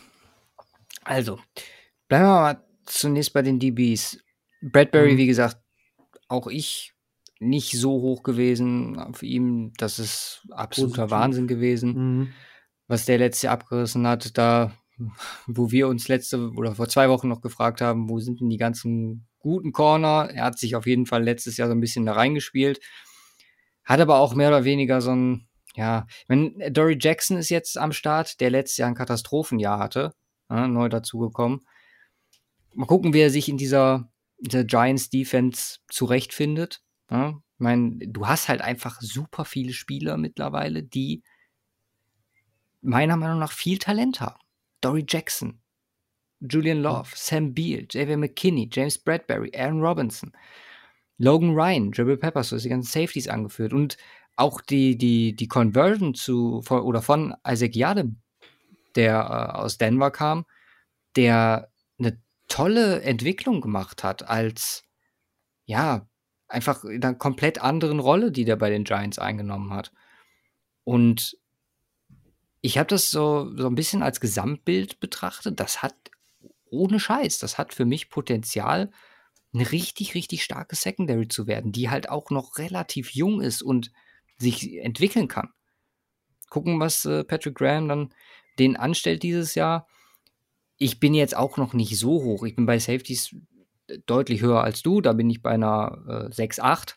Also, 1.06 1.40
bleiben 2.10 2.26
wir 2.26 2.42
mal 2.42 2.64
zunächst 2.86 3.32
bei 3.32 3.42
den 3.42 3.58
DBs. 3.58 4.18
Bradbury, 4.62 5.14
mhm. 5.14 5.18
wie 5.18 5.28
gesagt, 5.28 5.56
auch 6.28 6.48
ich 6.48 6.92
nicht 7.40 7.72
so 7.72 7.92
hoch 8.02 8.24
gewesen 8.24 9.00
auf 9.00 9.24
ihm. 9.24 9.72
Das 9.78 9.98
ist 9.98 10.46
absoluter 10.50 11.04
Positiv. 11.04 11.12
Wahnsinn 11.12 11.48
gewesen, 11.48 11.94
mhm. 11.94 12.34
was 12.88 13.06
der 13.06 13.18
letzte 13.18 13.46
Jahr 13.46 13.54
abgerissen 13.54 14.06
hat. 14.06 14.38
Da, 14.38 14.74
wo 15.48 15.72
wir 15.72 15.88
uns 15.88 16.10
letzte 16.10 16.52
oder 16.52 16.76
vor 16.76 16.90
zwei 16.90 17.08
Wochen 17.08 17.30
noch 17.30 17.40
gefragt 17.40 17.80
haben, 17.80 18.10
wo 18.10 18.20
sind 18.20 18.42
denn 18.42 18.50
die 18.50 18.58
ganzen 18.58 19.26
guten 19.38 19.72
Corner? 19.72 20.30
Er 20.34 20.44
hat 20.44 20.60
sich 20.60 20.76
auf 20.76 20.86
jeden 20.86 21.06
Fall 21.06 21.24
letztes 21.24 21.56
Jahr 21.56 21.70
so 21.70 21.76
ein 21.76 21.80
bisschen 21.80 22.06
da 22.06 22.12
reingespielt. 22.12 22.82
Hat 23.86 24.02
aber 24.02 24.20
auch 24.20 24.36
mehr 24.36 24.50
oder 24.50 24.66
weniger 24.66 25.00
so 25.00 25.12
ein, 25.12 25.48
ja, 25.80 26.08
wenn 26.28 26.60
Dory 26.74 26.98
Jackson 27.00 27.38
ist 27.38 27.50
jetzt 27.50 27.78
am 27.78 27.94
Start, 27.94 28.42
der 28.42 28.50
letztes 28.50 28.76
Jahr 28.76 28.90
ein 28.90 28.96
Katastrophenjahr 28.96 29.80
hatte, 29.80 30.14
ja, 30.50 30.68
neu 30.68 30.90
dazugekommen. 30.90 31.62
Mal 32.74 32.86
gucken, 32.86 33.14
wie 33.14 33.22
er 33.22 33.30
sich 33.30 33.48
in 33.48 33.56
dieser 33.56 34.12
der 34.40 34.66
Giants 34.66 35.10
Defense 35.10 35.80
zurechtfindet. 35.88 36.82
Ja, 37.10 37.30
ich 37.30 37.60
meine, 37.60 37.98
du 37.98 38.28
hast 38.28 38.50
halt 38.50 38.60
einfach 38.60 39.00
super 39.00 39.46
viele 39.46 39.72
Spieler 39.72 40.18
mittlerweile, 40.18 40.84
die 40.84 41.24
meiner 42.82 43.16
Meinung 43.16 43.40
nach 43.40 43.54
viel 43.54 43.78
Talent 43.78 44.20
haben. 44.20 44.40
Dory 44.82 45.06
Jackson, 45.08 45.62
Julian 46.42 46.82
Love, 46.82 47.12
Sam 47.16 47.54
Beal, 47.54 47.86
J.W. 47.90 48.18
McKinney, 48.18 48.70
James 48.70 48.98
Bradbury, 48.98 49.52
Aaron 49.56 49.82
Robinson, 49.82 50.34
Logan 51.20 51.54
Ryan, 51.54 51.92
Dribble 51.92 52.18
Peppers, 52.18 52.50
du 52.50 52.58
hast 52.58 52.64
die 52.64 52.70
ganzen 52.70 52.92
Safeties 52.92 53.30
angeführt 53.30 53.72
und 53.72 53.96
auch 54.40 54.62
die, 54.62 54.98
die, 54.98 55.36
die 55.36 55.48
Conversion 55.48 56.16
zu 56.16 56.62
von, 56.62 56.82
oder 56.82 57.02
von 57.02 57.36
Isaac 57.48 57.76
Yadem, 57.76 58.22
der 58.96 59.20
äh, 59.20 59.58
aus 59.58 59.78
Denver 59.78 60.12
kam, 60.12 60.46
der 61.16 61.72
eine 61.98 62.22
tolle 62.48 63.02
Entwicklung 63.02 63.62
gemacht 63.62 64.04
hat 64.04 64.28
als 64.28 64.84
ja, 65.66 66.08
einfach 66.48 66.84
in 66.84 67.04
einer 67.04 67.14
komplett 67.14 67.62
anderen 67.62 68.00
Rolle, 68.00 68.32
die 68.32 68.44
der 68.44 68.56
bei 68.56 68.70
den 68.70 68.84
Giants 68.84 69.20
eingenommen 69.20 69.72
hat. 69.72 69.92
Und 70.84 71.38
ich 72.62 72.78
habe 72.78 72.88
das 72.88 73.12
so, 73.12 73.56
so 73.56 73.68
ein 73.68 73.76
bisschen 73.76 74.02
als 74.02 74.20
Gesamtbild 74.20 75.00
betrachtet. 75.00 75.60
Das 75.60 75.84
hat 75.84 75.96
ohne 76.72 77.00
Scheiß, 77.00 77.40
das 77.40 77.58
hat 77.58 77.74
für 77.74 77.86
mich 77.86 78.10
Potenzial, 78.10 78.92
eine 79.54 79.72
richtig, 79.72 80.16
richtig 80.16 80.44
starke 80.44 80.76
Secondary 80.76 81.28
zu 81.28 81.48
werden, 81.48 81.72
die 81.72 81.90
halt 81.90 82.10
auch 82.10 82.30
noch 82.30 82.58
relativ 82.58 83.12
jung 83.14 83.42
ist 83.42 83.62
und 83.62 83.92
sich 84.40 84.78
entwickeln 84.78 85.28
kann. 85.28 85.50
Gucken, 86.50 86.80
was 86.80 87.06
äh, 87.06 87.24
Patrick 87.24 87.56
Graham 87.56 87.88
dann 87.88 88.14
den 88.58 88.76
anstellt 88.76 89.24
dieses 89.24 89.56
Jahr. 89.56 89.88
Ich 90.78 91.00
bin 91.00 91.14
jetzt 91.14 91.36
auch 91.36 91.58
noch 91.58 91.74
nicht 91.74 91.98
so 91.98 92.24
hoch. 92.24 92.44
Ich 92.44 92.56
bin 92.56 92.66
bei 92.66 92.80
Safeties 92.80 93.36
deutlich 94.06 94.42
höher 94.42 94.64
als 94.64 94.82
du. 94.82 95.02
Da 95.02 95.14
bin 95.14 95.30
ich 95.30 95.42
bei 95.42 95.52
einer 95.52 96.30
äh, 96.32 96.34
6,8. 96.34 96.96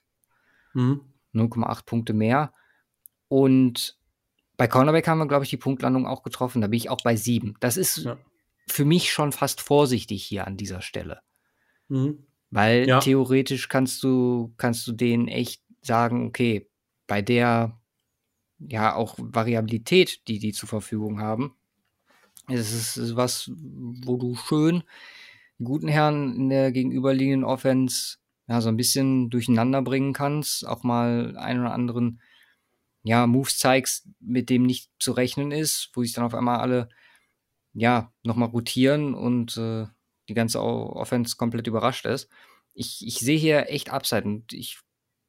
Mhm. 0.75 1.01
0,8 1.35 1.85
Punkte 1.85 2.13
mehr. 2.13 2.53
Und 3.29 3.99
bei 4.57 4.69
Cornerback 4.69 5.09
haben 5.09 5.19
wir, 5.19 5.27
glaube 5.27 5.45
ich, 5.45 5.51
die 5.51 5.57
Punktlandung 5.57 6.07
auch 6.07 6.23
getroffen. 6.23 6.61
Da 6.61 6.69
bin 6.69 6.77
ich 6.77 6.91
auch 6.91 7.03
bei 7.03 7.17
7. 7.17 7.55
Das 7.61 7.77
ist 7.77 7.99
ja. 7.99 8.19
für 8.69 8.85
mich 8.85 9.13
schon 9.13 9.33
fast 9.33 9.61
vorsichtig 9.61 10.25
hier 10.25 10.47
an 10.47 10.57
dieser 10.57 10.83
Stelle. 10.83 11.21
Mhm. 11.89 12.27
Weil 12.51 12.87
ja. 12.87 13.01
theoretisch 13.01 13.69
kannst 13.69 14.03
du, 14.03 14.53
kannst 14.59 14.87
du 14.87 14.93
denen 14.93 15.29
echt 15.29 15.63
sagen, 15.81 16.27
okay, 16.27 16.69
bei 17.07 17.23
der 17.23 17.81
ja 18.59 18.95
auch 18.95 19.17
Variabilität, 19.19 20.27
die 20.29 20.39
die 20.39 20.53
zur 20.53 20.69
Verfügung 20.69 21.21
haben, 21.21 21.57
ist 22.49 22.97
es 22.97 23.17
was, 23.17 23.51
wo 23.55 24.17
du 24.17 24.37
schön 24.37 24.85
guten 25.63 25.89
Herren 25.89 26.35
in 26.35 26.49
der 26.49 26.73
gegenüberliegenden 26.73 27.45
Offense 27.45 28.19
ja 28.49 28.61
so 28.61 28.69
ein 28.69 28.77
bisschen 28.77 29.31
durcheinander 29.31 29.83
bringen 29.83 30.13
kannst, 30.13 30.67
auch 30.67 30.83
mal 30.83 31.37
einen 31.37 31.61
oder 31.61 31.73
anderen 31.73 32.21
ja, 33.05 33.27
Moves 33.27 33.59
zeigst, 33.59 34.09
mit 34.21 34.51
dem 34.51 34.63
nicht 34.63 34.91
zu 34.99 35.13
rechnen 35.13 35.51
ist, 35.51 35.91
wo 35.95 36.03
sich 36.03 36.13
dann 36.13 36.25
auf 36.25 36.35
einmal 36.35 36.61
alle 36.61 36.89
ja 37.75 38.13
nochmal 38.23 38.49
rotieren 38.49 39.15
und 39.15 39.57
äh, 39.57 39.87
die 40.29 40.35
ganze 40.35 40.63
Offense 40.63 41.37
komplett 41.37 41.67
überrascht 41.67 42.07
ist. 42.07 42.29
Ich, 42.75 43.05
ich 43.07 43.19
sehe 43.19 43.39
hier 43.39 43.71
echt 43.71 43.91
Upside 43.91 44.25
und 44.25 44.53
ich 44.53 44.79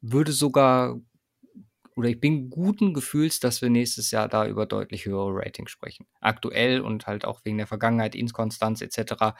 würde 0.00 0.32
sogar 0.32 1.00
oder 1.96 2.08
ich 2.08 2.20
bin 2.20 2.50
guten 2.50 2.92
Gefühls, 2.92 3.40
dass 3.40 3.62
wir 3.62 3.70
nächstes 3.70 4.10
Jahr 4.10 4.28
da 4.28 4.46
über 4.46 4.66
deutlich 4.66 5.06
höhere 5.06 5.30
Ratings 5.34 5.70
sprechen. 5.70 6.06
Aktuell 6.20 6.80
und 6.80 7.06
halt 7.06 7.24
auch 7.24 7.44
wegen 7.44 7.58
der 7.58 7.66
Vergangenheit, 7.66 8.14
Inkonstanz 8.14 8.80
etc. 8.80 9.34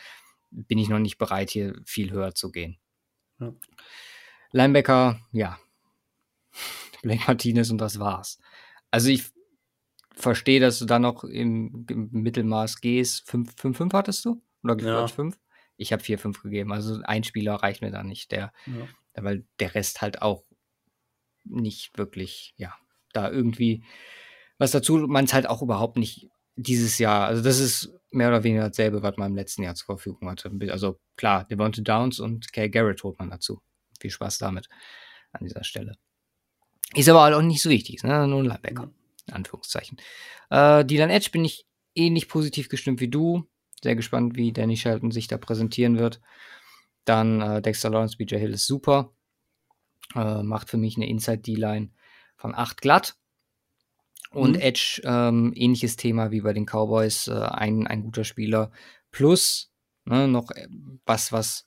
bin 0.51 0.79
ich 0.79 0.89
noch 0.89 1.01
nicht 1.01 1.19
bereit, 1.19 1.51
hier 1.51 1.75
viel 1.85 2.13
höher 2.13 2.35
zu 2.35 2.53
gehen. 2.53 2.79
Ja. 3.41 3.53
Linebacker, 4.53 5.21
ja. 5.33 5.59
Blake 7.03 7.25
Martinez 7.27 7.71
und 7.71 7.79
das 7.79 7.99
war's. 7.99 8.39
Also 8.91 9.09
ich 9.09 9.25
verstehe, 10.15 10.61
dass 10.61 10.79
du 10.79 10.85
da 10.85 11.01
noch 11.01 11.25
im, 11.25 11.87
im 11.91 12.09
Mittelmaß 12.13 12.81
gehst. 12.81 13.29
5-5 13.29 13.93
hattest 13.93 14.25
du? 14.25 14.41
Oder 14.63 14.79
ja. 14.79 15.09
5? 15.09 15.37
Ich 15.77 15.93
habe 15.93 16.03
4-5 16.03 16.43
gegeben. 16.43 16.73
Also 16.73 17.01
ein 17.03 17.25
Spieler 17.25 17.57
reicht 17.57 17.83
mir 17.83 17.91
da 17.91 18.05
nicht. 18.05 18.31
Der, 18.31 18.53
ja. 18.67 18.87
Weil 19.23 19.45
der 19.59 19.75
Rest 19.75 20.03
halt 20.03 20.23
auch 20.23 20.45
nicht 21.45 21.97
wirklich, 21.99 22.55
ja, 22.57 22.75
da 23.13 23.31
irgendwie 23.31 23.85
was 24.59 24.71
dazu, 24.71 24.97
man 24.97 25.25
es 25.25 25.35
halt 25.35 25.49
auch 25.49 25.63
überhaupt 25.63 25.97
nicht 25.97 26.31
dieses 26.57 26.99
Jahr, 26.99 27.27
also 27.27 27.43
das 27.43 27.59
ist 27.59 27.93
mehr 28.11 28.29
oder 28.29 28.45
weniger 28.45 28.69
dasselbe, 28.69 29.03
was 29.03 29.17
man 29.17 29.33
im 29.33 29.37
letzten 29.37 29.63
Jahr 29.63 29.75
zur 29.75 29.87
Verfügung 29.87 30.31
hatte. 30.31 30.51
Also 30.71 31.01
klar, 31.17 31.45
Devonta 31.45 31.83
Downs 31.83 32.21
und 32.21 32.53
Kay 32.53 32.69
Garrett 32.69 33.03
holt 33.03 33.19
man 33.19 33.31
dazu. 33.31 33.61
Viel 34.01 34.11
Spaß 34.11 34.39
damit 34.39 34.69
an 35.33 35.45
dieser 35.45 35.65
Stelle. 35.65 35.97
Ist 36.95 37.09
aber 37.09 37.37
auch 37.37 37.43
nicht 37.43 37.63
so 37.63 37.71
wichtig, 37.71 38.03
ne? 38.05 38.29
nur 38.29 38.41
ein 38.41 38.47
Linebacker, 38.47 38.91
in 39.27 39.35
Anführungszeichen. 39.35 39.99
Äh, 40.51 40.85
Dylan 40.85 41.11
Edge 41.11 41.31
bin 41.33 41.45
ich 41.45 41.67
ähnlich 41.97 42.29
positiv 42.29 42.69
gestimmt 42.69 43.01
wie 43.01 43.09
du. 43.09 43.45
Sehr 43.83 43.97
gespannt, 43.97 44.37
wie 44.37 44.53
Danny 44.53 44.77
Shelton 44.77 45.11
sich 45.11 45.27
da 45.27 45.37
präsentieren 45.37 45.99
wird. 45.99 46.21
Dann 47.05 47.41
äh, 47.41 47.61
Dexter 47.63 47.91
Lawrence, 47.91 48.17
BJ 48.17 48.37
Hill 48.37 48.55
ist 48.55 48.67
super. 48.67 49.13
Äh, 50.15 50.43
macht 50.43 50.71
für 50.71 50.77
mich 50.77 50.97
eine 50.97 51.09
Inside-D-Line 51.09 51.91
von 52.37 52.55
8 52.55 52.81
glatt. 52.81 53.17
Und 54.31 54.57
mhm. 54.57 54.63
Edge, 54.63 55.01
ähm, 55.05 55.53
ähnliches 55.55 55.97
Thema 55.97 56.31
wie 56.31 56.41
bei 56.41 56.53
den 56.53 56.67
Cowboys, 56.67 57.29
äh, 57.29 57.35
ein, 57.35 57.87
ein 57.87 58.03
guter 58.03 58.25
Spieler. 58.25 58.71
Plus 59.11 59.73
ne, 60.05 60.27
noch 60.29 60.51
äh, 60.51 60.67
was, 61.07 61.33
was 61.33 61.67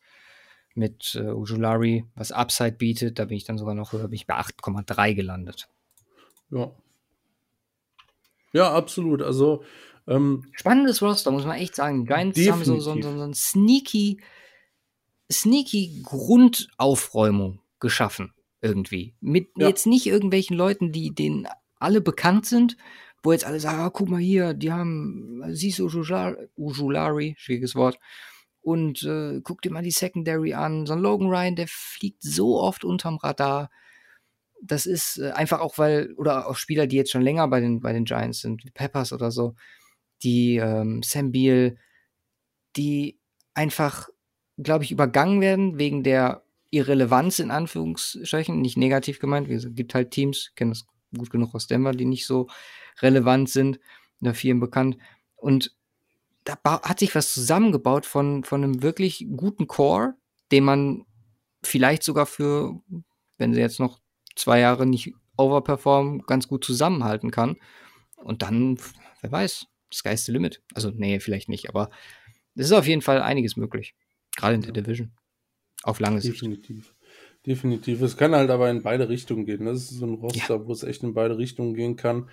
mit 0.76 1.16
äh, 1.16 1.32
Ujulari, 1.32 2.06
was 2.16 2.32
Upside 2.32 2.74
bietet. 2.74 3.20
Da 3.20 3.26
bin 3.26 3.38
ich 3.38 3.46
dann 3.46 3.58
sogar 3.58 3.74
noch 3.74 3.94
höher, 3.94 4.10
bin 4.10 4.16
ich 4.16 4.28
bei 4.28 4.36
8,3 4.36 5.14
gelandet. 5.14 5.70
Ja. 6.52 6.72
Ja, 8.54 8.74
absolut. 8.74 9.22
Also 9.22 9.64
ähm, 10.08 10.46
spannendes 10.54 11.02
Roster, 11.02 11.32
muss 11.32 11.46
man 11.46 11.58
echt 11.58 11.76
sagen. 11.76 12.02
Die 12.02 12.08
Giants 12.08 12.36
definitiv. 12.36 12.54
haben 12.54 12.80
so, 12.80 12.80
so, 12.80 13.02
so, 13.02 13.18
so 13.18 13.24
ein 13.24 13.34
sneaky, 13.34 14.22
sneaky 15.32 16.02
Grundaufräumung 16.04 17.60
geschaffen 17.80 18.34
irgendwie. 18.62 19.16
Mit 19.22 19.50
ja. 19.58 19.68
jetzt 19.68 19.88
nicht 19.88 20.08
irgendwelchen 20.08 20.58
Leuten, 20.58 20.92
die 20.92 21.14
denen 21.14 21.48
alle 21.80 22.02
bekannt 22.02 22.46
sind, 22.46 22.78
wo 23.24 23.32
jetzt 23.32 23.46
alle 23.46 23.60
sagen, 23.60 23.80
ah, 23.80 23.90
guck 23.90 24.10
mal 24.10 24.20
hier, 24.20 24.54
die 24.54 24.72
haben 24.72 25.44
siehst 25.50 25.80
du 25.80 25.88
Ujulari, 26.56 27.36
schwieriges 27.38 27.76
Wort, 27.76 28.00
und 28.68 29.04
äh, 29.04 29.40
guck 29.44 29.62
dir 29.62 29.72
mal 29.72 29.82
die 29.82 29.92
Secondary 29.92 30.54
an. 30.54 30.86
So 30.86 30.92
ein 30.94 31.00
Logan 31.00 31.30
Ryan, 31.30 31.56
der 31.56 31.68
fliegt 31.70 32.22
so 32.22 32.60
oft 32.60 32.84
unterm 32.84 33.16
Radar. 33.16 33.70
Das 34.62 34.86
ist 34.86 35.20
äh, 35.20 35.32
einfach 35.32 35.62
auch, 35.62 35.78
weil, 35.78 36.12
oder 36.18 36.50
auch 36.50 36.58
Spieler, 36.58 36.86
die 36.86 36.98
jetzt 36.98 37.12
schon 37.12 37.22
länger 37.22 37.48
bei 37.48 37.62
den, 37.62 37.80
bei 37.80 37.94
den 37.94 38.04
Giants 38.04 38.42
sind, 38.42 38.66
wie 38.66 38.72
Peppers 38.72 39.14
oder 39.14 39.32
so, 39.32 39.56
die 40.22 40.58
ähm, 40.58 41.02
Sam 41.02 41.32
Beal, 41.32 41.78
die 42.76 43.18
einfach, 43.54 44.10
glaube 44.58 44.84
ich, 44.84 44.92
übergangen 44.92 45.40
werden 45.40 45.80
wegen 45.80 46.04
der 46.04 46.44
Irrelevanz 46.70 47.40
in 47.40 47.52
Anführungsstrichen, 47.52 48.62
nicht 48.62 48.78
negativ 48.78 49.20
gemeint. 49.20 49.50
Es 49.50 49.68
gibt 49.74 49.96
halt 49.96 50.12
Teams, 50.12 50.52
kennen 50.56 50.72
das 50.72 50.86
gut 51.16 51.30
genug 51.30 51.56
aus 51.56 51.68
Denver, 51.68 51.92
die 51.92 52.06
nicht 52.06 52.26
so 52.26 52.48
relevant 53.02 53.50
sind, 53.50 53.80
da 54.20 54.34
vielen 54.34 54.60
bekannt. 54.60 54.98
Und 55.36 55.76
da 56.44 56.58
hat 56.64 57.00
sich 57.00 57.14
was 57.16 57.34
zusammengebaut 57.34 58.06
von, 58.06 58.44
von 58.44 58.64
einem 58.64 58.82
wirklich 58.82 59.28
guten 59.36 59.68
Core, 59.68 60.16
den 60.52 60.64
man 60.64 61.06
vielleicht 61.64 62.04
sogar 62.04 62.26
für, 62.26 62.82
wenn 63.38 63.54
sie 63.54 63.60
jetzt 63.60 63.80
noch 63.80 64.00
zwei 64.36 64.60
Jahre 64.60 64.86
nicht 64.86 65.14
overperformen, 65.38 66.24
ganz 66.24 66.48
gut 66.48 66.64
zusammenhalten 66.64 67.32
kann. 67.32 67.58
Und 68.16 68.42
dann, 68.42 68.80
wer 69.22 69.32
weiß, 69.32 69.68
sky's 69.94 70.26
the 70.26 70.32
limit. 70.32 70.62
Also, 70.74 70.92
nee, 70.92 71.20
vielleicht 71.20 71.50
nicht, 71.50 71.70
aber 71.70 71.90
es 72.56 72.68
ist 72.68 72.72
auf 72.72 72.88
jeden 72.88 73.02
Fall 73.02 73.22
einiges 73.22 73.56
möglich. 73.56 73.96
Gerade 74.36 74.56
in 74.56 74.62
der 74.62 74.72
Division. 74.72 75.12
Auf 75.84 76.00
lange 76.00 76.22
Sicht. 76.22 76.36
Definitiv. 76.36 76.94
Definitiv. 77.46 78.02
Es 78.02 78.18
kann 78.18 78.36
halt 78.36 78.50
aber 78.50 78.70
in 78.70 78.84
beide 78.84 79.10
Richtungen 79.10 79.46
gehen. 79.46 79.66
Das 79.66 79.78
ist 79.78 79.92
so 79.92 80.06
ein 80.06 80.16
Roster, 80.16 80.56
ja. 80.56 80.68
wo 80.68 80.72
es 80.72 80.84
echt 80.84 81.04
in 81.04 81.14
beide 81.14 81.38
Richtungen 81.38 81.74
gehen 81.74 81.96
kann 81.96 82.28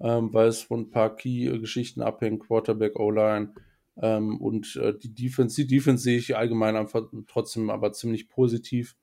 ähm, 0.00 0.32
weil 0.32 0.48
es 0.48 0.62
von 0.62 0.80
ein 0.80 0.90
paar 0.90 1.16
Key-Geschichten 1.16 2.02
abhängt, 2.02 2.40
Quarterback, 2.40 2.98
O-Line 2.98 3.54
ähm, 3.96 4.40
und 4.40 4.76
äh, 4.76 4.96
die 4.96 5.14
Defense. 5.14 5.56
Die 5.56 5.66
Defense 5.66 6.02
sehe 6.02 6.18
ich 6.18 6.36
allgemein 6.36 6.76
einfach 6.76 7.08
trotzdem 7.28 7.70
aber 7.70 7.92
ziemlich 7.92 8.28
positiv 8.28 8.96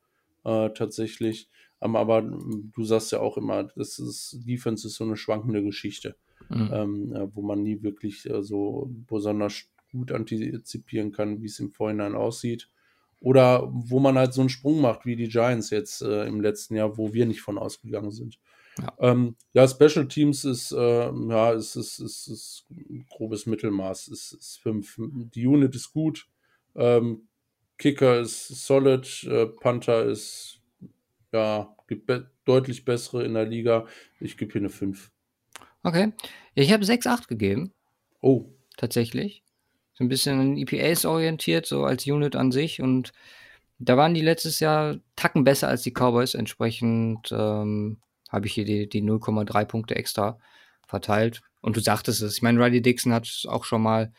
äh, 0.44 0.70
tatsächlich. 0.72 1.50
Ähm, 1.82 1.96
aber 1.96 2.22
du 2.22 2.84
sagst 2.84 3.12
ja 3.12 3.20
auch 3.20 3.38
immer, 3.38 3.64
das 3.76 4.00
ist, 4.00 4.40
Defense 4.46 4.88
ist 4.88 4.96
so 4.96 5.06
eine 5.06 5.18
schwankende 5.18 5.64
Geschichte, 5.64 6.16
mhm. 6.50 6.70
ähm, 6.74 7.16
äh, 7.16 7.36
wo 7.36 7.42
man 7.42 7.64
nie 7.64 7.82
wirklich 7.82 8.30
äh, 8.30 8.44
so 8.44 8.92
besonders 9.08 9.70
gut 9.92 10.12
antizipieren 10.12 11.12
kann, 11.12 11.42
wie 11.42 11.48
es 11.48 11.60
im 11.60 11.72
Vorhinein 11.72 12.16
aussieht. 12.16 12.70
Oder 13.22 13.70
wo 13.72 14.00
man 14.00 14.18
halt 14.18 14.34
so 14.34 14.42
einen 14.42 14.50
Sprung 14.50 14.82
macht, 14.82 15.06
wie 15.06 15.16
die 15.16 15.30
Giants 15.30 15.70
jetzt 15.70 16.02
äh, 16.02 16.26
im 16.26 16.42
letzten 16.42 16.76
Jahr, 16.76 16.98
wo 16.98 17.14
wir 17.14 17.26
nicht 17.26 17.42
von 17.42 17.58
ausgegangen 17.58 18.12
sind. 18.12 18.40
Ja, 18.80 18.94
ähm, 19.00 19.36
ja 19.54 19.68
Special 19.68 20.08
Teams 20.08 20.44
ist, 20.44 20.72
äh, 20.72 21.12
ja, 21.12 21.52
ist, 21.52 21.76
ist, 21.76 22.00
ist, 22.00 22.28
ist 22.28 22.66
grobes 23.10 23.46
Mittelmaß, 23.46 24.08
ist, 24.08 24.34
ist 24.34 24.60
fünf. 24.62 24.98
Die 24.98 25.46
Unit 25.46 25.76
ist 25.76 25.94
gut, 25.94 26.28
ähm, 26.76 27.28
Kicker 27.78 28.20
ist 28.20 28.48
solid, 28.66 29.24
äh, 29.26 29.46
Panther 29.46 30.06
ist, 30.06 30.60
ja, 31.32 31.76
gibt 31.88 32.08
be 32.08 32.32
deutlich 32.46 32.86
bessere 32.86 33.24
in 33.24 33.36
der 33.36 33.46
Liga. 33.46 33.86
Ich 34.20 34.36
gebe 34.36 34.52
hier 34.52 34.62
eine 34.62 34.70
5. 34.70 35.12
Okay. 35.84 36.14
Ich 36.56 36.72
habe 36.72 36.84
6-8 36.84 37.28
gegeben. 37.28 37.72
Oh. 38.20 38.46
Tatsächlich. 38.78 39.44
So 40.02 40.06
ein 40.06 40.10
bisschen 40.10 40.40
an 40.40 40.58
EPAs 40.58 41.06
orientiert, 41.06 41.68
so 41.68 41.86
als 41.86 42.08
Unit 42.08 42.36
an 42.36 42.52
sich. 42.52 42.82
Und 42.82 43.14
da 43.78 43.98
waren 43.98 44.16
die 44.16 44.22
letztes 44.22 44.60
Jahr 44.60 44.98
Tacken 45.16 45.44
besser 45.44 45.68
als 45.68 45.84
die 45.84 45.92
Cowboys. 45.92 46.34
Entsprechend 46.34 47.32
ähm, 47.32 47.98
habe 48.30 48.48
ich 48.48 48.54
hier 48.54 48.66
die, 48.66 48.90
die 48.90 49.04
0,3 49.04 49.66
Punkte 49.66 49.96
extra 49.96 50.40
verteilt. 50.88 51.42
Und 51.62 51.78
du 51.78 51.82
sagtest 51.82 52.22
es, 52.24 52.36
ich 52.36 52.42
meine, 52.42 52.60
Riley 52.60 52.82
Dixon 52.82 53.14
hat 53.14 53.28
es 53.28 53.46
auch 53.48 53.64
schon 53.64 53.84
mal 53.84 54.12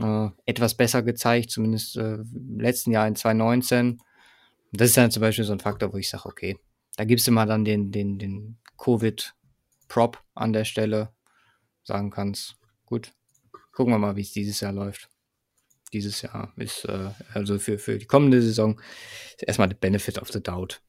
äh, 0.00 0.28
etwas 0.46 0.74
besser 0.74 1.02
gezeigt, 1.02 1.52
zumindest 1.52 1.96
äh, 1.96 2.14
im 2.14 2.58
letzten 2.58 2.90
Jahr 2.90 3.06
in 3.06 3.14
2019. 3.14 4.00
Das 4.72 4.88
ist 4.88 4.96
dann 4.96 5.12
zum 5.12 5.20
Beispiel 5.20 5.44
so 5.44 5.52
ein 5.52 5.60
Faktor, 5.60 5.92
wo 5.92 5.96
ich 5.96 6.08
sage, 6.08 6.26
okay, 6.26 6.58
da 6.96 7.04
gibst 7.04 7.28
du 7.28 7.30
mal 7.30 7.46
dann 7.46 7.64
den, 7.64 7.92
den, 7.92 8.18
den 8.18 8.58
Covid-Prop 8.78 10.20
an 10.34 10.52
der 10.52 10.64
Stelle, 10.64 11.10
sagen 11.84 12.10
kannst, 12.10 12.56
gut, 12.86 13.12
gucken 13.74 13.92
wir 13.92 13.98
mal, 13.98 14.16
wie 14.16 14.22
es 14.22 14.32
dieses 14.32 14.60
Jahr 14.60 14.72
läuft. 14.72 15.10
Dieses 15.92 16.22
Jahr 16.22 16.52
ist, 16.56 16.84
äh, 16.86 17.10
also 17.34 17.58
für, 17.58 17.78
für 17.78 17.98
die 17.98 18.06
kommende 18.06 18.40
Saison, 18.40 18.80
erstmal 19.38 19.68
der 19.68 19.76
Benefit 19.76 20.18
of 20.18 20.30
the 20.30 20.42
Doubt. 20.42 20.80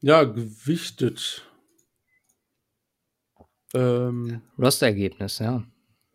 Ja, 0.00 0.24
gewichtet. 0.24 1.44
Ähm, 3.74 4.42
Rosterergebnis, 4.58 5.38
ja. 5.38 5.64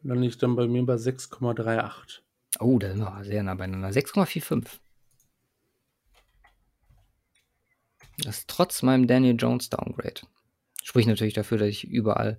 Dann 0.04 0.24
ich 0.24 0.38
dann 0.38 0.56
bei 0.56 0.68
mir 0.68 0.86
bei 0.86 0.96
6,38. 0.96 2.22
Oh, 2.60 2.80
das 2.80 2.92
ist 2.94 2.98
noch 2.98 3.24
sehr 3.24 3.44
nah 3.44 3.56
beieinander. 3.56 3.90
6,45. 3.90 4.80
Das 8.20 8.40
ist 8.40 8.50
trotz 8.50 8.82
meinem 8.84 9.08
Daniel 9.08 9.36
Jones 9.38 9.70
Downgrade. 9.70 10.22
Spricht 10.84 11.08
natürlich 11.08 11.34
dafür, 11.34 11.58
dass 11.58 11.70
ich 11.70 11.86
überall 11.86 12.38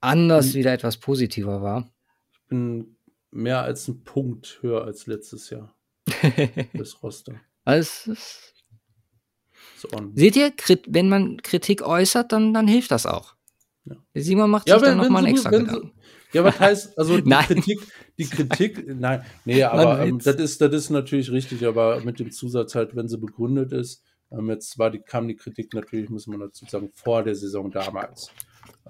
anders 0.00 0.48
hm. 0.48 0.54
wieder 0.54 0.72
etwas 0.72 0.96
positiver 0.96 1.62
war. 1.62 1.90
Ich 2.32 2.40
bin 2.48 2.96
mehr 3.30 3.62
als 3.62 3.88
ein 3.88 4.02
Punkt 4.04 4.58
höher 4.62 4.84
als 4.84 5.06
letztes 5.06 5.50
Jahr. 5.50 5.74
das 6.74 7.02
Roster. 7.02 7.34
Also 7.64 8.14
Seht 10.14 10.36
ihr, 10.36 10.52
wenn 10.88 11.08
man 11.08 11.40
Kritik 11.42 11.82
äußert, 11.82 12.32
dann, 12.32 12.52
dann 12.52 12.68
hilft 12.68 12.90
das 12.90 13.06
auch. 13.06 13.34
Ja. 13.84 13.96
Simon 14.14 14.50
macht 14.50 14.68
ja, 14.68 14.78
sich 14.78 14.82
wenn, 14.86 14.98
dann 14.98 15.06
nochmal 15.06 15.24
ein 15.24 15.32
extra 15.32 15.50
Gedanken. 15.50 15.92
Ja, 16.32 16.44
was 16.44 16.60
heißt, 16.60 16.98
also 16.98 17.20
die 17.20 17.30
Kritik, 17.30 17.80
die 18.18 18.24
Kritik, 18.30 18.84
nein, 18.86 19.24
nee, 19.44 19.62
aber 19.62 20.04
ähm, 20.04 20.18
das, 20.18 20.36
ist, 20.36 20.60
das 20.60 20.72
ist 20.72 20.90
natürlich 20.90 21.30
richtig, 21.32 21.66
aber 21.66 22.00
mit 22.02 22.20
dem 22.20 22.30
Zusatz 22.30 22.74
halt, 22.74 22.94
wenn 22.94 23.08
sie 23.08 23.18
begründet 23.18 23.72
ist, 23.72 24.04
ähm, 24.30 24.48
jetzt 24.50 24.78
war 24.78 24.90
die, 24.90 25.00
kam 25.00 25.26
die 25.26 25.36
Kritik 25.36 25.74
natürlich, 25.74 26.08
muss 26.08 26.26
man 26.26 26.40
dazu 26.40 26.66
sagen, 26.66 26.90
vor 26.94 27.24
der 27.24 27.34
Saison 27.34 27.70
damals. 27.70 28.30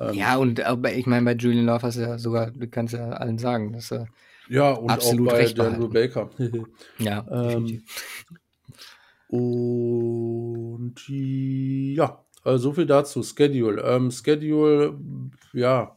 Ähm, 0.00 0.14
ja, 0.14 0.36
und 0.36 0.60
aber 0.62 0.92
ich 0.94 1.06
meine, 1.06 1.24
bei 1.24 1.34
Julian 1.34 1.66
Love 1.66 1.82
hast 1.82 1.98
du 1.98 2.02
ja 2.02 2.18
sogar, 2.18 2.50
du 2.50 2.66
kannst 2.68 2.94
ja 2.94 3.10
allen 3.10 3.38
sagen, 3.38 3.72
dass 3.72 3.92
er 3.92 4.08
ja, 4.48 4.72
und 4.72 4.90
absolut 4.90 5.28
auch 5.28 5.32
bei 5.32 5.44
Daniel 5.44 5.88
Baker. 5.88 6.30
ja, 6.98 7.24
ähm, 7.30 7.82
und 9.28 10.96
ja, 11.06 12.24
äh, 12.44 12.58
so 12.58 12.72
viel 12.72 12.86
dazu. 12.86 13.22
Schedule. 13.22 13.82
Ähm, 13.82 14.10
Schedule, 14.10 14.98
ja. 15.52 15.96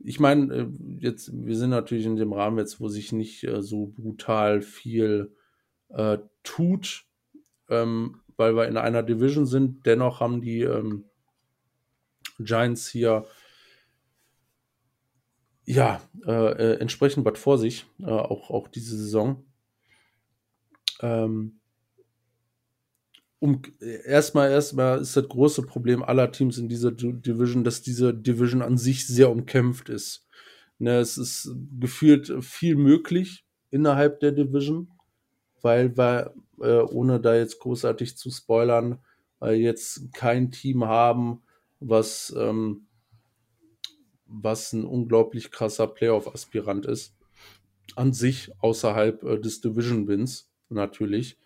Ich 0.00 0.20
meine, 0.20 0.54
äh, 0.54 0.66
jetzt, 0.98 1.30
wir 1.32 1.56
sind 1.56 1.70
natürlich 1.70 2.04
in 2.04 2.16
dem 2.16 2.34
Rahmen 2.34 2.58
jetzt, 2.58 2.80
wo 2.80 2.88
sich 2.88 3.12
nicht 3.12 3.44
äh, 3.44 3.62
so 3.62 3.86
brutal 3.86 4.60
viel 4.60 5.34
äh, 5.88 6.18
tut, 6.42 7.06
ähm, 7.70 8.20
weil 8.36 8.54
wir 8.54 8.68
in 8.68 8.76
einer 8.76 9.02
Division 9.02 9.46
sind. 9.46 9.86
Dennoch 9.86 10.20
haben 10.20 10.42
die 10.42 10.60
ähm, 10.62 11.06
Giants 12.38 12.88
hier 12.88 13.26
ja 15.64 16.00
äh, 16.26 16.30
äh 16.30 16.80
entsprechend 16.80 17.24
was 17.24 17.38
vor 17.38 17.58
sich, 17.58 17.86
äh, 18.00 18.06
auch, 18.06 18.50
auch 18.50 18.68
diese 18.68 18.96
Saison. 18.96 19.44
Ähm, 21.00 21.60
um 23.42 23.60
erstmal 23.80 24.50
erstmal 24.52 25.00
ist 25.00 25.16
das 25.16 25.28
große 25.28 25.62
Problem 25.62 26.04
aller 26.04 26.30
Teams 26.30 26.58
in 26.58 26.68
dieser 26.68 26.92
Division, 26.92 27.64
dass 27.64 27.82
diese 27.82 28.14
Division 28.14 28.62
an 28.62 28.78
sich 28.78 29.04
sehr 29.06 29.30
umkämpft 29.30 29.88
ist. 29.88 30.28
Ne, 30.78 30.98
es 30.98 31.18
ist 31.18 31.52
gefühlt 31.80 32.32
viel 32.44 32.76
möglich 32.76 33.44
innerhalb 33.70 34.20
der 34.20 34.30
Division, 34.30 34.90
weil 35.60 35.96
wir, 35.96 36.34
äh, 36.60 36.82
ohne 36.82 37.20
da 37.20 37.34
jetzt 37.34 37.58
großartig 37.58 38.16
zu 38.16 38.30
spoilern, 38.30 38.98
äh, 39.40 39.54
jetzt 39.54 40.12
kein 40.12 40.52
Team 40.52 40.84
haben, 40.84 41.42
was, 41.88 42.34
ähm, 42.36 42.86
was 44.26 44.72
ein 44.72 44.84
unglaublich 44.84 45.50
krasser 45.50 45.86
Playoff-Aspirant 45.86 46.86
ist. 46.86 47.14
An 47.96 48.12
sich 48.12 48.50
außerhalb 48.60 49.22
äh, 49.24 49.38
des 49.38 49.60
Division-Wins 49.60 50.50
natürlich. 50.68 51.38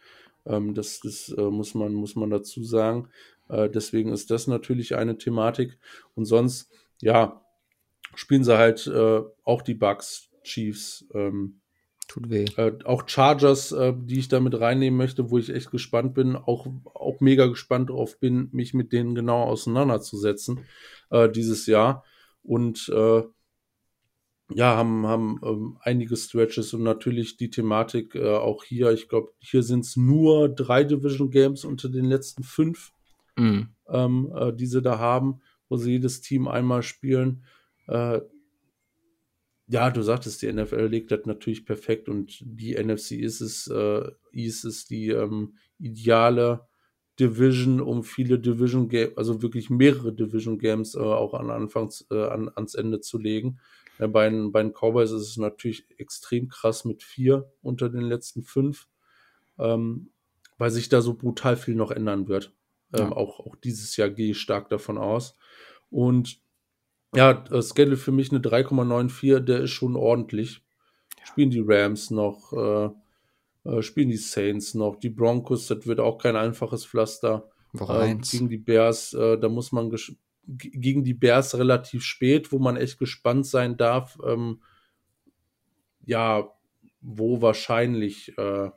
Ähm, 0.45 0.75
das 0.75 1.01
das 1.01 1.29
äh, 1.37 1.43
muss, 1.43 1.75
man, 1.75 1.93
muss 1.93 2.15
man 2.17 2.31
dazu 2.31 2.63
sagen. 2.63 3.09
Äh, 3.49 3.69
deswegen 3.71 4.13
ist 4.13 4.31
das 4.31 4.47
natürlich 4.47 4.97
eine 4.97 5.19
Thematik. 5.19 5.79
Und 6.15 6.25
sonst, 6.25 6.71
ja, 7.01 7.45
spielen 8.15 8.45
sie 8.45 8.57
halt 8.57 8.87
äh, 8.87 9.23
auch 9.45 9.63
die 9.63 9.75
Bugs, 9.75 10.31
Chiefs. 10.43 11.07
Ähm, 11.13 11.61
Tut 12.07 12.31
weh. 12.31 12.45
Äh, 12.57 12.73
auch 12.85 13.09
Chargers, 13.09 13.73
äh, 13.73 13.93
die 13.97 14.21
ich 14.21 14.29
da 14.29 14.39
mit 14.39 14.59
reinnehmen 14.59 14.97
möchte, 14.97 15.31
wo 15.31 15.39
ich 15.39 15.51
echt 15.51 15.71
gespannt 15.71 16.15
bin, 16.15 16.37
auch, 16.37 16.67
auch 16.95 17.21
mega 17.21 17.47
gespannt 17.47 17.91
drauf 17.91 18.19
bin, 18.21 18.49
mich 18.53 18.75
mit 18.75 18.93
denen 18.93 19.15
genau 19.15 19.43
auseinanderzusetzen 19.43 20.61
äh, 21.11 21.29
dieses 21.29 21.67
Jahr. 21.67 22.05
Und 22.43 22.89
äh, 22.95 23.23
ja, 24.51 24.77
haben, 24.77 25.07
haben 25.07 25.41
ähm, 25.43 25.79
einige 25.81 26.17
Stretches 26.17 26.73
und 26.73 26.85
natürlich 26.85 27.37
die 27.37 27.51
Thematik 27.51 28.15
äh, 28.15 28.37
auch 28.37 28.63
hier. 28.63 28.93
Ich 28.93 29.09
glaube, 29.09 29.33
hier 29.39 29.65
sind 29.65 29.81
es 29.81 29.97
nur 29.97 30.49
drei 30.49 30.85
Division 30.85 31.31
Games 31.31 31.65
unter 31.65 31.89
den 31.89 32.05
letzten 32.05 32.45
fünf, 32.45 32.93
mhm. 33.37 33.71
ähm, 33.89 34.33
äh, 34.37 34.53
die 34.53 34.67
sie 34.67 34.83
da 34.83 34.99
haben, 35.01 35.41
wo 35.69 35.77
sie 35.77 35.93
jedes 35.93 36.21
Team 36.21 36.47
einmal 36.47 36.85
spielen. 36.85 37.45
Äh, 39.69 39.73
ja, 39.75 39.91
du 39.91 40.03
sagtest, 40.03 40.43
die 40.43 40.53
NFL 40.53 40.87
legt 40.87 41.11
das 41.11 41.27
natürlich 41.27 41.65
perfekt 41.65 42.09
und 42.09 42.39
die 42.45 42.75
NFC 42.75 43.13
ist 43.13 43.41
es, 43.41 43.67
äh, 43.69 44.11
ist 44.33 44.65
es 44.65 44.87
die 44.87 45.09
ähm, 45.09 45.57
ideale 45.79 46.67
Division, 47.19 47.81
um 47.81 48.05
viele 48.05 48.39
Division 48.39 48.89
Games, 48.89 49.17
also 49.17 49.43
wirklich 49.43 49.71
mehrere 49.71 50.13
Division 50.13 50.59
Games 50.59 50.95
äh, 50.95 50.99
auch 50.99 51.35
an 51.35 51.51
Anfangs, 51.51 52.07
äh, 52.11 52.25
an, 52.27 52.51
ans 52.55 52.75
Ende 52.75 53.01
zu 53.01 53.19
legen. 53.19 53.59
Ja, 53.99 54.07
bei, 54.07 54.29
den, 54.29 54.53
bei 54.53 54.63
den 54.63 54.73
Cowboys 54.73 55.11
ist 55.11 55.23
es 55.23 55.37
natürlich 55.39 55.87
extrem 55.99 56.49
krass 56.49 56.85
mit 56.85 57.03
vier 57.03 57.51
unter 57.63 57.89
den 57.89 58.03
letzten 58.03 58.43
fünf, 58.43 58.87
ähm, 59.59 60.11
weil 60.59 60.71
sich 60.71 60.91
da 60.91 61.01
so 61.01 61.15
brutal 61.15 61.57
viel 61.57 61.75
noch 61.75 61.91
ändern 61.91 62.29
wird. 62.29 62.53
Ähm, 62.93 63.07
ja. 63.07 63.13
auch, 63.13 63.41
auch 63.41 63.57
dieses 63.57 63.97
Jahr 63.97 64.11
gehe 64.11 64.33
ich 64.33 64.39
stark 64.39 64.69
davon 64.69 64.99
aus. 64.99 65.37
Und 65.89 66.41
ja, 67.17 67.45
äh, 67.51 67.63
Schedule 67.63 67.97
für 67.97 68.13
mich 68.13 68.31
eine 68.31 68.41
3,94, 68.41 69.41
der 69.41 69.63
ist 69.63 69.71
schon 69.71 69.97
ordentlich. 69.97 70.63
Spielen 71.25 71.51
die 71.51 71.65
Rams 71.65 72.11
noch, 72.11 72.53
äh, 72.53 72.91
äh, 73.69 73.83
spielen 73.83 74.11
die 74.11 74.17
Saints 74.17 74.75
noch, 74.75 74.97
die 74.97 75.11
Broncos, 75.11 75.67
das 75.67 75.87
wird 75.87 76.01
auch 76.01 76.19
kein 76.19 76.37
einfaches 76.37 76.87
Pflaster. 76.87 77.51
Äh, 77.75 78.17
gegen 78.17 78.49
die 78.49 78.59
Bears, 78.59 79.13
äh, 79.13 79.39
da 79.39 79.49
muss 79.49 79.73
man 79.73 79.95
gegen 80.47 81.03
die 81.05 81.15
Bears 81.15 81.57
relativ 81.59 82.05
spät, 82.05 82.53
wo 82.53 82.59
man 82.59 82.77
echt 82.77 82.99
gespannt 82.99 83.47
sein 83.47 83.77
darf. 83.77 84.19
Ähm, 84.25 84.63
ja, 86.05 86.49
wo 87.01 87.43
wahrscheinlich, 87.43 88.37
äh, 88.39 88.71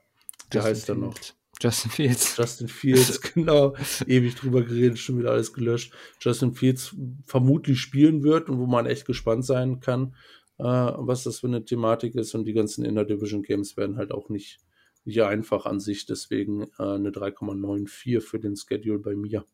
wie 0.51 0.59
heißt 0.59 0.89
er 0.89 0.95
noch? 0.95 1.15
Justin 1.61 1.91
Fields. 1.91 2.37
Justin 2.37 2.67
Fields, 2.69 3.21
genau. 3.33 3.75
Ewig 4.07 4.35
drüber 4.35 4.63
geredet, 4.63 4.97
schon 4.97 5.19
wieder 5.19 5.31
alles 5.31 5.53
gelöscht. 5.53 5.93
Justin 6.21 6.53
Fields 6.53 6.95
vermutlich 7.25 7.79
spielen 7.79 8.23
wird 8.23 8.49
und 8.49 8.59
wo 8.59 8.65
man 8.65 8.85
echt 8.85 9.05
gespannt 9.05 9.45
sein 9.45 9.81
kann, 9.81 10.15
äh, 10.57 10.63
was 10.63 11.23
das 11.23 11.39
für 11.39 11.47
eine 11.47 11.65
Thematik 11.65 12.15
ist. 12.15 12.33
Und 12.33 12.45
die 12.45 12.53
ganzen 12.53 12.85
Inner 12.85 13.03
Division 13.03 13.43
Games 13.43 13.75
werden 13.75 13.97
halt 13.97 14.11
auch 14.11 14.29
nicht, 14.29 14.59
nicht 15.03 15.21
einfach 15.21 15.65
an 15.65 15.81
sich. 15.81 16.05
Deswegen 16.05 16.63
äh, 16.79 16.83
eine 16.83 17.09
3,94 17.09 18.21
für 18.21 18.39
den 18.39 18.55
Schedule 18.55 18.99
bei 18.99 19.15
mir. 19.15 19.45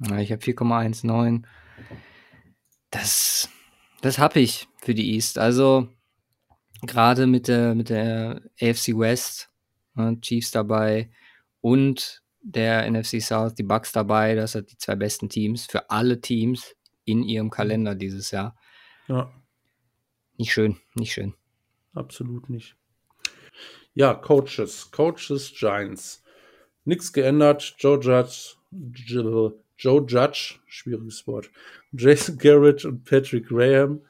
Ja, 0.00 0.18
ich 0.18 0.32
habe 0.32 0.42
4,19. 0.42 1.44
Das, 2.90 3.48
das 4.00 4.18
habe 4.18 4.40
ich 4.40 4.68
für 4.78 4.94
die 4.94 5.14
East. 5.14 5.38
Also 5.38 5.88
gerade 6.84 7.28
mit 7.28 7.46
der, 7.46 7.76
mit 7.76 7.88
der 7.88 8.42
AFC 8.60 8.98
West, 8.98 9.48
ne, 9.94 10.18
Chiefs 10.20 10.50
dabei 10.50 11.08
und 11.62 12.22
der 12.42 12.90
NFC 12.90 13.22
South, 13.22 13.54
die 13.54 13.62
Bucks 13.62 13.92
dabei, 13.92 14.34
das 14.34 14.52
sind 14.52 14.70
die 14.70 14.76
zwei 14.76 14.96
besten 14.96 15.30
Teams 15.30 15.64
für 15.64 15.88
alle 15.88 16.20
Teams 16.20 16.76
in 17.06 17.22
ihrem 17.22 17.48
Kalender 17.48 17.94
dieses 17.94 18.30
Jahr. 18.30 18.54
Ja. 19.08 19.32
Nicht 20.36 20.52
schön, 20.52 20.76
nicht 20.94 21.14
schön. 21.14 21.32
Absolut 21.94 22.50
nicht. 22.50 22.76
Ja, 23.94 24.12
Coaches, 24.12 24.90
Coaches 24.90 25.54
Giants. 25.54 26.22
Nichts 26.84 27.12
geändert. 27.12 27.74
Joe 27.78 27.98
Judge, 27.98 28.56
Joe 29.78 30.06
Judge, 30.06 30.58
schwieriges 30.66 31.26
Wort, 31.26 31.50
Jason 31.92 32.36
Garrett 32.36 32.84
und 32.84 33.04
Patrick 33.04 33.46
Graham 33.46 34.02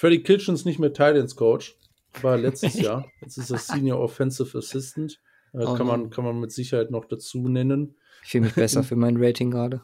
Freddy 0.00 0.22
Kitchens 0.22 0.64
nicht 0.64 0.78
mehr 0.78 0.94
Titans 0.94 1.36
Coach, 1.36 1.76
war 2.22 2.38
letztes 2.38 2.74
Jahr. 2.80 3.10
Jetzt 3.20 3.36
ist 3.36 3.50
er 3.50 3.58
Senior 3.58 4.00
Offensive 4.00 4.56
Assistant. 4.56 5.20
Äh, 5.52 5.58
oh, 5.58 5.74
kann, 5.74 5.86
man, 5.86 6.10
kann 6.10 6.24
man 6.24 6.38
mit 6.40 6.52
Sicherheit 6.52 6.90
noch 6.90 7.04
dazu 7.04 7.48
nennen. 7.48 7.96
Ich 8.22 8.30
fühle 8.30 8.44
mich 8.44 8.54
besser 8.54 8.82
für 8.84 8.96
mein 8.96 9.16
Rating 9.18 9.50
gerade. 9.50 9.82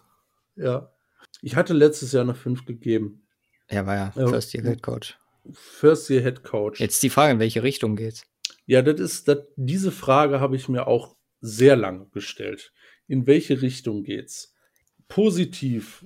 Ja. 0.56 0.92
Ich 1.42 1.56
hatte 1.56 1.74
letztes 1.74 2.12
Jahr 2.12 2.22
eine 2.22 2.34
5 2.34 2.64
gegeben. 2.64 3.26
Er 3.68 3.86
war 3.86 3.94
ja, 3.94 4.12
ja 4.14 4.28
First 4.28 4.54
Year 4.54 4.64
Head 4.64 4.82
Coach. 4.82 5.18
First 5.52 6.10
Year 6.10 6.22
Head 6.22 6.44
Coach. 6.44 6.80
Jetzt 6.80 7.02
die 7.02 7.10
Frage, 7.10 7.32
in 7.32 7.38
welche 7.38 7.62
Richtung 7.62 7.96
geht's? 7.96 8.24
Ja, 8.66 8.82
das 8.82 9.00
ist, 9.00 9.28
das, 9.28 9.38
diese 9.56 9.92
Frage 9.92 10.40
habe 10.40 10.56
ich 10.56 10.68
mir 10.68 10.86
auch 10.86 11.16
sehr 11.40 11.76
lange 11.76 12.06
gestellt. 12.10 12.72
In 13.06 13.26
welche 13.26 13.62
Richtung 13.62 14.02
geht's? 14.02 14.54
Positiv, 15.08 16.04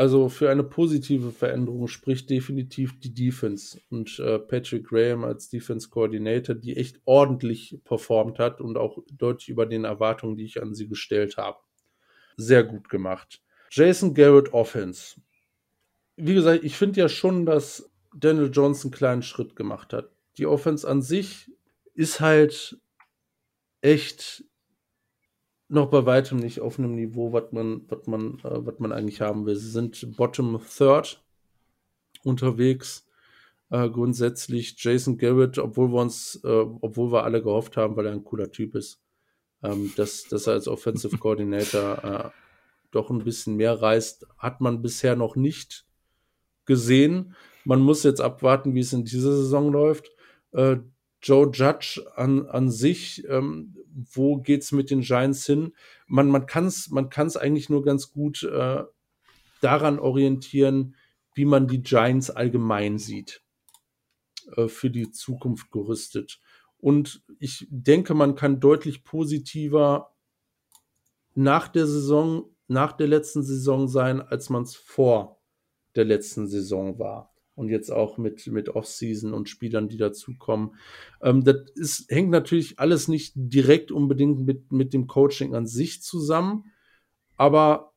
also 0.00 0.30
für 0.30 0.48
eine 0.48 0.64
positive 0.64 1.30
Veränderung 1.30 1.86
spricht 1.86 2.30
definitiv 2.30 2.98
die 3.00 3.12
Defense 3.12 3.78
und 3.90 4.18
äh, 4.18 4.38
Patrick 4.38 4.86
Graham 4.86 5.24
als 5.24 5.50
Defense 5.50 5.90
Coordinator, 5.90 6.54
die 6.54 6.74
echt 6.78 7.02
ordentlich 7.04 7.78
performt 7.84 8.38
hat 8.38 8.62
und 8.62 8.78
auch 8.78 8.96
deutlich 9.12 9.50
über 9.50 9.66
den 9.66 9.84
Erwartungen, 9.84 10.36
die 10.36 10.44
ich 10.44 10.62
an 10.62 10.74
sie 10.74 10.88
gestellt 10.88 11.36
habe. 11.36 11.58
Sehr 12.38 12.64
gut 12.64 12.88
gemacht. 12.88 13.42
Jason 13.70 14.14
Garrett 14.14 14.54
Offense. 14.54 15.20
Wie 16.16 16.32
gesagt, 16.32 16.64
ich 16.64 16.78
finde 16.78 16.98
ja 16.98 17.10
schon, 17.10 17.44
dass 17.44 17.90
Daniel 18.16 18.48
Jones 18.50 18.82
einen 18.82 18.92
kleinen 18.92 19.22
Schritt 19.22 19.54
gemacht 19.54 19.92
hat. 19.92 20.10
Die 20.38 20.46
Offense 20.46 20.88
an 20.88 21.02
sich 21.02 21.52
ist 21.92 22.20
halt 22.20 22.80
echt 23.82 24.46
noch 25.70 25.88
bei 25.88 26.04
weitem 26.04 26.38
nicht 26.38 26.60
auf 26.60 26.78
einem 26.78 26.94
Niveau, 26.94 27.32
was 27.32 27.52
man, 27.52 27.82
was 27.88 28.06
man, 28.06 28.38
äh, 28.40 28.66
was 28.66 28.78
man 28.78 28.92
eigentlich 28.92 29.20
haben 29.20 29.46
will. 29.46 29.56
Sie 29.56 29.70
sind 29.70 30.16
Bottom 30.16 30.60
Third 30.76 31.22
unterwegs. 32.24 33.06
Äh, 33.70 33.88
grundsätzlich 33.88 34.74
Jason 34.82 35.16
Garrett, 35.16 35.58
obwohl 35.58 35.92
wir 35.92 36.00
uns, 36.00 36.40
äh, 36.42 36.48
obwohl 36.48 37.12
wir 37.12 37.22
alle 37.22 37.40
gehofft 37.40 37.76
haben, 37.76 37.96
weil 37.96 38.06
er 38.06 38.12
ein 38.12 38.24
cooler 38.24 38.50
Typ 38.50 38.74
ist, 38.74 39.00
ähm, 39.62 39.92
dass, 39.96 40.24
dass 40.24 40.48
er 40.48 40.54
als 40.54 40.66
Offensive 40.66 41.16
Coordinator 41.18 42.04
äh, 42.04 42.30
doch 42.90 43.10
ein 43.10 43.22
bisschen 43.22 43.54
mehr 43.54 43.80
reißt, 43.80 44.26
hat 44.38 44.60
man 44.60 44.82
bisher 44.82 45.14
noch 45.14 45.36
nicht 45.36 45.86
gesehen. 46.64 47.36
Man 47.64 47.80
muss 47.80 48.02
jetzt 48.02 48.20
abwarten, 48.20 48.74
wie 48.74 48.80
es 48.80 48.92
in 48.92 49.04
dieser 49.04 49.36
Saison 49.36 49.70
läuft. 49.70 50.10
Joe 51.22 51.50
Judge 51.52 52.02
an, 52.16 52.46
an 52.46 52.70
sich, 52.70 53.24
ähm, 53.28 53.76
wo 54.12 54.38
geht's 54.38 54.72
mit 54.72 54.90
den 54.90 55.02
Giants 55.02 55.46
hin? 55.46 55.74
Man, 56.06 56.28
man 56.28 56.46
kann 56.46 56.66
es 56.66 56.90
man 56.90 57.10
kann's 57.10 57.36
eigentlich 57.36 57.68
nur 57.68 57.84
ganz 57.84 58.12
gut 58.12 58.42
äh, 58.42 58.84
daran 59.60 59.98
orientieren, 59.98 60.96
wie 61.34 61.44
man 61.44 61.68
die 61.68 61.82
Giants 61.82 62.30
allgemein 62.30 62.98
sieht, 62.98 63.42
äh, 64.56 64.68
für 64.68 64.90
die 64.90 65.10
Zukunft 65.10 65.70
gerüstet. 65.70 66.40
Und 66.78 67.22
ich 67.38 67.66
denke, 67.70 68.14
man 68.14 68.34
kann 68.34 68.60
deutlich 68.60 69.04
positiver 69.04 70.14
nach 71.34 71.68
der 71.68 71.86
Saison, 71.86 72.56
nach 72.68 72.92
der 72.92 73.08
letzten 73.08 73.42
Saison 73.42 73.88
sein, 73.88 74.22
als 74.22 74.48
man 74.48 74.62
es 74.62 74.74
vor 74.74 75.42
der 75.94 76.04
letzten 76.06 76.46
Saison 76.46 76.98
war 76.98 77.29
und 77.60 77.68
jetzt 77.68 77.90
auch 77.90 78.16
mit, 78.16 78.46
mit 78.46 78.70
Offseason 78.70 79.34
und 79.34 79.50
Spielern, 79.50 79.88
die 79.88 79.98
dazukommen. 79.98 80.76
Ähm, 81.20 81.44
das 81.44 81.70
ist, 81.74 82.10
hängt 82.10 82.30
natürlich 82.30 82.78
alles 82.78 83.06
nicht 83.06 83.34
direkt 83.36 83.92
unbedingt 83.92 84.40
mit, 84.40 84.72
mit 84.72 84.94
dem 84.94 85.06
Coaching 85.06 85.54
an 85.54 85.66
sich 85.66 86.02
zusammen, 86.02 86.64
aber 87.36 87.92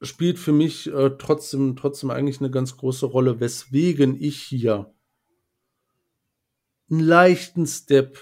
spielt 0.00 0.38
für 0.38 0.52
mich 0.52 0.86
äh, 0.86 1.10
trotzdem, 1.18 1.74
trotzdem 1.74 2.10
eigentlich 2.10 2.38
eine 2.40 2.52
ganz 2.52 2.76
große 2.76 3.06
Rolle, 3.06 3.40
weswegen 3.40 4.14
ich 4.20 4.40
hier 4.40 4.94
einen 6.88 7.00
leichten 7.00 7.66
Step 7.66 8.18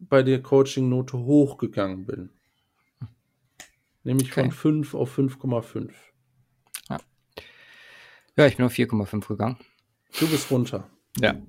bei 0.00 0.24
der 0.24 0.42
Coaching-Note 0.42 1.16
hochgegangen 1.16 2.06
bin. 2.06 2.30
Nämlich 4.02 4.32
okay. 4.32 4.42
von 4.42 4.50
5 4.50 4.94
auf 4.94 5.16
5,5. 5.16 5.92
Ja, 8.36 8.46
ich 8.46 8.56
bin 8.56 8.66
auf 8.66 8.72
4,5 8.72 9.28
gegangen. 9.28 9.56
Du 10.18 10.28
bist 10.28 10.50
runter. 10.50 10.88
Ja. 11.18 11.40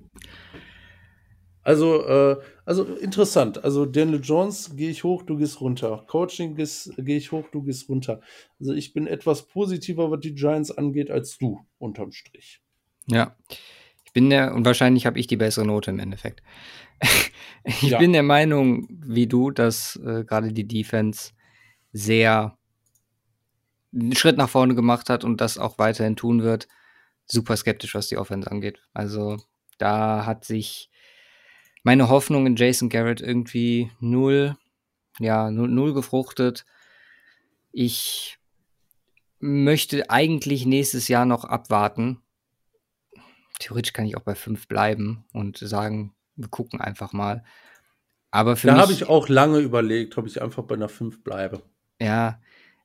Also, 1.64 2.04
äh, 2.06 2.36
also 2.64 2.84
interessant. 2.84 3.62
Also 3.64 3.86
Daniel 3.86 4.20
Jones 4.22 4.74
gehe 4.76 4.90
ich 4.90 5.04
hoch, 5.04 5.22
du 5.22 5.36
gehst 5.36 5.60
runter. 5.60 6.04
Coaching 6.08 6.56
gehe 6.56 7.16
ich 7.16 7.30
hoch, 7.30 7.44
du 7.52 7.62
gehst 7.62 7.88
runter. 7.88 8.20
Also 8.58 8.72
ich 8.72 8.92
bin 8.92 9.06
etwas 9.06 9.46
positiver, 9.46 10.10
was 10.10 10.20
die 10.20 10.34
Giants 10.34 10.72
angeht, 10.72 11.10
als 11.10 11.38
du 11.38 11.60
unterm 11.78 12.10
Strich. 12.10 12.60
Ja. 13.06 13.36
Ich 14.04 14.12
bin 14.12 14.28
der, 14.28 14.54
und 14.54 14.66
wahrscheinlich 14.66 15.06
habe 15.06 15.18
ich 15.18 15.26
die 15.26 15.36
bessere 15.36 15.64
Note 15.64 15.90
im 15.90 16.00
Endeffekt. 16.00 16.42
ich 17.64 17.82
ja. 17.82 17.98
bin 17.98 18.12
der 18.12 18.24
Meinung, 18.24 18.88
wie 18.90 19.26
du, 19.26 19.50
dass 19.50 19.96
äh, 20.04 20.24
gerade 20.24 20.52
die 20.52 20.66
Defense 20.66 21.32
sehr 21.92 22.58
einen 23.92 24.16
Schritt 24.16 24.36
nach 24.36 24.48
vorne 24.48 24.74
gemacht 24.74 25.10
hat 25.10 25.24
und 25.24 25.40
das 25.40 25.58
auch 25.58 25.78
weiterhin 25.78 26.16
tun 26.16 26.42
wird 26.42 26.68
super 27.26 27.56
skeptisch, 27.56 27.94
was 27.94 28.08
die 28.08 28.18
Offense 28.18 28.50
angeht. 28.50 28.80
Also 28.92 29.38
da 29.78 30.26
hat 30.26 30.44
sich 30.44 30.90
meine 31.82 32.08
Hoffnung 32.08 32.46
in 32.46 32.56
Jason 32.56 32.88
Garrett 32.88 33.20
irgendwie 33.20 33.90
null, 34.00 34.56
ja, 35.18 35.50
null, 35.50 35.68
null 35.68 35.94
gefruchtet. 35.94 36.64
Ich 37.72 38.38
möchte 39.38 40.10
eigentlich 40.10 40.66
nächstes 40.66 41.08
Jahr 41.08 41.26
noch 41.26 41.44
abwarten. 41.44 42.20
Theoretisch 43.58 43.92
kann 43.92 44.06
ich 44.06 44.16
auch 44.16 44.22
bei 44.22 44.34
fünf 44.34 44.68
bleiben 44.68 45.24
und 45.32 45.58
sagen, 45.58 46.14
wir 46.36 46.48
gucken 46.48 46.80
einfach 46.80 47.12
mal. 47.12 47.44
Aber 48.30 48.56
für 48.56 48.68
da 48.68 48.78
habe 48.78 48.92
ich 48.92 49.08
auch 49.08 49.28
lange 49.28 49.58
überlegt, 49.58 50.16
ob 50.16 50.26
ich 50.26 50.40
einfach 50.40 50.62
bei 50.62 50.74
einer 50.74 50.88
fünf 50.88 51.22
bleibe. 51.22 51.62
Ja, 52.00 52.40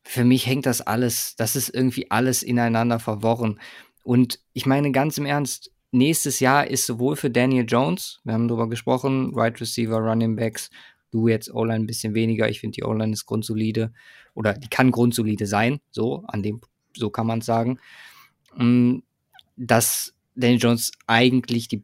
für 0.07 0.23
mich 0.23 0.47
hängt 0.47 0.65
das 0.65 0.81
alles, 0.81 1.35
das 1.35 1.55
ist 1.55 1.69
irgendwie 1.69 2.09
alles 2.09 2.41
ineinander 2.41 2.99
verworren. 2.99 3.59
Und 4.03 4.39
ich 4.53 4.65
meine 4.65 4.91
ganz 4.91 5.17
im 5.17 5.25
Ernst, 5.25 5.71
nächstes 5.91 6.39
Jahr 6.39 6.67
ist 6.67 6.85
sowohl 6.85 7.17
für 7.17 7.29
Daniel 7.29 7.65
Jones, 7.67 8.21
wir 8.23 8.33
haben 8.33 8.47
darüber 8.47 8.69
gesprochen, 8.69 9.31
Right 9.35 9.59
Receiver, 9.59 9.97
Running 9.97 10.37
Backs, 10.37 10.69
du 11.11 11.27
jetzt 11.27 11.53
O-Line 11.53 11.83
ein 11.83 11.87
bisschen 11.87 12.13
weniger. 12.13 12.49
Ich 12.49 12.61
finde, 12.61 12.75
die 12.75 12.83
O-Line 12.83 13.13
ist 13.13 13.25
grundsolide 13.25 13.91
oder 14.33 14.53
die 14.53 14.69
kann 14.69 14.91
grundsolide 14.91 15.45
sein, 15.45 15.79
so, 15.91 16.23
an 16.27 16.41
dem, 16.41 16.61
so 16.95 17.09
kann 17.09 17.27
man 17.27 17.39
es 17.39 17.45
sagen. 17.45 17.79
Mm, 18.55 18.99
dass 19.57 20.13
Daniel 20.35 20.59
Jones 20.59 20.91
eigentlich 21.05 21.67
die 21.67 21.83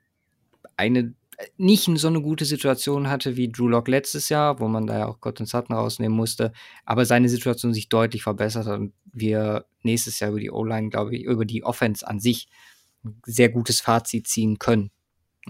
eine 0.78 1.14
nicht 1.58 1.90
so 1.98 2.08
eine 2.08 2.22
gute 2.22 2.46
Situation 2.46 3.10
hatte 3.10 3.38
wie 3.38 3.52
Drew 3.52 3.68
Lock 3.68 3.88
letztes 3.88 4.30
Jahr, 4.30 4.60
wo 4.60 4.68
man 4.68 4.88
da 4.88 5.00
ja 5.00 5.08
auch 5.08 5.20
Gott 5.20 5.40
Sutton 5.40 5.76
rausnehmen 5.76 6.16
musste, 6.16 6.54
aber 6.86 7.06
seine 7.06 7.30
Situation 7.30 7.74
sich 7.74 7.90
deutlich 7.90 8.24
verbessert 8.24 8.68
hat 8.68 8.80
und 8.80 8.94
wir 9.12 9.66
nächstes 9.82 10.20
Jahr 10.20 10.32
über 10.32 10.40
die 10.40 10.52
O-Line, 10.52 10.90
glaube 10.90 11.16
ich, 11.16 11.24
über 11.24 11.46
die 11.46 11.64
Offense 11.64 12.08
an 12.08 12.20
sich 12.20 12.48
ein 13.04 13.22
sehr 13.26 13.50
gutes 13.50 13.82
Fazit 13.82 14.28
ziehen 14.28 14.60
können. 14.60 14.92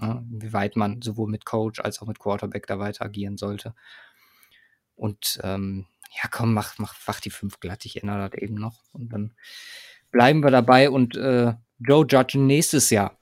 Ja, 0.00 0.24
wie 0.28 0.52
weit 0.52 0.74
man 0.74 1.02
sowohl 1.02 1.30
mit 1.30 1.44
Coach 1.44 1.80
als 1.80 2.02
auch 2.02 2.08
mit 2.08 2.18
Quarterback 2.18 2.66
da 2.66 2.80
weiter 2.80 3.04
agieren 3.04 3.36
sollte. 3.36 3.74
Und 4.96 5.38
ähm, 5.44 5.86
ja, 6.10 6.28
komm, 6.30 6.52
mach, 6.52 6.78
mach, 6.78 6.94
mach 7.06 7.20
die 7.20 7.30
fünf 7.30 7.60
glatt, 7.60 7.84
ich 7.84 7.96
erinnere 7.96 8.28
das 8.28 8.40
eben 8.40 8.54
noch. 8.54 8.82
Und 8.92 9.12
dann 9.12 9.34
bleiben 10.10 10.42
wir 10.42 10.50
dabei 10.50 10.90
und 10.90 11.16
äh, 11.16 11.54
Joe 11.78 12.06
Judge 12.08 12.38
nächstes 12.38 12.90
Jahr. 12.90 13.18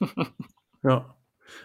ja. 0.82 1.14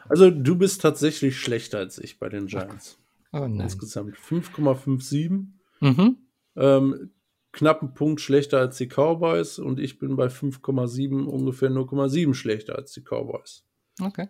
Also 0.10 0.30
du 0.32 0.57
bist 0.57 0.82
tatsächlich 0.82 1.40
schlechter 1.40 1.80
als 1.80 1.98
ich 1.98 2.20
bei 2.20 2.30
den 2.30 2.48
Giants. 2.48 2.99
Oh 3.32 3.40
nein. 3.40 3.60
Insgesamt 3.62 4.16
5,57. 4.18 5.45
Mhm. 5.82 6.18
Ähm, 6.56 7.12
knappen 7.52 7.94
Punkt 7.94 8.22
schlechter 8.22 8.60
als 8.60 8.78
die 8.78 8.88
Cowboys 8.88 9.60
und 9.60 9.80
ich 9.80 9.99
bin 9.99 10.16
bei 10.16 10.28
5,7 10.28 11.24
ungefähr 11.26 11.70
0,7 11.70 12.34
schlechter 12.34 12.76
als 12.76 12.94
die 12.94 13.02
Cowboys. 13.02 13.64
Okay. 14.02 14.30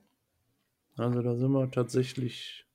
Also 0.98 1.22
da 1.22 1.36
sind 1.36 1.52
wir 1.52 1.70
tatsächlich 1.72 2.66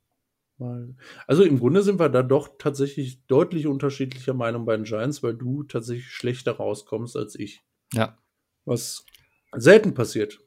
mal. 0.58 0.94
Also 1.26 1.42
im 1.42 1.58
Grunde 1.58 1.82
sind 1.82 1.98
wir 1.98 2.08
da 2.08 2.22
doch 2.22 2.50
tatsächlich 2.58 3.24
deutlich 3.26 3.66
unterschiedlicher 3.66 4.34
Meinung 4.34 4.64
bei 4.64 4.76
den 4.76 4.84
Giants, 4.84 5.22
weil 5.22 5.34
du 5.34 5.62
tatsächlich 5.62 6.10
schlechter 6.10 6.52
rauskommst 6.52 7.16
als 7.16 7.34
ich. 7.34 7.62
Ja. 7.92 8.18
Was 8.64 9.04
selten 9.52 9.94
passiert. 9.94 10.40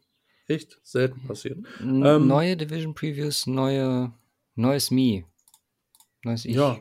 Echt 0.47 0.79
selten 0.83 1.25
passiert. 1.27 1.59
Ähm, 1.79 2.27
neue 2.27 2.57
Division 2.57 2.93
Previews, 2.93 3.47
neue, 3.47 4.13
neues 4.55 4.91
Me. 4.91 5.23
Neues 6.23 6.45
Ich. 6.45 6.55
Ja, 6.55 6.79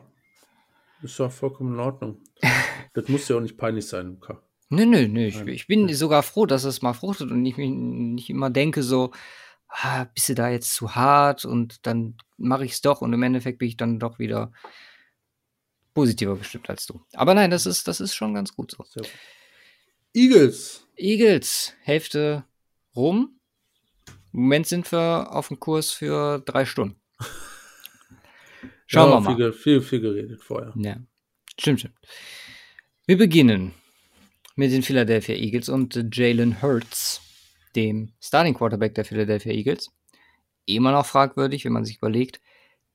ist 1.01 1.19
doch 1.19 1.31
vollkommen 1.31 1.73
in 1.73 1.79
Ordnung. 1.79 2.21
das 2.93 3.07
muss 3.07 3.27
ja 3.27 3.37
auch 3.37 3.41
nicht 3.41 3.57
peinlich 3.57 3.87
sein, 3.87 4.07
Luca. 4.07 4.41
Nö, 4.69 4.85
nö, 4.85 5.07
nö. 5.07 5.27
Ich, 5.27 5.39
ich, 5.41 5.67
bin 5.67 5.93
sogar 5.93 6.23
froh, 6.23 6.45
dass 6.45 6.63
es 6.63 6.81
mal 6.81 6.93
fruchtet 6.93 7.29
und 7.29 7.45
ich 7.45 7.57
nicht 7.57 8.29
immer 8.29 8.49
denke 8.49 8.81
so, 8.81 9.11
ah, 9.67 10.05
bist 10.05 10.29
du 10.29 10.35
da 10.35 10.49
jetzt 10.49 10.73
zu 10.73 10.95
hart 10.95 11.45
und 11.45 11.85
dann 11.85 12.15
mache 12.37 12.65
ich 12.65 12.71
es 12.71 12.81
doch 12.81 13.01
und 13.01 13.13
im 13.13 13.23
Endeffekt 13.23 13.59
bin 13.59 13.67
ich 13.67 13.77
dann 13.77 13.99
doch 13.99 14.19
wieder 14.19 14.51
positiver 15.93 16.35
bestimmt 16.35 16.69
als 16.69 16.85
du. 16.85 17.01
Aber 17.13 17.33
nein, 17.33 17.51
das 17.51 17.65
ist, 17.65 17.87
das 17.87 17.99
ist 17.99 18.15
schon 18.15 18.33
ganz 18.33 18.55
gut 18.55 18.71
so. 18.71 19.01
Eagles. 20.13 20.87
Eagles, 20.95 21.73
Hälfte 21.81 22.45
rum. 22.95 23.39
Im 24.33 24.41
Moment 24.41 24.67
sind 24.67 24.91
wir 24.91 25.27
auf 25.31 25.49
dem 25.49 25.59
Kurs 25.59 25.91
für 25.91 26.39
drei 26.39 26.65
Stunden. 26.65 26.99
Schauen 28.87 29.09
Ja, 29.11 29.15
wir 29.17 29.21
mal. 29.21 29.35
Viel, 29.35 29.53
viel, 29.53 29.81
viel 29.81 30.01
geredet 30.01 30.41
vorher. 30.41 30.73
Ja, 30.75 30.97
stimmt, 31.59 31.81
stimmt. 31.81 31.95
Wir 33.05 33.17
beginnen 33.17 33.73
mit 34.55 34.71
den 34.71 34.81
Philadelphia 34.81 35.35
Eagles 35.35 35.69
und 35.69 36.09
Jalen 36.11 36.61
Hurts, 36.61 37.21
dem 37.75 38.13
Starting 38.19 38.55
Quarterback 38.55 38.95
der 38.95 39.05
Philadelphia 39.05 39.51
Eagles. 39.51 39.91
Immer 40.65 40.91
noch 40.91 41.05
fragwürdig, 41.05 41.65
wenn 41.65 41.73
man 41.73 41.85
sich 41.85 41.97
überlegt, 41.97 42.39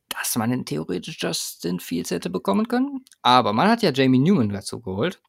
dass 0.08 0.36
man 0.36 0.52
ihn 0.52 0.64
theoretisch 0.64 1.18
Justin 1.20 1.80
Fields 1.80 2.10
hätte 2.10 2.30
bekommen 2.30 2.66
können. 2.66 3.04
Aber 3.22 3.52
man 3.52 3.68
hat 3.68 3.82
ja 3.82 3.92
Jamie 3.92 4.18
Newman 4.18 4.48
dazu 4.48 4.80
geholt 4.80 5.20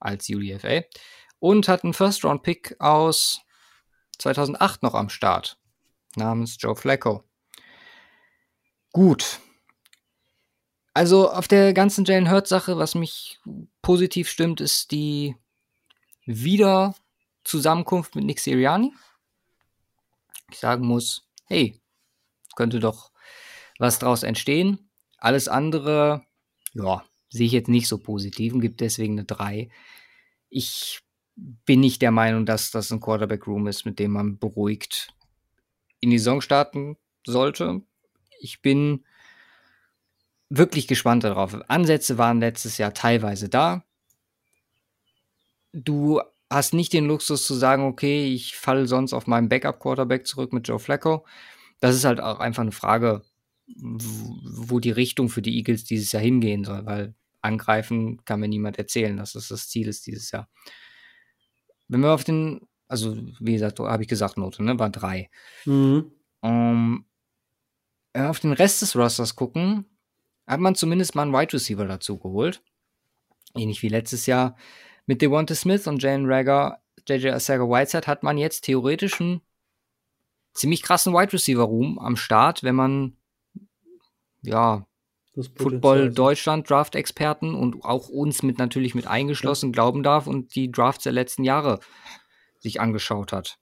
als 0.00 0.28
UDFA 0.28 0.82
und 1.38 1.68
hat 1.68 1.84
einen 1.84 1.94
First-Round-Pick 1.94 2.76
aus 2.80 3.40
2008 4.18 4.82
noch 4.82 4.94
am 4.94 5.08
Start 5.08 5.58
namens 6.16 6.56
Joe 6.60 6.76
Flacco. 6.76 7.24
Gut, 8.92 9.40
also 10.94 11.30
auf 11.30 11.48
der 11.48 11.72
ganzen 11.72 12.04
Jalen 12.04 12.30
Hurts-Sache, 12.30 12.76
was 12.76 12.94
mich 12.94 13.40
positiv 13.80 14.28
stimmt, 14.28 14.60
ist 14.60 14.90
die 14.90 15.36
Wiederzusammenkunft 16.26 18.14
mit 18.14 18.24
Nick 18.24 18.40
Sirianni. 18.40 18.92
Ich 20.50 20.58
sagen 20.58 20.86
muss, 20.86 21.26
hey, 21.46 21.80
könnte 22.56 22.78
doch 22.78 23.10
was 23.78 23.98
draus 23.98 24.22
entstehen. 24.22 24.90
Alles 25.16 25.48
andere, 25.48 26.26
ja, 26.74 27.02
sehe 27.30 27.46
ich 27.46 27.52
jetzt 27.52 27.68
nicht 27.68 27.88
so 27.88 27.96
positiv 27.96 28.52
und 28.52 28.60
gibt 28.60 28.80
deswegen 28.80 29.14
eine 29.14 29.24
3. 29.24 29.70
Ich 30.50 31.00
bin 31.36 31.80
nicht 31.80 32.02
der 32.02 32.10
Meinung, 32.10 32.46
dass 32.46 32.70
das 32.70 32.90
ein 32.90 33.00
Quarterback-Room 33.00 33.66
ist, 33.66 33.84
mit 33.84 33.98
dem 33.98 34.12
man 34.12 34.38
beruhigt 34.38 35.14
in 36.00 36.10
die 36.10 36.18
Saison 36.18 36.40
starten 36.40 36.96
sollte. 37.26 37.82
Ich 38.40 38.60
bin 38.60 39.04
wirklich 40.50 40.86
gespannt 40.88 41.24
darauf. 41.24 41.56
Ansätze 41.68 42.18
waren 42.18 42.40
letztes 42.40 42.76
Jahr 42.76 42.92
teilweise 42.92 43.48
da. 43.48 43.84
Du 45.72 46.20
hast 46.50 46.74
nicht 46.74 46.92
den 46.92 47.06
Luxus 47.06 47.46
zu 47.46 47.54
sagen, 47.54 47.84
okay, 47.84 48.26
ich 48.26 48.56
falle 48.56 48.86
sonst 48.86 49.14
auf 49.14 49.26
meinen 49.26 49.48
Backup-Quarterback 49.48 50.26
zurück 50.26 50.52
mit 50.52 50.68
Joe 50.68 50.78
Flacco. 50.78 51.24
Das 51.80 51.94
ist 51.94 52.04
halt 52.04 52.20
auch 52.20 52.40
einfach 52.40 52.62
eine 52.62 52.72
Frage, 52.72 53.22
wo 53.66 54.80
die 54.80 54.90
Richtung 54.90 55.28
für 55.28 55.40
die 55.40 55.56
Eagles 55.56 55.84
dieses 55.84 56.12
Jahr 56.12 56.22
hingehen 56.22 56.64
soll, 56.64 56.84
weil 56.84 57.14
angreifen 57.40 58.24
kann 58.24 58.40
mir 58.40 58.48
niemand 58.48 58.78
erzählen, 58.78 59.16
dass 59.16 59.32
das 59.32 59.48
das 59.48 59.68
Ziel 59.68 59.88
ist 59.88 60.06
dieses 60.06 60.30
Jahr. 60.30 60.48
Wenn 61.92 62.00
wir 62.00 62.14
auf 62.14 62.24
den, 62.24 62.66
also 62.88 63.14
wie 63.38 63.52
gesagt, 63.52 63.78
habe 63.78 64.02
ich 64.02 64.08
gesagt, 64.08 64.38
Note, 64.38 64.62
ne, 64.62 64.78
war 64.78 64.88
drei. 64.88 65.28
Mhm. 65.66 66.10
Ähm, 66.42 67.04
wenn 68.14 68.22
wir 68.22 68.30
auf 68.30 68.40
den 68.40 68.54
Rest 68.54 68.80
des 68.80 68.96
Rosters 68.96 69.36
gucken, 69.36 69.84
hat 70.46 70.58
man 70.58 70.74
zumindest 70.74 71.14
mal 71.14 71.22
einen 71.22 71.34
Wide 71.34 71.52
Receiver 71.52 71.84
dazu 71.84 72.18
geholt. 72.18 72.62
Ähnlich 73.54 73.82
wie 73.82 73.90
letztes 73.90 74.24
Jahr 74.24 74.56
mit 75.04 75.20
Devonta 75.20 75.54
Smith 75.54 75.86
und 75.86 76.02
Jalen 76.02 76.24
Rager, 76.24 76.82
JJ 77.06 77.28
Asaga 77.28 77.64
Whiteside 77.64 78.06
hat 78.06 78.22
man 78.22 78.38
jetzt 78.38 78.62
theoretisch 78.62 79.20
einen 79.20 79.42
ziemlich 80.54 80.82
krassen 80.82 81.12
Wide 81.12 81.34
Receiver 81.34 81.64
Room 81.64 81.98
am 81.98 82.16
Start, 82.16 82.62
wenn 82.62 82.74
man 82.74 83.18
ja 84.40 84.86
Football. 85.34 86.12
Deutschland 86.12 86.68
Draft 86.68 86.94
Experten 86.94 87.54
und 87.54 87.84
auch 87.84 88.08
uns 88.08 88.42
mit 88.42 88.58
natürlich 88.58 88.94
mit 88.94 89.06
eingeschlossen 89.06 89.72
glauben 89.72 90.02
darf 90.02 90.26
und 90.26 90.54
die 90.54 90.70
Drafts 90.70 91.04
der 91.04 91.12
letzten 91.12 91.44
Jahre 91.44 91.80
sich 92.58 92.80
angeschaut 92.80 93.32
hat. 93.32 93.58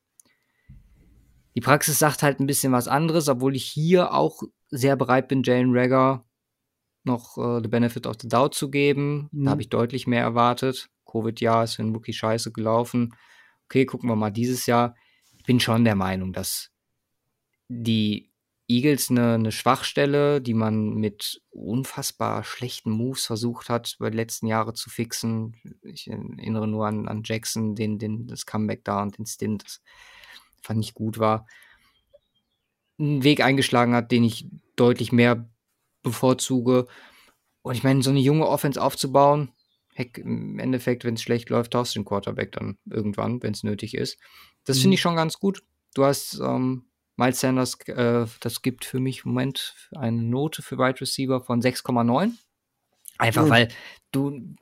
Die 1.55 1.61
Praxis 1.61 1.99
sagt 1.99 2.23
halt 2.23 2.41
ein 2.41 2.47
bisschen 2.47 2.73
was 2.73 2.89
anderes, 2.89 3.29
obwohl 3.29 3.55
ich 3.55 3.65
hier 3.65 4.15
auch 4.15 4.43
sehr 4.71 4.97
bereit 4.97 5.29
bin, 5.29 5.43
Jalen 5.43 5.77
Rager 5.77 6.25
noch 7.05 7.39
äh, 7.39 7.61
the 7.63 7.69
benefit 7.69 8.07
of 8.07 8.17
the 8.21 8.29
doubt 8.29 8.55
zu 8.55 8.71
geben. 8.71 9.29
Mhm. 9.33 9.45
Da 9.45 9.51
habe 9.53 9.63
ich 9.63 9.69
deutlich 9.69 10.07
mehr 10.07 10.23
erwartet. 10.23 10.91
Covid-Jahr 11.07 11.65
ist 11.65 11.75
für 11.75 11.83
einen 11.83 11.95
Rookie 11.95 12.13
scheiße 12.13 12.53
gelaufen. 12.53 13.15
Okay, 13.67 13.87
gucken 13.87 14.09
wir 14.09 14.17
mal 14.17 14.31
dieses 14.31 14.67
Jahr. 14.67 14.95
Ich 15.37 15.45
bin 15.45 15.61
schon 15.61 15.85
der 15.85 15.95
Meinung, 15.97 16.33
dass 16.33 16.71
die 17.69 18.30
Eagles 18.71 19.11
eine, 19.11 19.35
eine 19.35 19.53
Schwachstelle, 19.53 20.41
die 20.41 20.55
man 20.55 20.95
mit 20.95 21.43
unfassbar 21.51 22.45
schlechten 22.45 22.91
Moves 22.91 23.27
versucht 23.27 23.69
hat, 23.69 23.97
über 23.99 24.11
die 24.11 24.17
letzten 24.17 24.47
Jahre 24.47 24.75
zu 24.75 24.91
fixen. 24.91 25.57
Ich 25.83 26.09
erinnere 26.09 26.69
nur 26.69 26.87
an, 26.87 27.09
an 27.09 27.23
Jackson, 27.25 27.75
den, 27.75 27.99
den, 27.99 28.27
das 28.27 28.47
Comeback 28.47 28.85
da 28.85 29.03
und 29.03 29.19
den 29.19 29.27
Stint, 29.27 29.65
das 29.65 29.83
fand 30.63 30.85
ich 30.85 30.95
gut 30.95 31.19
war. 31.19 31.47
Einen 32.99 33.25
Weg 33.25 33.43
eingeschlagen 33.43 33.95
hat, 33.95 34.13
den 34.13 34.25
ich 34.25 34.47
deutlich 34.77 35.11
mehr 35.11 35.49
bevorzuge. 36.03 36.87
Und 37.63 37.75
ich 37.75 37.83
meine, 37.83 38.03
so 38.03 38.11
eine 38.11 38.21
junge 38.21 38.47
Offense 38.47 38.81
aufzubauen, 38.81 39.53
heck, 39.95 40.19
im 40.19 40.59
Endeffekt, 40.59 41.05
wenn 41.05 41.15
es 41.15 41.23
schlecht 41.23 41.51
läuft, 41.51 41.73
tauschst 41.73 41.95
du 41.97 42.01
den 42.01 42.05
Quarterback 42.05 42.53
dann 42.53 42.79
irgendwann, 42.89 43.43
wenn 43.43 43.53
es 43.53 43.63
nötig 43.63 43.95
ist. 43.95 44.19
Das 44.65 44.79
Mhm. 44.79 44.83
finde 44.83 44.95
ich 44.95 45.01
schon 45.01 45.17
ganz 45.17 45.39
gut. 45.39 45.63
Du 45.95 46.05
hast 46.05 46.39
ähm, 46.41 46.90
Miles 47.17 47.41
Sanders, 47.41 47.79
äh, 47.89 48.27
das 48.41 48.63
gibt 48.63 48.85
für 48.85 49.01
mich 49.01 49.25
im 49.25 49.33
Moment 49.33 49.75
eine 49.95 50.23
Note 50.23 50.63
für 50.63 50.79
Wide 50.79 51.01
Receiver 51.01 51.43
von 51.43 51.61
6,9. 51.61 52.39
Einfach 53.19 53.45
Mhm. 53.45 53.51
weil 53.51 53.69
du 54.13 54.55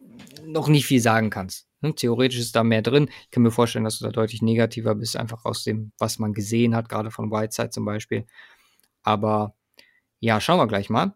noch 0.45 0.69
nicht 0.69 0.87
viel 0.87 1.01
sagen 1.01 1.31
kannst. 1.31 1.69
Ne? 1.81 1.95
Theoretisch 1.95 2.41
ist 2.41 2.57
da 2.57 2.65
mehr 2.65 2.83
drin. 2.83 3.09
Ich 3.25 3.31
kann 3.31 3.45
mir 3.45 3.53
vorstellen, 3.53 3.85
dass 3.85 3.99
du 3.99 4.05
da 4.05 4.11
deutlich 4.11 4.43
negativer 4.43 4.95
bist, 4.97 5.17
einfach 5.17 5.45
aus 5.45 5.63
dem, 5.63 5.93
was 5.99 6.19
man 6.19 6.33
gesehen 6.33 6.75
hat, 6.75 6.89
gerade 6.89 7.11
von 7.13 7.31
Whiteside 7.31 7.71
zum 7.71 7.85
Beispiel. 7.85 8.27
Aber 9.05 9.55
ja, 10.19 10.41
schauen 10.41 10.59
wir 10.59 10.67
gleich 10.67 10.91
mal. 10.91 11.15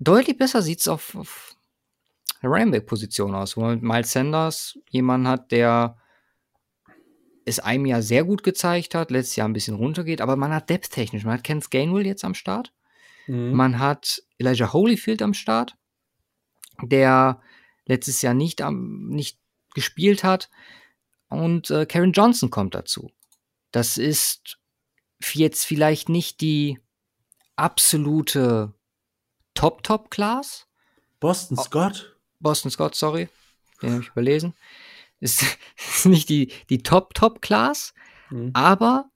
Deutlich 0.00 0.36
besser 0.38 0.62
sieht 0.62 0.80
es 0.80 0.88
auf, 0.88 1.14
auf 1.14 1.56
der 2.42 2.50
Running 2.50 2.70
Back-Position 2.70 3.34
aus, 3.34 3.56
wo 3.56 3.62
man 3.62 3.74
mit 3.74 3.82
Miles 3.82 4.12
Sanders 4.12 4.78
jemanden 4.90 5.28
hat, 5.28 5.50
der 5.52 5.96
es 7.48 7.58
einem 7.60 7.86
Jahr 7.86 8.02
sehr 8.02 8.24
gut 8.24 8.42
gezeigt 8.42 8.94
hat, 8.94 9.10
letztes 9.10 9.36
Jahr 9.36 9.48
ein 9.48 9.52
bisschen 9.52 9.74
runtergeht, 9.74 10.20
aber 10.20 10.36
man 10.36 10.52
hat 10.52 10.70
depth-technisch. 10.70 11.24
Man 11.24 11.34
hat 11.34 11.44
Kenneth 11.44 11.70
Gainwell 11.70 12.06
jetzt 12.06 12.24
am 12.24 12.34
Start. 12.34 12.72
Mhm. 13.26 13.52
Man 13.52 13.78
hat 13.78 14.22
Elijah 14.38 14.72
Holyfield 14.72 15.22
am 15.22 15.34
Start, 15.34 15.76
der 16.82 17.40
letztes 17.86 18.22
Jahr 18.22 18.34
nicht, 18.34 18.60
am, 18.62 19.08
nicht 19.08 19.38
gespielt 19.74 20.24
hat. 20.24 20.50
Und 21.28 21.70
äh, 21.70 21.86
Karen 21.86 22.12
Johnson 22.12 22.50
kommt 22.50 22.74
dazu. 22.74 23.10
Das 23.70 23.98
ist 23.98 24.58
jetzt 25.34 25.64
vielleicht 25.64 26.08
nicht 26.08 26.40
die 26.40 26.78
absolute 27.56 28.72
Top-Top-Class. 29.54 30.66
Boston 31.20 31.58
Oh. 31.58 31.62
Scott. 31.62 32.16
Boston 32.40 32.70
Scott, 32.70 32.94
sorry, 32.94 33.28
den 33.82 33.92
habe 33.92 34.02
ich 34.02 34.10
überlesen. 34.10 34.54
Ist, 35.20 35.42
ist 35.76 36.06
nicht 36.06 36.28
die, 36.28 36.52
die 36.70 36.82
Top-Top-Class, 36.82 37.94
Mhm. 38.30 38.50
aber 38.52 39.10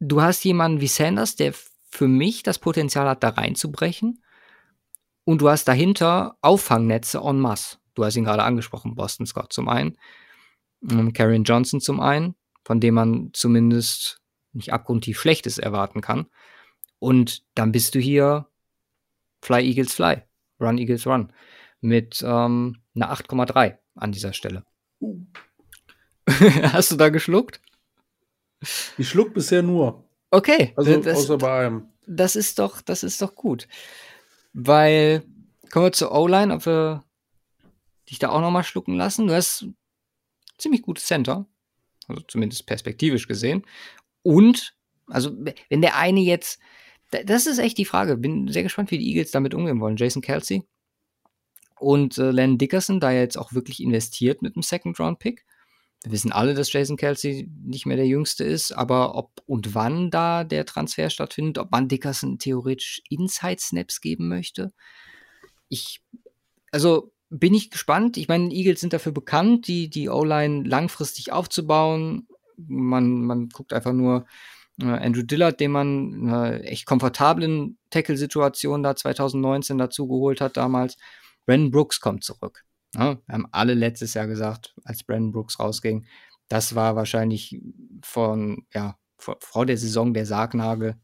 du 0.00 0.20
hast 0.20 0.44
jemanden 0.44 0.80
wie 0.82 0.86
Sanders, 0.86 1.34
der 1.36 1.54
für 1.90 2.08
mich 2.08 2.42
das 2.42 2.58
Potenzial 2.58 3.08
hat, 3.08 3.22
da 3.22 3.30
reinzubrechen. 3.30 4.22
Und 5.24 5.40
du 5.40 5.48
hast 5.48 5.64
dahinter 5.66 6.36
Auffangnetze 6.42 7.20
en 7.24 7.40
masse. 7.40 7.78
Du 7.94 8.04
hast 8.04 8.16
ihn 8.16 8.24
gerade 8.24 8.42
angesprochen, 8.42 8.94
Boston 8.96 9.24
Scott 9.24 9.52
zum 9.52 9.68
einen, 9.68 9.96
ähm, 10.90 11.12
Karen 11.14 11.44
Johnson 11.44 11.80
zum 11.80 12.00
einen, 12.00 12.34
von 12.64 12.80
dem 12.80 12.94
man 12.94 13.30
zumindest 13.32 14.20
nicht 14.52 14.72
abgrundtief 14.72 15.18
Schlechtes 15.18 15.56
erwarten 15.56 16.02
kann. 16.02 16.26
Und 16.98 17.44
dann 17.54 17.72
bist 17.72 17.94
du 17.94 17.98
hier 17.98 18.48
Fly 19.40 19.66
Eagles 19.66 19.94
Fly, 19.94 20.22
Run 20.60 20.76
Eagles 20.78 21.06
Run 21.06 21.32
mit 21.80 22.22
ähm, 22.26 22.82
einer 22.94 23.12
8,3 23.14 23.78
an 23.94 24.12
dieser 24.12 24.32
Stelle. 24.34 24.64
Hast 26.28 26.90
du 26.92 26.96
da 26.96 27.08
geschluckt? 27.10 27.60
Ich 28.98 29.08
schluck 29.08 29.34
bisher 29.34 29.62
nur. 29.62 30.08
Okay, 30.30 30.72
Also 30.76 31.00
das, 31.00 31.18
außer 31.18 31.38
bei 31.38 31.66
einem. 31.66 31.88
das 32.06 32.34
ist 32.34 32.58
doch, 32.58 32.80
das 32.80 33.02
ist 33.02 33.20
doch 33.22 33.34
gut. 33.34 33.68
Weil, 34.52 35.22
kommen 35.70 35.86
wir 35.86 35.92
zur 35.92 36.12
O-Line, 36.12 36.54
ob 36.54 36.64
wir 36.66 37.04
dich 38.10 38.18
da 38.18 38.30
auch 38.30 38.40
nochmal 38.40 38.64
schlucken 38.64 38.94
lassen. 38.96 39.26
Du 39.26 39.34
hast 39.34 39.66
ziemlich 40.58 40.82
gutes 40.82 41.06
Center. 41.06 41.46
Also 42.08 42.22
zumindest 42.26 42.66
perspektivisch 42.66 43.26
gesehen. 43.28 43.64
Und, 44.22 44.74
also, 45.08 45.30
wenn 45.68 45.82
der 45.82 45.96
eine 45.96 46.20
jetzt, 46.20 46.58
da- 47.10 47.22
das 47.22 47.46
ist 47.46 47.58
echt 47.58 47.78
die 47.78 47.84
Frage. 47.84 48.16
Bin 48.16 48.48
sehr 48.48 48.62
gespannt, 48.62 48.90
wie 48.90 48.98
die 48.98 49.08
Eagles 49.08 49.30
damit 49.30 49.54
umgehen 49.54 49.80
wollen. 49.80 49.96
Jason 49.96 50.22
Kelsey 50.22 50.64
und 51.84 52.18
äh, 52.18 52.30
Len 52.30 52.58
Dickerson, 52.58 53.00
da 53.00 53.12
jetzt 53.12 53.36
auch 53.36 53.52
wirklich 53.52 53.82
investiert 53.82 54.42
mit 54.42 54.56
dem 54.56 54.62
Second-Round-Pick. 54.62 55.44
Wir 56.02 56.12
wissen 56.12 56.32
alle, 56.32 56.54
dass 56.54 56.72
Jason 56.72 56.96
Kelsey 56.96 57.48
nicht 57.64 57.86
mehr 57.86 57.96
der 57.96 58.06
Jüngste 58.06 58.44
ist, 58.44 58.72
aber 58.72 59.14
ob 59.14 59.42
und 59.46 59.74
wann 59.74 60.10
da 60.10 60.44
der 60.44 60.66
Transfer 60.66 61.08
stattfindet, 61.08 61.58
ob 61.58 61.70
man 61.70 61.88
Dickerson 61.88 62.38
theoretisch 62.38 63.02
Inside-Snaps 63.08 64.00
geben 64.00 64.28
möchte. 64.28 64.72
Ich, 65.68 66.02
also, 66.72 67.12
bin 67.30 67.54
ich 67.54 67.70
gespannt. 67.70 68.16
Ich 68.16 68.28
meine, 68.28 68.52
Eagles 68.52 68.80
sind 68.80 68.92
dafür 68.92 69.12
bekannt, 69.12 69.66
die, 69.66 69.88
die 69.88 70.08
O-Line 70.08 70.68
langfristig 70.68 71.32
aufzubauen. 71.32 72.28
Man, 72.56 73.22
man 73.22 73.48
guckt 73.48 73.72
einfach 73.72 73.92
nur 73.92 74.26
äh, 74.80 74.84
Andrew 74.86 75.22
Dillard, 75.22 75.58
den 75.58 75.70
man 75.70 76.12
in 76.12 76.28
einer 76.28 76.64
echt 76.64 76.86
komfortablen 76.86 77.78
Tackle-Situation 77.90 78.82
da 78.82 78.94
2019 78.94 79.78
dazu 79.78 80.06
geholt 80.06 80.40
hat 80.40 80.56
damals. 80.56 80.96
Brandon 81.46 81.70
Brooks 81.70 82.00
kommt 82.00 82.24
zurück. 82.24 82.64
Ja, 82.94 83.18
wir 83.26 83.32
haben 83.32 83.48
alle 83.52 83.74
letztes 83.74 84.14
Jahr 84.14 84.26
gesagt, 84.26 84.74
als 84.84 85.02
Brandon 85.02 85.32
Brooks 85.32 85.58
rausging, 85.58 86.06
das 86.48 86.74
war 86.74 86.96
wahrscheinlich 86.96 87.60
von, 88.02 88.66
ja, 88.72 88.98
vor, 89.18 89.38
vor 89.40 89.66
der 89.66 89.78
Saison 89.78 90.14
der 90.14 90.26
Sargnagel. 90.26 90.96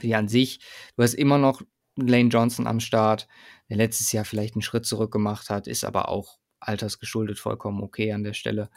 Wie 0.00 0.14
an 0.14 0.28
sich. 0.28 0.60
Du 0.96 1.02
hast 1.02 1.14
immer 1.14 1.38
noch 1.38 1.62
Lane 1.96 2.28
Johnson 2.28 2.66
am 2.66 2.80
Start, 2.80 3.26
der 3.70 3.78
letztes 3.78 4.12
Jahr 4.12 4.26
vielleicht 4.26 4.54
einen 4.54 4.62
Schritt 4.62 4.84
zurück 4.84 5.10
gemacht 5.10 5.48
hat, 5.48 5.66
ist 5.66 5.84
aber 5.84 6.10
auch 6.10 6.38
altersgeschuldet 6.60 7.38
vollkommen 7.38 7.82
okay 7.82 8.12
an 8.12 8.22
der 8.22 8.34
Stelle. 8.34 8.70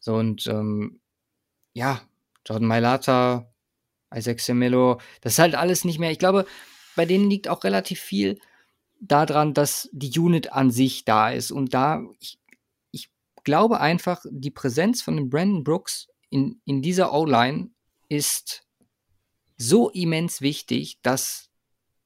So 0.00 0.14
und 0.14 0.46
ähm, 0.46 1.00
ja, 1.74 2.00
Jordan 2.46 2.68
Mailata, 2.68 3.52
Isaac 4.14 4.40
Semelo, 4.40 5.00
das 5.20 5.34
ist 5.34 5.38
halt 5.38 5.54
alles 5.54 5.84
nicht 5.84 5.98
mehr. 5.98 6.10
Ich 6.10 6.18
glaube, 6.18 6.46
bei 6.94 7.04
denen 7.04 7.28
liegt 7.28 7.48
auch 7.48 7.64
relativ 7.64 8.00
viel 8.00 8.38
daran, 9.08 9.54
dass 9.54 9.88
die 9.92 10.18
Unit 10.18 10.52
an 10.52 10.70
sich 10.70 11.04
da 11.04 11.30
ist. 11.30 11.50
Und 11.50 11.74
da, 11.74 12.02
ich, 12.20 12.38
ich 12.90 13.10
glaube 13.44 13.80
einfach, 13.80 14.24
die 14.30 14.50
Präsenz 14.50 15.02
von 15.02 15.16
dem 15.16 15.30
Brandon 15.30 15.64
Brooks 15.64 16.08
in, 16.30 16.60
in 16.64 16.82
dieser 16.82 17.12
O-Line 17.12 17.70
ist 18.08 18.66
so 19.56 19.90
immens 19.90 20.40
wichtig, 20.40 21.00
dass 21.02 21.50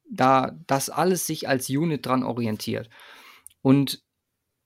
da 0.09 0.57
das 0.67 0.91
alles 0.91 1.27
sich 1.27 1.49
als 1.49 1.69
Unit 1.69 2.07
dran 2.07 2.23
orientiert. 2.23 2.91
Und 3.63 4.03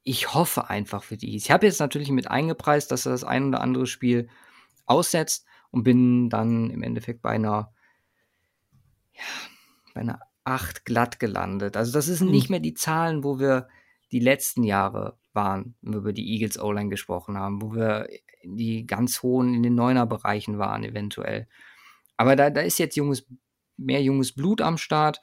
ich 0.03 0.35
hoffe 0.35 0.69
einfach 0.69 1.03
für 1.03 1.17
die. 1.17 1.37
Ich 1.37 1.51
habe 1.51 1.67
jetzt 1.67 1.81
natürlich 1.81 2.11
mit 2.11 2.31
eingepreist, 2.31 2.91
dass 2.91 3.07
er 3.07 3.13
das 3.13 3.25
ein 3.25 3.49
oder 3.49 3.61
andere 3.61 3.87
Spiel 3.87 4.29
aussetzt 4.87 5.47
und 5.71 5.83
bin 5.83 6.29
dann 6.29 6.71
im 6.71 6.83
Endeffekt 6.83 7.23
bei 7.23 7.31
einer, 7.31 7.73
ja, 9.13 9.25
bei 9.95 10.03
einer 10.03 10.21
8 10.45 10.85
glatt 10.85 11.19
gelandet. 11.19 11.77
Also 11.77 11.93
das 11.93 12.07
sind 12.07 12.27
mhm. 12.27 12.33
nicht 12.33 12.51
mehr 12.51 12.61
die 12.61 12.75
Zahlen, 12.75 13.25
wo 13.25 13.39
wir 13.39 13.69
die 14.13 14.21
letzten 14.21 14.63
Jahre 14.63 15.19
waren, 15.33 15.75
wenn 15.81 15.93
wir 15.95 15.99
über 15.99 16.13
die 16.13 16.33
Eagles 16.33 16.59
O-Line 16.59 16.91
gesprochen 16.91 17.37
haben, 17.37 17.61
wo 17.61 17.75
wir 17.75 18.09
die 18.45 18.87
ganz 18.87 19.23
hohen 19.23 19.55
in 19.55 19.63
den 19.63 19.75
Neuner-Bereichen 19.75 20.59
waren 20.59 20.85
eventuell. 20.85 21.49
Aber 22.17 22.37
da, 22.37 22.51
da 22.51 22.61
ist 22.61 22.79
jetzt 22.79 22.97
junges, 22.97 23.27
mehr 23.77 24.03
junges 24.03 24.33
Blut 24.33 24.61
am 24.61 24.79
Start 24.79 25.21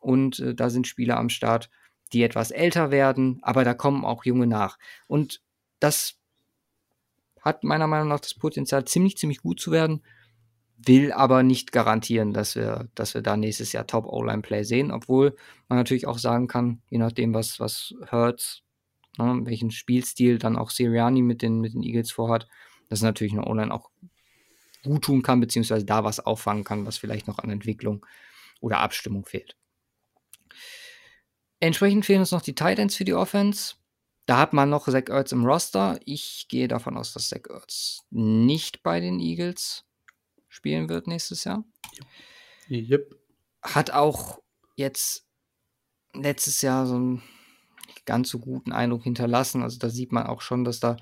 und 0.00 0.40
äh, 0.40 0.54
da 0.54 0.68
sind 0.68 0.86
Spieler 0.86 1.16
am 1.16 1.30
Start, 1.30 1.70
die 2.12 2.22
etwas 2.22 2.50
älter 2.50 2.90
werden, 2.90 3.38
aber 3.42 3.64
da 3.64 3.74
kommen 3.74 4.04
auch 4.04 4.24
junge 4.24 4.46
nach. 4.46 4.78
Und 5.06 5.40
das 5.80 6.18
hat 7.40 7.64
meiner 7.64 7.86
Meinung 7.86 8.08
nach 8.08 8.20
das 8.20 8.34
Potenzial, 8.34 8.84
ziemlich, 8.84 9.16
ziemlich 9.16 9.40
gut 9.40 9.60
zu 9.60 9.70
werden, 9.70 10.02
will 10.86 11.12
aber 11.12 11.42
nicht 11.42 11.72
garantieren, 11.72 12.32
dass 12.32 12.54
wir, 12.56 12.88
dass 12.94 13.14
wir 13.14 13.22
da 13.22 13.36
nächstes 13.36 13.72
Jahr 13.72 13.86
Top 13.86 14.06
O-Line-Play 14.06 14.64
sehen, 14.64 14.90
obwohl 14.90 15.36
man 15.68 15.78
natürlich 15.78 16.06
auch 16.06 16.18
sagen 16.18 16.48
kann, 16.48 16.80
je 16.90 16.98
nachdem, 16.98 17.34
was, 17.34 17.60
was 17.60 17.94
Hurts, 18.10 18.62
ne, 19.18 19.40
welchen 19.44 19.70
Spielstil 19.70 20.38
dann 20.38 20.56
auch 20.56 20.70
Siriani 20.70 21.22
mit 21.22 21.42
den, 21.42 21.60
mit 21.60 21.74
den 21.74 21.82
Eagles 21.82 22.10
vorhat, 22.10 22.48
dass 22.88 23.02
natürlich 23.02 23.32
eine 23.32 23.46
O-Line 23.46 23.72
auch 23.72 23.90
gut 24.82 25.04
tun 25.04 25.22
kann, 25.22 25.40
beziehungsweise 25.40 25.84
da 25.84 26.04
was 26.04 26.20
auffangen 26.20 26.64
kann, 26.64 26.86
was 26.86 26.98
vielleicht 26.98 27.26
noch 27.26 27.38
an 27.38 27.50
Entwicklung 27.50 28.04
oder 28.60 28.78
Abstimmung 28.78 29.24
fehlt. 29.24 29.56
Entsprechend 31.60 32.04
fehlen 32.04 32.20
uns 32.20 32.30
noch 32.32 32.42
die 32.42 32.54
Titans 32.54 32.94
für 32.94 33.04
die 33.04 33.14
Offense. 33.14 33.76
Da 34.26 34.38
hat 34.38 34.52
man 34.52 34.70
noch 34.70 34.86
Zach 34.86 35.08
Ertz 35.08 35.32
im 35.32 35.44
Roster. 35.44 35.98
Ich 36.04 36.46
gehe 36.48 36.68
davon 36.68 36.96
aus, 36.96 37.12
dass 37.12 37.28
Zach 37.28 37.42
Ertz 37.48 38.02
nicht 38.10 38.82
bei 38.82 39.00
den 39.00 39.20
Eagles 39.20 39.84
spielen 40.54 40.88
wird 40.88 41.06
nächstes 41.06 41.44
Jahr. 41.44 41.64
Yep. 42.70 43.14
Hat 43.62 43.90
auch 43.90 44.40
jetzt 44.76 45.26
letztes 46.14 46.62
Jahr 46.62 46.86
so 46.86 46.94
einen 46.94 47.22
ganz 48.04 48.28
so 48.30 48.38
guten 48.38 48.72
Eindruck 48.72 49.02
hinterlassen. 49.02 49.62
Also 49.62 49.78
da 49.78 49.90
sieht 49.90 50.12
man 50.12 50.26
auch 50.26 50.40
schon, 50.40 50.64
dass 50.64 50.80
da 50.80 50.96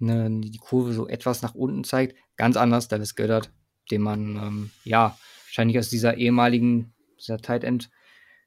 eine, 0.00 0.40
die 0.40 0.58
Kurve 0.58 0.92
so 0.92 1.06
etwas 1.06 1.42
nach 1.42 1.54
unten 1.54 1.84
zeigt. 1.84 2.16
Ganz 2.36 2.56
anders, 2.56 2.88
Dallas 2.88 3.14
Göttert, 3.14 3.52
den 3.90 4.02
man 4.02 4.36
ähm, 4.36 4.70
ja 4.84 5.18
wahrscheinlich 5.46 5.78
aus 5.78 5.90
dieser 5.90 6.16
ehemaligen, 6.16 6.94
dieser 7.18 7.38
Tight 7.38 7.64
End 7.64 7.90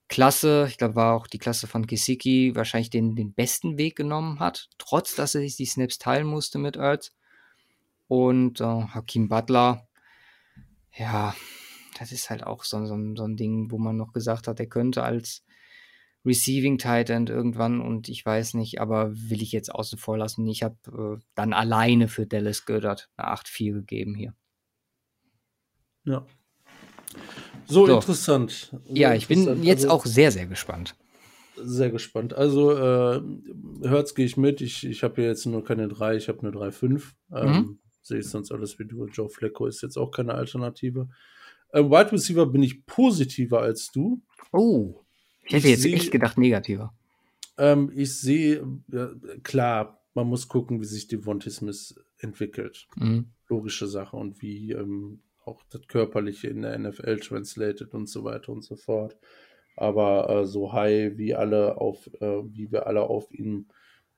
Klasse, 0.09 0.65
ich 0.69 0.77
glaube, 0.77 0.95
war 0.95 1.15
auch 1.15 1.27
die 1.27 1.39
Klasse 1.39 1.65
von 1.65 1.87
Kisiki, 1.87 2.55
wahrscheinlich 2.55 2.89
den, 2.89 3.15
den 3.15 3.33
besten 3.33 3.77
Weg 3.77 3.95
genommen 3.95 4.39
hat, 4.39 4.69
trotz 4.77 5.15
dass 5.15 5.33
er 5.33 5.41
sich 5.41 5.55
die 5.55 5.65
Snaps 5.65 5.97
teilen 5.97 6.27
musste 6.27 6.59
mit 6.59 6.75
Ertz. 6.75 7.13
Und 8.07 8.61
äh, 8.61 8.63
Hakim 8.63 9.29
Butler, 9.29 9.87
ja, 10.95 11.35
das 11.99 12.11
ist 12.11 12.29
halt 12.29 12.43
auch 12.43 12.63
so, 12.63 12.85
so, 12.85 12.97
so 13.15 13.23
ein 13.23 13.37
Ding, 13.37 13.71
wo 13.71 13.77
man 13.77 13.97
noch 13.97 14.13
gesagt 14.13 14.47
hat, 14.47 14.59
er 14.59 14.67
könnte 14.67 15.03
als 15.03 15.43
Receiving 16.25 16.77
Tight 16.77 17.09
End 17.09 17.29
irgendwann 17.29 17.81
und 17.81 18.07
ich 18.07 18.25
weiß 18.25 18.53
nicht, 18.53 18.79
aber 18.79 19.11
will 19.13 19.41
ich 19.41 19.51
jetzt 19.51 19.73
außen 19.73 19.97
vor 19.97 20.17
lassen. 20.17 20.47
Ich 20.47 20.63
habe 20.63 20.77
äh, 20.87 21.21
dann 21.35 21.53
alleine 21.53 22.07
für 22.07 22.25
Dallas 22.25 22.65
Goddard 22.65 23.09
eine 23.17 23.33
8-4 23.33 23.73
gegeben 23.73 24.15
hier. 24.15 24.33
Ja. 26.05 26.25
So, 27.65 27.85
so. 27.85 27.95
interessant. 27.95 28.69
So 28.71 28.79
ja, 28.87 29.13
ich 29.13 29.29
interessant. 29.29 29.59
bin 29.59 29.67
jetzt 29.67 29.83
also, 29.83 29.95
auch 29.95 30.05
sehr, 30.05 30.31
sehr 30.31 30.47
gespannt. 30.47 30.95
Sehr 31.55 31.91
gespannt. 31.91 32.33
Also, 32.33 32.71
äh, 32.71 33.21
Hört's 33.83 34.15
gehe 34.15 34.25
ich 34.25 34.37
mit. 34.37 34.61
Ich, 34.61 34.85
ich 34.85 35.03
habe 35.03 35.21
jetzt 35.21 35.45
nur 35.45 35.63
keine 35.63 35.87
3, 35.87 36.15
ich 36.15 36.27
habe 36.29 36.39
eine 36.39 36.51
3-5. 36.51 37.03
Ähm, 37.31 37.49
mhm. 37.49 37.79
Sehe 38.03 38.19
ich 38.19 38.29
sonst 38.29 38.51
alles 38.51 38.77
wie 38.79 38.85
du. 38.85 39.05
Joe 39.07 39.29
Flecko 39.29 39.65
ist 39.65 39.81
jetzt 39.81 39.97
auch 39.97 40.11
keine 40.11 40.35
Alternative. 40.35 41.09
Äh, 41.69 41.81
Wide 41.83 42.11
Receiver 42.11 42.45
bin 42.45 42.61
ich 42.61 42.85
positiver 42.85 43.61
als 43.61 43.91
du. 43.91 44.21
Oh, 44.51 45.03
ich 45.45 45.53
hätte 45.53 45.67
ich 45.67 45.71
jetzt 45.71 45.81
seh, 45.81 45.93
echt 45.93 46.11
gedacht 46.11 46.37
negativer. 46.37 46.93
Ähm, 47.57 47.91
ich 47.95 48.15
sehe, 48.15 48.65
ja, 48.91 49.09
klar, 49.43 50.01
man 50.13 50.27
muss 50.27 50.47
gucken, 50.47 50.81
wie 50.81 50.85
sich 50.85 51.07
Devontae 51.07 51.49
Smith 51.49 51.95
entwickelt. 52.19 52.87
Mhm. 52.95 53.27
Logische 53.47 53.87
Sache 53.87 54.15
und 54.15 54.41
wie 54.41 54.71
ähm, 54.71 55.21
auch 55.45 55.61
das 55.69 55.87
Körperliche 55.87 56.47
in 56.47 56.61
der 56.61 56.77
NFL 56.77 57.19
translated 57.19 57.93
und 57.93 58.07
so 58.07 58.23
weiter 58.23 58.51
und 58.51 58.63
so 58.63 58.75
fort. 58.75 59.17
Aber 59.75 60.29
äh, 60.29 60.45
so 60.45 60.71
high 60.71 61.17
wie 61.17 61.33
alle 61.33 61.77
auf, 61.77 62.07
äh, 62.21 62.43
wie 62.45 62.71
wir 62.71 62.87
alle 62.87 63.01
auf 63.01 63.31
ihm 63.31 63.67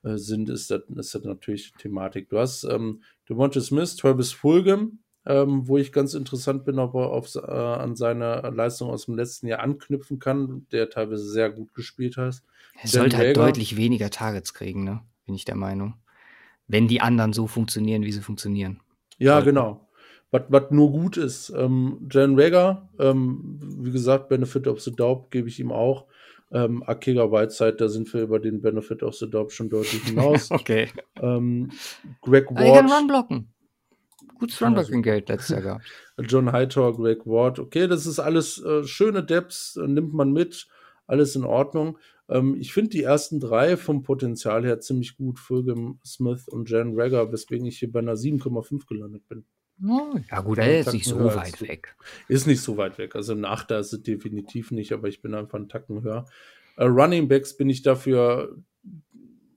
äh, 0.06 0.18
sind, 0.18 0.48
ist 0.48 0.70
das, 0.70 0.82
ist 0.96 1.14
das 1.14 1.24
natürlich 1.24 1.72
Thematik. 1.78 2.28
Du 2.28 2.38
hast 2.38 2.64
ähm, 2.64 3.02
Devonta 3.28 3.60
Smith, 3.60 3.96
Travis 3.96 4.32
Fulgham, 4.32 5.00
ähm, 5.26 5.66
wo 5.66 5.78
ich 5.78 5.92
ganz 5.92 6.14
interessant 6.14 6.64
bin, 6.64 6.78
ob 6.78 6.94
er 6.94 7.10
auf, 7.10 7.34
äh, 7.34 7.40
an 7.40 7.96
seine 7.96 8.50
Leistung 8.54 8.90
aus 8.90 9.06
dem 9.06 9.16
letzten 9.16 9.48
Jahr 9.48 9.60
anknüpfen 9.60 10.18
kann, 10.18 10.66
der 10.70 10.90
teilweise 10.90 11.28
sehr 11.28 11.50
gut 11.50 11.74
gespielt 11.74 12.16
hat. 12.16 12.42
Er 12.80 12.88
sollte 12.88 13.16
halt 13.16 13.36
deutlich 13.36 13.76
weniger 13.76 14.10
Targets 14.10 14.54
kriegen, 14.54 14.84
ne? 14.84 15.00
Bin 15.24 15.34
ich 15.34 15.44
der 15.44 15.56
Meinung. 15.56 15.94
Wenn 16.68 16.88
die 16.88 17.00
anderen 17.00 17.32
so 17.32 17.46
funktionieren, 17.46 18.02
wie 18.02 18.12
sie 18.12 18.20
funktionieren. 18.20 18.80
Ja, 19.18 19.34
Sollten. 19.34 19.48
genau 19.48 19.86
was 20.48 20.70
nur 20.70 20.90
gut 20.90 21.16
ist. 21.16 21.50
Ähm, 21.50 22.08
Jan 22.10 22.38
Rager, 22.38 22.88
ähm, 22.98 23.58
wie 23.78 23.92
gesagt, 23.92 24.28
Benefit 24.28 24.66
of 24.66 24.80
the 24.80 24.92
Doubt 24.92 25.30
gebe 25.30 25.48
ich 25.48 25.60
ihm 25.60 25.72
auch. 25.72 26.06
Ähm, 26.52 26.82
Akega 26.84 27.30
Whiteside, 27.30 27.74
da 27.74 27.88
sind 27.88 28.12
wir 28.14 28.22
über 28.22 28.38
den 28.38 28.62
Benefit 28.62 29.02
of 29.02 29.14
the 29.16 29.28
Doubt 29.28 29.52
schon 29.52 29.68
deutlich 29.68 30.04
hinaus. 30.04 30.50
okay. 30.50 30.88
Ähm, 31.20 31.70
Greg 32.22 32.46
Ward. 32.50 32.88
Kann 32.88 32.90
Run 32.90 33.06
blocken. 33.08 33.52
Gutes 34.38 34.60
Runblocking-Geld 34.60 35.28
letztes 35.28 35.48
Jahr 35.48 35.62
gehabt. 35.62 35.84
John 36.18 36.52
Hightower, 36.52 36.94
Greg 36.94 37.26
Ward. 37.26 37.58
Okay, 37.58 37.88
das 37.88 38.06
ist 38.06 38.18
alles 38.18 38.62
äh, 38.62 38.84
schöne 38.84 39.24
Depths, 39.24 39.76
äh, 39.76 39.86
nimmt 39.86 40.12
man 40.12 40.32
mit. 40.32 40.68
Alles 41.06 41.36
in 41.36 41.44
Ordnung. 41.44 41.98
Ähm, 42.28 42.56
ich 42.60 42.72
finde 42.72 42.90
die 42.90 43.02
ersten 43.02 43.40
drei 43.40 43.76
vom 43.76 44.02
Potenzial 44.02 44.64
her 44.64 44.80
ziemlich 44.80 45.16
gut. 45.16 45.38
Fulgham, 45.38 46.00
Smith 46.04 46.48
und 46.48 46.68
Jan 46.68 46.92
Rager, 46.94 47.32
weswegen 47.32 47.66
ich 47.66 47.78
hier 47.78 47.90
bei 47.90 48.00
einer 48.00 48.14
7,5 48.14 48.86
gelandet 48.86 49.26
bin. 49.28 49.44
Ja, 49.78 50.40
gut, 50.40 50.58
er 50.58 50.80
ist 50.80 50.92
nicht 50.92 51.06
so 51.06 51.22
weit 51.34 51.60
weg. 51.60 51.94
Ist 52.28 52.46
nicht 52.46 52.62
so 52.62 52.76
weit 52.76 52.96
weg. 52.98 53.14
Also 53.14 53.32
ein 53.34 53.44
Achter 53.44 53.78
ist 53.78 53.92
es 53.92 54.02
definitiv 54.02 54.70
nicht, 54.70 54.92
aber 54.92 55.08
ich 55.08 55.20
bin 55.20 55.34
einfach 55.34 55.58
einen 55.58 55.68
Tacken 55.68 56.02
höher. 56.02 56.26
Uh, 56.78 56.84
Running 56.84 57.28
Backs 57.28 57.56
bin 57.56 57.68
ich 57.68 57.82
dafür 57.82 58.56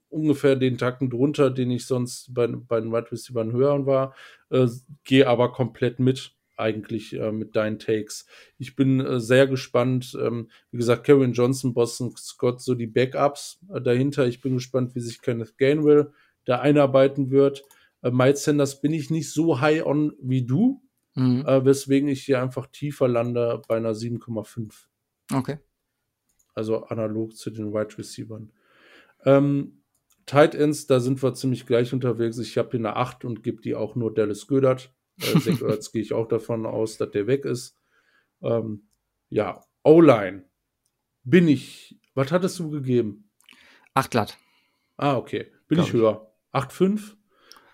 ungefähr 0.08 0.56
den 0.56 0.76
Tacken 0.76 1.08
drunter, 1.08 1.50
den 1.50 1.70
ich 1.70 1.86
sonst 1.86 2.34
bei, 2.34 2.46
bei 2.46 2.80
den 2.80 2.92
Wide 2.92 3.12
Receivers 3.12 3.52
höher 3.52 3.86
war. 3.86 4.14
Äh, 4.50 4.66
Gehe 5.04 5.26
aber 5.26 5.52
komplett 5.52 6.00
mit, 6.00 6.32
eigentlich 6.56 7.14
äh, 7.14 7.32
mit 7.32 7.56
deinen 7.56 7.78
Takes. 7.78 8.26
Ich 8.58 8.76
bin 8.76 9.20
sehr 9.20 9.46
gespannt. 9.46 10.16
Ähm, 10.20 10.50
wie 10.70 10.78
gesagt, 10.78 11.04
Kevin 11.04 11.32
Johnson, 11.32 11.72
Boston 11.72 12.14
Scott, 12.16 12.60
so 12.60 12.74
die 12.74 12.86
Backups 12.88 13.60
dahinter. 13.68 14.26
Ich 14.26 14.40
bin 14.40 14.54
gespannt, 14.54 14.94
wie 14.94 15.00
sich 15.00 15.22
Kenneth 15.22 15.56
Gainwell 15.56 16.12
da 16.44 16.60
einarbeiten 16.60 17.30
wird. 17.30 17.64
Äh, 18.02 18.10
Miles 18.10 18.44
Sanders 18.44 18.80
bin 18.80 18.92
ich 18.92 19.10
nicht 19.10 19.32
so 19.32 19.60
high 19.60 19.84
on 19.84 20.12
wie 20.20 20.44
du, 20.44 20.82
mhm. 21.14 21.44
äh, 21.46 21.64
weswegen 21.64 22.08
ich 22.08 22.24
hier 22.24 22.42
einfach 22.42 22.66
tiefer 22.66 23.08
lande 23.08 23.62
bei 23.68 23.76
einer 23.76 23.92
7,5. 23.92 24.86
Okay. 25.32 25.58
Also 26.54 26.84
analog 26.84 27.36
zu 27.36 27.50
den 27.50 27.72
Wide 27.72 27.96
Receivers. 27.98 28.42
Ähm, 29.24 29.82
Tight 30.26 30.54
Ends, 30.54 30.86
da 30.86 31.00
sind 31.00 31.22
wir 31.22 31.34
ziemlich 31.34 31.66
gleich 31.66 31.92
unterwegs. 31.92 32.38
Ich 32.38 32.56
habe 32.58 32.70
hier 32.70 32.80
eine 32.80 32.96
8 32.96 33.24
und 33.24 33.42
gebe 33.42 33.60
die 33.60 33.74
auch 33.74 33.96
nur 33.96 34.14
Dallas 34.14 34.46
Gödert. 34.46 34.94
Äh, 35.20 35.38
Zach 35.40 35.62
Ertz 35.62 35.92
gehe 35.92 36.02
ich 36.02 36.12
auch 36.12 36.28
davon 36.28 36.66
aus, 36.66 36.96
dass 36.98 37.10
der 37.10 37.26
weg 37.26 37.44
ist. 37.44 37.76
Ähm, 38.42 38.88
ja, 39.28 39.60
O-Line. 39.82 40.44
Bin 41.22 41.48
ich. 41.48 41.98
Was 42.14 42.32
hattest 42.32 42.58
du 42.58 42.70
gegeben? 42.70 43.30
8 43.94 44.10
glatt. 44.10 44.38
Ah, 44.96 45.16
okay. 45.16 45.50
Bin 45.68 45.80
ich 45.80 45.92
höher. 45.92 46.32
8,5? 46.52 47.16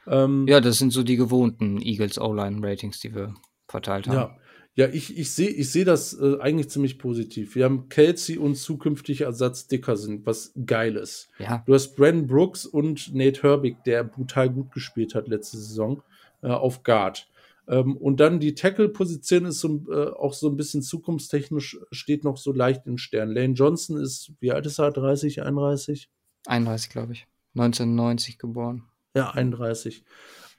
Ähm, 0.06 0.46
ja, 0.48 0.60
das 0.60 0.78
sind 0.78 0.92
so 0.92 1.02
die 1.02 1.16
gewohnten 1.16 1.80
Eagles 1.80 2.18
O-Line-Ratings, 2.18 3.00
die 3.00 3.14
wir 3.14 3.34
verteilt 3.68 4.08
haben. 4.08 4.14
Ja, 4.14 4.36
ja 4.74 4.88
ich, 4.88 5.16
ich 5.16 5.32
sehe 5.32 5.48
ich 5.48 5.70
seh 5.70 5.84
das 5.84 6.18
äh, 6.18 6.38
eigentlich 6.40 6.70
ziemlich 6.70 6.98
positiv. 6.98 7.54
Wir 7.54 7.64
haben 7.64 7.88
Kelsey 7.88 8.38
und 8.38 8.56
zukünftig 8.56 9.22
Ersatz 9.22 9.66
Dickerson, 9.66 10.24
was 10.24 10.52
geil 10.64 10.96
ist. 10.96 11.28
Ja. 11.38 11.62
Du 11.66 11.74
hast 11.74 11.96
Brandon 11.96 12.26
Brooks 12.26 12.66
und 12.66 13.14
Nate 13.14 13.42
Herbig, 13.42 13.82
der 13.84 14.04
brutal 14.04 14.50
gut 14.50 14.72
gespielt 14.72 15.14
hat 15.14 15.28
letzte 15.28 15.56
Saison, 15.58 16.02
äh, 16.42 16.48
auf 16.48 16.82
Guard. 16.82 17.28
Ähm, 17.68 17.96
und 17.96 18.20
dann 18.20 18.38
die 18.38 18.54
Tackle-Position 18.54 19.46
ist 19.46 19.60
so, 19.60 19.84
äh, 19.90 20.10
auch 20.10 20.34
so 20.34 20.48
ein 20.48 20.56
bisschen 20.56 20.82
zukunftstechnisch, 20.82 21.78
steht 21.90 22.22
noch 22.22 22.36
so 22.36 22.52
leicht 22.52 22.86
in 22.86 22.98
Stern. 22.98 23.30
Lane 23.32 23.54
Johnson 23.54 23.96
ist, 23.96 24.32
wie 24.40 24.52
alt 24.52 24.66
ist 24.66 24.78
er? 24.78 24.92
30, 24.92 25.42
31? 25.42 26.08
31, 26.46 26.90
glaube 26.90 27.12
ich. 27.12 27.26
1990 27.54 28.38
geboren. 28.38 28.84
Ja, 29.16 29.30
31. 29.30 30.04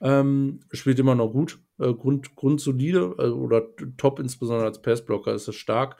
Ähm, 0.00 0.60
spielt 0.72 0.98
immer 0.98 1.14
noch 1.14 1.30
gut. 1.30 1.58
Äh, 1.78 1.92
Grund, 1.94 2.34
grundsolide 2.36 3.14
äh, 3.18 3.28
oder 3.28 3.62
top, 3.96 4.18
insbesondere 4.18 4.66
als 4.66 4.82
Passblocker 4.82 5.32
ist 5.32 5.46
er 5.46 5.52
stark. 5.52 5.96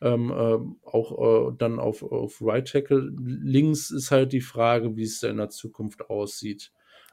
Ähm, 0.00 0.30
äh, 0.30 0.58
auch 0.88 1.52
dann 1.56 1.78
auf, 1.78 2.02
auf 2.02 2.38
Right 2.40 2.68
Tackle. 2.68 3.12
Links 3.18 3.90
ist 3.90 4.10
halt 4.10 4.32
die 4.32 4.40
Frage, 4.40 4.96
wie 4.96 5.04
es 5.04 5.20
da 5.20 5.28
in 5.28 5.36
der 5.38 5.48
Zukunft 5.48 6.10
aussieht. 6.10 6.72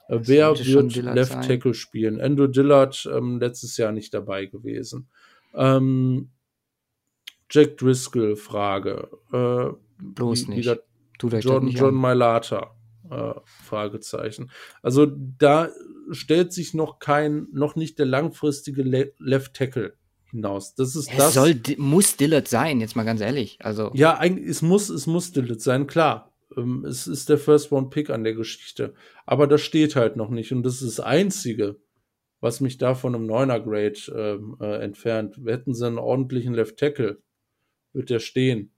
Äh, 0.09 0.19
wer 0.23 0.57
wird 0.57 0.95
Left 0.95 1.31
sein. 1.31 1.41
Tackle 1.43 1.73
spielen? 1.73 2.19
Andrew 2.19 2.47
Dillard 2.47 3.07
ähm, 3.13 3.39
letztes 3.39 3.77
Jahr 3.77 3.91
nicht 3.91 4.13
dabei 4.13 4.47
gewesen. 4.47 5.07
Ähm, 5.53 6.31
Jack 7.49 7.77
Driscoll 7.77 8.35
Frage. 8.35 9.09
Äh, 9.31 9.71
Bloß 10.01 10.47
wie, 10.47 10.51
nicht. 10.51 10.69
Wie 11.21 11.37
John, 11.37 11.67
John 11.67 11.95
Mailata. 11.95 12.75
Äh, 13.09 13.33
Fragezeichen. 13.45 14.51
Also 14.81 15.07
da 15.07 15.69
stellt 16.11 16.53
sich 16.53 16.73
noch 16.73 16.99
kein, 16.99 17.47
noch 17.51 17.75
nicht 17.75 17.97
der 17.97 18.05
langfristige 18.05 18.83
Le 18.83 19.13
Left 19.17 19.55
Tackle 19.55 19.93
hinaus. 20.29 20.75
Das 20.75 20.95
ist 20.95 21.09
es 21.09 21.17
das. 21.17 21.33
Soll, 21.33 21.59
muss 21.77 22.17
Dillard 22.17 22.47
sein, 22.47 22.79
jetzt 22.79 22.95
mal 22.95 23.03
ganz 23.03 23.21
ehrlich. 23.21 23.57
Also. 23.61 23.91
Ja, 23.93 24.17
eigentlich, 24.17 24.47
es 24.47 24.61
muss, 24.61 24.89
es 24.89 25.07
muss 25.07 25.31
Dillard 25.31 25.61
sein, 25.61 25.87
klar. 25.87 26.33
Ähm, 26.55 26.85
es 26.85 27.07
ist 27.07 27.29
der 27.29 27.37
First 27.37 27.71
Round 27.71 27.89
Pick 27.89 28.09
an 28.09 28.23
der 28.23 28.33
Geschichte. 28.33 28.93
Aber 29.25 29.47
das 29.47 29.61
steht 29.61 29.95
halt 29.95 30.15
noch 30.15 30.29
nicht. 30.29 30.51
Und 30.51 30.63
das 30.63 30.81
ist 30.81 30.99
das 30.99 31.05
Einzige, 31.05 31.77
was 32.41 32.61
mich 32.61 32.77
da 32.77 32.95
von 32.95 33.15
einem 33.15 33.25
Neuner 33.25 33.59
Grade 33.59 33.99
ähm, 34.15 34.57
äh, 34.59 34.83
entfernt. 34.83 35.39
Hätten 35.45 35.73
sie 35.73 35.87
einen 35.87 35.97
ordentlichen 35.97 36.53
Left 36.53 36.77
Tackle, 36.77 37.21
wird 37.93 38.09
der 38.09 38.19
stehen 38.19 38.71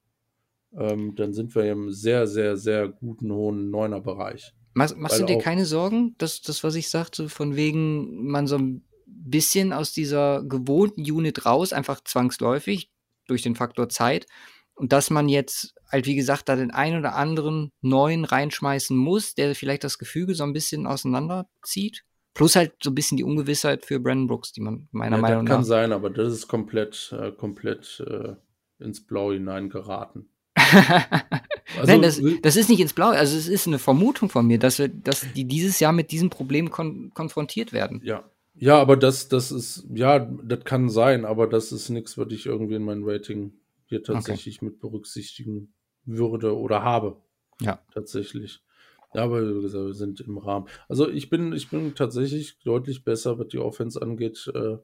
ähm, 0.78 1.16
dann 1.16 1.34
sind 1.34 1.54
wir 1.56 1.70
im 1.72 1.92
sehr, 1.92 2.28
sehr, 2.28 2.58
sehr 2.58 2.88
guten 2.88 3.32
hohen 3.32 3.70
Neuner-Bereich. 3.70 4.54
Machst, 4.74 4.98
machst 4.98 5.20
du 5.20 5.26
dir 5.26 5.38
keine 5.38 5.66
Sorgen, 5.66 6.16
dass 6.18 6.42
das, 6.42 6.64
was 6.64 6.76
ich 6.76 6.90
sagte, 6.90 7.28
von 7.28 7.56
wegen 7.56 8.28
man 8.28 8.48
so 8.48 8.58
ein 8.58 8.86
bisschen 9.06 9.74
aus 9.74 9.92
dieser 9.92 10.44
gewohnten 10.44 11.02
Unit 11.02 11.46
raus, 11.46 11.74
einfach 11.74 12.02
zwangsläufig 12.04 12.90
durch 13.28 13.42
den 13.42 13.56
Faktor 13.56 13.90
Zeit 13.90 14.28
und 14.76 14.94
dass 14.94 15.10
man 15.10 15.30
jetzt 15.30 15.76
halt, 15.90 16.08
wie 16.08 16.16
gesagt, 16.16 16.50
da 16.50 16.56
den 16.56 16.72
einen 16.72 17.00
oder 17.00 17.16
anderen 17.16 17.72
neuen 17.82 18.26
reinschmeißen 18.26 18.96
muss, 18.96 19.36
der 19.36 19.54
vielleicht 19.56 19.84
das 19.84 19.98
Gefüge 19.98 20.36
so 20.36 20.44
ein 20.44 20.54
bisschen 20.54 20.88
auseinanderzieht? 20.88 22.04
Plus 22.34 22.56
halt 22.56 22.74
so 22.82 22.92
ein 22.92 22.96
bisschen 22.96 23.18
die 23.18 23.26
Ungewissheit 23.26 23.86
für 23.86 24.00
Brandon 24.00 24.28
Brooks, 24.28 24.54
die 24.54 24.62
man 24.62 24.88
meiner 24.92 25.18
ja, 25.18 25.22
Meinung 25.22 25.44
nach. 25.44 25.50
Das 25.50 25.58
kann 25.58 25.66
sein, 25.66 25.92
aber 25.92 26.10
das 26.10 26.32
ist 26.34 26.48
komplett, 26.48 27.14
äh, 27.16 27.32
komplett 27.32 28.04
äh, 28.08 28.36
ins 28.80 29.06
Blau 29.06 29.34
hineingeraten. 29.34 30.30
also, 31.78 31.86
Nein, 31.86 32.02
das, 32.02 32.22
das, 32.42 32.56
ist 32.56 32.70
nicht 32.70 32.80
ins 32.80 32.94
Blaue. 32.94 33.16
Also 33.16 33.38
es 33.38 33.48
ist 33.48 33.68
eine 33.68 33.80
Vermutung 33.80 34.30
von 34.30 34.46
mir, 34.46 34.60
dass 34.60 34.80
wir, 34.80 34.88
dass 34.88 35.26
die 35.34 35.46
dieses 35.46 35.80
Jahr 35.80 35.92
mit 35.92 36.12
diesem 36.12 36.30
Problem 36.30 36.70
kon 36.72 37.12
konfrontiert 37.14 37.74
werden. 37.74 38.02
Ja. 38.04 38.24
Ja, 38.56 38.80
aber 38.80 38.98
das, 38.98 39.30
das 39.30 39.52
ist, 39.52 39.88
ja, 39.94 40.20
das 40.20 40.66
kann 40.66 40.90
sein, 40.90 41.26
aber 41.26 41.48
das 41.48 41.72
ist 41.72 41.90
nichts, 41.90 42.18
was 42.18 42.32
ich 42.32 42.46
irgendwie 42.46 42.76
in 42.76 42.84
meinem 42.84 43.08
Rating 43.08 43.54
hier 43.86 44.04
tatsächlich 44.04 44.58
okay. 44.58 44.66
mit 44.66 44.80
berücksichtigen 44.80 45.74
würde 46.06 46.58
oder 46.58 46.84
habe. 46.84 47.22
Ja. 47.62 47.80
Tatsächlich. 47.94 48.62
Ja, 49.14 49.24
aber 49.24 49.42
wie 49.42 49.62
gesagt, 49.62 49.86
wir 49.86 49.94
sind 49.94 50.22
im 50.22 50.38
Rahmen. 50.38 50.68
Also 50.88 51.10
ich 51.10 51.30
bin, 51.30 51.54
ich 51.54 51.70
bin 51.70 51.96
tatsächlich 51.96 52.60
deutlich 52.60 53.04
besser, 53.04 53.40
was 53.40 53.48
die 53.48 53.60
Offense 53.60 54.02
angeht, 54.02 54.52
äh, 54.54 54.78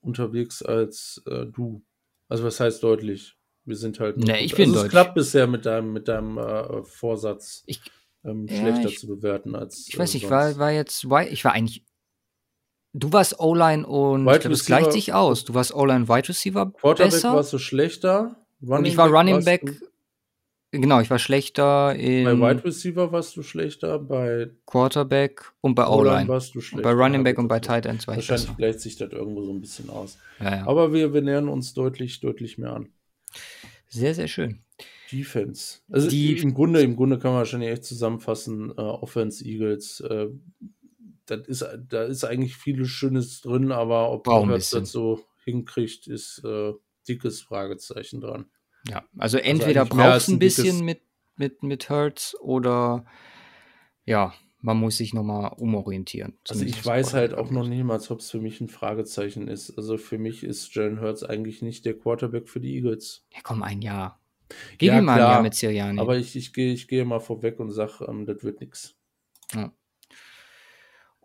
unterwegs 0.00 0.62
als 0.62 1.22
äh, 1.26 1.46
du. 1.46 1.84
Also 2.28 2.44
was 2.44 2.58
heißt 2.58 2.82
deutlich? 2.82 3.36
Wir 3.64 3.76
sind 3.76 4.00
halt. 4.00 4.16
Nee, 4.16 4.40
ich 4.40 4.54
bin 4.54 4.70
also 4.70 4.84
Es 4.84 4.90
klappt 4.90 5.14
bisher 5.14 5.46
mit 5.46 5.66
deinem, 5.66 5.92
mit 5.92 6.08
deinem 6.08 6.38
äh, 6.38 6.82
Vorsatz, 6.82 7.62
ich, 7.66 7.80
ähm, 8.24 8.48
schlechter 8.48 8.82
ja, 8.82 8.88
ich, 8.88 8.98
zu 8.98 9.06
bewerten 9.06 9.54
als. 9.54 9.86
Ich 9.88 9.98
weiß 9.98 10.14
nicht, 10.14 10.24
äh, 10.24 10.30
war, 10.30 10.56
war 10.58 10.72
jetzt. 10.72 11.04
Ich 11.30 11.44
war 11.44 11.52
eigentlich. 11.52 11.84
Du 12.92 13.12
warst 13.12 13.38
O-Line 13.38 13.86
und 13.86 14.26
Wide 14.26 14.48
das 14.48 14.64
gleicht 14.64 14.92
sich 14.92 15.14
aus. 15.14 15.44
Du 15.44 15.54
warst 15.54 15.72
O-Line 15.72 16.08
Wide 16.08 16.28
Receiver 16.28 16.72
Quarterback 16.72 17.12
besser. 17.12 17.34
warst 17.34 17.52
du 17.52 17.58
schlechter. 17.58 18.36
Running 18.62 18.78
und 18.78 18.84
ich 18.86 18.96
war 18.96 19.08
Running 19.08 19.44
Back. 19.44 19.80
Genau, 20.72 21.00
ich 21.00 21.10
war 21.10 21.18
schlechter 21.18 21.94
in. 21.94 22.24
Bei 22.24 22.54
Wide 22.54 22.64
Receiver 22.64 23.10
warst 23.10 23.36
du 23.36 23.42
schlechter, 23.42 23.98
bei 23.98 24.50
Quarterback 24.66 25.52
und 25.60 25.74
bei 25.74 25.86
O-Line. 25.86 26.28
warst 26.28 26.54
du 26.54 26.60
schlechter. 26.60 26.82
Bei 26.82 26.92
Running 26.92 27.24
Back 27.24 27.38
und 27.38 27.48
bei 27.48 27.58
Tight 27.58 27.86
Ends 27.86 28.06
war 28.06 28.16
ich 28.16 28.28
Wahrscheinlich 28.28 28.56
gleicht 28.56 28.80
sich 28.80 28.96
das 28.96 29.10
irgendwo 29.12 29.42
so 29.42 29.52
ein 29.52 29.60
bisschen 29.60 29.90
aus. 29.90 30.18
Ja, 30.38 30.56
ja. 30.56 30.66
Aber 30.66 30.92
wir, 30.92 31.12
wir 31.12 31.22
nähern 31.22 31.48
uns 31.48 31.74
deutlich, 31.74 32.20
deutlich 32.20 32.58
mehr 32.58 32.72
an. 32.72 32.88
Sehr, 33.88 34.14
sehr 34.14 34.28
schön. 34.28 34.60
Defense. 35.10 35.80
Also 35.90 36.08
die, 36.08 36.38
im 36.38 36.54
Grunde, 36.54 36.82
im 36.82 36.96
Grunde 36.96 37.18
kann 37.18 37.32
man 37.32 37.38
wahrscheinlich 37.38 37.70
echt 37.70 37.84
zusammenfassen, 37.84 38.70
äh, 38.70 38.80
Offense 38.80 39.44
Eagles, 39.44 40.00
äh, 40.00 40.28
das 41.26 41.46
ist, 41.46 41.64
da 41.88 42.04
ist 42.04 42.24
eigentlich 42.24 42.56
vieles 42.56 42.88
Schönes 42.88 43.40
drin, 43.40 43.72
aber 43.72 44.10
ob 44.10 44.26
man 44.26 44.48
das 44.48 44.70
so 44.70 45.24
hinkriegt, 45.44 46.06
ist 46.06 46.42
äh, 46.44 46.72
dickes 47.08 47.40
Fragezeichen 47.40 48.20
dran. 48.20 48.46
Ja, 48.88 49.04
also, 49.18 49.36
also 49.36 49.38
entweder 49.38 49.82
also 49.82 49.96
braucht 49.96 50.16
es 50.16 50.28
ein 50.28 50.38
bisschen 50.38 50.84
mit, 50.84 51.02
mit, 51.36 51.62
mit 51.62 51.88
Hertz 51.88 52.34
oder 52.40 53.04
ja, 54.04 54.34
man 54.62 54.76
muss 54.76 54.98
sich 54.98 55.14
nochmal 55.14 55.52
umorientieren. 55.56 56.38
Also 56.48 56.64
ich 56.64 56.84
weiß 56.84 57.14
halt 57.14 57.34
auch 57.34 57.50
noch 57.50 57.66
niemals, 57.66 58.10
ob 58.10 58.20
es 58.20 58.30
für 58.30 58.40
mich 58.40 58.60
ein 58.60 58.68
Fragezeichen 58.68 59.48
ist. 59.48 59.76
Also 59.76 59.96
für 59.96 60.18
mich 60.18 60.44
ist 60.44 60.74
Jalen 60.74 61.00
Hurts 61.00 61.22
eigentlich 61.22 61.62
nicht 61.62 61.84
der 61.84 61.98
Quarterback 61.98 62.48
für 62.48 62.60
die 62.60 62.74
Eagles. 62.74 63.24
Ja, 63.32 63.40
komm, 63.42 63.62
ein 63.62 63.80
Jahr. 63.80 64.20
Gib 64.78 64.88
ja, 64.88 64.98
ihm 64.98 65.04
mal 65.04 65.14
ein 65.14 65.18
Jahr 65.18 65.42
mit 65.42 65.54
Sirianni. 65.54 66.00
Aber 66.00 66.16
ich, 66.16 66.36
ich, 66.36 66.52
gehe, 66.52 66.72
ich 66.72 66.88
gehe 66.88 67.04
mal 67.04 67.20
vorweg 67.20 67.58
und 67.60 67.70
sage, 67.70 68.04
ähm, 68.08 68.26
das 68.26 68.42
wird 68.42 68.60
nichts. 68.60 68.96
Ja. 69.54 69.72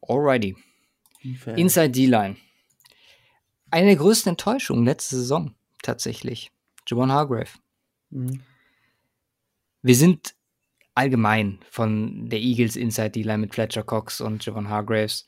Alrighty. 0.01 0.55
Inside 1.55 1.89
D-Line. 1.89 2.37
Eine 3.71 3.87
der 3.87 3.95
größten 3.95 4.31
Enttäuschungen 4.31 4.85
letzte 4.85 5.15
Saison, 5.15 5.55
tatsächlich. 5.81 6.51
Javon 6.87 7.11
Hargrave. 7.11 7.49
Mhm. 8.11 8.41
Wir 9.81 9.95
sind 9.95 10.34
allgemein 10.95 11.59
von 11.69 12.29
der 12.29 12.39
Eagles 12.39 12.75
Inside 12.75 13.11
D-Line 13.11 13.37
mit 13.37 13.53
Fletcher 13.53 13.83
Cox 13.83 14.21
und 14.21 14.45
Javon 14.45 14.69
Hargraves 14.69 15.25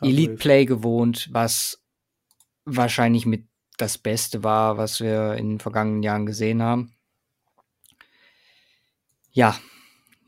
Elite 0.00 0.36
Play 0.36 0.64
gewohnt, 0.64 1.28
was 1.32 1.84
wahrscheinlich 2.64 3.26
mit 3.26 3.46
das 3.76 3.98
Beste 3.98 4.42
war, 4.44 4.78
was 4.78 5.00
wir 5.00 5.34
in 5.34 5.50
den 5.50 5.60
vergangenen 5.60 6.02
Jahren 6.02 6.26
gesehen 6.26 6.62
haben. 6.62 6.94
Ja, 9.32 9.58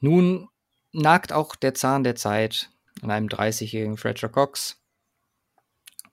nun 0.00 0.48
nagt 0.92 1.32
auch 1.32 1.56
der 1.56 1.74
Zahn 1.74 2.04
der 2.04 2.16
Zeit 2.16 2.70
an 3.02 3.10
einem 3.10 3.28
30-jährigen 3.28 3.96
Fletcher 3.96 4.28
Cox. 4.28 4.80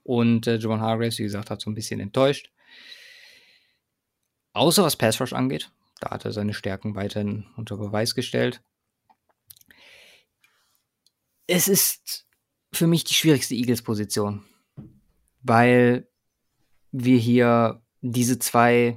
Und 0.02 0.46
äh, 0.46 0.56
Javon 0.56 0.80
Hargraves, 0.80 1.18
wie 1.18 1.24
gesagt, 1.24 1.50
hat 1.50 1.60
so 1.60 1.70
ein 1.70 1.74
bisschen 1.74 2.00
enttäuscht. 2.00 2.50
Außer 4.52 4.82
was 4.82 4.96
Pass 4.96 5.20
Rush 5.20 5.32
angeht. 5.32 5.70
Da 6.00 6.10
hat 6.10 6.24
er 6.24 6.32
seine 6.32 6.54
Stärken 6.54 6.94
weiterhin 6.94 7.46
unter 7.56 7.76
Beweis 7.76 8.14
gestellt. 8.14 8.62
Es 11.46 11.68
ist 11.68 12.26
für 12.72 12.86
mich 12.86 13.04
die 13.04 13.14
schwierigste 13.14 13.54
Eagles-Position, 13.54 14.44
weil 15.42 16.08
wir 16.90 17.18
hier 17.18 17.82
diese 18.00 18.38
zwei 18.38 18.96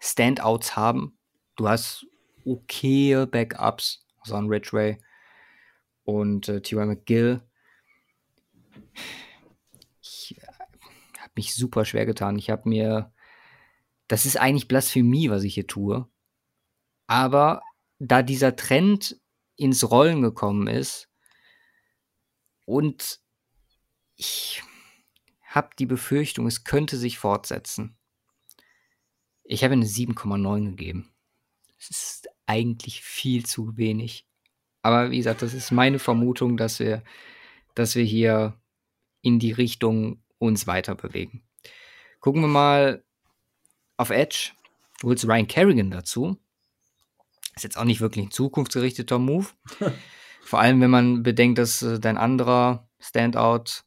Standouts 0.00 0.74
haben. 0.74 1.18
Du 1.56 1.68
hast 1.68 2.06
okaye 2.44 3.26
Backups, 3.26 4.06
also 4.20 4.36
an 4.36 4.48
Ridgeway 4.48 4.98
und 6.04 6.48
äh, 6.48 6.62
T.Y. 6.62 6.86
McGill. 6.86 7.42
Ich 10.00 10.36
habe 11.18 11.32
mich 11.36 11.54
super 11.54 11.84
schwer 11.84 12.06
getan. 12.06 12.38
Ich 12.38 12.50
habe 12.50 12.68
mir, 12.68 13.12
das 14.08 14.24
ist 14.24 14.36
eigentlich 14.36 14.68
Blasphemie, 14.68 15.30
was 15.30 15.44
ich 15.44 15.54
hier 15.54 15.66
tue. 15.66 16.08
Aber 17.06 17.62
da 17.98 18.22
dieser 18.22 18.56
Trend 18.56 19.20
ins 19.56 19.90
Rollen 19.90 20.22
gekommen 20.22 20.66
ist 20.66 21.08
und 22.64 23.20
ich 24.16 24.62
habe 25.42 25.70
die 25.78 25.86
Befürchtung, 25.86 26.46
es 26.46 26.64
könnte 26.64 26.96
sich 26.96 27.18
fortsetzen. 27.18 27.96
Ich 29.44 29.64
habe 29.64 29.74
eine 29.74 29.84
7,9 29.84 30.70
gegeben. 30.70 31.12
Das 31.78 31.90
ist 31.90 32.28
eigentlich 32.46 33.02
viel 33.02 33.44
zu 33.44 33.76
wenig. 33.76 34.26
Aber 34.82 35.10
wie 35.10 35.18
gesagt, 35.18 35.42
das 35.42 35.54
ist 35.54 35.70
meine 35.70 35.98
Vermutung, 35.98 36.56
dass 36.56 36.78
wir, 36.78 37.02
dass 37.74 37.94
wir 37.94 38.04
hier 38.04 38.60
in 39.20 39.38
die 39.38 39.52
Richtung 39.52 40.22
uns 40.38 40.66
weiter 40.66 40.94
bewegen. 40.94 41.42
Gucken 42.20 42.42
wir 42.42 42.48
mal 42.48 43.04
auf 43.96 44.10
Edge. 44.10 44.52
Du 45.00 45.08
holst 45.08 45.26
Ryan 45.26 45.46
Kerrigan 45.46 45.90
dazu. 45.90 46.38
Ist 47.54 47.64
jetzt 47.64 47.76
auch 47.76 47.84
nicht 47.84 48.00
wirklich 48.00 48.26
ein 48.26 48.30
zukunftsgerichteter 48.30 49.18
Move. 49.18 49.48
Vor 50.42 50.60
allem, 50.60 50.80
wenn 50.80 50.90
man 50.90 51.22
bedenkt, 51.22 51.58
dass 51.58 51.82
äh, 51.82 52.00
dein 52.00 52.18
anderer 52.18 52.88
Standout 52.98 53.84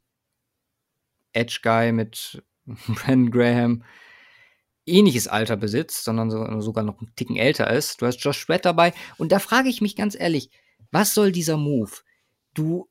Edge 1.34 1.60
Guy 1.62 1.92
mit 1.92 2.44
Brandon 2.66 3.32
Graham 3.32 3.84
ähnliches 4.86 5.28
Alter 5.28 5.58
besitzt, 5.58 6.04
sondern 6.04 6.30
so, 6.30 6.62
sogar 6.62 6.84
noch 6.84 7.00
einen 7.00 7.16
Ticken 7.16 7.38
älter 7.38 7.70
ist. 7.72 8.02
Du 8.02 8.06
hast 8.06 8.24
Josh 8.24 8.46
Sweat 8.46 8.66
dabei. 8.66 8.94
Und 9.18 9.32
da 9.32 9.40
frage 9.40 9.70
ich 9.70 9.82
mich 9.82 9.96
ganz 9.96 10.16
ehrlich, 10.16 10.50
was 10.92 11.14
soll 11.14 11.32
dieser 11.32 11.58
Move? 11.58 11.92
Du 12.54 12.88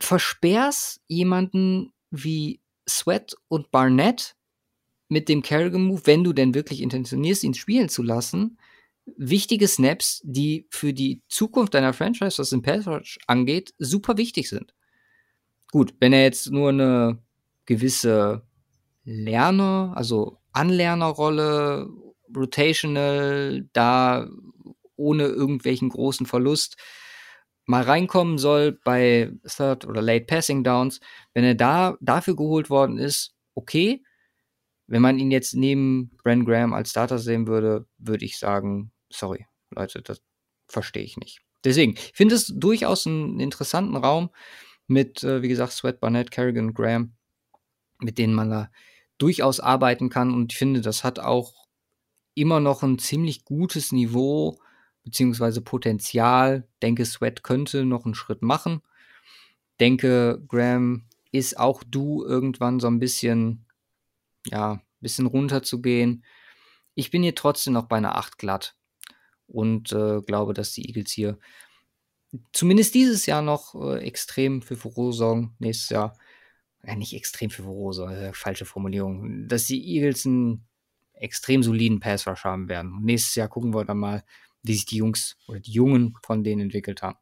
versperrst 0.00 1.00
jemanden 1.06 1.92
wie 2.10 2.60
Sweat 2.88 3.36
und 3.48 3.70
Barnett 3.70 4.36
mit 5.08 5.28
dem 5.28 5.42
Kerrigan-Move, 5.42 6.02
wenn 6.04 6.24
du 6.24 6.32
denn 6.32 6.54
wirklich 6.54 6.80
intentionierst, 6.80 7.44
ihn 7.44 7.54
spielen 7.54 7.88
zu 7.88 8.02
lassen, 8.02 8.58
wichtige 9.06 9.68
Snaps, 9.68 10.20
die 10.24 10.66
für 10.70 10.92
die 10.92 11.22
Zukunft 11.28 11.74
deiner 11.74 11.92
Franchise, 11.92 12.38
was 12.38 12.50
den 12.50 12.62
Pass 12.62 12.88
angeht, 13.26 13.74
super 13.78 14.16
wichtig 14.16 14.48
sind. 14.48 14.74
Gut, 15.70 15.94
wenn 16.00 16.12
er 16.12 16.22
jetzt 16.22 16.50
nur 16.50 16.70
eine 16.70 17.18
gewisse 17.66 18.42
Lerner, 19.04 19.92
also 19.96 20.38
Anlernerrolle, 20.52 21.88
rotational, 22.34 23.68
da 23.72 24.28
ohne 24.96 25.24
irgendwelchen 25.24 25.88
großen 25.88 26.26
Verlust 26.26 26.76
mal 27.66 27.82
reinkommen 27.82 28.38
soll 28.38 28.78
bei 28.84 29.32
Third 29.44 29.86
oder 29.86 30.02
Late 30.02 30.26
Passing 30.26 30.64
Downs, 30.64 31.00
wenn 31.32 31.44
er 31.44 31.54
da 31.54 31.96
dafür 32.00 32.36
geholt 32.36 32.70
worden 32.70 32.98
ist, 32.98 33.34
okay. 33.54 34.02
Wenn 34.86 35.00
man 35.00 35.18
ihn 35.18 35.30
jetzt 35.30 35.54
neben 35.54 36.10
Brent 36.22 36.44
Graham 36.44 36.74
als 36.74 36.90
Starter 36.90 37.18
sehen 37.18 37.46
würde, 37.46 37.86
würde 37.96 38.24
ich 38.26 38.38
sagen, 38.38 38.92
sorry, 39.14 39.46
Leute, 39.70 40.02
das 40.02 40.20
verstehe 40.66 41.02
ich 41.02 41.16
nicht. 41.16 41.40
Deswegen, 41.64 41.94
ich 41.94 42.12
finde 42.14 42.34
es 42.34 42.46
durchaus 42.48 43.06
einen 43.06 43.40
interessanten 43.40 43.96
Raum 43.96 44.30
mit, 44.86 45.22
äh, 45.22 45.42
wie 45.42 45.48
gesagt, 45.48 45.72
Sweat, 45.72 46.00
Barnett, 46.00 46.30
Kerrigan, 46.30 46.74
Graham, 46.74 47.14
mit 48.00 48.18
denen 48.18 48.34
man 48.34 48.50
da 48.50 48.70
durchaus 49.18 49.60
arbeiten 49.60 50.10
kann. 50.10 50.32
Und 50.34 50.52
ich 50.52 50.58
finde, 50.58 50.82
das 50.82 51.04
hat 51.04 51.18
auch 51.18 51.68
immer 52.34 52.60
noch 52.60 52.82
ein 52.82 52.98
ziemlich 52.98 53.44
gutes 53.44 53.92
Niveau 53.92 54.58
beziehungsweise 55.04 55.60
Potenzial. 55.62 56.68
Denke, 56.82 57.06
Sweat 57.06 57.42
könnte 57.42 57.84
noch 57.84 58.04
einen 58.04 58.14
Schritt 58.14 58.42
machen. 58.42 58.82
Denke, 59.80 60.42
Graham 60.48 61.06
ist 61.32 61.58
auch 61.58 61.82
du 61.86 62.24
irgendwann 62.24 62.80
so 62.80 62.88
ein 62.88 62.98
bisschen, 62.98 63.66
ja, 64.46 64.72
ein 64.72 64.82
bisschen 65.00 65.26
runterzugehen. 65.26 66.24
Ich 66.94 67.10
bin 67.10 67.22
hier 67.22 67.34
trotzdem 67.34 67.72
noch 67.72 67.86
bei 67.86 67.96
einer 67.96 68.16
8 68.16 68.38
glatt 68.38 68.76
und 69.46 69.92
äh, 69.92 70.20
glaube, 70.22 70.54
dass 70.54 70.72
die 70.72 70.88
Eagles 70.88 71.12
hier 71.12 71.38
zumindest 72.52 72.94
dieses 72.94 73.26
Jahr 73.26 73.42
noch 73.42 73.74
äh, 73.74 73.98
extrem 73.98 74.62
für 74.62 74.76
Furore 74.76 75.12
sorgen. 75.12 75.54
Nächstes 75.58 75.90
Jahr, 75.90 76.18
ja, 76.84 76.94
nicht 76.94 77.14
extrem 77.14 77.50
für 77.50 77.64
Furore, 77.64 78.28
äh, 78.28 78.32
falsche 78.32 78.64
Formulierung, 78.64 79.48
dass 79.48 79.66
die 79.66 79.84
Eagles 79.94 80.26
einen 80.26 80.66
extrem 81.12 81.62
soliden 81.62 82.00
Pass 82.00 82.26
Rush 82.26 82.44
haben 82.44 82.68
werden. 82.68 82.92
Und 82.92 83.04
nächstes 83.04 83.34
Jahr 83.34 83.48
gucken 83.48 83.74
wir 83.74 83.84
dann 83.84 83.98
mal, 83.98 84.24
wie 84.62 84.74
sich 84.74 84.86
die 84.86 84.96
Jungs 84.96 85.36
oder 85.46 85.60
die 85.60 85.72
Jungen 85.72 86.16
von 86.24 86.42
denen 86.42 86.62
entwickelt 86.62 87.02
haben. 87.02 87.18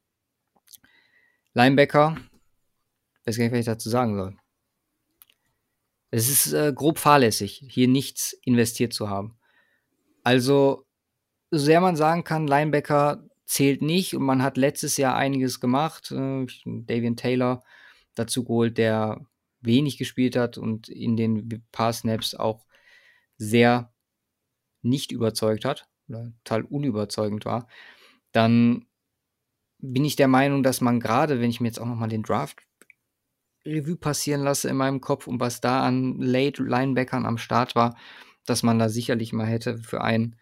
Linebacker, 1.54 2.16
weiß 3.24 3.36
gar 3.36 3.44
nicht, 3.44 3.52
was 3.52 3.60
ich 3.60 3.66
dazu 3.66 3.90
sagen 3.90 4.16
soll. 4.16 4.36
Es 6.10 6.28
ist 6.28 6.52
äh, 6.52 6.72
grob 6.74 6.98
fahrlässig, 6.98 7.64
hier 7.68 7.88
nichts 7.88 8.34
investiert 8.44 8.92
zu 8.92 9.08
haben. 9.08 9.38
Also, 10.22 10.86
so 11.52 11.58
sehr 11.58 11.80
man 11.80 11.96
sagen 11.96 12.24
kann, 12.24 12.46
Linebacker 12.46 13.28
zählt 13.44 13.82
nicht 13.82 14.16
und 14.16 14.22
man 14.22 14.42
hat 14.42 14.56
letztes 14.56 14.96
Jahr 14.96 15.14
einiges 15.14 15.60
gemacht. 15.60 16.10
Äh, 16.10 16.46
Davian 16.64 17.16
Taylor 17.16 17.62
dazu 18.14 18.44
geholt, 18.44 18.78
der 18.78 19.20
wenig 19.60 19.98
gespielt 19.98 20.34
hat 20.34 20.58
und 20.58 20.88
in 20.88 21.16
den 21.16 21.62
paar 21.70 21.92
Snaps 21.92 22.34
auch 22.34 22.64
sehr 23.36 23.92
nicht 24.80 25.12
überzeugt 25.12 25.64
hat 25.64 25.88
oder 26.08 26.32
total 26.42 26.62
unüberzeugend 26.62 27.44
war, 27.44 27.68
dann 28.32 28.86
bin 29.78 30.04
ich 30.04 30.16
der 30.16 30.28
Meinung, 30.28 30.62
dass 30.62 30.80
man 30.80 31.00
gerade, 31.00 31.40
wenn 31.40 31.50
ich 31.50 31.60
mir 31.60 31.68
jetzt 31.68 31.80
auch 31.80 31.86
nochmal 31.86 32.08
den 32.08 32.22
Draft 32.22 32.66
Revue 33.64 33.96
passieren 33.96 34.42
lasse 34.42 34.68
in 34.68 34.76
meinem 34.76 35.00
Kopf 35.00 35.26
und 35.26 35.38
was 35.38 35.60
da 35.60 35.84
an 35.84 36.16
Late 36.18 36.62
Linebackern 36.62 37.26
am 37.26 37.38
Start 37.38 37.76
war, 37.76 37.96
dass 38.46 38.62
man 38.62 38.78
da 38.78 38.88
sicherlich 38.88 39.32
mal 39.32 39.46
hätte 39.46 39.78
für 39.78 40.00
einen, 40.00 40.36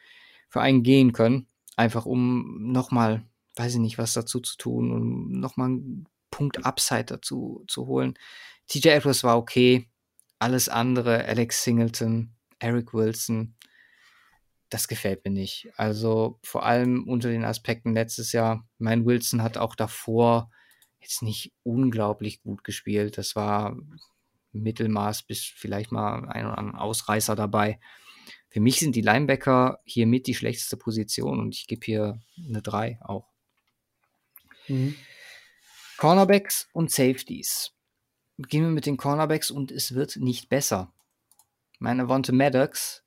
für 0.50 0.60
einen 0.60 0.82
gehen 0.82 1.12
können. 1.12 1.46
Einfach 1.76 2.04
um 2.04 2.70
nochmal, 2.72 3.24
weiß 3.56 3.74
ich 3.74 3.80
nicht, 3.80 3.96
was 3.96 4.12
dazu 4.12 4.40
zu 4.40 4.58
tun, 4.58 4.92
um 4.92 5.40
nochmal 5.40 5.68
einen 5.68 6.06
Punkt 6.30 6.66
Upside 6.66 7.04
dazu 7.04 7.64
zu 7.68 7.86
holen. 7.86 8.18
TJ 8.68 8.88
Edwards 8.88 9.24
war 9.24 9.38
okay. 9.38 9.88
Alles 10.38 10.68
andere, 10.68 11.24
Alex 11.24 11.64
Singleton, 11.64 12.34
Eric 12.58 12.92
Wilson, 12.94 13.54
das 14.70 14.88
gefällt 14.88 15.24
mir 15.24 15.32
nicht. 15.32 15.68
Also 15.76 16.38
vor 16.42 16.64
allem 16.64 17.06
unter 17.08 17.28
den 17.28 17.44
Aspekten 17.44 17.92
letztes 17.92 18.32
Jahr. 18.32 18.66
Mein 18.78 19.04
Wilson 19.04 19.42
hat 19.42 19.58
auch 19.58 19.74
davor 19.74 20.50
jetzt 21.00 21.22
nicht 21.22 21.52
unglaublich 21.62 22.42
gut 22.42 22.62
gespielt. 22.64 23.18
Das 23.18 23.34
war 23.34 23.76
Mittelmaß 24.52 25.24
bis 25.24 25.44
vielleicht 25.44 25.92
mal 25.92 26.28
ein 26.28 26.46
oder 26.46 26.58
anderen 26.58 26.78
Ausreißer 26.78 27.34
dabei. 27.34 27.80
Für 28.50 28.60
mich 28.60 28.80
sind 28.80 28.96
die 28.96 29.00
Linebacker 29.00 29.80
hier 29.84 30.06
mit 30.06 30.26
die 30.26 30.34
schlechteste 30.34 30.76
Position 30.76 31.40
und 31.40 31.54
ich 31.54 31.66
gebe 31.66 31.84
hier 31.84 32.20
eine 32.36 32.62
3 32.62 32.98
auch. 33.02 33.28
Mhm. 34.68 34.94
Cornerbacks 35.96 36.68
und 36.72 36.90
Safeties. 36.90 37.72
Gehen 38.38 38.64
wir 38.64 38.70
mit 38.70 38.86
den 38.86 38.96
Cornerbacks 38.96 39.50
und 39.50 39.70
es 39.70 39.94
wird 39.94 40.16
nicht 40.16 40.48
besser. 40.48 40.92
Meine 41.78 42.08
Wonte 42.08 42.32
Maddox 42.32 43.04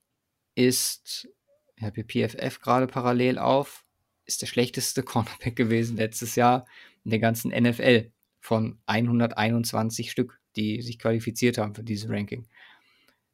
ist 0.56 1.28
ich 1.76 1.84
habe 1.84 2.06
hier 2.08 2.30
PFF 2.30 2.62
gerade 2.62 2.88
parallel 2.88 3.38
auf, 3.38 3.84
ist 4.26 4.42
der 4.42 4.48
schlechteste 4.48 5.04
Cornerback 5.04 5.56
gewesen 5.56 5.98
letztes 5.98 6.36
Jahr 6.36 6.66
in 7.04 7.12
der 7.12 7.20
ganzen 7.20 7.52
NFL 7.52 8.12
von 8.40 8.80
121 8.86 10.12
Stück, 10.12 10.40
die 10.56 10.82
sich 10.82 11.00
qualifiziert 11.00 11.58
haben 11.58 11.76
für 11.76 11.84
dieses 11.84 12.10
Ranking. 12.10 12.48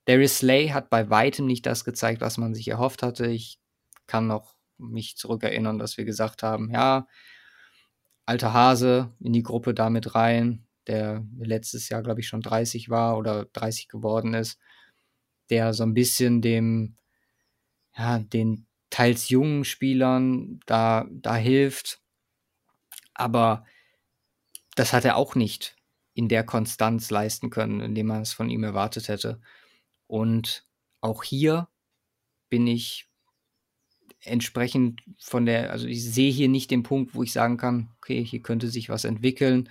Darius 0.10 0.40
Slay 0.40 0.70
hat 0.70 0.90
bei 0.90 1.12
weitem 1.12 1.46
nicht 1.46 1.68
das 1.68 1.86
gezeigt, 1.86 2.20
was 2.20 2.40
man 2.40 2.56
sich 2.56 2.68
erhofft 2.68 3.04
hatte. 3.04 3.28
Ich 3.28 3.60
kann 4.08 4.26
noch 4.26 4.56
mich 4.80 5.18
zurückerinnern, 5.18 5.78
dass 5.78 6.00
wir 6.00 6.06
gesagt 6.06 6.42
haben, 6.42 6.72
ja, 6.72 7.06
alter 8.26 8.52
Hase 8.52 9.14
in 9.20 9.34
die 9.34 9.44
Gruppe 9.44 9.76
damit 9.76 10.16
rein, 10.16 10.66
der 10.88 11.24
letztes 11.38 11.90
Jahr, 11.90 12.02
glaube 12.02 12.22
ich, 12.22 12.28
schon 12.28 12.42
30 12.42 12.90
war 12.90 13.20
oder 13.20 13.46
30 13.54 13.88
geworden 13.88 14.34
ist, 14.34 14.58
der 15.52 15.76
so 15.76 15.84
ein 15.84 15.94
bisschen 15.94 16.42
dem 16.42 16.98
ja, 17.96 18.18
den 18.18 18.66
teils 18.90 19.30
jungen 19.30 19.64
Spielern 19.64 20.60
da, 20.66 21.06
da 21.12 21.36
hilft. 21.36 22.02
Aber 23.14 23.64
das 24.74 24.92
hat 24.92 25.06
er 25.06 25.18
auch 25.18 25.36
nicht 25.36 25.76
in 26.16 26.30
der 26.30 26.44
Konstanz 26.44 27.12
leisten 27.12 27.52
können, 27.52 27.80
indem 27.80 28.08
man 28.08 28.24
es 28.24 28.34
von 28.34 28.50
ihm 28.50 28.64
erwartet 28.64 29.08
hätte. 29.08 29.40
Und 30.10 30.66
auch 31.02 31.24
hier 31.24 31.68
bin 32.50 32.66
ich 32.66 33.08
entsprechend 34.22 35.02
von 35.20 35.46
der, 35.46 35.70
also 35.70 35.86
ich 35.86 36.04
sehe 36.04 36.32
hier 36.32 36.50
nicht 36.50 36.72
den 36.72 36.82
Punkt, 36.82 37.14
wo 37.14 37.22
ich 37.22 37.32
sagen 37.32 37.58
kann, 37.58 37.92
okay, 37.98 38.26
hier 38.26 38.42
könnte 38.42 38.70
sich 38.70 38.90
was 38.90 39.06
entwickeln. 39.06 39.70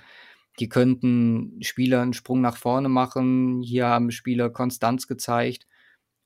Die 0.61 0.69
könnten 0.69 1.61
Spieler 1.63 2.03
einen 2.03 2.13
Sprung 2.13 2.41
nach 2.41 2.57
vorne 2.57 2.89
machen. 2.89 3.63
Hier 3.63 3.89
haben 3.89 4.13
Spieler 4.13 4.49
Konstanz 4.49 5.09
gezeigt. 5.09 5.67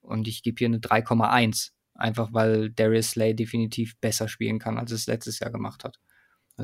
Und 0.03 0.29
ich 0.29 0.43
gebe 0.43 0.59
hier 0.59 0.69
eine 0.69 0.79
3,1. 0.79 1.71
Einfach 1.95 2.35
weil 2.35 2.69
Darius 2.69 3.13
Slay 3.13 3.33
definitiv 3.35 3.97
besser 3.99 4.29
spielen 4.29 4.59
kann, 4.59 4.77
als 4.77 4.93
es 4.93 5.07
letztes 5.07 5.39
Jahr 5.39 5.51
gemacht 5.51 5.85
hat. 5.85 6.01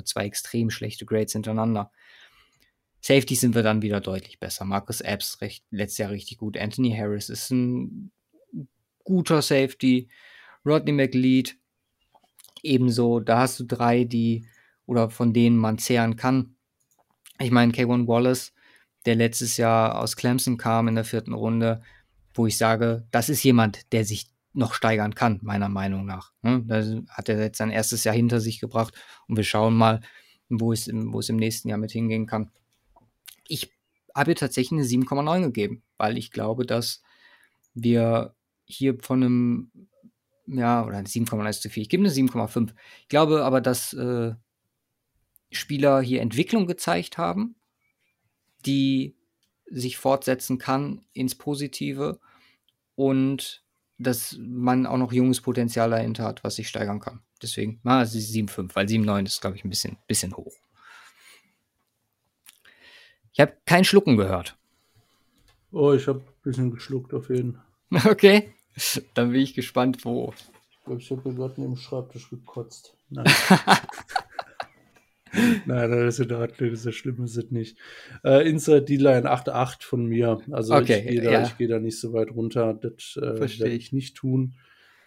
Zwei 0.05 0.27
extrem 0.27 0.69
schlechte 0.69 1.07
Grades 1.07 1.33
hintereinander. 1.33 1.93
Safety 3.01 3.35
sind 3.35 3.55
wir 3.55 3.63
dann 3.63 3.83
wieder 3.83 4.01
deutlich 4.01 4.41
besser. 4.41 4.65
Marcus 4.65 5.01
Epps 5.01 5.41
recht, 5.41 5.65
letztes 5.71 5.99
Jahr 5.99 6.11
richtig 6.11 6.39
gut. 6.39 6.59
Anthony 6.59 6.95
Harris 6.97 7.29
ist 7.29 7.51
ein 7.51 8.11
guter 9.05 9.43
Safety. 9.43 10.09
Rodney 10.65 10.93
McLeod 10.93 11.57
Ebenso, 12.63 13.21
da 13.21 13.41
hast 13.41 13.61
du 13.61 13.65
drei, 13.65 14.05
die 14.05 14.47
oder 14.87 15.11
von 15.11 15.33
denen 15.33 15.57
man 15.57 15.79
zehren 15.79 16.17
kann. 16.17 16.57
Ich 17.41 17.51
meine, 17.51 17.73
K1 17.73 18.09
Wallace, 18.09 18.53
der 19.07 19.15
letztes 19.15 19.57
Jahr 19.57 20.01
aus 20.01 20.17
Clemson 20.17 20.57
kam 20.57 20.89
in 20.89 20.95
der 20.95 21.05
vierten 21.05 21.35
Runde, 21.35 21.83
wo 22.35 22.47
ich 22.47 22.59
sage, 22.59 23.07
das 23.11 23.29
ist 23.29 23.43
jemand, 23.43 23.93
der 23.93 24.05
sich 24.05 24.31
noch 24.55 24.75
steigern 24.75 25.15
kann, 25.15 25.39
meiner 25.43 25.69
Meinung 25.69 26.05
nach. 26.05 26.33
Ne? 26.43 26.65
Da 26.67 26.83
hat 27.13 27.29
er 27.29 27.41
jetzt 27.41 27.59
sein 27.59 27.71
erstes 27.71 28.05
Jahr 28.05 28.15
hinter 28.15 28.41
sich 28.41 28.61
gebracht 28.61 28.95
und 29.29 29.37
wir 29.37 29.45
schauen 29.45 29.75
mal, 29.75 30.01
wo 30.49 30.73
es, 30.73 30.89
im, 30.89 31.13
wo 31.13 31.21
es 31.21 31.29
im 31.29 31.37
nächsten 31.37 31.69
Jahr 31.69 31.79
mit 31.79 31.93
hingehen 31.93 32.27
kann. 32.27 32.51
Ich 33.49 33.73
habe 34.15 34.35
tatsächlich 34.35 34.79
eine 34.79 34.89
7,9 34.89 35.43
gegeben, 35.43 35.83
weil 35.97 36.17
ich 36.17 36.31
glaube, 36.31 36.65
dass 36.65 37.03
wir 37.75 38.35
hier 38.65 38.99
von 39.01 39.23
einem, 39.23 39.73
ja, 40.47 40.85
oder 40.85 40.99
7,9 40.99 41.49
ist 41.49 41.63
zu 41.63 41.71
viel. 41.71 41.83
Ich 41.83 41.89
gebe 41.89 42.05
eine 42.05 42.13
7,5. 42.13 42.75
Ich 43.03 43.09
glaube 43.09 43.45
aber, 43.45 43.61
dass 43.61 43.93
äh, 43.95 44.35
Spieler 45.51 46.01
hier 46.01 46.21
Entwicklung 46.21 46.67
gezeigt 46.67 47.19
haben, 47.19 47.57
die 48.67 49.17
sich 49.71 49.97
fortsetzen 49.97 50.59
kann 50.59 51.05
ins 51.13 51.35
Positive 51.35 52.21
und 52.95 53.65
dass 53.99 54.37
man 54.41 54.87
auch 54.87 54.97
noch 54.97 55.13
junges 55.13 55.41
Potenzial 55.41 55.91
dahinter 55.91 56.25
hat, 56.25 56.45
was 56.45 56.57
sich 56.57 56.69
steigern 56.69 57.01
kann. 57.01 57.23
Deswegen, 57.43 57.81
ah, 57.85 58.03
es 58.03 58.15
ist 58.15 58.33
7,5, 58.33 58.75
weil 58.75 58.87
7,9 58.87 59.27
ist, 59.27 59.41
glaube 59.41 59.57
ich, 59.57 59.65
ein 59.65 59.71
bisschen, 59.71 59.99
bisschen 60.07 60.37
hoch. 60.37 60.55
Ich 63.39 63.43
habe 63.43 63.55
kein 63.67 63.85
Schlucken 63.85 64.17
gehört. 64.17 64.59
Oh, 65.71 65.93
ich 65.93 66.09
habe 66.09 66.19
ein 66.19 66.43
bisschen 66.43 66.73
geschluckt 66.73 67.15
auf 67.15 67.31
jeden. 67.31 67.61
Okay, 68.05 68.53
dann 69.15 69.31
bin 69.31 69.41
ich 69.41 69.55
gespannt, 69.55 70.05
wo. 70.05 70.35
Ich 70.73 70.85
glaube, 70.85 71.01
ich 71.01 71.11
habe 71.11 71.29
mir 71.29 71.37
gerade 71.37 71.55
neben 71.61 71.75
dem 71.75 71.81
Schreibtisch 71.81 72.29
gekotzt. 72.31 72.97
Nein. 73.11 73.25
Nein, 75.67 75.91
das 75.91 76.19
ist, 76.19 76.31
das 76.31 76.51
ist 76.59 76.83
so 76.83 76.91
schlimm 76.91 77.23
ist 77.23 77.37
es 77.37 77.51
nicht. 77.53 77.79
Äh, 78.25 78.49
Inside 78.49 78.83
D-Line 78.83 79.31
8.8 79.31 79.85
von 79.85 80.05
mir. 80.05 80.41
Also 80.51 80.75
okay, 80.75 80.99
ich 80.99 81.11
gehe 81.11 81.23
da, 81.23 81.31
ja. 81.31 81.53
geh 81.57 81.69
da 81.69 81.79
nicht 81.79 82.01
so 82.01 82.13
weit 82.13 82.33
runter. 82.33 82.75
Das 82.75 83.17
äh, 83.17 83.39
werde 83.39 83.69
ich 83.69 83.93
nicht 83.93 84.17
tun. 84.17 84.57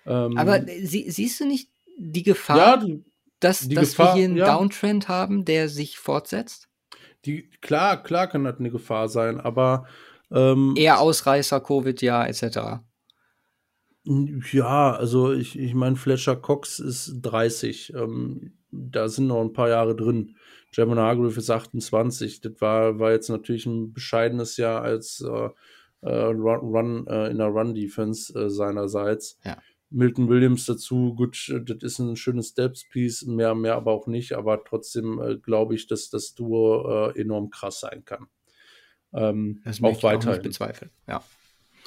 Ähm, 0.05 0.37
Aber 0.37 0.65
sie, 0.81 1.11
siehst 1.11 1.39
du 1.41 1.45
nicht 1.45 1.69
die 1.97 2.23
Gefahr, 2.23 2.57
ja, 2.57 2.77
die, 2.77 3.03
dass, 3.41 3.67
die 3.67 3.75
dass 3.75 3.89
Gefahr, 3.89 4.15
wir 4.15 4.19
hier 4.19 4.29
einen 4.29 4.37
ja. 4.37 4.45
Downtrend 4.45 5.09
haben, 5.09 5.43
der 5.43 5.67
sich 5.67 5.97
fortsetzt? 5.97 6.69
Die, 7.25 7.49
klar, 7.61 8.01
klar 8.01 8.27
kann 8.27 8.43
das 8.43 8.59
eine 8.59 8.71
Gefahr 8.71 9.09
sein, 9.09 9.39
aber 9.39 9.85
ähm, 10.31 10.75
Eher 10.77 10.99
Ausreißer, 10.99 11.59
Covid, 11.59 12.01
ja, 12.01 12.25
etc. 12.25 12.81
Ja, 14.03 14.93
also 14.93 15.31
ich, 15.31 15.59
ich 15.59 15.73
meine, 15.73 15.95
Fletcher 15.95 16.35
Cox 16.35 16.79
ist 16.79 17.19
30. 17.21 17.93
Ähm, 17.93 18.53
da 18.71 19.09
sind 19.09 19.27
noch 19.27 19.41
ein 19.41 19.53
paar 19.53 19.69
Jahre 19.69 19.95
drin. 19.95 20.35
German 20.71 20.97
Hargrave 20.97 21.37
ist 21.37 21.49
28. 21.49 22.41
Das 22.41 22.53
war, 22.59 22.97
war 22.97 23.11
jetzt 23.11 23.29
natürlich 23.29 23.65
ein 23.65 23.93
bescheidenes 23.93 24.57
Jahr 24.57 24.81
als 24.81 25.21
äh, 25.21 25.49
äh, 26.01 26.23
Run, 26.23 26.59
Run 26.59 27.07
äh, 27.07 27.29
in 27.29 27.37
der 27.37 27.47
Run-Defense 27.47 28.33
äh, 28.39 28.49
seinerseits. 28.49 29.37
Ja. 29.43 29.57
Milton 29.91 30.29
Williams 30.29 30.65
dazu, 30.65 31.13
gut, 31.13 31.49
äh, 31.49 31.61
das 31.63 31.83
ist 31.83 31.99
ein 31.99 32.15
schönes 32.15 32.49
Steps-Piece, 32.49 33.25
mehr, 33.25 33.53
mehr 33.53 33.75
aber 33.75 33.91
auch 33.91 34.07
nicht, 34.07 34.33
aber 34.33 34.63
trotzdem 34.63 35.21
äh, 35.21 35.37
glaube 35.37 35.75
ich, 35.75 35.87
dass 35.87 36.09
das 36.09 36.33
Duo 36.33 37.09
äh, 37.09 37.19
enorm 37.19 37.49
krass 37.49 37.81
sein 37.81 38.03
kann. 38.05 38.27
Ähm, 39.13 39.61
Das 39.65 39.83
auch 39.83 40.13
ich 40.13 40.25
nicht 40.25 40.43
bezweifeln. 40.43 40.91
Ja. 41.07 41.23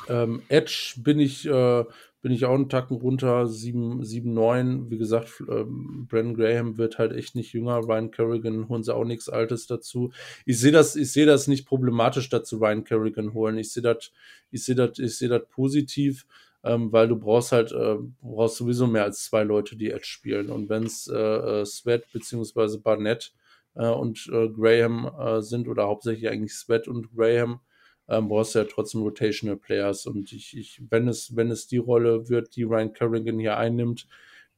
Ähm, 0.08 0.42
Edge 0.48 0.94
bin 0.98 1.18
ich, 1.18 1.46
äh, 1.46 1.84
bin 2.20 2.32
ich 2.32 2.44
auch 2.44 2.54
einen 2.54 2.68
Tacken 2.68 2.96
runter, 2.96 3.46
7, 3.46 4.04
7 4.04 4.32
9. 4.34 4.90
Wie 4.90 4.98
gesagt, 4.98 5.42
ähm, 5.48 6.06
Brandon 6.08 6.34
Graham 6.34 6.78
wird 6.78 6.98
halt 6.98 7.12
echt 7.12 7.34
nicht 7.34 7.52
jünger. 7.52 7.78
Ryan 7.78 8.10
Kerrigan 8.10 8.68
holen 8.68 8.82
sie 8.82 8.94
auch 8.94 9.04
nichts 9.04 9.28
Altes 9.28 9.66
dazu. 9.66 10.12
Ich 10.44 10.58
sehe 10.58 10.72
das, 10.72 10.96
ich 10.96 11.12
sehe 11.12 11.26
das 11.26 11.48
nicht 11.48 11.66
problematisch, 11.66 12.28
dazu 12.28 12.58
Ryan 12.58 12.84
Kerrigan 12.84 13.34
holen. 13.34 13.56
Ich 13.56 13.72
sehe 13.72 13.82
das, 13.82 14.10
ich 14.50 14.64
sehe 14.64 14.74
das, 14.74 14.98
ich 14.98 15.16
sehe 15.16 15.28
das 15.28 15.42
positiv, 15.48 16.26
ähm, 16.64 16.90
weil 16.92 17.06
du 17.08 17.16
brauchst 17.16 17.52
halt, 17.52 17.70
äh, 17.72 17.96
du 17.96 18.14
brauchst 18.22 18.56
sowieso 18.56 18.86
mehr 18.86 19.04
als 19.04 19.24
zwei 19.24 19.44
Leute, 19.44 19.76
die 19.76 19.90
Edge 19.90 20.06
spielen. 20.06 20.50
Und 20.50 20.68
wenn 20.68 20.84
es 20.84 21.06
äh, 21.06 21.14
äh, 21.16 21.64
Sweat 21.66 22.10
beziehungsweise 22.12 22.80
Barnett 22.80 23.32
äh, 23.74 23.86
und 23.88 24.26
äh, 24.32 24.48
Graham 24.48 25.10
äh, 25.18 25.42
sind 25.42 25.68
oder 25.68 25.84
hauptsächlich 25.84 26.28
eigentlich 26.28 26.54
Sweat 26.54 26.88
und 26.88 27.14
Graham, 27.14 27.60
ähm, 28.08 28.28
brauchst 28.28 28.54
du 28.54 28.60
ja 28.60 28.64
trotzdem 28.64 29.02
Rotational 29.02 29.56
Players. 29.56 30.06
Und 30.06 30.32
ich, 30.32 30.56
ich, 30.56 30.82
wenn 30.90 31.06
es, 31.08 31.36
wenn 31.36 31.50
es 31.50 31.66
die 31.66 31.78
Rolle 31.78 32.28
wird, 32.28 32.56
die 32.56 32.64
Ryan 32.64 32.92
Kerrigan 32.92 33.38
hier 33.38 33.56
einnimmt, 33.56 34.06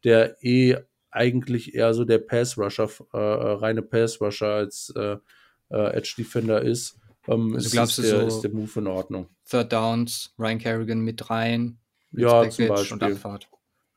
der 0.04 0.36
eh 0.44 0.76
eigentlich 1.10 1.74
eher 1.74 1.94
so 1.94 2.04
der 2.04 2.18
Pass-Rusher, 2.18 2.90
äh, 3.12 3.16
reine 3.18 3.82
Pass-Rusher 3.82 4.48
als 4.48 4.92
äh, 4.96 5.16
Edge-Defender 5.68 6.62
ist, 6.62 6.98
ähm, 7.26 7.54
Also 7.54 7.66
ist, 7.66 7.72
glaubst 7.72 7.98
ist, 7.98 8.10
du 8.12 8.16
der, 8.16 8.30
so- 8.30 8.36
ist 8.36 8.42
der 8.42 8.50
Move 8.52 8.70
in 8.80 8.86
Ordnung. 8.86 9.26
Third 9.48 9.72
Downs, 9.72 10.34
Ryan 10.38 10.58
Kerrigan 10.58 11.00
mit 11.00 11.30
rein. 11.30 11.78
Ja, 12.12 12.48
zum 12.48 12.68
Beispiel. 12.68 12.94
Und 12.94 13.02
Abfahrt. 13.02 13.48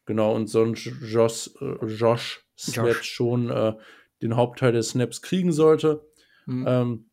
Genau, 0.05 0.35
und 0.35 0.47
so 0.47 0.63
ein 0.63 0.73
Josh, 0.73 1.51
äh, 1.61 1.85
Josh 1.85 2.43
Josh. 2.57 3.03
schon 3.03 3.49
äh, 3.49 3.73
den 4.21 4.35
Hauptteil 4.35 4.71
der 4.71 4.83
Snaps 4.83 5.21
kriegen 5.21 5.51
sollte. 5.51 6.05
Mhm. 6.45 6.65
Ähm, 6.67 7.05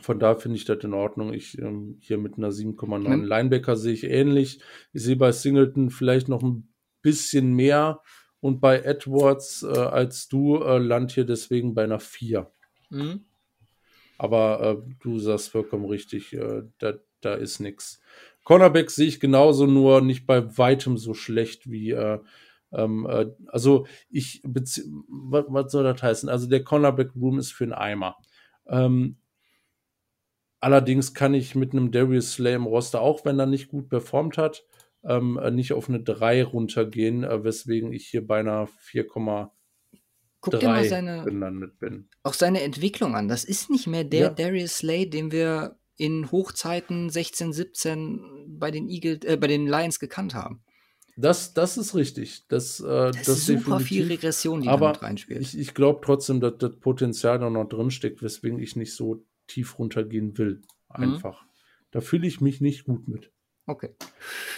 von 0.00 0.18
da 0.18 0.34
finde 0.34 0.56
ich 0.56 0.64
das 0.64 0.82
in 0.84 0.92
Ordnung. 0.92 1.32
Ich 1.32 1.56
ähm, 1.58 1.96
hier 2.00 2.18
mit 2.18 2.36
einer 2.36 2.50
7,9 2.50 3.16
Mhm. 3.16 3.24
Linebacker 3.24 3.76
sehe 3.76 3.94
ich 3.94 4.04
ähnlich. 4.04 4.60
Ich 4.92 5.02
sehe 5.02 5.16
bei 5.16 5.32
Singleton 5.32 5.90
vielleicht 5.90 6.28
noch 6.28 6.42
ein 6.42 6.68
bisschen 7.00 7.54
mehr 7.54 8.02
und 8.40 8.60
bei 8.60 8.80
Edwards 8.80 9.62
äh, 9.62 9.68
als 9.78 10.28
du 10.28 10.56
äh, 10.62 10.78
land 10.78 11.12
hier 11.12 11.24
deswegen 11.24 11.74
bei 11.74 11.84
einer 11.84 12.00
4. 12.00 12.50
Mhm. 12.90 13.24
Aber 14.18 14.82
äh, 14.86 14.94
du 15.00 15.18
sagst 15.18 15.50
vollkommen 15.50 15.84
richtig, 15.86 16.32
äh, 16.32 16.62
da, 16.78 16.94
da 17.20 17.34
ist 17.34 17.60
nichts. 17.60 18.00
Cornerback 18.46 18.92
sehe 18.92 19.08
ich 19.08 19.18
genauso, 19.18 19.66
nur 19.66 20.00
nicht 20.02 20.24
bei 20.24 20.56
weitem 20.56 20.98
so 20.98 21.14
schlecht 21.14 21.68
wie. 21.68 21.90
Äh, 21.90 22.20
ähm, 22.72 23.04
äh, 23.10 23.26
also, 23.48 23.88
ich. 24.08 24.40
Was, 24.44 24.80
was 25.48 25.72
soll 25.72 25.82
das 25.82 26.00
heißen? 26.00 26.28
Also, 26.28 26.48
der 26.48 26.62
Cornerback-Room 26.62 27.40
ist 27.40 27.50
für 27.50 27.64
einen 27.64 27.72
Eimer. 27.72 28.14
Ähm, 28.68 29.16
allerdings 30.60 31.12
kann 31.12 31.34
ich 31.34 31.56
mit 31.56 31.72
einem 31.72 31.90
Darius 31.90 32.34
Slay 32.34 32.54
im 32.54 32.66
Roster, 32.66 33.00
auch 33.00 33.24
wenn 33.24 33.40
er 33.40 33.46
nicht 33.46 33.66
gut 33.66 33.88
performt 33.88 34.38
hat, 34.38 34.64
ähm, 35.02 35.40
äh, 35.42 35.50
nicht 35.50 35.72
auf 35.72 35.88
eine 35.88 36.00
3 36.00 36.44
runtergehen, 36.44 37.24
äh, 37.24 37.42
weswegen 37.42 37.92
ich 37.92 38.06
hier 38.06 38.24
bei 38.24 38.38
einer 38.38 38.68
4,3 38.68 39.48
Guck 40.40 40.60
dir 40.60 40.68
mal 40.68 40.84
seine, 40.84 41.24
gelandet 41.24 41.80
bin. 41.80 42.08
auch 42.22 42.34
seine 42.34 42.62
Entwicklung 42.62 43.16
an. 43.16 43.26
Das 43.26 43.42
ist 43.42 43.70
nicht 43.70 43.88
mehr 43.88 44.04
der 44.04 44.20
Ja. 44.20 44.30
Darius 44.30 44.78
Slay, 44.78 45.10
den 45.10 45.32
wir 45.32 45.76
in 45.96 46.30
Hochzeiten 46.30 47.10
16, 47.10 47.52
17 47.52 48.58
bei 48.58 48.70
den 48.70 48.88
Eagles, 48.88 49.24
äh, 49.24 49.36
bei 49.36 49.46
den 49.46 49.66
Lions 49.66 49.98
gekannt 49.98 50.34
haben. 50.34 50.62
Das, 51.16 51.54
das 51.54 51.78
ist 51.78 51.94
richtig. 51.94 52.46
Das, 52.48 52.80
äh, 52.80 53.10
Das, 53.10 53.28
ist 53.28 53.46
super 53.46 53.80
viel. 53.80 54.06
Regression, 54.06 54.60
die 54.60 54.68
Aber 54.68 54.90
reinspielt. 54.90 55.40
Ich, 55.40 55.58
ich 55.58 55.74
glaube 55.74 56.00
trotzdem, 56.04 56.40
dass 56.40 56.58
das 56.58 56.76
Potenzial 56.76 57.38
da 57.38 57.48
noch 57.48 57.64
drin 57.64 57.90
steckt, 57.90 58.22
weswegen 58.22 58.58
ich 58.58 58.76
nicht 58.76 58.94
so 58.94 59.24
tief 59.46 59.78
runtergehen 59.78 60.36
will. 60.36 60.60
Mhm. 60.94 61.14
Einfach. 61.14 61.44
Da 61.90 62.02
fühle 62.02 62.26
ich 62.26 62.42
mich 62.42 62.60
nicht 62.60 62.84
gut 62.84 63.08
mit. 63.08 63.32
Okay. 63.66 63.90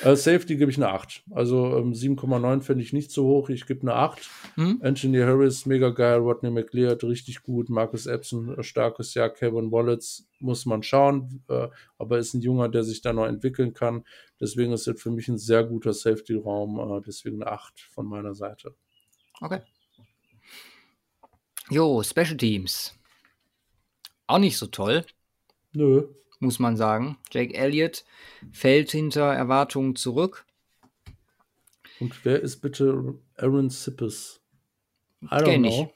Äh, 0.03 0.17
Safety 0.17 0.57
gebe 0.57 0.71
ich 0.71 0.77
eine 0.77 0.89
8. 0.89 1.25
Also 1.31 1.77
ähm, 1.77 1.93
7,9 1.93 2.63
finde 2.63 2.83
ich 2.83 2.93
nicht 2.93 3.11
so 3.11 3.25
hoch. 3.25 3.49
Ich 3.49 3.67
gebe 3.67 3.83
eine 3.83 3.95
8. 3.95 4.31
Mhm. 4.57 4.81
Anthony 4.83 5.19
Harris, 5.19 5.67
mega 5.67 5.91
geil. 5.91 6.19
Rodney 6.19 6.51
McLeod, 6.51 7.03
richtig 7.05 7.43
gut. 7.43 7.69
Marcus 7.69 8.07
Epson, 8.07 8.59
äh, 8.59 8.63
starkes 8.63 9.15
Jahr. 9.15 9.31
Kevin 9.31 9.73
Wallace, 9.73 10.27
muss 10.41 10.67
man 10.67 10.83
schauen. 10.83 11.43
Äh, 11.49 11.69
aber 11.99 12.19
ist 12.19 12.35
ein 12.35 12.41
Junger, 12.41 12.69
der 12.69 12.85
sich 12.85 13.01
da 13.01 13.13
noch 13.13 13.27
entwickeln 13.27 13.75
kann. 13.75 14.05
Deswegen 14.41 14.73
ist 14.73 14.87
das 14.87 15.01
für 15.01 15.11
mich 15.11 15.29
ein 15.29 15.39
sehr 15.39 15.65
guter 15.65 15.93
Safety-Raum. 15.93 16.79
Äh, 16.99 17.03
deswegen 17.07 17.43
eine 17.43 17.53
8 17.53 17.81
von 17.81 18.07
meiner 18.07 18.35
Seite. 18.35 18.75
Okay. 19.41 19.61
Jo, 21.71 22.03
Special 22.03 22.37
Teams. 22.37 22.95
Auch 24.27 24.39
nicht 24.39 24.59
so 24.59 24.67
toll, 24.67 25.05
Nö. 25.73 26.09
Muss 26.39 26.59
man 26.59 26.77
sagen. 26.77 27.19
Jake 27.31 27.55
Elliott 27.55 28.05
fällt 28.53 28.91
hinter 28.91 29.33
Erwartungen 29.33 29.97
zurück. 29.97 30.45
Und 32.01 32.25
wer 32.25 32.41
ist 32.41 32.61
bitte 32.61 33.15
Aaron 33.37 33.71
Sippes? 33.71 34.41
Kenn 35.31 35.65
ich. 35.65 35.87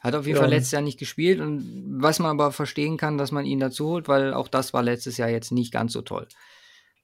Hat 0.00 0.14
auf 0.14 0.26
jeden 0.26 0.36
Ja. 0.36 0.42
Fall 0.42 0.50
letztes 0.50 0.72
Jahr 0.72 0.82
nicht 0.82 0.98
gespielt 0.98 1.40
und 1.40 2.00
was 2.02 2.18
man 2.18 2.30
aber 2.30 2.52
verstehen 2.52 2.96
kann, 2.96 3.18
dass 3.18 3.32
man 3.32 3.46
ihn 3.46 3.60
dazu 3.60 3.88
holt, 3.88 4.08
weil 4.08 4.34
auch 4.34 4.48
das 4.48 4.72
war 4.74 4.82
letztes 4.82 5.16
Jahr 5.16 5.28
jetzt 5.30 5.50
nicht 5.50 5.72
ganz 5.72 5.92
so 5.92 6.02
toll. 6.02 6.28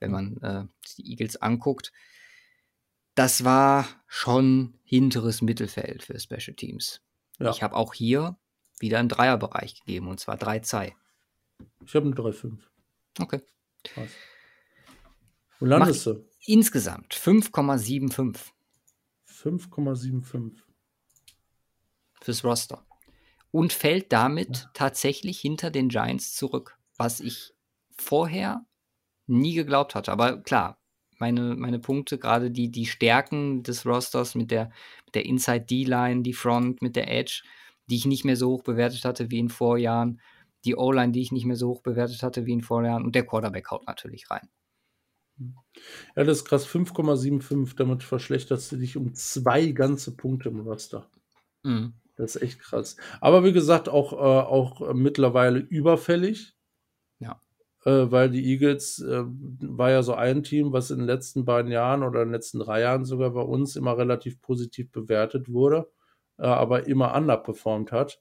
Wenn 0.01 0.11
man 0.11 0.37
äh, 0.43 0.65
die 0.97 1.11
Eagles 1.11 1.37
anguckt. 1.37 1.93
Das 3.15 3.45
war 3.45 3.87
schon 4.07 4.75
hinteres 4.85 5.43
Mittelfeld 5.43 6.03
für 6.03 6.19
Special 6.19 6.55
Teams. 6.55 7.03
Ja. 7.39 7.51
Ich 7.51 7.63
habe 7.63 7.75
auch 7.75 7.93
hier 7.93 8.37
wieder 8.79 8.99
einen 8.99 9.09
Dreierbereich 9.09 9.81
gegeben 9.81 10.09
und 10.09 10.21
zwar 10.21 10.37
drei 10.37 10.61
Zei. 10.61 10.95
Ich 11.85 11.95
habe 11.95 12.07
eine 12.07 12.15
3,5. 12.15 12.59
Okay. 13.19 13.41
Krass. 13.85 14.11
Wo 15.59 15.67
landest 15.67 16.07
du? 16.07 16.25
Insgesamt 16.47 17.15
5,75. 17.15 18.53
5,75. 19.27 20.53
fürs 22.23 22.45
Roster. 22.45 22.85
Und 23.51 23.73
fällt 23.73 24.13
damit 24.13 24.59
ja. 24.59 24.71
tatsächlich 24.75 25.41
hinter 25.41 25.71
den 25.71 25.89
Giants 25.89 26.35
zurück, 26.35 26.79
was 26.97 27.21
ich 27.21 27.53
vorher 27.91 28.65
nie 29.27 29.55
geglaubt 29.55 29.95
hatte. 29.95 30.13
Aber 30.13 30.41
klar, 30.43 30.81
meine, 31.19 31.55
meine 31.57 31.79
Punkte, 31.79 32.19
gerade 32.19 32.51
die, 32.51 32.71
die 32.71 32.87
Stärken 32.87 33.63
des 33.63 33.85
Rosters 33.87 34.35
mit 34.35 34.51
der, 34.51 34.71
mit 35.05 35.15
der 35.15 35.27
Inside 35.27 35.67
D-Line, 35.67 36.23
die 36.23 36.33
Front, 36.33 36.81
mit 36.83 36.97
der 36.97 37.11
Edge, 37.11 37.43
die 37.89 37.97
ich 37.97 38.07
nicht 38.07 38.25
mehr 38.25 38.37
so 38.37 38.51
hoch 38.51 38.63
bewertet 38.63 39.05
hatte 39.05 39.31
wie 39.31 39.39
in 39.39 39.51
Vorjahren, 39.51 40.21
die 40.65 40.77
O-Line, 40.77 41.13
die 41.13 41.23
ich 41.23 41.33
nicht 41.33 41.47
mehr 41.47 41.57
so 41.57 41.69
hoch 41.69 41.83
bewertet 41.83 42.23
hatte 42.23 42.47
wie 42.47 42.53
in 42.53 42.63
Vorjahren 42.63 43.05
und 43.05 43.15
der 43.15 43.27
Quarterback 43.27 43.71
haut 43.71 43.87
natürlich 43.87 44.31
rein. 44.31 44.49
Ja, 46.17 46.25
das 46.25 46.39
ist 46.39 46.45
krass. 46.45 46.67
5,75. 46.67 47.77
Damit 47.77 48.03
verschlechterst 48.03 48.73
du 48.73 48.77
dich 48.77 48.97
um 48.97 49.15
zwei 49.15 49.69
ganze 49.73 50.17
Punkte 50.17 50.51
im 50.51 50.61
Roster. 50.61 51.09
Mhm. 51.63 51.95
Das 52.17 52.37
ist 52.37 52.43
echt 52.43 52.61
krass. 52.61 52.97
Aber 53.21 53.45
wie 53.45 53.53
gesagt, 53.53 53.89
auch, 53.89 54.13
äh, 54.13 54.17
auch 54.17 54.93
mittlerweile 54.93 55.59
überfällig. 55.59 56.55
Ja. 57.19 57.41
Äh, 57.85 58.11
weil 58.11 58.31
die 58.31 58.45
Eagles 58.45 59.01
äh, 59.01 59.25
war 59.25 59.91
ja 59.91 60.03
so 60.03 60.15
ein 60.15 60.43
Team, 60.43 60.73
was 60.73 60.91
in 60.91 60.99
den 60.99 61.07
letzten 61.07 61.47
beiden 61.47 61.73
Jahren 61.73 62.03
oder 62.03 62.21
in 62.21 62.29
den 62.29 62.35
letzten 62.35 62.59
drei 62.59 62.83
Jahren 62.83 63.07
sogar 63.07 63.31
bei 63.31 63.41
uns 63.41 63.77
immer 63.77 63.97
relativ 63.97 64.43
positiv 64.43 64.91
bewertet 64.93 65.51
wurde, 65.51 65.91
äh, 66.37 66.43
aber 66.43 66.87
immer 66.87 67.15
underperformed 67.15 67.91
hat. 67.91 68.21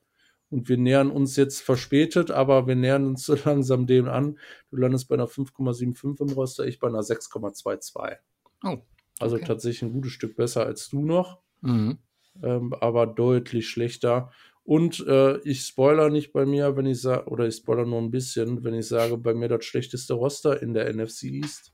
Und 0.50 0.68
wir 0.68 0.78
nähern 0.78 1.12
uns 1.12 1.36
jetzt 1.36 1.62
verspätet, 1.62 2.32
aber 2.32 2.68
wir 2.68 2.76
nähern 2.76 3.06
uns 3.06 3.26
so 3.26 3.36
langsam 3.46 3.88
dem 3.88 4.08
an. 4.08 4.40
Du 4.72 4.78
landest 4.78 5.08
bei 5.08 5.16
einer 5.16 5.28
5,75 5.28 6.22
im 6.22 6.30
Roster, 6.34 6.66
ich 6.66 6.80
bei 6.80 6.88
einer 6.88 7.02
6,22. 7.02 8.18
Oh. 8.64 8.68
Also 8.68 8.76
okay. 8.76 8.84
Also 9.20 9.38
tatsächlich 9.40 9.84
ein 9.84 9.94
gutes 9.94 10.12
Stück 10.12 10.36
besser 10.36 10.66
als 10.66 10.90
du 10.90 11.06
noch. 11.06 11.40
Mhm. 11.62 11.98
Ähm, 12.42 12.74
aber 12.74 13.06
deutlich 13.06 13.68
schlechter. 13.68 14.32
Und 14.64 15.06
äh, 15.08 15.40
ich 15.40 15.62
spoiler 15.62 16.10
nicht 16.10 16.32
bei 16.32 16.46
mir, 16.46 16.78
wenn 16.78 16.86
ich 16.86 17.02
sage, 17.02 17.28
oder 17.30 17.48
ich 17.48 17.56
spoiler 17.56 17.86
nur 17.86 18.00
ein 18.00 18.12
bisschen, 18.12 18.64
wenn 18.64 18.76
ich 18.76 18.88
sage, 18.88 19.18
bei 19.18 19.34
mir 19.34 19.48
das 19.48 19.66
schlechteste 19.66 20.14
Roster 20.14 20.62
in 20.62 20.74
der 20.74 20.94
NFC 20.94 21.24
East. 21.24 21.74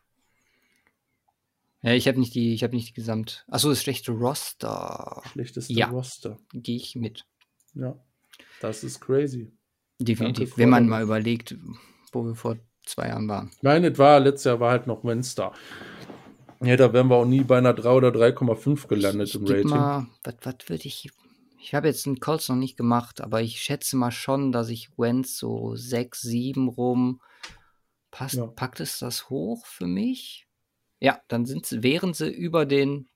Ja, 1.82 1.94
ich 1.94 2.08
habe 2.08 2.20
nicht 2.20 2.34
die, 2.34 2.54
ich 2.54 2.64
habe 2.64 2.76
nicht 2.76 2.90
die 2.90 2.94
Gesamt. 2.94 3.46
Achso, 3.48 3.70
das 3.70 3.82
schlechte 3.82 4.12
Roster. 4.12 5.22
Schlechteste 5.32 5.74
ja. 5.74 5.90
Roster. 5.90 6.38
Gehe 6.54 6.78
ich 6.78 6.96
mit. 6.96 7.26
Ja. 7.76 8.00
Das 8.62 8.84
ist 8.84 9.00
crazy. 9.02 9.52
Definitiv. 10.00 10.58
Wenn 10.58 10.70
man 10.70 10.88
mal 10.88 11.04
überlegt, 11.04 11.56
wo 12.12 12.26
wir 12.26 12.36
vor 12.36 12.58
zwei 12.86 13.08
Jahren 13.08 13.28
waren. 13.28 13.52
Nein, 13.62 13.84
es 13.84 13.98
war, 13.98 14.20
letztes 14.20 14.46
Jahr 14.46 14.60
war 14.60 14.72
halt 14.72 14.88
noch 14.88 15.04
Münster. 15.04 15.54
Ja, 16.62 16.78
da 16.78 16.94
wären 16.94 17.10
wir 17.10 17.16
auch 17.16 17.26
nie 17.26 17.44
bei 17.44 17.58
einer 17.58 17.74
3 17.74 17.90
oder 17.92 18.10
3,5 18.10 18.88
gelandet 18.88 19.30
ich, 19.30 19.36
ich 19.36 19.42
im 19.42 19.48
Rating. 19.48 19.70
Mal, 19.70 20.08
was, 20.24 20.36
was 20.42 20.56
würde 20.68 20.86
ich. 20.86 21.10
Ich 21.60 21.74
habe 21.74 21.88
jetzt 21.88 22.06
einen 22.06 22.20
Colts 22.20 22.50
noch 22.50 22.56
nicht 22.56 22.78
gemacht, 22.78 23.22
aber 23.22 23.42
ich 23.42 23.62
schätze 23.62 23.98
mal 23.98 24.12
schon, 24.12 24.52
dass 24.52 24.70
ich 24.70 24.98
Wentz 24.98 25.38
so 25.38 25.76
6, 25.76 26.22
7 26.22 26.68
rum. 26.68 27.22
Passt, 28.12 28.36
ja. 28.36 28.48
Packt 28.48 28.80
es 28.80 29.00
das 29.00 29.30
hoch 29.30 29.66
für 29.66 29.88
mich? 29.88 30.48
Ja, 31.00 31.20
dann 31.28 31.46
sind, 31.46 31.68
wären 31.84 32.14
sie 32.14 32.30
über 32.30 32.66
den 32.66 33.10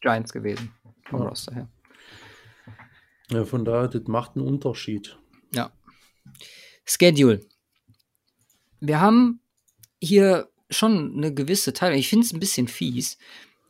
Giants 0.00 0.32
gewesen. 0.32 0.72
Vom 1.04 1.22
ja. 1.22 1.28
Roster 1.28 1.54
her. 1.54 1.68
Ja, 3.32 3.44
von 3.44 3.64
daher, 3.64 3.88
das 3.88 4.06
macht 4.08 4.36
einen 4.36 4.46
Unterschied. 4.46 5.18
Ja. 5.54 5.72
Schedule. 6.84 7.40
Wir 8.80 9.00
haben 9.00 9.40
hier 10.00 10.50
schon 10.70 11.16
eine 11.16 11.32
gewisse 11.32 11.72
Teilung. 11.72 11.98
Ich 11.98 12.08
finde 12.08 12.26
es 12.26 12.32
ein 12.32 12.40
bisschen 12.40 12.68
fies. 12.68 13.16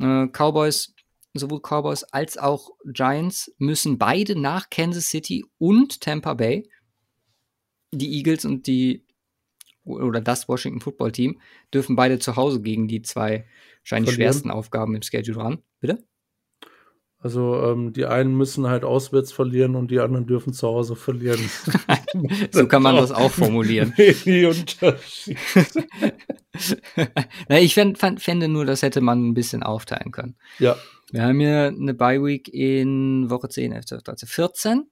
Äh, 0.00 0.28
Cowboys, 0.28 0.94
sowohl 1.34 1.60
Cowboys 1.60 2.04
als 2.04 2.38
auch 2.38 2.70
Giants 2.84 3.54
müssen 3.58 3.98
beide 3.98 4.38
nach 4.38 4.70
Kansas 4.70 5.08
City 5.08 5.44
und 5.58 6.00
Tampa 6.00 6.34
Bay. 6.34 6.68
Die 7.92 8.16
Eagles 8.16 8.44
und 8.44 8.66
die 8.66 9.04
oder 9.84 10.20
das 10.20 10.48
Washington 10.48 10.80
Football 10.80 11.12
Team 11.12 11.40
dürfen 11.74 11.96
beide 11.96 12.18
zu 12.18 12.36
Hause 12.36 12.62
gegen 12.62 12.88
die 12.88 13.02
zwei 13.02 13.46
wahrscheinlich 13.80 14.10
Verlieren. 14.10 14.32
schwersten 14.32 14.50
Aufgaben 14.50 14.94
im 14.94 15.02
Schedule 15.02 15.36
ran. 15.38 15.62
Bitte? 15.80 16.06
Also 17.22 17.62
ähm, 17.62 17.92
die 17.92 18.04
einen 18.04 18.36
müssen 18.36 18.66
halt 18.66 18.82
auswärts 18.82 19.30
verlieren 19.30 19.76
und 19.76 19.92
die 19.92 20.00
anderen 20.00 20.26
dürfen 20.26 20.52
zu 20.52 20.66
Hause 20.66 20.96
verlieren. 20.96 21.38
so 22.50 22.66
kann 22.66 22.82
man 22.82 22.96
das 22.96 23.12
auch 23.12 23.30
formulieren. 23.30 23.94
Unterschied. 23.96 25.38
Na, 27.48 27.60
ich 27.60 27.74
fänd, 27.74 27.98
fand, 27.98 28.20
fände 28.20 28.48
nur, 28.48 28.64
das 28.64 28.82
hätte 28.82 29.00
man 29.00 29.28
ein 29.28 29.34
bisschen 29.34 29.62
aufteilen 29.62 30.10
können. 30.10 30.34
Ja. 30.58 30.76
Wir 31.12 31.22
haben 31.22 31.38
hier 31.38 31.72
eine 31.76 31.94
Bye 31.94 32.24
Week 32.24 32.52
in 32.52 33.30
Woche 33.30 33.48
10, 33.48 33.70
11, 33.70 33.86
12, 33.86 34.02
13, 34.02 34.28
14. 34.28 34.90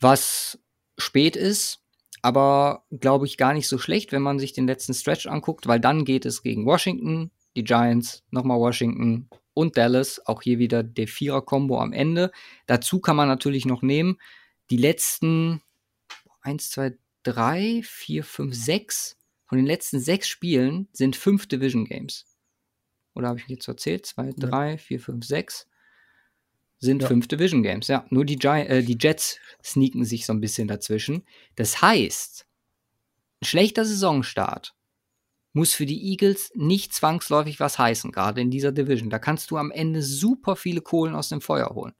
Was 0.00 0.58
spät 0.98 1.36
ist, 1.36 1.80
aber 2.22 2.84
glaube 2.90 3.26
ich 3.26 3.36
gar 3.36 3.52
nicht 3.52 3.68
so 3.68 3.78
schlecht, 3.78 4.10
wenn 4.10 4.22
man 4.22 4.40
sich 4.40 4.52
den 4.52 4.66
letzten 4.66 4.94
Stretch 4.94 5.28
anguckt, 5.28 5.68
weil 5.68 5.78
dann 5.78 6.04
geht 6.04 6.26
es 6.26 6.42
gegen 6.42 6.66
Washington, 6.66 7.30
die 7.54 7.62
Giants, 7.62 8.24
nochmal 8.30 8.58
Washington, 8.58 9.28
und 9.54 9.76
Dallas. 9.76 10.24
Auch 10.26 10.42
hier 10.42 10.58
wieder 10.58 10.82
der 10.82 11.08
Vierer-Kombo 11.08 11.80
am 11.80 11.92
Ende. 11.92 12.30
Dazu 12.66 13.00
kann 13.00 13.16
man 13.16 13.28
natürlich 13.28 13.64
noch 13.64 13.82
nehmen, 13.82 14.18
die 14.70 14.76
letzten 14.76 15.62
1, 16.42 16.70
2, 16.70 16.96
3, 17.22 17.82
4, 17.82 18.24
5, 18.24 18.54
6 18.54 19.16
von 19.46 19.58
den 19.58 19.66
letzten 19.66 20.00
sechs 20.00 20.28
Spielen 20.28 20.88
sind 20.92 21.16
fünf 21.16 21.46
Division 21.46 21.84
Games. 21.84 22.26
Oder 23.14 23.28
habe 23.28 23.38
ich 23.38 23.46
jetzt 23.46 23.68
erzählt? 23.68 24.06
2, 24.06 24.32
3, 24.36 24.78
4, 24.78 25.00
5, 25.00 25.24
6 25.24 25.68
sind 26.80 27.02
ja. 27.02 27.08
fünf 27.08 27.28
Division 27.28 27.62
Games. 27.62 27.88
Ja, 27.88 28.06
nur 28.10 28.24
die, 28.24 28.36
Gi 28.36 28.48
äh, 28.48 28.82
die 28.82 28.98
Jets 29.00 29.38
sneaken 29.62 30.04
sich 30.04 30.26
so 30.26 30.32
ein 30.32 30.40
bisschen 30.40 30.68
dazwischen. 30.68 31.24
Das 31.56 31.80
heißt, 31.80 32.46
ein 33.40 33.44
schlechter 33.44 33.84
Saisonstart 33.84 34.74
muss 35.54 35.72
für 35.72 35.86
die 35.86 36.10
Eagles 36.10 36.50
nicht 36.54 36.92
zwangsläufig 36.92 37.60
was 37.60 37.78
heißen, 37.78 38.10
gerade 38.10 38.40
in 38.40 38.50
dieser 38.50 38.72
Division. 38.72 39.08
Da 39.08 39.20
kannst 39.20 39.50
du 39.50 39.56
am 39.56 39.70
Ende 39.70 40.02
super 40.02 40.56
viele 40.56 40.82
Kohlen 40.82 41.14
aus 41.14 41.28
dem 41.28 41.40
Feuer 41.40 41.70
holen. 41.74 41.94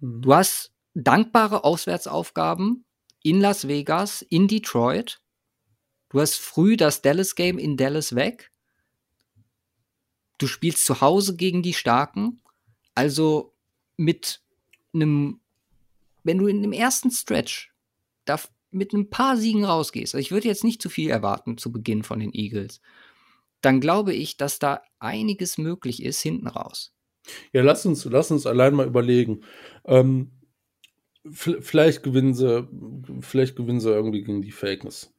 Mhm. 0.00 0.22
Du 0.22 0.34
hast 0.34 0.72
dankbare 0.94 1.64
Auswärtsaufgaben 1.64 2.86
in 3.22 3.40
Las 3.40 3.68
Vegas, 3.68 4.22
in 4.22 4.48
Detroit. 4.48 5.20
Du 6.08 6.20
hast 6.20 6.36
früh 6.36 6.78
das 6.78 7.02
Dallas-Game 7.02 7.58
in 7.58 7.76
Dallas 7.76 8.14
weg. 8.14 8.50
Du 10.38 10.46
spielst 10.46 10.86
zu 10.86 11.02
Hause 11.02 11.36
gegen 11.36 11.62
die 11.62 11.74
Starken. 11.74 12.40
Also 12.94 13.54
mit 13.98 14.40
einem, 14.94 15.40
wenn 16.22 16.38
du 16.38 16.46
in 16.46 16.62
dem 16.62 16.72
ersten 16.72 17.10
Stretch 17.10 17.70
da 18.24 18.40
mit 18.70 18.92
ein 18.92 19.10
paar 19.10 19.36
Siegen 19.36 19.64
rausgehst, 19.64 20.14
also 20.14 20.20
ich 20.20 20.30
würde 20.30 20.48
jetzt 20.48 20.64
nicht 20.64 20.82
zu 20.82 20.88
viel 20.88 21.10
erwarten 21.10 21.58
zu 21.58 21.72
Beginn 21.72 22.02
von 22.02 22.20
den 22.20 22.32
Eagles, 22.32 22.80
dann 23.60 23.80
glaube 23.80 24.14
ich, 24.14 24.36
dass 24.36 24.58
da 24.58 24.82
einiges 24.98 25.58
möglich 25.58 26.02
ist 26.02 26.20
hinten 26.20 26.46
raus. 26.46 26.92
Ja, 27.52 27.62
lass 27.62 27.84
uns, 27.86 28.04
lass 28.04 28.30
uns 28.30 28.46
allein 28.46 28.74
mal 28.74 28.86
überlegen. 28.86 29.42
Ähm, 29.84 30.30
vielleicht 31.30 32.02
gewinnen 32.02 32.34
sie, 32.34 32.68
vielleicht 33.20 33.56
gewinnen 33.56 33.80
sie 33.80 33.90
irgendwie 33.90 34.22
gegen 34.22 34.42
die 34.42 34.52
Falcons. 34.52 35.12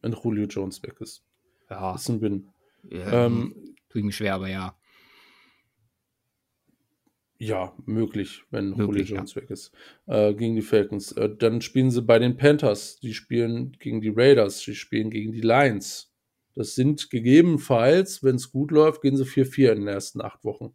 Wenn 0.00 0.12
Julio 0.12 0.46
Jones 0.46 0.82
weg 0.82 1.00
ist. 1.00 1.24
Ja. 1.70 1.92
Das 1.92 2.02
ist 2.02 2.08
ein 2.08 2.20
Win. 2.20 2.48
Ja, 2.90 3.26
ähm, 3.26 3.74
tue 3.88 4.00
ich 4.00 4.04
mir 4.04 4.12
schwer, 4.12 4.34
aber 4.34 4.48
ja. 4.48 4.77
Ja, 7.40 7.72
möglich, 7.86 8.42
wenn 8.50 8.70
möglich, 8.70 9.08
Julio 9.08 9.16
Jones 9.16 9.34
ja. 9.34 9.42
weg 9.42 9.50
ist. 9.50 9.72
Äh, 10.06 10.34
gegen 10.34 10.56
die 10.56 10.62
Falcons. 10.62 11.12
Äh, 11.12 11.36
dann 11.36 11.60
spielen 11.60 11.92
sie 11.92 12.02
bei 12.02 12.18
den 12.18 12.36
Panthers. 12.36 12.98
Die 12.98 13.14
spielen 13.14 13.72
gegen 13.78 14.00
die 14.00 14.12
Raiders. 14.14 14.60
Die 14.62 14.74
spielen 14.74 15.10
gegen 15.10 15.30
die 15.30 15.40
Lions. 15.40 16.12
Das 16.56 16.74
sind 16.74 17.10
gegebenenfalls, 17.10 18.24
wenn 18.24 18.34
es 18.34 18.50
gut 18.50 18.72
läuft, 18.72 19.02
gehen 19.02 19.16
sie 19.16 19.22
4-4 19.22 19.70
in 19.70 19.78
den 19.80 19.88
ersten 19.88 20.20
acht 20.20 20.42
Wochen 20.44 20.74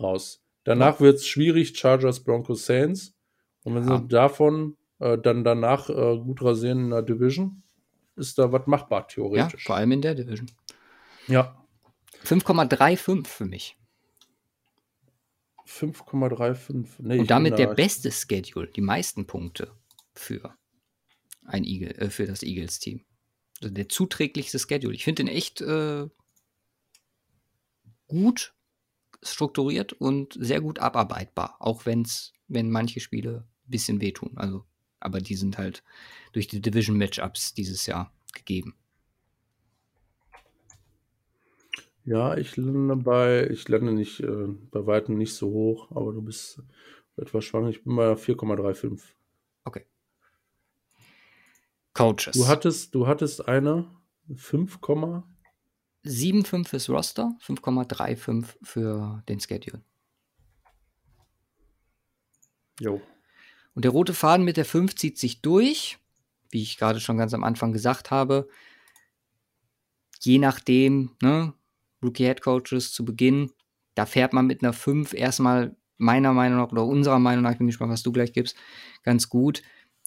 raus. 0.00 0.42
Danach 0.64 0.98
ja. 0.98 1.00
wird 1.00 1.16
es 1.18 1.26
schwierig, 1.28 1.78
Chargers, 1.78 2.24
Broncos, 2.24 2.66
Saints. 2.66 3.14
Und 3.62 3.76
wenn 3.76 3.88
ja. 3.88 3.98
sie 3.98 4.08
davon 4.08 4.76
äh, 4.98 5.16
dann 5.16 5.44
danach 5.44 5.88
äh, 5.88 6.18
gut 6.18 6.42
rasieren 6.42 6.86
in 6.86 6.90
der 6.90 7.02
Division, 7.02 7.62
ist 8.16 8.38
da 8.38 8.50
was 8.50 8.66
machbar, 8.66 9.06
theoretisch. 9.06 9.62
Ja, 9.62 9.66
vor 9.66 9.76
allem 9.76 9.92
in 9.92 10.02
der 10.02 10.16
Division. 10.16 10.50
Ja. 11.28 11.64
5,35 12.24 13.26
für 13.28 13.44
mich. 13.44 13.76
5,35. 15.66 16.86
Nee, 16.98 17.18
und 17.18 17.30
damit 17.30 17.58
der 17.58 17.74
beste 17.74 18.10
Schedule, 18.12 18.68
die 18.68 18.80
meisten 18.80 19.26
Punkte 19.26 19.72
für 20.14 20.56
ein 21.44 21.64
Eagle, 21.64 21.94
äh, 21.96 22.10
für 22.10 22.26
das 22.26 22.42
Eagles-Team. 22.42 23.04
Also 23.60 23.74
der 23.74 23.88
zuträglichste 23.88 24.58
Schedule. 24.58 24.94
Ich 24.94 25.04
finde 25.04 25.24
den 25.24 25.34
echt 25.34 25.60
äh, 25.60 26.06
gut 28.06 28.54
strukturiert 29.22 29.92
und 29.92 30.36
sehr 30.38 30.60
gut 30.60 30.78
abarbeitbar, 30.78 31.56
auch 31.58 31.86
wenn's, 31.86 32.32
wenn 32.48 32.70
manche 32.70 33.00
Spiele 33.00 33.48
ein 33.66 33.70
bisschen 33.70 34.00
wehtun. 34.00 34.32
Also, 34.36 34.64
aber 35.00 35.20
die 35.20 35.36
sind 35.36 35.58
halt 35.58 35.82
durch 36.32 36.46
die 36.46 36.60
Division-Matchups 36.60 37.54
dieses 37.54 37.86
Jahr 37.86 38.12
gegeben. 38.34 38.76
Ja, 42.06 42.36
ich 42.36 42.56
lande 42.56 42.94
bei, 42.94 43.48
ich 43.50 43.68
lande 43.68 43.92
nicht 43.92 44.20
äh, 44.20 44.46
bei 44.70 44.86
weitem 44.86 45.18
nicht 45.18 45.34
so 45.34 45.48
hoch, 45.48 45.90
aber 45.90 46.12
du 46.12 46.22
bist 46.22 46.62
etwas 47.16 47.44
schwanger. 47.44 47.68
Ich 47.68 47.82
bin 47.82 47.96
bei 47.96 48.12
4,35. 48.12 49.00
Okay. 49.64 49.84
Coaches. 51.94 52.32
Du 52.34 52.46
hattest, 52.46 52.94
du 52.94 53.08
hattest 53.08 53.48
eine 53.48 53.90
5, 54.32 54.78
7,5 54.78 56.68
fürs 56.68 56.88
Roster, 56.88 57.36
5,35 57.44 58.44
für 58.62 59.24
den 59.28 59.40
Schedule. 59.40 59.82
Jo. 62.78 63.00
Und 63.74 63.84
der 63.84 63.90
rote 63.90 64.14
Faden 64.14 64.44
mit 64.44 64.56
der 64.56 64.64
5 64.64 64.94
zieht 64.94 65.18
sich 65.18 65.42
durch, 65.42 65.98
wie 66.50 66.62
ich 66.62 66.78
gerade 66.78 67.00
schon 67.00 67.18
ganz 67.18 67.34
am 67.34 67.42
Anfang 67.42 67.72
gesagt 67.72 68.12
habe. 68.12 68.48
Je 70.20 70.38
nachdem, 70.38 71.16
ne, 71.20 71.52
Rookie 72.06 72.24
Head 72.24 72.40
Coaches 72.40 72.92
zu 72.92 73.04
Beginn, 73.04 73.50
da 73.94 74.06
fährt 74.06 74.32
man 74.32 74.46
mit 74.46 74.62
einer 74.62 74.72
5 74.72 75.12
erstmal 75.12 75.76
meiner 75.98 76.32
Meinung 76.32 76.58
nach 76.58 76.72
oder 76.72 76.84
unserer 76.84 77.18
Meinung 77.18 77.42
nach, 77.42 77.52
ich 77.52 77.58
bin 77.58 77.66
gespannt, 77.66 77.92
was 77.92 78.02
du 78.02 78.12
gleich 78.12 78.32
gibst, 78.32 78.56
ganz 79.02 79.28
gut. 79.28 79.62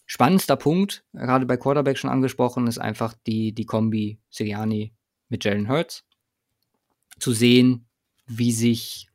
Spannendster 0.06 0.56
Punkt, 0.56 1.04
gerade 1.14 1.46
bei 1.46 1.58
Quarterback 1.58 1.98
schon 1.98 2.10
angesprochen, 2.10 2.68
ist 2.68 2.80
einfach 2.80 3.14
die, 3.28 3.54
die 3.54 3.66
Kombi 3.66 4.20
Siriani 4.30 4.94
mit 5.30 5.44
Jalen 5.44 5.70
Hurts. 5.70 6.06
Zu 7.20 7.34
sehen, 7.34 7.88
wie 8.26 8.52
sich 8.52 9.10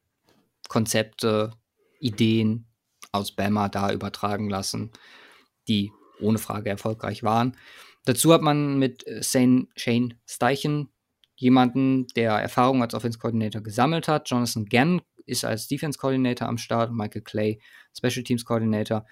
Konzepte, 0.69 1.52
Ideen 2.01 2.66
aus 3.12 3.32
Bama 3.32 3.69
da 3.69 3.93
übertragen 3.93 4.51
lassen, 4.51 4.90
die 5.69 5.93
ohne 6.20 6.39
Frage 6.39 6.70
erfolgreich 6.70 7.23
waren. 7.23 7.56
Dazu 8.05 8.32
hat 8.32 8.43
man 8.43 8.78
mit 8.78 9.05
Shane 9.23 9.69
Steichen 10.27 10.89
jemanden, 11.36 12.06
der 12.09 12.32
Erfahrung 12.32 12.82
als 12.82 12.94
Offense 12.94 13.19
Coordinator 13.19 13.62
gesammelt 13.62 14.09
hat. 14.09 14.28
Jonathan 14.31 14.66
Gann 14.66 15.02
ist 15.27 15.44
als 15.44 15.66
Defense 15.66 15.98
Coordinator 15.98 16.48
am 16.48 16.59
Start, 16.59 16.93
Michael 16.93 17.23
Clay 17.23 17.61
Special 17.97 18.24
Teams 18.24 18.44
Coordinator. 18.44 19.06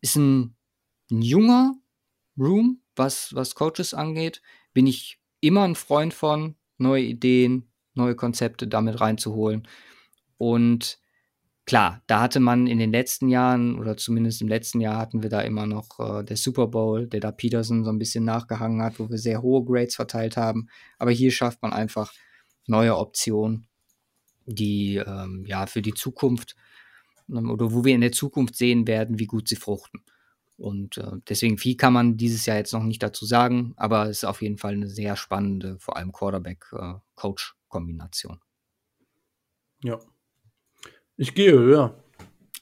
Ist 0.00 0.16
ein, 0.16 0.56
ein 1.10 1.22
junger 1.22 1.74
Room, 2.38 2.82
was, 2.94 3.34
was 3.34 3.54
Coaches 3.54 3.94
angeht. 3.94 4.42
Bin 4.72 4.86
ich 4.86 5.20
immer 5.40 5.64
ein 5.64 5.74
Freund 5.74 6.12
von, 6.12 6.56
neue 6.78 7.04
Ideen, 7.04 7.70
neue 7.94 8.14
Konzepte 8.14 8.68
damit 8.68 9.00
reinzuholen. 9.00 9.66
Und 10.38 10.98
klar, 11.66 12.02
da 12.06 12.20
hatte 12.20 12.40
man 12.40 12.66
in 12.66 12.78
den 12.78 12.92
letzten 12.92 13.28
Jahren, 13.28 13.78
oder 13.78 13.96
zumindest 13.96 14.40
im 14.40 14.48
letzten 14.48 14.80
Jahr 14.80 14.98
hatten 14.98 15.22
wir 15.22 15.30
da 15.30 15.40
immer 15.40 15.66
noch 15.66 15.98
äh, 15.98 16.24
der 16.24 16.36
Super 16.36 16.68
Bowl, 16.68 17.08
der 17.08 17.20
da 17.20 17.32
Peterson 17.32 17.84
so 17.84 17.90
ein 17.90 17.98
bisschen 17.98 18.24
nachgehangen 18.24 18.82
hat, 18.82 18.98
wo 18.98 19.10
wir 19.10 19.18
sehr 19.18 19.42
hohe 19.42 19.64
Grades 19.64 19.96
verteilt 19.96 20.36
haben. 20.36 20.68
Aber 20.98 21.10
hier 21.10 21.30
schafft 21.30 21.62
man 21.62 21.72
einfach 21.72 22.12
neue 22.66 22.96
Optionen, 22.96 23.66
die 24.46 24.96
ähm, 24.96 25.44
ja 25.46 25.66
für 25.66 25.82
die 25.82 25.94
Zukunft 25.94 26.56
ähm, 27.28 27.50
oder 27.50 27.72
wo 27.72 27.84
wir 27.84 27.94
in 27.94 28.00
der 28.00 28.12
Zukunft 28.12 28.56
sehen 28.56 28.86
werden, 28.86 29.18
wie 29.18 29.26
gut 29.26 29.48
sie 29.48 29.56
fruchten. 29.56 30.02
Und 30.56 30.98
äh, 30.98 31.12
deswegen 31.28 31.58
viel 31.58 31.76
kann 31.76 31.92
man 31.92 32.16
dieses 32.16 32.46
Jahr 32.46 32.56
jetzt 32.56 32.72
noch 32.72 32.84
nicht 32.84 33.02
dazu 33.02 33.26
sagen, 33.26 33.74
aber 33.76 34.04
es 34.04 34.18
ist 34.18 34.24
auf 34.24 34.40
jeden 34.40 34.56
Fall 34.56 34.72
eine 34.72 34.88
sehr 34.88 35.16
spannende, 35.16 35.78
vor 35.80 35.96
allem 35.96 36.12
Quarterback-Coach-Kombination. 36.12 38.40
Äh, 39.84 39.88
ja. 39.88 39.98
Ich 41.16 41.34
gehe 41.34 41.52
höher. 41.52 41.94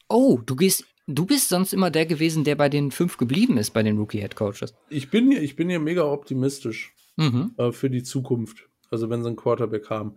Oh, 0.08 0.38
du 0.44 0.54
gehst, 0.54 0.84
du 1.06 1.26
bist 1.26 1.48
sonst 1.48 1.72
immer 1.72 1.90
der 1.90 2.06
gewesen, 2.06 2.44
der 2.44 2.54
bei 2.54 2.68
den 2.68 2.90
fünf 2.90 3.16
geblieben 3.16 3.56
ist, 3.56 3.70
bei 3.70 3.82
den 3.82 3.98
Rookie-Head 3.98 4.36
Coaches. 4.36 4.74
Ich 4.90 5.10
bin, 5.10 5.32
ich 5.32 5.56
bin 5.56 5.68
hier 5.68 5.80
mega 5.80 6.04
optimistisch 6.04 6.94
mhm. 7.16 7.52
äh, 7.56 7.72
für 7.72 7.90
die 7.90 8.02
Zukunft. 8.02 8.68
Also 8.90 9.10
wenn 9.10 9.22
sie 9.22 9.28
einen 9.28 9.36
Quarterback 9.36 9.90
haben. 9.90 10.16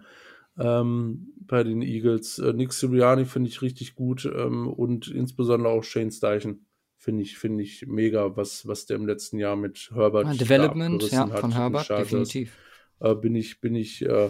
Ähm, 0.59 1.33
bei 1.39 1.63
den 1.63 1.81
Eagles. 1.81 2.39
Äh, 2.39 2.53
Nick 2.53 2.73
Sirianni 2.73 3.25
finde 3.25 3.49
ich 3.49 3.61
richtig 3.61 3.95
gut 3.95 4.25
ähm, 4.25 4.67
und 4.67 5.07
insbesondere 5.07 5.71
auch 5.71 5.83
Shane 5.83 6.11
Steichen 6.11 6.65
finde 6.97 7.21
ich, 7.21 7.37
finde 7.37 7.63
ich 7.63 7.85
mega, 7.87 8.35
was, 8.35 8.67
was 8.67 8.85
der 8.87 8.97
im 8.97 9.05
letzten 9.05 9.37
Jahr 9.37 9.55
mit 9.55 9.91
Herbert 9.93 10.25
ah, 10.25 10.33
Development 10.33 11.11
ja, 11.11 11.27
von 11.27 11.51
Herbert, 11.51 11.89
definitiv. 11.89 12.57
Äh, 12.99 13.13
bin 13.13 13.35
ich, 13.35 13.61
bin 13.61 13.75
ich 13.75 14.03
äh, 14.03 14.29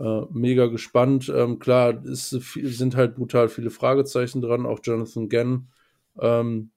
äh, 0.00 0.22
mega 0.32 0.66
gespannt. 0.66 1.30
Ähm, 1.34 1.58
klar, 1.58 2.02
es 2.04 2.30
sind 2.30 2.96
halt 2.96 3.14
brutal 3.14 3.48
viele 3.48 3.70
Fragezeichen 3.70 4.40
dran, 4.40 4.66
auch 4.66 4.80
Jonathan 4.82 5.28
Gann, 5.28 5.68
ähm, 6.18 6.70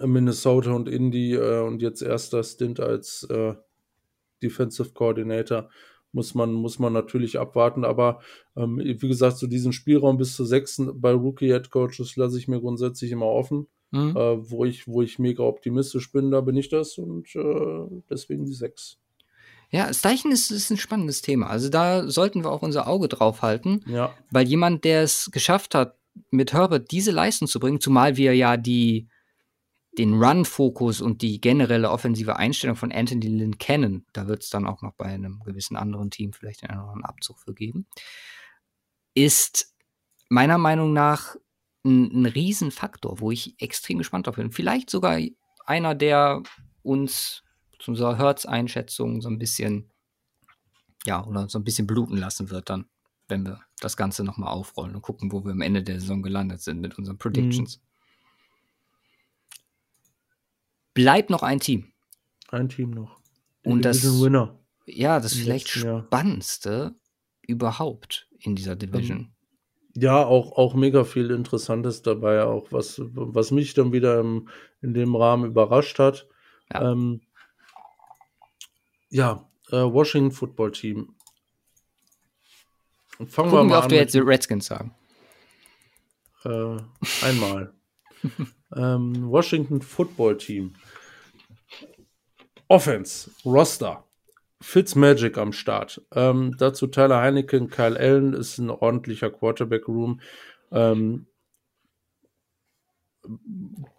Minnesota 0.00 0.72
und 0.72 0.88
Indy 0.88 1.34
äh, 1.34 1.60
und 1.60 1.82
jetzt 1.82 2.02
erster 2.02 2.42
Stint 2.42 2.80
als 2.80 3.24
äh, 3.30 3.54
Defensive 4.42 4.92
Coordinator 4.92 5.70
muss 6.12 6.34
man, 6.34 6.52
muss 6.52 6.78
man 6.78 6.92
natürlich 6.92 7.38
abwarten. 7.38 7.84
Aber 7.84 8.20
ähm, 8.56 8.78
wie 8.78 9.08
gesagt, 9.08 9.36
so 9.36 9.46
diesen 9.46 9.72
Spielraum 9.72 10.16
bis 10.16 10.36
zu 10.36 10.44
sechs 10.44 10.80
bei 10.94 11.12
Rookie 11.12 11.52
Head 11.52 11.70
Coaches 11.70 12.16
lasse 12.16 12.38
ich 12.38 12.48
mir 12.48 12.60
grundsätzlich 12.60 13.10
immer 13.10 13.26
offen. 13.26 13.66
Mhm. 13.90 14.16
Äh, 14.16 14.50
wo, 14.50 14.64
ich, 14.64 14.86
wo 14.86 15.02
ich 15.02 15.18
mega 15.18 15.42
optimistisch 15.42 16.10
bin, 16.12 16.30
da 16.30 16.40
bin 16.40 16.56
ich 16.56 16.68
das 16.68 16.98
und 16.98 17.34
äh, 17.34 18.02
deswegen 18.08 18.44
die 18.44 18.54
sechs. 18.54 18.98
Ja, 19.74 19.92
Steichen 19.92 20.30
ist, 20.30 20.52
ist 20.52 20.70
ein 20.70 20.76
spannendes 20.76 21.20
Thema. 21.20 21.48
Also 21.48 21.68
da 21.68 22.08
sollten 22.08 22.44
wir 22.44 22.52
auch 22.52 22.62
unser 22.62 22.86
Auge 22.86 23.08
drauf 23.08 23.42
halten. 23.42 23.80
Ja. 23.88 24.14
Weil 24.30 24.46
jemand, 24.46 24.84
der 24.84 25.02
es 25.02 25.32
geschafft 25.32 25.74
hat, 25.74 25.98
mit 26.30 26.52
Herbert 26.52 26.92
diese 26.92 27.10
Leistung 27.10 27.48
zu 27.48 27.58
bringen, 27.58 27.80
zumal 27.80 28.16
wir 28.16 28.36
ja 28.36 28.56
die, 28.56 29.08
den 29.98 30.22
Run-Fokus 30.22 31.00
und 31.00 31.22
die 31.22 31.40
generelle 31.40 31.90
offensive 31.90 32.36
Einstellung 32.36 32.76
von 32.76 32.92
Anthony 32.92 33.26
Lynn 33.26 33.58
kennen, 33.58 34.06
da 34.12 34.28
wird 34.28 34.44
es 34.44 34.48
dann 34.48 34.64
auch 34.64 34.80
noch 34.80 34.94
bei 34.94 35.06
einem 35.06 35.40
gewissen 35.44 35.74
anderen 35.74 36.12
Team 36.12 36.32
vielleicht 36.32 36.62
einen 36.62 36.78
anderen 36.78 37.04
Abzug 37.04 37.40
für 37.40 37.52
geben, 37.52 37.88
ist 39.14 39.74
meiner 40.28 40.56
Meinung 40.56 40.92
nach 40.92 41.34
ein, 41.84 42.12
ein 42.12 42.26
Riesenfaktor, 42.26 43.18
wo 43.18 43.32
ich 43.32 43.60
extrem 43.60 43.98
gespannt 43.98 44.28
drauf 44.28 44.36
bin. 44.36 44.52
Vielleicht 44.52 44.88
sogar 44.88 45.18
einer, 45.66 45.96
der 45.96 46.44
uns 46.84 47.43
zu 47.84 47.90
unserer 47.90 48.16
Hertz-Einschätzung 48.16 49.20
so 49.20 49.28
ein 49.28 49.38
bisschen, 49.38 49.90
ja, 51.04 51.24
oder 51.24 51.48
so 51.50 51.58
ein 51.58 51.64
bisschen 51.64 51.86
bluten 51.86 52.16
lassen 52.16 52.50
wird 52.50 52.70
dann, 52.70 52.86
wenn 53.28 53.44
wir 53.44 53.60
das 53.78 53.98
Ganze 53.98 54.24
nochmal 54.24 54.52
aufrollen 54.54 54.94
und 54.94 55.02
gucken, 55.02 55.30
wo 55.32 55.44
wir 55.44 55.52
am 55.52 55.60
Ende 55.60 55.82
der 55.82 56.00
Saison 56.00 56.22
gelandet 56.22 56.62
sind 56.62 56.80
mit 56.80 56.96
unseren 56.96 57.18
Predictions. 57.18 57.76
Mhm. 57.76 57.82
Bleibt 60.94 61.28
noch 61.28 61.42
ein 61.42 61.60
Team. 61.60 61.92
Ein 62.48 62.70
Team 62.70 62.90
noch. 62.90 63.20
und 63.64 63.84
das, 63.84 64.02
Winner. 64.02 64.58
ja, 64.86 65.20
das 65.20 65.34
vielleicht 65.34 65.68
spannendste 65.68 66.94
überhaupt 67.42 68.28
in 68.38 68.56
dieser 68.56 68.76
Division. 68.76 69.34
Ja, 69.96 70.24
auch, 70.24 70.52
auch 70.52 70.74
mega 70.74 71.04
viel 71.04 71.30
Interessantes 71.30 72.02
dabei, 72.02 72.44
auch 72.44 72.72
was, 72.72 73.00
was 73.00 73.50
mich 73.50 73.74
dann 73.74 73.92
wieder 73.92 74.20
im, 74.20 74.48
in 74.80 74.94
dem 74.94 75.14
Rahmen 75.14 75.44
überrascht 75.44 75.98
hat. 75.98 76.26
Ja. 76.72 76.92
Ähm, 76.92 77.20
ja, 79.14 79.48
äh, 79.70 79.76
Washington 79.76 80.32
Football 80.32 80.72
Team. 80.72 81.14
Fangen 83.16 83.28
Gucken 83.28 83.52
wir 83.52 83.64
mal 83.64 83.78
oft 83.78 83.84
an. 83.84 83.90
du 83.90 83.96
jetzt 83.96 84.12
die 84.12 84.18
Redskins 84.18 84.66
sagen. 84.66 84.92
Äh, 86.44 86.78
einmal. 87.22 87.72
ähm, 88.76 89.30
Washington 89.30 89.80
Football 89.82 90.36
Team. 90.38 90.74
Offense, 92.66 93.30
Roster. 93.44 94.04
Fitzmagic 94.60 95.38
am 95.38 95.52
Start. 95.52 96.02
Ähm, 96.12 96.56
dazu 96.58 96.88
Tyler 96.88 97.20
Heineken, 97.20 97.70
Kyle 97.70 97.96
Allen 97.96 98.32
ist 98.32 98.58
ein 98.58 98.70
ordentlicher 98.70 99.30
Quarterback-Room. 99.30 100.20
Ähm, 100.72 101.26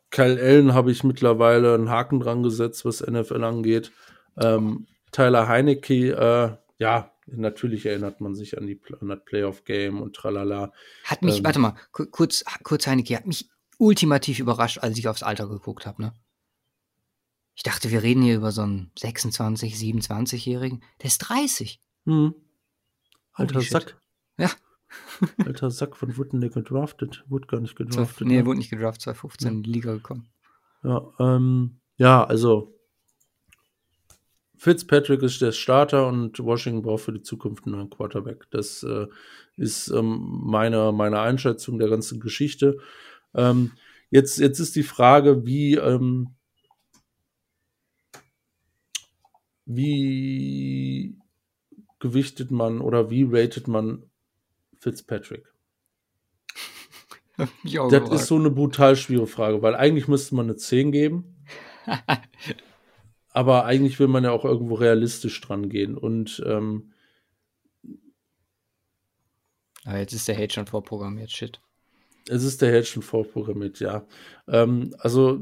Kyle 0.10 0.42
Allen 0.42 0.74
habe 0.74 0.92
ich 0.92 1.06
mittlerweile 1.06 1.74
einen 1.74 1.90
Haken 1.90 2.20
dran 2.20 2.44
gesetzt, 2.44 2.84
was 2.84 3.00
NFL 3.00 3.46
angeht. 3.46 3.94
Ähm, 4.38 4.88
Tyler 5.16 5.48
Heinecke, 5.48 6.12
äh, 6.12 6.58
ja, 6.78 7.10
natürlich 7.26 7.86
erinnert 7.86 8.20
man 8.20 8.36
sich 8.36 8.58
an, 8.58 8.68
die, 8.68 8.82
an 9.00 9.08
das 9.08 9.24
Playoff-Game 9.24 10.02
und 10.02 10.14
tralala. 10.14 10.74
Hat 11.06 11.22
mich, 11.22 11.38
ähm, 11.38 11.46
warte 11.46 11.60
mal, 11.60 11.76
kurz, 11.92 12.44
kurz 12.64 12.86
Heinecke, 12.86 13.16
hat 13.16 13.26
mich 13.26 13.50
ultimativ 13.78 14.40
überrascht, 14.40 14.80
als 14.80 14.98
ich 14.98 15.08
aufs 15.08 15.24
Alter 15.24 15.48
geguckt 15.48 15.86
habe, 15.86 16.02
ne? 16.02 16.14
Ich 17.56 17.64
dachte, 17.64 17.92
wir 17.92 18.04
reden 18.04 18.24
hier 18.24 18.36
über 18.36 18.52
so 18.52 18.64
einen 18.64 18.92
26, 19.00 19.76
27-Jährigen. 19.76 20.84
Der 21.02 21.06
ist 21.06 21.20
30. 21.20 21.82
Hm. 22.04 22.36
Alter 23.32 23.62
Sack. 23.62 23.98
Ja. 24.38 24.52
Alter 25.46 25.72
Sack, 25.72 25.96
von 25.96 26.18
wurde 26.18 26.38
der 26.42 26.50
gedraftet? 26.50 27.24
Wurde 27.30 27.48
gar 27.48 27.62
nicht 27.62 27.78
gedraftet. 27.78 28.28
Nee, 28.28 28.40
ne? 28.40 28.46
wurde 28.46 28.58
nicht 28.58 28.70
gedraftet, 28.70 29.04
2015 29.04 29.48
ja. 29.48 29.54
in 29.54 29.64
die 29.64 29.72
Liga 29.72 29.94
gekommen. 29.94 30.28
Ja, 30.84 31.10
ähm, 31.20 31.80
ja, 31.96 32.26
also 32.26 32.76
Fitzpatrick 34.58 35.22
ist 35.22 35.42
der 35.42 35.52
Starter 35.52 36.08
und 36.08 36.40
Washington 36.40 36.82
braucht 36.82 37.04
für 37.04 37.14
die 37.14 37.22
Zukunft 37.22 37.66
einen 37.66 37.76
neuen 37.76 37.90
Quarterback. 37.90 38.48
Das 38.52 38.84
äh, 38.84 39.08
ist 39.58 39.90
ähm, 39.90 40.42
meine, 40.44 40.92
meine 40.92 41.20
Einschätzung 41.20 41.80
der 41.80 41.90
ganzen 41.90 42.20
Geschichte. 42.20 42.80
Ähm, 43.34 43.72
jetzt, 44.10 44.40
jetzt 44.40 44.60
ist 44.60 44.76
die 44.76 44.84
Frage, 44.84 45.46
wie, 45.46 45.76
ähm, 45.76 46.30
wie 49.66 51.18
gewichtet 52.00 52.52
man 52.52 52.82
oder 52.82 53.10
wie 53.10 53.28
ratet 53.30 53.68
man 53.68 54.04
Fitzpatrick? 54.78 55.46
das 57.38 57.50
gefragt. 57.52 58.14
ist 58.14 58.28
so 58.28 58.36
eine 58.36 58.50
brutal 58.50 58.96
schwierige 58.96 59.28
Frage, 59.28 59.62
weil 59.62 59.76
eigentlich 59.76 60.08
müsste 60.08 60.36
man 60.36 60.46
eine 60.46 60.56
10 60.56 60.92
geben. 60.92 61.36
aber 63.36 63.66
eigentlich 63.66 64.00
will 64.00 64.08
man 64.08 64.24
ja 64.24 64.32
auch 64.32 64.46
irgendwo 64.46 64.76
realistisch 64.76 65.42
dran 65.42 65.68
gehen. 65.68 65.98
Und 65.98 66.42
ähm, 66.48 66.94
aber 69.84 70.00
jetzt 70.00 70.14
ist 70.14 70.30
der 70.30 70.38
Hate 70.38 70.54
schon 70.54 70.68
vorprogrammiert, 70.68 71.32
shit. 71.32 71.60
Es 72.30 72.44
ist 72.44 72.62
der 72.62 72.72
Held 72.72 72.88
schon 72.88 73.04
vorprogrammiert, 73.04 73.82
ja. 73.82 74.08
Ähm, 74.48 74.96
also 75.00 75.42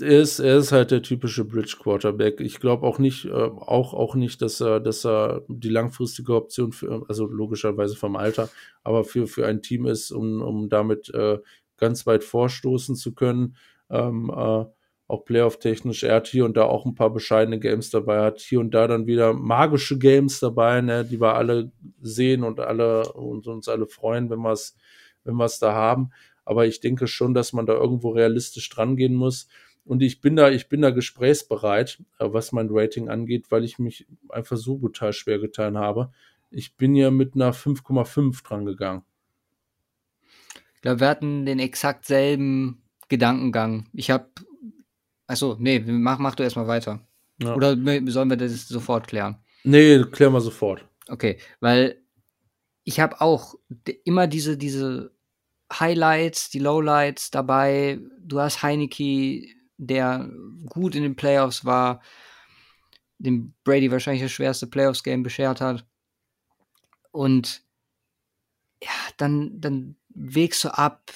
er 0.00 0.20
ist, 0.20 0.40
er 0.40 0.58
ist 0.58 0.72
halt 0.72 0.90
der 0.90 1.02
typische 1.02 1.44
Bridge 1.44 1.76
Quarterback. 1.80 2.40
Ich 2.40 2.58
glaube 2.58 2.86
auch 2.86 2.98
nicht, 2.98 3.26
äh, 3.26 3.30
auch, 3.30 3.94
auch 3.94 4.16
nicht, 4.16 4.42
dass 4.42 4.60
er, 4.60 4.80
dass 4.80 5.06
er 5.06 5.42
die 5.46 5.70
langfristige 5.70 6.34
Option 6.34 6.72
für, 6.72 7.06
also 7.08 7.26
logischerweise 7.26 7.94
vom 7.94 8.16
Alter, 8.16 8.50
aber 8.82 9.04
für, 9.04 9.28
für 9.28 9.46
ein 9.46 9.62
Team 9.62 9.86
ist, 9.86 10.10
um, 10.10 10.42
um 10.42 10.68
damit 10.68 11.08
äh, 11.14 11.38
ganz 11.76 12.04
weit 12.04 12.24
vorstoßen 12.24 12.96
zu 12.96 13.14
können. 13.14 13.56
Ähm, 13.90 14.30
äh, 14.36 14.64
auch 15.12 15.24
Playoff-technisch. 15.26 16.04
Er 16.04 16.16
hat 16.16 16.26
hier 16.26 16.44
und 16.46 16.56
da 16.56 16.64
auch 16.64 16.86
ein 16.86 16.94
paar 16.94 17.10
bescheidene 17.10 17.60
Games 17.60 17.90
dabei, 17.90 18.22
hat 18.22 18.40
hier 18.40 18.60
und 18.60 18.72
da 18.72 18.86
dann 18.88 19.06
wieder 19.06 19.34
magische 19.34 19.98
Games 19.98 20.40
dabei, 20.40 20.80
ne, 20.80 21.04
die 21.04 21.20
wir 21.20 21.34
alle 21.34 21.70
sehen 22.00 22.42
und 22.42 22.60
alle 22.60 23.12
und 23.12 23.46
uns 23.46 23.68
alle 23.68 23.86
freuen, 23.86 24.30
wenn 24.30 24.40
wir 24.40 24.52
es 24.52 24.74
wenn 25.24 25.38
da 25.60 25.72
haben. 25.72 26.10
Aber 26.44 26.66
ich 26.66 26.80
denke 26.80 27.06
schon, 27.06 27.34
dass 27.34 27.52
man 27.52 27.66
da 27.66 27.74
irgendwo 27.74 28.10
realistisch 28.10 28.68
dran 28.70 28.96
gehen 28.96 29.14
muss. 29.14 29.48
Und 29.84 30.02
ich 30.02 30.20
bin 30.20 30.34
da, 30.34 30.50
ich 30.50 30.68
bin 30.68 30.80
da 30.80 30.90
gesprächsbereit, 30.90 32.02
äh, 32.18 32.26
was 32.32 32.52
mein 32.52 32.68
Rating 32.70 33.08
angeht, 33.08 33.50
weil 33.50 33.64
ich 33.64 33.78
mich 33.78 34.06
einfach 34.30 34.56
so 34.56 34.78
brutal 34.78 35.12
schwer 35.12 35.38
getan 35.38 35.76
habe. 35.76 36.10
Ich 36.50 36.76
bin 36.76 36.94
ja 36.94 37.10
mit 37.10 37.34
einer 37.34 37.52
5,5 37.52 38.42
dran 38.42 38.64
gegangen. 38.64 39.04
Ich 40.76 40.82
glaube, 40.82 41.00
wir 41.00 41.08
hatten 41.08 41.46
den 41.46 41.58
exakt 41.58 42.06
selben 42.06 42.82
Gedankengang. 43.08 43.88
Ich 43.92 44.10
habe, 44.10 44.30
achso, 45.32 45.56
nee, 45.58 45.80
mach, 45.80 46.18
mach 46.18 46.34
du 46.34 46.42
erstmal 46.42 46.68
weiter. 46.68 47.00
Ja. 47.42 47.54
Oder 47.54 47.74
sollen 48.10 48.30
wir 48.30 48.36
das 48.36 48.68
sofort 48.68 49.08
klären? 49.08 49.38
Nee, 49.64 50.04
klären 50.04 50.32
wir 50.32 50.40
sofort. 50.40 50.86
Okay, 51.08 51.38
weil 51.60 52.00
ich 52.84 53.00
habe 53.00 53.20
auch 53.20 53.54
immer 54.04 54.26
diese, 54.26 54.56
diese 54.56 55.12
Highlights, 55.72 56.50
die 56.50 56.58
Lowlights 56.58 57.30
dabei. 57.30 57.98
Du 58.20 58.40
hast 58.40 58.62
Heineke, 58.62 59.46
der 59.76 60.30
gut 60.66 60.94
in 60.94 61.02
den 61.02 61.16
Playoffs 61.16 61.64
war, 61.64 62.02
dem 63.18 63.54
Brady 63.64 63.90
wahrscheinlich 63.90 64.22
das 64.22 64.32
schwerste 64.32 64.66
Playoffs-Game 64.66 65.22
beschert 65.22 65.60
hat. 65.60 65.86
Und 67.10 67.62
ja, 68.82 68.90
dann, 69.16 69.60
dann 69.60 69.96
wägst 70.08 70.64
du 70.64 70.68
ab, 70.68 71.12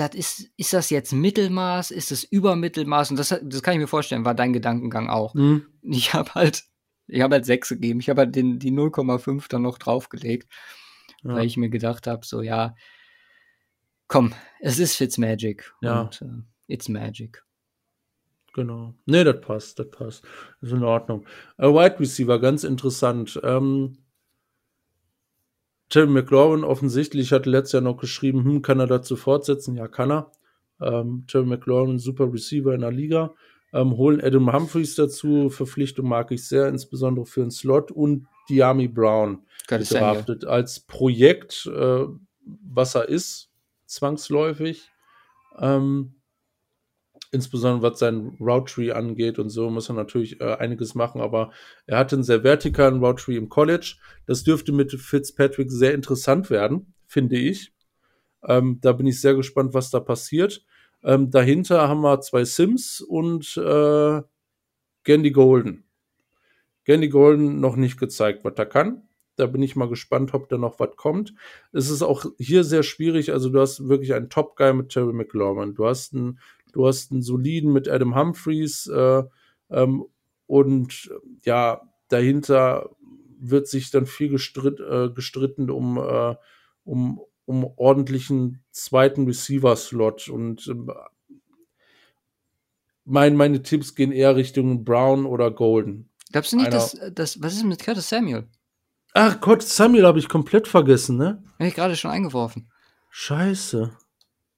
das 0.00 0.14
ist, 0.14 0.50
ist 0.56 0.72
das 0.72 0.90
jetzt 0.90 1.12
Mittelmaß, 1.12 1.90
ist 1.90 2.10
es 2.10 2.24
Übermittelmaß? 2.24 3.10
Und 3.10 3.18
das, 3.18 3.28
das 3.28 3.62
kann 3.62 3.74
ich 3.74 3.80
mir 3.80 3.86
vorstellen, 3.86 4.24
war 4.24 4.34
dein 4.34 4.52
Gedankengang 4.52 5.08
auch. 5.08 5.34
Mhm. 5.34 5.66
Ich 5.82 6.14
habe 6.14 6.34
halt, 6.34 6.64
ich 7.06 7.20
habe 7.20 7.34
halt 7.34 7.46
6 7.46 7.68
gegeben, 7.68 8.00
ich 8.00 8.08
habe 8.08 8.22
halt 8.22 8.34
den, 8.34 8.58
die 8.58 8.72
0,5 8.72 9.46
dann 9.48 9.62
noch 9.62 9.78
draufgelegt 9.78 10.48
ja. 11.22 11.34
weil 11.34 11.46
ich 11.46 11.56
mir 11.56 11.70
gedacht 11.70 12.06
habe, 12.06 12.24
so 12.24 12.42
ja, 12.42 12.74
komm, 14.08 14.34
es 14.60 14.78
ist 14.78 14.96
Fitzmagic 14.96 15.72
ja. 15.80 16.02
und 16.02 16.22
uh, 16.22 16.42
it's 16.66 16.88
magic. 16.88 17.44
Genau. 18.52 18.94
Nee, 19.06 19.22
das 19.22 19.40
passt, 19.40 19.78
das 19.78 19.90
passt. 19.90 20.24
Ist 20.60 20.72
in 20.72 20.82
Ordnung. 20.82 21.24
A 21.56 21.68
Wide 21.68 22.00
Receiver, 22.00 22.40
ganz 22.40 22.64
interessant. 22.64 23.38
Ähm, 23.44 23.98
Tim 25.90 26.12
McLaurin 26.12 26.64
offensichtlich 26.64 27.32
hat 27.32 27.46
letztes 27.46 27.72
Jahr 27.72 27.82
noch 27.82 27.98
geschrieben, 27.98 28.44
hm, 28.44 28.62
kann 28.62 28.80
er 28.80 28.86
dazu 28.86 29.16
fortsetzen? 29.16 29.76
Ja, 29.76 29.88
kann 29.88 30.10
er. 30.10 30.32
Ähm, 30.80 31.24
Tim 31.26 31.48
McLaurin, 31.48 31.98
super 31.98 32.32
Receiver 32.32 32.72
in 32.74 32.80
der 32.80 32.92
Liga. 32.92 33.34
Ähm, 33.72 33.96
holen 33.96 34.20
Adam 34.20 34.52
Humphreys 34.52 34.94
dazu. 34.94 35.50
Verpflichtung 35.50 36.08
mag 36.08 36.30
ich 36.32 36.46
sehr, 36.46 36.68
insbesondere 36.68 37.26
für 37.26 37.40
den 37.40 37.50
Slot 37.50 37.90
und 37.90 38.26
Diami 38.48 38.88
Brown 38.88 39.42
betrachtet 39.68 40.44
als 40.44 40.80
Projekt, 40.80 41.66
äh, 41.66 42.04
was 42.64 42.94
er 42.94 43.08
ist, 43.08 43.50
zwangsläufig. 43.86 44.90
Ähm, 45.58 46.14
insbesondere 47.32 47.90
was 47.90 47.98
sein 47.98 48.36
Route 48.40 48.72
Tree 48.72 48.92
angeht 48.92 49.38
und 49.38 49.50
so, 49.50 49.70
muss 49.70 49.88
er 49.88 49.94
natürlich 49.94 50.40
äh, 50.40 50.54
einiges 50.56 50.94
machen, 50.94 51.20
aber 51.20 51.52
er 51.86 51.98
hatte 51.98 52.16
einen 52.16 52.24
sehr 52.24 52.44
vertikalen 52.44 53.02
Route 53.02 53.22
Tree 53.22 53.36
im 53.36 53.48
College. 53.48 53.96
Das 54.26 54.42
dürfte 54.42 54.72
mit 54.72 54.92
Fitzpatrick 54.92 55.70
sehr 55.70 55.94
interessant 55.94 56.50
werden, 56.50 56.94
finde 57.06 57.36
ich. 57.36 57.72
Ähm, 58.42 58.78
da 58.80 58.92
bin 58.92 59.06
ich 59.06 59.20
sehr 59.20 59.34
gespannt, 59.34 59.74
was 59.74 59.90
da 59.90 60.00
passiert. 60.00 60.64
Ähm, 61.02 61.30
dahinter 61.30 61.88
haben 61.88 62.02
wir 62.02 62.20
zwei 62.20 62.44
Sims 62.44 63.00
und 63.00 63.56
äh, 63.56 64.22
Gandy 65.04 65.30
Golden. 65.30 65.84
Gandy 66.84 67.08
Golden 67.08 67.60
noch 67.60 67.76
nicht 67.76 67.98
gezeigt, 67.98 68.44
was 68.44 68.54
er 68.56 68.66
kann. 68.66 69.02
Da 69.36 69.46
bin 69.46 69.62
ich 69.62 69.76
mal 69.76 69.88
gespannt, 69.88 70.34
ob 70.34 70.48
da 70.48 70.58
noch 70.58 70.80
was 70.80 70.96
kommt. 70.96 71.34
Es 71.72 71.88
ist 71.88 72.02
auch 72.02 72.26
hier 72.36 72.62
sehr 72.64 72.82
schwierig. 72.82 73.32
Also, 73.32 73.48
du 73.48 73.60
hast 73.60 73.88
wirklich 73.88 74.12
einen 74.12 74.28
Top-Guy 74.28 74.74
mit 74.74 74.90
Terry 74.90 75.14
McLaurin. 75.14 75.74
Du 75.74 75.86
hast 75.86 76.14
einen, 76.14 76.40
du 76.72 76.86
hast 76.86 77.12
einen 77.12 77.22
soliden 77.22 77.72
mit 77.72 77.88
Adam 77.88 78.14
Humphreys. 78.16 78.86
Äh, 78.86 79.22
ähm, 79.70 80.04
und 80.46 81.10
ja, 81.44 81.80
dahinter 82.08 82.90
wird 83.38 83.68
sich 83.68 83.90
dann 83.90 84.06
viel 84.06 84.28
gestritt, 84.28 84.80
äh, 84.80 85.10
gestritten 85.10 85.70
um, 85.70 85.96
äh, 85.98 86.34
um, 86.84 87.20
um 87.46 87.64
ordentlichen 87.76 88.62
zweiten 88.70 89.26
Receiver-Slot. 89.26 90.28
Und 90.28 90.66
äh, 90.68 90.92
mein, 93.04 93.36
meine 93.36 93.62
Tipps 93.62 93.94
gehen 93.94 94.12
eher 94.12 94.36
Richtung 94.36 94.84
Brown 94.84 95.26
oder 95.26 95.50
Golden. 95.50 96.10
Glaubst 96.32 96.52
du 96.52 96.56
nicht, 96.58 96.72
dass, 96.72 96.96
dass. 97.12 97.42
Was 97.42 97.54
ist 97.54 97.64
mit 97.64 97.82
Curtis 97.82 98.08
Samuel? 98.08 98.46
Ach 99.14 99.40
Gott, 99.40 99.62
Samuel 99.62 100.06
habe 100.06 100.20
ich 100.20 100.28
komplett 100.28 100.68
vergessen, 100.68 101.16
ne? 101.16 101.42
Habe 101.58 101.68
ich 101.68 101.74
gerade 101.74 101.96
schon 101.96 102.12
eingeworfen. 102.12 102.70
Scheiße. 103.10 103.96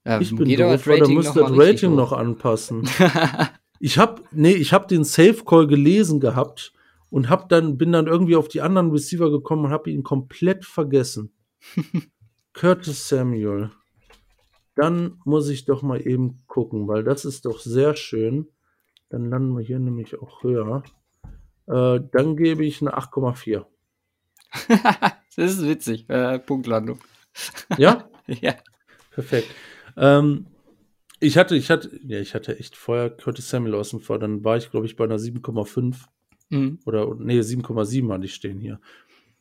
Ja, 0.05 0.21
ich 0.21 0.35
bin 0.35 0.57
doof, 0.57 0.85
da 0.85 1.09
muss 1.09 1.33
das 1.33 1.51
Rating 1.57 1.95
noch 1.95 2.13
anpassen. 2.13 2.89
ich 3.81 3.99
habe 3.99 4.23
nee, 4.33 4.53
ich 4.53 4.73
habe 4.73 4.89
den 4.89 5.05
Safe 5.05 5.45
Call 5.45 5.67
gelesen 5.67 6.19
gehabt 6.19 6.73
und 7.09 7.29
hab 7.29 7.49
dann 7.49 7.79
bin 7.79 7.93
dann 7.93 8.07
irgendwie 8.07 8.37
auf 8.37 8.49
die 8.49 8.63
anderen 8.63 8.91
Receiver 8.91 9.31
gekommen 9.31 9.67
und 9.67 9.71
habe 9.71 9.91
ihn 9.91 10.03
komplett 10.03 10.65
vergessen. 10.65 11.33
Curtis 12.53 13.09
Samuel. 13.09 13.71
Dann 14.75 15.21
muss 15.25 15.49
ich 15.49 15.67
doch 15.67 15.83
mal 15.83 16.05
eben 16.07 16.43
gucken, 16.47 16.89
weil 16.89 17.05
das 17.05 17.25
ist 17.25 17.45
doch 17.45 17.61
sehr 17.61 17.95
schön. 17.95 18.49
Dann 19.11 19.29
landen 19.29 19.57
wir 19.57 19.65
hier 19.65 19.79
nämlich 19.79 20.19
auch 20.21 20.43
höher. 20.43 20.83
Äh, 21.67 22.01
dann 22.13 22.37
gebe 22.37 22.65
ich 22.65 22.81
eine 22.81 22.97
8,4. 22.97 23.67
das 25.37 25.53
ist 25.53 25.67
witzig. 25.67 26.09
Äh, 26.09 26.39
Punktlandung. 26.39 26.99
Ja? 27.77 28.09
ja. 28.27 28.55
Perfekt. 29.11 29.49
Ähm, 29.97 30.47
ich 31.21 31.39
hatte, 31.39 31.57
ich 31.57 31.71
hatte, 31.71 31.91
ja, 32.05 32.19
ich 32.19 32.35
hatte 32.35 32.59
echt 32.59 32.77
vorher 32.77 33.11
Curtis 33.11 33.49
Samuel 33.49 33.77
außen 33.77 34.01
vor. 34.01 34.19
Dann 34.19 34.45
war 34.45 34.57
ich, 34.57 34.71
glaube 34.71 34.87
ich, 34.87 34.97
bei 34.97 35.05
einer 35.05 35.19
7,5. 35.19 35.97
Mhm. 36.51 36.81
Oder, 36.85 37.15
nee, 37.19 37.41
7,7 37.41 38.13
hatte 38.13 38.25
ich 38.25 38.35
stehen 38.35 38.59
hier. 38.59 38.81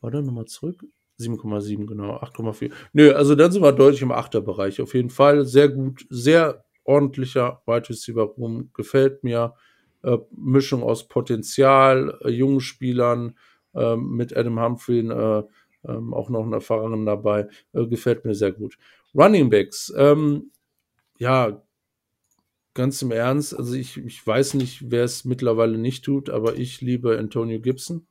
Warte, 0.00 0.22
nochmal 0.22 0.46
zurück. 0.46 0.84
7,7, 1.18 1.86
genau, 1.86 2.16
8,4. 2.16 2.72
Nö, 2.92 3.12
also 3.12 3.34
dann 3.34 3.52
sind 3.52 3.62
wir 3.62 3.72
deutlich 3.72 4.02
im 4.02 4.12
Achterbereich. 4.12 4.80
Auf 4.80 4.94
jeden 4.94 5.10
Fall 5.10 5.44
sehr 5.44 5.68
gut, 5.68 6.06
sehr 6.08 6.64
ordentlicher 6.84 7.62
Wide 7.66 7.88
Receiver 7.88 8.22
Room. 8.22 8.70
Gefällt 8.74 9.22
mir. 9.24 9.54
Äh, 10.02 10.18
Mischung 10.36 10.82
aus 10.82 11.06
Potenzial, 11.06 12.18
äh, 12.24 12.30
jungen 12.30 12.60
Spielern, 12.60 13.36
äh, 13.74 13.96
mit 13.96 14.36
Adam 14.36 14.60
Humphrey 14.60 15.00
äh, 15.00 15.42
ähm, 15.84 16.14
auch 16.14 16.28
noch 16.28 16.42
einen 16.42 16.52
Erfahrenen 16.52 17.06
dabei. 17.06 17.48
Äh, 17.72 17.86
gefällt 17.86 18.24
mir 18.24 18.34
sehr 18.34 18.52
gut. 18.52 18.76
Running 19.14 19.50
Backs, 19.50 19.92
ähm, 19.96 20.50
ja, 21.18 21.62
ganz 22.74 23.02
im 23.02 23.10
Ernst, 23.10 23.56
also 23.56 23.74
ich, 23.74 23.98
ich 23.98 24.26
weiß 24.26 24.54
nicht, 24.54 24.90
wer 24.90 25.04
es 25.04 25.24
mittlerweile 25.24 25.78
nicht 25.78 26.04
tut, 26.04 26.30
aber 26.30 26.56
ich 26.56 26.80
liebe 26.80 27.18
Antonio 27.18 27.60
Gibson. 27.60 28.06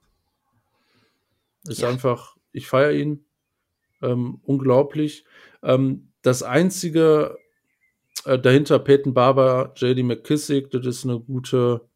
Ist 1.67 1.81
ja. 1.81 1.89
einfach, 1.89 2.35
ich 2.51 2.67
feiere 2.67 2.93
ihn. 2.93 3.25
Ähm, 4.01 4.39
unglaublich. 4.43 5.25
Ähm, 5.61 6.11
das 6.21 6.41
einzige 6.41 7.37
äh, 8.25 8.39
dahinter 8.39 8.79
Peyton 8.79 9.13
Barber, 9.13 9.73
JD 9.75 10.03
McKissick, 10.03 10.71
das 10.71 10.85
ist 10.85 11.05
eine 11.05 11.19
gute 11.19 11.87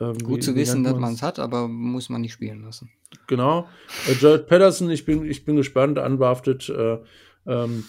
ähm, 0.00 0.18
Gut 0.18 0.38
wie, 0.38 0.40
zu 0.40 0.54
wissen, 0.54 0.84
dass 0.84 0.96
man 0.96 1.14
es 1.14 1.22
hat, 1.22 1.38
aber 1.38 1.68
muss 1.68 2.08
man 2.08 2.20
nicht 2.20 2.32
spielen 2.32 2.62
lassen. 2.62 2.90
Genau. 3.26 3.68
Äh, 4.08 4.14
Jared 4.14 4.46
Patterson, 4.46 4.90
ich 4.90 5.04
bin, 5.04 5.24
ich 5.24 5.44
bin 5.44 5.56
gespannt, 5.56 5.98
undrafted, 5.98 6.68
äh, 6.68 6.98
ähm, 7.46 7.84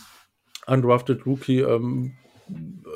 undrafted 0.68 1.26
Rookie, 1.26 1.62
ähm, 1.62 2.14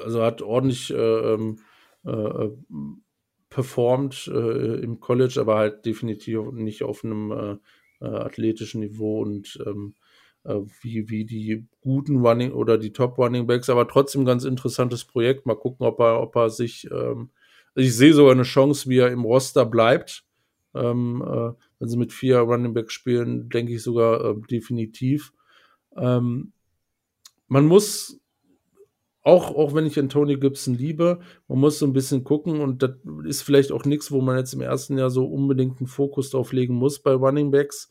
also 0.03 0.23
hat 0.23 0.41
ordentlich 0.41 0.91
äh, 0.91 1.33
ähm, 1.33 1.59
äh, 2.05 2.49
performt 3.49 4.27
äh, 4.27 4.81
im 4.81 4.99
College, 4.99 5.39
aber 5.39 5.57
halt 5.57 5.85
definitiv 5.85 6.51
nicht 6.51 6.83
auf 6.83 7.03
einem 7.03 7.31
äh, 7.31 8.05
äh, 8.05 8.07
athletischen 8.07 8.81
Niveau 8.81 9.21
und 9.21 9.59
ähm, 9.65 9.95
äh, 10.43 10.55
wie, 10.81 11.09
wie 11.09 11.25
die 11.25 11.65
guten 11.81 12.17
Running 12.25 12.51
oder 12.53 12.77
die 12.77 12.93
Top 12.93 13.17
Running 13.17 13.47
Backs, 13.47 13.69
aber 13.69 13.87
trotzdem 13.87 14.25
ganz 14.25 14.45
interessantes 14.45 15.03
Projekt. 15.05 15.45
Mal 15.45 15.55
gucken, 15.55 15.85
ob 15.85 15.99
er, 15.99 16.21
ob 16.21 16.35
er 16.35 16.49
sich, 16.49 16.89
ähm, 16.91 17.29
ich 17.75 17.95
sehe 17.95 18.13
sogar 18.13 18.33
eine 18.33 18.43
Chance, 18.43 18.89
wie 18.89 18.99
er 18.99 19.11
im 19.11 19.25
Roster 19.25 19.65
bleibt. 19.65 20.23
Ähm, 20.75 21.23
äh, 21.25 21.51
wenn 21.79 21.89
sie 21.89 21.97
mit 21.97 22.13
vier 22.13 22.39
Running 22.39 22.73
Backs 22.73 22.93
spielen, 22.93 23.49
denke 23.49 23.73
ich 23.73 23.81
sogar 23.81 24.23
äh, 24.23 24.35
definitiv. 24.49 25.33
Ähm, 25.99 26.53
man 27.47 27.65
muss 27.65 28.19
auch, 29.21 29.53
auch 29.55 29.73
wenn 29.73 29.85
ich 29.85 29.99
Antonio 29.99 30.39
Gibson 30.39 30.75
liebe, 30.75 31.19
man 31.47 31.59
muss 31.59 31.79
so 31.79 31.85
ein 31.85 31.93
bisschen 31.93 32.23
gucken 32.23 32.61
und 32.61 32.81
das 32.81 32.91
ist 33.25 33.41
vielleicht 33.41 33.71
auch 33.71 33.85
nichts, 33.85 34.11
wo 34.11 34.21
man 34.21 34.37
jetzt 34.37 34.53
im 34.53 34.61
ersten 34.61 34.97
Jahr 34.97 35.09
so 35.09 35.25
unbedingt 35.25 35.79
einen 35.79 35.87
Fokus 35.87 36.29
drauf 36.29 36.53
legen 36.53 36.75
muss 36.75 36.99
bei 37.01 37.11
Running 37.11 37.51
Backs, 37.51 37.89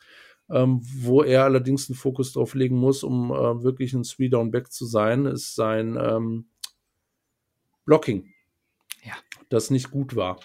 ähm, 0.51 0.81
wo 0.83 1.23
er 1.23 1.45
allerdings 1.45 1.89
einen 1.89 1.97
Fokus 1.97 2.33
drauf 2.33 2.55
legen 2.55 2.77
muss, 2.77 3.03
um 3.03 3.31
äh, 3.31 3.63
wirklich 3.63 3.93
ein 3.93 4.05
Three-Down-Back 4.05 4.73
zu 4.73 4.87
sein, 4.87 5.27
ist 5.27 5.55
sein 5.55 5.99
ähm, 6.01 6.47
Blocking. 7.85 8.33
Ja. 9.05 9.15
Das 9.49 9.71
nicht 9.71 9.91
gut 9.91 10.17
war. 10.17 10.41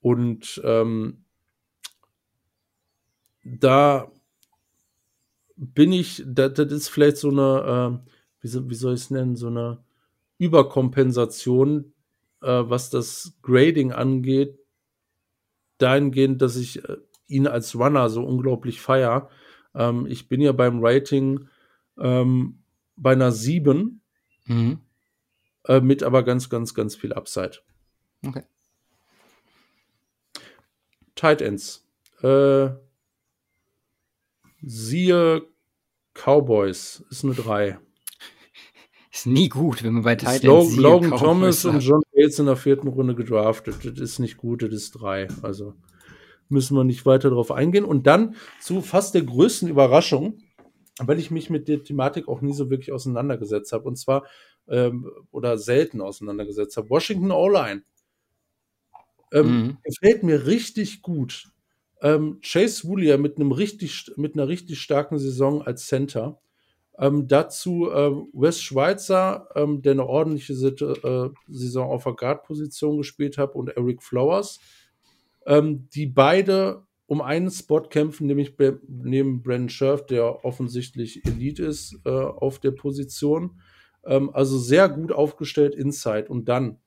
Und 0.00 0.60
ähm, 0.64 1.24
da 3.44 4.10
bin 5.56 5.92
ich, 5.92 6.22
das, 6.26 6.54
das 6.54 6.72
ist 6.72 6.88
vielleicht 6.88 7.16
so 7.16 7.30
eine, 7.30 8.02
äh, 8.04 8.12
wie, 8.40 8.70
wie 8.70 8.74
soll 8.74 8.94
ich 8.94 9.00
es 9.00 9.10
nennen, 9.10 9.36
so 9.36 9.48
eine 9.48 9.78
Überkompensation, 10.38 11.92
äh, 12.42 12.48
was 12.48 12.90
das 12.90 13.34
Grading 13.42 13.92
angeht, 13.92 14.58
dahingehend, 15.78 16.42
dass 16.42 16.56
ich 16.56 16.86
äh, 16.88 16.96
ihn 17.26 17.46
als 17.46 17.74
Runner 17.74 18.08
so 18.08 18.24
unglaublich 18.24 18.80
feier. 18.80 19.30
Ähm, 19.74 20.06
ich 20.06 20.28
bin 20.28 20.40
ja 20.40 20.52
beim 20.52 20.84
Rating 20.84 21.48
ähm, 21.98 22.62
bei 22.96 23.12
einer 23.12 23.32
7, 23.32 24.00
mhm. 24.46 24.80
äh, 25.64 25.80
mit 25.80 26.02
aber 26.02 26.22
ganz, 26.22 26.48
ganz, 26.50 26.74
ganz 26.74 26.94
viel 26.94 27.12
Upside. 27.12 27.58
Okay. 28.24 28.42
Tight 31.14 31.40
Ends. 31.40 31.86
Äh, 32.22 32.70
siehe 34.66 35.46
Cowboys 36.14 37.04
ist 37.10 37.24
eine 37.24 37.34
3. 37.34 37.78
Ist 39.12 39.26
nie 39.26 39.48
gut, 39.48 39.82
wenn 39.82 39.94
man 39.94 40.02
bei 40.02 40.12
Ends 40.12 40.42
Logan, 40.42 40.76
Logan 40.76 41.10
Thomas 41.16 41.64
und 41.64 41.80
John 41.80 42.02
Bates 42.12 42.38
in 42.38 42.44
der 42.44 42.56
vierten 42.56 42.88
Runde 42.88 43.14
gedraftet. 43.14 43.76
Das 43.82 43.98
ist 43.98 44.18
nicht 44.18 44.36
gut, 44.36 44.62
das 44.62 44.74
ist 44.74 44.92
3. 44.92 45.28
Also 45.40 45.72
müssen 46.50 46.76
wir 46.76 46.84
nicht 46.84 47.06
weiter 47.06 47.30
darauf 47.30 47.50
eingehen. 47.50 47.86
Und 47.86 48.06
dann 48.06 48.36
zu 48.60 48.82
fast 48.82 49.14
der 49.14 49.22
größten 49.22 49.70
Überraschung, 49.70 50.38
weil 50.98 51.18
ich 51.18 51.30
mich 51.30 51.48
mit 51.48 51.66
der 51.66 51.82
Thematik 51.82 52.28
auch 52.28 52.42
nie 52.42 52.52
so 52.52 52.68
wirklich 52.68 52.92
auseinandergesetzt 52.92 53.72
habe. 53.72 53.84
Und 53.84 53.96
zwar, 53.96 54.26
ähm, 54.68 55.10
oder 55.30 55.56
selten 55.56 56.02
auseinandergesetzt 56.02 56.76
habe. 56.76 56.90
Washington 56.90 57.30
O-Line. 57.30 57.84
Ähm, 59.32 59.46
mhm. 59.46 59.78
Gefällt 59.82 60.24
mir 60.24 60.46
richtig 60.46 61.00
gut. 61.00 61.48
Ähm, 62.02 62.40
Chase 62.42 62.86
Woolier 62.86 63.18
mit 63.18 63.36
einem 63.36 63.52
richtig, 63.52 64.12
mit 64.16 64.34
einer 64.34 64.48
richtig 64.48 64.80
starken 64.80 65.18
Saison 65.18 65.62
als 65.62 65.86
Center. 65.86 66.40
Ähm, 66.98 67.28
dazu 67.28 67.90
ähm, 67.92 68.28
Wes 68.32 68.60
Schweizer, 68.62 69.48
ähm, 69.54 69.82
der 69.82 69.92
eine 69.92 70.06
ordentliche 70.06 70.54
äh, 70.54 71.30
Saison 71.48 71.90
auf 71.90 72.04
der 72.04 72.14
Guard-Position 72.14 72.96
gespielt 72.98 73.36
hat, 73.38 73.54
und 73.54 73.68
Eric 73.76 74.02
Flowers, 74.02 74.60
ähm, 75.46 75.88
die 75.94 76.06
beide 76.06 76.86
um 77.06 77.20
einen 77.20 77.50
Spot 77.50 77.82
kämpfen, 77.82 78.26
nämlich 78.26 78.54
neben 78.88 79.42
Brandon 79.42 79.68
Scherf, 79.68 80.06
der 80.06 80.44
offensichtlich 80.44 81.24
Elite 81.24 81.64
ist 81.64 81.98
äh, 82.04 82.10
auf 82.10 82.58
der 82.58 82.72
Position. 82.72 83.60
Ähm, 84.04 84.30
also 84.32 84.58
sehr 84.58 84.88
gut 84.88 85.12
aufgestellt 85.12 85.74
inside. 85.74 86.26
Und 86.28 86.48
dann 86.48 86.78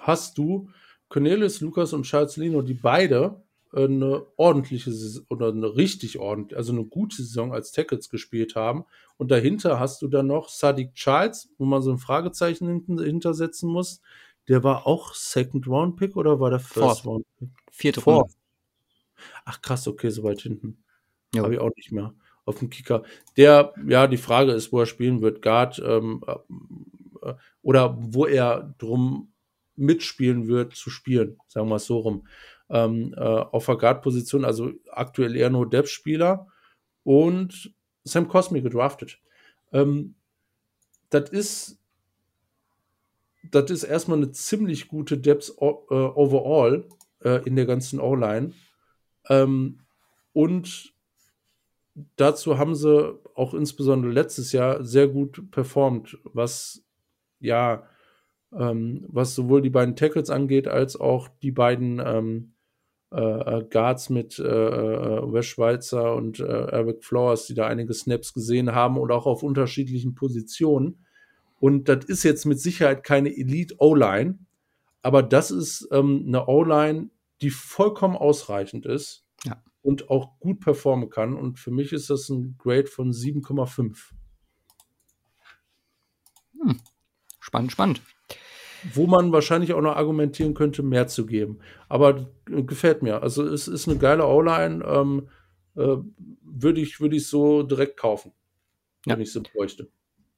hast 0.00 0.36
du 0.38 0.68
Cornelius 1.08 1.60
Lucas 1.60 1.92
und 1.92 2.02
Charles 2.02 2.36
Lino, 2.36 2.62
die 2.62 2.74
beide 2.74 3.26
äh, 3.26 3.43
eine 3.74 4.26
ordentliche 4.36 4.92
oder 5.28 5.48
eine 5.48 5.76
richtig 5.76 6.18
ordentliche, 6.18 6.56
also 6.56 6.72
eine 6.72 6.84
gute 6.84 7.16
Saison 7.16 7.52
als 7.52 7.72
Tackles 7.72 8.08
gespielt 8.08 8.54
haben. 8.54 8.84
Und 9.16 9.30
dahinter 9.30 9.80
hast 9.80 10.02
du 10.02 10.08
dann 10.08 10.26
noch 10.28 10.48
Sadiq 10.48 10.94
Charles, 10.94 11.50
wo 11.58 11.64
man 11.64 11.82
so 11.82 11.90
ein 11.90 11.98
Fragezeichen 11.98 12.68
hinten, 12.68 13.02
hintersetzen 13.02 13.70
muss. 13.70 14.00
Der 14.48 14.62
war 14.62 14.86
auch 14.86 15.14
Second 15.14 15.66
Round 15.66 15.96
Pick 15.96 16.16
oder 16.16 16.40
war 16.40 16.50
der 16.50 16.60
First 16.60 17.02
Fourth. 17.02 17.06
Round 17.06 17.26
Pick? 17.38 17.48
Vierte 17.70 18.00
Runde. 18.00 18.32
Ach 19.44 19.60
krass, 19.62 19.88
okay, 19.88 20.10
so 20.10 20.22
weit 20.22 20.42
hinten. 20.42 20.84
Habe 21.36 21.54
ich 21.54 21.60
auch 21.60 21.70
nicht 21.76 21.90
mehr 21.90 22.14
auf 22.44 22.58
dem 22.58 22.70
Kicker. 22.70 23.02
Der, 23.36 23.72
ja, 23.88 24.06
die 24.06 24.18
Frage 24.18 24.52
ist, 24.52 24.72
wo 24.72 24.80
er 24.80 24.86
spielen 24.86 25.22
wird. 25.22 25.42
Guard 25.42 25.82
ähm, 25.84 26.22
äh, 27.22 27.34
oder 27.62 27.96
wo 27.98 28.26
er 28.26 28.74
drum 28.78 29.32
mitspielen 29.76 30.46
wird 30.46 30.74
zu 30.74 30.90
spielen, 30.90 31.38
sagen 31.48 31.68
wir 31.68 31.76
es 31.76 31.86
so 31.86 31.98
rum. 31.98 32.26
Ähm, 32.70 33.14
äh, 33.16 33.20
auf 33.20 33.66
der 33.66 33.76
Guard-Position, 33.76 34.44
also 34.44 34.70
aktuell 34.90 35.36
eher 35.36 35.50
nur 35.50 35.68
Depth-Spieler 35.68 36.46
und 37.02 37.74
Sam 38.04 38.28
Cosmi 38.28 38.62
gedraftet. 38.62 39.20
Ähm, 39.72 40.14
das 41.10 41.30
ist 41.30 41.78
das 43.50 43.70
ist 43.70 43.84
erstmal 43.84 44.18
eine 44.18 44.32
ziemlich 44.32 44.88
gute 44.88 45.18
Depth 45.18 45.50
äh, 45.60 45.64
overall 45.64 46.88
äh, 47.22 47.46
in 47.46 47.56
der 47.56 47.66
ganzen 47.66 48.00
O-Line. 48.00 48.52
Ähm, 49.28 49.80
und 50.32 50.94
dazu 52.16 52.58
haben 52.58 52.74
sie 52.74 53.18
auch 53.34 53.54
insbesondere 53.54 54.12
letztes 54.12 54.52
Jahr 54.52 54.84
sehr 54.84 55.08
gut 55.08 55.50
performt, 55.50 56.18
was 56.24 56.82
ja, 57.40 57.86
ähm, 58.52 59.04
was 59.08 59.34
sowohl 59.34 59.60
die 59.60 59.70
beiden 59.70 59.96
Tackles 59.96 60.30
angeht, 60.30 60.66
als 60.66 60.98
auch 60.98 61.28
die 61.42 61.50
beiden 61.50 62.00
ähm, 62.04 62.53
äh, 63.14 63.58
äh 63.58 63.64
Guards 63.70 64.10
mit 64.10 64.38
äh, 64.38 64.42
äh, 64.42 65.32
Wes 65.32 65.46
Schweizer 65.46 66.14
und 66.14 66.40
äh, 66.40 66.44
Eric 66.44 67.04
Flowers, 67.04 67.46
die 67.46 67.54
da 67.54 67.66
einige 67.66 67.94
Snaps 67.94 68.32
gesehen 68.32 68.74
haben 68.74 68.98
und 68.98 69.10
auch 69.10 69.26
auf 69.26 69.42
unterschiedlichen 69.42 70.14
Positionen. 70.14 71.04
Und 71.60 71.88
das 71.88 72.04
ist 72.04 72.24
jetzt 72.24 72.44
mit 72.44 72.60
Sicherheit 72.60 73.04
keine 73.04 73.30
Elite 73.30 73.76
O-Line, 73.78 74.38
aber 75.02 75.22
das 75.22 75.50
ist 75.50 75.88
ähm, 75.92 76.24
eine 76.26 76.46
O-Line, 76.46 77.10
die 77.40 77.50
vollkommen 77.50 78.16
ausreichend 78.16 78.86
ist 78.86 79.24
ja. 79.44 79.62
und 79.82 80.10
auch 80.10 80.38
gut 80.40 80.60
performen 80.60 81.10
kann. 81.10 81.34
Und 81.34 81.58
für 81.58 81.70
mich 81.70 81.92
ist 81.92 82.10
das 82.10 82.28
ein 82.28 82.56
Grade 82.58 82.86
von 82.86 83.12
7,5. 83.12 84.10
Hm. 86.60 86.80
Spannend, 87.40 87.72
spannend. 87.72 88.02
Wo 88.92 89.06
man 89.06 89.32
wahrscheinlich 89.32 89.72
auch 89.72 89.80
noch 89.80 89.96
argumentieren 89.96 90.54
könnte, 90.54 90.82
mehr 90.82 91.06
zu 91.06 91.26
geben. 91.26 91.58
Aber 91.88 92.26
äh, 92.50 92.62
gefällt 92.62 93.02
mir. 93.02 93.22
Also 93.22 93.44
es 93.46 93.68
ist 93.68 93.88
eine 93.88 93.98
geile 93.98 94.26
O-Line. 94.26 94.84
Ähm, 94.84 95.28
äh, 95.76 95.96
Würde 96.42 96.80
ich, 96.80 97.00
würd 97.00 97.14
ich 97.14 97.26
so 97.26 97.62
direkt 97.62 97.96
kaufen, 97.96 98.32
wenn 99.06 99.20
ich 99.20 99.32
sie 99.32 99.40
bräuchte. 99.40 99.88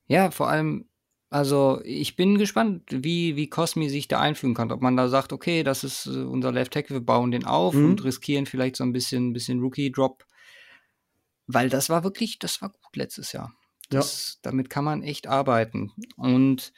Ja, 0.06 0.30
vor 0.30 0.48
allem 0.48 0.86
also, 1.28 1.80
ich 1.84 2.14
bin 2.14 2.38
gespannt, 2.38 2.84
wie 2.90 3.34
wie 3.34 3.48
Cosmi 3.50 3.88
sich 3.88 4.06
da 4.06 4.20
einfügen 4.20 4.54
kann. 4.54 4.70
Ob 4.70 4.80
man 4.80 4.96
da 4.96 5.08
sagt: 5.08 5.32
„Okay, 5.32 5.64
das 5.64 5.82
ist, 5.82 6.06
äh, 6.06 6.20
unser 6.22 6.52
Left 6.52 6.72
Tackle, 6.72 6.96
wir 6.96 7.04
bauen 7.04 7.32
den 7.32 7.44
auf 7.44 7.74
Mhm. 7.74 7.84
und 7.84 8.04
riskieren 8.04 8.46
vielleicht 8.46 8.76
so 8.76 8.84
ein 8.84 8.92
bisschen 8.92 9.32
bisschen 9.32 9.60
Rookie-Drop.“ 9.60 10.24
Weil 11.48 11.68
das 11.68 11.90
war 11.90 12.04
wirklich 12.04 12.38
das 12.38 12.62
war 12.62 12.70
gut 12.70 12.94
letztes 12.96 13.32
Jahr. 13.32 13.52
Ja. 13.92 13.98
Das 14.00 14.38
damit 14.42 14.70
kann 14.70 14.84
man 14.84 15.02
echt 15.02 15.26
arbeiten. 15.26 15.92
Und 16.16 16.72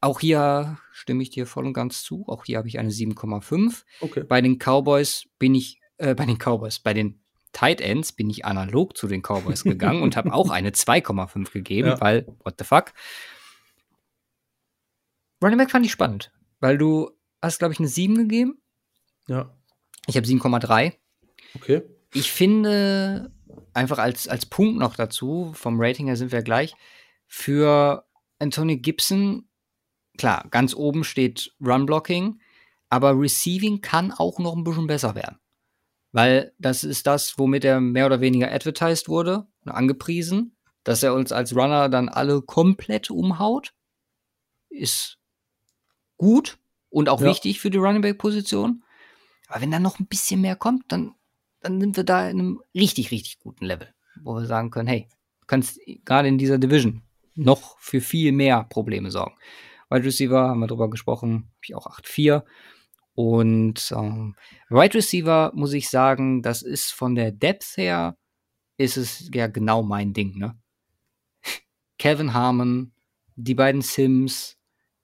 auch 0.00 0.20
hier 0.20 0.78
stimme 0.92 1.22
ich 1.22 1.30
dir 1.30 1.46
voll 1.46 1.66
und 1.66 1.72
ganz 1.72 2.02
zu. 2.02 2.24
Auch 2.28 2.44
hier 2.44 2.58
habe 2.58 2.68
ich 2.68 2.78
eine 2.78 2.90
7,5. 2.90 3.82
Okay. 4.00 4.24
Bei 4.24 4.40
den 4.40 4.58
Cowboys 4.58 5.26
bin 5.38 5.54
ich 5.54 5.80
äh, 5.98 6.14
bei 6.14 6.24
den 6.24 6.38
Cowboys, 6.38 6.78
bei 6.78 6.94
den 6.94 7.20
Tight 7.52 7.80
Ends 7.80 8.12
bin 8.12 8.30
ich 8.30 8.44
analog 8.44 8.96
zu 8.96 9.08
den 9.08 9.22
Cowboys 9.22 9.64
gegangen 9.64 10.02
und 10.02 10.16
habe 10.16 10.32
auch 10.32 10.50
eine 10.50 10.70
2,5 10.70 11.50
gegeben, 11.52 11.88
ja. 11.88 12.00
weil, 12.00 12.26
what 12.44 12.54
the 12.58 12.64
fuck. 12.64 12.92
Running 15.42 15.58
Back 15.58 15.70
fand 15.70 15.84
ich 15.84 15.92
spannend, 15.92 16.32
weil 16.60 16.78
du 16.78 17.10
hast, 17.42 17.58
glaube 17.58 17.72
ich, 17.72 17.80
eine 17.80 17.88
7 17.88 18.16
gegeben. 18.16 18.60
Ja. 19.26 19.54
Ich 20.06 20.16
habe 20.16 20.26
7,3. 20.26 20.94
Okay. 21.54 21.82
Ich 22.14 22.30
finde, 22.30 23.32
einfach 23.74 23.98
als, 23.98 24.28
als 24.28 24.46
Punkt 24.46 24.78
noch 24.78 24.96
dazu, 24.96 25.52
vom 25.54 25.80
Rating 25.80 26.06
her 26.06 26.16
sind 26.16 26.32
wir 26.32 26.42
gleich, 26.42 26.74
für 27.26 28.06
Anthony 28.38 28.78
Gibson, 28.78 29.47
klar, 30.18 30.46
ganz 30.50 30.74
oben 30.74 31.04
steht 31.04 31.54
Run 31.64 31.86
Blocking, 31.86 32.40
aber 32.90 33.18
Receiving 33.18 33.80
kann 33.80 34.12
auch 34.12 34.38
noch 34.38 34.56
ein 34.56 34.64
bisschen 34.64 34.86
besser 34.86 35.14
werden. 35.14 35.38
Weil 36.12 36.52
das 36.58 36.84
ist 36.84 37.06
das, 37.06 37.38
womit 37.38 37.64
er 37.64 37.80
mehr 37.80 38.06
oder 38.06 38.20
weniger 38.20 38.52
advertised 38.52 39.08
wurde, 39.08 39.46
angepriesen, 39.64 40.56
dass 40.84 41.02
er 41.02 41.14
uns 41.14 41.32
als 41.32 41.54
Runner 41.54 41.88
dann 41.88 42.08
alle 42.08 42.40
komplett 42.42 43.10
umhaut, 43.10 43.74
ist 44.70 45.18
gut 46.16 46.58
und 46.88 47.08
auch 47.08 47.20
Ja. 47.20 47.26
wichtig 47.28 47.60
für 47.60 47.70
die 47.70 47.78
Running 47.78 48.02
Back 48.02 48.18
Position. 48.18 48.82
Aber 49.48 49.60
wenn 49.60 49.70
da 49.70 49.78
noch 49.78 49.98
ein 49.98 50.06
bisschen 50.06 50.40
mehr 50.40 50.56
kommt, 50.56 50.90
dann, 50.92 51.14
dann 51.60 51.80
sind 51.80 51.96
wir 51.96 52.04
da 52.04 52.28
in 52.28 52.38
einem 52.38 52.62
richtig, 52.74 53.10
richtig 53.10 53.38
guten 53.38 53.66
Level, 53.66 53.92
wo 54.22 54.34
wir 54.34 54.46
sagen 54.46 54.70
können, 54.70 54.88
hey, 54.88 55.08
du 55.40 55.46
kannst 55.46 55.78
gerade 56.04 56.28
in 56.28 56.38
dieser 56.38 56.58
Division 56.58 57.02
noch 57.34 57.78
für 57.78 58.00
viel 58.00 58.32
mehr 58.32 58.64
Probleme 58.64 59.10
sorgen. 59.10 59.36
Wide 59.90 60.04
Receiver, 60.04 60.48
haben 60.48 60.60
wir 60.60 60.66
drüber 60.66 60.90
gesprochen, 60.90 61.50
habe 61.50 61.64
ich 61.64 61.74
auch 61.74 61.86
8-4. 61.86 62.44
Und 63.14 63.92
ähm, 63.96 64.36
Wide 64.68 64.94
Receiver, 64.94 65.52
muss 65.54 65.72
ich 65.72 65.88
sagen, 65.88 66.42
das 66.42 66.62
ist 66.62 66.92
von 66.92 67.14
der 67.14 67.32
Depth 67.32 67.76
her, 67.76 68.16
ist 68.76 68.96
es 68.96 69.28
ja 69.34 69.48
genau 69.48 69.82
mein 69.82 70.12
Ding, 70.12 70.38
ne? 70.38 70.56
Kevin 71.98 72.32
Harmon, 72.32 72.92
die 73.34 73.54
beiden 73.54 73.82
Sims, 73.82 74.56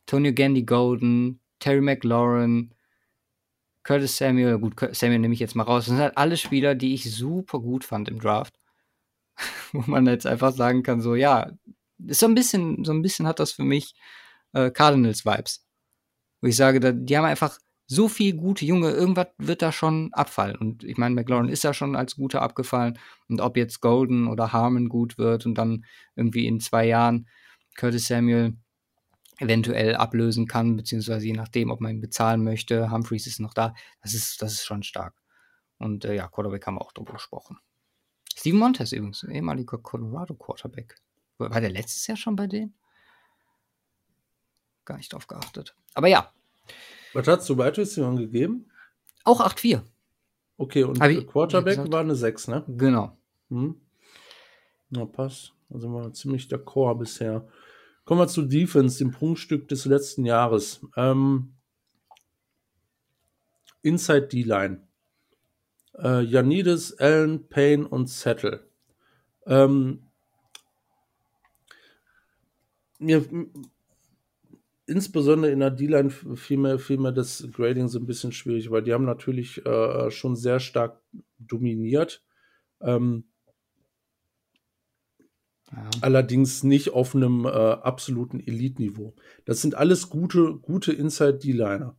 Tony 0.07 0.33
Gandy 0.33 0.65
Golden, 0.65 1.41
Terry 1.59 1.81
McLaurin, 1.81 2.75
Curtis 3.85 4.17
Samuel, 4.17 4.59
gut, 4.59 4.75
Samuel 4.93 5.19
nehme 5.19 5.35
ich 5.35 5.41
jetzt 5.41 5.55
mal 5.55 5.63
raus. 5.63 5.85
Das 5.85 5.95
sind 5.95 5.99
halt 5.99 6.17
alle 6.17 6.37
Spieler, 6.37 6.75
die 6.75 6.95
ich 6.95 7.15
super 7.15 7.61
gut 7.61 7.85
fand 7.85 8.09
im 8.09 8.19
Draft. 8.19 8.55
Wo 9.73 9.83
man 9.87 10.07
jetzt 10.07 10.27
einfach 10.27 10.53
sagen 10.53 10.83
kann, 10.83 11.01
so, 11.01 11.15
ja, 11.15 11.51
ist 12.07 12.21
so 12.21 12.27
ein 12.27 12.35
bisschen, 12.35 12.85
so 12.85 12.93
ein 12.93 13.03
bisschen 13.03 13.27
hat 13.27 13.41
das 13.41 13.53
für 13.53 13.65
mich 13.65 13.95
äh, 14.55 14.71
Cardinals-Vibes. 14.71 15.67
Wo 16.41 16.49
ich 16.49 16.57
sage, 16.57 16.81
da, 16.81 16.93
die 16.93 17.17
haben 17.17 17.25
einfach 17.25 17.59
so 17.87 18.09
viel 18.09 18.35
gute 18.35 18.65
Junge, 18.65 18.91
irgendwas 18.91 19.29
wird 19.39 19.61
da 19.61 19.71
schon 19.71 20.11
abfallen. 20.13 20.57
Und 20.57 20.85
ich 20.85 20.97
meine, 20.97 21.15
McLaurin 21.15 21.49
ist 21.49 21.65
ja 21.65 21.75
schon 21.75 21.97
als 21.97 22.17
guter 22.17 22.41
abgefallen. 22.41 22.99
Und 23.29 23.41
ob 23.41 23.57
jetzt 23.57 23.81
Golden 23.81 24.27
oder 24.27 24.53
Harmon 24.53 24.89
gut 24.89 25.19
wird 25.19 25.45
und 25.45 25.57
dann 25.57 25.85
irgendwie 26.17 26.47
in 26.47 26.61
zwei 26.61 26.87
Jahren 26.87 27.29
Curtis 27.77 28.07
Samuel 28.07 28.57
eventuell 29.39 29.97
ablösen 29.97 30.47
kann, 30.47 30.77
beziehungsweise 30.77 31.27
je 31.27 31.33
nachdem, 31.33 31.71
ob 31.71 31.81
man 31.81 31.97
ihn 31.97 32.01
bezahlen 32.01 32.43
möchte. 32.43 32.91
Humphreys 32.91 33.27
ist 33.27 33.41
noch 33.41 33.53
da. 33.53 33.75
Das 34.01 34.15
ist, 34.15 34.41
das 34.41 34.53
ist 34.53 34.65
schon 34.65 34.83
stark. 34.83 35.15
Und 35.79 36.05
äh, 36.05 36.15
ja, 36.15 36.29
Quarterback 36.29 36.67
haben 36.67 36.77
wir 36.77 36.83
auch 36.83 36.93
drüber 36.93 37.15
gesprochen. 37.15 37.59
Steven 38.37 38.59
Montez 38.59 38.93
übrigens, 38.93 39.25
ehemaliger 39.25 39.79
Colorado 39.79 40.35
Quarterback. 40.35 40.97
War 41.39 41.61
der 41.61 41.71
letztes 41.71 42.07
Jahr 42.07 42.17
schon 42.17 42.37
bei 42.37 42.47
denen? 42.47 42.75
Gar 44.85 44.97
nicht 44.99 45.13
drauf 45.13 45.27
geachtet. 45.27 45.75
Aber 45.95 46.09
ja, 46.09 46.31
Was 47.13 47.27
hast 47.29 47.49
du 47.49 47.57
Wide 47.59 47.77
Receiver 47.79 48.15
gegeben? 48.17 48.71
auch 49.25 49.41
8-4. 49.41 49.83
Okay, 50.59 50.85
und 50.85 51.03
ich- 51.05 51.27
Quarterback 51.27 51.91
war 51.91 52.01
eine 52.01 52.15
6, 52.15 52.49
ne? 52.49 52.65
Genau. 52.69 53.17
Hm. 53.51 53.81
Na, 54.91 55.05
passt. 55.07 55.53
Also 55.71 55.93
war 55.93 56.13
ziemlich 56.13 56.47
der 56.49 56.59
Core 56.59 56.97
bisher. 56.97 57.49
Kommen 58.05 58.21
wir 58.21 58.29
zu 58.29 58.43
Defense, 58.43 58.99
dem 58.99 59.11
Prunkstück 59.13 59.67
des 59.69 59.87
letzten 59.87 60.25
Jahres. 60.27 60.81
Ähm, 60.97 61.55
Inside 63.83 64.29
D-Line. 64.29 64.87
Äh, 65.99 66.21
Janidis, 66.23 66.93
Allen, 66.99 67.49
Payne 67.49 67.89
und 67.89 68.09
Settle. 68.11 68.67
Ähm, 69.47 70.07
mir, 72.99 73.25
insbesondere 74.87 75.53
in 75.53 75.61
der 75.61 75.71
D-Line 75.71 76.11
fiel 76.11 76.59
mir, 76.59 76.79
fiel 76.79 76.99
mir 76.99 77.13
das 77.13 77.47
Grading 77.53 77.89
so 77.89 77.99
ein 77.99 78.07
bisschen 78.07 78.33
schwierig, 78.33 78.71
weil 78.71 78.83
die 78.83 78.93
haben 78.93 79.05
natürlich 79.05 79.65
äh, 79.65 80.11
schon 80.11 80.37
sehr 80.37 80.61
stark 80.61 81.01
dominiert. 81.39 82.23
Ähm, 82.81 83.25
Ja. 85.73 85.91
allerdings 86.03 86.63
nicht 86.63 86.93
auf 86.93 87.15
einem 87.17 87.47
äh, 87.47 87.49
absoluten 87.49 88.39
Elite-Niveau. 88.39 89.15
Das 89.45 89.61
sind 89.61 89.75
alles 89.75 90.09
gute, 90.09 90.55
gute 90.55 90.93
Inside-D-Liner. 90.93 91.97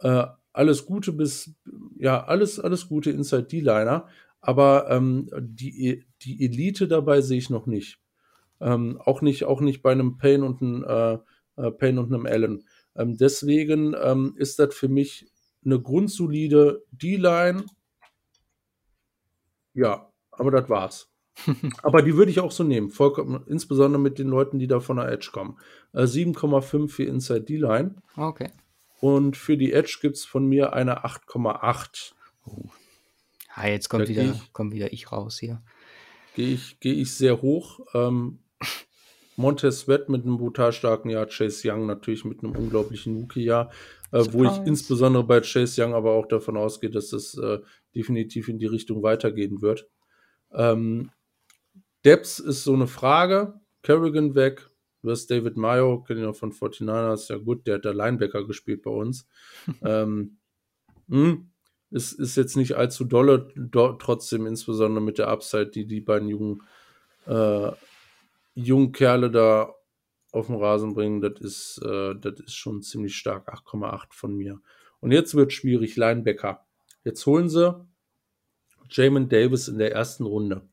Äh, 0.00 0.26
alles 0.52 0.84
gute 0.84 1.12
bis, 1.12 1.54
ja, 1.98 2.24
alles, 2.24 2.58
alles 2.60 2.88
gute 2.88 3.10
Inside-D-Liner, 3.10 4.08
aber 4.40 4.90
ähm, 4.90 5.30
die, 5.40 5.86
E- 5.86 6.04
die 6.22 6.44
Elite 6.44 6.88
dabei 6.88 7.20
sehe 7.20 7.38
ich 7.38 7.48
noch 7.48 7.66
nicht. 7.66 8.00
Ähm, 8.60 9.00
auch 9.04 9.22
nicht, 9.22 9.44
auch 9.44 9.60
nicht 9.60 9.82
bei 9.82 9.92
einem 9.92 10.18
Payne 10.18 10.44
und 10.44 10.60
einem, 10.60 10.84
äh, 11.58 11.70
Payne 11.70 12.00
und 12.00 12.12
einem 12.12 12.26
Allen. 12.26 12.64
Ähm, 12.96 13.16
deswegen 13.16 13.94
ähm, 14.02 14.34
ist 14.36 14.58
das 14.58 14.74
für 14.74 14.88
mich 14.88 15.30
eine 15.64 15.80
grundsolide 15.80 16.84
D-Line. 16.92 17.64
Ja, 19.74 20.10
aber 20.30 20.50
das 20.50 20.68
war's. 20.68 21.08
Aber 21.84 22.02
die 22.02 22.16
würde 22.16 22.32
ich 22.32 22.40
auch 22.40 22.50
so 22.50 22.64
nehmen, 22.64 22.90
vollkommen, 22.90 23.44
insbesondere 23.46 24.02
mit 24.02 24.18
den 24.18 24.26
Leuten, 24.26 24.58
die 24.58 24.66
da 24.66 24.80
von 24.80 24.96
der 24.96 25.06
Edge 25.08 25.30
kommen. 25.32 25.56
Äh, 25.92 26.02
7,5 26.02 26.88
für 26.88 27.04
Inside 27.04 27.42
D-Line 27.42 27.94
Okay. 28.16 28.50
und 28.98 29.36
für 29.36 29.56
die 29.56 29.72
Edge 29.72 29.98
gibt 30.02 30.16
es 30.16 30.24
von 30.24 30.46
mir 30.46 30.72
eine 30.72 31.04
8,8. 31.04 32.14
Ah, 33.54 33.68
jetzt 33.68 33.88
kommt 33.88 34.06
Da 34.06 34.08
wieder, 34.08 34.24
ich- 34.24 34.52
kommt 34.52 34.72
wieder 34.72 34.92
ich 34.92 35.12
raus 35.12 35.38
hier. 35.38 35.62
Gehe 36.34 36.54
ich, 36.54 36.80
geh 36.80 36.92
ich 36.92 37.14
sehr 37.14 37.40
hoch. 37.40 37.80
Ähm, 37.94 38.40
Montez 39.38 39.80
Sweat 39.80 40.08
mit 40.08 40.24
einem 40.24 40.36
brutal 40.36 40.72
starken 40.72 41.10
Jahr, 41.10 41.26
Chase 41.26 41.70
Young 41.70 41.86
natürlich 41.86 42.24
mit 42.24 42.42
einem 42.42 42.56
unglaublichen 42.56 43.16
Rookie-Jahr, 43.16 43.70
äh, 44.10 44.24
wo 44.32 44.44
ich 44.44 44.66
insbesondere 44.66 45.24
bei 45.24 45.40
Chase 45.40 45.82
Young 45.82 45.94
aber 45.94 46.12
auch 46.12 46.26
davon 46.26 46.56
ausgehe, 46.56 46.90
dass 46.90 47.10
das 47.10 47.38
äh, 47.38 47.58
definitiv 47.94 48.48
in 48.48 48.58
die 48.58 48.66
Richtung 48.66 49.02
weitergehen 49.02 49.62
wird. 49.62 49.88
Ähm, 50.52 51.10
Debs 52.04 52.40
ist 52.40 52.64
so 52.64 52.74
eine 52.74 52.88
Frage. 52.88 53.60
Kerrigan 53.82 54.34
weg. 54.34 54.70
Du 55.02 55.10
hast 55.10 55.30
David 55.30 55.56
Mayo, 55.56 56.02
kennt 56.02 56.24
auch 56.24 56.34
von 56.34 56.52
49ers. 56.52 57.30
Ja, 57.30 57.38
gut, 57.38 57.66
der 57.66 57.76
hat 57.76 57.84
da 57.84 57.92
Linebacker 57.92 58.44
gespielt 58.44 58.82
bei 58.82 58.90
uns. 58.90 59.28
ähm, 59.84 60.38
hm, 61.08 61.50
ist, 61.90 62.12
ist 62.12 62.36
jetzt 62.36 62.56
nicht 62.56 62.74
allzu 62.74 63.04
dolle, 63.04 63.48
do, 63.54 63.92
trotzdem 63.92 64.46
insbesondere 64.46 65.02
mit 65.02 65.18
der 65.18 65.28
Upside, 65.28 65.68
die 65.68 65.86
die 65.86 66.00
beiden 66.00 66.28
jungen, 66.28 66.62
äh, 67.26 67.70
jungen 68.64 68.92
Kerle 68.92 69.30
da 69.30 69.74
auf 70.32 70.46
den 70.46 70.56
Rasen 70.56 70.94
bringen. 70.94 71.20
Das 71.20 71.40
ist, 71.40 71.80
äh, 71.84 72.14
das 72.14 72.40
ist 72.40 72.54
schon 72.54 72.82
ziemlich 72.82 73.16
stark. 73.16 73.48
8,8 73.48 74.08
von 74.10 74.36
mir. 74.36 74.60
Und 75.00 75.12
jetzt 75.12 75.34
wird 75.34 75.52
schwierig. 75.52 75.96
Linebacker. 75.96 76.66
Jetzt 77.04 77.24
holen 77.26 77.48
sie 77.48 77.86
Jamin 78.90 79.28
Davis 79.28 79.68
in 79.68 79.78
der 79.78 79.92
ersten 79.92 80.24
Runde 80.24 80.68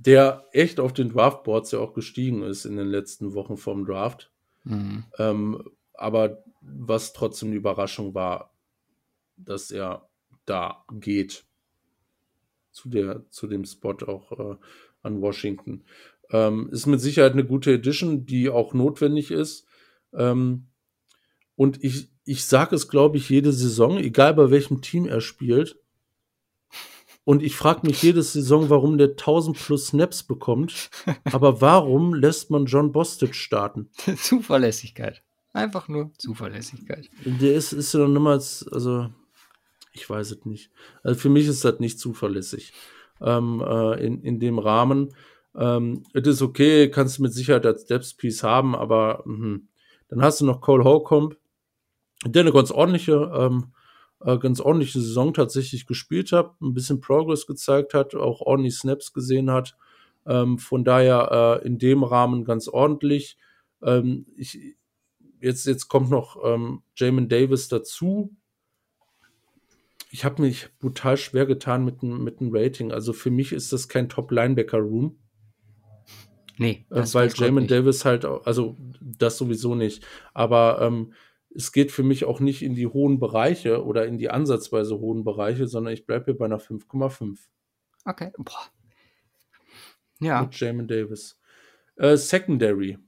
der 0.00 0.44
echt 0.52 0.78
auf 0.78 0.92
den 0.92 1.08
Draftboards 1.08 1.72
ja 1.72 1.80
auch 1.80 1.92
gestiegen 1.92 2.42
ist 2.42 2.64
in 2.64 2.76
den 2.76 2.86
letzten 2.86 3.34
Wochen 3.34 3.56
vom 3.56 3.84
Draft. 3.84 4.30
Mhm. 4.62 5.04
Ähm, 5.18 5.70
aber 5.94 6.44
was 6.60 7.12
trotzdem 7.12 7.50
die 7.50 7.56
Überraschung 7.56 8.14
war, 8.14 8.54
dass 9.36 9.72
er 9.72 10.08
da 10.44 10.84
geht. 10.92 11.44
Zu, 12.70 12.90
der, 12.90 13.28
zu 13.30 13.48
dem 13.48 13.64
Spot 13.64 13.96
auch 14.06 14.30
äh, 14.38 14.56
an 15.02 15.20
Washington. 15.20 15.84
Ähm, 16.30 16.68
ist 16.70 16.86
mit 16.86 17.00
Sicherheit 17.00 17.32
eine 17.32 17.44
gute 17.44 17.72
Edition, 17.72 18.26
die 18.26 18.50
auch 18.50 18.74
notwendig 18.74 19.30
ist. 19.30 19.66
Ähm, 20.12 20.68
und 21.56 21.82
ich, 21.82 22.10
ich 22.24 22.44
sage 22.44 22.76
es, 22.76 22.88
glaube 22.88 23.16
ich, 23.16 23.28
jede 23.30 23.52
Saison, 23.52 23.98
egal 23.98 24.34
bei 24.34 24.50
welchem 24.50 24.82
Team 24.82 25.06
er 25.06 25.20
spielt. 25.20 25.78
Und 27.24 27.42
ich 27.42 27.56
frage 27.56 27.86
mich 27.86 28.02
jede 28.02 28.22
Saison, 28.22 28.70
warum 28.70 28.96
der 28.96 29.08
1000 29.08 29.56
plus 29.56 29.88
Snaps 29.88 30.22
bekommt. 30.22 30.88
Aber 31.24 31.60
warum 31.60 32.14
lässt 32.14 32.50
man 32.50 32.64
John 32.64 32.92
Bostic 32.92 33.34
starten? 33.34 33.90
Zuverlässigkeit. 34.16 35.22
Einfach 35.52 35.88
nur 35.88 36.12
Zuverlässigkeit. 36.16 37.10
Der 37.24 37.54
ist, 37.54 37.72
ist 37.72 37.92
ja 37.92 38.00
noch 38.00 38.08
niemals, 38.08 38.66
also 38.68 39.10
ich 39.92 40.08
weiß 40.08 40.30
es 40.30 40.44
nicht. 40.44 40.70
Also 41.02 41.18
für 41.20 41.28
mich 41.28 41.46
ist 41.46 41.64
das 41.64 41.80
nicht 41.80 41.98
zuverlässig. 41.98 42.72
Ähm, 43.20 43.62
äh, 43.66 44.04
in, 44.04 44.22
in 44.22 44.40
dem 44.40 44.58
Rahmen. 44.58 45.14
Ähm, 45.56 46.04
es 46.12 46.26
ist 46.26 46.42
okay, 46.42 46.90
kannst 46.90 47.18
du 47.18 47.22
mit 47.22 47.32
Sicherheit 47.32 47.66
als 47.66 47.84
Depth 47.86 48.16
Piece 48.16 48.42
haben, 48.42 48.76
aber 48.76 49.22
mh. 49.24 49.60
dann 50.08 50.22
hast 50.22 50.40
du 50.40 50.46
noch 50.46 50.60
Cole 50.60 50.84
Holcomb, 50.84 51.36
der 52.24 52.42
eine 52.42 52.52
ganz 52.52 52.70
ordentliche, 52.70 53.30
ähm, 53.34 53.72
äh, 54.20 54.38
ganz 54.38 54.60
ordentliche 54.60 55.00
Saison 55.00 55.34
tatsächlich 55.34 55.86
gespielt 55.86 56.32
hat, 56.32 56.60
ein 56.60 56.74
bisschen 56.74 57.00
Progress 57.00 57.46
gezeigt 57.46 57.94
hat, 57.94 58.14
auch 58.14 58.40
ordentlich 58.40 58.76
Snaps 58.76 59.12
gesehen 59.12 59.50
hat. 59.50 59.76
Ähm, 60.26 60.58
von 60.58 60.84
daher 60.84 61.60
äh, 61.62 61.66
in 61.66 61.78
dem 61.78 62.04
Rahmen 62.04 62.44
ganz 62.44 62.68
ordentlich. 62.68 63.36
Ähm, 63.82 64.26
ich, 64.36 64.76
jetzt, 65.40 65.66
jetzt 65.66 65.88
kommt 65.88 66.10
noch 66.10 66.36
ähm, 66.44 66.82
Jamin 66.96 67.28
Davis 67.28 67.68
dazu. 67.68 68.36
Ich 70.10 70.24
habe 70.24 70.42
mich 70.42 70.68
brutal 70.78 71.16
schwer 71.16 71.46
getan 71.46 71.84
mit 71.84 72.02
dem, 72.02 72.24
mit 72.24 72.36
Rating. 72.40 72.92
Also 72.92 73.12
für 73.12 73.30
mich 73.30 73.52
ist 73.52 73.72
das 73.72 73.88
kein 73.88 74.08
Top-Linebacker-Room. 74.08 75.18
Nee, 76.56 76.86
Äh, 76.90 76.94
das 76.94 77.14
weil 77.14 77.30
Jamin 77.34 77.64
nicht. 77.64 77.70
Davis 77.70 78.04
halt, 78.04 78.24
also 78.24 78.76
das 79.00 79.38
sowieso 79.38 79.74
nicht. 79.74 80.04
Aber 80.34 80.80
ähm, 80.82 81.12
es 81.54 81.72
geht 81.72 81.92
für 81.92 82.02
mich 82.02 82.24
auch 82.24 82.40
nicht 82.40 82.62
in 82.62 82.74
die 82.74 82.86
hohen 82.86 83.18
Bereiche 83.20 83.84
oder 83.84 84.06
in 84.06 84.18
die 84.18 84.30
ansatzweise 84.30 84.98
hohen 84.98 85.24
Bereiche, 85.24 85.66
sondern 85.68 85.92
ich 85.94 86.06
bleibe 86.06 86.26
hier 86.26 86.38
bei 86.38 86.44
einer 86.46 86.58
5,5 86.60 87.38
Okay. 88.04 88.32
Boah. 88.38 88.66
Ja. 90.20 90.42
mit 90.42 90.58
Jamin 90.58 90.88
Davis. 90.88 91.38
Äh, 91.96 92.16
Secondary. 92.16 92.98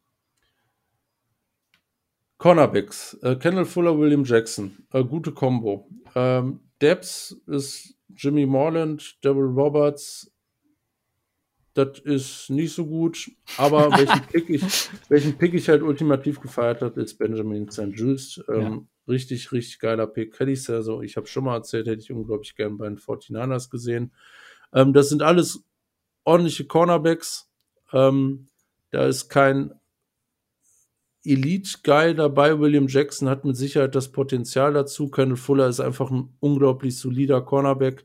Cornerbacks. 2.39 3.15
Äh, 3.23 3.37
Kendall 3.37 3.65
Fuller, 3.67 3.99
William 3.99 4.25
Jackson. 4.25 4.87
Äh, 4.93 5.05
gute 5.05 5.33
Combo. 5.33 5.89
Ähm, 6.15 6.61
Debs 6.81 7.37
ist 7.47 7.95
Jimmy 8.09 8.47
Morland, 8.47 9.19
Daryl 9.25 9.47
Roberts. 9.47 10.33
Das 11.75 11.99
ist 12.01 12.51
nicht 12.51 12.73
so 12.73 12.87
gut. 12.87 13.31
Aber 13.57 13.91
welchen, 13.99 14.27
Pick 14.27 14.51
ich, 14.51 14.91
welchen 15.09 15.39
Pick 15.39 15.55
ich 15.55 15.69
halt 15.69 15.83
ultimativ 15.83 16.41
gefeiert 16.41 16.83
habe, 16.83 17.01
ist 17.01 17.19
Benjamin 17.19 17.71
St. 17.71 17.93
Just. 17.95 18.45
Ähm, 18.49 18.61
ja. 18.61 18.81
Richtig, 19.09 19.51
richtig 19.53 19.79
geiler 19.81 20.07
Pick. 20.07 20.39
Hätte 20.39 20.51
ich 20.53 20.63
sehr 20.63 20.83
so, 20.83 21.03
ich 21.03 21.17
habe 21.17 21.27
schon 21.27 21.45
mal 21.45 21.57
erzählt, 21.57 21.87
hätte 21.87 22.03
ich 22.03 22.13
unglaublich 22.13 22.55
gern 22.55 22.79
bei 22.79 22.87
den 22.87 22.99
49ers 22.99 23.71
gesehen. 23.71 24.13
Ähm, 24.73 24.93
das 24.93 25.09
sind 25.09 25.23
alles 25.23 25.65
ordentliche 26.25 26.67
Cornerbacks. 26.67 27.51
Ähm, 27.93 28.49
da 28.91 29.07
ist 29.07 29.29
kein 29.29 29.73
Elite-Guy 31.25 32.15
dabei. 32.15 32.59
William 32.59 32.89
Jackson 32.89 33.29
hat 33.29 33.45
mit 33.45 33.57
Sicherheit 33.57 33.95
das 33.95 34.13
Potenzial 34.13 34.73
dazu. 34.73 35.09
Colonel 35.09 35.37
Fuller 35.37 35.69
ist 35.69 35.81
einfach 35.81 36.11
ein 36.11 36.35
unglaublich 36.41 36.97
solider 36.99 37.41
Cornerback. 37.43 38.05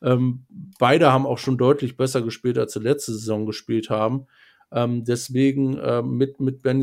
Ähm, 0.00 0.46
beide 0.78 1.12
haben 1.12 1.26
auch 1.26 1.38
schon 1.38 1.58
deutlich 1.58 1.96
besser 1.96 2.22
gespielt, 2.22 2.58
als 2.58 2.72
sie 2.72 2.80
letzte 2.80 3.12
Saison 3.12 3.46
gespielt 3.46 3.90
haben. 3.90 4.26
Ähm, 4.72 5.04
deswegen 5.04 5.76
äh, 5.78 6.02
mit, 6.02 6.40
mit 6.40 6.62
ben 6.62 6.82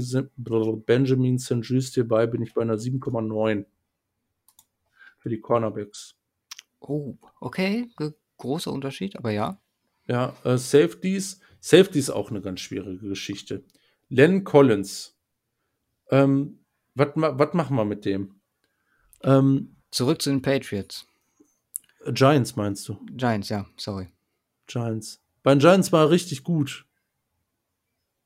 Benjamin 0.85 1.40
St. 1.40 1.59
Just 1.61 1.95
hierbei 1.95 2.27
bin 2.27 2.41
ich 2.41 2.53
bei 2.53 2.61
einer 2.61 2.75
7,9 2.75 3.66
für 5.17 5.30
die 5.30 5.40
Cornerbacks. 5.40 6.16
Oh, 6.80 7.16
okay. 7.41 7.90
Großer 8.38 8.72
Unterschied, 8.72 9.17
aber 9.17 9.32
ja. 9.32 9.59
Ja, 10.08 10.35
äh, 10.43 10.58
Safeties. 10.58 11.41
Safety 11.59 12.09
auch 12.11 12.30
eine 12.30 12.41
ganz 12.41 12.61
schwierige 12.61 13.09
Geschichte. 13.09 13.64
Len 14.08 14.45
Collins 14.45 15.18
ähm, 16.09 16.59
was 16.95 17.53
machen 17.53 17.75
wir 17.75 17.85
mit 17.85 18.05
dem? 18.05 18.35
Ähm, 19.23 19.75
Zurück 19.91 20.21
zu 20.21 20.29
den 20.29 20.41
Patriots. 20.41 21.07
Giants 22.11 22.55
meinst 22.55 22.88
du? 22.88 22.97
Giants, 23.11 23.49
ja, 23.49 23.65
sorry. 23.75 24.07
Giants. 24.67 25.21
Bei 25.43 25.53
den 25.53 25.59
Giants 25.59 25.91
war 25.91 26.05
er 26.05 26.09
richtig 26.11 26.43
gut. 26.43 26.85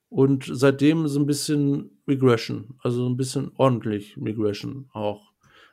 Und 0.09 0.45
seitdem 0.51 1.07
so 1.07 1.19
ein 1.19 1.25
bisschen 1.25 1.97
Regression. 2.07 2.75
Also 2.83 3.07
ein 3.07 3.17
bisschen 3.17 3.51
ordentlich 3.55 4.15
Regression 4.17 4.89
auch. 4.93 5.31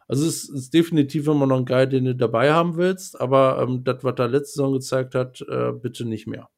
Also 0.08 0.26
es 0.26 0.48
ist 0.48 0.74
definitiv 0.74 1.28
immer 1.28 1.46
noch 1.46 1.58
ein 1.58 1.66
Guy, 1.66 1.88
den 1.88 2.04
du 2.04 2.16
dabei 2.16 2.52
haben 2.52 2.76
willst, 2.76 3.20
aber 3.20 3.62
ähm, 3.62 3.84
das, 3.84 4.02
was 4.02 4.14
er 4.18 4.28
letzte 4.28 4.54
Saison 4.54 4.72
gezeigt 4.72 5.14
hat, 5.14 5.40
äh, 5.42 5.72
bitte 5.72 6.04
nicht 6.04 6.26
mehr. 6.26 6.48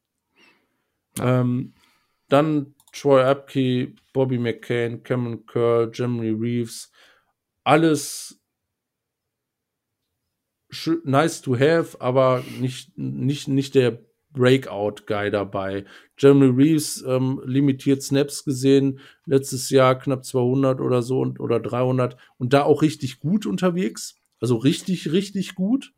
Ähm, 1.19 1.73
dann 2.29 2.73
Troy 2.93 3.21
Apke, 3.23 3.95
Bobby 4.13 4.37
McCain, 4.37 5.03
Cameron 5.03 5.45
Curl, 5.45 5.91
Jeremy 5.91 6.29
Reeves, 6.29 6.91
alles 7.65 8.39
nice 11.03 11.41
to 11.41 11.55
have, 11.55 11.99
aber 11.99 12.43
nicht, 12.59 12.97
nicht, 12.97 13.47
nicht 13.47 13.75
der 13.75 13.99
Breakout-Guy 14.31 15.29
dabei. 15.29 15.85
Jeremy 16.17 16.47
Reeves 16.47 17.03
ähm, 17.07 17.41
limitiert 17.45 18.01
Snaps 18.01 18.43
gesehen, 18.43 18.99
letztes 19.25 19.69
Jahr 19.69 19.97
knapp 19.97 20.25
200 20.25 20.81
oder 20.81 21.01
so 21.01 21.19
und, 21.19 21.39
oder 21.39 21.59
300 21.59 22.17
und 22.37 22.53
da 22.53 22.63
auch 22.63 22.81
richtig 22.81 23.19
gut 23.19 23.45
unterwegs. 23.45 24.15
Also 24.39 24.57
richtig, 24.57 25.11
richtig 25.11 25.55
gut. 25.55 25.93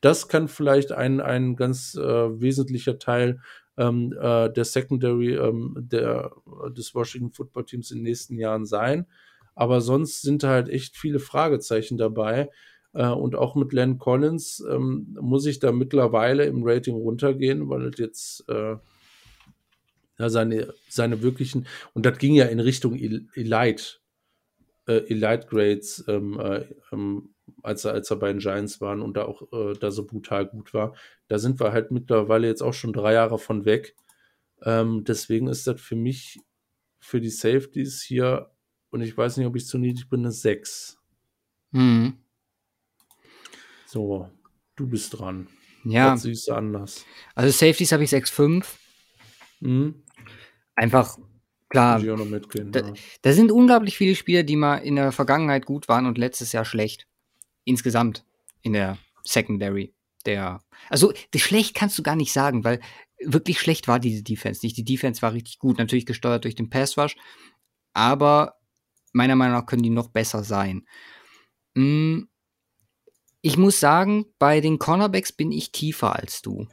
Das 0.00 0.28
kann 0.28 0.48
vielleicht 0.48 0.92
ein, 0.92 1.20
ein 1.20 1.56
ganz 1.56 1.94
äh, 1.94 2.40
wesentlicher 2.40 2.98
Teil 2.98 3.40
ähm, 3.80 4.14
äh, 4.20 4.52
der 4.52 4.64
Secondary 4.64 5.34
ähm, 5.34 5.74
der, 5.78 6.30
des 6.76 6.94
Washington 6.94 7.32
Football 7.32 7.64
Teams 7.64 7.90
in 7.90 7.98
den 7.98 8.04
nächsten 8.04 8.38
Jahren 8.38 8.66
sein. 8.66 9.06
Aber 9.54 9.80
sonst 9.80 10.22
sind 10.22 10.44
halt 10.44 10.68
echt 10.68 10.96
viele 10.96 11.18
Fragezeichen 11.18 11.96
dabei. 11.96 12.50
Äh, 12.92 13.08
und 13.08 13.34
auch 13.34 13.54
mit 13.54 13.72
Len 13.72 13.98
Collins 13.98 14.62
ähm, 14.70 15.16
muss 15.20 15.46
ich 15.46 15.60
da 15.60 15.72
mittlerweile 15.72 16.44
im 16.44 16.62
Rating 16.62 16.94
runtergehen, 16.94 17.68
weil 17.70 17.86
es 17.86 17.98
jetzt 17.98 18.48
äh, 18.48 18.76
ja, 20.18 20.28
seine, 20.28 20.74
seine 20.88 21.22
wirklichen, 21.22 21.66
und 21.94 22.04
das 22.04 22.18
ging 22.18 22.34
ja 22.34 22.44
in 22.46 22.60
Richtung 22.60 22.94
Elite, 22.96 23.84
äh, 24.86 24.98
Elite 25.08 25.46
Grades 25.48 26.04
ähm, 26.06 26.38
äh, 26.38 26.66
ähm, 26.92 27.30
als 27.62 27.84
er, 27.84 27.92
als 27.92 28.10
er 28.10 28.16
bei 28.16 28.28
den 28.28 28.38
Giants 28.38 28.80
waren 28.80 29.02
und 29.02 29.16
da 29.16 29.24
auch 29.24 29.42
äh, 29.52 29.74
da 29.78 29.90
so 29.90 30.06
brutal 30.06 30.46
gut 30.46 30.74
war. 30.74 30.94
Da 31.28 31.38
sind 31.38 31.60
wir 31.60 31.72
halt 31.72 31.90
mittlerweile 31.90 32.46
jetzt 32.46 32.62
auch 32.62 32.74
schon 32.74 32.92
drei 32.92 33.14
Jahre 33.14 33.38
von 33.38 33.64
weg. 33.64 33.94
Ähm, 34.62 35.04
deswegen 35.04 35.48
ist 35.48 35.66
das 35.66 35.80
für 35.80 35.96
mich, 35.96 36.40
für 36.98 37.20
die 37.20 37.30
Safeties 37.30 38.02
hier, 38.02 38.50
und 38.90 39.02
ich 39.02 39.16
weiß 39.16 39.36
nicht, 39.36 39.46
ob 39.46 39.56
ich 39.56 39.66
zu 39.66 39.78
niedrig 39.78 40.08
bin, 40.08 40.20
eine 40.20 40.32
6. 40.32 40.98
Mhm. 41.70 42.18
So, 43.86 44.28
du 44.76 44.86
bist 44.86 45.18
dran. 45.18 45.48
Ja. 45.84 46.16
Siehst 46.16 46.48
du 46.48 46.52
anders? 46.52 47.04
Also 47.34 47.50
Safeties 47.50 47.92
habe 47.92 48.04
ich 48.04 48.10
6,5. 48.10 48.66
Mhm. 49.60 50.02
Einfach, 50.74 51.18
klar. 51.68 52.00
Da, 52.00 52.80
ja. 52.80 52.92
da, 53.22 53.32
sind 53.32 53.52
unglaublich 53.52 53.96
viele 53.96 54.14
Spieler, 54.14 54.42
die 54.42 54.56
mal 54.56 54.78
in 54.78 54.96
der 54.96 55.12
Vergangenheit 55.12 55.66
gut 55.66 55.88
waren 55.88 56.06
und 56.06 56.18
letztes 56.18 56.52
Jahr 56.52 56.64
schlecht 56.64 57.09
insgesamt 57.64 58.24
in 58.62 58.72
der 58.72 58.98
Secondary 59.24 59.94
der. 60.26 60.60
Also, 60.88 61.12
schlecht 61.34 61.74
kannst 61.74 61.98
du 61.98 62.02
gar 62.02 62.16
nicht 62.16 62.32
sagen, 62.32 62.64
weil 62.64 62.80
wirklich 63.22 63.60
schlecht 63.60 63.88
war 63.88 63.98
diese 63.98 64.22
Defense 64.22 64.64
nicht. 64.64 64.76
Die 64.76 64.84
Defense 64.84 65.22
war 65.22 65.32
richtig 65.32 65.58
gut, 65.58 65.78
natürlich 65.78 66.06
gesteuert 66.06 66.44
durch 66.44 66.54
den 66.54 66.70
Pass 66.70 66.96
Rush, 66.96 67.16
aber 67.92 68.54
meiner 69.12 69.36
Meinung 69.36 69.54
nach 69.54 69.66
können 69.66 69.82
die 69.82 69.90
noch 69.90 70.08
besser 70.08 70.44
sein. 70.44 70.86
Hm, 71.74 72.28
ich 73.42 73.56
muss 73.56 73.80
sagen, 73.80 74.26
bei 74.38 74.60
den 74.60 74.78
Cornerbacks 74.78 75.32
bin 75.32 75.52
ich 75.52 75.72
tiefer 75.72 76.16
als 76.16 76.42
du. 76.42 76.66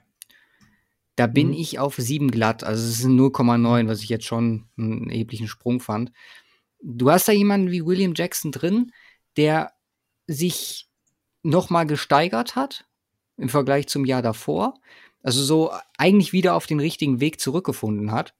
Da 1.15 1.27
bin 1.27 1.47
mhm. 1.47 1.53
ich 1.53 1.79
auf 1.79 1.95
7 1.95 2.29
glatt. 2.29 2.63
Also 2.63 2.83
es 2.83 2.99
ist 2.99 3.05
0,9, 3.05 3.87
was 3.87 4.03
ich 4.03 4.09
jetzt 4.09 4.25
schon 4.25 4.69
einen 4.77 5.09
erheblichen 5.09 5.47
Sprung 5.47 5.79
fand. 5.79 6.11
Du 6.81 7.09
hast 7.09 7.27
da 7.27 7.31
jemanden 7.31 7.71
wie 7.71 7.85
William 7.85 8.13
Jackson 8.15 8.51
drin, 8.51 8.91
der 9.35 9.71
sich 10.27 10.87
nochmal 11.43 11.87
gesteigert 11.87 12.55
hat 12.55 12.85
im 13.37 13.49
Vergleich 13.49 13.87
zum 13.87 14.05
Jahr 14.05 14.21
davor. 14.21 14.75
Also 15.23 15.43
so 15.43 15.71
eigentlich 15.97 16.33
wieder 16.33 16.55
auf 16.55 16.67
den 16.67 16.79
richtigen 16.79 17.19
Weg 17.19 17.39
zurückgefunden 17.39 18.11
hat. 18.11 18.35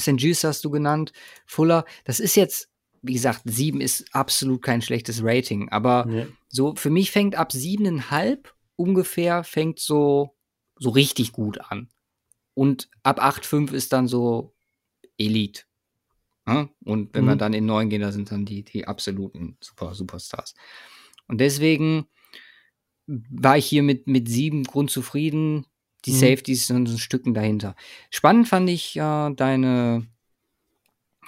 St. 0.00 0.14
Just 0.20 0.44
hast 0.44 0.64
du 0.64 0.70
genannt, 0.70 1.12
Fuller. 1.46 1.84
Das 2.04 2.20
ist 2.20 2.34
jetzt, 2.34 2.68
wie 3.02 3.12
gesagt, 3.12 3.42
sieben 3.44 3.80
ist 3.80 4.14
absolut 4.14 4.62
kein 4.62 4.82
schlechtes 4.82 5.20
Rating. 5.22 5.68
Aber 5.68 6.08
ja. 6.08 6.26
so 6.48 6.74
für 6.74 6.90
mich 6.90 7.10
fängt 7.10 7.36
ab 7.36 7.52
siebeneinhalb 7.52 8.54
ungefähr 8.76 9.44
fängt 9.44 9.78
so, 9.78 10.36
so 10.76 10.90
richtig 10.90 11.32
gut 11.32 11.60
an. 11.60 11.88
Und 12.54 12.88
ab 13.02 13.20
8,5 13.22 13.72
ist 13.72 13.92
dann 13.92 14.08
so 14.08 14.54
Elite. 15.18 15.62
Ja? 16.46 16.68
Und 16.84 17.14
wenn 17.14 17.24
mhm. 17.24 17.28
wir 17.28 17.36
dann 17.36 17.54
in 17.54 17.66
9 17.66 17.90
gehen, 17.90 18.02
da 18.02 18.12
sind 18.12 18.30
dann 18.30 18.44
die, 18.44 18.62
die 18.62 18.86
absoluten 18.86 19.56
Super, 19.60 19.94
Superstars. 19.94 20.54
Und 21.28 21.40
deswegen 21.40 22.06
war 23.06 23.56
ich 23.56 23.66
hier 23.66 23.82
mit, 23.82 24.06
mit 24.06 24.28
sieben 24.28 24.64
grundzufrieden. 24.64 25.66
Die 26.04 26.12
mhm. 26.12 26.16
Safeties 26.16 26.66
sind 26.66 26.86
so 26.86 26.94
ein 26.94 26.98
Stücken 26.98 27.34
dahinter. 27.34 27.76
Spannend 28.10 28.48
fand 28.48 28.68
ich 28.68 28.96
äh, 28.96 29.30
deine, 29.34 30.06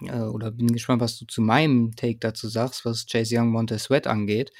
äh, 0.03 0.21
oder 0.21 0.51
bin 0.51 0.69
gespannt, 0.69 1.01
was 1.01 1.19
du 1.19 1.27
zu 1.27 1.41
meinem 1.41 1.97
Take 1.97 2.19
dazu 2.19 2.49
sagst, 2.49 2.85
was 2.85 3.07
Chase 3.07 3.39
Young 3.39 3.49
Montez 3.49 3.85
Sweat 3.85 4.07
angeht. 4.07 4.53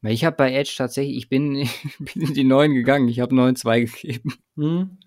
Weil 0.00 0.12
ich 0.12 0.24
habe 0.24 0.36
bei 0.36 0.52
Edge 0.52 0.74
tatsächlich, 0.76 1.16
ich 1.16 1.28
bin, 1.28 1.68
bin 1.98 2.22
in 2.22 2.34
die 2.34 2.44
neuen 2.44 2.74
gegangen, 2.74 3.08
ich 3.08 3.20
habe 3.20 3.34
9-2 3.34 3.80
gegeben. 4.02 4.34
Mhm. 4.54 4.98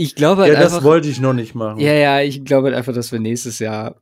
Ich 0.00 0.14
glaube 0.14 0.42
halt 0.42 0.54
Ja, 0.54 0.60
einfach, 0.60 0.76
das 0.76 0.84
wollte 0.84 1.08
ich 1.10 1.20
noch 1.20 1.34
nicht 1.34 1.54
machen. 1.54 1.78
Ja, 1.78 1.92
ja, 1.92 2.22
ich 2.22 2.42
glaube 2.42 2.68
halt 2.68 2.76
einfach, 2.76 2.94
dass 2.94 3.12
wir 3.12 3.20
nächstes 3.20 3.58
Jahr 3.58 4.00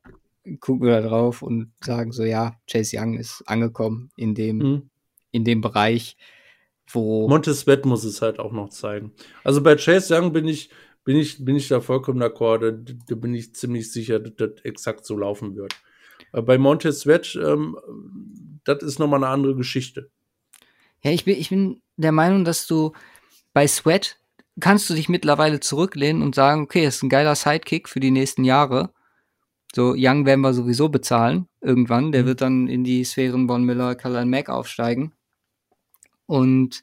gucken 0.60 0.86
wir 0.86 1.00
da 1.00 1.08
drauf 1.08 1.42
und 1.42 1.72
sagen 1.80 2.12
so, 2.12 2.22
ja, 2.22 2.54
Chase 2.70 2.96
Young 2.96 3.18
ist 3.18 3.42
angekommen 3.46 4.10
in 4.16 4.36
dem, 4.36 4.58
mhm. 4.58 4.90
in 5.32 5.44
dem 5.44 5.60
Bereich, 5.60 6.16
wo. 6.86 7.28
Montes 7.28 7.60
Sweat 7.60 7.84
muss 7.84 8.04
es 8.04 8.22
halt 8.22 8.38
auch 8.38 8.52
noch 8.52 8.68
zeigen. 8.68 9.12
Also 9.42 9.60
bei 9.60 9.74
Chase 9.74 10.14
Young 10.14 10.32
bin 10.32 10.46
ich, 10.46 10.70
bin 11.02 11.16
ich, 11.16 11.44
bin 11.44 11.56
ich 11.56 11.66
da 11.66 11.80
vollkommen 11.80 12.22
d'accord. 12.22 12.60
Da, 12.60 12.94
da 13.08 13.14
bin 13.16 13.34
ich 13.34 13.56
ziemlich 13.56 13.90
sicher, 13.90 14.20
dass 14.20 14.36
das 14.36 14.50
exakt 14.62 15.04
so 15.04 15.16
laufen 15.16 15.56
wird. 15.56 15.74
Bei 16.30 16.58
Montez 16.58 17.00
Sweat, 17.00 17.36
ähm, 17.42 17.76
das 18.62 18.84
ist 18.84 19.00
nochmal 19.00 19.24
eine 19.24 19.32
andere 19.32 19.56
Geschichte. 19.56 20.10
Ja, 21.02 21.10
ich 21.10 21.24
bin, 21.24 21.36
ich 21.36 21.50
bin 21.50 21.82
der 21.96 22.12
Meinung, 22.12 22.44
dass 22.44 22.68
du 22.68 22.92
bei 23.52 23.66
Sweat 23.66 24.17
kannst 24.60 24.88
du 24.90 24.94
dich 24.94 25.08
mittlerweile 25.08 25.60
zurücklehnen 25.60 26.22
und 26.22 26.34
sagen, 26.34 26.62
okay, 26.62 26.84
das 26.84 26.96
ist 26.96 27.02
ein 27.02 27.08
geiler 27.08 27.34
Sidekick 27.34 27.88
für 27.88 28.00
die 28.00 28.10
nächsten 28.10 28.44
Jahre. 28.44 28.92
So, 29.74 29.94
Young 29.96 30.24
werden 30.24 30.40
wir 30.40 30.54
sowieso 30.54 30.88
bezahlen 30.88 31.46
irgendwann. 31.60 32.12
Der 32.12 32.22
mhm. 32.22 32.26
wird 32.26 32.40
dann 32.40 32.68
in 32.68 32.84
die 32.84 33.04
Sphären 33.04 33.48
Von 33.48 33.64
Miller, 33.64 33.94
Kallan 33.94 34.30
Mack 34.30 34.48
aufsteigen 34.48 35.12
und 36.26 36.82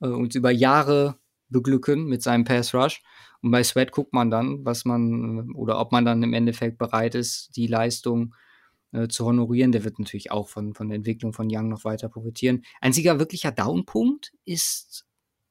äh, 0.00 0.08
uns 0.08 0.34
über 0.34 0.50
Jahre 0.50 1.16
beglücken 1.48 2.06
mit 2.06 2.22
seinem 2.22 2.44
Pass 2.44 2.74
Rush. 2.74 3.02
Und 3.42 3.50
bei 3.50 3.64
Sweat 3.64 3.92
guckt 3.92 4.12
man 4.12 4.30
dann, 4.30 4.64
was 4.64 4.84
man 4.84 5.52
oder 5.52 5.80
ob 5.80 5.92
man 5.92 6.04
dann 6.04 6.22
im 6.22 6.34
Endeffekt 6.34 6.78
bereit 6.78 7.14
ist, 7.14 7.56
die 7.56 7.66
Leistung 7.66 8.34
äh, 8.92 9.08
zu 9.08 9.24
honorieren. 9.24 9.72
Der 9.72 9.84
wird 9.84 9.98
natürlich 9.98 10.30
auch 10.30 10.48
von, 10.48 10.74
von 10.74 10.88
der 10.88 10.96
Entwicklung 10.96 11.32
von 11.32 11.48
Young 11.50 11.68
noch 11.68 11.84
weiter 11.84 12.08
profitieren. 12.08 12.62
Einziger 12.80 13.18
wirklicher 13.18 13.50
Downpunkt 13.50 14.32
ist, 14.44 15.06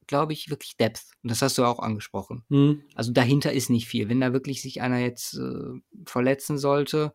glaube 0.09 0.33
ich, 0.33 0.49
wirklich 0.49 0.75
Depth. 0.75 1.03
Und 1.21 1.29
das 1.29 1.43
hast 1.43 1.59
du 1.59 1.63
auch 1.63 1.77
angesprochen. 1.77 2.43
Hm. 2.49 2.81
Also 2.95 3.11
dahinter 3.11 3.53
ist 3.53 3.69
nicht 3.69 3.87
viel. 3.87 4.09
Wenn 4.09 4.19
da 4.19 4.33
wirklich 4.33 4.61
sich 4.61 4.81
einer 4.81 4.97
jetzt 4.97 5.35
äh, 5.35 5.79
verletzen 6.05 6.57
sollte, 6.57 7.13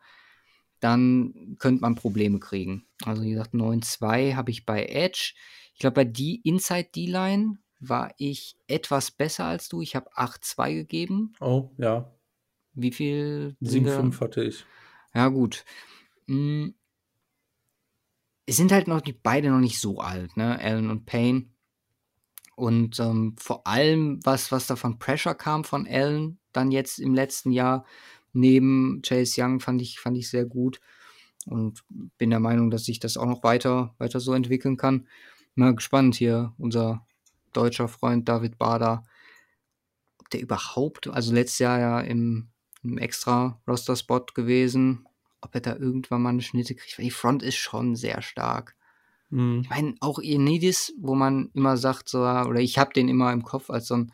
dann 0.78 1.56
könnte 1.58 1.80
man 1.80 1.96
Probleme 1.96 2.38
kriegen. 2.38 2.86
Also 3.04 3.22
wie 3.22 3.30
gesagt, 3.30 3.52
9-2 3.52 4.36
habe 4.36 4.52
ich 4.52 4.64
bei 4.64 4.86
Edge. 4.86 5.34
Ich 5.72 5.80
glaube, 5.80 5.94
bei 5.94 6.04
die 6.04 6.36
Inside 6.42 6.90
D-Line 6.94 7.58
war 7.80 8.14
ich 8.16 8.56
etwas 8.68 9.10
besser 9.10 9.46
als 9.46 9.68
du. 9.68 9.82
Ich 9.82 9.96
habe 9.96 10.12
8-2 10.16 10.74
gegeben. 10.74 11.32
Oh, 11.40 11.70
ja. 11.78 12.14
Wie 12.74 12.92
viel? 12.92 13.56
sind 13.58 13.86
wir? 13.86 14.00
7-5 14.00 14.20
hatte 14.20 14.44
ich. 14.44 14.64
Ja, 15.14 15.28
gut. 15.28 15.64
Mm. 16.26 16.68
Es 18.46 18.56
sind 18.56 18.70
halt 18.70 18.86
noch 18.86 19.00
die 19.00 19.14
beide 19.14 19.50
noch 19.50 19.58
nicht 19.58 19.80
so 19.80 19.98
alt, 19.98 20.36
ne? 20.36 20.60
Allen 20.60 20.90
und 20.90 21.06
Payne. 21.06 21.46
Und 22.56 23.00
ähm, 23.00 23.34
vor 23.38 23.66
allem, 23.66 24.20
was, 24.24 24.52
was 24.52 24.66
da 24.66 24.76
von 24.76 24.98
Pressure 24.98 25.34
kam 25.34 25.64
von 25.64 25.86
Allen, 25.86 26.38
dann 26.52 26.70
jetzt 26.70 26.98
im 26.98 27.14
letzten 27.14 27.50
Jahr, 27.50 27.84
neben 28.32 29.02
Chase 29.02 29.42
Young, 29.42 29.60
fand 29.60 29.82
ich, 29.82 29.98
fand 29.98 30.16
ich 30.16 30.28
sehr 30.28 30.44
gut. 30.44 30.80
Und 31.46 31.84
bin 32.16 32.30
der 32.30 32.40
Meinung, 32.40 32.70
dass 32.70 32.84
sich 32.84 33.00
das 33.00 33.16
auch 33.16 33.26
noch 33.26 33.42
weiter, 33.42 33.94
weiter 33.98 34.20
so 34.20 34.32
entwickeln 34.32 34.76
kann. 34.76 35.06
Mal 35.54 35.74
gespannt 35.74 36.14
hier, 36.14 36.54
unser 36.58 37.06
deutscher 37.52 37.88
Freund 37.88 38.28
David 38.28 38.58
Bader, 38.58 39.04
ob 40.18 40.30
der 40.30 40.40
überhaupt, 40.40 41.06
also 41.08 41.32
letztes 41.32 41.58
Jahr 41.58 41.78
ja 41.78 42.00
im, 42.00 42.48
im 42.82 42.98
extra 42.98 43.60
Roster-Spot 43.68 44.26
gewesen, 44.34 45.06
ob 45.40 45.54
er 45.54 45.60
da 45.60 45.76
irgendwann 45.76 46.22
mal 46.22 46.30
eine 46.30 46.42
Schnitte 46.42 46.74
kriegt, 46.74 46.98
weil 46.98 47.04
die 47.04 47.10
Front 47.10 47.42
ist 47.42 47.56
schon 47.56 47.94
sehr 47.94 48.22
stark. 48.22 48.76
Hm. 49.30 49.62
Ich 49.62 49.70
meine, 49.70 49.94
auch 50.00 50.18
Enidis, 50.18 50.92
wo 50.98 51.14
man 51.14 51.50
immer 51.54 51.76
sagt, 51.76 52.08
so, 52.08 52.20
oder 52.20 52.60
ich 52.60 52.78
habe 52.78 52.92
den 52.92 53.08
immer 53.08 53.32
im 53.32 53.42
Kopf 53.42 53.70
als 53.70 53.88
so 53.88 53.96
ein 53.96 54.12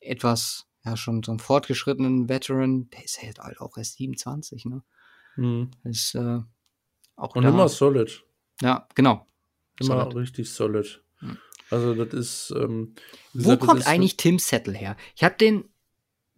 etwas, 0.00 0.66
ja, 0.84 0.96
schon 0.96 1.22
so 1.22 1.32
einen 1.32 1.38
fortgeschrittenen 1.38 2.28
Veteran, 2.28 2.90
der 2.90 3.04
ist 3.04 3.22
halt 3.22 3.40
auch 3.40 3.76
erst 3.76 3.96
27, 3.96 4.64
ne? 4.66 4.82
Hm. 5.34 5.70
Ist 5.84 6.14
äh, 6.14 6.40
auch 7.16 7.34
Und 7.34 7.44
da, 7.44 7.48
immer 7.48 7.68
solid. 7.68 8.24
Ja, 8.60 8.86
genau. 8.94 9.26
Immer 9.80 10.04
Solid. 10.04 10.16
richtig 10.16 10.52
solid. 10.52 11.02
Hm. 11.18 11.38
Also, 11.70 11.94
das 11.94 12.12
ist. 12.12 12.54
Ähm, 12.56 12.94
Wo 13.32 13.38
gesagt, 13.38 13.62
das 13.62 13.68
kommt 13.68 13.86
eigentlich 13.86 14.16
Tim 14.16 14.38
Settle 14.38 14.74
her? 14.74 14.96
Ich 15.16 15.24
habe 15.24 15.36
den, 15.36 15.70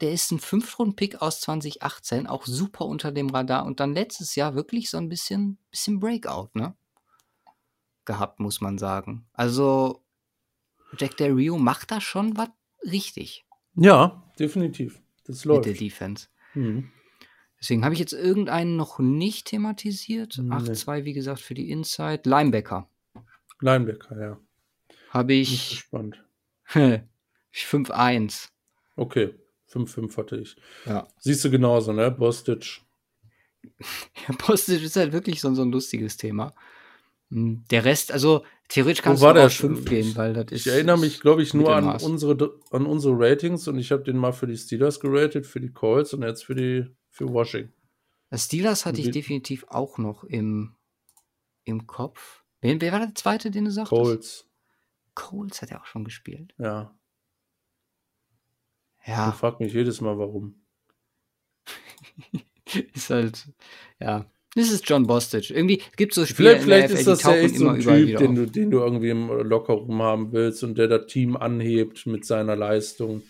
der 0.00 0.12
ist 0.12 0.30
ein 0.30 0.38
Fünftrunden-Pick 0.38 1.20
aus 1.20 1.40
2018, 1.40 2.26
auch 2.26 2.46
super 2.46 2.86
unter 2.86 3.12
dem 3.12 3.30
Radar 3.30 3.66
und 3.66 3.80
dann 3.80 3.94
letztes 3.94 4.36
Jahr 4.36 4.54
wirklich 4.54 4.90
so 4.90 4.98
ein 4.98 5.08
bisschen, 5.08 5.58
bisschen 5.70 5.98
Breakout, 5.98 6.50
ne? 6.54 6.76
Gehabt, 8.04 8.40
muss 8.40 8.60
man 8.60 8.78
sagen. 8.78 9.26
Also, 9.32 10.04
Jack 10.98 11.16
Del 11.16 11.32
Rio 11.32 11.58
macht 11.58 11.90
da 11.90 12.00
schon 12.00 12.36
was 12.36 12.50
richtig 12.84 13.44
Ja, 13.74 14.22
definitiv. 14.38 15.00
Das 15.26 15.44
mit 15.44 15.64
der 15.64 15.72
läuft. 15.72 15.80
Defense. 15.80 16.28
Hm. 16.52 16.90
Deswegen 17.58 17.82
habe 17.84 17.94
ich 17.94 18.00
jetzt 18.00 18.12
irgendeinen 18.12 18.76
noch 18.76 18.98
nicht 18.98 19.46
thematisiert. 19.46 20.38
Nee. 20.38 20.54
8-2, 20.54 21.04
wie 21.04 21.14
gesagt, 21.14 21.40
für 21.40 21.54
die 21.54 21.70
Inside. 21.70 22.22
Linebacker 22.28 22.88
Linebacker, 23.60 24.20
ja. 24.20 24.40
habe 25.10 25.32
ich 25.32 25.70
gespannt. 25.70 26.22
5-1. 27.54 28.48
Okay, 28.96 29.34
5-5 29.72 30.16
hatte 30.16 30.36
ich. 30.36 30.56
Ja. 30.84 31.08
Siehst 31.18 31.44
du 31.44 31.50
genauso, 31.50 31.92
ne? 31.92 32.10
Bostic. 32.10 32.80
Ja, 34.28 34.34
Postage 34.36 34.84
ist 34.84 34.96
halt 34.96 35.12
wirklich 35.12 35.40
so, 35.40 35.52
so 35.54 35.62
ein 35.62 35.72
lustiges 35.72 36.18
Thema. 36.18 36.54
Hm, 37.30 37.64
Der 37.70 37.84
Rest, 37.84 38.12
also 38.12 38.44
theoretisch 38.68 39.02
kannst 39.02 39.22
war 39.22 39.34
du 39.34 39.44
auch 39.44 39.50
schon? 39.50 39.76
5 39.76 39.88
gehen, 39.88 40.16
weil 40.16 40.32
das 40.32 40.52
ist. 40.52 40.66
Ich 40.66 40.72
erinnere 40.72 40.98
mich, 40.98 41.20
glaube 41.20 41.42
ich, 41.42 41.54
nur 41.54 41.74
an 41.74 41.88
unsere, 42.00 42.60
an 42.70 42.86
unsere 42.86 43.14
Ratings 43.18 43.66
und 43.68 43.78
ich 43.78 43.92
habe 43.92 44.02
den 44.02 44.16
mal 44.16 44.32
für 44.32 44.46
die 44.46 44.56
Steelers 44.56 45.00
geratet, 45.00 45.46
für 45.46 45.60
die 45.60 45.72
Colts 45.72 46.14
und 46.14 46.22
jetzt 46.22 46.44
für 46.44 46.54
die 46.54 46.86
für 47.10 47.28
Washington. 47.28 47.72
Das 48.30 48.46
Steelers 48.46 48.84
hatte 48.84 49.00
ich 49.00 49.10
definitiv 49.10 49.64
auch 49.68 49.98
noch 49.98 50.24
im, 50.24 50.74
im 51.64 51.86
Kopf. 51.86 52.42
Wer, 52.60 52.80
wer 52.80 52.92
war 52.92 53.00
der 53.00 53.14
zweite, 53.14 53.50
den 53.50 53.66
du 53.66 53.70
sagtest? 53.70 53.90
Colts, 53.90 54.50
Coles 55.14 55.62
hat 55.62 55.70
er 55.70 55.80
auch 55.80 55.86
schon 55.86 56.04
gespielt. 56.04 56.54
ja. 56.58 56.96
Ich 59.02 59.08
Ja, 59.08 59.32
frage 59.32 59.62
mich 59.62 59.74
jedes 59.74 60.00
Mal, 60.00 60.18
warum. 60.18 60.64
ist 62.94 63.10
halt, 63.10 63.52
ja. 64.00 64.30
Das 64.54 64.70
ist 64.70 64.88
John 64.88 65.06
Bostic. 65.06 65.50
Irgendwie 65.50 65.82
gibt 65.96 66.12
es 66.12 66.16
so 66.16 66.26
Spiele 66.26 66.60
Vielleicht, 66.60 66.90
vielleicht 66.90 66.90
in 66.90 67.04
der 67.04 67.14
ist 67.14 67.24
NFL, 67.24 67.28
das 67.28 67.36
ja 67.36 67.42
echt 67.42 67.56
so 67.56 67.68
ein 67.68 67.80
Typ, 67.80 68.18
den 68.18 68.34
du, 68.34 68.46
den 68.46 68.70
du 68.70 68.78
irgendwie 68.78 69.10
im 69.10 69.28
Lockerroom 69.28 70.02
haben 70.02 70.32
willst 70.32 70.62
und 70.62 70.78
der 70.78 70.88
das 70.88 71.06
Team 71.06 71.36
anhebt 71.36 72.06
mit 72.06 72.24
seiner 72.24 72.54
Leistung. 72.54 73.22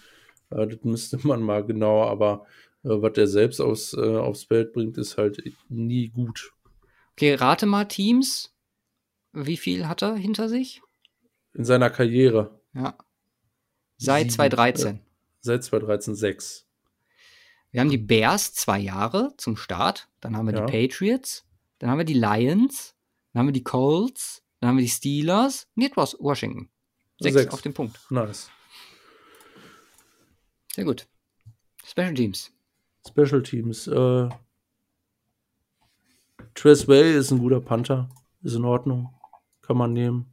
Äh, 0.51 0.67
das 0.67 0.79
müsste 0.83 1.19
man 1.27 1.43
mal 1.43 1.65
genau, 1.65 2.05
aber 2.05 2.47
äh, 2.85 2.89
was 2.91 3.15
der 3.15 3.27
selbst 3.27 3.61
aufs, 3.61 3.95
äh, 3.95 4.01
aufs 4.01 4.45
Feld 4.45 4.73
bringt, 4.73 4.99
ist 4.99 5.17
halt 5.17 5.43
nie 5.69 6.09
gut. 6.09 6.53
Okay, 7.13 7.35
rate 7.35 7.67
mal 7.67 7.85
Teams. 7.87 8.55
Wie 9.33 9.57
viel 9.57 9.89
hat 9.89 10.03
er 10.03 10.15
hinter 10.17 10.49
sich? 10.49 10.81
In 11.55 11.65
seiner 11.65 11.91
Karriere 11.91 12.61
Ja. 12.75 12.97
Seit 13.97 14.23
Sieben, 14.23 14.35
2013. 14.35 15.01
seit 15.41 15.65
2013 15.65 16.15
sechs. 16.15 16.64
Wir 17.75 17.81
haben 17.81 17.91
die 17.91 17.99
Bears 17.99 18.55
zwei 18.55 18.79
Jahre 18.79 19.35
zum 19.37 19.57
Start. 19.57 20.09
Dann 20.21 20.37
haben 20.37 20.47
wir 20.47 20.55
Ja. 20.55 20.65
die 20.65 20.71
Patriots. 20.89 21.45
Dann 21.81 21.91
haben 21.91 21.99
wir 21.99 22.05
die 22.05 22.15
Lions. 22.15 22.95
Dann 23.33 23.41
haben 23.41 23.47
wir 23.49 23.53
die 23.53 23.65
Colts. 23.65 24.45
Dann 24.61 24.69
haben 24.69 24.77
wir 24.77 24.85
die 24.85 24.89
Steelers. 24.91 25.67
Und 25.75 25.83
jetzt 25.83 25.97
was 25.97 26.17
Washington. 26.21 26.71
Sechs, 27.19 27.35
Sechs. 27.35 27.53
auf 27.53 27.63
den 27.63 27.75
Punkt. 27.75 27.99
Nice. 28.11 28.49
Sehr 30.73 30.85
gut. 30.85 31.09
Special 31.85 32.15
Teams. 32.15 32.53
Special 33.09 33.43
Teams. 33.43 33.89
Äh, 33.89 34.29
Tress 36.55 36.87
Way 36.87 37.17
ist 37.17 37.33
ein 37.33 37.41
guter 37.41 37.61
Panther. 37.61 38.09
Ist 38.43 38.55
in 38.55 38.65
Ordnung. 38.65 39.13
Kann 39.63 39.77
man 39.79 39.93
nehmen. 39.93 40.33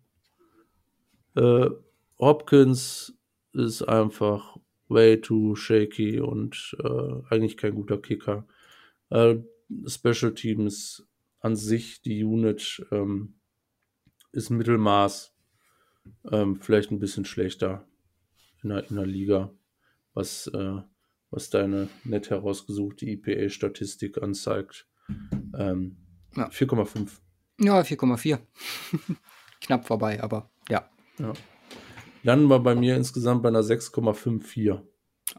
Äh, 1.35 1.71
Hopkins 2.19 3.15
ist 3.53 3.81
einfach 3.81 4.50
way 4.91 5.19
too 5.19 5.55
shaky 5.55 6.19
und 6.19 6.75
äh, 6.83 7.33
eigentlich 7.33 7.57
kein 7.57 7.75
guter 7.75 7.97
Kicker. 7.97 8.45
Äh, 9.09 9.37
Special 9.87 10.33
Teams 10.33 11.07
an 11.39 11.55
sich, 11.55 12.01
die 12.01 12.23
Unit 12.23 12.85
ähm, 12.91 13.35
ist 14.31 14.49
Mittelmaß. 14.49 15.33
Ähm, 16.31 16.59
vielleicht 16.61 16.91
ein 16.91 16.99
bisschen 16.99 17.25
schlechter 17.25 17.87
in 18.63 18.69
der, 18.69 18.89
in 18.89 18.95
der 18.95 19.05
Liga, 19.05 19.53
was, 20.13 20.47
äh, 20.47 20.81
was 21.29 21.49
deine 21.49 21.89
nett 22.03 22.29
herausgesuchte 22.29 23.05
IPA-Statistik 23.05 24.21
anzeigt. 24.21 24.87
Ähm, 25.57 25.97
Ja. 26.35 26.49
4,5. 26.49 27.09
Ja, 27.59 27.81
4,4. 27.81 28.39
Knapp 29.61 29.85
vorbei, 29.85 30.21
aber 30.23 30.49
ja. 30.69 30.89
Ja. 31.19 31.33
Landen 32.23 32.49
wir 32.49 32.59
bei 32.59 32.75
mir 32.75 32.95
insgesamt 32.95 33.41
bei 33.41 33.49
einer 33.49 33.61
6,54. 33.61 34.81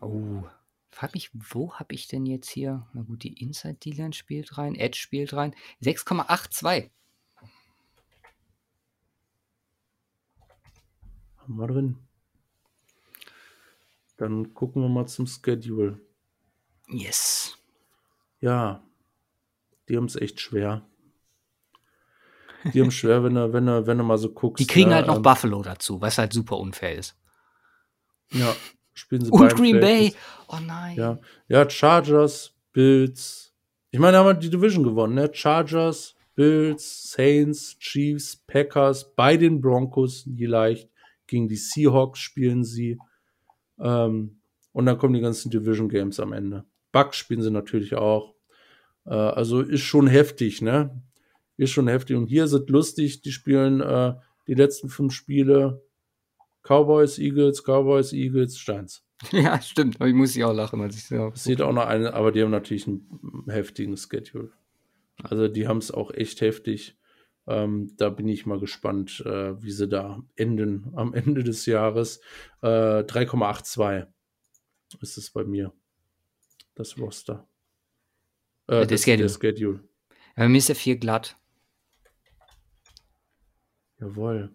Oh. 0.01 0.43
Frag 0.91 1.15
mich, 1.15 1.31
wo 1.33 1.75
habe 1.75 1.95
ich 1.95 2.09
denn 2.09 2.27
jetzt 2.27 2.51
hier? 2.51 2.87
Na 2.93 3.03
gut, 3.03 3.23
die 3.23 3.41
Inside 3.41 3.75
D-Line 3.75 4.13
spielt 4.13 4.59
rein, 4.59 4.75
Edge 4.75 4.99
spielt 4.99 5.33
rein. 5.33 5.55
6,82. 5.83 6.91
Haben 11.39 11.57
wir 11.57 11.67
drin. 11.67 11.99
Dann 14.17 14.55
gucken 14.55 14.83
wir 14.83 14.89
mal 14.89 15.07
zum 15.07 15.27
Schedule. 15.27 16.01
Yes. 16.89 17.59
Ja, 18.41 18.83
die 19.89 19.97
haben 19.97 20.05
es 20.05 20.17
echt 20.17 20.41
schwer. 20.41 20.85
Die 22.73 22.81
haben 22.81 22.91
schwer, 22.91 23.25
wenn 23.25 23.35
du, 23.35 23.53
wenn 23.53 23.67
du, 23.67 23.87
wenn 23.87 23.99
du 23.99 24.05
mal 24.05 24.19
so 24.19 24.31
guckst. 24.31 24.61
Die 24.61 24.67
kriegen 24.67 24.91
ne, 24.91 24.97
halt 24.97 25.07
noch 25.07 25.17
ähm, 25.17 25.23
Buffalo 25.23 25.63
dazu, 25.63 26.01
was 26.01 26.19
halt 26.19 26.33
super 26.33 26.59
unfair 26.59 26.97
ist. 26.97 27.17
Ja, 28.33 28.55
spielen 28.93 29.25
sie 29.25 29.31
Und 29.31 29.55
Green 29.55 29.81
Bay. 29.81 30.15
Oh 30.49 30.59
nein. 30.65 30.97
Ja, 30.97 31.19
ja, 31.49 31.69
Chargers, 31.69 32.55
Bills. 32.73 33.53
Ich 33.91 33.99
meine, 33.99 34.17
haben 34.19 34.27
wir 34.27 34.35
die 34.35 34.51
Division 34.51 34.85
gewonnen, 34.85 35.15
ne? 35.15 35.31
Chargers, 35.33 36.15
Bills, 36.35 37.11
Saints, 37.11 37.79
Chiefs, 37.79 38.37
Packers, 38.47 39.15
bei 39.15 39.37
den 39.37 39.61
Broncos, 39.61 40.25
leicht. 40.27 40.89
Gegen 41.27 41.49
die 41.49 41.57
Seahawks 41.57 42.21
spielen 42.21 42.65
sie. 42.65 42.99
Ähm, 43.79 44.41
und 44.73 44.87
dann 44.87 44.99
kommen 44.99 45.15
die 45.15 45.21
ganzen 45.21 45.51
Division 45.51 45.89
Games 45.89 46.19
am 46.21 46.33
Ende. 46.33 46.65
Bucks 46.93 47.17
spielen 47.17 47.43
sie 47.43 47.51
natürlich 47.51 47.95
auch. 47.95 48.35
Äh, 49.07 49.15
also 49.15 49.61
ist 49.61 49.83
schon 49.83 50.07
heftig, 50.07 50.63
ne? 50.63 51.03
Ist 51.57 51.71
schon 51.71 51.89
heftig. 51.89 52.17
Und 52.17 52.27
hier 52.27 52.47
sind 52.49 52.71
lustig, 52.71 53.23
die 53.23 53.33
spielen 53.33 53.81
äh, 53.81 54.15
die 54.47 54.55
letzten 54.55 54.89
fünf 54.89 55.13
Spiele 55.13 55.83
Cowboys, 56.63 57.19
Eagles, 57.19 57.63
Cowboys, 57.63 58.13
Eagles, 58.13 58.59
Steins. 58.59 59.05
Ja, 59.31 59.61
stimmt. 59.61 59.97
Aber 60.01 60.09
ich 60.09 60.15
muss 60.15 60.35
ja 60.35 60.49
auch 60.49 60.55
lachen, 60.55 60.81
als 60.81 60.97
ich 60.97 61.05
so. 61.07 61.31
Es 61.35 61.45
sieht 61.45 61.63
auch 61.63 61.73
noch 61.73 61.87
eine, 61.87 62.13
aber 62.15 62.33
die 62.33 62.43
haben 62.43 62.51
natürlich 62.51 62.89
einen 62.89 63.45
heftigen 63.47 63.97
Schedule. 63.97 64.51
Also 65.23 65.47
die 65.49 65.69
haben 65.69 65.79
es 65.79 65.93
auch 65.93 66.11
echt 66.13 66.41
heftig. 66.41 66.99
Ähm, 67.47 67.93
da 67.97 68.09
bin 68.09 68.29
ich 68.29 68.47
mal 68.47 68.59
gespannt, 68.59 69.23
äh, 69.27 69.61
wie 69.63 69.71
sie 69.71 69.89
da 69.89 70.23
enden 70.37 70.93
am 70.95 71.15
Ende 71.15 71.45
des 71.45 71.67
Jahres. 71.67 72.21
Äh, 72.63 73.03
3,82 73.05 74.07
ist 75.01 75.19
es 75.19 75.31
bei 75.31 75.45
mir. 75.45 75.73
Das 76.75 76.99
Roster. 76.99 77.49
Äh, 78.67 78.87
der, 78.87 78.97
Schedule. 78.97 79.29
der 79.29 79.35
Schedule. 79.35 79.81
Aber 80.37 80.49
mir 80.49 80.59
ist 80.59 80.69
ja 80.69 80.75
viel 80.75 80.97
glatt. 80.97 81.37
Jawohl. 84.03 84.51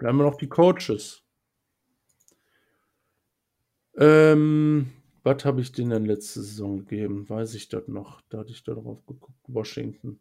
Haben 0.00 0.18
wir 0.18 0.24
noch 0.24 0.36
die 0.36 0.48
Coaches. 0.48 1.24
Ähm, 3.96 4.92
was 5.24 5.44
habe 5.44 5.60
ich 5.60 5.72
denen 5.72 6.06
letzte 6.06 6.40
Saison 6.40 6.78
gegeben? 6.78 7.28
Weiß 7.28 7.54
ich 7.54 7.68
das 7.68 7.88
noch? 7.88 8.20
Da 8.28 8.38
hatte 8.38 8.52
ich 8.52 8.62
da 8.62 8.74
drauf 8.74 9.04
geguckt. 9.06 9.34
Washington. 9.48 10.20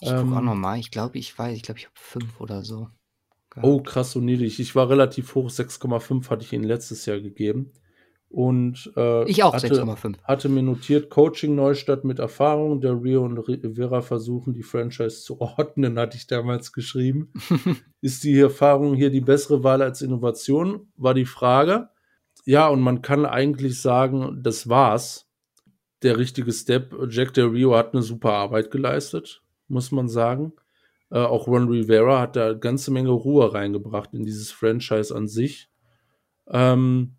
Ich 0.00 0.10
ähm, 0.10 0.26
gucke 0.26 0.36
auch 0.36 0.42
nochmal. 0.42 0.78
Ich 0.78 0.90
glaube, 0.90 1.16
ich 1.16 1.36
weiß. 1.36 1.56
Ich 1.56 1.62
glaube, 1.62 1.78
ich 1.80 1.86
habe 1.86 1.94
fünf 1.98 2.40
oder 2.42 2.62
so. 2.62 2.90
Gehabt. 3.48 3.66
Oh, 3.66 3.80
krass, 3.82 4.12
so 4.12 4.20
niedrig. 4.20 4.60
Ich 4.60 4.74
war 4.74 4.90
relativ 4.90 5.34
hoch. 5.34 5.48
6,5 5.48 6.28
hatte 6.28 6.44
ich 6.44 6.52
ihnen 6.52 6.64
letztes 6.64 7.06
Jahr 7.06 7.20
gegeben. 7.20 7.72
Und 8.28 8.92
äh, 8.96 9.28
ich 9.30 9.42
auch 9.42 9.54
6,5. 9.54 10.16
Hatte 10.24 10.48
mir 10.48 10.62
notiert, 10.62 11.10
Coaching 11.10 11.54
Neustadt 11.54 12.04
mit 12.04 12.18
Erfahrung. 12.18 12.80
Der 12.80 13.00
Rio 13.00 13.24
und 13.24 13.42
Vera 13.76 14.02
versuchen, 14.02 14.52
die 14.52 14.62
Franchise 14.62 15.22
zu 15.22 15.40
ordnen, 15.58 15.98
hatte 15.98 16.16
ich 16.16 16.26
damals 16.26 16.72
geschrieben. 16.72 17.32
Ist 18.00 18.24
die 18.24 18.38
Erfahrung 18.38 18.94
hier 18.94 19.10
die 19.10 19.20
bessere 19.20 19.62
Wahl 19.62 19.80
als 19.80 20.02
Innovation? 20.02 20.88
War 20.96 21.14
die 21.14 21.24
Frage. 21.24 21.88
Ja, 22.44 22.68
und 22.68 22.80
man 22.80 23.02
kann 23.02 23.26
eigentlich 23.26 23.80
sagen, 23.80 24.40
das 24.42 24.68
war's. 24.68 25.28
Der 26.02 26.18
richtige 26.18 26.52
Step. 26.52 26.94
Jack 27.08 27.32
Del 27.34 27.46
Rio 27.46 27.74
hat 27.74 27.94
eine 27.94 28.02
super 28.02 28.32
Arbeit 28.32 28.70
geleistet, 28.70 29.42
muss 29.68 29.90
man 29.92 30.08
sagen. 30.08 30.52
Äh, 31.10 31.18
auch 31.18 31.46
Ron 31.46 31.68
Rivera 31.68 32.20
hat 32.20 32.36
da 32.36 32.46
eine 32.46 32.58
ganze 32.58 32.90
Menge 32.90 33.10
Ruhe 33.10 33.54
reingebracht 33.54 34.12
in 34.14 34.24
dieses 34.24 34.50
Franchise 34.52 35.14
an 35.14 35.28
sich. 35.28 35.70
Ähm, 36.48 37.16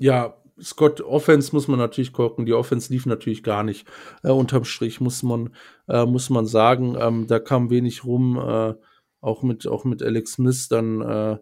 ja, 0.00 0.34
Scott 0.60 1.00
Offense 1.00 1.54
muss 1.54 1.68
man 1.68 1.78
natürlich 1.78 2.12
gucken. 2.12 2.46
Die 2.46 2.54
Offense 2.54 2.92
lief 2.92 3.06
natürlich 3.06 3.42
gar 3.42 3.62
nicht. 3.62 3.86
Äh, 4.22 4.30
unterm 4.30 4.64
Strich 4.64 5.00
muss 5.00 5.22
man, 5.22 5.54
äh, 5.88 6.04
muss 6.06 6.30
man 6.30 6.46
sagen, 6.46 6.96
ähm, 6.98 7.26
da 7.26 7.38
kam 7.38 7.70
wenig 7.70 8.04
rum. 8.04 8.36
Äh, 8.36 8.74
auch 9.20 9.42
mit, 9.42 9.66
auch 9.66 9.84
mit 9.84 10.02
Alex 10.02 10.32
Smith 10.32 10.68
dann 10.68 11.02
äh, 11.02 11.38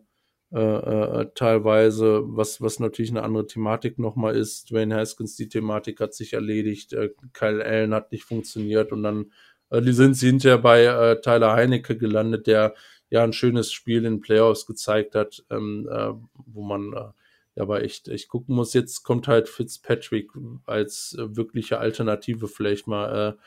äh, 0.53 1.21
äh, 1.21 1.27
teilweise, 1.35 2.23
was, 2.25 2.61
was 2.61 2.81
natürlich 2.81 3.11
eine 3.11 3.23
andere 3.23 3.47
Thematik 3.47 3.99
nochmal 3.99 4.35
ist. 4.37 4.71
Dwayne 4.71 4.97
Haskins, 4.97 5.37
die 5.37 5.49
Thematik 5.49 6.01
hat 6.01 6.15
sich 6.15 6.33
erledigt. 6.33 6.97
Kyle 7.33 7.65
Allen 7.65 7.95
hat 7.95 8.11
nicht 8.11 8.25
funktioniert 8.25 8.91
und 8.93 9.03
dann 9.05 9.33
sind 9.71 10.15
sie 10.15 10.29
hinterher 10.29 10.59
bei 10.59 11.17
Tyler 11.17 11.53
Heinecke 11.53 11.97
gelandet, 11.99 12.47
der 12.47 12.75
ja 13.11 13.23
ein 13.23 13.35
schönes 13.35 13.71
Spiel 13.71 14.05
in 14.07 14.21
Playoffs 14.21 14.67
gezeigt 14.67 15.15
hat, 15.15 15.45
ähm, 15.51 15.89
äh, 15.91 16.13
wo 16.47 16.63
man 16.63 17.13
aber 17.61 17.83
echt, 17.83 18.09
ich 18.09 18.29
gucken 18.29 18.55
muss. 18.55 18.75
Jetzt 18.75 19.03
kommt 19.03 19.29
halt 19.29 19.49
Fitzpatrick 19.49 20.31
als 20.67 21.17
äh, 21.19 21.37
wirkliche 21.37 21.79
Alternative 21.79 22.49
vielleicht 22.49 22.87
mal 22.87 23.37
äh, 23.37 23.43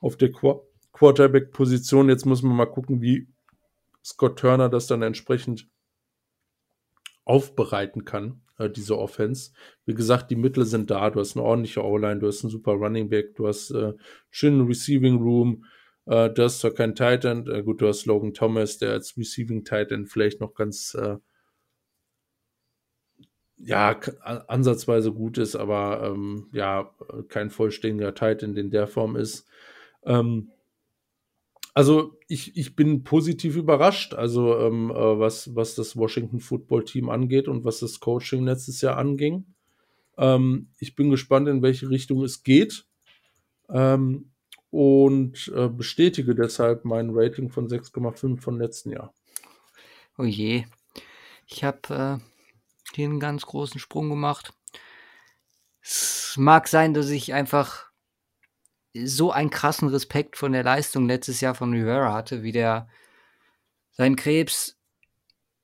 auf 0.00 0.16
der 0.16 0.32
Qu 0.32 0.60
Quarterback-Position. 0.92 2.08
Jetzt 2.08 2.26
muss 2.26 2.42
man 2.42 2.56
mal 2.56 2.66
gucken, 2.66 3.00
wie 3.00 3.28
Scott 4.04 4.38
Turner 4.38 4.68
das 4.68 4.86
dann 4.86 5.02
entsprechend 5.02 5.68
aufbereiten 7.24 8.04
kann, 8.04 8.40
äh, 8.58 8.70
diese 8.70 8.98
Offense. 8.98 9.52
Wie 9.84 9.94
gesagt, 9.94 10.30
die 10.30 10.36
Mittel 10.36 10.64
sind 10.64 10.90
da. 10.90 11.10
Du 11.10 11.20
hast 11.20 11.36
eine 11.36 11.44
ordentliche 11.44 11.84
O-Line, 11.84 12.20
du 12.20 12.26
hast 12.26 12.42
einen 12.42 12.50
super 12.50 12.72
Running 12.72 13.10
Back, 13.10 13.36
du 13.36 13.46
hast 13.46 13.70
äh, 13.70 13.92
schönen 14.30 14.66
Receiving 14.66 15.18
Room. 15.18 15.64
Äh, 16.06 16.30
du 16.30 16.42
hast 16.42 16.60
zwar 16.60 16.70
keinen 16.70 16.94
Titan, 16.94 17.46
äh, 17.46 17.62
gut, 17.62 17.82
du 17.82 17.86
hast 17.86 18.06
Logan 18.06 18.32
Thomas, 18.32 18.78
der 18.78 18.92
als 18.92 19.16
Receiving 19.16 19.64
Titan 19.64 20.06
vielleicht 20.06 20.40
noch 20.40 20.54
ganz 20.54 20.94
äh, 20.94 21.18
ja, 23.60 23.98
ansatzweise 24.22 25.12
gut 25.12 25.38
ist, 25.38 25.56
aber 25.56 26.02
ähm, 26.04 26.48
ja, 26.52 26.94
kein 27.28 27.50
vollständiger 27.50 28.14
Titan, 28.14 28.56
in 28.56 28.70
der 28.70 28.86
Form 28.86 29.16
ist. 29.16 29.46
Ähm, 30.04 30.50
also 31.74 32.18
ich, 32.28 32.56
ich 32.56 32.76
bin 32.76 33.04
positiv 33.04 33.56
überrascht, 33.56 34.14
also 34.14 34.58
ähm, 34.58 34.90
äh, 34.90 35.18
was, 35.18 35.54
was 35.54 35.74
das 35.74 35.96
Washington 35.96 36.40
Football 36.40 36.84
Team 36.84 37.08
angeht 37.08 37.48
und 37.48 37.64
was 37.64 37.80
das 37.80 38.00
Coaching 38.00 38.44
letztes 38.44 38.80
Jahr 38.80 38.96
anging. 38.96 39.44
Ähm, 40.16 40.68
ich 40.78 40.94
bin 40.94 41.10
gespannt, 41.10 41.48
in 41.48 41.62
welche 41.62 41.88
Richtung 41.88 42.22
es 42.24 42.42
geht 42.42 42.86
ähm, 43.68 44.30
und 44.70 45.52
äh, 45.54 45.68
bestätige 45.68 46.34
deshalb 46.34 46.84
mein 46.84 47.10
Rating 47.12 47.48
von 47.48 47.68
6,5 47.68 48.40
von 48.40 48.58
letzten 48.58 48.90
Jahr. 48.90 49.14
Oh 50.16 50.24
je. 50.24 50.64
Ich 51.46 51.64
habe 51.64 52.20
äh 52.20 52.27
hier 52.94 53.06
einen 53.06 53.20
ganz 53.20 53.46
großen 53.46 53.80
Sprung 53.80 54.08
gemacht. 54.08 54.52
Es 55.80 56.34
mag 56.36 56.68
sein, 56.68 56.94
dass 56.94 57.08
ich 57.08 57.32
einfach 57.32 57.88
so 58.94 59.30
einen 59.32 59.50
krassen 59.50 59.88
Respekt 59.88 60.36
von 60.36 60.52
der 60.52 60.64
Leistung 60.64 61.06
letztes 61.06 61.40
Jahr 61.40 61.54
von 61.54 61.72
Rivera 61.72 62.12
hatte, 62.12 62.42
wie 62.42 62.52
der 62.52 62.88
seinen 63.92 64.16
Krebs 64.16 64.76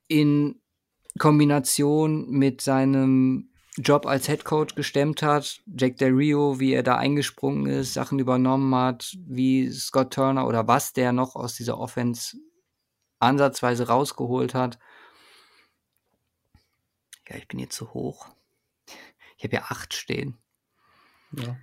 in 0.08 0.60
Kombination 1.18 2.30
mit 2.30 2.60
seinem 2.60 3.50
Job 3.76 4.06
als 4.06 4.26
Head 4.26 4.44
Coach 4.44 4.74
gestemmt 4.76 5.22
hat, 5.22 5.60
Jack 5.66 5.96
Del 5.96 6.12
Rio, 6.14 6.60
wie 6.60 6.72
er 6.72 6.84
da 6.84 6.96
eingesprungen 6.96 7.66
ist, 7.66 7.94
Sachen 7.94 8.18
übernommen 8.20 8.72
hat, 8.74 9.16
wie 9.26 9.70
Scott 9.70 10.12
Turner 10.12 10.46
oder 10.46 10.68
was 10.68 10.92
der 10.92 11.12
noch 11.12 11.34
aus 11.34 11.54
dieser 11.54 11.78
Offense 11.78 12.36
ansatzweise 13.18 13.88
rausgeholt 13.88 14.54
hat. 14.54 14.78
Ja, 17.28 17.36
ich 17.36 17.48
bin 17.48 17.58
hier 17.58 17.70
zu 17.70 17.94
hoch. 17.94 18.28
Ich 19.36 19.44
habe 19.44 19.56
ja 19.56 19.62
acht 19.68 19.94
stehen. 19.94 20.36
Ja. 21.32 21.56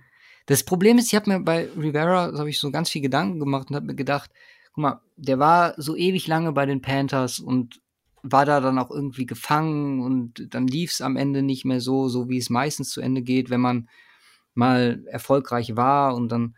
Das 0.46 0.64
Problem 0.64 0.98
ist, 0.98 1.06
ich 1.06 1.14
habe 1.14 1.30
mir 1.30 1.40
bei 1.40 1.68
Rivera, 1.76 2.32
habe 2.36 2.50
ich 2.50 2.58
so 2.58 2.70
ganz 2.70 2.90
viel 2.90 3.02
Gedanken 3.02 3.38
gemacht 3.40 3.70
und 3.70 3.76
habe 3.76 3.86
mir 3.86 3.94
gedacht, 3.94 4.30
guck 4.72 4.82
mal, 4.82 5.00
der 5.16 5.38
war 5.38 5.74
so 5.76 5.96
ewig 5.96 6.26
lange 6.26 6.52
bei 6.52 6.66
den 6.66 6.82
Panthers 6.82 7.38
und 7.38 7.80
war 8.22 8.44
da 8.44 8.60
dann 8.60 8.78
auch 8.78 8.90
irgendwie 8.90 9.26
gefangen 9.26 10.00
und 10.00 10.54
dann 10.54 10.66
lief 10.66 10.92
es 10.92 11.00
am 11.00 11.16
Ende 11.16 11.42
nicht 11.42 11.64
mehr 11.64 11.80
so, 11.80 12.08
so 12.08 12.28
wie 12.28 12.38
es 12.38 12.50
meistens 12.50 12.90
zu 12.90 13.00
Ende 13.00 13.22
geht, 13.22 13.50
wenn 13.50 13.60
man 13.60 13.88
mal 14.54 15.04
erfolgreich 15.06 15.76
war 15.76 16.14
und 16.14 16.30
dann 16.30 16.56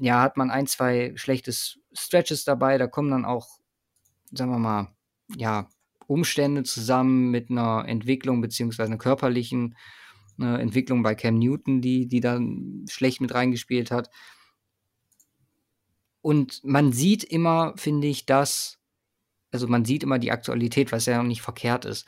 ja, 0.00 0.20
hat 0.22 0.36
man 0.36 0.50
ein, 0.50 0.66
zwei 0.66 1.12
schlechte 1.16 1.52
Stretches 1.52 2.44
dabei, 2.44 2.78
da 2.78 2.86
kommen 2.86 3.10
dann 3.10 3.24
auch, 3.24 3.58
sagen 4.32 4.50
wir 4.50 4.58
mal, 4.58 4.88
ja, 5.36 5.68
Umstände 6.06 6.62
zusammen 6.62 7.30
mit 7.30 7.50
einer 7.50 7.84
Entwicklung 7.86 8.40
beziehungsweise 8.40 8.88
einer 8.88 8.98
körperlichen 8.98 9.76
äh, 10.40 10.60
Entwicklung 10.60 11.02
bei 11.02 11.14
Cam 11.14 11.38
Newton, 11.38 11.80
die, 11.80 12.06
die 12.08 12.20
dann 12.20 12.84
schlecht 12.88 13.20
mit 13.20 13.34
reingespielt 13.34 13.90
hat. 13.90 14.10
Und 16.20 16.62
man 16.64 16.92
sieht 16.92 17.24
immer, 17.24 17.74
finde 17.76 18.06
ich, 18.06 18.26
dass, 18.26 18.78
also 19.50 19.66
man 19.66 19.84
sieht 19.84 20.02
immer 20.02 20.18
die 20.18 20.30
Aktualität, 20.30 20.92
was 20.92 21.06
ja 21.06 21.22
nicht 21.22 21.42
verkehrt 21.42 21.84
ist. 21.84 22.06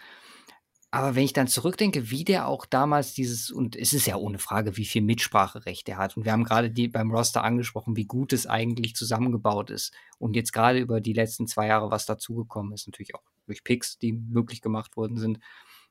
Aber 0.93 1.17
wenn 1.17 1.25
ich 1.25 1.33
dann 1.33 1.49
zurückdenke, 1.49 2.13
wie 2.13 2.23
der 2.23 2.47
auch 2.47 2.67
damals 2.67 3.15
dieses, 3.15 3.51
und 3.51 3.75
es 3.75 3.93
ist 3.93 4.07
ja 4.07 4.15
ohne 4.15 4.39
Frage, 4.39 4.77
wie 4.77 4.85
viel 4.85 5.03
Mitspracherecht 5.03 5.89
er 5.89 5.97
hat. 5.97 6.17
Und 6.17 6.25
wir 6.25 6.31
haben 6.31 6.45
gerade 6.45 6.71
die 6.71 6.87
beim 6.87 7.11
Roster 7.11 7.43
angesprochen, 7.43 7.97
wie 7.97 8.07
gut 8.07 8.33
es 8.33 8.47
eigentlich 8.47 8.95
zusammengebaut 8.95 9.71
ist. 9.71 9.93
Und 10.19 10.37
jetzt 10.37 10.53
gerade 10.53 10.79
über 10.79 11.01
die 11.01 11.13
letzten 11.13 11.49
zwei 11.49 11.67
Jahre, 11.67 11.91
was 11.91 12.07
dazugekommen 12.07 12.73
ist, 12.73 12.87
natürlich 12.87 13.17
auch 13.17 13.25
durch 13.47 13.65
Picks, 13.65 13.99
die 13.99 14.13
möglich 14.13 14.63
gemacht 14.63 14.97
worden 14.97 15.19
sind, 15.19 15.39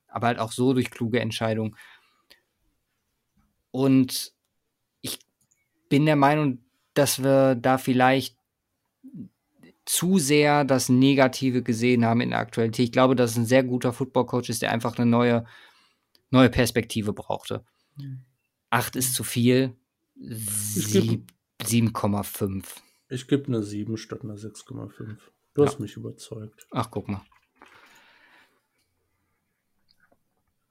aber 0.07 0.27
halt 0.27 0.39
auch 0.39 0.51
so 0.51 0.73
durch 0.73 0.91
kluge 0.91 1.19
Entscheidungen. 1.19 1.75
Und 3.71 4.33
ich 5.01 5.19
bin 5.89 6.05
der 6.05 6.15
Meinung, 6.15 6.59
dass 6.93 7.23
wir 7.23 7.55
da 7.55 7.77
vielleicht 7.77 8.37
zu 9.85 10.17
sehr 10.17 10.63
das 10.63 10.89
Negative 10.89 11.63
gesehen 11.63 12.05
haben 12.05 12.21
in 12.21 12.29
der 12.29 12.39
Aktualität. 12.39 12.85
Ich 12.85 12.91
glaube, 12.91 13.15
dass 13.15 13.31
es 13.31 13.37
ein 13.37 13.45
sehr 13.45 13.63
guter 13.63 13.91
Football-Coach 13.91 14.49
ist, 14.49 14.61
der 14.61 14.71
einfach 14.71 14.97
eine 14.97 15.05
neue, 15.05 15.45
neue 16.29 16.49
Perspektive 16.49 17.13
brauchte. 17.13 17.65
Acht 18.69 18.95
ist 18.95 19.13
zu 19.13 19.23
viel. 19.23 19.75
7,5. 20.19 22.63
Ich 23.09 23.27
gebe 23.27 23.47
eine 23.47 23.61
7 23.61 23.97
statt 23.97 24.23
einer 24.23 24.35
6,5. 24.35 25.17
Du 25.53 25.61
ja. 25.61 25.67
hast 25.67 25.79
mich 25.79 25.97
überzeugt. 25.97 26.65
Ach, 26.71 26.89
guck 26.89 27.09
mal. 27.09 27.21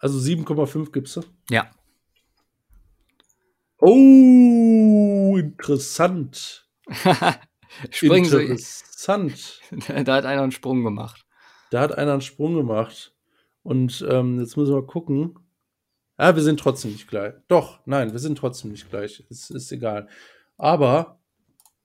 Also 0.03 0.19
7,5 0.19 0.91
gibst 0.91 1.17
du? 1.17 1.23
Ja. 1.49 1.71
Oh, 3.79 5.37
interessant. 5.39 6.69
Springen 7.91 8.25
Interessant. 8.25 9.61
da 10.05 10.17
hat 10.17 10.27
einer 10.27 10.43
einen 10.43 10.51
Sprung 10.51 10.83
gemacht. 10.83 11.25
Da 11.71 11.81
hat 11.81 11.97
einer 11.97 12.15
einen 12.15 12.21
Sprung 12.21 12.57
gemacht. 12.57 13.15
Und 13.63 14.05
ähm, 14.11 14.41
jetzt 14.41 14.57
müssen 14.57 14.75
wir 14.75 14.85
gucken. 14.85 15.39
Ah, 16.17 16.35
wir 16.35 16.43
sind 16.43 16.59
trotzdem 16.59 16.91
nicht 16.91 17.07
gleich. 17.07 17.35
Doch, 17.47 17.79
nein, 17.87 18.11
wir 18.11 18.19
sind 18.19 18.37
trotzdem 18.37 18.73
nicht 18.73 18.91
gleich. 18.91 19.25
Es 19.31 19.51
ist 19.51 19.71
egal. 19.71 20.09
Aber, 20.59 21.21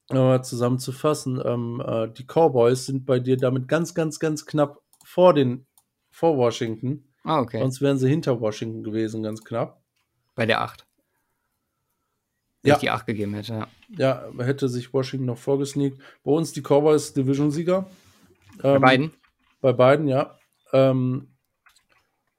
um 0.10 0.18
mal 0.18 0.44
zusammenzufassen, 0.44 1.40
ähm, 1.46 1.84
äh, 1.86 2.08
die 2.10 2.26
Cowboys 2.26 2.88
sind 2.88 3.06
bei 3.06 3.20
dir 3.20 3.38
damit 3.38 3.68
ganz, 3.68 3.94
ganz, 3.94 4.18
ganz 4.18 4.48
knapp 4.48 4.82
vor 5.04 5.36
den, 5.36 5.68
vor 6.10 6.36
Washington. 6.36 7.07
Ah, 7.28 7.42
okay. 7.42 7.60
Sonst 7.60 7.82
wären 7.82 7.98
sie 7.98 8.10
hinter 8.10 8.40
Washington 8.40 8.84
gewesen, 8.84 9.24
ganz 9.24 9.44
knapp. 9.44 9.82
Bei 10.36 10.46
der 10.46 10.62
8. 10.62 10.86
Wenn 12.64 12.70
Ja. 12.70 12.76
ich 12.76 12.82
die 12.82 12.90
8 12.90 13.06
gegeben 13.06 13.34
hätte, 13.34 13.54
ja. 13.54 13.68
Ja, 13.98 14.44
hätte 14.44 14.68
sich 14.70 14.94
Washington 14.94 15.26
noch 15.26 15.38
vorgesneakt. 15.38 16.00
Bei 16.24 16.32
uns 16.32 16.52
die 16.54 16.62
Cowboys 16.62 17.14
Division-Sieger. 17.14 17.88
Bei 18.62 18.76
Ähm, 18.76 18.82
beiden? 18.82 19.12
Bei 19.62 19.74
beiden, 19.74 20.08
ja. 20.08 20.38
Ähm, 20.74 21.30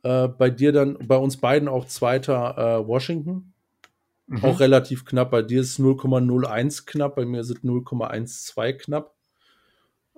äh, 0.02 0.28
bei 0.28 0.50
dir 0.50 0.72
dann, 0.72 0.98
bei 1.06 1.16
uns 1.16 1.36
beiden 1.38 1.68
auch 1.68 1.86
zweiter 1.86 2.56
äh, 2.80 2.86
Washington. 2.86 3.52
Mhm. 4.26 4.44
Auch 4.44 4.60
relativ 4.60 5.04
knapp. 5.04 5.30
Bei 5.30 5.42
dir 5.42 5.60
ist 5.62 5.70
es 5.70 5.78
0,01 5.78 6.84
knapp, 6.86 7.16
bei 7.16 7.24
mir 7.24 7.44
sind 7.44 7.64
0,12 7.64 8.74
knapp. 8.74 9.14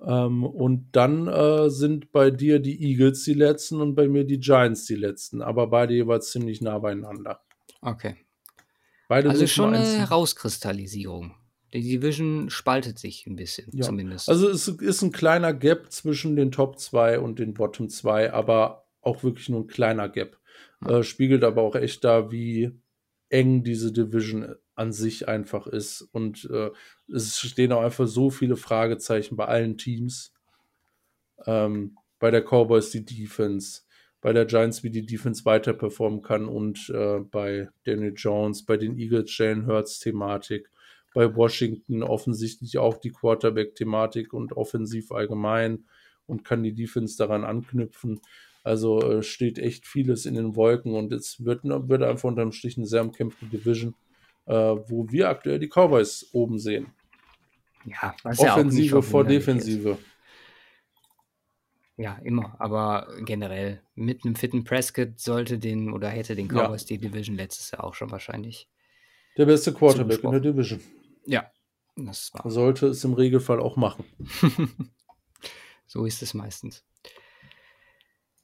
Ähm, 0.05 0.43
und 0.43 0.89
dann 0.93 1.27
äh, 1.27 1.69
sind 1.69 2.11
bei 2.11 2.31
dir 2.31 2.59
die 2.59 2.81
Eagles 2.83 3.23
die 3.23 3.33
letzten 3.33 3.81
und 3.81 3.95
bei 3.95 4.07
mir 4.07 4.23
die 4.23 4.39
Giants 4.39 4.85
die 4.85 4.95
letzten, 4.95 5.41
aber 5.41 5.67
beide 5.67 5.93
jeweils 5.93 6.31
ziemlich 6.31 6.61
nah 6.61 6.79
beieinander. 6.79 7.41
Okay. 7.81 8.15
Beide 9.07 9.29
Also 9.29 9.45
schon 9.47 9.73
eine 9.73 9.85
0,1. 9.85 9.97
Herauskristallisierung. 9.97 11.35
Die 11.73 11.81
Division 11.81 12.49
spaltet 12.49 12.99
sich 12.99 13.25
ein 13.27 13.35
bisschen, 13.35 13.67
Ja. 13.73 13.83
zumindest. 13.85 14.27
Also 14.27 14.49
es 14.49 14.67
ist 14.67 15.01
ein 15.03 15.11
kleiner 15.11 15.53
Gap 15.53 15.91
zwischen 15.91 16.35
den 16.35 16.51
Top 16.51 16.79
2 16.79 17.19
und 17.19 17.39
den 17.39 17.53
Bottom 17.53 17.87
2, 17.89 18.33
aber 18.33 18.85
auch 19.01 19.23
wirklich 19.23 19.49
nur 19.49 19.61
ein 19.61 19.67
kleiner 19.67 20.09
Gap. 20.09 20.37
Äh, 20.85 21.03
spiegelt 21.03 21.43
aber 21.43 21.61
auch 21.61 21.75
echt 21.75 22.03
da, 22.03 22.31
wie 22.31 22.71
eng 23.31 23.63
diese 23.63 23.91
Division 23.91 24.55
an 24.75 24.91
sich 24.91 25.27
einfach 25.27 25.67
ist. 25.67 26.01
Und 26.11 26.49
äh, 26.51 26.71
es 27.13 27.39
stehen 27.39 27.71
auch 27.71 27.81
einfach 27.81 28.07
so 28.07 28.29
viele 28.29 28.57
Fragezeichen 28.57 29.35
bei 29.35 29.45
allen 29.45 29.77
Teams. 29.77 30.33
Ähm, 31.45 31.97
bei 32.19 32.29
der 32.29 32.43
Cowboys 32.43 32.91
die 32.91 33.03
Defense, 33.03 33.81
bei 34.21 34.31
der 34.31 34.45
Giants, 34.45 34.83
wie 34.83 34.91
die 34.91 35.05
Defense 35.05 35.43
weiter 35.45 35.73
performen 35.73 36.21
kann 36.21 36.45
und 36.47 36.89
äh, 36.89 37.19
bei 37.19 37.69
Daniel 37.83 38.13
Jones, 38.15 38.63
bei 38.63 38.77
den 38.77 38.97
Eagles 38.97 39.35
Jalen 39.35 39.65
Hurts 39.65 39.99
Thematik, 39.99 40.69
bei 41.13 41.35
Washington 41.35 42.03
offensichtlich 42.03 42.77
auch 42.77 42.97
die 42.97 43.11
Quarterback-Thematik 43.11 44.33
und 44.33 44.53
offensiv 44.53 45.11
allgemein 45.11 45.85
und 46.27 46.45
kann 46.45 46.63
die 46.63 46.73
Defense 46.73 47.17
daran 47.17 47.43
anknüpfen. 47.43 48.21
Also 48.63 49.01
äh, 49.01 49.23
steht 49.23 49.57
echt 49.57 49.87
vieles 49.87 50.25
in 50.25 50.35
den 50.35 50.55
Wolken 50.55 50.93
und 50.95 51.11
es 51.11 51.43
wird, 51.43 51.63
wird 51.63 52.03
einfach 52.03 52.29
unterm 52.29 52.51
Strich 52.51 52.77
eine 52.77 52.85
sehr 52.85 53.01
umkämpfte 53.01 53.45
Division, 53.47 53.95
äh, 54.45 54.53
wo 54.53 55.09
wir 55.09 55.29
aktuell 55.29 55.59
die 55.59 55.67
Cowboys 55.69 56.29
oben 56.33 56.59
sehen. 56.59 56.87
ja, 57.85 58.13
was 58.23 58.39
ja 58.39 58.53
Offensive 58.53 59.01
vor 59.01 59.25
verwunderlich 59.25 59.39
ist. 59.39 59.47
Defensive. 59.47 59.97
Ja, 61.97 62.19
immer. 62.23 62.55
Aber 62.59 63.07
generell, 63.25 63.81
mit 63.95 64.25
einem 64.25 64.35
fitten 64.35 64.63
Prescott 64.63 65.19
sollte 65.19 65.59
den 65.59 65.91
oder 65.91 66.09
hätte 66.09 66.35
den 66.35 66.47
Ja. 66.47 66.65
Cowboys 66.65 66.85
die 66.85 66.97
Division 66.97 67.35
letztes 67.35 67.71
Jahr 67.71 67.83
auch 67.83 67.93
schon 67.93 68.11
wahrscheinlich. 68.11 68.67
Der 69.37 69.45
beste 69.45 69.73
Quarterback 69.73 70.23
in 70.23 70.31
der. 70.31 70.39
Division. 70.39 70.81
Ja, 71.25 71.51
das 71.95 72.31
war. 72.33 72.49
Sollte 72.49 72.87
es 72.87 73.03
im 73.03 73.13
Regelfall 73.13 73.59
auch 73.59 73.75
machen. 73.75 74.05
So 75.87 76.05
ist 76.05 76.21
es 76.21 76.33
meistens. 76.33 76.85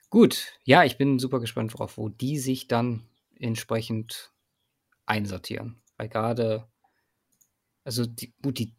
Gut, 0.10 0.54
ja, 0.64 0.84
ich 0.84 0.98
bin 0.98 1.20
super 1.20 1.40
gespannt 1.40 1.78
drauf, 1.78 1.98
wo 1.98 2.10
die 2.10 2.40
sich 2.40 2.68
dann 2.68 3.04
entsprechend 3.40 4.32
einsortieren. 5.06 5.82
Weil 5.98 6.10
gerade, 6.10 6.68
also 7.84 8.06
die, 8.06 8.34
gut, 8.42 8.60
die, 8.60 8.74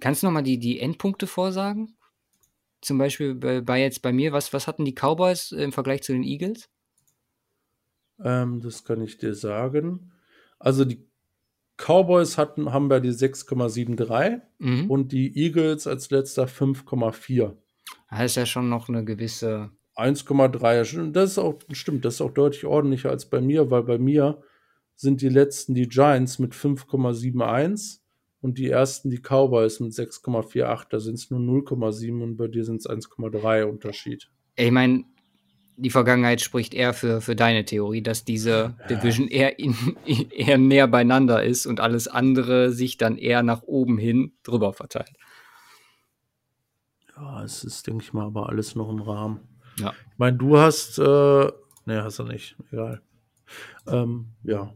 kannst 0.00 0.22
du 0.22 0.26
nochmal 0.26 0.42
die, 0.42 0.58
die 0.58 0.80
Endpunkte 0.80 1.26
vorsagen? 1.26 1.96
Zum 2.82 2.98
Beispiel 2.98 3.34
bei, 3.34 3.60
bei 3.62 3.80
jetzt 3.80 4.02
bei 4.02 4.12
mir, 4.12 4.32
was, 4.32 4.52
was 4.52 4.66
hatten 4.66 4.84
die 4.84 4.94
Cowboys 4.94 5.52
im 5.52 5.72
Vergleich 5.72 6.02
zu 6.02 6.12
den 6.12 6.22
Eagles? 6.22 6.68
Ähm, 8.22 8.60
das 8.60 8.84
kann 8.84 9.00
ich 9.02 9.18
dir 9.18 9.34
sagen. 9.34 10.12
Also 10.58 10.84
die 10.84 11.06
Cowboys 11.76 12.38
hatten, 12.38 12.72
haben 12.72 12.88
wir 12.88 13.00
die 13.00 13.10
6,73 13.12 14.40
Mhm. 14.58 14.90
und 14.90 15.12
die 15.12 15.36
Eagles 15.36 15.86
als 15.86 16.10
letzter 16.10 16.46
5,4. 16.46 17.56
Das 18.10 18.24
ist 18.26 18.36
ja 18.36 18.46
schon 18.46 18.68
noch 18.68 18.88
eine 18.88 19.04
gewisse. 19.04 19.70
1,3. 19.96 21.12
Das 21.12 21.32
ist 21.32 21.38
auch, 21.38 21.58
stimmt, 21.72 22.04
das 22.04 22.14
ist 22.14 22.20
auch 22.20 22.32
deutlich 22.32 22.66
ordentlicher 22.66 23.10
als 23.10 23.26
bei 23.26 23.40
mir, 23.40 23.70
weil 23.70 23.82
bei 23.82 23.98
mir 23.98 24.42
sind 24.94 25.20
die 25.20 25.28
letzten 25.28 25.74
die 25.74 25.88
Giants 25.88 26.38
mit 26.38 26.54
5,71 26.54 27.98
und 28.40 28.58
die 28.58 28.68
ersten 28.68 29.10
die 29.10 29.20
Cowboys 29.20 29.80
mit 29.80 29.92
6,48. 29.92 30.86
Da 30.90 31.00
sind 31.00 31.14
es 31.14 31.30
nur 31.30 31.40
0,7 31.40 32.22
und 32.22 32.36
bei 32.36 32.48
dir 32.48 32.64
sind 32.64 32.76
es 32.76 32.88
1,3 32.88 33.64
Unterschied. 33.64 34.30
Ich 34.56 34.70
meine, 34.70 35.04
die 35.76 35.90
Vergangenheit 35.90 36.40
spricht 36.40 36.72
eher 36.72 36.94
für, 36.94 37.20
für 37.20 37.36
deine 37.36 37.64
Theorie, 37.64 38.02
dass 38.02 38.24
diese 38.24 38.76
Division 38.88 39.28
eher, 39.28 39.58
in, 39.58 39.74
eher 40.30 40.58
näher 40.58 40.88
beieinander 40.88 41.44
ist 41.44 41.66
und 41.66 41.80
alles 41.80 42.08
andere 42.08 42.72
sich 42.72 42.96
dann 42.96 43.18
eher 43.18 43.42
nach 43.42 43.62
oben 43.62 43.98
hin 43.98 44.32
drüber 44.42 44.72
verteilt. 44.72 45.12
Ja, 47.16 47.42
es 47.44 47.64
ist, 47.64 47.86
denke 47.86 48.04
ich 48.04 48.12
mal, 48.12 48.26
aber 48.26 48.48
alles 48.48 48.74
noch 48.74 48.90
im 48.90 49.00
Rahmen. 49.00 49.40
Ja. 49.78 49.90
Ich 50.12 50.18
meine, 50.18 50.36
du 50.36 50.58
hast, 50.58 50.98
äh, 50.98 51.02
ne, 51.02 51.52
hast 52.02 52.18
du 52.18 52.24
nicht, 52.24 52.56
egal. 52.72 53.00
Ähm, 53.86 54.26
ja, 54.42 54.72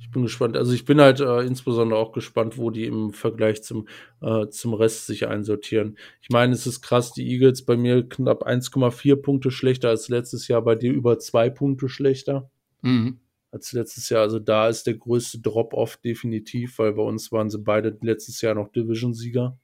ich 0.00 0.10
bin 0.10 0.22
gespannt. 0.22 0.56
Also 0.56 0.72
ich 0.72 0.84
bin 0.84 1.00
halt 1.00 1.20
äh, 1.20 1.40
insbesondere 1.40 1.98
auch 1.98 2.12
gespannt, 2.12 2.58
wo 2.58 2.70
die 2.70 2.84
im 2.84 3.12
Vergleich 3.12 3.62
zum, 3.62 3.88
äh, 4.20 4.46
zum 4.48 4.74
Rest 4.74 5.06
sich 5.06 5.26
einsortieren. 5.26 5.96
Ich 6.20 6.28
meine, 6.30 6.52
es 6.52 6.66
ist 6.66 6.82
krass, 6.82 7.12
die 7.12 7.26
Eagles 7.28 7.64
bei 7.64 7.76
mir 7.76 8.08
knapp 8.08 8.46
1,4 8.46 9.16
Punkte 9.16 9.50
schlechter 9.50 9.88
als 9.88 10.08
letztes 10.08 10.48
Jahr, 10.48 10.62
bei 10.62 10.74
dir 10.74 10.92
über 10.92 11.18
zwei 11.18 11.50
Punkte 11.50 11.88
schlechter 11.88 12.50
Mhm. 12.82 13.18
als 13.50 13.72
letztes 13.72 14.08
Jahr. 14.10 14.22
Also 14.22 14.38
da 14.38 14.68
ist 14.68 14.86
der 14.86 14.94
größte 14.94 15.40
Drop-off 15.40 15.96
definitiv, 15.96 16.78
weil 16.78 16.92
bei 16.92 17.02
uns 17.02 17.32
waren 17.32 17.48
sie 17.50 17.58
beide 17.58 17.96
letztes 18.02 18.40
Jahr 18.42 18.54
noch 18.54 18.68
Division-Sieger. 18.70 19.56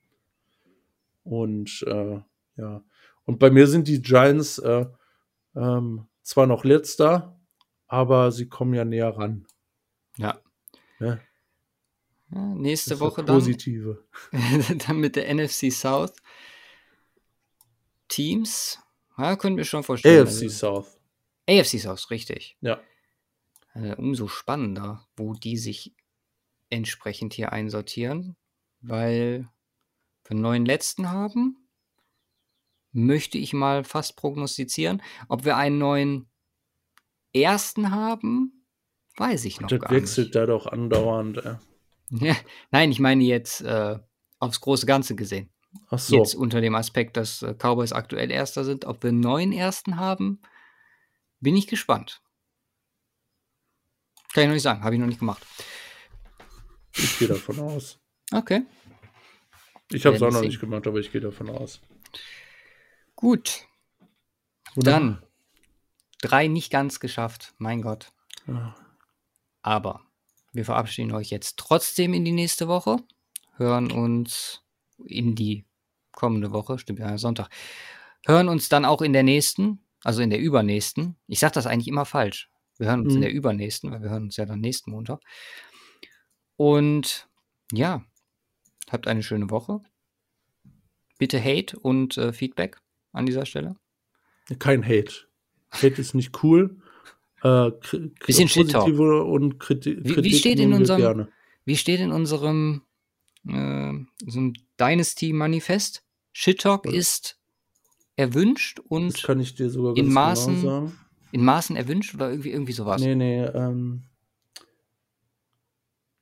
Und 1.25 1.85
äh, 1.87 2.21
ja, 2.57 2.83
und 3.29 3.39
bei 3.39 3.51
mir 3.51 3.67
sind 3.67 3.89
die 3.89 4.01
Giants 4.01 4.59
äh, 4.59 4.87
ähm, 5.55 6.09
zwar 6.23 6.47
noch 6.47 6.65
letzter, 6.65 7.39
aber 7.87 8.33
sie 8.33 8.49
kommen 8.49 8.73
ja 8.73 8.87
näher 8.87 9.11
ran. 9.11 9.47
Ja. 10.17 10.41
Ne? 10.99 11.21
ja 12.31 12.55
nächste 12.55 12.99
Woche 13.01 13.23
dann, 13.23 13.37
Positive. 13.37 14.03
dann 14.87 15.01
mit 15.01 15.15
der 15.15 15.35
NFC 15.35 15.71
South. 15.71 16.15
Teams. 18.09 18.79
Ja, 19.19 19.37
können 19.37 19.59
wir 19.59 19.65
schon 19.65 19.85
vorstellen. 19.85 20.27
AFC 20.27 20.45
Also, 20.45 20.49
South. 20.49 20.99
AFC 21.47 21.81
South, 21.81 22.11
richtig. 22.11 22.57
Ja. 22.63 22.81
Äh, 23.75 23.95
umso 23.97 24.27
spannender, 24.29 25.07
wo 25.19 25.35
die 25.35 25.59
sich 25.59 25.95
entsprechend 26.71 27.35
hier 27.35 27.53
einsortieren, 27.53 28.37
weil 28.81 29.51
wir 30.25 30.31
einen 30.31 30.41
neuen 30.41 30.65
letzten 30.65 31.11
haben, 31.11 31.68
möchte 33.07 33.39
ich 33.39 33.53
mal 33.53 33.85
fast 33.85 34.17
prognostizieren. 34.17 35.03
Ob 35.29 35.45
wir 35.45 35.57
einen 35.57 35.79
neuen 35.79 36.31
ersten 37.33 37.91
haben, 37.91 38.65
weiß 39.17 39.45
ich 39.45 39.61
noch 39.61 39.69
Das 39.69 39.81
gar 39.81 39.91
wechselt 39.91 40.29
nicht. 40.29 40.35
da 40.35 40.47
doch 40.47 40.67
andauernd. 40.67 41.39
Äh. 41.39 41.57
Ja, 42.11 42.37
nein, 42.71 42.91
ich 42.91 43.01
meine 43.01 43.25
jetzt 43.25 43.61
äh, 43.61 43.99
aufs 44.39 44.61
große 44.61 44.87
Ganze 44.87 45.15
gesehen. 45.15 45.51
Ach 45.91 45.99
so. 45.99 46.17
Jetzt 46.17 46.35
unter 46.35 46.61
dem 46.61 46.75
Aspekt, 46.75 47.17
dass 47.17 47.43
äh, 47.43 47.55
Cowboys 47.55 47.93
aktuell 47.93 48.31
Erster 48.31 48.65
sind. 48.65 48.85
Ob 48.87 49.03
wir 49.03 49.11
einen 49.11 49.21
neuen 49.21 49.53
Ersten 49.53 49.97
haben, 49.97 50.41
bin 51.41 51.57
ich 51.57 51.67
gespannt. 51.67 52.23
Kann 54.33 54.43
ich 54.45 54.49
noch 54.49 54.55
nicht 54.55 54.63
sagen, 54.63 54.83
habe 54.83 54.95
ich 54.95 55.01
noch 55.01 55.07
nicht 55.07 55.21
gemacht. 55.21 55.45
Ich 56.97 57.19
gehe 57.19 57.29
davon 57.29 57.59
aus. 57.61 57.99
Okay. 58.33 58.63
Ich 59.91 60.05
habe 60.05 60.17
es 60.17 60.23
auch 60.23 60.31
noch 60.31 60.43
nicht 60.43 60.61
gemacht, 60.61 60.87
aber 60.87 60.99
ich 60.99 61.13
gehe 61.13 61.21
davon 61.21 61.49
aus. 61.51 61.81
Gut, 63.21 63.67
Wunderbar. 64.77 65.01
dann 65.01 65.23
drei 66.23 66.47
nicht 66.47 66.71
ganz 66.71 67.01
geschafft, 67.01 67.53
mein 67.59 67.83
Gott. 67.83 68.13
Ja. 68.47 68.77
Aber 69.61 70.03
wir 70.53 70.65
verabschieden 70.65 71.11
euch 71.13 71.31
jetzt 71.31 71.57
trotzdem 71.59 72.15
in 72.15 72.25
die 72.25 72.31
nächste 72.31 72.69
Woche, 72.69 72.99
hören 73.57 73.91
uns 73.91 74.63
in 75.05 75.35
die 75.35 75.65
kommende 76.13 76.53
Woche, 76.53 76.79
stimmt 76.79 77.01
ja, 77.01 77.19
Sonntag, 77.19 77.49
hören 78.25 78.49
uns 78.49 78.69
dann 78.69 78.85
auch 78.85 79.03
in 79.03 79.13
der 79.13 79.25
nächsten, 79.25 79.81
also 80.05 80.23
in 80.23 80.31
der 80.31 80.39
übernächsten. 80.39 81.17
Ich 81.27 81.41
sage 81.41 81.55
das 81.55 81.67
eigentlich 81.67 81.89
immer 81.89 82.05
falsch. 82.05 82.49
Wir 82.77 82.87
hören 82.87 83.01
uns 83.01 83.15
in 83.15 83.19
Mhm. 83.19 83.23
der 83.23 83.33
übernächsten, 83.33 83.91
weil 83.91 84.01
wir 84.01 84.11
hören 84.11 84.25
uns 84.27 84.37
ja 84.37 84.47
dann 84.47 84.61
nächsten 84.61 84.93
Montag. 84.93 85.21
Und 86.55 87.29
ja, 87.73 88.05
habt 88.89 89.09
eine 89.09 89.25
schöne 89.25 89.51
Woche. 89.51 89.81
Bitte 91.19 91.43
Hate 91.43 91.77
und 91.81 92.17
äh, 92.17 92.33
Feedback 92.33 92.81
an 93.19 93.27
dieser 93.27 93.45
Stelle. 93.47 93.77
Kein 94.59 94.83
Hate. 94.85 95.13
Hate 95.71 96.01
ist 96.01 96.15
nicht 96.15 96.43
cool. 96.43 96.77
Äh, 97.43 97.71
Bisschen 98.27 98.49
Shit 98.49 98.71
Talk. 98.73 98.85
positive 98.87 99.25
und 99.25 99.59
Kriti 99.61 99.97
Wie- 99.99 100.05
wie 100.11 100.15
Kritik 100.15 100.35
steht 100.37 100.59
in 100.61 100.73
unserem- 100.73 101.01
gerne. 101.01 101.29
Wie 101.65 101.77
steht 101.77 102.01
in 102.01 102.11
unserem 102.13 102.83
äh, 103.47 103.93
so 104.27 104.39
einem 104.41 104.55
Dynasty-Manifest? 104.81 106.03
Shit 106.33 106.61
Talk 106.63 106.87
Ja. 106.87 106.93
ist 106.93 107.39
erwünscht 108.17 108.81
und 108.89 109.23
kann 109.23 109.39
ich 109.41 109.55
dir 109.55 109.71
sogar 109.71 109.97
in 109.97 110.13
ganz 110.13 110.41
Maßen- 110.41 110.61
genau 110.63 110.93
in 111.31 111.45
Maßen 111.45 111.77
erwünscht 111.77 112.15
oder 112.15 112.31
irgendwie, 112.31 112.51
irgendwie 112.53 112.73
sowas. 112.73 113.03
Nee, 113.03 113.15
nee, 113.15 113.43
ähm, 113.45 114.05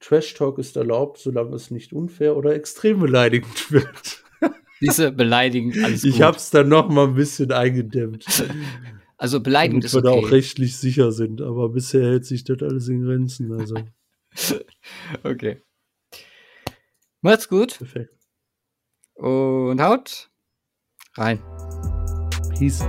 Trash 0.01 0.35
Talk 0.35 0.59
ist 0.59 0.77
erlaubt, 0.77 1.19
solange 1.19 1.55
es 1.55 1.71
nicht 1.71 1.93
unfair 1.93 2.37
oder 2.37 2.55
extrem 2.55 3.01
beleidigend 3.01 3.71
wird. 3.71 4.25
Diese 4.81 5.11
beleidigend, 5.11 5.79
alles 5.83 6.03
gut. 6.03 6.11
Ich 6.11 6.23
hab's 6.23 6.51
dann 6.51 6.69
noch 6.69 6.89
mal 6.89 7.09
ein 7.09 7.15
bisschen 7.15 7.53
eingedämmt, 7.53 8.27
also 9.17 9.41
beleidigend 9.41 9.85
damit 9.85 9.87
ist 9.87 9.95
wir 9.95 10.03
da 10.03 10.11
auch 10.11 10.25
okay. 10.25 10.35
rechtlich 10.35 10.77
sicher 10.77 11.13
sind. 11.13 11.41
Aber 11.41 11.71
bisher 11.71 12.03
hält 12.03 12.27
sich 12.27 12.45
das 12.45 12.63
alles 12.63 12.89
in 12.89 13.03
Grenzen. 13.03 13.53
Also 13.53 13.77
Okay. 15.23 15.63
Macht's 17.23 17.49
gut 17.49 17.79
perfekt. 17.79 18.15
und 19.15 19.81
haut 19.81 20.31
rein. 21.17 21.43
Peace. 22.59 22.85